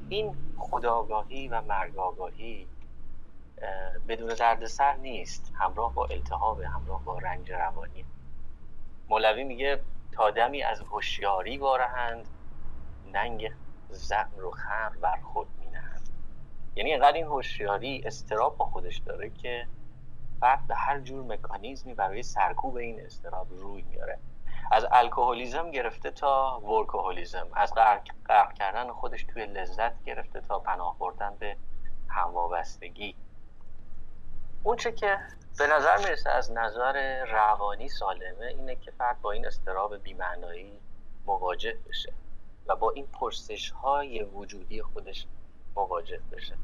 این 0.08 0.36
خداگاهی 0.58 1.48
و 1.48 1.60
مرگ 1.60 1.98
آگاهی 1.98 2.68
بدون 4.08 4.34
دردسر 4.34 4.96
نیست. 4.96 5.52
همراه 5.58 5.94
با 5.94 6.06
التهاب 6.06 6.60
همراه 6.60 7.04
با 7.04 7.18
رنج 7.18 7.52
روانی. 7.52 8.04
مولوی 9.08 9.44
میگه 9.44 9.80
تا 10.12 10.30
دمی 10.30 10.62
از 10.62 10.80
هوشیاری 10.80 11.58
وارهند 11.58 12.28
ننگ 13.12 13.52
زن 13.88 14.30
و 14.46 14.50
خم 14.50 14.92
بر 15.00 15.18
خود 15.20 15.46
یعنی 16.76 16.90
اینقدر 16.90 17.16
این 17.16 17.24
هوشیاری 17.24 18.02
استراب 18.06 18.56
با 18.56 18.64
خودش 18.64 18.98
داره 18.98 19.30
که 19.30 19.66
فرد 20.40 20.66
به 20.66 20.74
هر 20.74 21.00
جور 21.00 21.24
مکانیزمی 21.24 21.94
برای 21.94 22.22
سرکوب 22.22 22.76
این 22.76 23.00
استراب 23.00 23.46
روی 23.50 23.82
میاره. 23.82 24.18
از 24.70 24.86
الکلیزم 24.90 25.70
گرفته 25.70 26.10
تا 26.10 26.60
ورکوهولیزم 26.60 27.48
از 27.54 27.74
غرق, 28.26 28.52
کردن 28.52 28.92
خودش 28.92 29.24
توی 29.24 29.46
لذت 29.46 30.04
گرفته 30.04 30.40
تا 30.40 30.58
پناه 30.58 30.98
بردن 30.98 31.36
به 31.38 31.56
هموابستگی 32.08 33.14
اون 34.62 34.76
چه 34.76 34.92
که 34.92 35.18
به 35.58 35.66
نظر 35.66 35.98
می‌رسه 35.98 36.30
از 36.30 36.52
نظر 36.52 37.24
روانی 37.24 37.88
سالمه 37.88 38.46
اینه 38.46 38.76
که 38.76 38.90
فرد 38.90 39.20
با 39.20 39.32
این 39.32 39.46
استراب 39.46 39.96
بیمعنایی 39.96 40.72
مواجه 41.26 41.78
بشه 41.88 42.12
و 42.66 42.76
با 42.76 42.90
این 42.90 43.06
پرسش 43.06 43.70
های 43.70 44.22
وجودی 44.22 44.82
خودش 44.82 45.26
مواجه 45.76 46.20
بشه. 46.32 46.54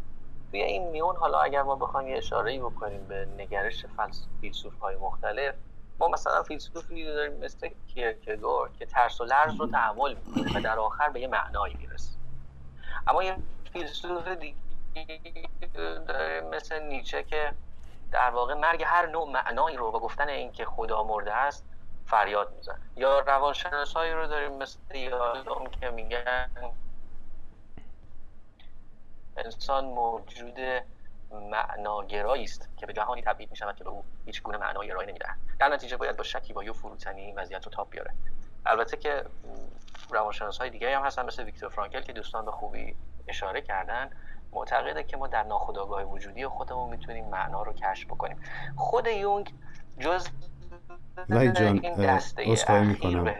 توی 0.50 0.62
این 0.62 0.88
میون 0.88 1.16
حالا 1.16 1.40
اگر 1.40 1.62
ما 1.62 1.76
بخوایم 1.76 2.08
یه 2.08 2.16
اشاره 2.16 2.58
بکنیم 2.58 3.06
به 3.08 3.28
نگرش 3.38 3.86
فیلسوف 4.40 4.78
های 4.78 4.96
مختلف 4.96 5.54
ما 5.98 6.08
مثلا 6.08 6.42
فیلسوفی 6.42 7.04
داریم 7.04 7.32
مثل 7.32 7.70
کیرکگور 7.86 8.70
که 8.78 8.86
ترس 8.86 9.20
و 9.20 9.24
لرز 9.24 9.60
رو 9.60 9.66
تحمل 9.66 10.14
می‌کنه 10.14 10.58
و 10.58 10.62
در 10.62 10.78
آخر 10.78 11.08
به 11.08 11.20
یه 11.20 11.28
معنایی 11.28 11.74
می‌رسه. 11.74 12.18
اما 13.06 13.22
یه 13.22 13.36
فیلسوف 13.72 14.28
دیگه 14.28 14.56
مثل 16.52 16.82
نیچه 16.82 17.22
که 17.22 17.52
در 18.12 18.30
واقع 18.30 18.54
مرگ 18.54 18.82
هر 18.86 19.06
نوع 19.06 19.30
معنایی 19.30 19.76
رو 19.76 19.90
با 19.90 20.00
گفتن 20.00 20.28
اینکه 20.28 20.64
خدا 20.64 21.02
مرده 21.02 21.34
است 21.34 21.64
فریاد 22.06 22.52
می‌زنه. 22.56 22.80
یا 22.96 23.20
روانشناسایی 23.20 24.12
رو 24.12 24.26
داریم 24.26 24.52
مثل 24.52 24.94
یادم 24.94 25.66
که 25.80 25.90
میگن 25.90 26.50
انسان 29.36 29.84
موجود 29.84 30.58
معناگرایی 31.50 32.44
است 32.44 32.68
که 32.76 32.86
به 32.86 32.92
جهانی 32.92 33.22
تبدیل 33.22 33.48
می 33.50 33.56
شود 33.56 33.76
که 33.76 33.84
به 33.84 33.90
او 33.90 34.04
هیچ 34.26 34.42
گونه 34.42 34.58
معنای 34.58 34.90
ارائه 34.90 35.06
نمی‌دهد. 35.06 35.36
در 35.58 35.68
نتیجه 35.68 35.96
باید 35.96 36.16
با 36.16 36.24
شکیبایی 36.24 36.68
و 36.68 36.72
فروتنی 36.72 37.32
وضعیت 37.32 37.64
رو 37.64 37.72
تاب 37.72 37.90
بیاره. 37.90 38.14
البته 38.66 38.96
که 38.96 39.24
روانشناس 40.10 40.58
های 40.58 40.70
دیگه 40.70 40.96
هم 40.96 41.04
هستن 41.04 41.26
مثل 41.26 41.44
ویکتور 41.44 41.68
فرانکل 41.68 42.00
که 42.00 42.12
دوستان 42.12 42.44
به 42.44 42.50
خوبی 42.50 42.96
اشاره 43.28 43.60
کردن. 43.60 44.10
معتقده 44.52 45.04
که 45.04 45.16
ما 45.16 45.26
در 45.26 45.42
ناخودآگاه 45.42 46.02
وجودی 46.02 46.46
خودمون 46.46 46.90
می‌تونیم 46.90 47.24
معنا 47.24 47.62
رو 47.62 47.72
کشف 47.72 48.06
بکنیم. 48.06 48.42
خود 48.76 49.06
یونگ 49.06 49.54
جز 49.98 50.28
وحید 51.28 51.54
جان 51.54 51.80
اصخایی 52.38 52.86
می‌کنم. 52.86 53.34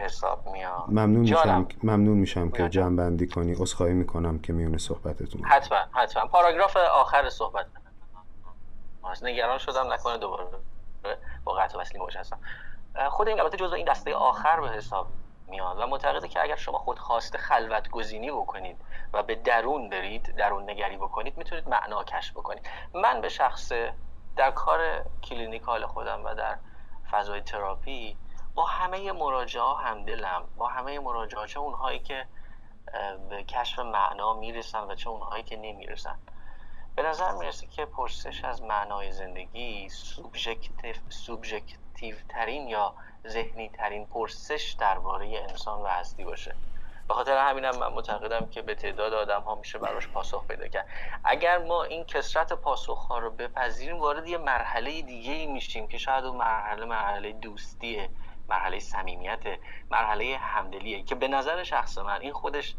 ممنون 0.87 1.21
میشم 1.21 1.67
ممنون 1.83 2.17
میشم 2.17 2.49
که 2.49 2.69
جمع 2.69 2.97
بندی 2.97 3.27
کنی. 3.27 3.55
اصخایی 3.61 3.93
می‌کنم 3.93 4.39
که 4.39 4.53
میونه 4.53 4.77
صحبتتون 4.77 5.43
حتما 5.43 5.77
حتما. 5.91 6.25
پاراگراف 6.25 6.77
آخر 6.77 7.29
صحبت. 7.29 7.65
نگران 9.21 9.57
شدم 9.57 9.93
نکنه 9.93 10.17
دوباره. 10.17 10.47
با 11.43 11.53
قطع 11.53 11.79
وصلی 11.79 11.99
مواجه 11.99 12.19
هستم. 12.19 12.39
خود 13.09 13.27
این 13.27 13.39
البته 13.39 13.57
جزء 13.57 13.75
این 13.75 13.85
دسته 13.85 14.15
آخر 14.15 14.59
به 14.61 14.69
حساب 14.69 15.07
میاد 15.47 15.79
و 15.79 15.87
معتقده 15.87 16.27
که 16.27 16.43
اگر 16.43 16.55
شما 16.55 16.77
خود 16.77 16.99
خواست 16.99 17.37
خلوت 17.37 17.89
گزینی 17.89 18.31
بکنید 18.31 18.77
و 19.13 19.23
به 19.23 19.35
درون 19.35 19.89
برید 19.89 20.35
درون 20.37 20.69
نگری 20.69 20.97
بکنید 20.97 21.37
می‌تونید 21.37 21.69
معنا 21.69 22.03
کشف 22.03 22.31
بکنید. 22.31 22.69
من 22.93 23.21
به 23.21 23.29
شخص 23.29 23.71
در 24.35 24.51
کار 24.51 24.79
clinical 25.23 25.85
خودم 25.85 26.25
و 26.25 26.33
در 26.33 26.57
فضای 27.11 27.41
تراپی 27.41 28.17
با 28.55 28.65
همه 28.65 29.11
مراجعا 29.11 29.75
همدلم 29.83 30.47
با 30.57 30.67
همه 30.67 30.99
مراجعا 30.99 31.47
چه 31.47 31.59
اونهایی 31.59 31.99
که 31.99 32.27
به 33.29 33.43
کشف 33.43 33.79
معنا 33.79 34.33
می‌رسن 34.33 34.83
و 34.83 34.95
چه 34.95 35.09
اونهایی 35.09 35.43
که 35.43 35.57
نمی‌رسن. 35.57 36.19
به 36.95 37.03
نظر 37.03 37.31
می‌رسه 37.31 37.67
که 37.67 37.85
پرسش 37.85 38.43
از 38.45 38.61
معنای 38.63 39.11
زندگی 39.11 39.89
سوبژکتیو 41.09 42.15
ترین 42.29 42.67
یا 42.67 42.95
ذهنی 43.27 43.69
ترین 43.69 44.05
پرسش 44.05 44.75
درباره 44.79 45.45
انسان 45.49 45.81
و 45.81 45.87
هستی 45.87 46.23
باشه. 46.23 46.55
به 47.07 47.13
خاطر 47.13 47.37
همینم 47.37 47.77
من 47.77 47.93
معتقدم 47.93 48.49
که 48.49 48.61
به 48.61 48.75
تعداد 48.75 49.13
آدم 49.13 49.41
ها 49.41 49.55
میشه 49.55 49.79
براش 49.79 50.07
پاسخ 50.07 50.47
پیدا 50.47 50.67
کرد. 50.67 50.87
اگر 51.23 51.57
ما 51.57 51.83
این 51.83 52.03
کسرت 52.03 52.53
پاسخ 52.53 53.05
ها 53.05 53.19
رو 53.19 53.31
بپذیریم 53.31 53.99
وارد 53.99 54.27
یه 54.27 54.37
مرحله 54.37 55.01
دیگه 55.01 55.33
ای 55.33 55.47
میشیم 55.47 55.87
که 55.87 55.97
شاید 55.97 56.25
اون 56.25 56.37
مرحله 56.37 56.85
مرحله 56.85 57.31
دوستیه 57.31 58.09
مرحله 58.49 58.79
صمیمیت 58.79 59.43
مرحله 59.91 60.37
همدلیه 60.37 61.03
که 61.03 61.15
به 61.15 61.27
نظر 61.27 61.63
شخص 61.63 61.97
من 61.97 62.21
این 62.21 62.33
خودش 62.33 62.75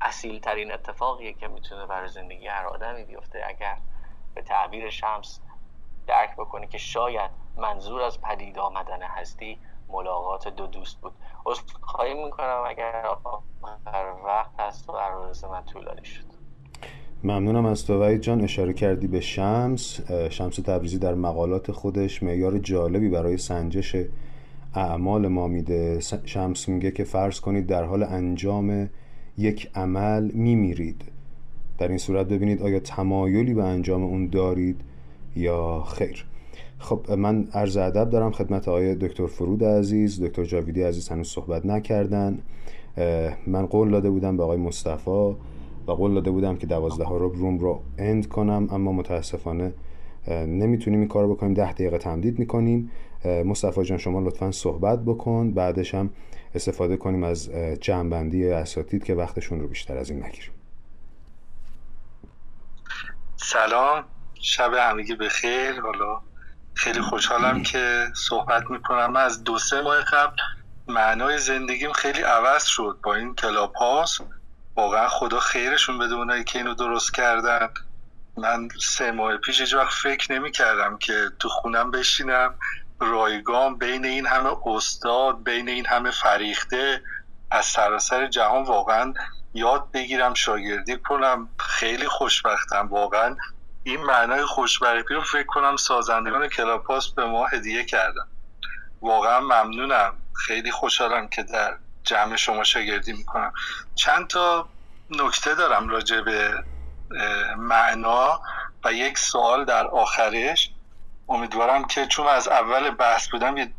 اصیل 0.00 0.40
ترین 0.40 0.72
اتفاقیه 0.72 1.32
که 1.32 1.48
می‌تونه 1.48 1.86
برای 1.86 2.08
زندگی 2.08 2.46
هر 2.46 2.66
آدمی 2.66 3.04
بیفته. 3.04 3.44
اگر 3.46 3.76
به 4.34 4.42
تعبیر 4.42 4.90
شمس 4.90 5.40
درک 6.06 6.36
بکنه 6.36 6.66
که 6.66 6.78
شاید 6.78 7.30
منظور 7.56 8.02
از 8.02 8.20
پدید 8.20 8.58
آمدن 8.58 9.02
هستی 9.02 9.60
ملاقات 9.94 10.48
دو 10.48 10.66
دوست 10.66 11.00
بود. 11.00 11.12
خواهی 11.80 12.24
می‌کنم 12.24 12.64
اگر 12.68 13.06
آخر 13.24 14.14
وقت 14.24 14.50
هست 14.58 14.88
و 14.88 14.92
عرض 14.92 15.44
من 15.44 15.64
طولانی 15.64 16.04
شد. 16.04 16.24
ممنونم 17.24 17.66
از 17.66 17.86
تو 17.86 18.16
جان. 18.16 18.40
اشاره 18.40 18.72
کردی 18.72 19.06
به 19.06 19.20
شمس. 19.20 20.00
شمس 20.30 20.56
تبریزی 20.56 20.98
در 20.98 21.14
مقالات 21.14 21.72
خودش. 21.72 22.22
معیار 22.22 22.58
جالبی 22.58 23.08
برای 23.08 23.38
سنجش 23.38 23.96
اعمال 24.74 25.28
ما 25.28 25.48
میده. 25.48 26.00
شمس 26.24 26.68
میگه 26.68 26.90
که 26.90 27.04
فرض 27.04 27.40
کنید 27.40 27.66
در 27.66 27.84
حال 27.84 28.02
انجام 28.02 28.90
یک 29.38 29.70
عمل 29.74 30.30
میمیرید. 30.34 31.04
در 31.78 31.88
این 31.88 31.98
صورت 31.98 32.26
ببینید 32.26 32.62
آیا 32.62 32.80
تمایلی 32.80 33.54
به 33.54 33.64
انجام 33.64 34.04
اون 34.04 34.26
دارید 34.26 34.80
یا 35.36 35.80
خیر. 35.80 36.26
خب 36.84 37.12
من 37.12 37.48
عرض 37.54 37.76
ادب 37.76 38.10
دارم 38.10 38.32
خدمت 38.32 38.68
آقای 38.68 38.94
دکتر 38.94 39.26
فرود 39.26 39.64
عزیز 39.64 40.22
دکتر 40.22 40.44
جاویدی 40.44 40.82
عزیز 40.82 41.08
هنوز 41.08 41.28
صحبت 41.28 41.66
نکردن. 41.66 42.42
من 43.46 43.66
قول 43.66 43.90
داده 43.90 44.10
بودم 44.10 44.36
به 44.36 44.42
آقای 44.42 44.56
مصطفی 44.56 45.36
و 45.86 45.92
قول 45.92 46.14
داده 46.14 46.30
بودم 46.30 46.56
که 46.56 46.66
دوازده 46.66 47.04
ها 47.04 47.16
رو 47.16 47.28
روم 47.28 47.58
رو 47.58 47.82
اند 47.98 48.28
کنم 48.28 48.68
اما 48.70 48.92
متاسفانه 48.92 49.72
نمی‌تونیم 50.28 51.00
این 51.00 51.08
کار 51.08 51.28
بکنیم. 51.28 51.54
ده 51.54 51.72
دقیقه 51.72 51.98
تمدید 51.98 52.38
می‌کنیم. 52.38 52.90
مصطفی 53.24 53.82
جان 53.82 53.98
شما 53.98 54.20
لطفا 54.20 54.50
صحبت 54.50 55.04
بکن 55.04 55.50
بعدش 55.50 55.94
هم 55.94 56.10
استفاده 56.54 56.96
کنیم 56.96 57.24
از 57.24 57.50
جمعبندی 57.80 58.48
اساتید 58.48 59.04
که 59.04 59.14
وقتشون 59.14 59.60
رو 59.60 59.68
بیشتر 59.68 59.96
از 59.96 60.10
این 60.10 60.24
نگیریم. 60.24 60.52
سلام. 63.36 64.04
شب 64.34 64.70
همگی 64.78 65.14
بخیر. 65.14 65.80
حالا 65.80 66.20
خیلی 66.74 67.00
خوشحالم 67.00 67.62
که 67.62 68.06
صحبت 68.16 68.70
می‌کنم. 68.70 69.12
من 69.12 69.20
از 69.20 69.44
دو 69.44 69.58
سه 69.58 69.80
ماه 69.80 70.00
قبل 70.02 70.36
معنای 70.88 71.38
زندگیم 71.38 71.92
خیلی 71.92 72.22
عوض 72.22 72.64
شد 72.64 72.98
با 73.02 73.14
این 73.14 73.34
کلاب 73.34 73.74
هاست. 73.74 74.20
واقعا 74.76 75.08
خدا 75.08 75.40
خیرشون 75.40 75.98
بده 75.98 76.14
اونایی 76.14 76.44
که 76.44 76.58
اینو 76.58 76.74
درست 76.74 77.14
کردن. 77.14 77.68
من 78.36 78.68
سه 78.82 79.10
ماه 79.12 79.36
پیش 79.36 79.60
هیچ 79.60 79.74
وقت 79.74 79.92
فکر 79.92 80.32
نمی 80.32 80.52
کردم 80.52 80.98
که 80.98 81.30
تو 81.38 81.48
خونم 81.48 81.90
بشینم. 81.90 82.54
رایگان 83.00 83.78
بین 83.78 84.04
این 84.04 84.26
همه 84.26 84.56
استاد 84.66 85.44
بین 85.44 85.68
این 85.68 85.86
همه 85.86 86.10
فریخته 86.10 87.02
از 87.50 87.66
سراسر 87.66 88.26
جهان 88.26 88.62
واقعا 88.62 89.14
یاد 89.54 89.90
بگیرم 89.92 90.34
شاگردی 90.34 90.96
کنم. 90.96 91.48
خیلی 91.58 92.08
خوشبختم 92.08 92.88
واقعا. 92.88 93.36
این 93.84 94.02
معنای 94.02 94.44
خوشبختی 94.44 95.14
رو 95.14 95.22
فکر 95.22 95.46
کنم 95.46 95.76
سازندگان 95.76 96.48
کلاپاس 96.48 97.08
به 97.08 97.24
ما 97.24 97.46
هدیه 97.46 97.84
کردن. 97.84 98.26
واقعا 99.02 99.40
ممنونم. 99.40 100.16
خیلی 100.46 100.70
خوشحالم 100.70 101.28
که 101.28 101.42
در 101.42 101.76
جمع 102.04 102.36
شما 102.36 102.64
شاگردی 102.64 103.12
می‌کنم. 103.12 103.52
چند 103.94 104.26
تا 104.26 104.68
نکته 105.10 105.54
دارم 105.54 105.88
راجع 105.88 106.20
به 106.20 106.64
معنا 107.56 108.40
و 108.84 108.92
یک 108.92 109.18
سوال 109.18 109.64
در 109.64 109.86
آخرش. 109.86 110.70
امیدوارم 111.28 111.84
که 111.84 112.06
چون 112.06 112.26
از 112.26 112.48
اول 112.48 112.90
بحث 112.90 113.28
بودم 113.28 113.56
یه 113.56 113.72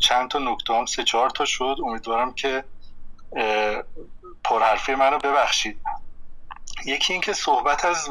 چند 0.00 0.30
تا 0.30 0.38
نکته 0.38 0.74
هم 0.74 0.86
سه 0.86 1.04
چهار 1.04 1.30
تا 1.30 1.44
شد. 1.44 1.76
امیدوارم 1.84 2.34
که 2.34 2.64
پرحرفی 4.44 4.94
منو 4.94 5.18
ببخشید. 5.18 5.80
یکی 6.86 7.12
اینکه 7.12 7.32
صحبت 7.32 7.84
از 7.84 8.08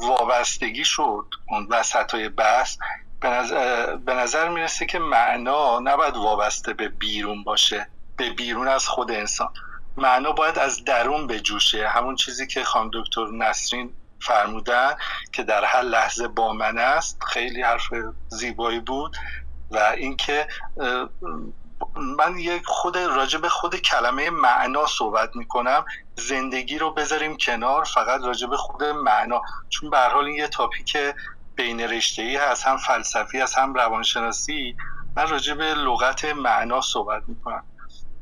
وابستگی 0.00 0.84
شد 0.84 1.26
اون 1.48 1.66
وسط 1.70 2.14
های 2.14 2.28
بحث 2.28 2.76
به 3.20 3.28
نظر, 3.28 3.96
به 3.96 4.14
نظر 4.14 4.48
می‌رسه 4.48 4.86
که 4.86 4.98
معنا 4.98 5.78
نباید 5.78 6.16
وابسته 6.16 6.72
به 6.72 6.88
بیرون 6.88 7.44
باشه 7.44 7.88
به 8.16 8.30
بیرون 8.30 8.68
از 8.68 8.88
خود 8.88 9.10
انسان. 9.10 9.52
معنا 9.96 10.32
باید 10.32 10.58
از 10.58 10.84
درون 10.84 11.26
بجوشه 11.26 11.88
همون 11.88 12.16
چیزی 12.16 12.46
که 12.46 12.64
خانم 12.64 12.90
دکتر 12.94 13.26
نسرین 13.26 13.94
فرمودن 14.20 14.96
که 15.32 15.42
در 15.42 15.64
هر 15.64 15.82
لحظه 15.82 16.28
با 16.28 16.52
من 16.52 16.78
است 16.78 17.18
خیلی 17.26 17.62
حرف 17.62 17.88
زیبایی 18.28 18.80
بود 18.80 19.16
و 19.70 19.78
اینکه 19.78 20.46
من 21.96 22.38
یک 22.38 22.62
خود 22.66 22.98
راجع 22.98 23.38
به 23.38 23.48
خود 23.48 23.76
کلمه 23.76 24.30
معنا 24.30 24.86
صحبت 24.86 25.36
می‌کنم. 25.36 25.84
زندگی 26.18 26.78
رو 26.78 26.90
بذاریم 26.90 27.36
کنار 27.36 27.84
فقط 27.84 28.20
راجع 28.24 28.46
به 28.46 28.56
خود 28.56 28.84
معنا. 28.84 29.42
چون 29.68 29.90
به 29.90 29.98
حال 29.98 30.24
این 30.24 30.34
یه 30.34 30.48
تاپیک 30.48 30.96
بین 31.56 31.80
رشته 31.80 32.22
ای 32.22 32.36
هست 32.36 32.66
هم 32.66 32.76
فلسفی 32.76 33.40
هست 33.40 33.58
هم 33.58 33.74
روانشناسی. 33.74 34.76
من 35.16 35.28
راجع 35.28 35.54
به 35.54 35.74
لغت 35.74 36.24
معنا 36.24 36.80
صحبت 36.80 37.22
می‌کنم. 37.26 37.64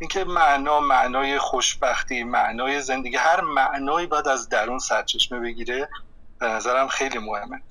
اینکه 0.01 0.25
معنا 0.25 0.81
معنای 0.81 1.39
خوشبختی 1.39 2.25
معنای 2.25 2.81
زندگی 2.81 3.17
هر 3.17 3.41
معنایی 3.41 4.07
باید 4.07 4.29
از 4.29 4.49
درون 4.49 4.79
سرچشمه 4.79 5.41
بگیره 5.41 5.89
به 6.39 6.47
نظرم 6.47 6.89
خیلی 6.89 7.19
مهمه. 7.19 7.63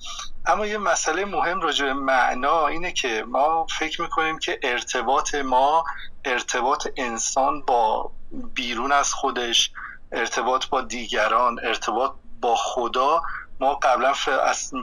اما 0.46 0.66
یه 0.66 0.78
مسئله 0.78 1.24
مهم 1.24 1.60
راجع 1.60 1.84
به 1.84 1.92
معنا 1.92 2.66
اینه 2.66 2.92
که 2.92 3.24
ما 3.28 3.66
فکر 3.78 4.02
می‌کنیم 4.02 4.38
که 4.38 4.60
ارتباط 4.62 5.34
ما 5.34 5.84
ارتباط 6.24 6.88
انسان 6.96 7.62
با 7.62 8.12
بیرون 8.54 8.92
از 8.92 9.12
خودش 9.12 9.70
ارتباط 10.12 10.66
با 10.66 10.80
دیگران 10.80 11.58
ارتباط 11.62 12.12
با 12.40 12.54
خدا 12.58 13.22
ما 13.60 13.74
قبلا 13.74 14.12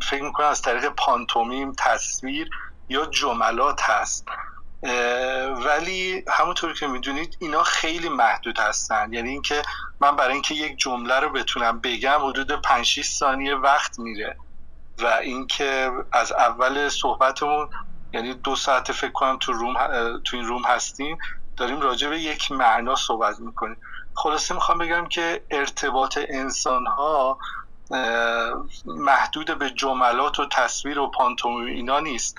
فکر 0.10 0.24
می‌کنم 0.24 0.48
از 0.48 0.62
طریق 0.62 0.90
پانتومیم 0.90 1.74
تصویر 1.80 2.50
یا 2.90 3.06
جملات 3.06 3.82
هست. 3.82 4.26
ولی 5.66 6.24
همونطور 6.30 6.74
که 6.74 6.88
می‌دونید 6.88 7.38
اینا 7.40 7.64
خیلی 7.64 8.10
محدود 8.10 8.60
هستن. 8.60 9.14
یعنی 9.14 9.30
اینکه 9.30 9.62
من 10.00 10.16
برای 10.16 10.34
اینکه 10.34 10.56
یک 10.56 10.78
جمله 10.78 11.20
رو 11.20 11.30
بتونم 11.30 11.80
بگم 11.80 12.20
حدود 12.26 12.62
5 12.62 12.86
6 12.86 13.06
ثانیه 13.06 13.56
وقت 13.56 14.00
میره. 14.00 14.38
و 15.00 15.06
اینکه 15.06 15.92
از 16.12 16.32
اول 16.32 16.90
صحبتمون 16.90 17.70
یعنی 18.14 18.34
دو 18.34 18.56
ساعت 18.56 18.92
فکر 18.92 19.12
کنم 19.12 19.38
تو 19.38 19.54
روم 19.54 19.74
تو 20.26 20.38
این 20.38 20.46
روم 20.46 20.64
هستیم 20.64 21.18
داریم 21.58 21.82
راجع 21.82 22.10
به 22.10 22.20
یک 22.20 22.52
معنا 22.52 22.96
صحبت 22.96 23.40
می‌کنیم. 23.40 23.78
خلاصه 24.16 24.54
می‌خوام 24.54 24.78
بگم 24.78 25.08
که 25.08 25.44
ارتباط 25.52 26.20
انسان 26.30 26.86
ها 26.86 27.38
محدود 28.86 29.60
به 29.60 29.70
جملات 29.70 30.40
و 30.40 30.46
تصویر 30.46 31.00
و 31.00 31.12
پانتوم 31.12 31.56
اینا 31.56 32.00
نیست 32.00 32.38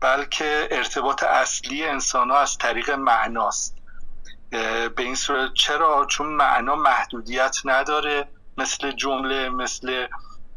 بلکه 0.00 0.68
ارتباط 0.70 1.22
اصلی 1.22 1.84
انسان 1.84 2.30
ها 2.30 2.38
از 2.38 2.58
طریق 2.58 2.90
معناست. 2.90 3.74
به 4.50 4.94
این 4.98 5.14
صورت 5.14 5.54
چرا؟ 5.54 6.06
چون 6.06 6.26
معنا 6.26 6.76
محدودیت 6.76 7.56
نداره 7.64 8.28
مثل 8.58 8.90
جمله 8.90 9.48
مثل 9.48 10.06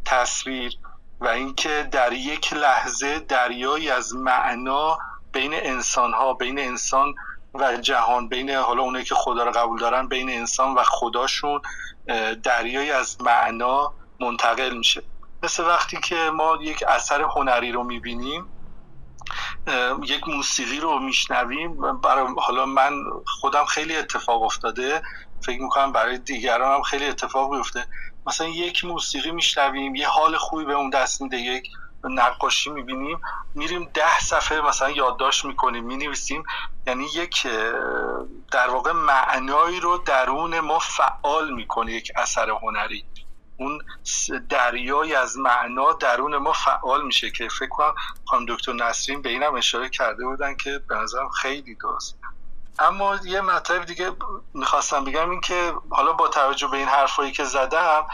تصویر 0.06 0.78
و 1.22 1.28
اینکه 1.28 1.88
در 1.92 2.14
یک 2.14 2.54
لحظه 2.54 3.20
دریایی 3.20 3.90
از 3.90 4.16
معنا 4.16 4.98
بین 5.32 5.54
انسان 5.54 6.14
ها 6.14 6.34
بین 6.34 6.60
انسان 6.60 7.16
و 7.54 7.78
جهان 7.78 8.30
بین 8.30 8.50
حالا 8.50 8.84
اونایی 8.84 9.06
که 9.06 9.16
خدا 9.16 9.44
رو 9.44 9.52
قبول 9.52 9.80
دارن 9.80 10.08
بین 10.08 10.30
انسان 10.30 10.74
و 10.74 10.84
خداشون 10.84 11.62
دریایی 12.44 12.92
از 12.92 13.22
معنا 13.22 13.94
منتقل 14.20 14.78
میشه. 14.78 15.04
مثل 15.44 15.64
وقتی 15.64 16.00
که 16.00 16.16
ما 16.16 16.58
یک 16.62 16.84
اثر 16.88 17.22
هنری 17.22 17.72
رو 17.72 17.84
می‌بینیم 17.84 18.50
یک 20.04 20.28
موسیقی 20.28 20.80
رو 20.80 21.00
میشنویم. 21.00 22.02
برای 22.02 22.28
حالا 22.38 22.66
من 22.66 22.94
خودم 23.42 23.66
خیلی 23.66 23.96
اتفاق 23.98 24.42
افتاده. 24.44 25.02
فکر 25.46 25.62
می‌کنم 25.62 25.92
برای 25.92 26.18
دیگران 26.18 26.76
هم 26.76 26.82
خیلی 26.82 27.06
اتفاق 27.08 27.56
بیفته 27.56 27.88
مثلا 28.26 28.48
یک 28.48 28.86
موسیقی 28.86 29.32
میشنویم 29.32 29.96
یه 29.96 30.08
حال 30.08 30.38
خوبی 30.38 30.66
به 30.66 30.74
اون 30.74 30.90
دست 30.90 31.22
میده 31.22 31.38
یک 31.38 31.64
نقاشی 32.04 32.70
می‌بینیم 32.70 33.22
میریم 33.56 33.90
ده 33.94 34.20
صفحه 34.20 34.62
مثلا 34.62 34.90
یادداشت 34.90 35.46
می‌کنیم 35.46 35.84
می‌نویسیم. 35.84 36.44
یعنی 36.88 37.08
یک 37.16 37.48
در 38.52 38.70
واقع 38.70 38.92
معنایی 38.92 39.80
رو 39.80 39.98
درون 39.98 40.60
ما 40.60 40.80
فعال 40.80 41.54
می‌کنه 41.54 41.94
یک 41.94 42.12
اثر 42.16 42.50
هنری. 42.50 43.06
اون 43.58 43.82
دریای 44.50 45.16
از 45.16 45.38
معنا 45.38 45.94
درون 45.94 46.38
ما 46.38 46.54
فعال 46.54 47.06
میشه 47.06 47.32
که 47.32 47.48
فکر 47.48 47.70
کنم 47.70 47.94
خانم 48.26 48.46
دکتر 48.46 48.74
نسرین 48.74 49.22
به 49.22 49.30
اینم 49.30 49.56
اشاره 49.56 49.90
کرده 49.90 50.26
بودن 50.26 50.56
که 50.56 50.82
به 50.90 50.96
نظرم 50.96 51.30
خیلی 51.30 51.76
درست. 51.76 52.18
اما 52.80 53.16
یه 53.24 53.42
مطلب 53.42 53.86
دیگه 53.86 54.12
می‌خواستم 54.54 55.04
بگم 55.04 55.30
این 55.30 55.42
که 55.42 55.74
حالا 55.90 56.14
با 56.14 56.28
توجه 56.28 56.68
به 56.68 56.78
این 56.78 56.88
حرفایی 56.88 57.32
که 57.32 57.44
زدم 57.44 58.08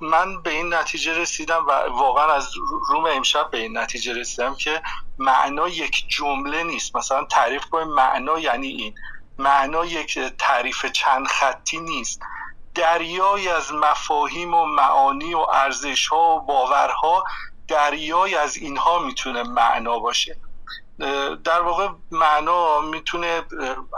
من 0.00 0.42
به 0.42 0.50
این 0.50 0.74
نتیجه 0.74 1.18
رسیدم 1.18 1.66
و 1.66 1.70
واقعا 1.72 2.32
از 2.32 2.50
روم 2.88 3.06
امشب 3.06 3.50
به 3.50 3.58
این 3.58 3.78
نتیجه 3.78 4.12
رسیدم 4.12 4.54
که 4.54 4.82
معنا 5.18 5.68
یک 5.68 6.04
جمله 6.08 6.62
نیست. 6.62 6.96
مثلا 6.96 7.24
تعریف 7.24 7.64
کنیم 7.64 7.88
معنا 7.88 8.38
یعنی 8.38 8.66
این. 8.66 8.94
معنا 9.38 9.84
یک 9.84 10.18
تعریف 10.18 10.86
چند 10.86 11.26
خطی 11.26 11.78
نیست. 11.78 12.20
دریای 12.74 13.48
از 13.48 13.72
مفاهیم 13.72 14.54
و 14.54 14.64
معانی 14.64 15.34
و 15.34 15.38
ارزش 15.38 16.06
ها 16.06 16.36
و 16.36 16.40
باورها 16.40 17.24
دریای 17.68 18.34
از 18.34 18.56
اینها 18.56 18.98
می‌تونه 18.98 19.42
معنا 19.42 19.98
باشه. 19.98 20.36
در 21.44 21.60
واقع 21.60 21.88
معنا 22.10 22.80
می‌تونه 22.80 23.42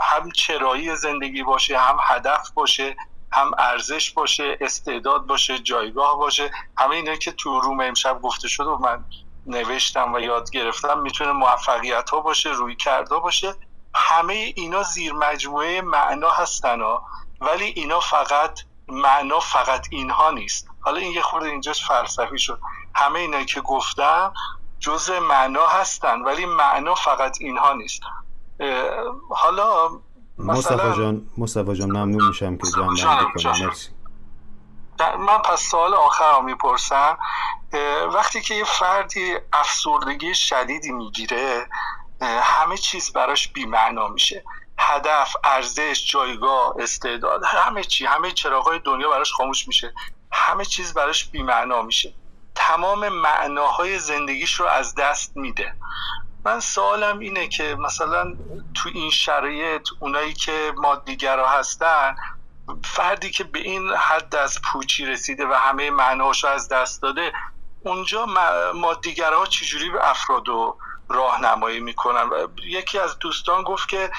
هم 0.01 0.31
چرایی 0.31 0.95
زندگی 0.95 1.43
باشه 1.43 1.77
هم 1.77 1.97
هدف 2.01 2.51
باشه 2.51 2.95
هم 3.31 3.51
ارزش 3.57 4.11
باشه 4.11 4.57
استعداد 4.61 5.25
باشه 5.25 5.59
جایگاه 5.59 6.17
باشه. 6.17 6.51
همه 6.77 6.95
اینا 6.95 7.15
که 7.15 7.31
تو 7.31 7.59
روم 7.59 7.79
امشب 7.79 8.21
گفته 8.21 8.47
شد 8.47 8.67
و 8.67 8.77
من 8.77 9.05
نوشتم 9.45 10.13
و 10.13 10.19
یاد 10.19 10.49
گرفتم 10.49 10.99
می‌تونه 10.99 11.31
موفقیت 11.31 12.09
ها 12.09 12.19
باشه 12.19 12.49
روی 12.49 12.75
کرده 12.75 13.17
باشه. 13.17 13.55
همه 13.95 14.33
اینا 14.33 14.83
زیر 14.83 15.13
مجموعه 15.13 15.81
معنا 15.81 16.29
هستن 16.29 16.81
ها 16.81 17.05
ولی 17.41 17.65
اینا 17.65 17.99
فقط 17.99 18.59
معنا 18.87 19.39
فقط 19.39 19.87
اینها 19.91 20.31
نیست. 20.31 20.67
حالا 20.81 20.97
این 20.97 21.11
یه 21.11 21.21
خورده 21.21 21.49
اینجاش 21.49 21.87
فلسفی 21.87 22.39
شد. 22.39 22.59
همه 22.95 23.19
اینا 23.19 23.43
که 23.43 23.61
گفتم 23.61 24.33
جزء 24.79 25.19
معنا 25.19 25.67
هستن 25.67 26.21
ولی 26.21 26.45
معنا 26.45 26.95
فقط 26.95 27.37
اینها 27.41 27.73
نیست. 27.73 28.01
حالا 29.29 29.89
مصطفی 30.39 30.97
جان 30.97 31.29
مصطفی 31.37 31.75
جان 31.75 31.89
ممنون 31.89 32.27
میشم 32.27 32.57
که 32.57 32.71
جان 32.75 32.87
بندی 32.87 33.63
مرسی 33.63 33.89
من 34.99 35.37
پس 35.37 35.61
سوال 35.61 35.93
آخر 35.93 36.41
می‌پرسم 36.41 37.17
وقتی 38.13 38.41
که 38.41 38.55
یه 38.55 38.63
فردی 38.63 39.35
افسردگی 39.53 40.35
شدیدی 40.35 40.91
می‌گیره 40.91 41.67
همه 42.21 42.77
چیز 42.77 43.13
براش 43.13 43.47
بیمعنا 43.47 44.07
میشه. 44.07 44.43
هدف 44.77 45.35
ارزش 45.43 46.11
جایگاه 46.11 46.73
استعداد 46.79 47.41
همه 47.45 47.83
چی 47.83 48.05
همه 48.05 48.31
چراغای 48.31 48.79
دنیا 48.79 49.09
براش 49.09 49.31
خاموش 49.31 49.67
میشه. 49.67 49.93
همه 50.31 50.65
چیز 50.65 50.93
براش 50.93 51.29
بیمعنا 51.29 51.81
میشه. 51.81 52.13
تمام 52.55 53.09
معناهای 53.09 53.99
زندگیش 53.99 54.59
رو 54.59 54.65
از 54.65 54.95
دست 54.95 55.37
میده. 55.37 55.73
من 56.45 56.59
سوالم 56.59 57.19
اینه 57.19 57.47
که 57.47 57.75
مثلا 57.79 58.35
تو 58.73 58.89
این 58.93 59.09
شرایط 59.09 59.87
اونایی 59.99 60.33
که 60.33 60.73
مادیگرا 60.77 61.47
هستن 61.47 62.15
فردی 62.83 63.29
که 63.31 63.43
به 63.43 63.59
این 63.59 63.89
حد 63.89 64.35
از 64.35 64.57
پوچی 64.71 65.05
رسیده 65.05 65.45
و 65.45 65.53
همه 65.53 65.91
معناهاشو 65.91 66.47
از 66.47 66.69
دست 66.69 67.01
داده 67.01 67.31
اونجا 67.83 68.25
مادیگرها 68.75 69.45
چجوری 69.45 69.89
به 69.89 70.09
افراد 70.09 70.43
راهنمایی 71.09 71.79
می‌کنن؟ 71.79 72.29
یکی 72.63 72.99
از 72.99 73.19
دوستان 73.19 73.63
گفت 73.63 73.89
که 73.89 74.11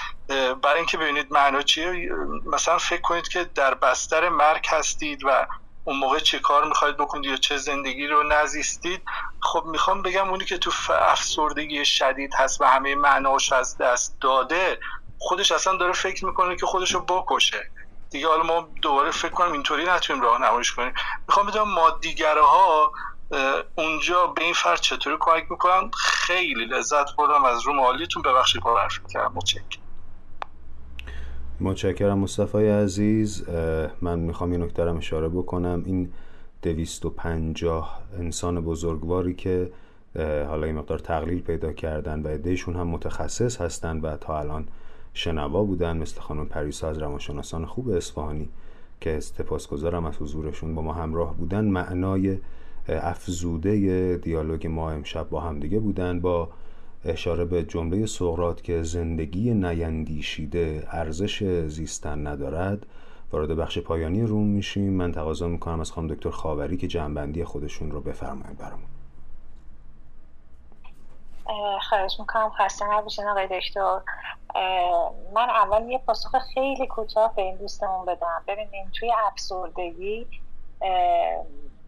برای 0.62 0.76
اینکه 0.76 0.96
ببینید 0.96 1.32
معنا 1.32 1.62
چیه 1.62 2.08
مثلا 2.46 2.78
فکر 2.78 3.00
کنید 3.00 3.28
که 3.28 3.44
در 3.44 3.74
بستر 3.74 4.28
مرگ 4.28 4.66
هستید 4.68 5.24
و 5.24 5.46
اون 5.84 5.96
موقع 5.96 6.18
چه 6.18 6.38
کار 6.38 6.64
می‌خواید 6.64 6.96
بکنید 6.96 7.30
یا 7.30 7.36
چه 7.36 7.56
زندگی 7.56 8.06
رو 8.06 8.22
نزیستید 8.22 9.02
خب 9.42 9.62
می‌خوام 9.66 10.02
بگم 10.02 10.30
اونی 10.30 10.44
که 10.44 10.58
تو 10.58 10.70
افسردگی 10.92 11.84
شدید 11.84 12.30
هست 12.38 12.60
و 12.60 12.64
همه 12.64 12.94
معناش 12.94 13.52
از 13.52 13.76
دست 13.78 14.16
داده 14.20 14.78
خودش 15.18 15.52
اصلا 15.52 15.76
داره 15.76 15.92
فکر 15.92 16.24
می‌کنه 16.26 16.56
که 16.56 16.66
خودش 16.66 16.94
رو 16.94 17.00
بکشه. 17.00 17.70
دیگه 18.10 18.28
حالا 18.28 18.42
ما 18.42 18.68
دوباره 18.82 19.10
فکر 19.10 19.32
کنم 19.32 19.52
اینطوری 19.52 19.84
نتونیم 19.84 20.22
راهنماییش 20.22 20.72
کنیم. 20.72 20.92
می‌خوام 21.28 21.46
بدونم 21.46 21.70
مادیگره 21.74 22.42
ها 22.42 22.92
اونجا 23.74 24.26
به 24.26 24.44
این 24.44 24.54
فرد 24.54 24.80
چطوری 24.80 25.16
کمک 25.20 25.44
می‌کنن؟ 25.50 25.90
خیلی 25.98 26.64
لذت 26.64 27.16
بردم 27.18 27.44
از 27.44 27.66
روم 27.66 27.80
عالیتون. 27.80 28.22
ببخشید 28.22 28.62
با 28.62 28.80
حرف 28.80 28.98
کردم 29.14 29.32
متشکرم 29.34 29.79
متشکرم 31.62 32.18
مصطفی 32.18 32.68
عزیز. 32.68 33.48
من 34.02 34.18
می‌خوام 34.18 34.50
این 34.50 34.62
نکته 34.62 34.82
اشاره 34.82 35.28
بکنم. 35.28 35.82
این 35.86 36.08
دویست 36.62 37.06
و 37.06 37.10
پنجاه 37.10 38.02
انسان 38.18 38.60
بزرگواری 38.60 39.34
که 39.34 39.70
حالا 40.48 40.66
این 40.66 40.74
مقدار 40.74 40.98
تقلیل 40.98 41.40
پیدا 41.40 41.72
کردن 41.72 42.22
و 42.22 42.28
ادهشون 42.28 42.76
هم 42.76 42.86
متخصص 42.86 43.60
هستن 43.60 44.00
و 44.00 44.16
تا 44.16 44.38
الان 44.38 44.68
شنوا 45.14 45.64
بودن 45.64 45.96
مثل 45.96 46.20
خانم 46.20 46.46
پریسا 46.46 46.88
از 46.88 46.98
روانشناسان 46.98 47.66
خوب 47.66 47.88
اصفهانی 47.88 48.48
که 49.00 49.20
سپاسگزارم 49.20 50.04
از 50.04 50.16
حضورشون 50.16 50.74
با 50.74 50.82
ما 50.82 50.92
همراه 50.92 51.36
بودن. 51.36 51.64
معنای 51.64 52.38
افزوده 52.88 54.16
دیالوگ 54.22 54.66
ما 54.66 54.90
امشب 54.90 55.28
با 55.30 55.40
همدیگه 55.40 55.78
بودن. 55.78 56.20
با 56.20 56.48
اشاره 57.04 57.44
به 57.44 57.62
جمله 57.62 58.06
سقرات 58.06 58.62
که 58.62 58.82
زندگی 58.82 59.54
نیندیشیده 59.54 60.88
ارزش 60.90 61.42
زیستن 61.66 62.26
ندارد 62.26 62.86
وارد 63.32 63.56
بخش 63.56 63.78
پایانی 63.78 64.22
روم 64.22 64.46
میشیم. 64.46 64.92
من 64.92 65.12
تقاضا 65.12 65.46
می‌کنم 65.46 65.80
از 65.80 65.92
خانم 65.92 66.08
دکتر 66.08 66.30
خاوری 66.30 66.76
که 66.76 66.88
جنبندی 66.88 67.44
خودشون 67.44 67.90
رو 67.90 68.00
بفرمایید 68.00 68.58
برامون. 68.58 68.86
خواهش 71.88 72.16
می‌کنم 72.20 72.50
خسته 72.58 72.84
نباشین 72.92 73.28
آقای 73.28 73.48
دکتر. 73.60 74.00
من 75.34 75.50
اول 75.50 75.88
یه 75.88 75.98
پاسخ 75.98 76.36
خیلی 76.54 76.86
کوتاه 76.86 77.34
به 77.34 77.42
این 77.42 77.56
دوستمون 77.56 78.06
بدم. 78.06 78.42
ببینیم 78.48 78.90
توی 78.92 79.12
افسردگی 79.26 80.26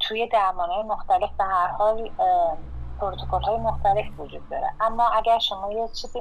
توی 0.01 0.29
درمان 0.29 0.87
مختلف 0.87 1.31
به 1.39 1.45
هر 1.45 1.67
حال 1.67 2.11
پروتکل 3.03 3.41
های 3.41 3.59
مختلف 3.59 4.07
وجود 4.19 4.49
داره. 4.49 4.73
اما 4.81 5.09
اگر 5.09 5.39
شما 5.39 5.73
یه 5.73 5.89
چیزی 5.89 6.21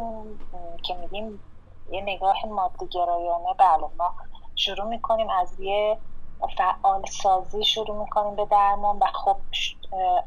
که 0.83 0.93
میگیم 0.95 1.43
یه 1.89 2.01
نگاه 2.01 2.45
مادی 2.45 2.87
گرایانه 2.87 3.53
بله 3.59 3.87
ما 3.97 4.15
شروع 4.55 4.87
می‌کنیم 4.87 5.29
از 5.29 5.59
یه 5.59 6.01
فعال 6.57 7.05
سازی 7.05 7.63
شروع 7.63 7.97
می‌کنیم 7.99 8.35
به 8.35 8.45
درمان 8.45 8.97
و 8.97 9.05
خب 9.13 9.37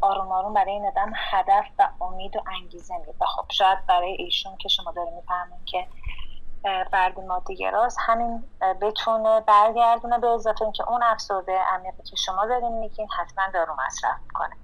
آروم 0.03 0.33
آروم 0.33 0.53
برای 0.53 0.73
این 0.73 0.87
آدم 0.87 1.13
هدف 1.31 1.67
و 1.79 1.91
امید 2.01 2.37
و 2.37 2.41
انگیزه 2.47 2.97
میده. 2.99 3.15
و 3.21 3.25
خب 3.25 3.45
شاید 3.51 3.79
برای 3.89 4.13
ایشون 4.13 4.57
که 4.57 4.69
شما 4.69 4.93
داره 4.97 5.11
می‌فهمین 5.11 5.65
که 5.65 5.89
فرد 6.91 7.21
مادیگراست 7.21 7.99
همین 8.01 8.51
بتونه 8.83 9.41
برگردونه 9.41 10.19
به 10.19 10.29
اضافه 10.29 10.63
اینکه 10.63 10.89
اون 10.89 11.03
افسرده 11.03 11.59
عمیقی 11.59 12.03
که 12.03 12.17
شما 12.17 12.47
دارین 12.47 12.73
میگین 12.73 13.09
حتما 13.19 13.45
دارو 13.55 13.77
مصرف 13.87 14.17
می‌کنه. 14.27 14.57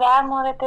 در 0.00 0.22
مورد 0.22 0.60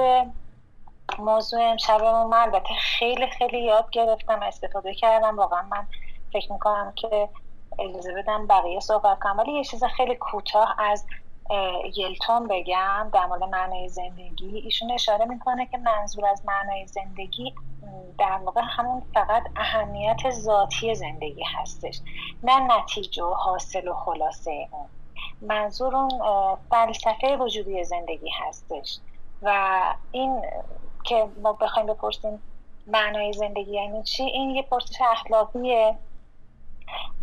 موضوع 1.20 1.64
امشبمون 1.64 2.28
من 2.28 2.38
البته 2.38 2.74
خیلی 2.74 3.28
خیلی 3.28 3.60
یاد 3.60 3.90
گرفتم 3.90 4.40
استفاده 4.44 4.94
کردم. 4.94 5.38
واقعا 5.38 5.62
من 5.62 5.88
فکر 6.34 6.52
می‌کنم 6.52 6.94
که 6.96 7.30
اجازه 7.80 8.14
بدم 8.14 8.48
بقیه 8.48 8.80
صحبت 8.80 9.20
کنم. 9.20 9.38
ولی 9.38 9.52
یه 9.52 9.64
چیز 9.64 9.84
خیلی 9.84 10.16
کوتاه 10.16 10.76
از 10.78 11.06
یلتون 11.96 12.48
بگم 12.48 13.10
در 13.14 13.26
مورد 13.26 13.44
معنای 13.44 13.90
زندگی. 13.90 14.60
ایشون 14.60 14.92
اشاره 14.92 15.26
می‌کنه 15.26 15.66
که 15.66 15.78
منظور 15.78 16.26
از 16.26 16.46
معنای 16.46 16.88
زندگی 16.88 17.54
در 18.20 18.40
واقع 18.46 18.62
همون 18.64 19.04
فقط 19.14 19.44
اهمیت 19.56 20.30
ذاتی 20.30 20.96
زندگی 20.96 21.44
هستش 21.44 22.02
نه 22.44 22.60
نتیجه 22.60 23.24
و 23.24 23.34
حاصل 23.34 23.88
و 23.88 23.94
خلاصه 23.94 24.68
اون. 24.72 24.86
منظور 25.42 25.96
اون 25.96 26.10
فلسفه 26.70 27.38
وجودی 27.38 27.84
زندگی 27.84 28.30
هستش 28.30 29.00
و 29.42 29.80
این 30.12 30.42
که 31.06 31.28
ما 31.44 31.54
بخوایم 31.54 31.88
بپرسیم 31.88 32.42
معنای 32.88 33.34
زندگی 33.34 33.72
یعنی 33.72 34.04
چی؟ 34.04 34.24
این 34.24 34.50
یه 34.50 34.62
پرسش 34.62 35.02
اخلاقیه 35.02 35.96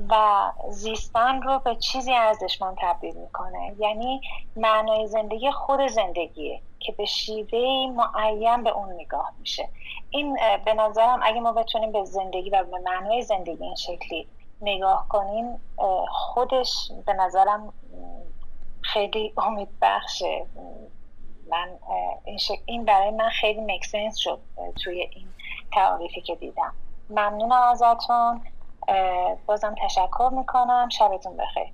و 0.09 0.53
زیستن 0.71 1.43
رو 1.43 1.59
به 1.59 1.77
چیزی 1.77 2.13
ارزشمند 2.13 2.77
تبدیل 2.81 3.15
می‌کنه. 3.15 3.75
یعنی 3.79 4.21
معنای 4.57 5.07
زندگی 5.07 5.51
خود 5.51 5.87
زندگیه 5.87 6.61
که 6.81 6.93
به 6.93 7.05
شیوه 7.05 7.93
معین 7.97 8.63
به 8.63 8.71
اون 8.71 8.93
نگاه 8.93 9.33
میشه. 9.41 9.69
این 10.11 10.39
به 10.65 10.75
نظرم 10.75 11.21
اگه 11.23 11.41
ما 11.41 11.53
بتونیم 11.53 11.93
به 11.93 12.05
زندگی 12.05 12.51
و 12.51 12.65
به 12.65 12.79
معنای 12.79 13.23
زندگی 13.23 13.65
این 13.65 13.75
شکلی 13.75 14.29
نگاه 14.61 15.07
کنیم 15.09 15.61
خودش 16.09 16.93
به 17.07 17.13
نظرم 17.13 17.73
خیلی 18.81 19.33
امید 19.37 19.69
بخشه 19.83 20.47
من 21.53 21.69
این, 22.25 22.39
این 22.67 22.85
برای 22.85 23.11
من 23.11 23.29
خیلی 23.29 23.61
مکسنس 23.61 24.17
شد 24.17 24.39
توی 24.85 25.01
این 25.01 25.27
تعاریفی 25.73 26.21
که 26.21 26.35
دیدم. 26.35 26.73
ممنونم 27.11 27.53
ازتون. 27.53 28.41
بازم 29.47 29.75
تشکر 29.85 30.31
می‌کنم. 30.33 30.89
شبتون 30.89 31.37
بخیر. 31.37 31.73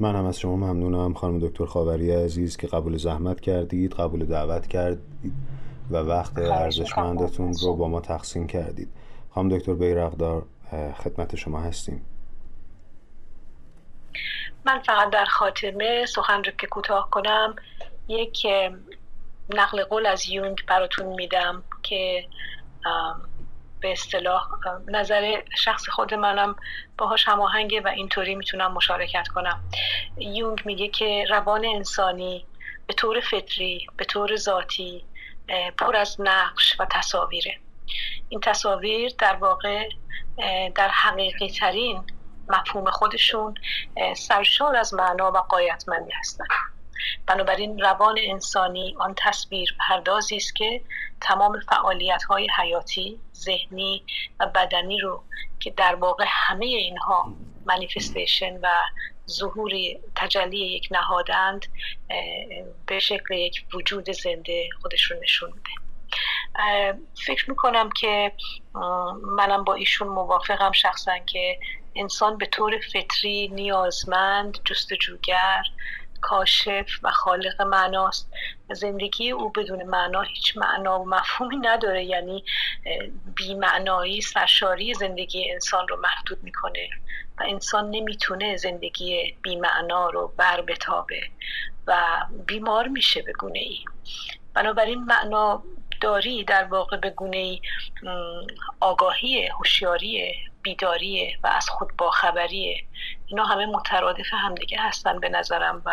من 0.00 0.16
هم 0.16 0.26
از 0.26 0.38
شما 0.38 0.56
ممنونم. 0.56 1.14
خانم 1.14 1.38
دکتر 1.38 1.66
خاوری 1.66 2.10
عزیز 2.24 2.56
که 2.56 2.66
قبول 2.66 2.96
زحمت 2.96 3.40
کردید 3.40 3.94
قبول 3.94 4.24
دعوت 4.24 4.66
کردید 4.66 5.32
و 5.90 5.96
وقت 5.96 6.38
ارزشمندتون 6.38 7.54
رو 7.62 7.76
با 7.76 7.88
ما 7.88 8.00
تقسیم 8.00 8.46
کردید. 8.46 8.88
خانم 9.30 9.58
دکتر 9.58 9.74
بیرقدار 9.74 10.46
خدمت 11.04 11.36
شما 11.36 11.60
هستیم. 11.60 12.06
من 14.64 14.78
فقط 14.78 15.10
در 15.10 15.24
خاتمه 15.24 16.06
سخن 16.06 16.44
رو 16.44 16.52
که 16.58 16.66
کوتاه 16.66 17.08
کنم. 17.10 17.56
یک 18.08 18.46
نقل 19.50 19.84
قول 19.84 20.06
از 20.06 20.28
یونگ 20.28 20.66
براتون 20.66 21.06
میدم 21.06 21.64
که 21.82 22.28
به 23.80 23.92
اصطلاح 23.92 24.48
نظر 24.86 25.42
شخص 25.56 25.88
خود 25.88 26.14
منم 26.14 26.56
باهاش 26.98 27.28
هماهنگه 27.28 27.80
و 27.80 27.88
اینطوری 27.88 28.34
می‌تونم 28.34 28.72
مشارکت 28.72 29.28
کنم. 29.28 29.64
یونگ 30.18 30.62
میگه 30.64 30.88
که 30.88 31.26
روان 31.30 31.64
انسانی 31.64 32.46
به 32.86 32.94
طور 32.94 33.20
فطری 33.20 33.86
به 33.96 34.04
طور 34.04 34.36
ذاتی 34.36 35.04
پر 35.78 35.96
از 35.96 36.16
نقش 36.20 36.80
و 36.80 36.86
تصاویره. 36.90 37.58
این 38.28 38.40
تصاویر 38.40 39.12
در 39.18 39.36
واقع 39.36 39.88
در 40.74 40.88
حقیقی 40.88 41.50
ترین 41.50 42.04
مفهوم 42.48 42.90
خودشون 42.90 43.54
سرشار 44.16 44.76
از 44.76 44.94
معنا 44.94 45.32
و 45.32 45.36
قایتمندی 45.36 46.12
هستند 46.12 46.48
بنابراین 47.26 47.78
روان 47.78 48.18
انسانی 48.22 48.96
آن 48.98 49.14
تصویر 49.18 49.76
پردازی 49.88 50.36
است 50.36 50.56
که 50.56 50.80
تمام 51.20 51.60
فعالیت 51.60 52.22
های 52.22 52.48
حیاتی 52.58 53.20
ذهنی 53.34 54.04
و 54.40 54.46
بدنی 54.46 54.98
رو 54.98 55.22
که 55.60 55.70
در 55.70 55.94
واقع 55.94 56.24
همه 56.28 56.66
اینها 56.66 57.32
منیفستیشن 57.66 58.56
و 58.62 58.68
ظهور 59.28 59.72
تجلی 60.16 60.58
یک 60.58 60.88
نهادند 60.90 61.66
به 62.86 62.98
شکل 62.98 63.34
یک 63.34 63.64
وجود 63.74 64.10
زنده 64.10 64.68
خودش 64.82 65.02
رو 65.02 65.20
نشون 65.22 65.50
میده. 65.50 65.70
فکر 67.26 67.50
می‌کنم 67.50 67.90
که 68.00 68.32
منم 69.22 69.64
با 69.64 69.74
ایشون 69.74 70.08
موافقم 70.08 70.72
شخصا 70.72 71.18
که 71.18 71.58
انسان 71.94 72.38
به 72.38 72.46
طور 72.46 72.78
فطری 72.92 73.48
نیازمند 73.48 74.58
جستجوگر 74.64 75.62
کاشف 76.26 76.86
و 77.02 77.10
خالق 77.10 77.62
معناست. 77.62 78.30
زندگی 78.70 79.30
او 79.30 79.48
بدون 79.50 79.82
معنا 79.82 80.20
هیچ 80.20 80.56
معنا 80.56 81.00
و 81.00 81.08
مفهومی 81.08 81.56
نداره. 81.56 82.04
یعنی 82.04 82.44
بیمعنایی 83.36 84.20
سرشاری 84.20 84.94
زندگی 84.94 85.52
انسان 85.52 85.88
رو 85.88 85.96
محدود 86.00 86.42
می‌کنه 86.42 86.88
و 87.38 87.42
انسان 87.48 87.90
نمی‌تونه 87.90 88.56
زندگی 88.56 89.36
بیمعنا 89.42 90.10
رو 90.10 90.32
بر 90.36 90.60
بتابه 90.60 91.20
و 91.86 91.96
بیمار 92.46 92.88
میشه 92.88 93.22
به 93.22 93.32
گونه 93.32 93.58
ای. 93.58 93.84
بنابراین 94.54 95.04
معنا 95.04 95.62
داری 96.00 96.44
در 96.44 96.64
واقع 96.64 96.96
به 96.96 97.10
گونه 97.10 97.36
ای 97.36 97.60
آگاهی 98.80 99.46
هوشیاری 99.46 100.34
بیداریه 100.62 101.38
و 101.42 101.46
از 101.46 101.68
خود 101.68 101.96
باخبریه. 101.98 102.84
اینا 103.26 103.44
همه 103.44 103.66
مترادف 103.66 104.26
همدیگه 104.32 104.78
هستن 104.80 105.20
به 105.20 105.28
نظرم 105.28 105.82
و 105.86 105.92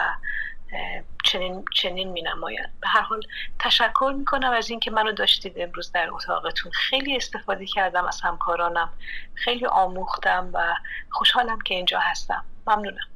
چنین, 1.23 1.65
چنین 1.75 2.09
می 2.09 2.21
نماین. 2.21 2.59
به 2.81 2.87
هر 2.87 3.01
حال 3.01 3.21
تشکر 3.59 4.13
می 4.17 4.25
کنم 4.25 4.51
از 4.51 4.69
اینکه 4.69 4.91
منو 4.91 5.11
داشتید 5.11 5.53
امروز 5.55 5.91
در 5.91 6.09
اتاقتون. 6.13 6.71
خیلی 6.71 7.15
استفاده 7.15 7.65
کردم 7.65 8.05
از 8.05 8.21
همکارانم. 8.21 8.89
خیلی 9.33 9.65
آموختم 9.65 10.49
و 10.53 10.75
خوشحالم 11.09 11.61
که 11.61 11.75
اینجا 11.75 11.99
هستم. 11.99 12.45
ممنونم. 12.67 13.07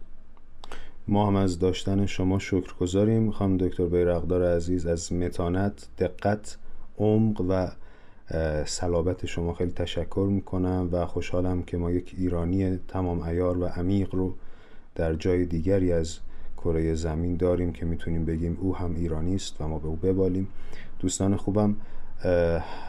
ما 1.07 1.27
هم 1.27 1.35
از 1.35 1.59
داشتن 1.59 2.05
شما 2.05 2.39
شکر 2.39 2.73
گذاریم 2.73 3.31
خانم 3.31 3.57
دکتر 3.57 3.85
بیرقدار 3.85 4.55
عزیز 4.55 4.85
از 4.85 5.13
متانت 5.13 5.87
دقت 5.97 6.57
عمق 6.97 7.41
و 7.41 7.67
صلابت 8.65 9.25
شما 9.25 9.53
خیلی 9.53 9.72
تشکر 9.72 10.27
می‌کنم 10.31 10.89
و 10.91 11.06
خوشحالم 11.06 11.64
که 11.64 11.77
ما 11.77 11.91
یک 11.91 12.15
ایرانی 12.17 12.77
تمام 12.88 13.22
ایار 13.22 13.57
و 13.57 13.65
عمیق 13.65 14.15
رو 14.15 14.33
در 14.95 15.14
جای 15.14 15.45
دیگری 15.45 15.91
از 15.91 16.17
کره 16.57 16.93
زمین 16.93 17.38
داریم 17.38 17.73
که 17.73 17.85
می‌تونیم 17.85 18.25
بگیم 18.25 18.57
او 18.61 18.75
هم 18.75 18.95
ایرانی 18.95 19.35
است 19.35 19.61
و 19.61 19.67
ما 19.67 19.80
به 19.80 19.88
او 19.88 19.95
ببالیم. 19.95 20.47
دوستان 20.99 21.35
خوبم 21.35 21.75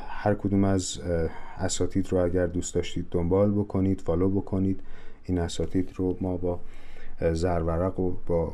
هر 0.09 0.35
کدوم 0.35 0.65
از 0.65 0.99
اساتید 1.59 2.13
رو 2.13 2.25
اگر 2.25 2.47
دوست 2.47 2.75
داشتید 2.75 3.07
دنبال 3.11 3.53
بکنید 3.53 4.01
follow 4.01 4.29
بکنید. 4.29 4.81
این 5.25 5.39
اساتید 5.39 5.93
رو 5.97 6.17
ما 6.21 6.37
با 6.37 6.61
زرورق 7.33 8.01
و 8.01 8.13
با 8.27 8.53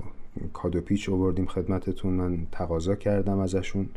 کادو 0.52 0.80
پیچ 0.80 1.08
آوردیم 1.08 1.46
خدمتتون. 1.46 2.12
من 2.12 2.46
تقاضا 2.52 2.94
کردم 2.94 3.38
ازشون. 3.38 3.88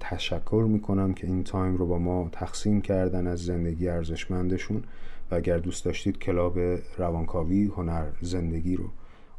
تشکر 0.00 0.66
می‌کنم 0.68 1.14
که 1.14 1.26
این 1.26 1.44
time 1.44 1.76
رو 1.76 1.86
با 1.86 1.98
ما 1.98 2.28
تقسیم 2.32 2.80
کردن 2.80 3.26
از 3.26 3.44
زندگی 3.44 3.88
ارزشمندشون 3.88 4.84
و 5.30 5.34
اگر 5.34 5.58
دوست 5.58 5.84
داشتید 5.84 6.18
club 6.18 6.58
روانکاوی 6.98 7.64
هنر 7.64 8.06
زندگی 8.20 8.76
رو 8.76 8.84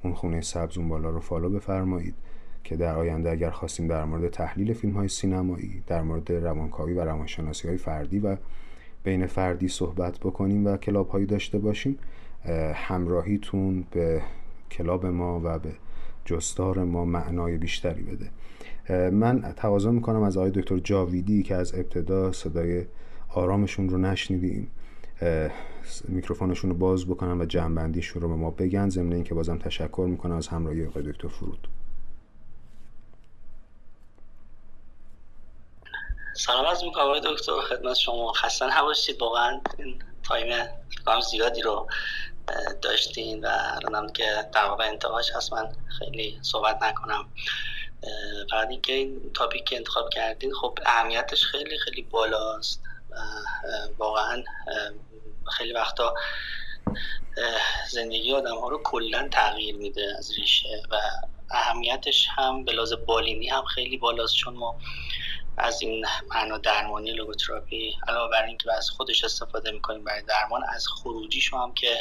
اون 0.04 0.14
خونه 0.14 0.42
سبز 0.42 0.78
اون 0.78 0.90
بالا 0.90 1.10
رو 1.10 1.20
follow 1.20 1.50
بفرمایید 1.50 2.16
که 2.64 2.76
در 2.76 2.96
آینده 2.96 3.32
اگر 3.32 3.50
خواستیم 3.50 3.88
در 3.88 4.06
مورد 4.06 4.30
تحلیل 4.30 4.74
فیلم 4.74 4.94
های 4.94 5.08
سینمایی 5.08 5.84
در 5.88 6.02
مورد 6.02 6.32
روانکاوی 6.32 6.94
و 6.94 7.02
روانشناسی 7.02 7.68
های 7.68 7.78
فردی 7.78 8.20
و 8.20 8.38
بین 9.04 9.26
فردی 9.26 9.68
صحبت 9.68 10.20
بکنیم 10.20 10.66
و 10.66 10.78
club 10.78 11.10
هایی 11.10 11.26
داشته 11.26 11.60
باشیم 11.60 11.98
همراهیتون 12.76 13.84
به 13.92 14.22
club 14.72 15.06
ما 15.06 15.42
و 15.44 15.60
به 15.60 15.72
جستار 16.26 16.84
ما 16.84 17.06
معنای 17.06 17.58
بیشتری 17.58 18.04
بده. 18.04 18.30
من 18.90 19.54
تقاضا 19.58 19.92
می‌کنم 19.92 20.24
از 20.24 20.38
آقای 20.38 20.52
دکتر 20.52 20.80
جاویدی 20.80 21.44
که 21.44 21.56
از 21.56 21.76
ابتدا 21.76 22.32
صدای 22.32 22.86
آرامشون 23.30 23.90
رو 23.90 23.98
نشنیدیم. 23.98 24.72
میکروفونشون 26.04 26.70
رو 26.70 26.76
باز 26.78 27.06
بکنن 27.06 27.40
و 27.40 27.46
جمع‌بندیشون 27.46 28.22
رو 28.22 28.28
به 28.30 28.36
ما 28.36 28.52
بگن. 28.52 28.90
ضمن 28.90 29.14
اینکه 29.14 29.34
بازم 29.34 29.58
تشکر 29.58 30.08
می‌کنم 30.10 30.36
از 30.36 30.48
همراهی 30.48 30.86
آقای 30.86 31.04
دکتر 31.04 31.28
فرود. 31.28 31.68
سلام 36.36 36.66
از 36.66 36.84
می‌کنم 36.84 37.04
آقای 37.04 37.22
دکتر. 37.26 37.52
خدمت 37.70 37.96
شما. 37.96 38.32
خسته 38.32 38.78
نباشید. 38.78 39.22
واقعا 39.22 39.62
این 39.78 40.00
تایم 40.24 40.48
زیادی 41.32 41.62
رو 41.62 41.88
داشتین 42.82 43.46
و 43.46 43.48
الانم 43.76 44.14
که 44.14 44.24
در 44.54 44.66
واقع 44.66 44.88
انتهاش 44.88 45.32
هست. 45.36 45.54
من 45.54 45.72
خیلی 46.00 46.40
صحبت 46.42 46.84
نکنم. 46.84 47.26
فقط 48.52 48.68
اینکه 48.70 48.94
این 48.94 49.32
تاپیک 49.34 49.64
که 49.64 49.76
انتخاب 49.76 50.10
کردین 50.10 50.54
خب 50.54 50.80
اهمیتش 50.86 51.46
خیلی 51.46 51.78
خیلی 51.78 52.02
بالاست 52.02 52.84
واقعا 53.98 54.44
خیلی 55.58 55.74
وقتا 55.74 56.14
زندگی 57.90 58.34
آدم 58.34 58.58
ها 58.58 58.70
رو 58.70 58.82
کلا 58.84 59.28
تغییر 59.32 59.76
میده 59.76 60.16
از 60.18 60.32
ریشه 60.38 60.84
و 60.92 60.96
اهمیتش 61.52 62.28
هم 62.30 62.66
به 62.66 62.74
بالینی 63.08 63.48
هم 63.48 63.64
خیلی 63.64 63.98
بالاست 63.98 64.36
چون 64.36 64.54
ما 64.54 64.78
از 65.58 65.82
این 65.82 66.06
معنا 66.36 66.58
درمانی 66.58 67.14
لوگوتراپی 67.14 67.96
علاوه 68.08 68.32
بر 68.32 68.46
اینکه 68.46 68.74
از 68.74 68.90
خودش 68.90 69.24
استفاده 69.24 69.72
می‌کنیم 69.72 70.04
برای 70.04 70.22
درمان 70.22 70.64
از 70.70 70.88
خروجیش 70.88 71.54
هم 71.54 71.74
که 71.74 72.00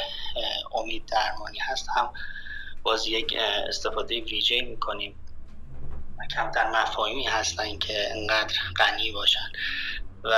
امید 0.73 1.05
درمانی 1.05 1.59
هست 1.61 1.87
هم 1.95 2.13
باز 2.83 3.07
یک 3.07 3.33
استفاده 3.67 4.21
ویژه 4.21 4.61
می‌کنیم. 4.61 5.22
کمتر 6.35 6.69
مفاهیمی 6.69 7.23
هستن 7.23 7.77
که 7.77 8.11
انقدر 8.11 8.55
غنی 8.77 9.11
باشن. 9.11 9.49
و 10.23 10.29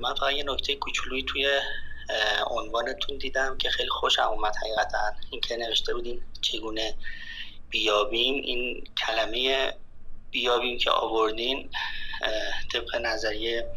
من 0.00 0.14
فقط 0.14 0.32
یه 0.32 0.44
نکته 0.46 0.74
کوچولویی 0.74 1.24
توی 1.28 1.60
عنوانتون 2.46 3.18
دیدم 3.18 3.56
که 3.58 3.70
خیلی 3.70 3.88
خوشم 3.88 4.22
اومد 4.22 4.56
حقیقتا. 4.56 4.98
این 5.30 5.40
که 5.40 5.56
نوشته 5.56 5.94
بودین 5.94 6.22
چگونه 6.42 6.96
بیابیم. 7.70 8.34
این 8.34 8.84
کلمه 9.06 9.74
بیابیم 10.30 10.78
که 10.78 10.90
آوردین 10.90 11.70
طبق 12.72 12.96
نظریه 12.96 13.68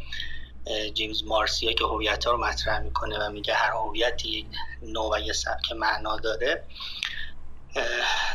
جیمز 0.94 1.24
مارسیا 1.24 1.72
که 1.72 1.84
هویت 1.84 2.24
ها 2.24 2.32
رو 2.32 2.38
مطرح 2.38 2.78
می‌کنه 2.78 3.18
و 3.18 3.30
میگه 3.30 3.54
هر 3.54 3.72
هویتی 3.72 4.48
نوع 4.82 5.16
و 5.16 5.20
یه 5.20 5.32
سبک 5.32 5.72
معنا 5.72 6.16
داره. 6.16 6.64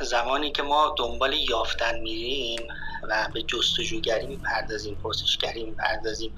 زمانی 0.02 0.52
که 0.52 0.64
ما 0.64 0.96
دنبال 0.98 1.34
یافتن 1.34 2.00
میریم 2.00 2.68
و 3.04 3.28
به 3.34 3.42
جستجوگری 3.42 4.28
می‌پردازیم 4.28 4.96
پرسشگری 4.96 5.64
می‌پردازیم 5.64 6.36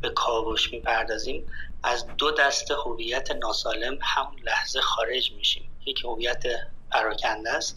به 0.00 0.08
کاوش 0.10 0.72
می‌پردازیم 0.72 1.46
از 1.82 2.06
دو 2.18 2.30
دسته 2.30 2.74
هویت 2.74 3.30
ناسالم 3.30 3.98
همون 4.02 4.40
لحظه 4.42 4.80
خارج 4.80 5.32
میشیم. 5.32 5.70
یک 5.86 6.04
هویت 6.04 6.42
پراکنده 6.90 7.50
است 7.50 7.76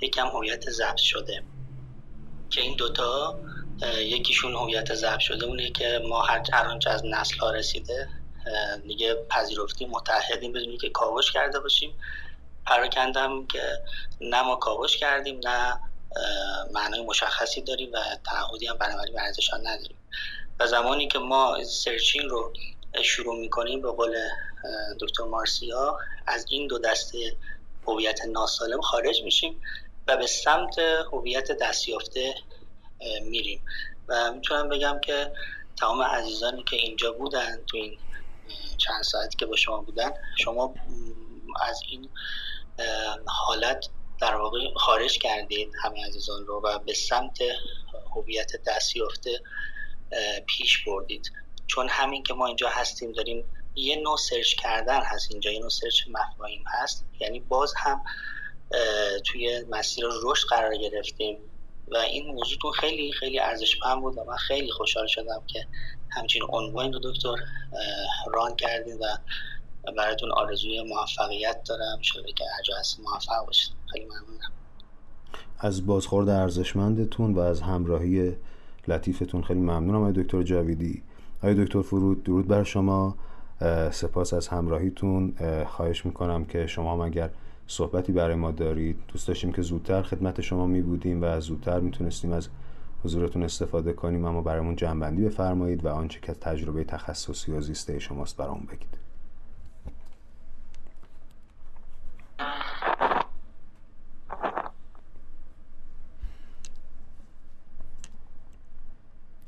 یکم 0.00 0.26
هویت 0.26 0.70
ضبط 0.70 0.96
شده. 0.96 1.44
که 2.50 2.60
این 2.60 2.76
دوتا 2.76 3.38
یکیشون 3.98 4.54
هویت 4.54 4.94
ضبط 4.94 5.18
شده 5.18 5.46
اونه 5.46 5.70
که 5.70 6.00
ما 6.08 6.22
هر 6.22 6.42
هر 6.52 6.78
از 6.86 7.02
نسل 7.04 7.36
ها 7.38 7.50
رسیده 7.50 8.08
دیگه 8.86 9.14
پذیرفتیم 9.14 9.90
متحدیم 9.90 10.52
بدونی 10.52 10.76
که 10.76 10.88
کاوش 10.90 11.32
کرده 11.32 11.60
باشیم. 11.60 11.94
پراکندم 12.68 13.46
که 13.46 13.62
نه 14.20 14.42
ما 14.42 14.56
کاوش 14.56 14.96
کردیم 14.96 15.40
نه 15.44 15.80
معنای 16.72 17.00
مشخصی 17.00 17.62
داریم 17.62 17.92
و 17.92 17.98
تعهدی 18.24 18.66
هم 18.66 18.78
بنابراین 18.78 19.12
به 19.12 19.22
ارزشان 19.22 19.60
نداریم. 19.66 19.98
و 20.60 20.66
زمانی 20.66 21.08
که 21.08 21.18
ما 21.18 21.64
سرچین 21.64 22.28
رو 22.28 22.52
شروع 23.04 23.40
می‌کنیم 23.40 23.82
به 23.82 23.90
قول 23.90 24.28
دکتر 25.00 25.24
مارسیا 25.24 25.98
از 26.26 26.46
این 26.48 26.66
دو 26.66 26.78
دسته 26.78 27.36
هویت 27.86 28.20
ناسالم 28.24 28.80
خارج 28.80 29.22
میشیم 29.22 29.62
و 30.08 30.16
به 30.16 30.26
سمت 30.26 30.78
هویت 31.12 31.52
دستیافته 31.52 32.34
میریم. 33.22 33.64
و 34.08 34.32
می‌تونم 34.32 34.68
بگم 34.68 35.00
که 35.04 35.32
تمام 35.80 36.02
عزیزانی 36.02 36.64
که 36.70 36.76
اینجا 36.76 37.12
بودن 37.12 37.64
تو 37.66 37.76
این 37.76 37.98
چند 38.78 39.02
ساعتی 39.02 39.36
که 39.36 39.46
با 39.46 39.56
شما 39.56 39.80
بودن 39.82 40.10
شما 40.38 40.74
از 41.60 41.80
این 41.88 42.08
حالت 43.26 43.86
در 44.20 44.36
واقع 44.36 44.58
خارج 44.76 45.18
کردید 45.18 45.72
همه 45.82 46.06
عزیزان 46.06 46.46
رو 46.46 46.60
و 46.64 46.78
به 46.78 46.94
سمت 46.94 47.38
هویت 48.16 48.52
دستیافته 48.66 49.40
پیش 50.46 50.84
بردید. 50.84 51.32
چون 51.66 51.88
همین 51.88 52.22
که 52.22 52.34
ما 52.34 52.46
اینجا 52.46 52.68
هستیم 52.68 53.12
داریم 53.12 53.44
یه 53.74 53.96
نوع 53.96 54.16
سرچ 54.16 54.54
کردن 54.54 55.00
هست 55.02 55.30
اینجا 55.30 55.50
یه 55.50 55.60
نوع 55.60 55.68
سرچ 55.68 56.02
مفاهیم 56.08 56.64
هست. 56.66 57.06
یعنی 57.20 57.40
باز 57.40 57.74
هم 57.76 58.04
توی 59.26 59.64
مسیر 59.70 60.04
رشد 60.22 60.48
قرار 60.48 60.76
گرفتیم 60.76 61.38
و 61.88 61.96
این 61.96 62.26
موضوعتون 62.26 62.72
خیلی 62.72 63.12
خیلی 63.12 63.40
ارزشمند 63.40 64.00
بود 64.00 64.18
و 64.18 64.24
من 64.24 64.36
خیلی 64.36 64.70
خوشحال 64.70 65.06
شدم 65.06 65.42
که 65.46 65.66
همچین 66.10 66.42
عنوانی 66.48 66.92
رو 66.92 67.00
دکتر 67.02 67.34
ران 68.26 68.56
کردیم 68.56 69.00
و 69.00 69.04
براتون 69.96 70.32
آرزوی 70.32 70.82
موفقیت 70.82 71.62
دارم. 71.68 71.98
شده 72.02 72.32
که 72.32 72.44
هر 72.56 72.62
جا 72.62 72.74
موفق 73.02 73.46
باشید. 73.46 73.72
خیلی 73.92 74.04
ممنونم. 74.04 74.52
از 75.58 75.86
بازخورد 75.86 76.28
ارزشمندتون 76.28 77.34
و 77.34 77.40
از 77.40 77.60
همراهی 77.60 78.36
لطیفتون 78.88 79.42
خیلی 79.42 79.60
ممنونم. 79.60 79.96
آقای 79.96 80.12
دکتر 80.12 80.42
جاویدی 80.42 81.02
آقای 81.38 81.64
دکتر 81.64 81.82
فرود 81.82 82.22
درود 82.22 82.48
بر 82.48 82.64
شما. 82.64 83.16
سپاس 83.90 84.32
از 84.34 84.48
همراهیتون. 84.48 85.34
خواهش 85.66 86.06
می‌کنم 86.06 86.44
که 86.44 86.66
شما 86.66 86.92
هم 86.92 87.00
اگر 87.00 87.30
صحبتی 87.66 88.12
برای 88.12 88.34
ما 88.34 88.50
دارید 88.50 88.96
دوست 89.08 89.28
داشتیم 89.28 89.52
که 89.52 89.62
زودتر 89.62 90.02
خدمت 90.02 90.40
شما 90.40 90.66
می 90.66 90.82
بودیم 90.82 91.22
و 91.22 91.40
زودتر 91.40 91.80
می‌تونستیم 91.80 92.32
از 92.32 92.48
حضورتون 93.04 93.42
استفاده 93.42 93.92
کنیم 93.92 94.24
اما 94.24 94.42
برامون 94.42 94.76
جنبندی 94.76 95.24
بفرمایید 95.24 95.84
و 95.84 95.88
آنچه 95.88 96.20
که 96.20 96.32
تجربه 96.32 96.84
تخصصی 96.84 97.52
و 97.52 97.60
زیسته 97.60 97.98
شماست 97.98 98.36
برامون 98.36 98.66
بگید. 98.66 99.07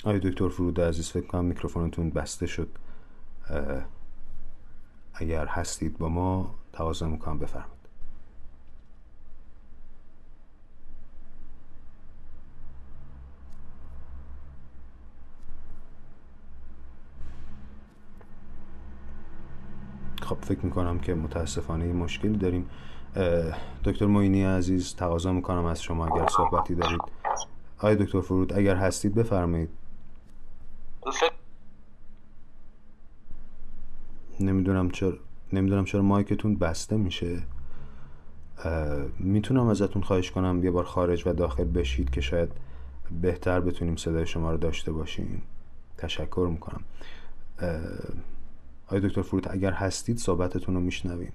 آقای 0.05 0.19
دکتر 0.19 0.49
فرود 0.49 0.81
عزیز 0.81 1.11
فکر 1.11 1.27
کنم 1.27 1.45
میکروفونتون 1.45 2.11
بسته 2.11 2.47
شد. 2.47 2.69
اگر 5.15 5.47
هستید 5.47 5.99
با 5.99 6.09
ما 6.09 6.55
تواضع 6.73 7.07
می‌کنم. 7.07 7.39
بفرمایید. 7.39 7.80
خب 20.31 20.37
فکر 20.41 20.65
می‌کنم 20.65 20.99
که 20.99 21.15
متاسفانه 21.15 21.93
مشکلی 21.93 22.37
داریم. 22.37 22.67
دکتر 23.85 24.07
موینی 24.07 24.45
عزیز 24.45 24.95
تقاضا 24.95 25.33
می‌کنم 25.33 25.65
از 25.65 25.83
شما 25.83 26.07
اگر 26.07 26.27
صحبتی 26.27 26.75
دارید. 26.75 27.01
آقای 27.79 27.97
دکتر 27.97 28.21
فرود 28.21 28.53
اگر 28.53 28.77
هستید 28.77 29.15
بفرمایید. 29.15 29.69
نمی‌دونم 34.41 34.91
چرا 34.91 35.13
نمی‌دونم 35.53 35.85
چرا 35.85 36.03
مایکتون 36.03 36.57
بسته 36.57 36.97
میشه. 36.97 37.43
می‌تونم 39.19 39.67
ازتون 39.67 40.03
خواهش 40.03 40.31
کنم 40.31 40.65
یه 40.65 40.71
بار 40.71 40.85
خارج 40.85 41.27
و 41.27 41.33
داخل 41.33 41.65
بشید 41.65 42.11
که 42.11 42.21
شاید 42.21 42.53
بهتر 43.23 43.61
بتونیم 43.61 43.97
صدای 43.97 44.27
شما 44.27 44.51
رو 44.51 44.57
داشته 44.57 44.93
باشیم. 44.93 45.43
تشکر 45.99 46.49
می‌کنم. 46.51 46.81
آقای 48.91 49.09
دکتر 49.09 49.23
فروت 49.23 49.51
اگر 49.51 49.73
هستید 49.73 50.19
صحبتتون 50.19 50.75
رو 50.75 50.81
میشنویم. 50.81 51.33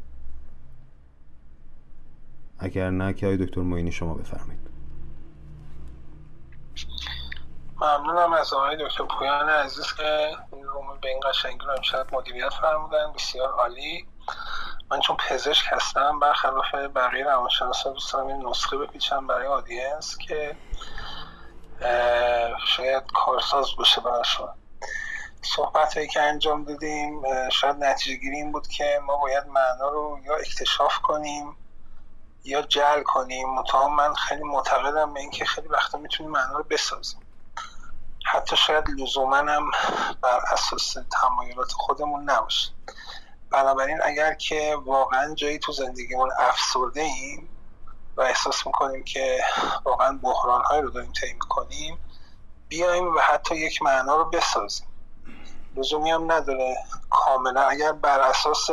اگر 2.59 2.89
نه 2.89 3.13
که 3.13 3.25
آقای 3.25 3.45
دکتر 3.45 3.61
موینی 3.61 3.91
شما 3.91 4.13
بفرمایید. 4.13 4.69
ممنونم 7.81 8.33
از 8.33 8.53
آقای 8.53 8.77
دکتر 8.85 9.03
پویان 9.03 9.49
عزیز 9.49 9.93
که 9.93 10.37
این 10.53 10.65
روم 10.65 10.97
به 11.01 11.09
این 11.09 11.19
قشنگی 11.29 11.65
رو 11.65 11.71
امشب 11.71 12.15
مدیریت 12.15 12.53
فرمودن. 12.61 13.13
بسیار 13.15 13.49
عالی. 13.49 14.07
من 14.91 14.99
چون 14.99 15.17
پزشک 15.17 15.65
هستم 15.69 16.19
برخلاف 16.19 16.75
بقیه 16.75 17.25
روانشناسا 17.25 17.93
دوست 17.93 18.13
دارم 18.13 18.27
این 18.27 18.47
نسخه 18.47 18.77
بپیچم 18.77 19.27
برای 19.27 19.47
آدینس 19.47 20.17
که 20.17 20.55
شاید 22.67 23.03
کارساز 23.13 23.67
باشه 23.77 24.01
براشون. 24.01 24.49
صحبت 25.45 25.97
هایی 25.97 26.07
که 26.07 26.21
انجام 26.21 26.63
دادیم 26.63 27.21
شاید 27.49 27.75
نتیجه 27.75 28.15
گیری 28.15 28.35
این 28.35 28.51
بود 28.51 28.67
که 28.67 28.99
ما 29.03 29.17
باید 29.17 29.47
معنا 29.47 29.89
رو 29.89 30.19
یا 30.23 30.35
اکتشاف 30.35 30.97
کنیم 30.97 31.57
یا 32.43 32.61
جل 32.61 33.03
کنیم. 33.03 33.49
مطمئن 33.49 33.91
من 33.91 34.13
خیلی 34.13 34.43
معتقدم 34.43 35.13
به 35.13 35.19
اینکه 35.19 35.45
خیلی 35.45 35.67
وقتا 35.67 35.97
می‌تونیم 35.97 36.31
معنا 36.31 36.57
رو 36.57 36.63
بسازیم. 36.63 37.19
حتی 38.25 38.57
شاید 38.57 38.89
لزوما 38.89 39.37
هم 39.37 39.71
بر 40.21 40.39
اساس 40.51 40.95
تمایلات 41.21 41.71
خودمون 41.71 42.29
نباشه. 42.29 42.71
بنابراین 43.49 43.99
اگر 44.03 44.33
که 44.33 44.77
واقعا 44.85 45.35
جایی 45.35 45.59
تو 45.59 45.71
زندگیمون 45.71 46.29
افسرده 46.39 47.01
ایم 47.01 47.49
و 48.17 48.21
احساس 48.21 48.67
می‌کنیم 48.67 49.03
که 49.03 49.43
واقعا 49.85 50.19
بحران 50.23 50.63
رو 50.83 50.89
داریم 50.89 51.11
طی 51.11 51.33
می‌کنیم 51.33 51.99
بیایم 52.67 53.15
و 53.15 53.19
حتی 53.19 53.55
یک 53.55 53.81
معنا 53.81 54.15
رو 54.15 54.25
بسازیم. 54.25 54.87
لزومی 55.77 56.11
هم 56.11 56.31
نداره. 56.31 56.75
کاملا. 57.09 57.61
اگر 57.61 57.91
بر 57.91 58.19
اساس 58.19 58.67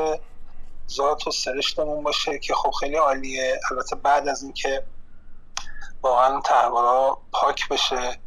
ذات 0.90 1.26
و 1.26 1.30
سرشتمون 1.30 2.02
باشه 2.02 2.38
که 2.38 2.54
خب 2.54 2.70
خیلی 2.70 2.96
عالیه. 2.96 3.60
البته 3.70 3.96
بعد 3.96 4.28
از 4.28 4.42
اینکه 4.42 4.84
واقعا 6.02 6.40
تحوارا 6.40 7.18
پاک 7.32 7.68
بشه 7.68 8.18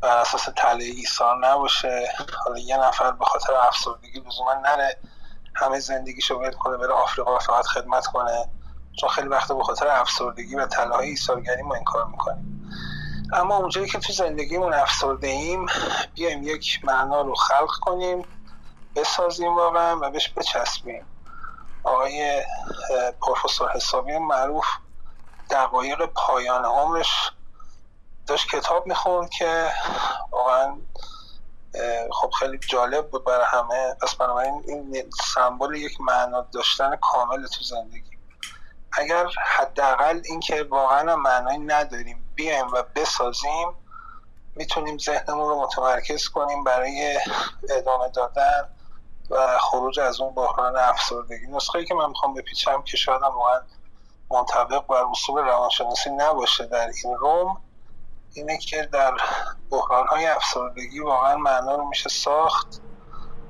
بر 0.00 0.16
اساس 0.16 0.48
تله 0.56 0.84
ایثار 0.84 1.46
نباشه 1.46 2.08
حالا 2.44 2.58
یه 2.58 2.76
نفر 2.76 3.10
به 3.10 3.24
خاطر 3.24 3.52
افسردگی 3.54 4.20
لزوما 4.20 4.54
نره 4.54 4.98
همه 5.54 5.80
زندگیشو 5.80 6.34
ول 6.34 6.52
کنه 6.52 6.76
بره 6.76 6.92
آفریقا 6.92 7.38
فقط 7.38 7.66
خدمت 7.66 8.06
کنه. 8.06 8.48
چون 9.00 9.08
خیلی 9.08 9.28
وقت 9.28 9.52
به 9.52 9.64
خاطر 9.64 9.88
افسردگی 9.88 10.54
و 10.54 10.66
تله 10.66 10.94
های 10.94 11.08
ایثارگری 11.08 11.62
ما 11.62 11.74
این 11.74 11.84
کار 11.84 12.06
می‌کنیم. 12.06 12.61
اما 13.32 13.56
اونجایی 13.56 13.88
که 13.88 13.98
تو 13.98 14.12
زندگیمون 14.12 14.74
افسرده 14.74 15.26
ایم 15.26 15.66
بیایم 16.14 16.42
یک 16.42 16.80
معنا 16.84 17.20
رو 17.20 17.34
خلق 17.34 17.70
کنیم 17.80 18.24
بسازیم 18.96 19.56
واقعا 19.56 19.98
و 20.00 20.10
بهش 20.10 20.28
بچسبیم. 20.28 21.06
آقای 21.84 22.42
پروفسور 23.20 23.72
حسابی 23.72 24.18
معروف 24.18 24.66
دقایق 25.50 26.06
پایان 26.06 26.64
عمرش 26.64 27.32
داشت 28.26 28.48
کتاب 28.48 28.86
می‌خوند 28.86 29.30
که 29.30 29.70
واقعا 30.32 30.76
خب 32.12 32.30
خیلی 32.30 32.58
جالب 32.58 33.10
بود 33.10 33.24
برای 33.24 33.46
همه. 33.46 33.96
پس 34.02 34.14
بنابراین 34.14 34.64
این 34.68 35.10
سمبل 35.34 35.74
یک 35.74 36.00
معنا 36.00 36.40
داشتن 36.40 36.96
کامل 36.96 37.46
تو 37.46 37.64
زندگی. 37.64 38.18
اگر 38.92 39.26
حداقل 39.46 40.20
اینکه 40.24 40.62
واقعا 40.62 41.16
معنایی 41.16 41.58
نداریم 41.58 42.21
بیایم 42.34 42.66
و 42.72 42.82
بسازیم. 42.96 43.68
می‌تونیم 44.56 44.98
ذهنمون 44.98 45.48
رو 45.48 45.62
متمرکز 45.62 46.28
کنیم 46.28 46.64
برای 46.64 47.18
ادامه 47.70 48.08
دادن 48.08 48.68
و 49.30 49.58
خروج 49.58 50.00
از 50.00 50.20
اون 50.20 50.34
بحران 50.34 50.76
افسردگی. 50.76 51.46
نسخه 51.46 51.84
که 51.84 51.94
من 51.94 52.08
می‌خوام 52.08 52.34
بپیچم 52.34 52.82
که 52.82 52.96
شاید 52.96 53.22
واقعا 53.22 53.60
منطبق 54.30 54.86
بر 54.86 55.04
اصول 55.10 55.42
روانشناسی 55.42 56.10
نباشه 56.10 56.66
در 56.66 56.90
این 57.04 57.16
روم 57.16 57.60
اینه 58.34 58.58
که 58.58 58.88
در 58.92 59.16
بحران 59.70 60.06
های 60.06 60.26
افسردگی 60.26 61.00
واقعا 61.00 61.36
معنا 61.36 61.74
رو 61.74 61.88
میشه 61.88 62.08
ساخت 62.08 62.80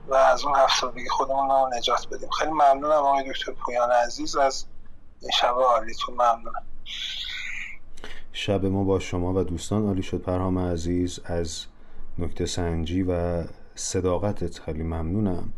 و 0.09 0.15
از 0.15 0.45
اون 0.45 0.57
افسردگی 0.57 1.09
خودمون 1.09 1.49
رو 1.49 1.71
نجات 1.79 2.07
بدیم. 2.09 2.31
خیلی 2.31 2.51
ممنونم 2.51 2.93
آقای 2.93 3.33
دکتر 3.33 3.53
پویان 3.53 3.93
عزیز. 3.93 4.37
از 4.37 4.67
این 5.21 5.31
شب 5.31 5.55
عالیتون. 5.55 6.15
ممنونم. 6.15 6.67
شب 8.33 8.65
ما 8.65 8.85
با 8.85 8.99
شما 8.99 9.33
و 9.35 9.45
دوستان 9.45 9.87
عالی 9.87 10.03
شد. 10.03 10.23
پرهام 10.23 10.59
عزیز 10.59 11.21
از 11.25 11.67
نکته 12.19 12.47
سنجی 12.47 13.03
و 13.03 13.45
صداقتت. 13.75 14.59
خیلی 14.59 14.83
ممنونم. 14.83 15.53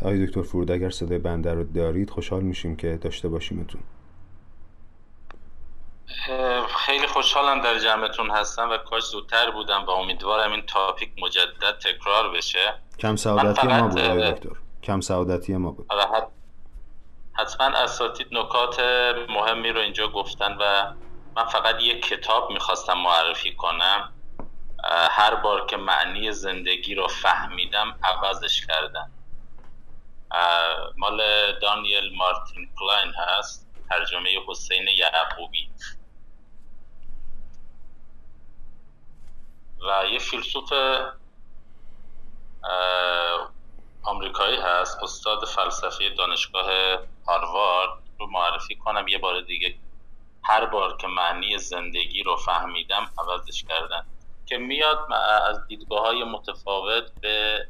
آقای 0.00 0.26
دکتر 0.26 0.42
فرود 0.42 0.70
اگر 0.70 0.90
صدای 0.90 1.18
بنده 1.18 1.54
رو 1.54 1.64
دارید 1.64 2.10
خوشحال 2.10 2.42
میشیم 2.42 2.76
که 2.76 2.96
داشته 2.96 3.28
باشیمتون. 3.28 3.80
خیلی 6.86 7.06
خوشحالم 7.06 7.60
در 7.60 7.78
جمعتون 7.78 8.30
هستم 8.30 8.70
و 8.70 8.76
کاش 8.76 9.02
زودتر 9.02 9.50
بودم 9.50 9.84
و 9.84 9.90
امیدوارم 9.90 10.52
این 10.52 10.62
تاپیک 10.66 11.10
مجدد 11.22 11.78
تکرار 11.78 12.36
بشه. 12.36 12.74
کم 12.98 13.16
سعادتی 13.16 13.66
ما 13.66 13.88
بود 13.88 13.98
دکتر. 13.98 14.50
کم 14.82 15.00
سعادتی 15.00 15.56
ما 15.56 15.70
بود. 15.70 15.86
آره، 15.88 16.26
حتما 17.32 17.66
اساتید 17.66 18.26
نکات 18.32 18.80
مهمی 19.28 19.68
رو 19.68 19.80
اینجا 19.80 20.08
گفتن 20.08 20.56
و 20.60 20.92
من 21.36 21.44
فقط 21.44 21.80
یک 21.80 22.06
کتاب 22.08 22.50
می‌خواستم 22.50 22.98
معرفی 22.98 23.54
کنم. 23.54 24.12
هر 25.10 25.34
بار 25.34 25.66
که 25.66 25.76
معنی 25.76 26.32
زندگی 26.32 26.94
رو 26.94 27.08
فهمیدم 27.08 27.98
عوضش 28.02 28.66
کردم. 28.66 29.12
مال 30.96 31.20
دانیل 31.62 32.16
مارتین 32.16 32.72
کلاین 32.78 33.12
هست 33.14 33.68
ترجمه 33.88 34.30
حسین 34.48 34.88
یعقوبی. 34.88 35.70
و 39.88 40.06
یه 40.06 40.18
فیلسوف 40.18 40.72
آمریکایی 44.02 44.56
هست 44.56 45.02
استاد 45.02 45.44
فلسفه 45.44 46.10
دانشگاه 46.10 46.98
هاروارد. 47.26 48.06
رو 48.18 48.26
معرفی 48.26 48.76
کنم 48.76 49.08
یه 49.08 49.18
بار 49.18 49.40
دیگه 49.40 49.78
هر 50.48 50.66
بار 50.66 50.96
که 50.96 51.06
معنی 51.06 51.58
زندگی 51.58 52.22
رو 52.22 52.36
فهمیدم 52.36 53.10
عوضش 53.18 53.64
کردن. 53.64 54.02
که 54.46 54.58
میاد 54.58 55.12
از 55.48 55.66
دیدگاه 55.68 56.00
های 56.00 56.24
متفاوت 56.24 57.12
به 57.20 57.66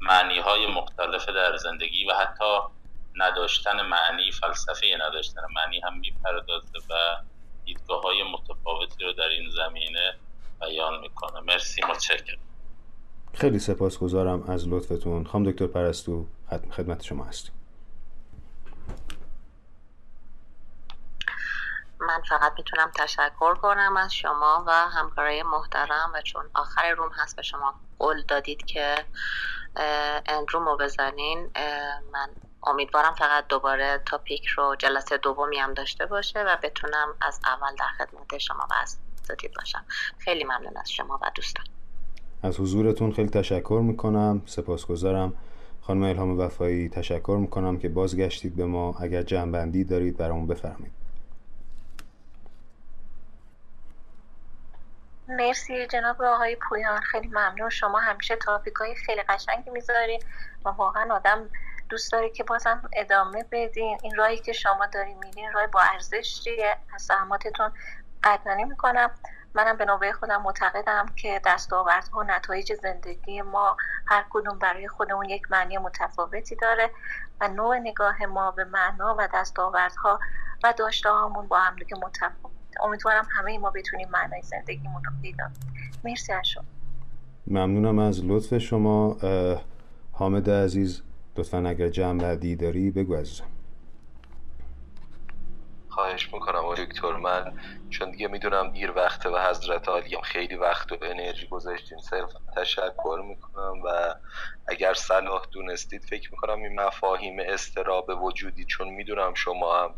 معنی 0.00 0.38
های 0.38 0.66
مختلف 0.66 1.28
در 1.28 1.56
زندگی 1.56 2.06
و 2.06 2.14
حتی 2.14 2.58
نداشتن 3.16 3.82
معنی 3.82 4.30
فلسفه 4.32 4.86
نداشتن 5.00 5.42
معنی 5.56 5.80
هم 5.80 5.98
می‌پردازه 5.98 6.78
و 6.90 6.94
دیدگاه 7.64 8.02
های 8.02 8.22
متفاوتی 8.22 9.04
رو 9.04 9.12
در 9.12 9.28
این 9.28 9.50
زمینه 9.50 10.14
بیان 10.60 11.00
می‌کنه. 11.00 11.40
مرسی 11.40 11.80
متشکرم. 11.90 12.38
خیلی 13.34 13.58
سپاسگزارم 13.58 14.42
از 14.42 14.68
لطفتون. 14.68 15.24
خانم 15.24 15.50
دکتر 15.50 15.66
پرستو 15.66 16.26
خدمت 16.70 17.02
شما 17.02 17.24
هستیم. 17.24 17.55
من 22.00 22.22
فقط 22.28 22.52
می‌تونم 22.58 22.90
تشکر 22.94 23.54
کنم 23.54 23.96
از 23.96 24.14
شما 24.14 24.64
و 24.66 24.72
همکارای 24.72 25.42
محترم 25.42 26.10
و 26.14 26.20
چون 26.20 26.44
آخر 26.54 26.90
روم 26.90 27.10
هست 27.14 27.36
به 27.36 27.42
شما 27.42 27.74
قول 27.98 28.22
دادید 28.28 28.64
که 28.64 29.04
اندروم 30.26 30.64
رو 30.64 30.76
بزنین 30.76 31.50
من 32.12 32.28
امیدوارم 32.66 33.14
فقط 33.14 33.46
دوباره 33.48 34.02
تاپیک 34.06 34.46
رو 34.46 34.76
جلسه 34.78 35.16
دومی 35.16 35.58
هم 35.58 35.74
داشته 35.74 36.06
باشه 36.06 36.42
و 36.42 36.56
بتونم 36.62 37.14
از 37.20 37.40
اول 37.44 37.74
در 37.78 37.88
خدمت 37.98 38.38
شما 38.38 38.66
و 38.70 38.74
اساتید 39.22 39.54
باشم. 39.54 39.84
خیلی 40.18 40.44
ممنون 40.44 40.76
از 40.76 40.90
شما 40.90 41.18
و 41.22 41.30
دوستان. 41.34 41.66
از 42.42 42.60
حضورتون 42.60 43.12
خیلی 43.12 43.28
تشکر 43.28 43.80
می‌کنم. 43.84 44.42
سپاسگزارم. 44.46 45.32
خانم 45.82 46.02
الهام 46.02 46.38
وفایی 46.38 46.88
تشکر 46.88 47.36
می‌کنم 47.40 47.78
که 47.78 47.88
بازگشتید 47.88 48.56
به 48.56 48.66
ما. 48.66 48.94
اگر 49.00 49.22
جنبندی 49.22 49.84
دارید 49.84 50.16
برامون 50.16 50.46
بفرمایید. 50.46 51.05
مرسی 55.28 55.86
جناب 55.86 56.22
آقای 56.22 56.56
پویان 56.56 57.00
خیلی 57.00 57.28
ممنون. 57.28 57.68
شما 57.70 57.98
همیشه 57.98 58.36
تاپیک 58.36 58.74
های 58.74 58.94
خیلی 58.94 59.22
قشنگی 59.22 59.70
می‌ذارید 59.70 60.26
و 60.64 60.68
واقعا 60.68 61.14
آدم 61.14 61.50
دوست 61.88 62.12
داره 62.12 62.30
که 62.30 62.44
بازم 62.44 62.90
ادامه 62.92 63.44
بدین. 63.52 63.98
این 64.02 64.16
راهی 64.16 64.38
که 64.38 64.52
شما 64.52 64.86
داری 64.86 65.14
میرین 65.14 65.52
راه 65.52 65.66
با 65.66 65.80
ارزشیه 65.80 66.76
از 66.94 67.02
زحماتتون 67.02 67.72
قدردانی 68.24 68.64
می‌کنم. 68.64 69.10
منم 69.54 69.76
به 69.76 69.84
نوبه 69.84 70.12
خودم 70.12 70.42
معتقدم 70.42 71.06
که 71.16 71.40
دستاوردها 71.46 72.20
و 72.20 72.24
نتایج 72.24 72.72
زندگی 72.74 73.42
ما 73.42 73.76
هر 74.06 74.24
کدوم 74.30 74.58
برای 74.58 74.88
خودمون 74.88 75.28
یک 75.28 75.42
معنی 75.50 75.78
متفاوتی 75.78 76.56
داره 76.56 76.90
و 77.40 77.48
نوع 77.48 77.78
نگاه 77.78 78.26
ما 78.26 78.50
به 78.50 78.64
معنا 78.64 79.16
و 79.18 79.28
دستاوردها 79.34 80.20
و 80.64 80.72
داشته 80.78 81.10
هامون 81.10 81.48
با 81.48 81.58
هم 81.58 81.76
دیگه 81.76 81.96
متفاوت. 81.96 82.55
امیدوارم 82.84 83.26
همه 83.38 83.58
ما 83.58 83.70
بتونیم 83.70 84.08
معنای 84.10 84.42
زندگیمون 84.42 85.04
رو 85.04 85.12
پیدا 85.22 85.44
مرسی 86.04 86.32
از 86.32 86.48
شما. 86.48 86.64
ممنونم 87.46 87.98
از 87.98 88.24
لطف 88.24 88.58
شما. 88.58 89.16
حامد 90.12 90.50
عزیز 90.50 91.02
لطفا 91.36 91.58
اگر 91.68 91.88
جمع 91.88 92.20
بعدی 92.20 92.56
داری 92.56 92.90
بگو 92.90 93.14
عزیزم. 93.14 93.44
خواهش 95.88 96.32
می‌کنم 96.32 96.74
دکتر 96.74 97.16
من 97.16 97.52
چون 97.90 98.10
دیگه 98.10 98.28
می‌دونم 98.28 98.70
دیر 98.70 98.90
وقته 98.90 99.28
و 99.28 99.38
حضرت 99.50 99.88
عالیم 99.88 100.20
خیلی 100.20 100.56
وقت 100.56 100.92
و 100.92 100.96
انرژی 101.02 101.46
گذاشتین 101.46 101.98
صرف 101.98 102.32
تشکر 102.56 103.22
می‌کنم 103.28 103.82
و 103.84 104.14
اگر 104.68 104.94
صلاح 104.94 105.42
دونستید 105.52 106.04
فکر 106.04 106.30
می‌کنم 106.30 106.62
این 106.62 106.80
مفاهیم 106.80 107.36
استراب 107.40 108.10
وجودی 108.22 108.64
چون 108.64 108.88
می‌دونم 108.88 109.34
شما 109.34 109.82
هم 109.82 109.94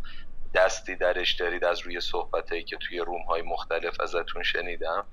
دستی 0.55 0.97
درش 0.97 1.33
دارید 1.33 1.65
از 1.65 1.81
روی 1.81 2.01
صحبتهایی 2.01 2.65
که 2.65 2.77
توی 2.77 2.99
روم 2.99 3.23
های 3.23 3.43
مختلف 3.43 4.01
ازتون 4.01 4.43
شنیدم. 4.43 5.07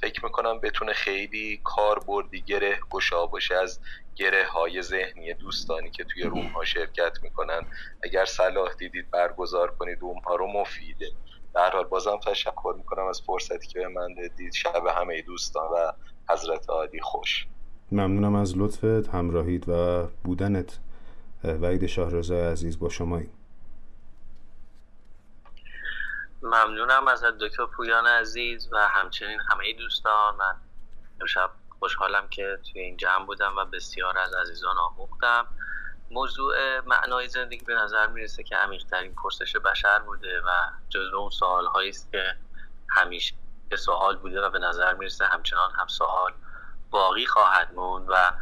فکر 0.00 0.24
می‌کنم 0.24 0.60
بتونه 0.60 0.92
خیلی 0.92 1.60
کاربردی 1.64 2.40
گره 2.40 2.78
گشا 2.90 3.26
باشه 3.26 3.54
از 3.54 3.80
گره 4.16 4.46
های 4.46 4.82
ذهنی 4.82 5.34
دوستانی 5.34 5.90
که 5.90 6.04
توی 6.04 6.22
روم 6.22 6.46
ها 6.46 6.64
شرکت 6.64 7.18
می‌کنن. 7.22 7.60
اگر 8.02 8.24
صلاح 8.24 8.74
دیدید 8.78 9.10
برگزار 9.10 9.70
کنید 9.70 9.98
روم 10.00 10.18
ها 10.18 10.34
رو 10.34 10.46
مفیده. 10.46 11.06
در 11.54 11.70
حال 11.70 11.84
بازم 11.84 12.18
تشکر 12.26 12.74
می‌کنم 12.76 13.06
از 13.06 13.22
فرصتی 13.26 13.66
که 13.66 13.78
به 13.78 13.88
من 13.88 14.14
دادید. 14.14 14.52
شب 14.52 14.86
همه 14.86 15.22
دوستان 15.22 15.68
و 15.68 15.92
حضرت 16.28 16.70
عالی 16.70 17.00
خوش. 17.00 17.46
ممنونم 17.92 18.34
از 18.34 18.58
لطفت 18.58 19.08
همراهید 19.14 19.68
و 19.68 20.06
بودنت. 20.24 20.78
وعید 21.44 21.86
شاهرزای 21.86 22.40
عزیز 22.40 22.78
با 22.78 22.88
شمایی 22.88 23.28
ممنونم 26.42 27.08
از 27.08 27.24
دکتر 27.24 27.66
پویان 27.66 28.06
عزیز 28.06 28.68
و 28.72 28.88
همچنین 28.88 29.40
همه 29.50 29.72
دوستان. 29.72 30.36
من 30.36 30.54
امشب 31.20 31.50
خوشحالم 31.78 32.28
که 32.28 32.58
توی 32.72 32.80
این 32.82 32.96
جمع 32.96 33.26
بودم 33.26 33.56
و 33.56 33.64
بسیار 33.64 34.18
از 34.18 34.34
عزیزان 34.34 34.78
آموختم. 34.78 35.46
موضوع 36.10 36.80
معنای 36.80 37.28
زندگی 37.28 37.64
به 37.64 37.74
نظر 37.74 38.06
می‌رسه 38.06 38.42
که 38.42 38.56
عمیقترین 38.56 39.14
پرسش 39.14 39.56
بشر 39.56 39.98
بوده 39.98 40.40
و 40.40 40.50
جزو 40.88 41.16
اون 41.16 41.30
سوال 41.30 41.88
است 41.88 42.12
که 42.12 42.36
همیشه 42.88 43.34
سوال 43.78 44.16
بوده 44.16 44.40
و 44.40 44.50
به 44.50 44.58
نظر 44.58 44.94
می‌رسه 44.94 45.24
همچنان 45.24 45.70
هم 45.76 45.86
سوال 45.86 46.32
باقی 46.90 47.26
خواهد 47.26 47.74
موند 47.74 48.06
و 48.08 48.32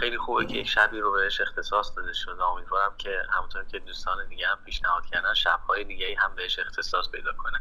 خیلی 0.00 0.18
خوبه 0.18 0.46
که 0.46 0.56
یک 0.56 0.68
شبی 0.68 1.00
رو 1.00 1.12
بهش 1.12 1.40
اختصاص 1.40 1.96
داده 1.96 2.12
شده 2.12 2.44
امیدوارم 2.44 2.92
که 2.98 3.10
همونطور 3.30 3.64
که 3.64 3.78
دوستان 3.78 4.28
دیگه 4.28 4.46
هم 4.46 4.58
پیشنهاد 4.64 5.06
کردن 5.06 5.34
شبهای 5.34 5.84
دیگه 5.84 6.16
هم 6.18 6.34
بهش 6.36 6.58
اختصاص 6.58 7.10
پیدا 7.10 7.32
کنه 7.32 7.58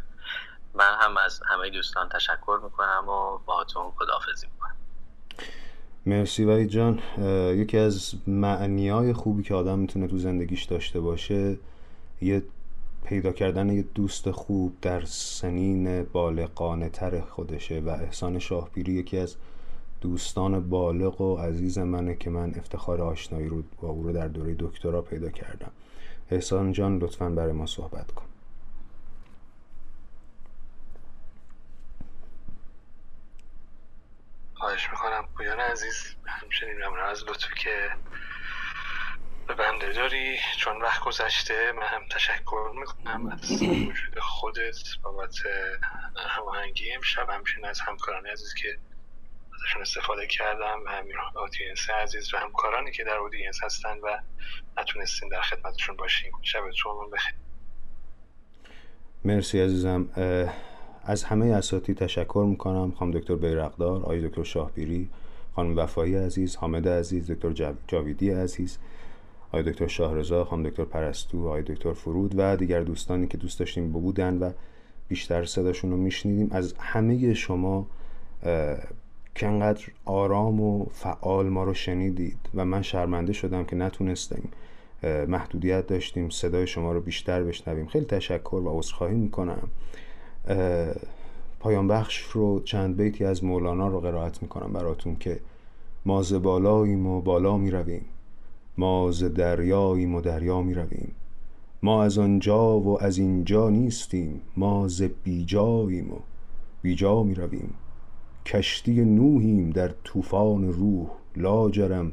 من 0.73 0.95
هم 0.99 1.17
از 1.17 1.41
همه 1.45 1.69
دوستان 1.69 2.09
تشکر 2.09 2.59
می‌کنم 2.63 3.09
و 3.09 3.37
باهاتون 3.45 3.91
خداحافظی 3.91 4.47
می‌کنم. 4.47 4.75
مرسی 6.05 6.45
وحید 6.45 6.69
جان. 6.69 6.99
یکی 7.57 7.77
از 7.77 8.13
معنی 8.27 8.89
های 8.89 9.13
خوبی 9.13 9.43
که 9.43 9.53
آدم 9.53 9.79
می‌تونه 9.79 10.07
تو 10.07 10.17
زندگیش 10.17 10.63
داشته 10.63 10.99
باشه 10.99 11.57
یه 12.21 12.43
پیدا 13.05 13.31
کردن 13.31 13.69
یه 13.69 13.81
دوست 13.81 14.31
خوب 14.31 14.81
در 14.81 15.05
سنین 15.05 16.03
بالغانه 16.03 16.89
تر 16.89 17.21
خودشه 17.21 17.79
و 17.79 17.89
احسان 17.89 18.39
شاهپیری 18.39 18.93
یکی 18.93 19.17
از 19.17 19.35
دوستان 20.05 20.69
بالغ 20.69 21.21
و 21.21 21.37
عزیز 21.37 21.77
منه 21.77 22.15
که 22.15 22.29
من 22.29 22.55
افتخار 22.55 23.01
آشنایی 23.01 23.47
رو 23.47 23.63
با 23.81 23.87
او 23.89 24.03
رو 24.03 24.13
در 24.13 24.27
دوره 24.27 24.55
دکترا 24.59 25.01
پیدا 25.01 25.29
کردم. 25.29 25.71
احسان 26.31 26.71
جان 26.71 26.97
لطفا 26.97 27.29
برای 27.29 27.51
ما 27.51 27.65
صحبت 27.65 28.11
کن. 28.11 28.25
خواهش 34.53 34.89
می‌کنم. 34.91 35.27
پویان 35.37 35.59
عزیز 35.59 36.15
همچنین 36.25 36.73
ممنون 36.75 36.99
از 36.99 37.23
لطفی 37.23 37.55
که 37.63 37.89
به 39.47 39.53
بنده 39.53 39.93
داری. 39.93 40.37
چون 40.57 40.81
وقت 40.81 41.03
گذشته 41.03 41.71
من 41.71 41.87
هم 41.87 42.01
تشکر 42.11 42.71
می‌کنم 42.79 43.27
از 43.27 43.61
وجود 43.61 44.19
خودت 44.21 44.77
بابت 45.03 45.35
هماهنگی 46.29 46.91
امشب. 46.91 47.29
همچنین 47.29 47.65
از 47.65 47.79
همکاران 47.79 48.25
عزیز 48.25 48.53
که 48.53 48.77
ازشون 49.55 49.81
استفاده 49.81 50.27
کردم 50.27 50.79
همین 50.87 51.15
آدینس 51.35 51.89
عزیز 51.89 52.33
و 52.33 52.37
همکارانی 52.37 52.91
که 52.91 53.03
در 53.03 53.17
اودینس 53.17 53.63
هستن 53.63 53.97
و 54.03 54.17
نتونستیم 54.77 55.29
در 55.29 55.41
خدمتشون 55.41 55.95
باشیم 55.95 56.31
شبتون 56.41 57.09
بخیر. 57.13 57.33
مرسی 59.25 59.59
عزیزم. 59.59 60.09
از 61.03 61.23
همه 61.23 61.45
اساتی 61.45 61.93
تشکر 61.93 62.45
می‌کنم. 62.49 62.91
خانم 62.91 63.11
دکتر 63.11 63.35
بیرقدار 63.35 64.01
آقای 64.01 64.27
دکتر 64.27 64.43
شاهپیری 64.43 65.09
خانم 65.55 65.77
وفایی 65.77 66.15
عزیز 66.15 66.55
حامد 66.55 66.87
عزیز 66.87 67.31
دکتر 67.31 67.73
جاویدی 67.87 68.29
عزیز 68.29 68.77
آقای 69.47 69.63
دکتر 69.63 69.87
شاهرزا 69.87 70.45
خانم 70.45 70.69
دکتر 70.69 70.85
پرستو 70.85 71.47
آقای 71.47 71.63
دکتر 71.63 71.93
فرود 71.93 72.31
و 72.37 72.55
دیگر 72.55 72.81
دوستانی 72.81 73.27
که 73.27 73.37
دوست 73.37 73.59
داشتیم 73.59 73.91
بودن 73.91 74.37
و 74.37 74.51
بیشتر 75.07 75.45
صداشون 75.45 75.91
رو 75.91 75.97
میشنیدیم. 75.97 76.49
از 76.51 76.73
همه 76.79 77.33
شما 77.33 77.87
که 79.35 79.47
انقدر 79.47 79.83
آرام 80.05 80.61
و 80.61 80.85
فعال 80.91 81.49
ما 81.49 81.63
رو 81.63 81.73
شنیدید 81.73 82.39
و 82.55 82.65
من 82.65 82.81
شرمنده 82.81 83.33
شدم 83.33 83.63
که 83.63 83.75
نتونستیم 83.75 84.49
محدودیت 85.27 85.87
داشتیم 85.87 86.29
صدای 86.29 86.67
شما 86.67 86.91
رو 86.91 87.01
بیشتر 87.01 87.43
بشنویم. 87.43 87.85
خیلی 87.85 88.05
تشکر 88.05 88.55
و 88.55 88.79
عذرخواهی 88.79 89.15
می‌کنم. 89.15 89.67
پایان 91.59 91.87
بخش 91.87 92.21
رو 92.21 92.59
چند 92.59 92.97
بیتی 92.97 93.25
از 93.25 93.43
مولانا 93.43 93.87
رو 93.87 93.99
قرائت 93.99 94.41
می‌کنم 94.41 94.73
براتون 94.73 95.15
که 95.15 95.39
ما 96.05 96.21
ز 96.21 96.33
بالاییم 96.33 97.07
و 97.07 97.21
بالا 97.21 97.57
می‌رویم. 97.57 98.05
ما 98.77 99.11
ز 99.11 99.23
دریاییم 99.23 100.15
و 100.15 100.21
دریا 100.21 100.61
می‌رویم. 100.61 101.11
ما 101.83 102.03
از 102.03 102.17
آنجا 102.17 102.79
و 102.79 103.03
از 103.03 103.17
اینجا 103.17 103.69
نیستیم. 103.69 104.41
ما 104.57 104.87
ز 104.87 105.03
بیجاییم 105.23 106.13
و 106.13 106.17
بیجا 106.81 107.23
می‌رویم. 107.23 107.73
کشتی 108.45 109.05
نوحیم 109.05 109.69
در 109.69 109.87
طوفان 110.03 110.73
روح 110.73 111.07
لاجرم 111.35 112.11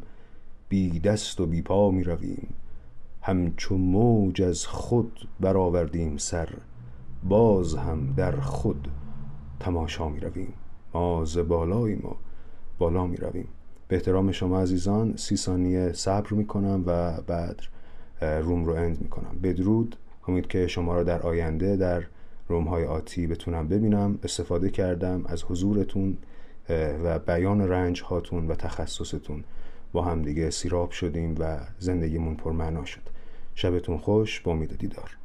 بی 0.68 1.00
دست 1.00 1.40
و 1.40 1.46
بی 1.46 1.62
پا 1.62 1.90
می 1.90 2.04
رویم. 2.04 2.54
همچو 3.22 3.76
موج 3.76 4.42
از 4.42 4.66
خود 4.66 5.28
برآوردیم 5.40 6.16
سر 6.16 6.48
باز 7.24 7.74
هم 7.74 8.14
در 8.16 8.40
خود 8.40 8.88
تماشا 9.60 10.08
می 10.08 10.20
رویم. 10.20 10.52
ما 10.94 11.24
ز 11.24 11.38
بالاییم 11.38 12.06
و 12.06 12.14
بالا 12.78 13.06
می 13.06 13.16
رویم. 13.16 13.48
به 13.88 13.96
احترام 13.96 14.32
شما 14.32 14.60
عزیزان 14.60 15.16
سی 15.16 15.36
ثانیه 15.36 15.92
صبر 15.92 16.32
می 16.32 16.46
کنم 16.46 16.82
و 16.86 17.20
بعد 17.26 17.60
روم 18.20 18.64
رو 18.64 18.72
اند 18.72 19.00
می 19.00 19.08
کنم. 19.08 19.38
بدرود. 19.42 19.96
امید 20.28 20.46
که 20.46 20.66
شما 20.66 20.94
را 20.94 21.02
در 21.02 21.22
آینده 21.22 21.76
در 21.76 22.02
روم 22.52 22.64
های 22.64 22.84
آتی 22.84 23.26
بتونم 23.26 23.68
ببینم 23.68 24.18
استفاده 24.22 24.70
کردم 24.70 25.24
از 25.26 25.44
حضورتون 25.44 26.18
و 27.04 27.18
بیان 27.18 27.68
رنج 27.68 28.02
هاتون 28.02 28.48
و 28.48 28.54
تخصصتون. 28.54 29.44
با 29.92 30.02
هم 30.02 30.22
دیگه 30.22 30.50
سیراب 30.50 30.90
شدیم 30.90 31.34
و 31.38 31.58
زندگیمون 31.78 32.36
پرمعنا 32.36 32.84
شد. 32.84 33.02
شبتون 33.54 33.98
خوش 33.98 34.40
با 34.40 34.52
امید 34.52 34.78
دیدار. 34.78 35.21